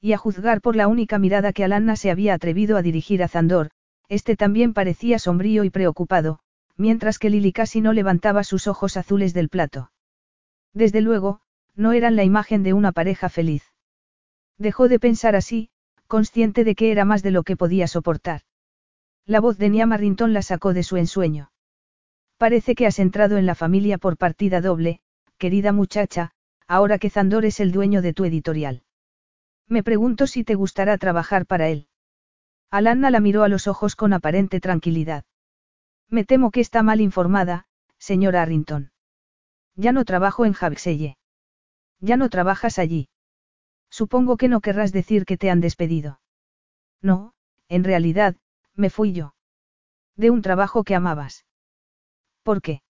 Y 0.00 0.12
a 0.12 0.18
juzgar 0.18 0.60
por 0.60 0.76
la 0.76 0.86
única 0.86 1.18
mirada 1.18 1.52
que 1.52 1.64
Alanna 1.64 1.96
se 1.96 2.12
había 2.12 2.32
atrevido 2.32 2.76
a 2.76 2.82
dirigir 2.82 3.24
a 3.24 3.28
Zandor, 3.28 3.70
este 4.08 4.36
también 4.36 4.72
parecía 4.72 5.18
sombrío 5.18 5.64
y 5.64 5.70
preocupado, 5.70 6.38
mientras 6.76 7.18
que 7.18 7.30
Lili 7.30 7.52
casi 7.52 7.80
no 7.80 7.92
levantaba 7.92 8.44
sus 8.44 8.66
ojos 8.66 8.96
azules 8.96 9.34
del 9.34 9.48
plato. 9.48 9.90
Desde 10.72 11.00
luego, 11.00 11.40
no 11.74 11.92
eran 11.92 12.16
la 12.16 12.24
imagen 12.24 12.62
de 12.62 12.72
una 12.72 12.92
pareja 12.92 13.28
feliz. 13.28 13.62
Dejó 14.58 14.88
de 14.88 14.98
pensar 14.98 15.36
así, 15.36 15.70
consciente 16.06 16.64
de 16.64 16.74
que 16.74 16.90
era 16.92 17.04
más 17.04 17.22
de 17.22 17.30
lo 17.30 17.42
que 17.42 17.56
podía 17.56 17.86
soportar. 17.86 18.42
La 19.26 19.40
voz 19.40 19.58
de 19.58 19.70
Nia 19.70 19.86
Marrington 19.86 20.32
la 20.32 20.42
sacó 20.42 20.72
de 20.72 20.82
su 20.82 20.96
ensueño. 20.96 21.50
Parece 22.38 22.74
que 22.74 22.86
has 22.86 22.98
entrado 22.98 23.38
en 23.38 23.46
la 23.46 23.54
familia 23.54 23.98
por 23.98 24.16
partida 24.16 24.60
doble, 24.60 25.00
querida 25.38 25.72
muchacha, 25.72 26.32
ahora 26.68 26.98
que 26.98 27.10
Zandor 27.10 27.44
es 27.44 27.60
el 27.60 27.72
dueño 27.72 28.02
de 28.02 28.12
tu 28.12 28.24
editorial. 28.24 28.82
Me 29.68 29.82
pregunto 29.82 30.26
si 30.26 30.44
te 30.44 30.54
gustará 30.54 30.96
trabajar 30.98 31.46
para 31.46 31.68
él. 31.68 31.88
Alanna 32.70 33.10
la 33.10 33.20
miró 33.20 33.42
a 33.42 33.48
los 33.48 33.66
ojos 33.66 33.96
con 33.96 34.12
aparente 34.12 34.60
tranquilidad. 34.60 35.24
Me 36.08 36.24
temo 36.24 36.50
que 36.50 36.60
está 36.60 36.82
mal 36.82 37.00
informada, 37.00 37.66
señora 37.98 38.42
Arrington. 38.42 38.92
Ya 39.74 39.92
no 39.92 40.04
trabajo 40.04 40.44
en 40.44 40.52
Jagselle. 40.52 41.16
Ya 42.00 42.16
no 42.16 42.28
trabajas 42.28 42.78
allí. 42.78 43.08
Supongo 43.90 44.36
que 44.36 44.48
no 44.48 44.60
querrás 44.60 44.92
decir 44.92 45.24
que 45.24 45.36
te 45.36 45.50
han 45.50 45.60
despedido. 45.60 46.20
No, 47.02 47.34
en 47.68 47.84
realidad, 47.84 48.36
me 48.74 48.90
fui 48.90 49.12
yo. 49.12 49.34
De 50.16 50.30
un 50.30 50.42
trabajo 50.42 50.84
que 50.84 50.94
amabas. 50.94 51.44
¿Por 52.42 52.62
qué? 52.62 52.82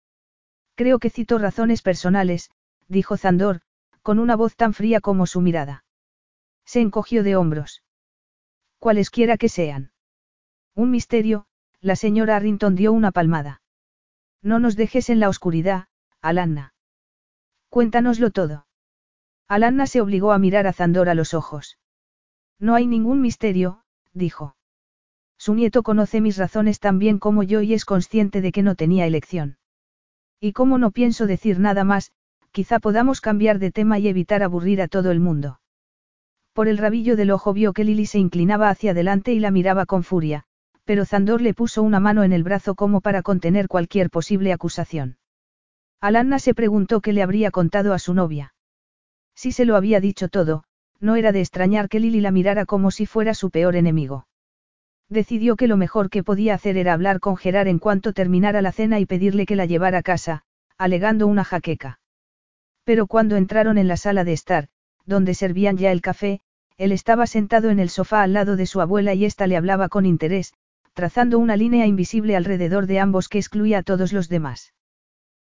Creo 0.74 0.98
que 0.98 1.10
cito 1.10 1.38
razones 1.38 1.82
personales, 1.82 2.50
dijo 2.88 3.16
Zandor, 3.16 3.60
con 4.02 4.18
una 4.18 4.36
voz 4.36 4.56
tan 4.56 4.74
fría 4.74 5.00
como 5.00 5.26
su 5.26 5.40
mirada. 5.40 5.84
Se 6.64 6.80
encogió 6.80 7.22
de 7.22 7.36
hombros. 7.36 7.82
Cualesquiera 8.78 9.36
que 9.38 9.48
sean. 9.48 9.92
Un 10.74 10.90
misterio, 10.90 11.46
la 11.84 11.96
señora 11.96 12.36
Arrington 12.36 12.76
dio 12.76 12.94
una 12.94 13.12
palmada. 13.12 13.60
No 14.42 14.58
nos 14.58 14.74
dejes 14.74 15.10
en 15.10 15.20
la 15.20 15.28
oscuridad, 15.28 15.84
Alanna. 16.22 16.72
Cuéntanoslo 17.68 18.30
todo. 18.30 18.66
Alanna 19.48 19.86
se 19.86 20.00
obligó 20.00 20.32
a 20.32 20.38
mirar 20.38 20.66
a 20.66 20.72
Zandor 20.72 21.10
a 21.10 21.14
los 21.14 21.34
ojos. 21.34 21.78
No 22.58 22.74
hay 22.74 22.86
ningún 22.86 23.20
misterio, 23.20 23.82
dijo. 24.14 24.56
Su 25.36 25.54
nieto 25.54 25.82
conoce 25.82 26.22
mis 26.22 26.38
razones 26.38 26.80
tan 26.80 26.98
bien 26.98 27.18
como 27.18 27.42
yo 27.42 27.60
y 27.60 27.74
es 27.74 27.84
consciente 27.84 28.40
de 28.40 28.50
que 28.50 28.62
no 28.62 28.76
tenía 28.76 29.06
elección. 29.06 29.58
Y 30.40 30.52
como 30.52 30.78
no 30.78 30.90
pienso 30.90 31.26
decir 31.26 31.60
nada 31.60 31.84
más, 31.84 32.12
quizá 32.50 32.78
podamos 32.78 33.20
cambiar 33.20 33.58
de 33.58 33.70
tema 33.70 33.98
y 33.98 34.08
evitar 34.08 34.42
aburrir 34.42 34.80
a 34.80 34.88
todo 34.88 35.10
el 35.10 35.20
mundo. 35.20 35.60
Por 36.54 36.66
el 36.68 36.78
rabillo 36.78 37.14
del 37.14 37.30
ojo 37.30 37.52
vio 37.52 37.74
que 37.74 37.84
Lily 37.84 38.06
se 38.06 38.20
inclinaba 38.20 38.70
hacia 38.70 38.92
adelante 38.92 39.34
y 39.34 39.38
la 39.38 39.50
miraba 39.50 39.84
con 39.84 40.02
furia, 40.02 40.46
pero 40.84 41.04
Zandor 41.04 41.40
le 41.40 41.54
puso 41.54 41.82
una 41.82 42.00
mano 42.00 42.22
en 42.24 42.32
el 42.32 42.42
brazo 42.42 42.74
como 42.74 43.00
para 43.00 43.22
contener 43.22 43.68
cualquier 43.68 44.10
posible 44.10 44.52
acusación. 44.52 45.18
Alanna 46.00 46.38
se 46.38 46.54
preguntó 46.54 47.00
qué 47.00 47.12
le 47.12 47.22
habría 47.22 47.50
contado 47.50 47.94
a 47.94 47.98
su 47.98 48.14
novia. 48.14 48.54
Si 49.34 49.52
se 49.52 49.64
lo 49.64 49.76
había 49.76 50.00
dicho 50.00 50.28
todo, 50.28 50.64
no 51.00 51.16
era 51.16 51.32
de 51.32 51.40
extrañar 51.40 51.88
que 51.88 52.00
Lily 52.00 52.20
la 52.20 52.30
mirara 52.30 52.66
como 52.66 52.90
si 52.90 53.06
fuera 53.06 53.34
su 53.34 53.50
peor 53.50 53.76
enemigo. 53.76 54.26
Decidió 55.08 55.56
que 55.56 55.68
lo 55.68 55.76
mejor 55.76 56.10
que 56.10 56.22
podía 56.22 56.54
hacer 56.54 56.76
era 56.76 56.92
hablar 56.92 57.20
con 57.20 57.36
Gerard 57.36 57.68
en 57.68 57.78
cuanto 57.78 58.12
terminara 58.12 58.62
la 58.62 58.72
cena 58.72 59.00
y 59.00 59.06
pedirle 59.06 59.46
que 59.46 59.56
la 59.56 59.66
llevara 59.66 59.98
a 59.98 60.02
casa, 60.02 60.42
alegando 60.78 61.26
una 61.26 61.44
jaqueca. 61.44 62.00
Pero 62.84 63.06
cuando 63.06 63.36
entraron 63.36 63.78
en 63.78 63.88
la 63.88 63.96
sala 63.96 64.24
de 64.24 64.32
estar, 64.32 64.68
donde 65.06 65.34
servían 65.34 65.76
ya 65.76 65.92
el 65.92 66.00
café, 66.00 66.40
él 66.76 66.92
estaba 66.92 67.26
sentado 67.26 67.70
en 67.70 67.78
el 67.78 67.90
sofá 67.90 68.22
al 68.22 68.32
lado 68.32 68.56
de 68.56 68.66
su 68.66 68.80
abuela 68.80 69.14
y 69.14 69.24
ésta 69.24 69.46
le 69.46 69.56
hablaba 69.56 69.88
con 69.88 70.06
interés, 70.06 70.54
trazando 70.94 71.38
una 71.38 71.56
línea 71.56 71.86
invisible 71.86 72.36
alrededor 72.36 72.86
de 72.86 73.00
ambos 73.00 73.28
que 73.28 73.38
excluía 73.38 73.78
a 73.78 73.82
todos 73.82 74.12
los 74.12 74.28
demás. 74.28 74.72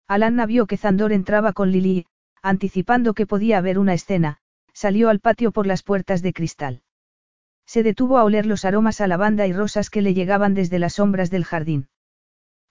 Alanna 0.07 0.45
vio 0.45 0.67
que 0.67 0.77
Zandor 0.77 1.13
entraba 1.13 1.53
con 1.53 1.71
Lily, 1.71 2.05
anticipando 2.41 3.13
que 3.13 3.25
podía 3.25 3.57
haber 3.57 3.79
una 3.79 3.93
escena, 3.93 4.37
salió 4.73 5.09
al 5.09 5.19
patio 5.19 5.51
por 5.51 5.65
las 5.65 5.83
puertas 5.83 6.21
de 6.21 6.33
cristal. 6.33 6.81
Se 7.65 7.81
detuvo 7.83 8.17
a 8.17 8.23
oler 8.23 8.45
los 8.45 8.63
aromas 8.63 9.01
a 9.01 9.07
lavanda 9.07 9.47
y 9.47 9.53
rosas 9.53 9.89
que 9.89 10.01
le 10.01 10.13
llegaban 10.13 10.53
desde 10.53 10.79
las 10.79 10.93
sombras 10.93 11.29
del 11.29 11.45
jardín. 11.45 11.89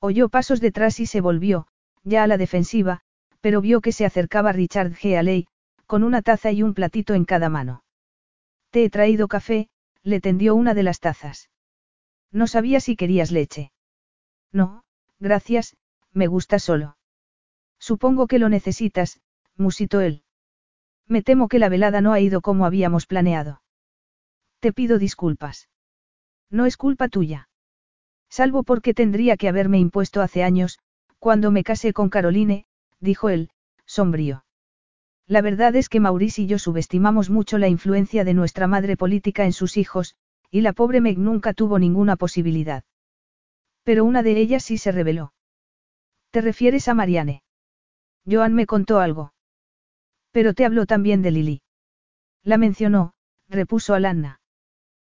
Oyó 0.00 0.28
pasos 0.28 0.60
detrás 0.60 1.00
y 1.00 1.06
se 1.06 1.20
volvió, 1.20 1.66
ya 2.04 2.22
a 2.22 2.26
la 2.26 2.38
defensiva, 2.38 3.00
pero 3.40 3.60
vio 3.60 3.80
que 3.80 3.92
se 3.92 4.06
acercaba 4.06 4.52
Richard 4.52 4.92
G. 4.92 5.18
Haley, 5.18 5.48
con 5.86 6.04
una 6.04 6.22
taza 6.22 6.52
y 6.52 6.62
un 6.62 6.74
platito 6.74 7.14
en 7.14 7.24
cada 7.24 7.48
mano. 7.48 7.84
Te 8.70 8.84
he 8.84 8.90
traído 8.90 9.28
café, 9.28 9.68
le 10.02 10.20
tendió 10.20 10.54
una 10.54 10.74
de 10.74 10.82
las 10.82 11.00
tazas. 11.00 11.50
No 12.32 12.46
sabía 12.46 12.80
si 12.80 12.96
querías 12.96 13.30
leche. 13.30 13.72
No, 14.52 14.84
gracias, 15.18 15.76
me 16.12 16.26
gusta 16.26 16.58
solo. 16.58 16.96
Supongo 17.78 18.26
que 18.26 18.38
lo 18.38 18.48
necesitas, 18.48 19.20
musitó 19.56 20.00
él. 20.00 20.22
Me 21.06 21.22
temo 21.22 21.48
que 21.48 21.58
la 21.58 21.68
velada 21.68 22.00
no 22.00 22.12
ha 22.12 22.20
ido 22.20 22.40
como 22.40 22.66
habíamos 22.66 23.06
planeado. 23.06 23.62
Te 24.60 24.72
pido 24.72 24.98
disculpas. 24.98 25.68
No 26.50 26.66
es 26.66 26.76
culpa 26.76 27.08
tuya. 27.08 27.48
Salvo 28.28 28.64
porque 28.64 28.94
tendría 28.94 29.36
que 29.36 29.48
haberme 29.48 29.78
impuesto 29.78 30.20
hace 30.20 30.42
años, 30.42 30.78
cuando 31.18 31.50
me 31.50 31.64
casé 31.64 31.92
con 31.92 32.08
Caroline, 32.08 32.66
dijo 33.00 33.28
él, 33.28 33.50
sombrío. 33.84 34.44
La 35.26 35.42
verdad 35.42 35.74
es 35.76 35.88
que 35.88 36.00
Maurice 36.00 36.42
y 36.42 36.46
yo 36.46 36.58
subestimamos 36.58 37.30
mucho 37.30 37.58
la 37.58 37.68
influencia 37.68 38.24
de 38.24 38.34
nuestra 38.34 38.66
madre 38.66 38.96
política 38.96 39.44
en 39.44 39.52
sus 39.52 39.76
hijos, 39.76 40.16
y 40.56 40.62
la 40.62 40.72
pobre 40.72 41.02
Meg 41.02 41.18
nunca 41.18 41.52
tuvo 41.52 41.78
ninguna 41.78 42.16
posibilidad. 42.16 42.82
Pero 43.82 44.06
una 44.06 44.22
de 44.22 44.38
ellas 44.40 44.62
sí 44.62 44.78
se 44.78 44.90
reveló. 44.90 45.34
¿Te 46.30 46.40
refieres 46.40 46.88
a 46.88 46.94
Marianne? 46.94 47.42
Joan 48.24 48.54
me 48.54 48.64
contó 48.64 49.00
algo. 49.00 49.34
Pero 50.30 50.54
te 50.54 50.64
habló 50.64 50.86
también 50.86 51.20
de 51.20 51.30
Lily. 51.30 51.62
La 52.42 52.56
mencionó, 52.56 53.12
repuso 53.50 53.92
Alanna. 53.92 54.40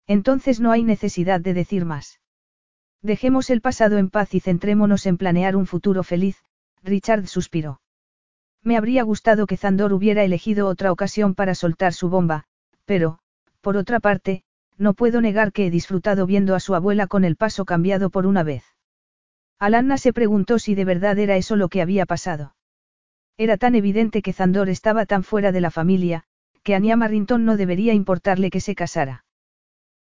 Entonces 0.05 0.59
no 0.59 0.71
hay 0.71 0.83
necesidad 0.83 1.41
de 1.41 1.55
decir 1.55 1.85
más. 1.85 2.19
Dejemos 3.01 3.49
el 3.49 3.61
pasado 3.61 3.97
en 3.97 4.11
paz 4.11 4.35
y 4.35 4.41
centrémonos 4.41 5.07
en 5.07 5.17
planear 5.17 5.55
un 5.55 5.65
futuro 5.65 6.03
feliz, 6.03 6.37
Richard 6.83 7.25
suspiró. 7.25 7.81
Me 8.61 8.77
habría 8.77 9.01
gustado 9.01 9.47
que 9.47 9.57
Zandor 9.57 9.91
hubiera 9.91 10.23
elegido 10.23 10.67
otra 10.67 10.91
ocasión 10.91 11.33
para 11.33 11.55
soltar 11.55 11.93
su 11.93 12.09
bomba, 12.09 12.43
pero, 12.85 13.17
por 13.59 13.75
otra 13.75 13.99
parte, 13.99 14.43
no 14.81 14.95
puedo 14.95 15.21
negar 15.21 15.53
que 15.53 15.67
he 15.67 15.69
disfrutado 15.69 16.25
viendo 16.25 16.55
a 16.55 16.59
su 16.59 16.73
abuela 16.73 17.05
con 17.05 17.23
el 17.23 17.35
paso 17.35 17.65
cambiado 17.65 18.09
por 18.09 18.25
una 18.25 18.41
vez. 18.41 18.63
Alanna 19.59 19.99
se 19.99 20.11
preguntó 20.11 20.57
si 20.57 20.73
de 20.73 20.85
verdad 20.85 21.19
era 21.19 21.37
eso 21.37 21.55
lo 21.55 21.69
que 21.69 21.83
había 21.83 22.07
pasado. 22.07 22.55
Era 23.37 23.57
tan 23.57 23.75
evidente 23.75 24.23
que 24.23 24.33
Zandor 24.33 24.69
estaba 24.69 25.05
tan 25.05 25.23
fuera 25.23 25.51
de 25.51 25.61
la 25.61 25.69
familia, 25.69 26.23
que 26.63 26.73
a 26.73 26.79
Nia 26.79 26.95
Marrington 26.95 27.45
no 27.45 27.57
debería 27.57 27.93
importarle 27.93 28.49
que 28.49 28.59
se 28.59 28.73
casara. 28.73 29.23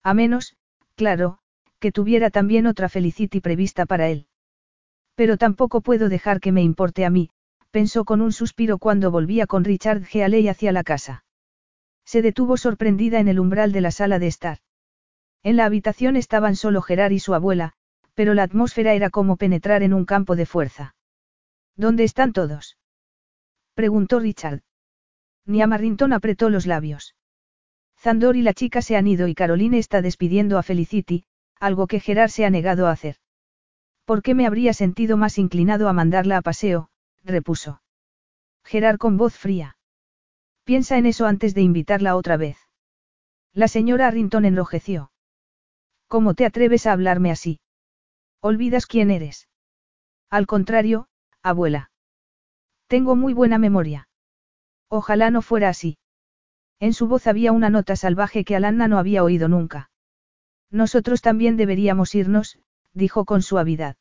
A 0.02 0.14
menos, 0.14 0.56
claro, 0.96 1.40
que 1.80 1.92
tuviera 1.92 2.30
también 2.30 2.66
otra 2.66 2.88
Felicity 2.88 3.42
prevista 3.42 3.86
para 3.86 4.08
él. 4.08 4.28
Pero 5.16 5.36
tampoco 5.36 5.82
puedo 5.82 6.08
dejar 6.08 6.40
que 6.40 6.54
me 6.54 6.64
importe 6.64 7.04
a 7.04 7.10
mí, 7.10 7.32
pensó 7.70 8.06
con 8.06 8.22
un 8.22 8.32
suspiro 8.32 8.78
cuando 8.78 9.12
volvía 9.12 9.46
con 9.46 9.66
Richard 9.66 10.06
Gealey 10.06 10.48
hacia 10.48 10.72
la 10.72 10.84
casa. 10.84 11.26
Se 12.06 12.22
detuvo 12.22 12.56
sorprendida 12.56 13.20
en 13.20 13.28
el 13.28 13.42
umbral 13.42 13.74
de 13.74 13.82
la 13.82 13.92
sala 13.92 14.20
de 14.20 14.28
estar. 14.28 14.60
En 15.44 15.56
la 15.56 15.66
habitación 15.66 16.16
estaban 16.16 16.56
solo 16.56 16.82
Gerard 16.82 17.12
y 17.12 17.20
su 17.20 17.34
abuela, 17.34 17.74
pero 18.14 18.34
la 18.34 18.44
atmósfera 18.44 18.94
era 18.94 19.10
como 19.10 19.38
penetrar 19.38 19.84
en 19.84 19.94
un 19.94 20.06
campo 20.06 20.36
de 20.36 20.46
fuerza. 20.46 20.96
¿Dónde 21.76 22.04
están 22.04 22.34
todos? 22.34 22.78
preguntó 23.74 24.20
Richard. 24.20 24.62
Nia 25.46 25.68
Marrington 25.68 26.12
apretó 26.12 26.50
los 26.50 26.66
labios. 26.66 27.16
Zandor 27.98 28.36
y 28.36 28.42
la 28.42 28.54
chica 28.54 28.82
se 28.82 28.98
han 28.98 29.08
ido 29.08 29.28
y 29.28 29.36
Caroline 29.36 29.78
está 29.78 30.02
despidiendo 30.02 30.58
a 30.58 30.64
Felicity, 30.64 31.24
algo 31.60 31.88
que 31.88 32.00
Gerard 32.00 32.30
se 32.30 32.46
ha 32.46 32.50
negado 32.50 32.88
a 32.88 32.92
hacer. 32.92 33.16
¿Por 34.06 34.22
qué 34.22 34.36
me 34.36 34.46
habría 34.46 34.74
sentido 34.74 35.18
más 35.18 35.38
inclinado 35.38 35.88
a 35.88 35.94
mandarla 35.94 36.38
a 36.38 36.42
paseo? 36.42 36.90
repuso. 37.24 37.82
Gerard 38.64 38.98
con 38.98 39.18
voz 39.18 39.38
fría. 39.38 39.78
Piensa 40.64 40.98
en 40.98 41.06
eso 41.06 41.26
antes 41.26 41.54
de 41.54 41.62
invitarla 41.62 42.16
otra 42.16 42.38
vez. 42.38 42.58
La 43.54 43.68
señora 43.68 44.08
Arrington 44.08 44.46
enrojeció. 44.46 45.09
¿Cómo 46.10 46.34
te 46.34 46.44
atreves 46.46 46.88
a 46.88 46.92
hablarme 46.92 47.30
así? 47.30 47.60
Olvidas 48.42 48.88
quién 48.88 49.12
eres. 49.12 49.48
Al 50.32 50.48
contrario, 50.48 51.08
abuela. 51.44 51.92
Tengo 52.88 53.16
muy 53.16 53.34
buena 53.34 53.60
memoria. 53.60 54.08
Ojalá 54.90 55.30
no 55.30 55.44
fuera 55.44 55.70
así. 55.70 56.00
En 56.80 56.94
su 56.94 57.08
voz 57.08 57.28
había 57.28 57.52
una 57.52 57.70
nota 57.70 57.96
salvaje 57.96 58.44
que 58.44 58.56
Alanna 58.56 58.88
no 58.88 58.98
había 58.98 59.24
oído 59.24 59.48
nunca. 59.50 59.92
Nosotros 60.72 61.22
también 61.22 61.58
deberíamos 61.58 62.16
irnos, 62.16 62.58
dijo 62.92 63.24
con 63.24 63.44
suavidad. 63.44 63.96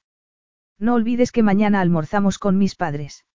No 0.78 0.94
olvides 0.94 1.30
que 1.30 1.42
mañana 1.42 1.82
almorzamos 1.82 2.38
con 2.38 2.56
mis 2.56 2.74
padres. 2.74 3.26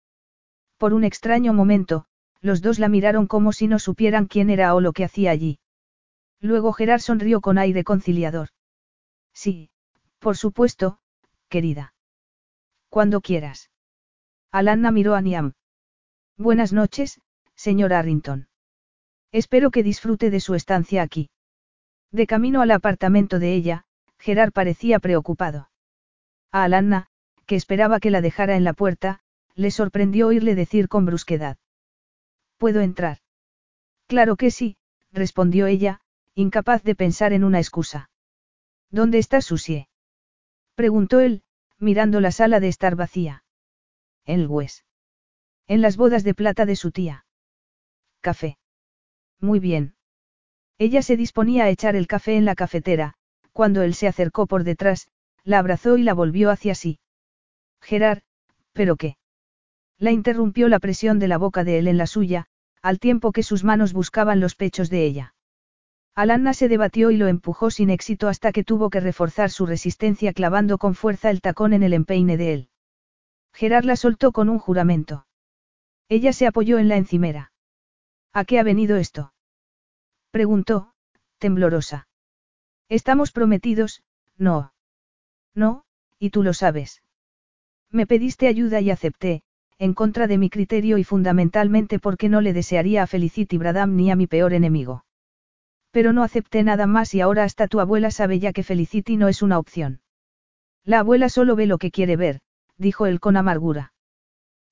Por 0.78 0.96
un 0.96 1.04
extraño 1.04 1.54
momento, 1.54 2.06
los 2.42 2.64
dos 2.64 2.80
la 2.80 2.90
miraron 2.90 3.28
como 3.28 3.54
si 3.54 3.68
no 3.68 3.78
supieran 3.78 4.26
quién 4.26 4.50
era 4.50 4.74
o 4.74 4.82
lo 4.82 4.94
que 4.94 5.04
hacía 5.04 5.30
allí. 5.30 5.60
Luego 6.42 6.74
Gerard 6.74 7.02
sonrió 7.02 7.40
con 7.40 7.60
aire 7.60 7.84
conciliador. 7.84 8.50
Sí, 9.34 9.70
por 10.20 10.38
supuesto, 10.38 11.00
querida. 11.50 11.94
Cuando 12.90 13.22
quieras. 13.22 13.72
Alanna 14.52 14.92
miró 14.92 15.16
a 15.16 15.22
Niam. 15.22 15.54
Buenas 16.38 16.74
noches, 16.74 17.20
señor 17.56 17.94
Arrington. 17.94 18.48
Espero 19.32 19.72
que 19.72 19.84
disfrute 19.84 20.30
de 20.30 20.40
su 20.40 20.54
estancia 20.54 21.02
aquí. 21.02 21.30
De 22.12 22.28
camino 22.28 22.62
al 22.62 22.72
apartamento 22.72 23.40
de 23.40 23.54
ella, 23.54 23.86
Gerard 24.20 24.52
parecía 24.52 25.00
preocupado. 25.00 25.70
A 26.52 26.64
Alanna, 26.64 27.08
que 27.48 27.56
esperaba 27.56 28.00
que 28.00 28.12
la 28.12 28.22
dejara 28.22 28.56
en 28.56 28.64
la 28.64 28.74
puerta, 28.74 29.22
le 29.56 29.72
sorprendió 29.72 30.28
oírle 30.28 30.56
decir 30.56 30.88
con 30.88 31.06
brusquedad. 31.06 31.58
¿Puedo 32.58 32.82
entrar? 32.82 33.18
Claro 34.08 34.36
que 34.36 34.52
sí, 34.52 34.78
respondió 35.12 35.66
ella, 35.66 36.02
incapaz 36.36 36.84
de 36.84 36.96
pensar 36.96 37.34
en 37.34 37.44
una 37.44 37.60
excusa. 37.60 38.10
¿Dónde 38.94 39.18
está 39.18 39.42
Susie? 39.42 39.90
preguntó 40.76 41.20
él, 41.20 41.42
mirando 41.80 42.22
la 42.22 42.32
sala 42.32 42.60
de 42.60 42.68
estar 42.68 42.96
vacía. 42.96 43.44
En 44.24 44.42
el 44.42 44.48
Wes. 44.48 44.86
En 45.68 45.82
las 45.82 45.98
bodas 45.98 46.24
de 46.24 46.36
plata 46.36 46.68
de 46.68 46.76
su 46.76 46.92
tía. 46.92 47.26
Café. 48.22 48.60
Muy 49.40 49.60
bien. 49.60 49.96
Ella 50.78 51.02
se 51.02 51.18
disponía 51.18 51.64
a 51.64 51.70
echar 51.70 51.96
el 51.96 52.06
café 52.06 52.38
en 52.38 52.46
la 52.46 52.54
cafetera, 52.54 53.16
cuando 53.52 53.82
él 53.82 53.96
se 53.96 54.08
acercó 54.08 54.46
por 54.46 54.64
detrás, 54.64 55.08
la 55.44 55.58
abrazó 55.58 55.98
y 55.98 56.04
la 56.04 56.14
volvió 56.14 56.52
hacia 56.52 56.76
sí. 56.76 57.00
Gerard, 57.82 58.22
¿pero 58.74 58.96
qué? 58.96 59.18
La 59.98 60.12
interrumpió 60.12 60.70
la 60.70 60.78
presión 60.78 61.18
de 61.18 61.28
la 61.28 61.40
boca 61.40 61.64
de 61.64 61.80
él 61.80 61.88
en 61.88 61.98
la 61.98 62.06
suya, 62.06 62.46
al 62.84 63.00
tiempo 63.00 63.32
que 63.32 63.42
sus 63.42 63.64
manos 63.64 63.92
buscaban 63.92 64.40
los 64.40 64.56
pechos 64.56 64.92
de 64.92 65.04
ella. 65.04 65.34
Alanna 66.16 66.54
se 66.54 66.68
debatió 66.68 67.10
y 67.10 67.18
lo 67.18 67.28
empujó 67.28 67.72
sin 67.72 67.90
éxito 67.90 68.28
hasta 68.28 68.52
que 68.52 68.64
tuvo 68.64 68.92
que 68.92 69.00
reforzar 69.00 69.50
su 69.50 69.66
resistencia 69.66 70.32
clavando 70.32 70.78
con 70.78 70.94
fuerza 70.94 71.32
el 71.32 71.42
tacón 71.42 71.74
en 71.74 71.82
el 71.82 71.94
empeine 71.94 72.38
de 72.38 72.54
él. 72.54 72.70
Gerard 73.52 73.86
la 73.86 73.96
soltó 73.96 74.32
con 74.32 74.50
un 74.50 74.60
juramento. 74.60 75.26
Ella 76.10 76.32
se 76.32 76.46
apoyó 76.46 76.78
en 76.78 76.88
la 76.88 76.98
encimera. 76.98 77.52
¿A 78.32 78.46
qué 78.46 78.60
ha 78.60 78.64
venido 78.64 78.98
esto? 78.98 79.34
Preguntó, 80.30 80.94
temblorosa. 81.40 82.08
Estamos 82.90 83.32
prometidos, 83.32 84.04
no. 84.38 84.74
No, 85.56 85.84
y 86.20 86.30
tú 86.30 86.44
lo 86.44 86.54
sabes. 86.54 87.02
Me 87.90 88.06
pediste 88.06 88.48
ayuda 88.48 88.82
y 88.82 88.92
acepté, 88.92 89.44
en 89.80 89.94
contra 89.94 90.28
de 90.28 90.38
mi 90.38 90.50
criterio 90.50 90.98
y 91.00 91.04
fundamentalmente 91.04 91.98
porque 91.98 92.30
no 92.30 92.42
le 92.42 92.54
desearía 92.54 93.04
a 93.04 93.08
Felicity 93.08 93.58
Bradam 93.58 93.96
ni 93.96 94.12
a 94.12 94.16
mi 94.16 94.28
peor 94.28 94.54
enemigo. 94.54 95.06
Pero 95.94 96.12
no 96.12 96.24
acepté 96.24 96.64
nada 96.64 96.88
más 96.88 97.14
y 97.14 97.22
ahora 97.22 97.44
hasta 97.44 97.68
tu 97.68 97.80
abuela 97.80 98.10
sabe 98.10 98.40
ya 98.40 98.52
que 98.52 98.64
Felicity 98.64 99.16
no 99.16 99.28
es 99.28 99.44
una 99.44 99.60
opción. 99.60 100.02
La 100.84 101.00
abuela 101.00 101.30
solo 101.30 101.56
ve 101.56 101.68
lo 101.68 101.78
que 101.78 101.92
quiere 101.92 102.16
ver, 102.16 102.42
dijo 102.78 103.06
él 103.06 103.20
con 103.20 103.38
amargura. 103.38 103.94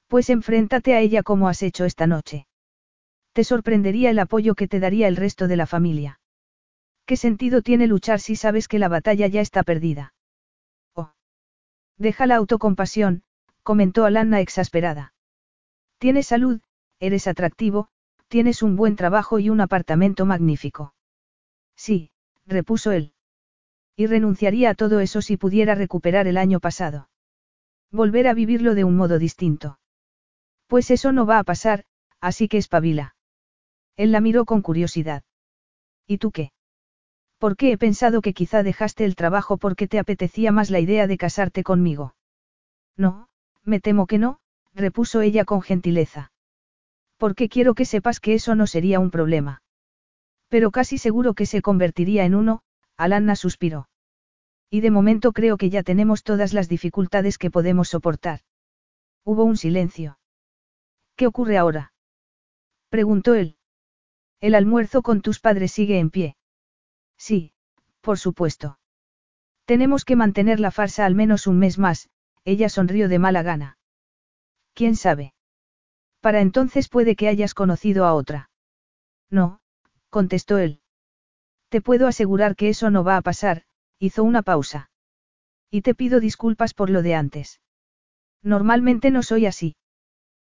Pues 0.07 0.31
enfréntate 0.31 0.95
a 0.95 0.99
ella 0.99 1.21
como 1.21 1.47
has 1.47 1.61
hecho 1.61 1.85
esta 1.85 2.07
noche. 2.07 2.47
Te 3.33 3.43
sorprendería 3.43 4.09
el 4.09 4.17
apoyo 4.17 4.55
que 4.55 4.67
te 4.67 4.79
daría 4.79 5.07
el 5.07 5.15
resto 5.15 5.47
de 5.47 5.57
la 5.57 5.67
familia. 5.67 6.19
¿Qué 7.05 7.17
sentido 7.17 7.61
tiene 7.61 7.85
luchar 7.85 8.19
si 8.19 8.35
sabes 8.35 8.67
que 8.67 8.79
la 8.79 8.87
batalla 8.87 9.27
ya 9.27 9.41
está 9.41 9.61
perdida? 9.61 10.13
Deja 11.97 12.25
la 12.25 12.37
autocompasión, 12.37 13.21
comentó 13.61 14.05
Alanna 14.05 14.39
exasperada. 14.39 15.13
Tienes 15.99 16.25
salud, 16.25 16.61
eres 16.99 17.27
atractivo, 17.27 17.89
tienes 18.27 18.63
un 18.63 18.75
buen 18.75 18.95
trabajo 18.95 19.37
y 19.37 19.51
un 19.51 19.61
apartamento 19.61 20.25
magnífico. 20.25 20.95
Sí, 21.85 22.11
repuso 22.45 22.91
él. 22.91 23.13
Y 23.95 24.05
renunciaría 24.05 24.69
a 24.69 24.75
todo 24.75 24.99
eso 24.99 25.23
si 25.23 25.35
pudiera 25.35 25.73
recuperar 25.73 26.27
el 26.27 26.37
año 26.37 26.59
pasado. 26.59 27.09
Volver 27.91 28.27
a 28.27 28.35
vivirlo 28.35 28.75
de 28.75 28.83
un 28.83 28.95
modo 28.95 29.17
distinto. 29.17 29.79
Pues 30.67 30.91
eso 30.91 31.11
no 31.11 31.25
va 31.25 31.39
a 31.39 31.43
pasar, 31.43 31.85
así 32.19 32.47
que 32.47 32.59
espabila. 32.59 33.15
Él 33.97 34.11
la 34.11 34.21
miró 34.21 34.45
con 34.45 34.61
curiosidad. 34.61 35.23
¿Y 36.05 36.19
tú 36.19 36.29
qué? 36.29 36.51
¿Por 37.39 37.57
qué 37.57 37.71
he 37.71 37.79
pensado 37.79 38.21
que 38.21 38.35
quizá 38.35 38.61
dejaste 38.61 39.03
el 39.03 39.15
trabajo 39.15 39.57
porque 39.57 39.87
te 39.87 39.97
apetecía 39.97 40.51
más 40.51 40.69
la 40.69 40.79
idea 40.79 41.07
de 41.07 41.17
casarte 41.17 41.63
conmigo? 41.63 42.13
No, 42.95 43.27
me 43.63 43.79
temo 43.79 44.05
que 44.05 44.19
no, 44.19 44.39
repuso 44.75 45.21
ella 45.21 45.45
con 45.45 45.63
gentileza. 45.63 46.31
Porque 47.17 47.49
quiero 47.49 47.73
que 47.73 47.85
sepas 47.85 48.19
que 48.19 48.35
eso 48.35 48.53
no 48.53 48.67
sería 48.67 48.99
un 48.99 49.09
problema. 49.09 49.63
Pero 50.51 50.69
casi 50.69 50.97
seguro 50.97 51.33
que 51.33 51.45
se 51.45 51.61
convertiría 51.61 52.25
en 52.25 52.35
uno, 52.35 52.61
Alanna 52.97 53.37
suspiró. 53.37 53.87
Y 54.69 54.81
de 54.81 54.91
momento 54.91 55.31
creo 55.31 55.55
que 55.55 55.69
ya 55.69 55.81
tenemos 55.81 56.23
todas 56.23 56.51
las 56.51 56.67
dificultades 56.67 57.37
que 57.37 57.49
podemos 57.49 57.87
soportar. 57.87 58.41
Hubo 59.23 59.45
un 59.45 59.55
silencio. 59.55 60.19
¿Qué 61.15 61.25
ocurre 61.25 61.57
ahora? 61.57 61.93
preguntó 62.89 63.33
él. 63.33 63.55
El 64.41 64.55
almuerzo 64.55 65.01
con 65.01 65.21
tus 65.21 65.39
padres 65.39 65.71
sigue 65.71 65.99
en 65.99 66.09
pie. 66.09 66.35
Sí, 67.17 67.53
por 68.01 68.19
supuesto. 68.19 68.77
Tenemos 69.63 70.03
que 70.03 70.17
mantener 70.17 70.59
la 70.59 70.71
farsa 70.71 71.05
al 71.05 71.15
menos 71.15 71.47
un 71.47 71.59
mes 71.59 71.79
más, 71.79 72.09
ella 72.43 72.67
sonrió 72.67 73.07
de 73.07 73.19
mala 73.19 73.41
gana. 73.41 73.77
¿Quién 74.73 74.97
sabe? 74.97 75.33
Para 76.19 76.41
entonces 76.41 76.89
puede 76.89 77.15
que 77.15 77.29
hayas 77.29 77.53
conocido 77.53 78.05
a 78.05 78.13
otra. 78.13 78.49
No, 79.29 79.60
contestó 80.11 80.59
él. 80.59 80.81
Te 81.69 81.81
puedo 81.81 82.05
asegurar 82.05 82.55
que 82.55 82.69
eso 82.69 82.91
no 82.91 83.03
va 83.03 83.17
a 83.17 83.21
pasar, 83.21 83.63
hizo 83.97 84.23
una 84.23 84.43
pausa. 84.43 84.91
Y 85.71 85.81
te 85.81 85.95
pido 85.95 86.19
disculpas 86.19 86.75
por 86.75 86.91
lo 86.91 87.01
de 87.01 87.15
antes. 87.15 87.61
Normalmente 88.43 89.09
no 89.09 89.23
soy 89.23 89.45
así. 89.45 89.75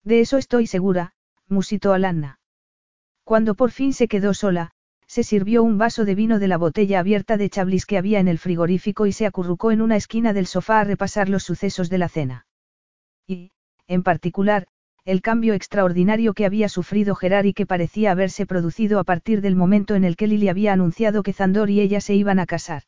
De 0.03 0.21
eso 0.21 0.37
estoy 0.37 0.67
segura, 0.67 1.13
musitó 1.47 1.91
Alanna. 1.91 2.39
Cuando 3.23 3.55
por 3.55 3.71
fin 3.71 3.93
se 3.93 4.07
quedó 4.07 4.33
sola, 4.33 4.71
se 5.07 5.23
sirvió 5.23 5.63
un 5.63 5.77
vaso 5.77 6.05
de 6.05 6.15
vino 6.15 6.37
de 6.37 6.47
la 6.47 6.57
botella 6.57 6.99
abierta 6.99 7.35
de 7.37 7.49
Chablis 7.49 7.85
que 7.85 7.97
había 7.97 8.19
en 8.19 8.27
el 8.27 8.37
frigorífico 8.37 9.07
y 9.07 9.11
se 9.11 9.25
acurrucó 9.25 9.71
en 9.71 9.81
una 9.81 9.95
esquina 9.95 10.33
del 10.33 10.45
sofá 10.45 10.81
a 10.81 10.83
repasar 10.83 11.29
los 11.29 11.43
sucesos 11.43 11.89
de 11.89 11.97
la 11.97 12.09
cena. 12.09 12.45
Y, 13.25 13.51
en 13.87 14.03
particular, 14.03 14.67
el 15.07 15.21
cambio 15.21 15.53
extraordinario 15.53 16.33
que 16.33 16.45
había 16.45 16.67
sufrido 16.67 17.15
Gerard 17.15 17.45
y 17.45 17.53
que 17.53 17.65
parecía 17.65 18.11
haberse 18.11 18.45
producido 18.45 18.99
a 18.99 19.05
partir 19.05 19.39
del 19.39 19.55
momento 19.55 19.95
en 19.95 20.03
el 20.03 20.17
que 20.17 20.27
Lily 20.27 20.49
había 20.49 20.73
anunciado 20.73 21.23
que 21.23 21.31
Zandor 21.31 21.69
y 21.69 21.79
ella 21.79 22.01
se 22.01 22.13
iban 22.13 22.39
a 22.39 22.45
casar. 22.45 22.83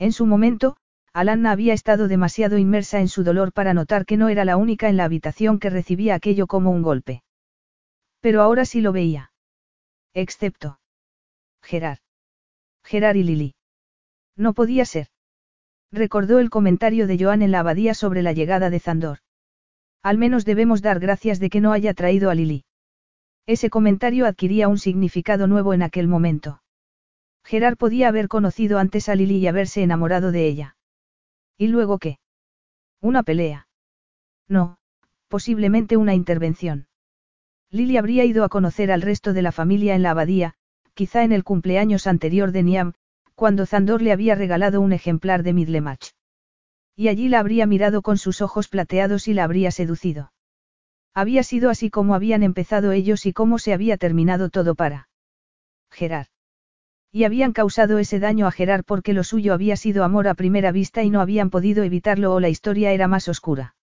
En 0.00 0.10
su 0.10 0.26
momento, 0.26 0.76
Alanna 1.12 1.52
había 1.52 1.74
estado 1.74 2.08
demasiado 2.08 2.58
inmersa 2.58 2.98
en 2.98 3.06
su 3.06 3.22
dolor 3.22 3.52
para 3.52 3.72
notar 3.72 4.04
que 4.04 4.16
no 4.16 4.28
era 4.28 4.44
la 4.44 4.56
única 4.56 4.88
en 4.88 4.96
la 4.96 5.04
habitación 5.04 5.60
que 5.60 5.70
recibía 5.70 6.16
aquello 6.16 6.48
como 6.48 6.72
un 6.72 6.82
golpe. 6.82 7.22
Pero 8.18 8.42
ahora 8.42 8.64
sí 8.64 8.80
lo 8.80 8.90
veía. 8.90 9.30
Excepto. 10.14 10.80
Gerard. 11.62 12.00
Gerard 12.82 13.14
y 13.14 13.22
Lily. 13.22 13.54
No 14.34 14.54
podía 14.54 14.84
ser. 14.84 15.06
Recordó 15.92 16.40
el 16.40 16.50
comentario 16.50 17.06
de 17.06 17.16
Joan 17.16 17.42
en 17.42 17.52
la 17.52 17.60
abadía 17.60 17.94
sobre 17.94 18.22
la 18.22 18.32
llegada 18.32 18.70
de 18.70 18.80
Zandor. 18.80 19.18
Al 20.02 20.18
menos 20.18 20.44
debemos 20.44 20.82
dar 20.82 21.00
gracias 21.00 21.40
de 21.40 21.50
que 21.50 21.60
no 21.60 21.72
haya 21.72 21.94
traído 21.94 22.30
a 22.30 22.34
Lily. 22.34 22.64
Ese 23.46 23.70
comentario 23.70 24.26
adquiría 24.26 24.68
un 24.68 24.78
significado 24.78 25.46
nuevo 25.46 25.72
en 25.74 25.82
aquel 25.82 26.06
momento. 26.06 26.62
Gerard 27.44 27.76
podía 27.76 28.08
haber 28.08 28.28
conocido 28.28 28.78
antes 28.78 29.08
a 29.08 29.14
Lily 29.14 29.36
y 29.38 29.46
haberse 29.46 29.82
enamorado 29.82 30.32
de 30.32 30.46
ella. 30.46 30.76
¿Y 31.56 31.68
luego 31.68 31.98
qué? 31.98 32.18
Una 33.00 33.22
pelea. 33.22 33.68
No, 34.48 34.78
posiblemente 35.28 35.96
una 35.96 36.14
intervención. 36.14 36.88
Lily 37.70 37.96
habría 37.96 38.24
ido 38.24 38.44
a 38.44 38.48
conocer 38.48 38.90
al 38.92 39.02
resto 39.02 39.32
de 39.32 39.42
la 39.42 39.52
familia 39.52 39.94
en 39.94 40.02
la 40.02 40.10
abadía, 40.10 40.54
quizá 40.94 41.22
en 41.22 41.32
el 41.32 41.44
cumpleaños 41.44 42.06
anterior 42.06 42.52
de 42.52 42.62
Niam, 42.62 42.92
cuando 43.34 43.66
Zandor 43.66 44.02
le 44.02 44.12
había 44.12 44.34
regalado 44.34 44.80
un 44.80 44.92
ejemplar 44.92 45.42
de 45.42 45.52
Midlemach. 45.52 46.10
Y 46.98 47.06
allí 47.06 47.28
la 47.28 47.38
habría 47.38 47.64
mirado 47.64 48.02
con 48.02 48.18
sus 48.18 48.42
ojos 48.42 48.66
plateados 48.66 49.28
y 49.28 49.32
la 49.32 49.44
habría 49.44 49.70
seducido. 49.70 50.32
Había 51.14 51.44
sido 51.44 51.70
así 51.70 51.90
como 51.90 52.16
habían 52.16 52.42
empezado 52.42 52.90
ellos 52.90 53.24
y 53.24 53.32
cómo 53.32 53.60
se 53.60 53.72
había 53.72 53.96
terminado 53.98 54.50
todo 54.50 54.74
para 54.74 55.08
Gerard. 55.92 56.26
Y 57.12 57.22
habían 57.22 57.52
causado 57.52 58.00
ese 58.00 58.18
daño 58.18 58.48
a 58.48 58.50
Gerard 58.50 58.82
porque 58.84 59.12
lo 59.12 59.22
suyo 59.22 59.54
había 59.54 59.76
sido 59.76 60.02
amor 60.02 60.26
a 60.26 60.34
primera 60.34 60.72
vista 60.72 61.04
y 61.04 61.10
no 61.10 61.20
habían 61.20 61.50
podido 61.50 61.84
evitarlo 61.84 62.34
o 62.34 62.40
la 62.40 62.48
historia 62.48 62.90
era 62.90 63.06
más 63.06 63.28
oscura. 63.28 63.76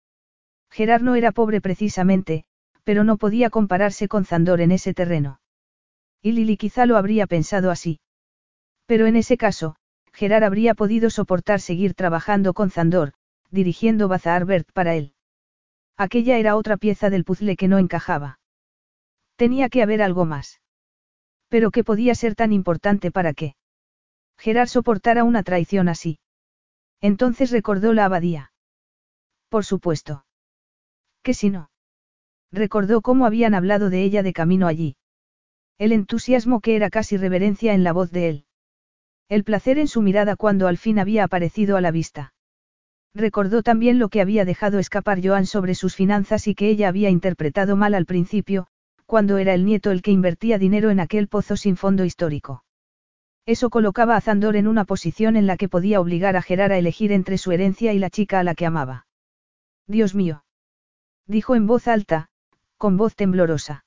Gerard 0.70 1.02
no 1.02 1.14
era 1.14 1.32
pobre 1.32 1.60
precisamente, 1.60 2.44
pero 2.82 3.04
no 3.04 3.18
podía 3.18 3.50
compararse 3.50 4.08
con 4.08 4.24
Zandor 4.24 4.62
en 4.62 4.72
ese 4.72 4.94
terreno. 4.94 5.38
Y 6.22 6.32
Lili 6.32 6.56
quizá 6.56 6.86
lo 6.86 6.96
habría 6.96 7.26
pensado 7.26 7.70
así. 7.70 8.00
Pero 8.86 9.04
en 9.04 9.16
ese 9.16 9.36
caso, 9.36 9.76
Gerard 10.12 10.44
habría 10.44 10.74
podido 10.74 11.10
soportar 11.10 11.60
seguir 11.60 11.94
trabajando 11.94 12.54
con 12.54 12.70
Zandor, 12.70 13.12
dirigiendo 13.50 14.08
Bazar 14.08 14.44
Bert 14.44 14.70
para 14.72 14.94
él. 14.94 15.14
Aquella 15.96 16.38
era 16.38 16.56
otra 16.56 16.76
pieza 16.76 17.10
del 17.10 17.24
puzzle 17.24 17.56
que 17.56 17.68
no 17.68 17.78
encajaba. 17.78 18.38
Tenía 19.36 19.68
que 19.68 19.82
haber 19.82 20.02
algo 20.02 20.24
más. 20.24 20.60
Pero 21.48 21.70
¿qué 21.70 21.84
podía 21.84 22.14
ser 22.14 22.34
tan 22.34 22.52
importante 22.52 23.10
para 23.10 23.34
qué? 23.34 23.56
Gerard 24.38 24.68
soportara 24.68 25.24
una 25.24 25.42
traición 25.42 25.88
así. 25.88 26.18
Entonces 27.00 27.50
recordó 27.50 27.92
la 27.92 28.04
abadía. 28.04 28.52
Por 29.48 29.64
supuesto. 29.64 30.24
¿Qué 31.22 31.34
si 31.34 31.50
no? 31.50 31.70
Recordó 32.50 33.00
cómo 33.00 33.26
habían 33.26 33.54
hablado 33.54 33.90
de 33.90 34.02
ella 34.02 34.22
de 34.22 34.32
camino 34.32 34.66
allí. 34.66 34.96
El 35.78 35.92
entusiasmo 35.92 36.60
que 36.60 36.76
era 36.76 36.90
casi 36.90 37.16
reverencia 37.16 37.74
en 37.74 37.84
la 37.84 37.92
voz 37.92 38.10
de 38.10 38.28
él. 38.28 38.46
El 39.32 39.44
placer 39.44 39.78
en 39.78 39.88
su 39.88 40.02
mirada 40.02 40.36
cuando 40.36 40.68
al 40.68 40.76
fin 40.76 40.98
había 40.98 41.24
aparecido 41.24 41.78
a 41.78 41.80
la 41.80 41.90
vista. 41.90 42.34
Recordó 43.14 43.62
también 43.62 43.98
lo 43.98 44.10
que 44.10 44.20
había 44.20 44.44
dejado 44.44 44.78
escapar 44.78 45.26
Joan 45.26 45.46
sobre 45.46 45.74
sus 45.74 45.96
finanzas 45.96 46.46
y 46.48 46.54
que 46.54 46.68
ella 46.68 46.88
había 46.88 47.08
interpretado 47.08 47.74
mal 47.74 47.94
al 47.94 48.04
principio, 48.04 48.66
cuando 49.06 49.38
era 49.38 49.54
el 49.54 49.64
nieto 49.64 49.90
el 49.90 50.02
que 50.02 50.10
invertía 50.10 50.58
dinero 50.58 50.90
en 50.90 51.00
aquel 51.00 51.28
pozo 51.28 51.56
sin 51.56 51.78
fondo 51.78 52.04
histórico. 52.04 52.62
Eso 53.46 53.70
colocaba 53.70 54.16
a 54.16 54.20
Zandor 54.20 54.54
en 54.54 54.66
una 54.66 54.84
posición 54.84 55.36
en 55.36 55.46
la 55.46 55.56
que 55.56 55.70
podía 55.70 55.98
obligar 55.98 56.36
a 56.36 56.42
Gerard 56.42 56.72
a 56.72 56.76
elegir 56.76 57.10
entre 57.10 57.38
su 57.38 57.52
herencia 57.52 57.94
y 57.94 57.98
la 57.98 58.10
chica 58.10 58.38
a 58.38 58.44
la 58.44 58.54
que 58.54 58.66
amaba. 58.66 59.06
Dios 59.86 60.14
mío. 60.14 60.44
Dijo 61.26 61.54
en 61.54 61.66
voz 61.66 61.88
alta, 61.88 62.28
con 62.76 62.98
voz 62.98 63.16
temblorosa. 63.16 63.86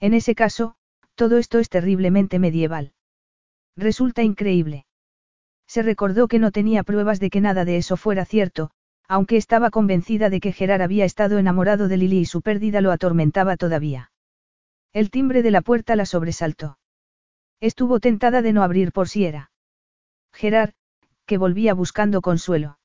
En 0.00 0.12
ese 0.12 0.34
caso, 0.34 0.74
todo 1.14 1.38
esto 1.38 1.60
es 1.60 1.68
terriblemente 1.68 2.40
medieval. 2.40 2.94
Resulta 3.76 4.22
increíble. 4.22 4.86
Se 5.66 5.82
recordó 5.82 6.28
que 6.28 6.38
no 6.38 6.50
tenía 6.50 6.82
pruebas 6.82 7.20
de 7.20 7.30
que 7.30 7.40
nada 7.40 7.64
de 7.64 7.76
eso 7.76 7.96
fuera 7.96 8.24
cierto, 8.24 8.70
aunque 9.08 9.36
estaba 9.36 9.70
convencida 9.70 10.30
de 10.30 10.40
que 10.40 10.52
Gerard 10.52 10.82
había 10.82 11.04
estado 11.04 11.38
enamorado 11.38 11.88
de 11.88 11.96
Lily 11.96 12.20
y 12.20 12.24
su 12.24 12.42
pérdida 12.42 12.80
lo 12.80 12.90
atormentaba 12.90 13.56
todavía. 13.56 14.10
El 14.92 15.10
timbre 15.10 15.42
de 15.42 15.50
la 15.50 15.60
puerta 15.60 15.94
la 15.96 16.06
sobresaltó. 16.06 16.78
Estuvo 17.60 18.00
tentada 18.00 18.42
de 18.42 18.52
no 18.52 18.62
abrir 18.62 18.92
por 18.92 19.08
si 19.08 19.24
era. 19.24 19.50
Gerard, 20.32 20.72
que 21.26 21.38
volvía 21.38 21.74
buscando 21.74 22.22
consuelo. 22.22 22.78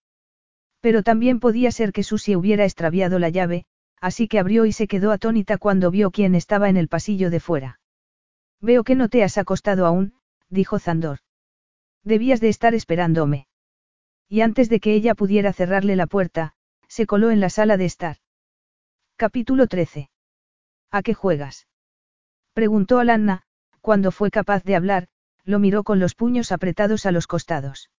Pero 0.81 1.03
también 1.03 1.39
podía 1.39 1.71
ser 1.71 1.93
que 1.93 2.03
Susie 2.03 2.35
hubiera 2.35 2.65
extraviado 2.65 3.19
la 3.19 3.29
llave, 3.29 3.65
así 3.99 4.27
que 4.27 4.39
abrió 4.39 4.65
y 4.65 4.73
se 4.73 4.87
quedó 4.87 5.11
atónita 5.11 5.57
cuando 5.57 5.91
vio 5.91 6.11
quién 6.11 6.33
estaba 6.35 6.69
en 6.69 6.77
el 6.77 6.87
pasillo 6.87 7.29
de 7.29 7.39
fuera. 7.39 7.79
Veo 8.59 8.83
que 8.83 8.95
no 8.95 9.09
te 9.09 9.23
has 9.23 9.37
acostado 9.37 9.85
aún, 9.85 10.13
dijo 10.51 10.77
Zandor. 10.77 11.19
Debías 12.03 12.39
de 12.41 12.49
estar 12.49 12.75
esperándome. 12.75 13.47
Y 14.27 14.41
antes 14.41 14.69
de 14.69 14.80
que 14.80 14.93
ella 14.93 15.15
pudiera 15.15 15.53
cerrarle 15.53 15.95
la 15.95 16.07
puerta, 16.07 16.53
se 16.88 17.07
coló 17.07 17.31
en 17.31 17.39
la 17.39 17.49
sala 17.49 17.77
de 17.77 17.85
estar. 17.85 18.17
Capítulo 19.15 19.67
13. 19.67 20.09
¿A 20.91 21.01
qué 21.01 21.13
juegas? 21.13 21.67
Preguntó 22.53 22.99
Alanna, 22.99 23.43
cuando 23.80 24.11
fue 24.11 24.30
capaz 24.30 24.63
de 24.63 24.75
hablar, 24.75 25.07
lo 25.43 25.57
miró 25.59 25.83
con 25.83 25.99
los 25.99 26.15
puños 26.15 26.51
apretados 26.51 27.05
a 27.05 27.11
los 27.11 27.27
costados. 27.27 27.89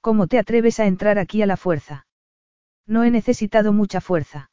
¿Cómo 0.00 0.26
te 0.26 0.38
atreves 0.38 0.80
a 0.80 0.86
entrar 0.86 1.18
aquí 1.18 1.42
a 1.42 1.46
la 1.46 1.56
fuerza? 1.56 2.06
No 2.86 3.04
he 3.04 3.10
necesitado 3.10 3.72
mucha 3.72 4.00
fuerza. 4.00 4.50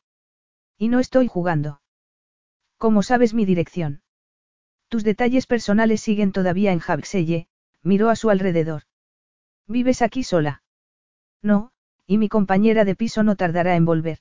Y 0.77 0.89
no 0.89 0.99
estoy 0.99 1.27
jugando. 1.27 1.81
¿Cómo 2.77 3.03
sabes 3.03 3.33
mi 3.33 3.45
dirección? 3.45 4.02
Tus 4.93 5.03
detalles 5.03 5.47
personales 5.47 6.01
siguen 6.01 6.31
todavía 6.31 6.71
en 6.71 6.77
Jaxelle, 6.77 7.47
miró 7.81 8.11
a 8.11 8.15
su 8.15 8.29
alrededor. 8.29 8.83
¿Vives 9.65 10.03
aquí 10.03 10.21
sola? 10.21 10.61
No, 11.41 11.71
y 12.05 12.19
mi 12.19 12.29
compañera 12.29 12.85
de 12.85 12.95
piso 12.95 13.23
no 13.23 13.35
tardará 13.35 13.75
en 13.75 13.85
volver. 13.85 14.19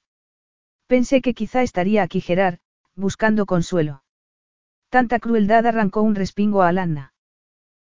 Pensé 0.86 1.20
que 1.20 1.34
quizá 1.34 1.60
estaría 1.60 2.02
aquí 2.02 2.22
Gerard, 2.22 2.58
buscando 2.94 3.44
consuelo. 3.44 4.02
Tanta 4.88 5.18
crueldad 5.18 5.66
arrancó 5.66 6.00
un 6.00 6.14
respingo 6.14 6.62
a 6.62 6.68
Alanna. 6.68 7.12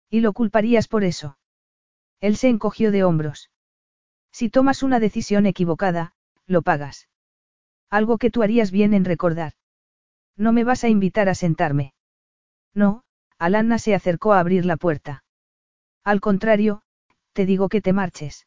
¿Y 0.08 0.20
lo 0.20 0.32
culparías 0.32 0.88
por 0.88 1.04
eso? 1.04 1.36
Él 2.20 2.38
se 2.38 2.48
encogió 2.48 2.90
de 2.90 3.04
hombros. 3.04 3.50
Si 4.32 4.48
tomas 4.48 4.82
una 4.82 4.98
decisión 4.98 5.44
equivocada, 5.44 6.14
lo 6.46 6.62
pagas. 6.62 7.06
Algo 7.90 8.16
que 8.16 8.30
tú 8.30 8.42
harías 8.42 8.70
bien 8.70 8.94
en 8.94 9.04
recordar. 9.04 9.52
No 10.38 10.52
me 10.54 10.64
vas 10.64 10.84
a 10.84 10.88
invitar 10.88 11.28
a 11.28 11.34
sentarme. 11.34 11.92
No, 12.78 13.02
Alanna 13.40 13.80
se 13.80 13.92
acercó 13.92 14.32
a 14.32 14.38
abrir 14.38 14.64
la 14.64 14.76
puerta. 14.76 15.24
Al 16.04 16.20
contrario, 16.20 16.82
te 17.32 17.44
digo 17.44 17.68
que 17.68 17.80
te 17.80 17.92
marches. 17.92 18.46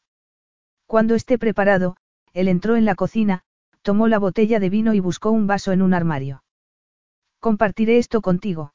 Cuando 0.86 1.14
esté 1.14 1.36
preparado, 1.38 1.96
él 2.32 2.48
entró 2.48 2.76
en 2.76 2.86
la 2.86 2.94
cocina, 2.94 3.42
tomó 3.82 4.08
la 4.08 4.18
botella 4.18 4.58
de 4.58 4.70
vino 4.70 4.94
y 4.94 5.00
buscó 5.00 5.30
un 5.30 5.46
vaso 5.46 5.72
en 5.72 5.82
un 5.82 5.92
armario. 5.92 6.44
Compartiré 7.40 7.98
esto 7.98 8.22
contigo. 8.22 8.72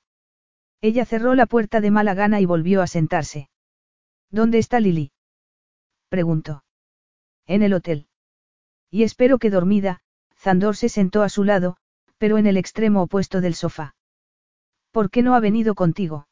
Ella 0.80 1.06
cerró 1.06 1.34
la 1.34 1.48
puerta 1.48 1.82
de 1.82 1.90
mala 1.90 2.14
gana 2.14 2.40
y 2.40 2.45
volvió 2.45 2.84
a 2.84 2.88
sentarse. 2.88 3.50
¿Dónde 4.30 4.60
está 4.60 4.80
Lily? 4.80 5.11
preguntó. 6.10 6.66
En 7.48 7.64
el 7.64 7.74
hotel. 7.74 8.08
Y 8.92 9.02
espero 9.02 9.40
que 9.40 9.50
dormida, 9.50 10.02
Zandor 10.38 10.76
se 10.76 10.90
sentó 10.90 11.24
a 11.24 11.30
su 11.30 11.44
lado, 11.44 11.77
pero 12.19 12.38
en 12.38 12.45
el 12.45 12.58
extremo 12.58 13.02
opuesto 13.02 13.42
del 13.42 13.56
sofá. 13.56 13.95
¿Por 14.98 15.11
qué 15.11 15.22
no 15.22 15.35
ha 15.35 15.40
venido 15.40 15.76
contigo? 15.76 16.27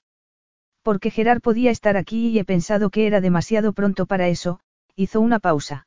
Porque 0.82 1.12
Gerard 1.12 1.40
podía 1.40 1.70
estar 1.70 1.98
aquí 1.98 2.30
y 2.30 2.40
he 2.40 2.46
pensado 2.46 2.90
que 2.90 3.06
era 3.06 3.22
demasiado 3.22 3.74
pronto 3.74 4.08
para 4.08 4.28
eso, 4.28 4.60
hizo 4.96 5.22
una 5.22 5.38
pausa. 5.38 5.86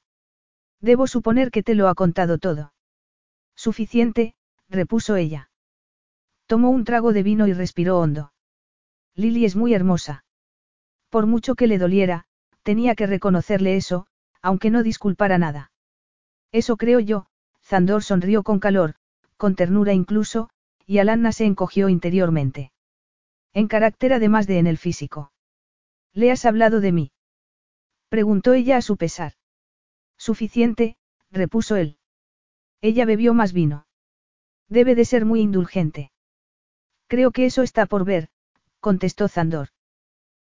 Debo 0.80 1.08
suponer 1.08 1.50
que 1.50 1.64
te 1.64 1.74
lo 1.74 1.88
ha 1.88 1.96
contado 1.96 2.38
todo. 2.38 2.72
Suficiente, 3.56 4.36
repuso 4.68 5.16
ella. 5.16 5.50
Tomó 6.46 6.70
un 6.70 6.84
trago 6.84 7.12
de 7.12 7.24
vino 7.24 7.48
y 7.48 7.52
respiró 7.52 7.98
hondo. 7.98 8.32
Lily 9.16 9.44
es 9.44 9.56
muy 9.56 9.74
hermosa. 9.74 10.24
Por 11.08 11.26
mucho 11.26 11.56
que 11.56 11.66
le 11.66 11.78
doliera, 11.78 12.26
tenía 12.62 12.94
que 12.94 13.08
reconocerle 13.08 13.74
eso, 13.74 14.06
aunque 14.40 14.70
no 14.70 14.84
disculpara 14.84 15.36
nada. 15.36 15.72
Eso 16.52 16.76
creo 16.76 17.00
yo, 17.00 17.26
Zandor 17.60 18.04
sonrió 18.04 18.44
con 18.44 18.60
calor, 18.60 18.94
con 19.36 19.56
ternura 19.56 19.94
incluso, 19.94 20.48
y 20.88 21.00
Alanna 21.00 21.32
se 21.32 21.44
encogió 21.44 21.90
interiormente. 21.90 22.72
En 23.52 23.68
carácter 23.68 24.14
además 24.14 24.46
de 24.46 24.58
en 24.58 24.66
el 24.66 24.78
físico. 24.78 25.32
¿Le 26.14 26.30
has 26.30 26.46
hablado 26.46 26.80
de 26.80 26.92
mí? 26.92 27.12
Preguntó 28.08 28.54
ella 28.54 28.78
a 28.78 28.82
su 28.82 28.96
pesar. 28.96 29.34
Suficiente, 30.16 30.96
repuso 31.30 31.76
él. 31.76 31.98
Ella 32.80 33.04
bebió 33.04 33.34
más 33.34 33.52
vino. 33.52 33.86
Debe 34.66 34.94
de 34.94 35.04
ser 35.04 35.26
muy 35.26 35.42
indulgente. 35.42 36.10
Creo 37.06 37.32
que 37.32 37.44
eso 37.44 37.62
está 37.62 37.84
por 37.84 38.06
ver, 38.06 38.30
contestó 38.80 39.28
Zandor. 39.28 39.68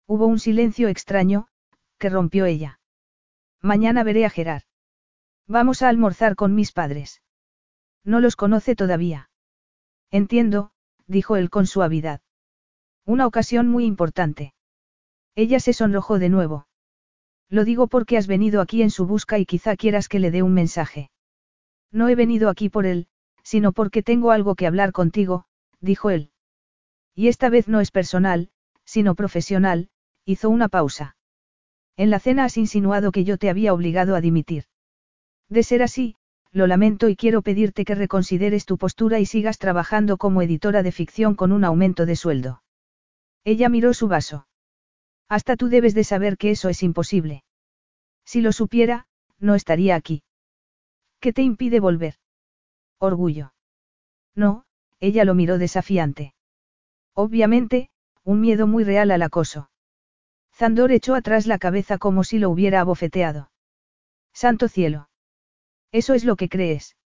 Hubo 0.09 0.27
un 0.27 0.41
silencio 0.41 0.89
extraño, 0.89 1.47
que 1.99 2.11
rompió 2.11 2.47
ella. 2.47 2.81
Mañana 3.61 4.03
veré 4.03 4.27
a 4.27 4.31
Gerard. 4.31 4.65
Vamos 5.47 5.83
a 5.83 5.89
almorzar 5.89 6.35
con 6.35 6.57
mis 6.57 6.73
padres. 6.73 7.23
No 8.03 8.19
los 8.19 8.35
conoce 8.35 8.75
todavía. 8.75 9.31
Entiendo, 10.13 10.71
dijo 11.07 11.37
él 11.37 11.49
con 11.49 11.67
suavidad. 11.67 12.21
Una 13.07 13.27
ocasión 13.27 13.69
muy 13.69 13.87
importante. 13.87 14.55
Ella 15.35 15.59
se 15.59 15.73
sonrojó 15.73 16.19
de 16.19 16.29
nuevo. 16.29 16.69
Lo 17.49 17.65
digo 17.65 17.87
porque 17.87 18.19
has 18.19 18.27
venido 18.27 18.61
aquí 18.61 18.83
en 18.83 18.91
su 18.91 19.07
busca 19.07 19.39
y 19.39 19.47
quizá 19.47 19.75
quieras 19.75 20.09
que 20.09 20.21
le 20.21 20.31
dé 20.31 20.43
un 20.43 20.53
mensaje. 20.53 21.11
No 21.91 22.09
he 22.09 22.15
venido 22.15 22.51
aquí 22.51 22.69
por 22.69 22.85
él, 22.85 23.09
sino 23.43 23.73
porque 23.73 24.03
tengo 24.03 24.31
algo 24.31 24.55
que 24.55 24.67
hablar 24.67 24.93
contigo, 24.93 25.47
dijo 25.81 26.11
él. 26.11 26.31
Y 27.15 27.29
esta 27.29 27.49
vez 27.49 27.67
no 27.67 27.81
es 27.81 27.91
personal, 27.91 28.51
sino 28.85 29.15
profesional, 29.15 29.89
hizo 30.27 30.51
una 30.51 30.69
pausa. 30.69 31.17
En 31.97 32.11
la 32.11 32.21
cena 32.21 32.45
has 32.45 32.59
insinuado 32.59 33.13
que 33.13 33.25
yo 33.25 33.39
te 33.39 33.51
había 33.51 33.73
obligado 33.73 34.15
a 34.15 34.21
dimitir. 34.21 34.65
De 35.49 35.63
ser 35.63 35.83
así, 35.83 36.17
lo 36.53 36.67
lamento 36.67 37.09
y 37.09 37.17
quiero 37.17 37.43
pedirte 37.43 37.85
que 37.85 37.95
reconsideres 37.95 38.67
tu 38.67 38.77
postura 38.77 39.19
y 39.19 39.27
sigas 39.27 39.59
trabajando 39.59 40.19
como 40.19 40.43
editora 40.43 40.83
de 40.83 40.93
ficción 40.93 41.35
con 41.35 41.51
un 41.51 41.65
aumento 41.65 42.05
de 42.05 42.15
sueldo. 42.15 42.63
Ella 43.45 43.69
miró 43.69 43.95
su 43.95 44.07
vaso. 44.07 44.47
Hasta 45.29 45.57
tú 45.57 45.69
debes 45.69 45.95
de 45.95 46.05
saber 46.05 46.37
que 46.37 46.51
eso 46.51 46.69
es 46.69 46.83
imposible. 46.83 47.43
Si 48.25 48.43
lo 48.43 48.53
supiera, 48.53 49.07
no 49.39 49.55
estaría 49.55 49.97
aquí. 49.97 50.23
¿Qué 51.21 51.33
te 51.33 51.43
impide 51.43 51.81
volver? 51.81 52.17
Orgullo. 52.99 53.55
No, 54.35 54.65
ella 55.01 55.25
lo 55.25 55.35
miró 55.35 55.59
desafiante. 55.59 56.35
Obviamente, 57.15 57.89
un 58.25 58.41
miedo 58.41 58.67
muy 58.67 58.85
real 58.85 59.11
al 59.11 59.23
acoso. 59.23 59.71
Zandor 60.55 60.93
echó 60.93 61.15
atrás 61.15 61.47
la 61.47 61.59
cabeza 61.59 61.97
como 61.99 62.25
si 62.25 62.39
lo 62.39 62.51
hubiera 62.51 62.81
abofeteado. 62.81 63.51
Santo 64.33 64.69
cielo. 64.69 65.09
Eso 65.93 66.15
es 66.15 66.25
lo 66.25 66.37
que 66.37 66.49
crees. 66.49 66.97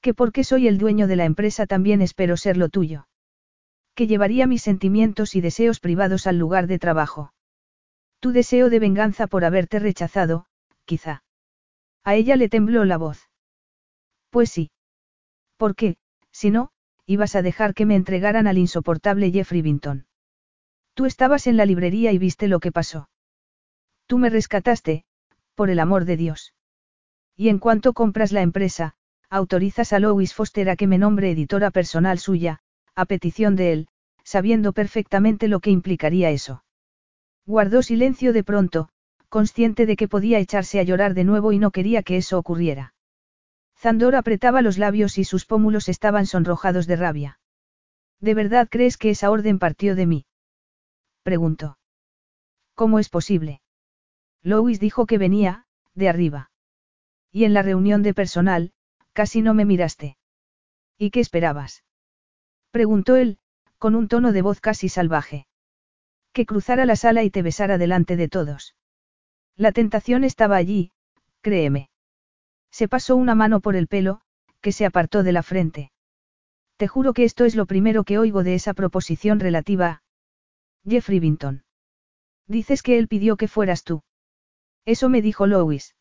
Que 0.00 0.14
porque 0.14 0.44
soy 0.44 0.66
el 0.66 0.78
dueño 0.78 1.06
de 1.06 1.16
la 1.16 1.24
empresa 1.24 1.66
también 1.66 2.02
espero 2.02 2.36
ser 2.36 2.56
lo 2.56 2.68
tuyo. 2.68 3.06
Que 3.94 4.06
llevaría 4.06 4.46
mis 4.46 4.62
sentimientos 4.62 5.34
y 5.36 5.40
deseos 5.40 5.80
privados 5.80 6.26
al 6.26 6.38
lugar 6.38 6.66
de 6.66 6.78
trabajo. 6.78 7.32
Tu 8.18 8.32
deseo 8.32 8.68
de 8.68 8.78
venganza 8.78 9.26
por 9.26 9.44
haberte 9.44 9.78
rechazado, 9.78 10.46
quizá. 10.84 11.22
A 12.04 12.14
ella 12.14 12.36
le 12.36 12.48
tembló 12.48 12.84
la 12.84 12.98
voz. 12.98 13.30
Pues 14.30 14.50
sí. 14.50 14.70
¿Por 15.56 15.74
qué, 15.74 15.96
si 16.32 16.50
no, 16.50 16.70
ibas 17.06 17.36
a 17.36 17.42
dejar 17.42 17.74
que 17.74 17.86
me 17.86 17.96
entregaran 17.96 18.46
al 18.46 18.58
insoportable 18.58 19.30
Jeffrey 19.30 19.62
Vinton? 19.62 20.06
Tú 20.94 21.06
estabas 21.06 21.46
en 21.46 21.56
la 21.56 21.66
librería 21.66 22.12
y 22.12 22.18
viste 22.18 22.48
lo 22.48 22.60
que 22.60 22.72
pasó. 22.72 23.08
Tú 24.06 24.18
me 24.18 24.30
rescataste, 24.30 25.04
por 25.54 25.70
el 25.70 25.78
amor 25.78 26.04
de 26.04 26.16
Dios. 26.16 26.54
Y 27.40 27.48
en 27.48 27.58
cuanto 27.58 27.94
compras 27.94 28.32
la 28.32 28.42
empresa, 28.42 28.92
autorizas 29.30 29.94
a 29.94 29.98
Lois 29.98 30.34
Foster 30.34 30.68
a 30.68 30.76
que 30.76 30.86
me 30.86 30.98
nombre 30.98 31.30
editora 31.30 31.70
personal 31.70 32.18
suya, 32.18 32.58
a 32.94 33.06
petición 33.06 33.56
de 33.56 33.72
él, 33.72 33.88
sabiendo 34.24 34.74
perfectamente 34.74 35.48
lo 35.48 35.60
que 35.60 35.70
implicaría 35.70 36.28
eso. 36.28 36.64
Guardó 37.46 37.82
silencio 37.82 38.34
de 38.34 38.44
pronto, 38.44 38.90
consciente 39.30 39.86
de 39.86 39.96
que 39.96 40.06
podía 40.06 40.38
echarse 40.38 40.80
a 40.80 40.82
llorar 40.82 41.14
de 41.14 41.24
nuevo 41.24 41.52
y 41.52 41.58
no 41.58 41.70
quería 41.70 42.02
que 42.02 42.18
eso 42.18 42.36
ocurriera. 42.36 42.92
Zandor 43.74 44.16
apretaba 44.16 44.60
los 44.60 44.76
labios 44.76 45.16
y 45.16 45.24
sus 45.24 45.46
pómulos 45.46 45.88
estaban 45.88 46.26
sonrojados 46.26 46.86
de 46.86 46.96
rabia. 46.96 47.40
¿De 48.20 48.34
verdad 48.34 48.68
crees 48.70 48.98
que 48.98 49.08
esa 49.08 49.30
orden 49.30 49.58
partió 49.58 49.94
de 49.94 50.04
mí? 50.04 50.26
Preguntó. 51.22 51.78
¿Cómo 52.74 52.98
es 52.98 53.08
posible? 53.08 53.62
Lois 54.42 54.78
dijo 54.78 55.06
que 55.06 55.16
venía, 55.16 55.64
de 55.94 56.10
arriba. 56.10 56.49
Y 57.32 57.44
en 57.44 57.54
la 57.54 57.62
reunión 57.62 58.02
de 58.02 58.14
personal, 58.14 58.72
casi 59.12 59.42
no 59.42 59.54
me 59.54 59.64
miraste. 59.64 60.16
¿Y 60.98 61.10
qué 61.10 61.20
esperabas? 61.20 61.84
Preguntó 62.70 63.16
él, 63.16 63.38
con 63.78 63.94
un 63.94 64.08
tono 64.08 64.32
de 64.32 64.42
voz 64.42 64.60
casi 64.60 64.88
salvaje. 64.88 65.46
Que 66.32 66.46
cruzara 66.46 66.84
la 66.84 66.96
sala 66.96 67.22
y 67.24 67.30
te 67.30 67.42
besara 67.42 67.78
delante 67.78 68.16
de 68.16 68.28
todos. 68.28 68.76
La 69.56 69.72
tentación 69.72 70.24
estaba 70.24 70.56
allí, 70.56 70.92
créeme. 71.40 71.90
Se 72.70 72.88
pasó 72.88 73.16
una 73.16 73.34
mano 73.34 73.60
por 73.60 73.76
el 73.76 73.88
pelo, 73.88 74.20
que 74.60 74.72
se 74.72 74.86
apartó 74.86 75.22
de 75.22 75.32
la 75.32 75.42
frente. 75.42 75.92
Te 76.76 76.88
juro 76.88 77.12
que 77.12 77.24
esto 77.24 77.44
es 77.44 77.56
lo 77.56 77.66
primero 77.66 78.04
que 78.04 78.18
oigo 78.18 78.42
de 78.42 78.54
esa 78.54 78.74
proposición 78.74 79.40
relativa 79.40 80.02
Jeffrey 80.88 81.20
Vinton. 81.20 81.64
Dices 82.46 82.82
que 82.82 82.98
él 82.98 83.06
pidió 83.06 83.36
que 83.36 83.48
fueras 83.48 83.84
tú. 83.84 84.02
Eso 84.84 85.08
me 85.08 85.22
dijo 85.22 85.46
Lois. 85.46 85.94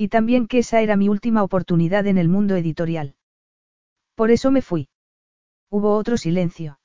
Y 0.00 0.08
también 0.08 0.46
que 0.46 0.60
esa 0.60 0.80
era 0.80 0.96
mi 0.96 1.10
última 1.10 1.42
oportunidad 1.42 2.06
en 2.06 2.16
el 2.16 2.30
mundo 2.30 2.56
editorial. 2.56 3.16
Por 4.14 4.30
eso 4.30 4.50
me 4.50 4.62
fui. 4.62 4.88
Hubo 5.68 5.94
otro 5.94 6.16
silencio. 6.16 6.80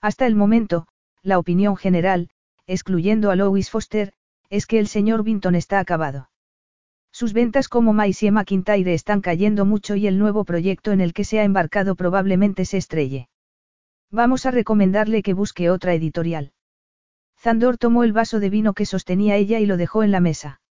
Hasta 0.00 0.24
el 0.24 0.36
momento, 0.36 0.86
la 1.22 1.38
opinión 1.38 1.76
general, 1.76 2.30
excluyendo 2.66 3.30
a 3.30 3.36
Lois 3.36 3.68
Foster, 3.68 4.14
es 4.48 4.66
que 4.66 4.78
el 4.78 4.88
señor 4.88 5.22
Vinton 5.22 5.54
está 5.54 5.80
acabado. 5.80 6.30
Sus 7.12 7.34
ventas 7.34 7.68
como 7.68 7.92
Maisie 7.92 8.30
McIntyre 8.30 8.94
están 8.94 9.20
cayendo 9.20 9.66
mucho 9.66 9.94
y 9.94 10.06
el 10.06 10.18
nuevo 10.18 10.46
proyecto 10.46 10.92
en 10.92 11.02
el 11.02 11.12
que 11.12 11.24
se 11.24 11.40
ha 11.40 11.44
embarcado 11.44 11.94
probablemente 11.94 12.64
se 12.64 12.78
estrelle. 12.78 13.28
Vamos 14.10 14.46
a 14.46 14.50
recomendarle 14.50 15.22
que 15.22 15.34
busque 15.34 15.68
otra 15.68 15.92
editorial. 15.92 16.52
Zandor 17.38 17.76
tomó 17.76 18.02
el 18.02 18.14
vaso 18.14 18.40
de 18.40 18.48
vino 18.48 18.72
que 18.72 18.86
sostenía 18.86 19.36
ella 19.36 19.58
y 19.58 19.66
lo 19.66 19.76
dejó 19.76 20.04
en 20.04 20.10
la 20.10 20.20
mesa. 20.20 20.62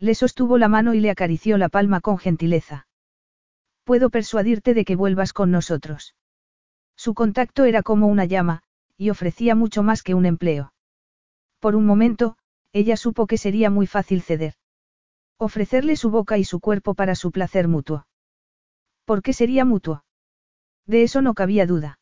Le 0.00 0.14
sostuvo 0.14 0.58
la 0.58 0.68
mano 0.68 0.94
y 0.94 1.00
le 1.00 1.10
acarició 1.10 1.58
la 1.58 1.68
palma 1.68 2.00
con 2.00 2.18
gentileza. 2.18 2.86
Puedo 3.84 4.10
persuadirte 4.10 4.74
de 4.74 4.84
que 4.84 4.96
vuelvas 4.96 5.32
con 5.32 5.50
nosotros. 5.50 6.14
Su 6.96 7.14
contacto 7.14 7.64
era 7.64 7.82
como 7.82 8.06
una 8.06 8.24
llama, 8.24 8.62
y 8.96 9.10
ofrecía 9.10 9.54
mucho 9.54 9.82
más 9.82 10.02
que 10.02 10.14
un 10.14 10.26
empleo. 10.26 10.72
Por 11.58 11.74
un 11.74 11.86
momento, 11.86 12.36
ella 12.72 12.96
supo 12.96 13.26
que 13.26 13.38
sería 13.38 13.70
muy 13.70 13.86
fácil 13.86 14.22
ceder. 14.22 14.54
Ofrecerle 15.38 15.96
su 15.96 16.10
boca 16.10 16.38
y 16.38 16.44
su 16.44 16.60
cuerpo 16.60 16.94
para 16.94 17.14
su 17.14 17.30
placer 17.30 17.68
mutuo. 17.68 18.06
¿Por 19.04 19.22
qué 19.22 19.32
sería 19.32 19.64
mutuo? 19.64 20.04
De 20.86 21.02
eso 21.02 21.22
no 21.22 21.34
cabía 21.34 21.66
duda. 21.66 21.98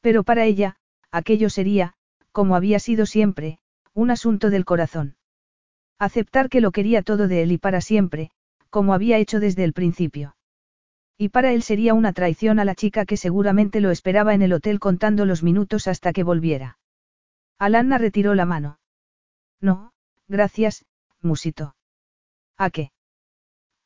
Pero 0.00 0.24
para 0.24 0.44
ella, 0.44 0.76
aquello 1.10 1.50
sería, 1.50 1.94
como 2.32 2.56
había 2.56 2.78
sido 2.78 3.06
siempre, 3.06 3.58
un 3.92 4.10
asunto 4.10 4.50
del 4.50 4.64
corazón. 4.64 5.16
Aceptar 5.98 6.48
que 6.48 6.60
lo 6.60 6.72
quería 6.72 7.02
todo 7.02 7.28
de 7.28 7.42
él 7.42 7.52
y 7.52 7.58
para 7.58 7.80
siempre, 7.80 8.30
como 8.70 8.94
había 8.94 9.18
hecho 9.18 9.40
desde 9.40 9.64
el 9.64 9.72
principio. 9.72 10.36
Y 11.16 11.28
para 11.28 11.52
él 11.52 11.62
sería 11.62 11.94
una 11.94 12.12
traición 12.12 12.58
a 12.58 12.64
la 12.64 12.74
chica 12.74 13.04
que 13.04 13.16
seguramente 13.16 13.80
lo 13.80 13.90
esperaba 13.90 14.34
en 14.34 14.42
el 14.42 14.52
hotel 14.52 14.80
contando 14.80 15.24
los 15.24 15.44
minutos 15.44 15.86
hasta 15.86 16.12
que 16.12 16.24
volviera. 16.24 16.78
Alanna 17.58 17.98
retiró 17.98 18.34
la 18.34 18.46
mano. 18.46 18.80
No, 19.60 19.92
gracias, 20.26 20.84
musito. 21.20 21.76
¿A 22.56 22.70
qué? 22.70 22.90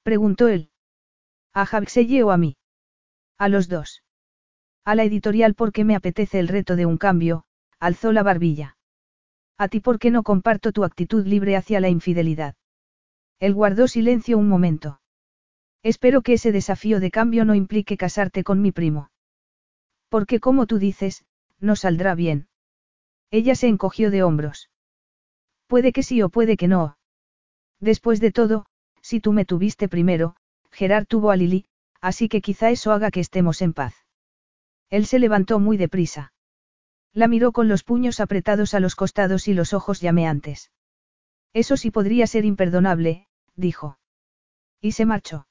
preguntó 0.03 0.49
él. 0.49 0.71
¿A 1.53 1.67
Javiselle 1.67 2.23
o 2.23 2.31
a 2.31 2.39
mí? 2.39 2.57
A 3.37 3.49
los 3.49 3.69
dos. 3.69 4.03
A 4.85 4.95
la 4.95 5.05
editorial 5.05 5.55
porque 5.55 5.85
me 5.85 5.95
apetece 5.95 6.39
el 6.39 6.49
reto 6.49 6.77
de 6.77 6.87
un 6.87 6.97
cambio, 6.97 7.45
alzó 7.79 8.13
la 8.13 8.23
barbilla. 8.23 8.78
A 9.59 9.69
ti 9.69 9.81
porque 9.81 10.11
no 10.11 10.23
comparto 10.23 10.73
tu 10.73 10.85
actitud 10.85 11.27
libre 11.27 11.57
hacia 11.57 11.81
la 11.81 11.89
infidelidad. 11.89 12.55
Él 13.41 13.55
guardó 13.55 13.89
silencio 13.89 14.39
un 14.39 14.49
momento. 14.49 15.01
Espero 15.83 16.23
que 16.23 16.35
ese 16.35 16.53
desafío 16.53 17.01
de 17.01 17.11
cambio 17.11 17.45
no 17.45 17.55
implique 17.55 17.97
casarte 17.97 18.45
con 18.45 18.63
mi 18.63 18.73
primo. 18.73 19.11
Porque 20.09 20.39
como 20.41 20.67
tú 20.67 20.79
dices, 20.79 21.25
no 21.61 21.77
saldrá 21.77 22.15
bien. 22.15 22.49
Ella 23.31 23.55
se 23.55 23.69
encogió 23.69 24.11
de 24.11 24.23
hombros. 24.23 24.71
Puede 25.67 25.93
que 25.93 26.03
sí 26.03 26.23
o 26.23 26.29
puede 26.29 26.57
que 26.57 26.69
no. 26.69 26.97
Después 27.81 28.21
de 28.21 28.33
todo, 28.33 28.67
si 29.03 29.21
tú 29.21 29.33
me 29.33 29.45
tuviste 29.45 29.89
primero, 29.89 30.37
Gerard 30.71 31.07
tuvo 31.07 31.31
a 31.31 31.37
Lily, 31.37 31.67
así 32.01 32.29
que 32.29 32.41
quizá 32.41 32.71
eso 32.71 32.93
haga 32.93 33.11
que 33.11 33.21
estemos 33.21 33.61
en 33.61 33.73
paz. 33.73 33.95
Él 34.89 35.07
se 35.07 35.19
levantó 35.19 35.59
muy 35.59 35.77
deprisa. 35.77 36.33
La 37.15 37.29
miró 37.29 37.53
con 37.53 37.69
los 37.69 37.85
puños 37.85 38.21
apretados 38.21 38.75
a 38.75 38.81
los 38.81 38.95
costados 38.95 39.49
y 39.49 39.55
los 39.55 39.73
ojos 39.73 40.01
llameantes. 40.01 40.71
Eso 41.53 41.77
sí 41.77 41.91
podría 41.91 42.27
ser 42.27 42.45
imperdonable, 42.45 43.27
dijo. 43.57 43.99
Y 44.81 44.93
se 44.93 45.07
marchó. 45.07 45.47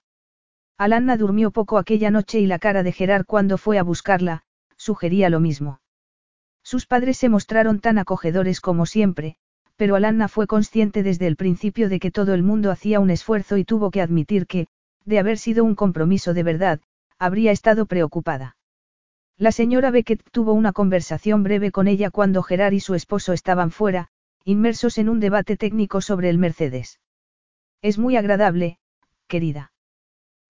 Alanna 0.77 1.17
durmió 1.17 1.51
poco 1.51 1.77
aquella 1.77 2.11
noche 2.11 2.39
y 2.39 2.45
la 2.45 2.59
cara 2.59 2.83
de 2.83 2.91
Gerard 2.91 3.25
cuando 3.25 3.57
fue 3.57 3.79
a 3.79 3.83
buscarla, 3.83 4.43
sugería 4.77 5.29
lo 5.29 5.39
mismo. 5.39 5.81
Sus 6.63 6.85
padres 6.85 7.17
se 7.17 7.29
mostraron 7.29 7.79
tan 7.79 7.97
acogedores 7.97 8.61
como 8.61 8.85
siempre, 8.85 9.37
pero 9.75 9.95
Alanna 9.95 10.27
fue 10.27 10.47
consciente 10.47 11.01
desde 11.01 11.27
el 11.27 11.35
principio 11.35 11.87
de 11.87 11.99
que 11.99 12.11
todo 12.11 12.33
el 12.33 12.43
mundo 12.43 12.71
hacía 12.71 12.99
un 12.99 13.09
esfuerzo 13.09 13.57
y 13.57 13.63
tuvo 13.63 13.89
que 13.89 14.01
admitir 14.01 14.45
que, 14.47 14.67
de 15.05 15.19
haber 15.19 15.37
sido 15.37 15.63
un 15.63 15.75
compromiso 15.75 16.33
de 16.33 16.43
verdad, 16.43 16.81
habría 17.17 17.51
estado 17.51 17.85
preocupada. 17.85 18.56
La 19.39 19.51
señora 19.51 19.91
Beckett 19.91 20.27
tuvo 20.31 20.53
una 20.53 20.73
conversación 20.73 21.43
breve 21.43 21.71
con 21.71 21.87
ella 21.87 22.09
cuando 22.09 22.41
Gerard 22.41 22.73
y 22.73 22.79
su 22.79 22.95
esposo 22.95 23.33
estaban 23.33 23.69
fuera, 23.69 24.07
inmersos 24.43 24.97
en 24.97 25.09
un 25.09 25.19
debate 25.19 25.57
técnico 25.57 26.01
sobre 26.01 26.31
el 26.31 26.39
Mercedes. 26.39 26.99
Es 27.83 27.99
muy 27.99 28.15
agradable, 28.15 28.79
querida. 29.27 29.71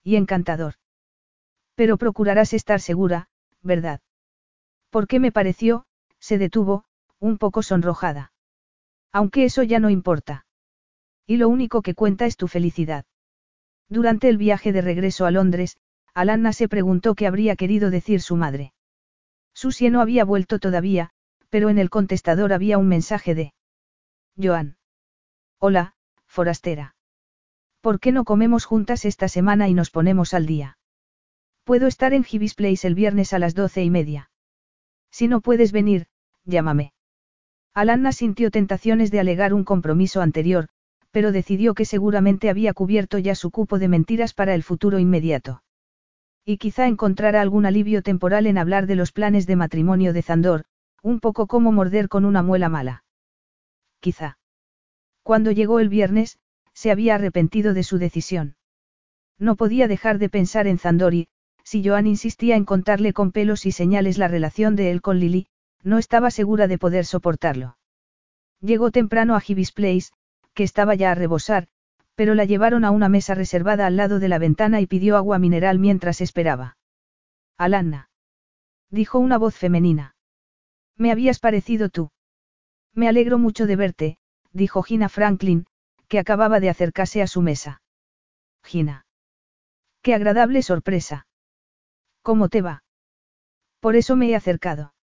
Y 0.04 0.16
encantador. 0.16 0.76
Pero 1.76 1.98
procurarás 1.98 2.54
estar 2.54 2.80
segura, 2.80 3.28
¿verdad? 3.62 4.00
¿Por 4.90 5.08
qué 5.08 5.20
me 5.20 5.34
pareció? 5.34 5.86
Se 6.20 6.38
detuvo, 6.38 6.86
un 7.20 7.38
poco 7.38 7.64
sonrojada. 7.64 8.32
Aunque 9.12 9.44
eso 9.44 9.64
ya 9.64 9.82
no 9.82 9.90
importa. 9.90 10.46
Y 11.26 11.36
lo 11.36 11.50
único 11.50 11.82
que 11.82 11.94
cuenta 11.94 12.26
es 12.26 12.38
tu 12.38 12.48
felicidad. 12.48 13.04
Durante 13.90 14.30
el 14.30 14.38
viaje 14.38 14.72
de 14.72 14.82
regreso 14.82 15.26
a 15.26 15.32
Londres, 15.32 15.76
Alanna 16.14 16.54
se 16.54 16.70
preguntó 16.70 17.16
qué 17.16 17.28
habría 17.28 17.58
querido 17.58 17.90
decir 17.90 18.22
su 18.22 18.38
madre. 18.38 18.74
Susie 19.60 19.90
no 19.90 20.02
había 20.02 20.24
vuelto 20.24 20.60
todavía, 20.60 21.10
pero 21.50 21.70
en 21.70 21.80
el 21.80 21.90
contestador 21.90 22.54
había 22.54 22.78
un 22.78 22.88
mensaje 22.88 23.34
de 23.34 23.54
Joan. 24.40 24.78
Hola, 25.58 25.96
forastera. 26.28 26.96
¿Por 27.82 28.00
qué 28.00 28.12
no 28.12 28.24
comemos 28.24 28.66
juntas 28.66 29.04
esta 29.04 29.28
semana 29.28 29.68
y 29.68 29.74
nos 29.74 29.90
ponemos 29.90 30.36
al 30.36 30.46
día? 30.46 30.78
Puedo 31.64 31.88
estar 31.88 32.14
en 32.14 32.24
Gibbs 32.24 32.54
Place 32.54 32.86
el 32.86 32.94
viernes 32.94 33.34
a 33.34 33.40
las 33.40 33.56
doce 33.56 33.84
y 33.84 33.90
media. 33.90 34.30
Si 35.10 35.28
no 35.28 35.42
puedes 35.42 35.72
venir, 35.72 36.06
llámame. 36.46 36.94
Alanna 37.74 38.12
sintió 38.12 38.52
tentaciones 38.52 39.10
de 39.10 39.22
alegar 39.22 39.56
un 39.56 39.64
compromiso 39.64 40.22
anterior, 40.22 40.68
pero 41.10 41.32
decidió 41.32 41.74
que 41.74 41.86
seguramente 41.86 42.52
había 42.52 42.76
cubierto 42.76 43.18
ya 43.18 43.34
su 43.34 43.50
cupo 43.50 43.80
de 43.80 43.88
mentiras 43.88 44.36
para 44.36 44.54
el 44.54 44.62
futuro 44.62 45.00
inmediato. 45.00 45.64
Y 46.50 46.60
quizá 46.60 46.88
encontrara 46.88 47.42
algún 47.42 47.66
alivio 47.66 48.02
temporal 48.02 48.48
en 48.48 48.58
hablar 48.58 48.88
de 48.88 48.96
los 48.96 49.12
planes 49.12 49.48
de 49.48 49.58
matrimonio 49.58 50.14
de 50.14 50.22
Zandor, 50.22 50.64
un 51.04 51.20
poco 51.20 51.46
como 51.46 51.74
morder 51.74 52.08
con 52.08 52.24
una 52.24 52.42
muela 52.42 52.70
mala. 52.70 53.04
Quizá. 54.00 54.40
Cuando 55.24 55.52
llegó 55.52 55.82
el 55.82 55.90
viernes, 55.90 56.40
se 56.72 56.90
había 56.90 57.16
arrepentido 57.16 57.74
de 57.74 57.84
su 57.84 57.98
decisión. 57.98 58.56
No 59.38 59.58
podía 59.58 59.90
dejar 59.90 60.20
de 60.20 60.30
pensar 60.30 60.68
en 60.68 60.78
Zandor 60.78 61.16
y, 61.16 61.28
si 61.66 61.86
Joan 61.86 62.08
insistía 62.08 62.56
en 62.56 62.64
contarle 62.64 63.12
con 63.12 63.34
pelos 63.34 63.66
y 63.66 63.74
señales 63.74 64.18
la 64.18 64.30
relación 64.30 64.78
de 64.78 64.92
él 64.92 65.02
con 65.02 65.20
Lily, 65.20 65.48
no 65.84 65.98
estaba 65.98 66.32
segura 66.32 66.70
de 66.70 66.78
poder 66.78 67.06
soportarlo. 67.06 67.78
Llegó 68.62 68.92
temprano 68.92 69.36
a 69.36 69.42
Gibbs 69.42 69.74
Place, 69.74 70.12
que 70.54 70.64
estaba 70.64 70.96
ya 70.96 71.12
a 71.12 71.16
rebosar, 71.16 71.68
pero 72.18 72.34
la 72.34 72.46
llevaron 72.46 72.84
a 72.84 72.90
una 72.90 73.10
mesa 73.10 73.36
reservada 73.36 73.86
al 73.86 73.96
lado 73.96 74.18
de 74.18 74.28
la 74.28 74.40
ventana 74.40 74.82
y 74.82 74.88
pidió 74.88 75.18
agua 75.18 75.38
mineral 75.38 75.78
mientras 75.78 76.20
esperaba. 76.20 76.76
Alanna. 77.60 78.10
Dijo 78.90 79.20
una 79.20 79.38
voz 79.38 79.56
femenina. 79.56 80.16
Me 80.96 81.12
habías 81.12 81.38
parecido 81.38 81.90
tú. 81.90 82.10
Me 82.92 83.08
alegro 83.08 83.38
mucho 83.38 83.68
de 83.68 83.76
verte, 83.76 84.18
dijo 84.52 84.82
Gina 84.82 85.10
Franklin, 85.10 85.68
que 86.08 86.18
acababa 86.18 86.60
de 86.60 86.72
acercarse 86.72 87.22
a 87.22 87.28
su 87.28 87.44
mesa. 87.44 87.84
Gina. 88.64 89.06
Qué 90.02 90.16
agradable 90.16 90.64
sorpresa. 90.64 91.28
¿Cómo 92.24 92.50
te 92.50 92.64
va? 92.64 92.84
Por 93.80 93.96
eso 93.96 94.16
me 94.16 94.30
he 94.30 94.36
acercado. 94.36 94.96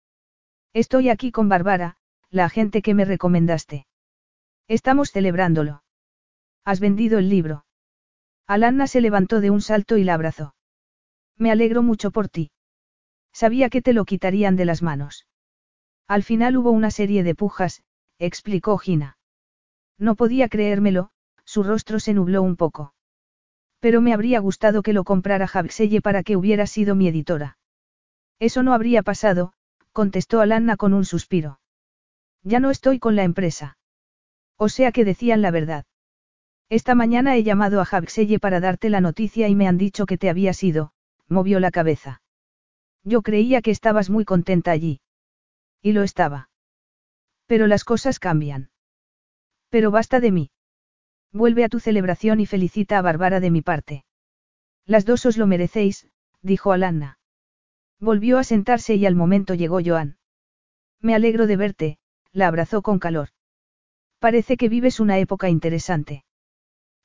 Estoy 0.73 1.11
aquí 1.11 1.31
con 1.31 1.49
Bárbara, 1.49 1.97
la 2.31 2.47
agente 2.47 2.83
que 2.83 2.93
me 2.93 3.05
recomendaste. 3.05 3.87
Estamos 4.67 5.13
celebrándolo. 5.13 5.84
Has 6.65 6.81
vendido 6.81 7.19
el 7.19 7.29
libro. 7.29 7.65
Alanna 8.47 8.87
se 8.87 9.01
levantó 9.01 9.41
de 9.41 9.51
un 9.51 9.61
salto 9.61 9.97
y 9.97 10.05
la 10.05 10.15
abrazó. 10.15 10.55
Me 11.37 11.51
alegro 11.51 11.83
mucho 11.83 12.11
por 12.11 12.29
ti. 12.29 12.51
Sabía 13.33 13.69
que 13.69 13.83
te 13.83 13.93
lo 13.93 14.05
quitarían 14.05 14.57
de 14.57 14.65
las 14.65 14.83
manos. 14.83 15.27
Al 16.07 16.23
final 16.23 16.57
hubo 16.57 16.71
una 16.71 16.91
serie 16.91 17.23
de 17.23 17.35
pujas, 17.35 17.83
explicó 18.19 18.79
Gina. 18.79 19.19
No 19.99 20.15
podía 20.15 20.49
creérmelo, 20.49 21.11
su 21.45 21.63
rostro 21.63 22.01
se 22.01 22.15
nubló 22.15 22.43
un 22.43 22.57
poco. 22.57 22.95
Pero 23.81 24.01
me 24.01 24.15
habría 24.15 24.41
gustado 24.41 24.83
que 24.83 24.93
lo 24.93 25.05
comprara 25.05 25.47
Javselle 25.47 26.01
para 26.01 26.23
que 26.23 26.37
hubiera 26.37 26.67
sido 26.67 26.95
mi 26.95 27.09
editora. 27.09 27.59
Eso 28.39 28.63
no 28.63 28.73
habría 28.73 29.03
pasado, 29.03 29.53
contestó 29.93 30.41
Alanna 30.41 30.77
con 30.77 30.95
un 30.95 31.05
suspiro. 31.05 31.61
Ya 32.43 32.61
no 32.61 32.71
estoy 32.71 32.99
con 32.99 33.17
la 33.17 33.25
empresa. 33.25 33.79
O 34.57 34.69
sea 34.69 34.93
que 34.93 35.05
decían 35.05 35.43
la 35.43 35.51
verdad. 35.51 35.85
Esta 36.75 36.97
mañana 36.97 37.37
he 37.37 37.45
llamado 37.45 37.81
a 37.81 37.85
Javselle 37.85 38.41
para 38.41 38.59
darte 38.59 38.91
la 38.91 39.01
noticia 39.01 39.47
y 39.47 39.55
me 39.55 39.69
han 39.69 39.79
dicho 39.79 40.07
que 40.07 40.19
te 40.19 40.29
habías 40.29 40.61
ido, 40.65 40.91
movió 41.29 41.61
la 41.61 41.71
cabeza. 41.71 42.21
Yo 43.05 43.23
creía 43.23 43.63
que 43.63 43.71
estabas 43.71 44.11
muy 44.11 44.25
contenta 44.25 44.73
allí. 44.73 45.01
Y 45.83 45.93
lo 45.93 46.03
estaba. 46.03 46.51
Pero 47.47 47.69
las 47.69 47.85
cosas 47.85 48.19
cambian. 48.19 48.71
Pero 49.69 49.93
basta 49.93 50.19
de 50.19 50.33
mí. 50.33 50.51
Vuelve 51.31 51.63
a 51.63 51.69
tu 51.69 51.79
celebración 51.79 52.41
y 52.41 52.47
felicita 52.47 52.99
a 52.99 53.03
Bárbara 53.03 53.39
de 53.39 53.53
mi 53.53 53.63
parte. 53.63 54.05
Las 54.85 55.05
dos 55.05 55.27
os 55.27 55.37
lo 55.37 55.47
merecéis, 55.47 56.09
dijo 56.43 56.73
Alanna. 56.73 57.21
Volvió 58.01 58.37
a 58.37 58.43
sentarse 58.43 58.97
y 58.97 59.07
al 59.07 59.15
momento 59.15 59.55
llegó 59.55 59.79
Joan. 59.81 60.19
Me 61.01 61.15
alegro 61.15 61.47
de 61.47 61.57
verte, 61.57 61.99
la 62.33 62.49
abrazó 62.49 62.83
con 62.83 62.99
calor. 62.99 63.29
Parece 64.19 64.57
que 64.57 64.69
vives 64.69 64.99
una 64.99 65.21
época 65.21 65.49
interesante. 65.49 66.25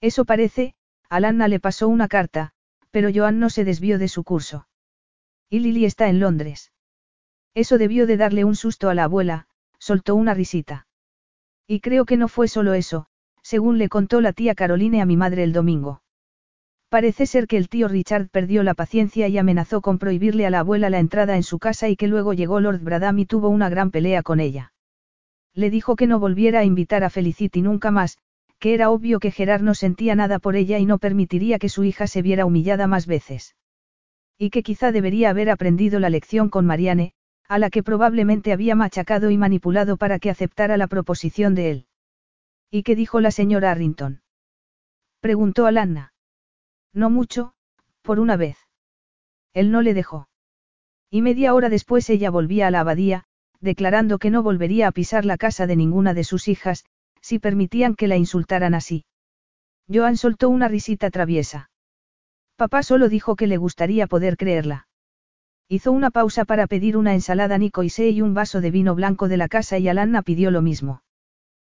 Eso 0.02 0.26
parece, 0.26 0.76
Alanna 1.10 1.48
le 1.48 1.60
pasó 1.60 1.88
una 1.88 2.08
carta, 2.08 2.52
pero 2.92 3.10
Joan 3.14 3.40
no 3.40 3.50
se 3.50 3.66
desvió 3.66 4.00
de 4.00 4.08
su 4.08 4.24
curso. 4.24 4.68
Y 5.50 5.60
Lily 5.60 5.86
está 5.86 6.10
en 6.10 6.20
Londres. 6.20 6.72
Eso 7.56 7.78
debió 7.78 8.08
de 8.08 8.18
darle 8.18 8.46
un 8.46 8.56
susto 8.56 8.90
a 8.90 8.96
la 8.96 9.06
abuela, 9.06 9.48
soltó 9.80 10.16
una 10.16 10.34
risita. 10.34 10.88
Y 11.68 11.82
creo 11.82 12.06
que 12.06 12.18
no 12.18 12.28
fue 12.28 12.48
solo 12.48 12.74
eso, 12.74 13.08
según 13.42 13.78
le 13.78 13.90
contó 13.90 14.22
la 14.22 14.34
tía 14.34 14.56
Caroline 14.56 15.02
a 15.02 15.06
mi 15.06 15.18
madre 15.18 15.44
el 15.44 15.54
domingo. 15.54 16.02
Parece 16.90 17.26
ser 17.26 17.46
que 17.46 17.58
el 17.58 17.70
tío 17.70 17.88
Richard 17.88 18.30
perdió 18.30 18.64
la 18.64 18.74
paciencia 18.74 19.28
y 19.28 19.38
amenazó 19.38 19.82
con 19.82 20.00
prohibirle 20.00 20.46
a 20.48 20.50
la 20.50 20.60
abuela 20.60 20.90
la 20.90 21.00
entrada 21.00 21.36
en 21.36 21.44
su 21.44 21.60
casa 21.60 21.88
y 21.88 21.96
que 21.96 22.08
luego 22.08 22.34
llegó 22.34 22.60
Lord 22.60 22.82
Bradam 22.82 23.20
y 23.20 23.26
tuvo 23.26 23.50
una 23.50 23.70
gran 23.70 23.92
pelea 23.92 24.24
con 24.24 24.40
ella. 24.40 24.74
Le 25.54 25.70
dijo 25.70 25.96
que 25.96 26.08
no 26.08 26.20
volviera 26.20 26.60
a 26.60 26.64
invitar 26.64 27.04
a 27.04 27.10
Felicity 27.10 27.62
nunca 27.62 27.92
más, 27.92 28.18
que 28.60 28.74
era 28.74 28.90
obvio 28.90 29.20
que 29.20 29.32
Gerard 29.32 29.62
no 29.62 29.74
sentía 29.74 30.16
nada 30.16 30.40
por 30.40 30.56
ella 30.56 30.80
y 30.80 30.86
no 30.86 30.98
permitiría 30.98 31.60
que 31.60 31.70
su 31.70 31.84
hija 31.84 32.08
se 32.08 32.22
viera 32.22 32.46
humillada 32.46 32.88
más 32.88 33.08
veces. 33.08 33.56
Y 34.38 34.50
que 34.50 34.64
quizá 34.64 34.92
debería 34.92 35.30
haber 35.30 35.50
aprendido 35.50 36.00
la 36.00 36.10
lección 36.10 36.50
con 36.50 36.66
Marianne, 36.66 37.14
a 37.48 37.58
la 37.58 37.70
que 37.70 37.84
probablemente 37.84 38.54
había 38.54 38.76
machacado 38.76 39.32
y 39.32 39.38
manipulado 39.38 39.98
para 39.98 40.20
que 40.20 40.30
aceptara 40.30 40.78
la 40.78 40.88
proposición 40.88 41.56
de 41.56 41.72
él. 41.72 41.86
¿Y 42.70 42.84
qué 42.84 42.96
dijo 42.96 43.22
la 43.22 43.32
señora 43.32 43.72
Arrington? 43.72 44.22
Preguntó 45.20 45.66
Alanna. 45.66 46.14
No 46.94 47.10
mucho, 47.10 47.54
por 48.02 48.20
una 48.20 48.38
vez. 48.38 48.58
Él 49.54 49.72
no 49.72 49.82
le 49.82 49.94
dejó. 49.94 50.30
Y 51.10 51.22
media 51.22 51.54
hora 51.54 51.70
después 51.70 52.10
ella 52.10 52.30
volvía 52.30 52.68
a 52.68 52.72
la 52.72 52.82
abadía, 52.82 53.24
declarando 53.60 54.20
que 54.20 54.30
no 54.30 54.44
volvería 54.44 54.88
a 54.88 54.92
pisar 54.92 55.26
la 55.26 55.38
casa 55.38 55.66
de 55.66 55.76
ninguna 55.76 56.14
de 56.14 56.24
sus 56.24 56.48
hijas, 56.48 56.86
si 57.22 57.40
permitían 57.40 57.96
que 57.96 58.08
la 58.08 58.18
insultaran 58.18 58.74
así. 58.74 59.06
Joan 59.92 60.18
soltó 60.18 60.50
una 60.50 60.68
risita 60.68 61.10
traviesa. 61.10 61.72
Papá 62.56 62.84
solo 62.84 63.10
dijo 63.10 63.36
que 63.36 63.48
le 63.48 63.58
gustaría 63.58 64.06
poder 64.08 64.38
creerla. 64.38 64.88
Hizo 65.68 65.92
una 65.92 66.12
pausa 66.12 66.46
para 66.46 66.68
pedir 66.68 66.98
una 66.98 67.14
ensalada 67.14 67.58
sé 67.90 68.10
y 68.10 68.22
un 68.22 68.34
vaso 68.34 68.60
de 68.60 68.72
vino 68.72 68.96
blanco 68.96 69.28
de 69.28 69.38
la 69.38 69.48
casa 69.48 69.78
y 69.78 69.88
Alanna 69.88 70.24
pidió 70.24 70.52
lo 70.52 70.62
mismo. 70.62 71.04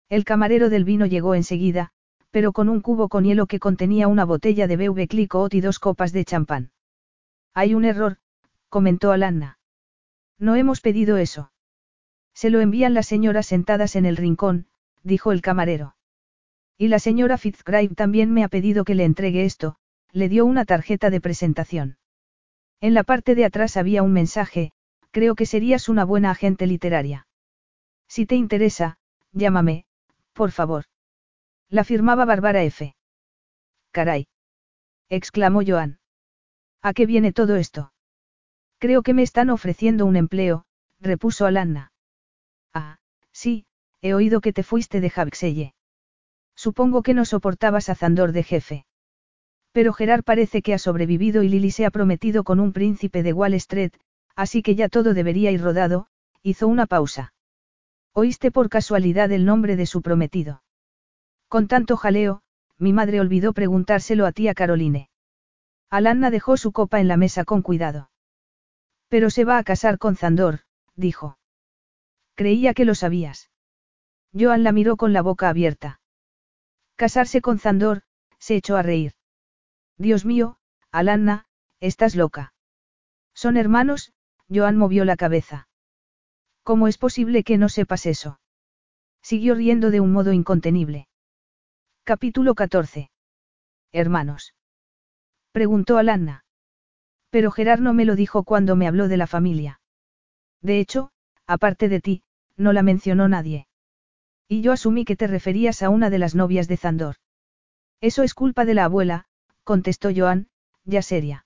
El 0.10 0.26
camarero 0.26 0.70
del 0.70 0.84
vino 0.84 1.06
llegó 1.06 1.36
enseguida, 1.36 1.92
pero 2.32 2.52
con 2.52 2.70
un 2.70 2.82
cubo 2.82 3.08
con 3.08 3.24
hielo 3.24 3.46
que 3.46 3.60
contenía 3.60 4.08
una 4.08 4.26
botella 4.26 4.68
de 4.68 4.78
Beuve 4.78 5.08
Clicquot 5.08 5.54
y 5.54 5.62
dos 5.62 5.80
copas 5.80 6.12
de 6.12 6.26
champán. 6.26 6.72
Hay 7.54 7.76
un 7.76 7.86
error, 7.86 8.18
comentó 8.70 9.12
Alanna. 9.12 9.60
No 10.40 10.56
hemos 10.56 10.82
pedido 10.82 11.18
eso. 11.18 11.52
Se 12.34 12.50
lo 12.50 12.60
envían 12.60 12.96
las 12.96 13.06
señoras 13.06 13.46
sentadas 13.46 13.96
en 13.96 14.08
el 14.08 14.18
rincón, 14.18 14.66
dijo 15.04 15.32
el 15.32 15.42
camarero. 15.42 15.96
Y 16.78 16.88
la 16.88 17.00
señora 17.00 17.38
Fitzgraib 17.38 17.96
también 17.96 18.32
me 18.32 18.44
ha 18.44 18.48
pedido 18.48 18.84
que 18.84 18.96
le 18.96 19.06
entregue 19.06 19.46
esto, 19.46 19.76
le 20.12 20.30
dio 20.30 20.46
una 20.46 20.66
tarjeta 20.66 21.10
de 21.10 21.22
presentación. 21.22 21.98
En 22.82 22.94
la 22.94 23.04
parte 23.04 23.36
de 23.36 23.46
atrás 23.46 23.78
había 23.78 24.04
un 24.04 24.14
mensaje, 24.14 24.72
creo 25.12 25.36
que 25.36 25.46
serías 25.46 25.90
una 25.90 26.06
buena 26.06 26.32
agente 26.32 26.68
literaria. 26.68 27.28
Si 28.08 28.26
te 28.26 28.36
interesa, 28.36 28.98
llámame, 29.32 29.86
por 30.34 30.52
favor. 30.52 30.86
La 31.70 31.84
firmaba 31.84 32.26
Bárbara 32.26 32.64
F. 32.64 32.96
Caray. 33.92 34.28
exclamó 35.10 35.62
Joan. 35.66 36.00
¿A 36.82 36.94
qué 36.94 37.06
viene 37.06 37.32
todo 37.32 37.56
esto? 37.56 37.94
Creo 38.80 39.02
que 39.02 39.14
me 39.14 39.24
están 39.24 39.50
ofreciendo 39.50 40.06
un 40.06 40.16
empleo, 40.16 40.66
repuso 41.00 41.46
Alanna. 41.46 41.92
Ah, 42.74 42.98
sí, 43.32 43.66
he 44.04 44.14
oído 44.14 44.42
que 44.42 44.52
te 44.52 44.64
fuiste 44.64 45.00
de 45.00 45.10
Javxelle. 45.10 45.74
Supongo 46.56 47.04
que 47.04 47.14
no 47.14 47.24
soportabas 47.24 47.88
a 47.88 47.96
Zandor 47.96 48.34
de 48.34 48.44
jefe. 48.44 48.86
Pero 49.72 49.94
Gerard 49.94 50.26
parece 50.26 50.62
que 50.62 50.74
ha 50.74 50.78
sobrevivido 50.78 51.42
y 51.42 51.48
Lily 51.48 51.72
se 51.72 51.86
ha 51.86 51.90
prometido 51.90 52.44
con 52.44 52.60
un 52.60 52.74
príncipe 52.74 53.24
de 53.24 53.32
Wall 53.32 53.54
Street, 53.54 53.94
así 54.36 54.62
que 54.62 54.76
ya 54.76 54.90
todo 54.90 55.14
debería 55.14 55.52
ir 55.52 55.62
rodado, 55.62 56.08
hizo 56.44 56.68
una 56.68 56.86
pausa. 56.86 57.34
¿Oíste 58.12 58.52
por 58.52 58.68
casualidad 58.68 59.32
el 59.32 59.46
nombre 59.46 59.78
de 59.78 59.86
su 59.86 60.02
prometido? 60.02 60.64
Con 61.48 61.70
tanto 61.70 61.96
jaleo, 61.96 62.42
mi 62.78 62.92
madre 62.92 63.22
olvidó 63.22 63.54
preguntárselo 63.54 64.26
a 64.26 64.34
tía 64.34 64.54
Caroline. 64.54 65.10
Alanna 65.90 66.30
dejó 66.30 66.58
su 66.58 66.74
copa 66.74 67.00
en 67.00 67.08
la 67.08 67.16
mesa 67.16 67.46
con 67.46 67.62
cuidado. 67.62 68.12
Pero 69.08 69.30
se 69.30 69.46
va 69.46 69.58
a 69.60 69.64
casar 69.64 69.98
con 69.98 70.18
Zandor, 70.18 70.60
dijo. 70.98 71.38
Creía 72.36 72.74
que 72.74 72.84
lo 72.84 72.96
sabías. 72.96 73.53
Joan 74.38 74.64
la 74.64 74.72
miró 74.72 74.98
con 74.98 75.14
la 75.14 75.22
boca 75.22 75.50
abierta. 75.50 76.00
Casarse 76.96 77.42
con 77.42 77.60
Zandor, 77.60 78.04
se 78.40 78.56
echó 78.56 78.76
a 78.76 78.82
reír. 78.82 79.14
Dios 79.98 80.26
mío, 80.26 80.58
Alanna, 80.92 81.46
estás 81.80 82.16
loca. 82.16 82.54
Son 83.34 83.58
hermanos, 83.58 84.14
Joan 84.50 84.78
movió 84.78 85.06
la 85.06 85.16
cabeza. 85.16 85.68
¿Cómo 86.64 86.88
es 86.88 86.98
posible 86.98 87.44
que 87.44 87.58
no 87.58 87.70
sepas 87.70 88.06
eso? 88.06 88.40
Siguió 89.22 89.56
riendo 89.56 89.92
de 89.92 90.00
un 90.00 90.12
modo 90.12 90.34
incontenible. 90.34 91.08
Capítulo 92.04 92.56
14. 92.56 93.12
Hermanos. 93.92 94.54
Preguntó 95.52 95.98
Alanna. 95.98 96.46
Pero 97.30 97.52
Gerard 97.52 97.80
no 97.80 97.94
me 97.94 98.06
lo 98.06 98.16
dijo 98.16 98.44
cuando 98.44 98.76
me 98.76 98.88
habló 98.88 99.08
de 99.08 99.18
la 99.18 99.28
familia. 99.28 99.80
De 100.62 100.80
hecho, 100.80 101.12
aparte 101.48 101.90
de 101.90 102.00
ti, 102.00 102.24
no 102.56 102.74
la 102.74 102.84
mencionó 102.84 103.28
nadie. 103.28 103.68
Y 104.48 104.62
yo 104.62 104.72
asumí 104.72 105.06
que 105.06 105.16
te 105.16 105.28
referías 105.28 105.82
a 105.82 105.90
una 105.90 106.10
de 106.10 106.20
las 106.20 106.36
novias 106.36 106.68
de 106.68 106.78
Zandor. 106.78 107.16
Eso 108.02 108.24
es 108.24 108.34
culpa 108.34 108.66
de 108.66 108.74
la 108.74 108.86
abuela, 108.86 109.26
contestó 109.64 110.10
Joan, 110.16 110.50
ya 110.84 111.02
seria. 111.02 111.46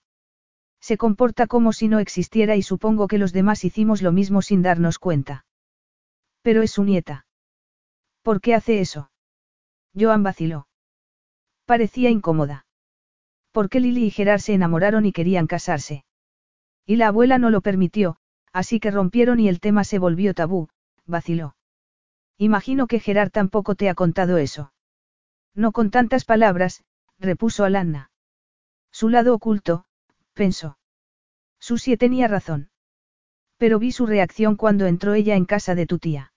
Se 0.80 0.98
comporta 0.98 1.48
como 1.48 1.74
si 1.74 1.88
no 1.88 2.00
existiera 2.00 2.56
y 2.56 2.62
supongo 2.62 3.08
que 3.08 3.18
los 3.18 3.34
demás 3.34 3.64
hicimos 3.66 4.02
lo 4.02 4.12
mismo 4.12 4.42
sin 4.42 4.62
darnos 4.62 5.00
cuenta. 5.00 5.46
Pero 6.42 6.62
es 6.62 6.72
su 6.72 6.84
nieta. 6.84 7.26
¿Por 8.22 8.42
qué 8.42 8.56
hace 8.56 8.80
eso? 8.80 9.12
Joan 9.94 10.24
vaciló. 10.24 10.68
Parecía 11.66 12.10
incómoda. 12.10 12.66
Porque 13.52 13.80
Lily 13.80 14.06
y 14.06 14.12
Gerard 14.12 14.40
se 14.40 14.54
enamoraron 14.54 15.06
y 15.06 15.12
querían 15.12 15.48
casarse. 15.48 16.06
Y 16.86 16.96
la 16.96 17.10
abuela 17.10 17.38
no 17.38 17.50
lo 17.50 17.60
permitió, 17.60 18.18
así 18.54 18.80
que 18.80 18.92
rompieron 18.92 19.40
y 19.42 19.50
el 19.50 19.60
tema 19.60 19.84
se 19.84 20.00
volvió 20.00 20.34
tabú, 20.34 20.70
vaciló. 21.06 21.57
Imagino 22.38 22.88
que 22.88 23.00
Gerard 23.00 23.32
tampoco 23.32 23.76
te 23.76 23.90
ha 23.90 23.96
contado 23.96 24.38
eso. 24.38 24.72
No 25.56 25.72
con 25.72 25.90
tantas 25.90 26.24
palabras, 26.24 26.84
repuso 27.18 27.64
Alanna. 27.64 28.12
Su 28.92 29.10
lado 29.10 29.34
oculto, 29.34 29.86
pensó. 30.34 30.78
Susie 31.60 31.98
tenía 31.98 32.28
razón. 32.28 32.70
Pero 33.58 33.80
vi 33.80 33.92
su 33.92 34.06
reacción 34.06 34.56
cuando 34.56 34.86
entró 34.86 35.16
ella 35.16 35.36
en 35.36 35.46
casa 35.46 35.74
de 35.74 35.88
tu 35.88 35.98
tía. 35.98 36.32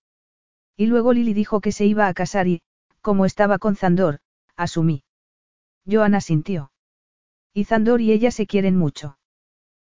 Y 0.74 0.86
luego 0.86 1.12
Lily 1.12 1.34
dijo 1.34 1.60
que 1.60 1.72
se 1.72 1.84
iba 1.84 2.08
a 2.08 2.14
casar 2.14 2.48
y, 2.48 2.62
como 3.02 3.26
estaba 3.26 3.58
con 3.58 3.76
Zandor, 3.76 4.20
asumí. 4.56 5.04
Joana 5.86 6.22
sintió. 6.22 6.72
Y 7.52 7.64
Zandor 7.64 8.00
y 8.00 8.12
ella 8.12 8.30
se 8.30 8.46
quieren 8.46 8.76
mucho. 8.76 9.18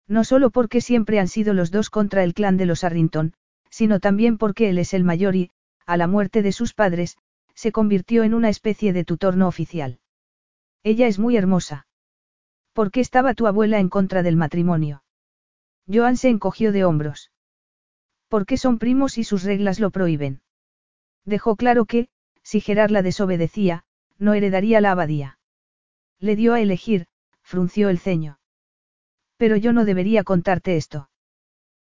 No 0.06 0.24
solo 0.24 0.48
porque 0.48 0.80
siempre 0.80 1.20
han 1.20 1.28
sido 1.28 1.52
los 1.52 1.70
dos 1.70 1.90
contra 1.90 2.24
el 2.24 2.32
clan 2.32 2.56
de 2.56 2.64
los 2.64 2.84
Arrington, 2.84 3.34
sino 3.68 4.00
también 4.00 4.38
porque 4.38 4.70
él 4.70 4.78
es 4.78 4.94
el 4.94 5.04
mayor 5.04 5.36
y, 5.36 5.50
a 5.88 5.96
la 5.96 6.06
muerte 6.06 6.42
de 6.42 6.52
sus 6.52 6.74
padres, 6.74 7.16
se 7.54 7.72
convirtió 7.72 8.22
en 8.22 8.34
una 8.34 8.50
especie 8.50 8.92
de 8.92 9.04
tutor 9.04 9.38
no 9.38 9.48
oficial. 9.48 10.00
Ella 10.82 11.06
es 11.06 11.18
muy 11.18 11.38
hermosa. 11.38 11.86
¿Por 12.74 12.90
qué 12.90 13.00
estaba 13.00 13.32
tu 13.32 13.46
abuela 13.46 13.80
en 13.80 13.88
contra 13.88 14.22
del 14.22 14.36
matrimonio? 14.36 15.02
Joan 15.90 16.18
se 16.18 16.28
encogió 16.28 16.72
de 16.72 16.84
hombros. 16.84 17.32
¿Por 18.28 18.44
qué 18.44 18.58
son 18.58 18.78
primos 18.78 19.16
y 19.16 19.24
sus 19.24 19.44
reglas 19.44 19.80
lo 19.80 19.90
prohíben? 19.90 20.42
Dejó 21.24 21.56
claro 21.56 21.86
que, 21.86 22.10
si 22.42 22.60
Gerard 22.60 22.90
la 22.90 23.00
desobedecía, 23.00 23.86
no 24.18 24.34
heredaría 24.34 24.82
la 24.82 24.90
abadía. 24.90 25.38
Le 26.20 26.36
dio 26.36 26.52
a 26.52 26.60
elegir, 26.60 27.06
frunció 27.40 27.88
el 27.88 27.98
ceño. 27.98 28.40
Pero 29.38 29.56
yo 29.56 29.72
no 29.72 29.86
debería 29.86 30.22
contarte 30.22 30.76
esto. 30.76 31.08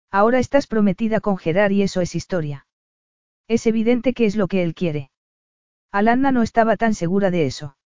Ahora 0.09 0.39
estás 0.39 0.65
prometida 0.65 1.19
con 1.19 1.37
Gerard 1.37 1.71
y 1.71 1.81
eso 1.81 1.99
es 1.99 2.15
historia. 2.15 2.66
Es 3.47 3.65
evidente 3.65 4.13
que 4.13 4.25
es 4.25 4.35
lo 4.35 4.47
que 4.47 4.63
él 4.63 4.73
quiere. 4.73 5.09
Alanna 5.91 6.31
no 6.31 6.41
estaba 6.43 6.75
tan 6.75 6.93
segura 6.93 7.31
de 7.31 7.45
eso. 7.45 7.77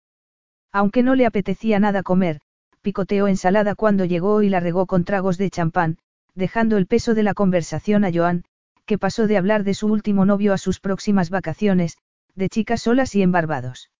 Aunque 0.71 1.03
no 1.03 1.15
le 1.15 1.25
apetecía 1.25 1.79
nada 1.79 2.01
comer, 2.01 2.41
picoteó 2.81 3.27
ensalada 3.27 3.75
cuando 3.75 4.05
llegó 4.05 4.41
y 4.41 4.49
la 4.49 4.59
regó 4.59 4.87
con 4.87 5.03
tragos 5.03 5.37
de 5.37 5.49
champán, 5.49 5.97
dejando 6.33 6.77
el 6.77 6.87
peso 6.87 7.13
de 7.13 7.23
la 7.23 7.33
conversación 7.33 8.05
a 8.05 8.11
Joan, 8.11 8.43
que 8.85 8.97
pasó 8.97 9.27
de 9.27 9.37
hablar 9.37 9.63
de 9.63 9.73
su 9.73 9.87
último 9.87 10.25
novio 10.25 10.53
a 10.53 10.57
sus 10.57 10.79
próximas 10.79 11.29
vacaciones, 11.29 11.97
de 12.35 12.49
chicas 12.49 12.81
solas 12.81 13.13
y 13.15 13.21
embarbados. 13.21 13.91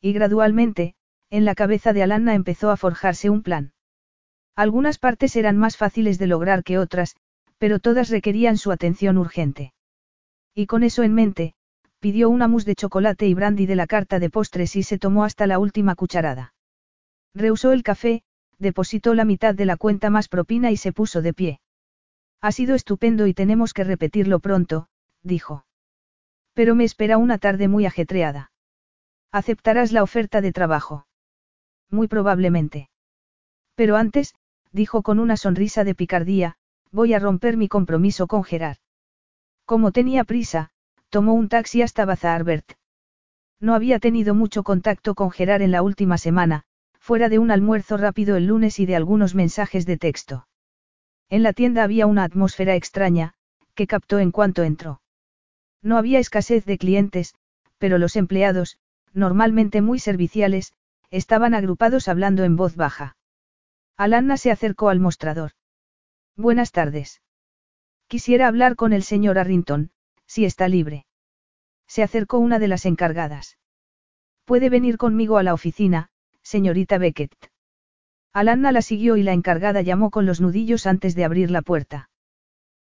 Y 0.00 0.12
gradualmente, 0.12 0.94
en 1.30 1.44
la 1.44 1.54
cabeza 1.54 1.92
de 1.92 2.02
Alanna 2.02 2.34
empezó 2.34 2.70
a 2.70 2.76
forjarse 2.76 3.30
un 3.30 3.42
plan. 3.42 3.72
Algunas 4.56 4.98
partes 4.98 5.36
eran 5.36 5.56
más 5.56 5.76
fáciles 5.76 6.18
de 6.18 6.26
lograr 6.26 6.64
que 6.64 6.78
otras, 6.78 7.14
pero 7.58 7.78
todas 7.78 8.08
requerían 8.10 8.56
su 8.56 8.72
atención 8.72 9.18
urgente. 9.18 9.72
Y 10.60 10.66
con 10.66 10.82
eso 10.82 11.02
en 11.02 11.14
mente, 11.14 11.54
pidió 12.00 12.28
una 12.28 12.46
mousse 12.46 12.66
de 12.66 12.74
chocolate 12.74 13.26
y 13.26 13.32
brandy 13.32 13.64
de 13.64 13.76
la 13.76 13.86
carta 13.86 14.18
de 14.18 14.28
postres 14.28 14.76
y 14.76 14.82
se 14.82 14.98
tomó 14.98 15.24
hasta 15.24 15.46
la 15.46 15.58
última 15.58 15.94
cucharada. 15.94 16.52
Rehusó 17.34 17.72
el 17.72 17.82
café, 17.82 18.24
depositó 18.58 19.14
la 19.14 19.24
mitad 19.24 19.54
de 19.54 19.64
la 19.64 19.78
cuenta 19.78 20.10
más 20.10 20.28
propina 20.28 20.70
y 20.70 20.76
se 20.76 20.92
puso 20.92 21.22
de 21.22 21.32
pie. 21.32 21.60
Ha 22.42 22.52
sido 22.52 22.74
estupendo 22.74 23.26
y 23.26 23.32
tenemos 23.32 23.72
que 23.72 23.84
repetirlo 23.84 24.38
pronto, 24.38 24.88
dijo. 25.22 25.64
Pero 26.52 26.74
me 26.74 26.84
espera 26.84 27.16
una 27.16 27.38
tarde 27.38 27.66
muy 27.66 27.86
ajetreada. 27.86 28.52
¿Aceptarás 29.32 29.92
la 29.92 30.02
oferta 30.02 30.42
de 30.42 30.52
trabajo? 30.52 31.06
Muy 31.88 32.06
probablemente. 32.06 32.90
Pero 33.76 33.96
antes, 33.96 34.34
dijo 34.72 35.00
con 35.00 35.20
una 35.20 35.38
sonrisa 35.38 35.84
de 35.84 35.94
picardía, 35.94 36.58
voy 36.92 37.14
a 37.14 37.18
romper 37.18 37.56
mi 37.56 37.66
compromiso 37.66 38.26
con 38.26 38.44
Gerard. 38.44 38.76
Como 39.70 39.92
tenía 39.92 40.24
prisa, 40.24 40.70
tomó 41.10 41.32
un 41.32 41.48
taxi 41.48 41.80
hasta 41.80 42.04
Bazarbert. 42.04 42.72
No 43.60 43.76
había 43.76 44.00
tenido 44.00 44.34
mucho 44.34 44.64
contacto 44.64 45.14
con 45.14 45.30
Gerard 45.30 45.62
en 45.62 45.70
la 45.70 45.82
última 45.82 46.18
semana, 46.18 46.64
fuera 46.98 47.28
de 47.28 47.38
un 47.38 47.52
almuerzo 47.52 47.96
rápido 47.96 48.34
el 48.34 48.48
lunes 48.48 48.80
y 48.80 48.86
de 48.86 48.96
algunos 48.96 49.36
mensajes 49.36 49.86
de 49.86 49.96
texto. 49.96 50.48
En 51.28 51.44
la 51.44 51.52
tienda 51.52 51.84
había 51.84 52.08
una 52.08 52.24
atmósfera 52.24 52.74
extraña, 52.74 53.34
que 53.76 53.86
captó 53.86 54.18
en 54.18 54.32
cuanto 54.32 54.64
entró. 54.64 55.02
No 55.82 55.98
había 55.98 56.18
escasez 56.18 56.64
de 56.64 56.76
clientes, 56.76 57.36
pero 57.78 57.96
los 57.98 58.16
empleados, 58.16 58.76
normalmente 59.12 59.82
muy 59.82 60.00
serviciales, 60.00 60.74
estaban 61.12 61.54
agrupados 61.54 62.08
hablando 62.08 62.42
en 62.42 62.56
voz 62.56 62.74
baja. 62.74 63.16
Alanna 63.96 64.36
se 64.36 64.50
acercó 64.50 64.88
al 64.88 64.98
mostrador. 64.98 65.52
Buenas 66.34 66.72
tardes. 66.72 67.22
Quisiera 68.10 68.48
hablar 68.48 68.74
con 68.74 68.92
el 68.92 69.04
señor 69.04 69.38
Arrington, 69.38 69.92
si 70.26 70.44
está 70.44 70.66
libre. 70.66 71.06
Se 71.86 72.02
acercó 72.02 72.38
una 72.38 72.58
de 72.58 72.66
las 72.66 72.84
encargadas. 72.84 73.56
Puede 74.44 74.68
venir 74.68 74.98
conmigo 74.98 75.38
a 75.38 75.44
la 75.44 75.54
oficina, 75.54 76.10
señorita 76.42 76.98
Beckett. 76.98 77.32
Alanna 78.32 78.72
la 78.72 78.82
siguió 78.82 79.16
y 79.16 79.22
la 79.22 79.32
encargada 79.32 79.80
llamó 79.82 80.10
con 80.10 80.26
los 80.26 80.40
nudillos 80.40 80.88
antes 80.88 81.14
de 81.14 81.22
abrir 81.22 81.52
la 81.52 81.62
puerta. 81.62 82.10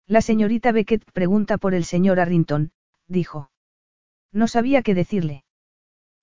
La 0.06 0.22
señorita 0.22 0.72
Beckett 0.72 1.04
pregunta 1.12 1.58
por 1.58 1.74
el 1.74 1.84
señor 1.84 2.22
Arrington, 2.22 2.72
dijo. 3.06 3.52
No 4.32 4.48
sabía 4.48 4.82
qué 4.82 4.96
decirle. 4.96 5.44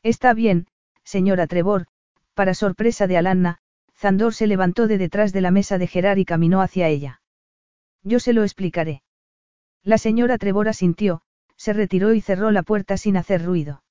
Está 0.03 0.33
bien, 0.33 0.67
señora 1.03 1.47
Trevor, 1.47 1.89
para 2.33 2.55
sorpresa 2.55 3.07
de 3.07 3.19
Alanna, 3.19 3.59
Zandor 3.95 4.33
se 4.33 4.47
levantó 4.47 4.87
de 4.87 4.97
detrás 4.97 5.35
de 5.35 5.43
la 5.43 5.51
mesa 5.51 5.77
de 5.77 5.89
Gerard 5.89 6.17
y 6.17 6.25
caminó 6.25 6.63
hacia 6.63 6.89
ella. 6.89 7.21
Yo 8.05 8.21
se 8.21 8.35
lo 8.35 8.45
explicaré. 8.45 9.03
La 9.83 9.99
señora 9.99 10.39
Trevor 10.39 10.69
asintió, 10.69 11.23
se 11.57 11.73
retiró 11.73 12.13
y 12.13 12.21
cerró 12.21 12.51
la 12.51 12.63
puerta 12.63 12.97
sin 12.97 13.17
hacer 13.17 13.45
ruido. 13.45 13.83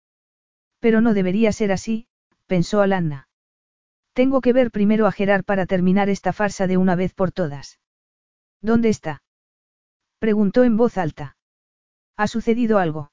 Pero 0.80 1.02
no 1.02 1.14
debería 1.14 1.52
ser 1.52 1.72
así, 1.72 2.08
pensó 2.46 2.82
Alanna. 2.82 3.28
Tengo 4.14 4.42
que 4.42 4.54
ver 4.54 4.70
primero 4.70 5.08
a 5.08 5.12
Gerard 5.12 5.44
para 5.44 5.66
terminar 5.66 6.10
esta 6.10 6.34
farsa 6.34 6.68
de 6.68 6.78
una 6.78 6.96
vez 6.96 7.14
por 7.14 7.32
todas. 7.32 7.80
¿Dónde 8.62 8.90
está? 8.90 9.24
Preguntó 10.20 10.64
en 10.64 10.78
voz 10.78 10.98
alta. 10.98 11.36
¿Ha 12.16 12.28
sucedido 12.28 12.78
algo? 12.78 13.12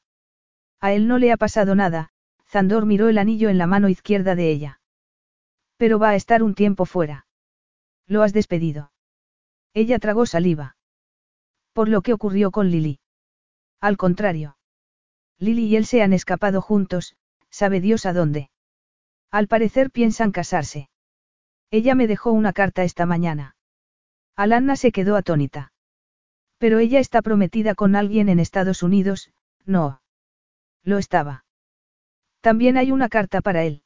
A 0.80 0.92
él 0.92 1.08
no 1.08 1.18
le 1.18 1.32
ha 1.32 1.36
pasado 1.38 1.74
nada, 1.74 2.10
Zandor 2.46 2.84
miró 2.84 3.08
el 3.08 3.18
anillo 3.18 3.48
en 3.48 3.58
la 3.58 3.66
mano 3.66 3.88
izquierda 3.88 4.34
de 4.34 4.50
ella. 4.50 4.80
Pero 5.76 5.98
va 5.98 6.10
a 6.10 6.14
estar 6.16 6.42
un 6.42 6.54
tiempo 6.54 6.84
fuera. 6.84 7.26
Lo 8.06 8.22
has 8.22 8.34
despedido. 8.34 8.92
Ella 9.72 9.98
tragó 9.98 10.26
saliva. 10.26 10.76
Por 11.72 11.88
lo 11.88 12.02
que 12.02 12.12
ocurrió 12.12 12.50
con 12.50 12.70
Lily. 12.70 13.00
Al 13.80 13.96
contrario. 13.96 14.56
Lily 15.38 15.66
y 15.66 15.76
él 15.76 15.86
se 15.86 16.02
han 16.02 16.12
escapado 16.12 16.60
juntos, 16.60 17.16
sabe 17.50 17.80
Dios 17.80 18.06
a 18.06 18.12
dónde. 18.12 18.50
Al 19.30 19.48
parecer 19.48 19.90
piensan 19.90 20.32
casarse. 20.32 20.90
Ella 21.70 21.94
me 21.94 22.06
dejó 22.06 22.32
una 22.32 22.52
carta 22.52 22.82
esta 22.82 23.06
mañana. 23.06 23.54
Alanna 24.36 24.76
se 24.76 24.92
quedó 24.92 25.16
atónita. 25.16 25.72
Pero 26.58 26.78
ella 26.78 26.98
está 26.98 27.22
prometida 27.22 27.74
con 27.74 27.94
alguien 27.94 28.28
en 28.28 28.40
Estados 28.40 28.82
Unidos, 28.82 29.32
no. 29.64 30.02
Lo 30.82 30.98
estaba. 30.98 31.44
También 32.40 32.76
hay 32.76 32.90
una 32.90 33.08
carta 33.08 33.40
para 33.40 33.64
él. 33.64 33.82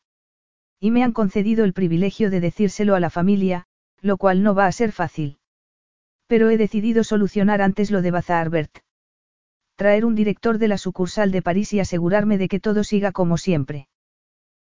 Y 0.81 0.91
me 0.91 1.03
han 1.03 1.13
concedido 1.13 1.65
el 1.65 1.73
privilegio 1.73 2.31
de 2.31 2.41
decírselo 2.41 2.95
a 2.95 3.01
la 3.01 3.11
familia, 3.11 3.67
lo 4.01 4.17
cual 4.17 4.43
no 4.43 4.55
va 4.55 4.67
a 4.67 4.73
ser 4.73 4.93
fácil. 4.93 5.39
Pero 6.35 6.51
he 6.51 6.57
decidido 6.57 7.05
solucionar 7.05 7.63
antes 7.63 7.93
lo 7.93 8.03
de 8.03 8.11
Bazarbert. 8.11 8.79
Traer 9.77 10.05
un 10.05 10.17
director 10.17 10.59
de 10.59 10.67
la 10.67 10.79
sucursal 10.79 11.31
de 11.31 11.43
París 11.43 11.73
y 11.73 11.79
asegurarme 11.79 12.39
de 12.39 12.49
que 12.49 12.59
todo 12.59 12.83
siga 12.83 13.13
como 13.13 13.39
siempre. 13.39 13.87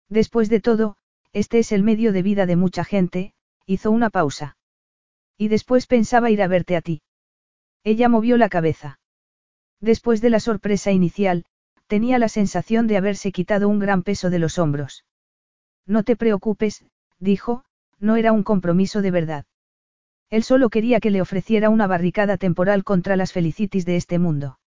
Después 0.08 0.48
de 0.48 0.60
todo, 0.60 0.96
este 1.32 1.58
es 1.58 1.72
el 1.72 1.82
medio 1.82 2.12
de 2.12 2.22
vida 2.22 2.46
de 2.46 2.54
mucha 2.54 2.84
gente, 2.84 3.34
hizo 3.66 3.90
una 3.90 4.08
pausa. 4.08 4.56
Y 5.36 5.48
después 5.48 5.88
pensaba 5.88 6.30
ir 6.30 6.42
a 6.42 6.46
verte 6.46 6.76
a 6.76 6.80
ti. 6.80 7.02
Ella 7.82 8.08
movió 8.08 8.36
la 8.36 8.48
cabeza. 8.48 9.00
Después 9.80 10.20
de 10.20 10.30
la 10.30 10.38
sorpresa 10.38 10.92
inicial, 10.92 11.44
tenía 11.88 12.20
la 12.20 12.28
sensación 12.28 12.86
de 12.86 12.98
haberse 12.98 13.32
quitado 13.32 13.68
un 13.68 13.80
gran 13.80 14.04
peso 14.04 14.30
de 14.30 14.38
los 14.38 14.60
hombros. 14.60 15.04
No 15.86 16.04
te 16.04 16.14
preocupes, 16.14 16.84
dijo, 17.18 17.64
no 17.98 18.14
era 18.14 18.30
un 18.30 18.44
compromiso 18.44 19.02
de 19.02 19.10
verdad. 19.10 19.44
Él 20.34 20.42
solo 20.42 20.68
quería 20.68 20.98
que 20.98 21.12
le 21.12 21.20
ofreciera 21.20 21.70
una 21.70 21.86
barricada 21.86 22.38
temporal 22.38 22.82
contra 22.82 23.14
las 23.14 23.32
felicitis 23.32 23.86
de 23.86 23.94
este 23.94 24.18
mundo. 24.18 24.58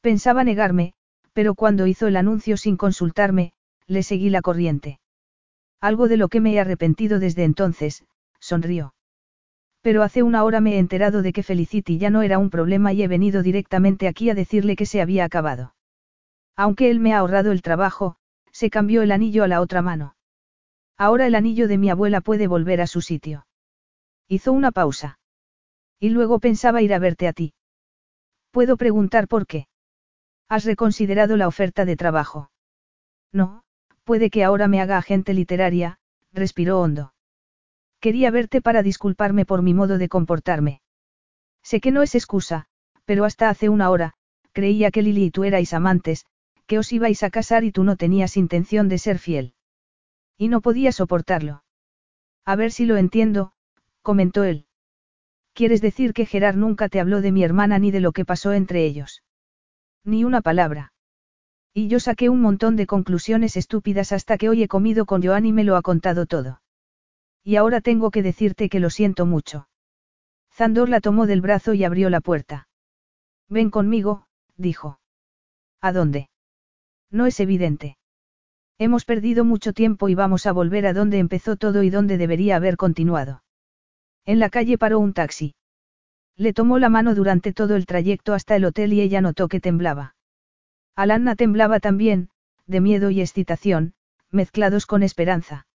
Pensaba 0.00 0.42
negarme, 0.42 0.94
pero 1.32 1.54
cuando 1.54 1.86
hizo 1.86 2.08
el 2.08 2.16
anuncio 2.16 2.56
sin 2.56 2.76
consultarme, 2.76 3.52
le 3.86 4.02
seguí 4.02 4.30
la 4.30 4.42
corriente. 4.42 4.98
Algo 5.80 6.08
de 6.08 6.16
lo 6.16 6.26
que 6.26 6.40
me 6.40 6.54
he 6.54 6.58
arrepentido 6.58 7.20
desde 7.20 7.44
entonces, 7.44 8.04
sonrió. 8.40 8.92
Pero 9.80 10.02
hace 10.02 10.24
una 10.24 10.42
hora 10.42 10.60
me 10.60 10.74
he 10.74 10.78
enterado 10.78 11.22
de 11.22 11.32
que 11.32 11.44
Felicity 11.44 11.98
ya 11.98 12.10
no 12.10 12.22
era 12.22 12.40
un 12.40 12.50
problema 12.50 12.92
y 12.92 13.04
he 13.04 13.06
venido 13.06 13.44
directamente 13.44 14.08
aquí 14.08 14.28
a 14.28 14.34
decirle 14.34 14.74
que 14.74 14.86
se 14.86 15.00
había 15.00 15.24
acabado. 15.24 15.72
Aunque 16.56 16.90
él 16.90 16.98
me 16.98 17.14
ha 17.14 17.18
ahorrado 17.18 17.52
el 17.52 17.62
trabajo, 17.62 18.16
se 18.50 18.70
cambió 18.70 19.02
el 19.02 19.12
anillo 19.12 19.44
a 19.44 19.48
la 19.48 19.60
otra 19.60 19.82
mano. 19.82 20.16
Ahora 20.98 21.28
el 21.28 21.36
anillo 21.36 21.68
de 21.68 21.78
mi 21.78 21.90
abuela 21.90 22.20
puede 22.20 22.48
volver 22.48 22.80
a 22.80 22.88
su 22.88 23.02
sitio. 23.02 23.46
Hizo 24.32 24.52
una 24.52 24.70
pausa. 24.70 25.18
Y 25.98 26.10
luego 26.10 26.38
pensaba 26.38 26.82
ir 26.82 26.94
a 26.94 27.00
verte 27.00 27.26
a 27.26 27.32
ti. 27.32 27.52
¿Puedo 28.52 28.76
preguntar 28.76 29.26
por 29.26 29.44
qué? 29.44 29.66
¿Has 30.48 30.64
reconsiderado 30.64 31.36
la 31.36 31.48
oferta 31.48 31.84
de 31.84 31.96
trabajo? 31.96 32.52
No, 33.32 33.64
puede 34.04 34.30
que 34.30 34.44
ahora 34.44 34.68
me 34.68 34.80
haga 34.80 34.98
agente 34.98 35.34
literaria, 35.34 35.98
respiró 36.32 36.80
hondo. 36.80 37.12
Quería 37.98 38.30
verte 38.30 38.62
para 38.62 38.84
disculparme 38.84 39.44
por 39.44 39.62
mi 39.62 39.74
modo 39.74 39.98
de 39.98 40.08
comportarme. 40.08 40.80
Sé 41.64 41.80
que 41.80 41.90
no 41.90 42.02
es 42.02 42.14
excusa, 42.14 42.66
pero 43.04 43.24
hasta 43.24 43.48
hace 43.48 43.68
una 43.68 43.90
hora, 43.90 44.12
creía 44.52 44.92
que 44.92 45.02
Lily 45.02 45.24
y 45.24 45.30
tú 45.32 45.42
erais 45.42 45.74
amantes, 45.74 46.24
que 46.68 46.78
os 46.78 46.92
ibais 46.92 47.24
a 47.24 47.30
casar 47.30 47.64
y 47.64 47.72
tú 47.72 47.82
no 47.82 47.96
tenías 47.96 48.36
intención 48.36 48.88
de 48.88 48.98
ser 48.98 49.18
fiel. 49.18 49.54
Y 50.38 50.46
no 50.46 50.60
podía 50.60 50.92
soportarlo. 50.92 51.64
A 52.44 52.54
ver 52.54 52.70
si 52.70 52.86
lo 52.86 52.96
entiendo, 52.96 53.52
comentó 54.02 54.44
él. 54.44 54.66
¿Quieres 55.52 55.80
decir 55.80 56.12
que 56.12 56.26
Gerard 56.26 56.56
nunca 56.56 56.88
te 56.88 57.00
habló 57.00 57.20
de 57.20 57.32
mi 57.32 57.42
hermana 57.42 57.78
ni 57.78 57.90
de 57.90 58.00
lo 58.00 58.12
que 58.12 58.24
pasó 58.24 58.52
entre 58.52 58.84
ellos? 58.84 59.22
Ni 60.04 60.24
una 60.24 60.40
palabra. 60.40 60.92
Y 61.72 61.88
yo 61.88 62.00
saqué 62.00 62.28
un 62.28 62.40
montón 62.40 62.76
de 62.76 62.86
conclusiones 62.86 63.56
estúpidas 63.56 64.12
hasta 64.12 64.38
que 64.38 64.48
hoy 64.48 64.62
he 64.62 64.68
comido 64.68 65.06
con 65.06 65.22
Joan 65.22 65.46
y 65.46 65.52
me 65.52 65.64
lo 65.64 65.76
ha 65.76 65.82
contado 65.82 66.26
todo. 66.26 66.62
Y 67.44 67.56
ahora 67.56 67.80
tengo 67.80 68.10
que 68.10 68.22
decirte 68.22 68.68
que 68.68 68.80
lo 68.80 68.90
siento 68.90 69.26
mucho. 69.26 69.68
Zandor 70.52 70.88
la 70.88 71.00
tomó 71.00 71.26
del 71.26 71.40
brazo 71.40 71.74
y 71.74 71.84
abrió 71.84 72.10
la 72.10 72.20
puerta. 72.20 72.68
Ven 73.48 73.70
conmigo, 73.70 74.26
dijo. 74.56 75.00
¿A 75.80 75.92
dónde? 75.92 76.28
No 77.10 77.26
es 77.26 77.40
evidente. 77.40 77.96
Hemos 78.78 79.04
perdido 79.04 79.44
mucho 79.44 79.72
tiempo 79.72 80.08
y 80.08 80.14
vamos 80.14 80.46
a 80.46 80.52
volver 80.52 80.86
a 80.86 80.92
donde 80.92 81.18
empezó 81.18 81.56
todo 81.56 81.82
y 81.82 81.90
donde 81.90 82.18
debería 82.18 82.56
haber 82.56 82.76
continuado. 82.76 83.42
En 84.26 84.38
la 84.38 84.50
calle 84.50 84.78
paró 84.78 84.98
un 84.98 85.12
taxi. 85.12 85.54
Le 86.36 86.52
tomó 86.52 86.78
la 86.78 86.88
mano 86.88 87.14
durante 87.14 87.52
todo 87.52 87.76
el 87.76 87.86
trayecto 87.86 88.32
hasta 88.34 88.56
el 88.56 88.64
hotel 88.64 88.92
y 88.92 89.00
ella 89.00 89.20
notó 89.20 89.48
que 89.48 89.60
temblaba. 89.60 90.14
Alanna 90.96 91.36
temblaba 91.36 91.80
también, 91.80 92.30
de 92.66 92.80
miedo 92.80 93.10
y 93.10 93.20
excitación, 93.20 93.94
mezclados 94.30 94.86
con 94.86 95.02
esperanza. 95.02 95.66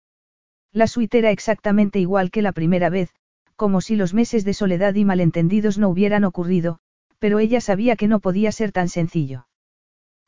La 0.71 0.87
suite 0.87 1.19
era 1.19 1.31
exactamente 1.31 1.99
igual 1.99 2.31
que 2.31 2.41
la 2.41 2.51
primera 2.51 2.89
vez, 2.89 3.13
como 3.55 3.81
si 3.81 3.95
los 3.95 4.13
meses 4.13 4.43
de 4.43 4.53
soledad 4.53 4.95
y 4.95 5.05
malentendidos 5.05 5.77
no 5.77 5.89
hubieran 5.89 6.23
ocurrido, 6.23 6.79
pero 7.19 7.39
ella 7.39 7.61
sabía 7.61 7.95
que 7.95 8.07
no 8.07 8.19
podía 8.19 8.51
ser 8.51 8.71
tan 8.71 8.89
sencillo. 8.89 9.47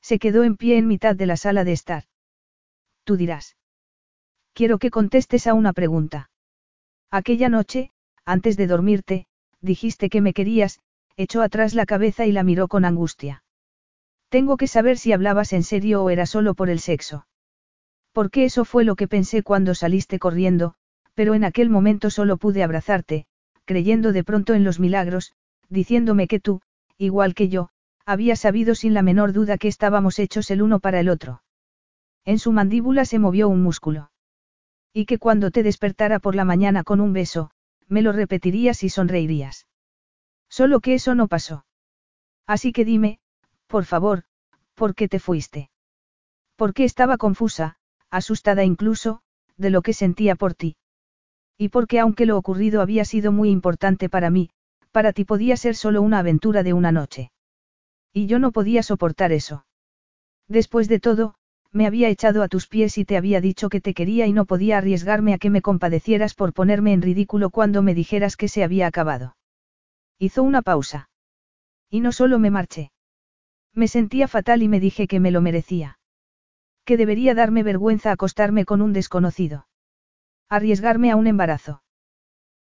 Se 0.02 0.20
quedó 0.20 0.44
en 0.44 0.56
pie 0.56 0.78
en 0.78 0.88
mitad 0.88 1.16
de 1.16 1.26
la 1.26 1.36
sala 1.36 1.64
de 1.64 1.74
estar. 1.74 2.04
Tú 3.04 3.18
dirás. 3.18 3.58
Quiero 4.54 4.80
que 4.80 4.90
contestes 4.90 5.48
a 5.48 5.54
una 5.54 5.74
pregunta. 5.74 6.30
Aquella 7.12 7.50
noche, 7.50 7.92
antes 8.28 8.58
de 8.58 8.68
dormirte, 8.68 9.26
dijiste 9.62 10.10
que 10.10 10.20
me 10.20 10.34
querías, 10.34 10.82
echó 11.16 11.42
atrás 11.42 11.74
la 11.74 11.86
cabeza 11.86 12.26
y 12.26 12.34
la 12.34 12.44
miró 12.44 12.68
con 12.68 12.84
angustia. 12.84 13.42
Tengo 14.28 14.58
que 14.58 14.68
saber 14.68 14.98
si 14.98 15.14
hablabas 15.14 15.54
en 15.54 15.64
serio 15.64 16.04
o 16.04 16.10
era 16.10 16.26
solo 16.26 16.54
por 16.54 16.70
el 16.70 16.80
sexo. 16.80 17.26
Porque 18.12 18.44
eso 18.44 18.66
fue 18.66 18.84
lo 18.84 18.98
que 18.98 19.08
pensé 19.08 19.44
cuando 19.44 19.74
saliste 19.74 20.20
corriendo, 20.20 20.74
pero 21.14 21.36
en 21.36 21.46
aquel 21.46 21.70
momento 21.70 22.10
solo 22.10 22.36
pude 22.36 22.64
abrazarte, 22.64 23.26
creyendo 23.64 24.12
de 24.12 24.26
pronto 24.26 24.54
en 24.54 24.66
los 24.66 24.80
milagros, 24.80 25.32
diciéndome 25.70 26.28
que 26.28 26.42
tú, 26.42 26.62
igual 26.98 27.34
que 27.34 27.48
yo, 27.48 27.70
había 28.06 28.36
sabido 28.36 28.76
sin 28.76 28.94
la 28.94 29.04
menor 29.04 29.32
duda 29.32 29.58
que 29.58 29.70
estábamos 29.70 30.20
hechos 30.20 30.52
el 30.52 30.62
uno 30.62 30.82
para 30.82 31.00
el 31.00 31.08
otro. 31.08 31.44
En 32.26 32.40
su 32.40 32.52
mandíbula 32.52 33.06
se 33.06 33.20
movió 33.20 33.48
un 33.48 33.64
músculo. 33.64 34.12
Y 34.92 35.06
que 35.06 35.18
cuando 35.18 35.50
te 35.50 35.64
despertara 35.64 36.20
por 36.20 36.36
la 36.36 36.44
mañana 36.44 36.84
con 36.84 37.00
un 37.00 37.14
beso, 37.14 37.52
me 37.88 38.01
lo 38.01 38.11
repetirías 38.11 38.83
y 38.83 38.90
sonreirías. 38.90 39.67
Solo 40.49 40.80
que 40.80 40.93
eso 40.93 41.16
no 41.16 41.27
pasó. 41.27 41.66
Así 42.45 42.72
que 42.72 42.85
dime, 42.85 43.19
por 43.67 43.85
favor, 43.85 44.24
¿por 44.75 44.95
qué 44.95 45.07
te 45.07 45.19
fuiste? 45.19 45.69
Porque 46.56 46.83
estaba 46.83 47.17
confusa, 47.17 47.77
asustada 48.09 48.64
incluso, 48.64 49.22
de 49.57 49.69
lo 49.69 49.82
que 49.82 49.93
sentía 49.93 50.35
por 50.35 50.53
ti. 50.53 50.77
Y 51.57 51.69
porque 51.69 51.99
aunque 51.99 52.25
lo 52.25 52.38
ocurrido 52.38 52.82
había 52.82 53.03
sido 53.06 53.32
muy 53.32 53.49
importante 53.49 54.09
para 54.09 54.30
mí, 54.30 54.49
para 54.91 55.14
ti 55.14 55.25
podía 55.25 55.57
ser 55.57 55.75
solo 55.75 56.01
una 56.01 56.19
aventura 56.19 56.64
de 56.64 56.74
una 56.74 56.91
noche. 56.91 57.32
Y 58.14 58.27
yo 58.27 58.40
no 58.40 58.51
podía 58.51 58.83
soportar 58.83 59.32
eso. 59.32 59.66
Después 60.48 60.88
de 60.88 60.99
todo, 60.99 61.35
me 61.78 61.86
había 61.86 62.10
echado 62.10 62.42
a 62.42 62.48
tus 62.48 62.68
pies 62.68 62.98
y 62.98 63.06
te 63.06 63.18
había 63.18 63.40
dicho 63.40 63.70
que 63.70 63.80
te 63.80 63.94
quería 63.94 64.26
y 64.26 64.34
no 64.34 64.46
podía 64.46 64.80
arriesgarme 64.80 65.36
a 65.36 65.38
que 65.38 65.52
me 65.52 65.62
compadecieras 65.62 66.34
por 66.34 66.52
ponerme 66.52 66.92
en 66.92 67.04
ridículo 67.04 67.52
cuando 67.52 67.84
me 67.84 67.94
dijeras 67.94 68.36
que 68.36 68.48
se 68.48 68.64
había 68.64 68.88
acabado. 68.88 69.38
Hizo 70.18 70.42
una 70.42 70.64
pausa. 70.64 71.10
Y 71.90 72.00
no 72.00 72.12
solo 72.12 72.40
me 72.40 72.50
marché. 72.50 72.92
Me 73.74 73.88
sentía 73.88 74.28
fatal 74.28 74.64
y 74.64 74.68
me 74.68 74.80
dije 74.80 75.08
que 75.08 75.20
me 75.20 75.30
lo 75.30 75.40
merecía. 75.40 76.00
Que 76.84 76.98
debería 76.98 77.36
darme 77.36 77.62
vergüenza 77.62 78.12
acostarme 78.12 78.66
con 78.66 78.82
un 78.82 78.92
desconocido. 78.92 79.68
Arriesgarme 80.50 81.12
a 81.12 81.16
un 81.16 81.28
embarazo. 81.28 81.84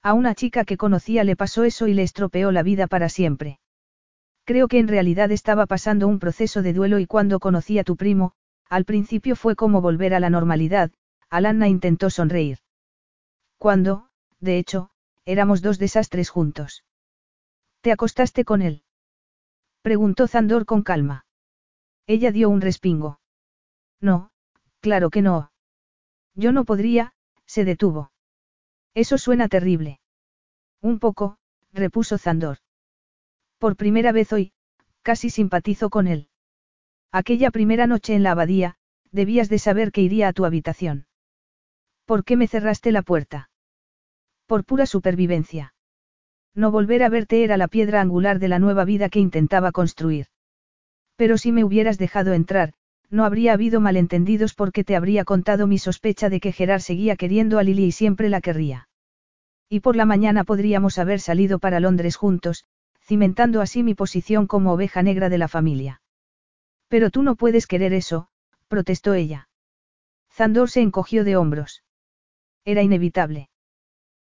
A 0.03 0.13
una 0.13 0.35
chica 0.35 0.65
que 0.65 0.75
conocía 0.75 1.23
le 1.23 1.37
pasó 1.37 1.63
eso 1.63 1.87
y 1.87 1.93
le 1.93 2.03
estropeó 2.03 2.51
la 2.51 2.63
vida 2.63 2.87
para 2.87 3.07
siempre. 3.07 3.59
Creo 4.43 4.67
que 4.67 4.79
en 4.79 4.89
realidad 4.89 5.31
estaba 5.31 5.67
pasando 5.67 6.09
un 6.09 6.19
proceso 6.19 6.61
de 6.61 6.73
duelo 6.73 6.99
y 6.99 7.07
cuando 7.07 7.39
conocí 7.39 7.79
a 7.79 7.85
tu 7.85 7.95
primo, 7.95 8.33
al 8.69 8.85
principio 8.85 9.35
fue 9.35 9.55
como 9.55 9.81
volver 9.81 10.13
a 10.13 10.19
la 10.19 10.29
normalidad, 10.29 10.91
Alanna 11.29 11.67
intentó 11.67 12.09
sonreír. 12.09 12.59
Cuando, 13.57 14.09
de 14.39 14.57
hecho, 14.57 14.89
éramos 15.25 15.61
dos 15.61 15.79
desastres 15.79 16.29
juntos. 16.29 16.83
¿Te 17.81 17.91
acostaste 17.91 18.45
con 18.45 18.61
él? 18.61 18.83
Preguntó 19.81 20.27
Zandor 20.27 20.65
con 20.65 20.81
calma. 20.81 21.25
Ella 22.07 22.31
dio 22.31 22.49
un 22.49 22.61
respingo. 22.61 23.19
No, 24.01 24.31
claro 24.79 25.09
que 25.09 25.21
no. 25.21 25.51
Yo 26.33 26.51
no 26.51 26.65
podría, 26.65 27.13
se 27.45 27.65
detuvo. 27.65 28.11
Eso 28.93 29.17
suena 29.17 29.47
terrible. 29.47 29.99
Un 30.81 30.99
poco, 30.99 31.37
repuso 31.73 32.17
Zandor. 32.17 32.57
Por 33.57 33.75
primera 33.75 34.11
vez 34.11 34.33
hoy, 34.33 34.53
casi 35.01 35.29
simpatizo 35.29 35.89
con 35.89 36.07
él. 36.07 36.29
Aquella 37.11 37.51
primera 37.51 37.87
noche 37.87 38.13
en 38.15 38.23
la 38.23 38.31
abadía, 38.31 38.75
debías 39.11 39.49
de 39.49 39.59
saber 39.59 39.91
que 39.91 40.01
iría 40.01 40.27
a 40.27 40.33
tu 40.33 40.45
habitación. 40.45 41.07
¿Por 42.05 42.23
qué 42.23 42.35
me 42.35 42.47
cerraste 42.47 42.91
la 42.91 43.01
puerta? 43.01 43.49
Por 44.45 44.63
pura 44.63 44.85
supervivencia. 44.85 45.73
No 46.53 46.71
volver 46.71 47.03
a 47.03 47.09
verte 47.09 47.43
era 47.43 47.57
la 47.57 47.67
piedra 47.67 48.01
angular 48.01 48.39
de 48.39 48.47
la 48.47 48.59
nueva 48.59 48.85
vida 48.85 49.09
que 49.09 49.19
intentaba 49.19 49.71
construir. 49.71 50.27
Pero 51.15 51.37
si 51.37 51.51
me 51.51 51.63
hubieras 51.63 51.97
dejado 51.97 52.33
entrar, 52.33 52.73
no 53.09 53.25
habría 53.25 53.53
habido 53.53 53.79
malentendidos 53.79 54.53
porque 54.53 54.83
te 54.83 54.95
habría 54.95 55.25
contado 55.25 55.67
mi 55.67 55.77
sospecha 55.77 56.29
de 56.29 56.39
que 56.39 56.51
Gerard 56.51 56.81
seguía 56.81 57.15
queriendo 57.15 57.59
a 57.59 57.63
Lily 57.63 57.85
y 57.85 57.91
siempre 57.91 58.29
la 58.29 58.41
querría. 58.41 58.87
Y 59.69 59.79
por 59.79 59.95
la 59.95 60.05
mañana 60.05 60.43
podríamos 60.43 60.99
haber 60.99 61.19
salido 61.19 61.59
para 61.59 61.79
Londres 61.79 62.15
juntos, 62.15 62.65
cimentando 63.01 63.61
así 63.61 63.83
mi 63.83 63.95
posición 63.95 64.47
como 64.47 64.73
oveja 64.73 65.03
negra 65.03 65.29
de 65.29 65.37
la 65.37 65.47
familia. 65.47 66.01
Pero 66.87 67.09
tú 67.09 67.23
no 67.23 67.35
puedes 67.35 67.67
querer 67.67 67.93
eso, 67.93 68.27
protestó 68.67 69.13
ella. 69.13 69.49
Zandor 70.31 70.69
se 70.69 70.81
encogió 70.81 71.23
de 71.23 71.37
hombros. 71.37 71.83
Era 72.65 72.81
inevitable. 72.81 73.49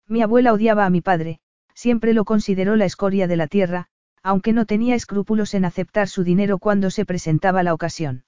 Mi 0.07 0.21
abuela 0.21 0.53
odiaba 0.53 0.85
a 0.85 0.89
mi 0.89 1.01
padre, 1.01 1.39
siempre 1.73 2.13
lo 2.13 2.25
consideró 2.25 2.75
la 2.75 2.85
escoria 2.85 3.27
de 3.27 3.37
la 3.37 3.47
tierra, 3.47 3.87
aunque 4.23 4.53
no 4.53 4.65
tenía 4.65 4.95
escrúpulos 4.95 5.53
en 5.53 5.65
aceptar 5.65 6.07
su 6.07 6.23
dinero 6.23 6.59
cuando 6.59 6.91
se 6.91 7.05
presentaba 7.05 7.63
la 7.63 7.73
ocasión. 7.73 8.25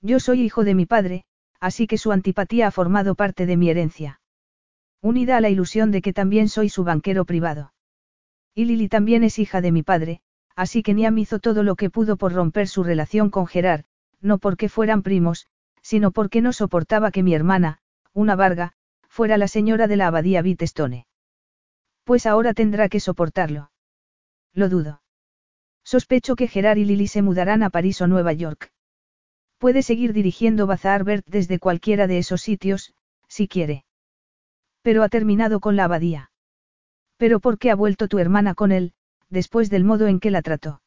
Yo 0.00 0.18
soy 0.18 0.40
hijo 0.42 0.64
de 0.64 0.74
mi 0.74 0.86
padre, 0.86 1.24
así 1.60 1.86
que 1.86 1.98
su 1.98 2.12
antipatía 2.12 2.66
ha 2.66 2.70
formado 2.70 3.14
parte 3.14 3.46
de 3.46 3.56
mi 3.56 3.70
herencia. 3.70 4.20
Unida 5.00 5.36
a 5.36 5.40
la 5.40 5.50
ilusión 5.50 5.90
de 5.90 6.02
que 6.02 6.12
también 6.12 6.48
soy 6.48 6.68
su 6.68 6.84
banquero 6.84 7.24
privado. 7.24 7.72
Y 8.54 8.64
Lily 8.64 8.88
también 8.88 9.24
es 9.24 9.38
hija 9.38 9.60
de 9.60 9.72
mi 9.72 9.82
padre, 9.82 10.20
así 10.56 10.82
que 10.82 10.94
Niam 10.94 11.18
hizo 11.18 11.38
todo 11.38 11.62
lo 11.62 11.76
que 11.76 11.90
pudo 11.90 12.16
por 12.16 12.32
romper 12.32 12.68
su 12.68 12.84
relación 12.84 13.30
con 13.30 13.46
Gerard, 13.46 13.84
no 14.20 14.38
porque 14.38 14.68
fueran 14.68 15.02
primos, 15.02 15.46
sino 15.82 16.10
porque 16.10 16.40
no 16.40 16.52
soportaba 16.52 17.10
que 17.10 17.22
mi 17.22 17.34
hermana, 17.34 17.78
una 18.12 18.36
Varga, 18.36 18.72
fuera 19.08 19.36
la 19.36 19.48
señora 19.48 19.86
de 19.86 19.96
la 19.96 20.06
abadía 20.06 20.42
Bitestone. 20.42 21.06
Pues 22.04 22.26
ahora 22.26 22.54
tendrá 22.54 22.88
que 22.88 23.00
soportarlo. 23.00 23.70
Lo 24.52 24.68
dudo. 24.68 25.02
Sospecho 25.84 26.36
que 26.36 26.48
Gerard 26.48 26.78
y 26.78 26.84
Lily 26.84 27.08
se 27.08 27.22
mudarán 27.22 27.62
a 27.62 27.70
París 27.70 28.00
o 28.00 28.06
Nueva 28.06 28.32
York. 28.32 28.72
Puede 29.58 29.82
seguir 29.82 30.12
dirigiendo 30.12 30.66
Bazar 30.66 31.04
Bert 31.04 31.26
desde 31.26 31.58
cualquiera 31.58 32.06
de 32.06 32.18
esos 32.18 32.42
sitios, 32.42 32.94
si 33.28 33.48
quiere. 33.48 33.84
Pero 34.82 35.02
ha 35.02 35.08
terminado 35.08 35.60
con 35.60 35.76
la 35.76 35.84
abadía. 35.84 36.30
Pero 37.16 37.40
¿por 37.40 37.58
qué 37.58 37.70
ha 37.70 37.74
vuelto 37.74 38.08
tu 38.08 38.18
hermana 38.18 38.54
con 38.54 38.72
él, 38.72 38.94
después 39.30 39.70
del 39.70 39.84
modo 39.84 40.06
en 40.06 40.20
que 40.20 40.30
la 40.30 40.42
trató? 40.42 40.82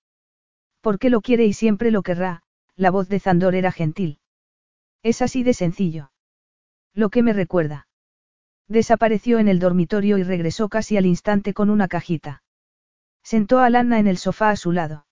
Porque 0.82 1.10
lo 1.10 1.22
quiere 1.22 1.46
y 1.46 1.54
siempre 1.54 1.92
lo 1.92 2.04
querrá, 2.04 2.44
la 2.76 2.92
voz 2.92 3.10
de 3.10 3.20
Zandor 3.20 3.56
era 3.56 3.72
gentil. 3.72 4.20
Es 5.04 5.22
así 5.22 5.44
de 5.44 5.54
sencillo. 5.54 6.12
Lo 6.94 7.10
que 7.10 7.24
me 7.24 7.34
recuerda. 7.34 7.88
Desapareció 8.68 9.40
en 9.40 9.48
el 9.48 9.60
dormitorio 9.60 10.18
y 10.18 10.24
regresó 10.24 10.70
casi 10.70 10.98
al 10.98 11.06
instante 11.06 11.54
con 11.54 11.70
una 11.70 11.88
cajita. 11.88 12.44
Sentó 13.24 13.60
a 13.60 13.70
Lana 13.70 14.00
en 14.00 14.08
el 14.08 14.18
sofá 14.18 14.50
a 14.50 14.56
su 14.56 14.72
lado. 14.72 15.06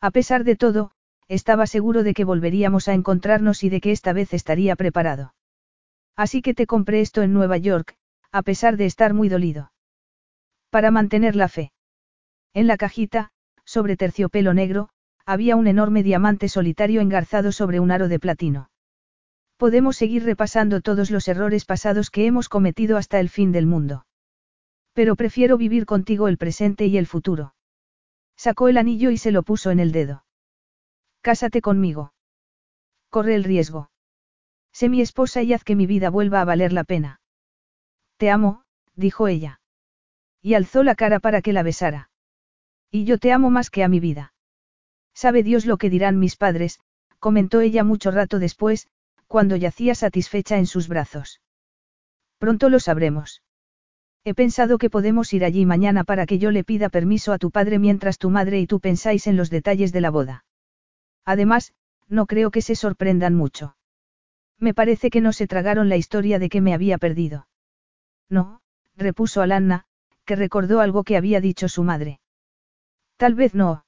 A 0.00 0.10
pesar 0.10 0.44
de 0.44 0.56
todo, 0.56 0.92
estaba 1.28 1.66
seguro 1.66 2.02
de 2.02 2.14
que 2.14 2.24
volveríamos 2.24 2.88
a 2.88 2.94
encontrarnos 2.94 3.62
y 3.62 3.68
de 3.68 3.80
que 3.80 3.92
esta 3.92 4.12
vez 4.12 4.32
estaría 4.32 4.76
preparado. 4.76 5.34
Así 6.16 6.42
que 6.42 6.54
te 6.54 6.66
compré 6.66 7.00
esto 7.00 7.22
en 7.22 7.32
Nueva 7.32 7.56
York, 7.56 7.96
a 8.32 8.42
pesar 8.42 8.76
de 8.76 8.86
estar 8.86 9.14
muy 9.14 9.28
dolido. 9.28 9.72
Para 10.70 10.90
mantener 10.90 11.36
la 11.36 11.48
fe. 11.48 11.72
En 12.52 12.66
la 12.66 12.76
cajita, 12.76 13.30
sobre 13.64 13.96
terciopelo 13.96 14.54
negro, 14.54 14.88
había 15.24 15.54
un 15.54 15.68
enorme 15.68 16.02
diamante 16.02 16.48
solitario 16.48 17.00
engarzado 17.00 17.52
sobre 17.52 17.78
un 17.78 17.92
aro 17.92 18.08
de 18.08 18.18
platino. 18.18 18.70
Podemos 19.56 19.96
seguir 19.96 20.24
repasando 20.24 20.80
todos 20.80 21.10
los 21.10 21.28
errores 21.28 21.64
pasados 21.64 22.10
que 22.10 22.26
hemos 22.26 22.48
cometido 22.48 22.96
hasta 22.96 23.20
el 23.20 23.28
fin 23.28 23.52
del 23.52 23.66
mundo. 23.66 24.06
Pero 24.92 25.14
prefiero 25.14 25.56
vivir 25.56 25.86
contigo 25.86 26.26
el 26.26 26.38
presente 26.38 26.86
y 26.86 26.98
el 26.98 27.06
futuro. 27.06 27.54
Sacó 28.36 28.68
el 28.68 28.78
anillo 28.78 29.10
y 29.10 29.18
se 29.18 29.30
lo 29.30 29.42
puso 29.42 29.70
en 29.70 29.78
el 29.78 29.92
dedo. 29.92 30.24
Cásate 31.20 31.60
conmigo. 31.60 32.14
Corre 33.10 33.34
el 33.34 33.44
riesgo. 33.44 33.90
Sé 34.72 34.88
mi 34.88 35.00
esposa 35.00 35.42
y 35.42 35.52
haz 35.52 35.62
que 35.62 35.76
mi 35.76 35.86
vida 35.86 36.10
vuelva 36.10 36.40
a 36.40 36.44
valer 36.44 36.72
la 36.72 36.84
pena. 36.84 37.20
Te 38.16 38.30
amo, 38.30 38.64
dijo 38.94 39.28
ella. 39.28 39.60
Y 40.42 40.54
alzó 40.54 40.82
la 40.82 40.94
cara 40.94 41.20
para 41.20 41.42
que 41.42 41.52
la 41.52 41.62
besara. 41.62 42.09
Y 42.90 43.04
yo 43.04 43.18
te 43.18 43.32
amo 43.32 43.50
más 43.50 43.70
que 43.70 43.84
a 43.84 43.88
mi 43.88 44.00
vida. 44.00 44.32
Sabe 45.14 45.42
Dios 45.42 45.66
lo 45.66 45.76
que 45.76 45.90
dirán 45.90 46.18
mis 46.18 46.36
padres, 46.36 46.80
comentó 47.18 47.60
ella 47.60 47.84
mucho 47.84 48.10
rato 48.10 48.38
después, 48.38 48.88
cuando 49.26 49.56
yacía 49.56 49.94
satisfecha 49.94 50.58
en 50.58 50.66
sus 50.66 50.88
brazos. 50.88 51.40
Pronto 52.38 52.68
lo 52.68 52.80
sabremos. 52.80 53.42
He 54.24 54.34
pensado 54.34 54.76
que 54.78 54.90
podemos 54.90 55.32
ir 55.32 55.44
allí 55.44 55.64
mañana 55.66 56.04
para 56.04 56.26
que 56.26 56.38
yo 56.38 56.50
le 56.50 56.64
pida 56.64 56.88
permiso 56.88 57.32
a 57.32 57.38
tu 57.38 57.50
padre 57.50 57.78
mientras 57.78 58.18
tu 58.18 58.28
madre 58.28 58.60
y 58.60 58.66
tú 58.66 58.80
pensáis 58.80 59.26
en 59.26 59.36
los 59.36 59.50
detalles 59.50 59.92
de 59.92 60.00
la 60.00 60.10
boda. 60.10 60.44
Además, 61.24 61.72
no 62.08 62.26
creo 62.26 62.50
que 62.50 62.60
se 62.60 62.74
sorprendan 62.74 63.34
mucho. 63.34 63.76
Me 64.58 64.74
parece 64.74 65.10
que 65.10 65.20
no 65.20 65.32
se 65.32 65.46
tragaron 65.46 65.88
la 65.88 65.96
historia 65.96 66.38
de 66.38 66.48
que 66.48 66.60
me 66.60 66.74
había 66.74 66.98
perdido. 66.98 67.46
No, 68.28 68.60
repuso 68.96 69.40
Alanna, 69.40 69.84
que 70.26 70.36
recordó 70.36 70.80
algo 70.80 71.02
que 71.04 71.16
había 71.16 71.40
dicho 71.40 71.68
su 71.68 71.82
madre. 71.82 72.19
Tal 73.20 73.34
vez 73.34 73.54
no. 73.54 73.84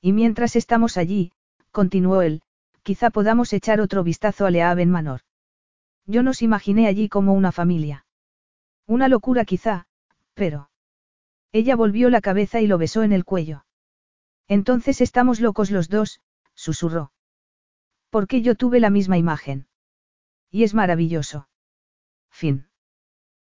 Y 0.00 0.12
mientras 0.12 0.54
estamos 0.54 0.96
allí, 0.96 1.32
continuó 1.72 2.22
él, 2.22 2.40
quizá 2.84 3.10
podamos 3.10 3.52
echar 3.52 3.80
otro 3.80 4.04
vistazo 4.04 4.46
a 4.46 4.50
Leaven 4.52 4.92
Manor. 4.92 5.22
Yo 6.06 6.22
nos 6.22 6.40
imaginé 6.40 6.86
allí 6.86 7.08
como 7.08 7.32
una 7.32 7.50
familia. 7.50 8.06
Una 8.86 9.08
locura 9.08 9.44
quizá, 9.44 9.88
pero... 10.34 10.70
Ella 11.50 11.74
volvió 11.74 12.10
la 12.10 12.20
cabeza 12.20 12.60
y 12.60 12.68
lo 12.68 12.78
besó 12.78 13.02
en 13.02 13.12
el 13.12 13.24
cuello. 13.24 13.64
Entonces 14.46 15.00
estamos 15.00 15.40
locos 15.40 15.72
los 15.72 15.88
dos, 15.88 16.20
susurró. 16.54 17.10
Porque 18.08 18.40
yo 18.40 18.54
tuve 18.54 18.78
la 18.78 18.90
misma 18.90 19.18
imagen. 19.18 19.66
Y 20.48 20.62
es 20.62 20.74
maravilloso. 20.74 21.48
Fin. 22.30 22.68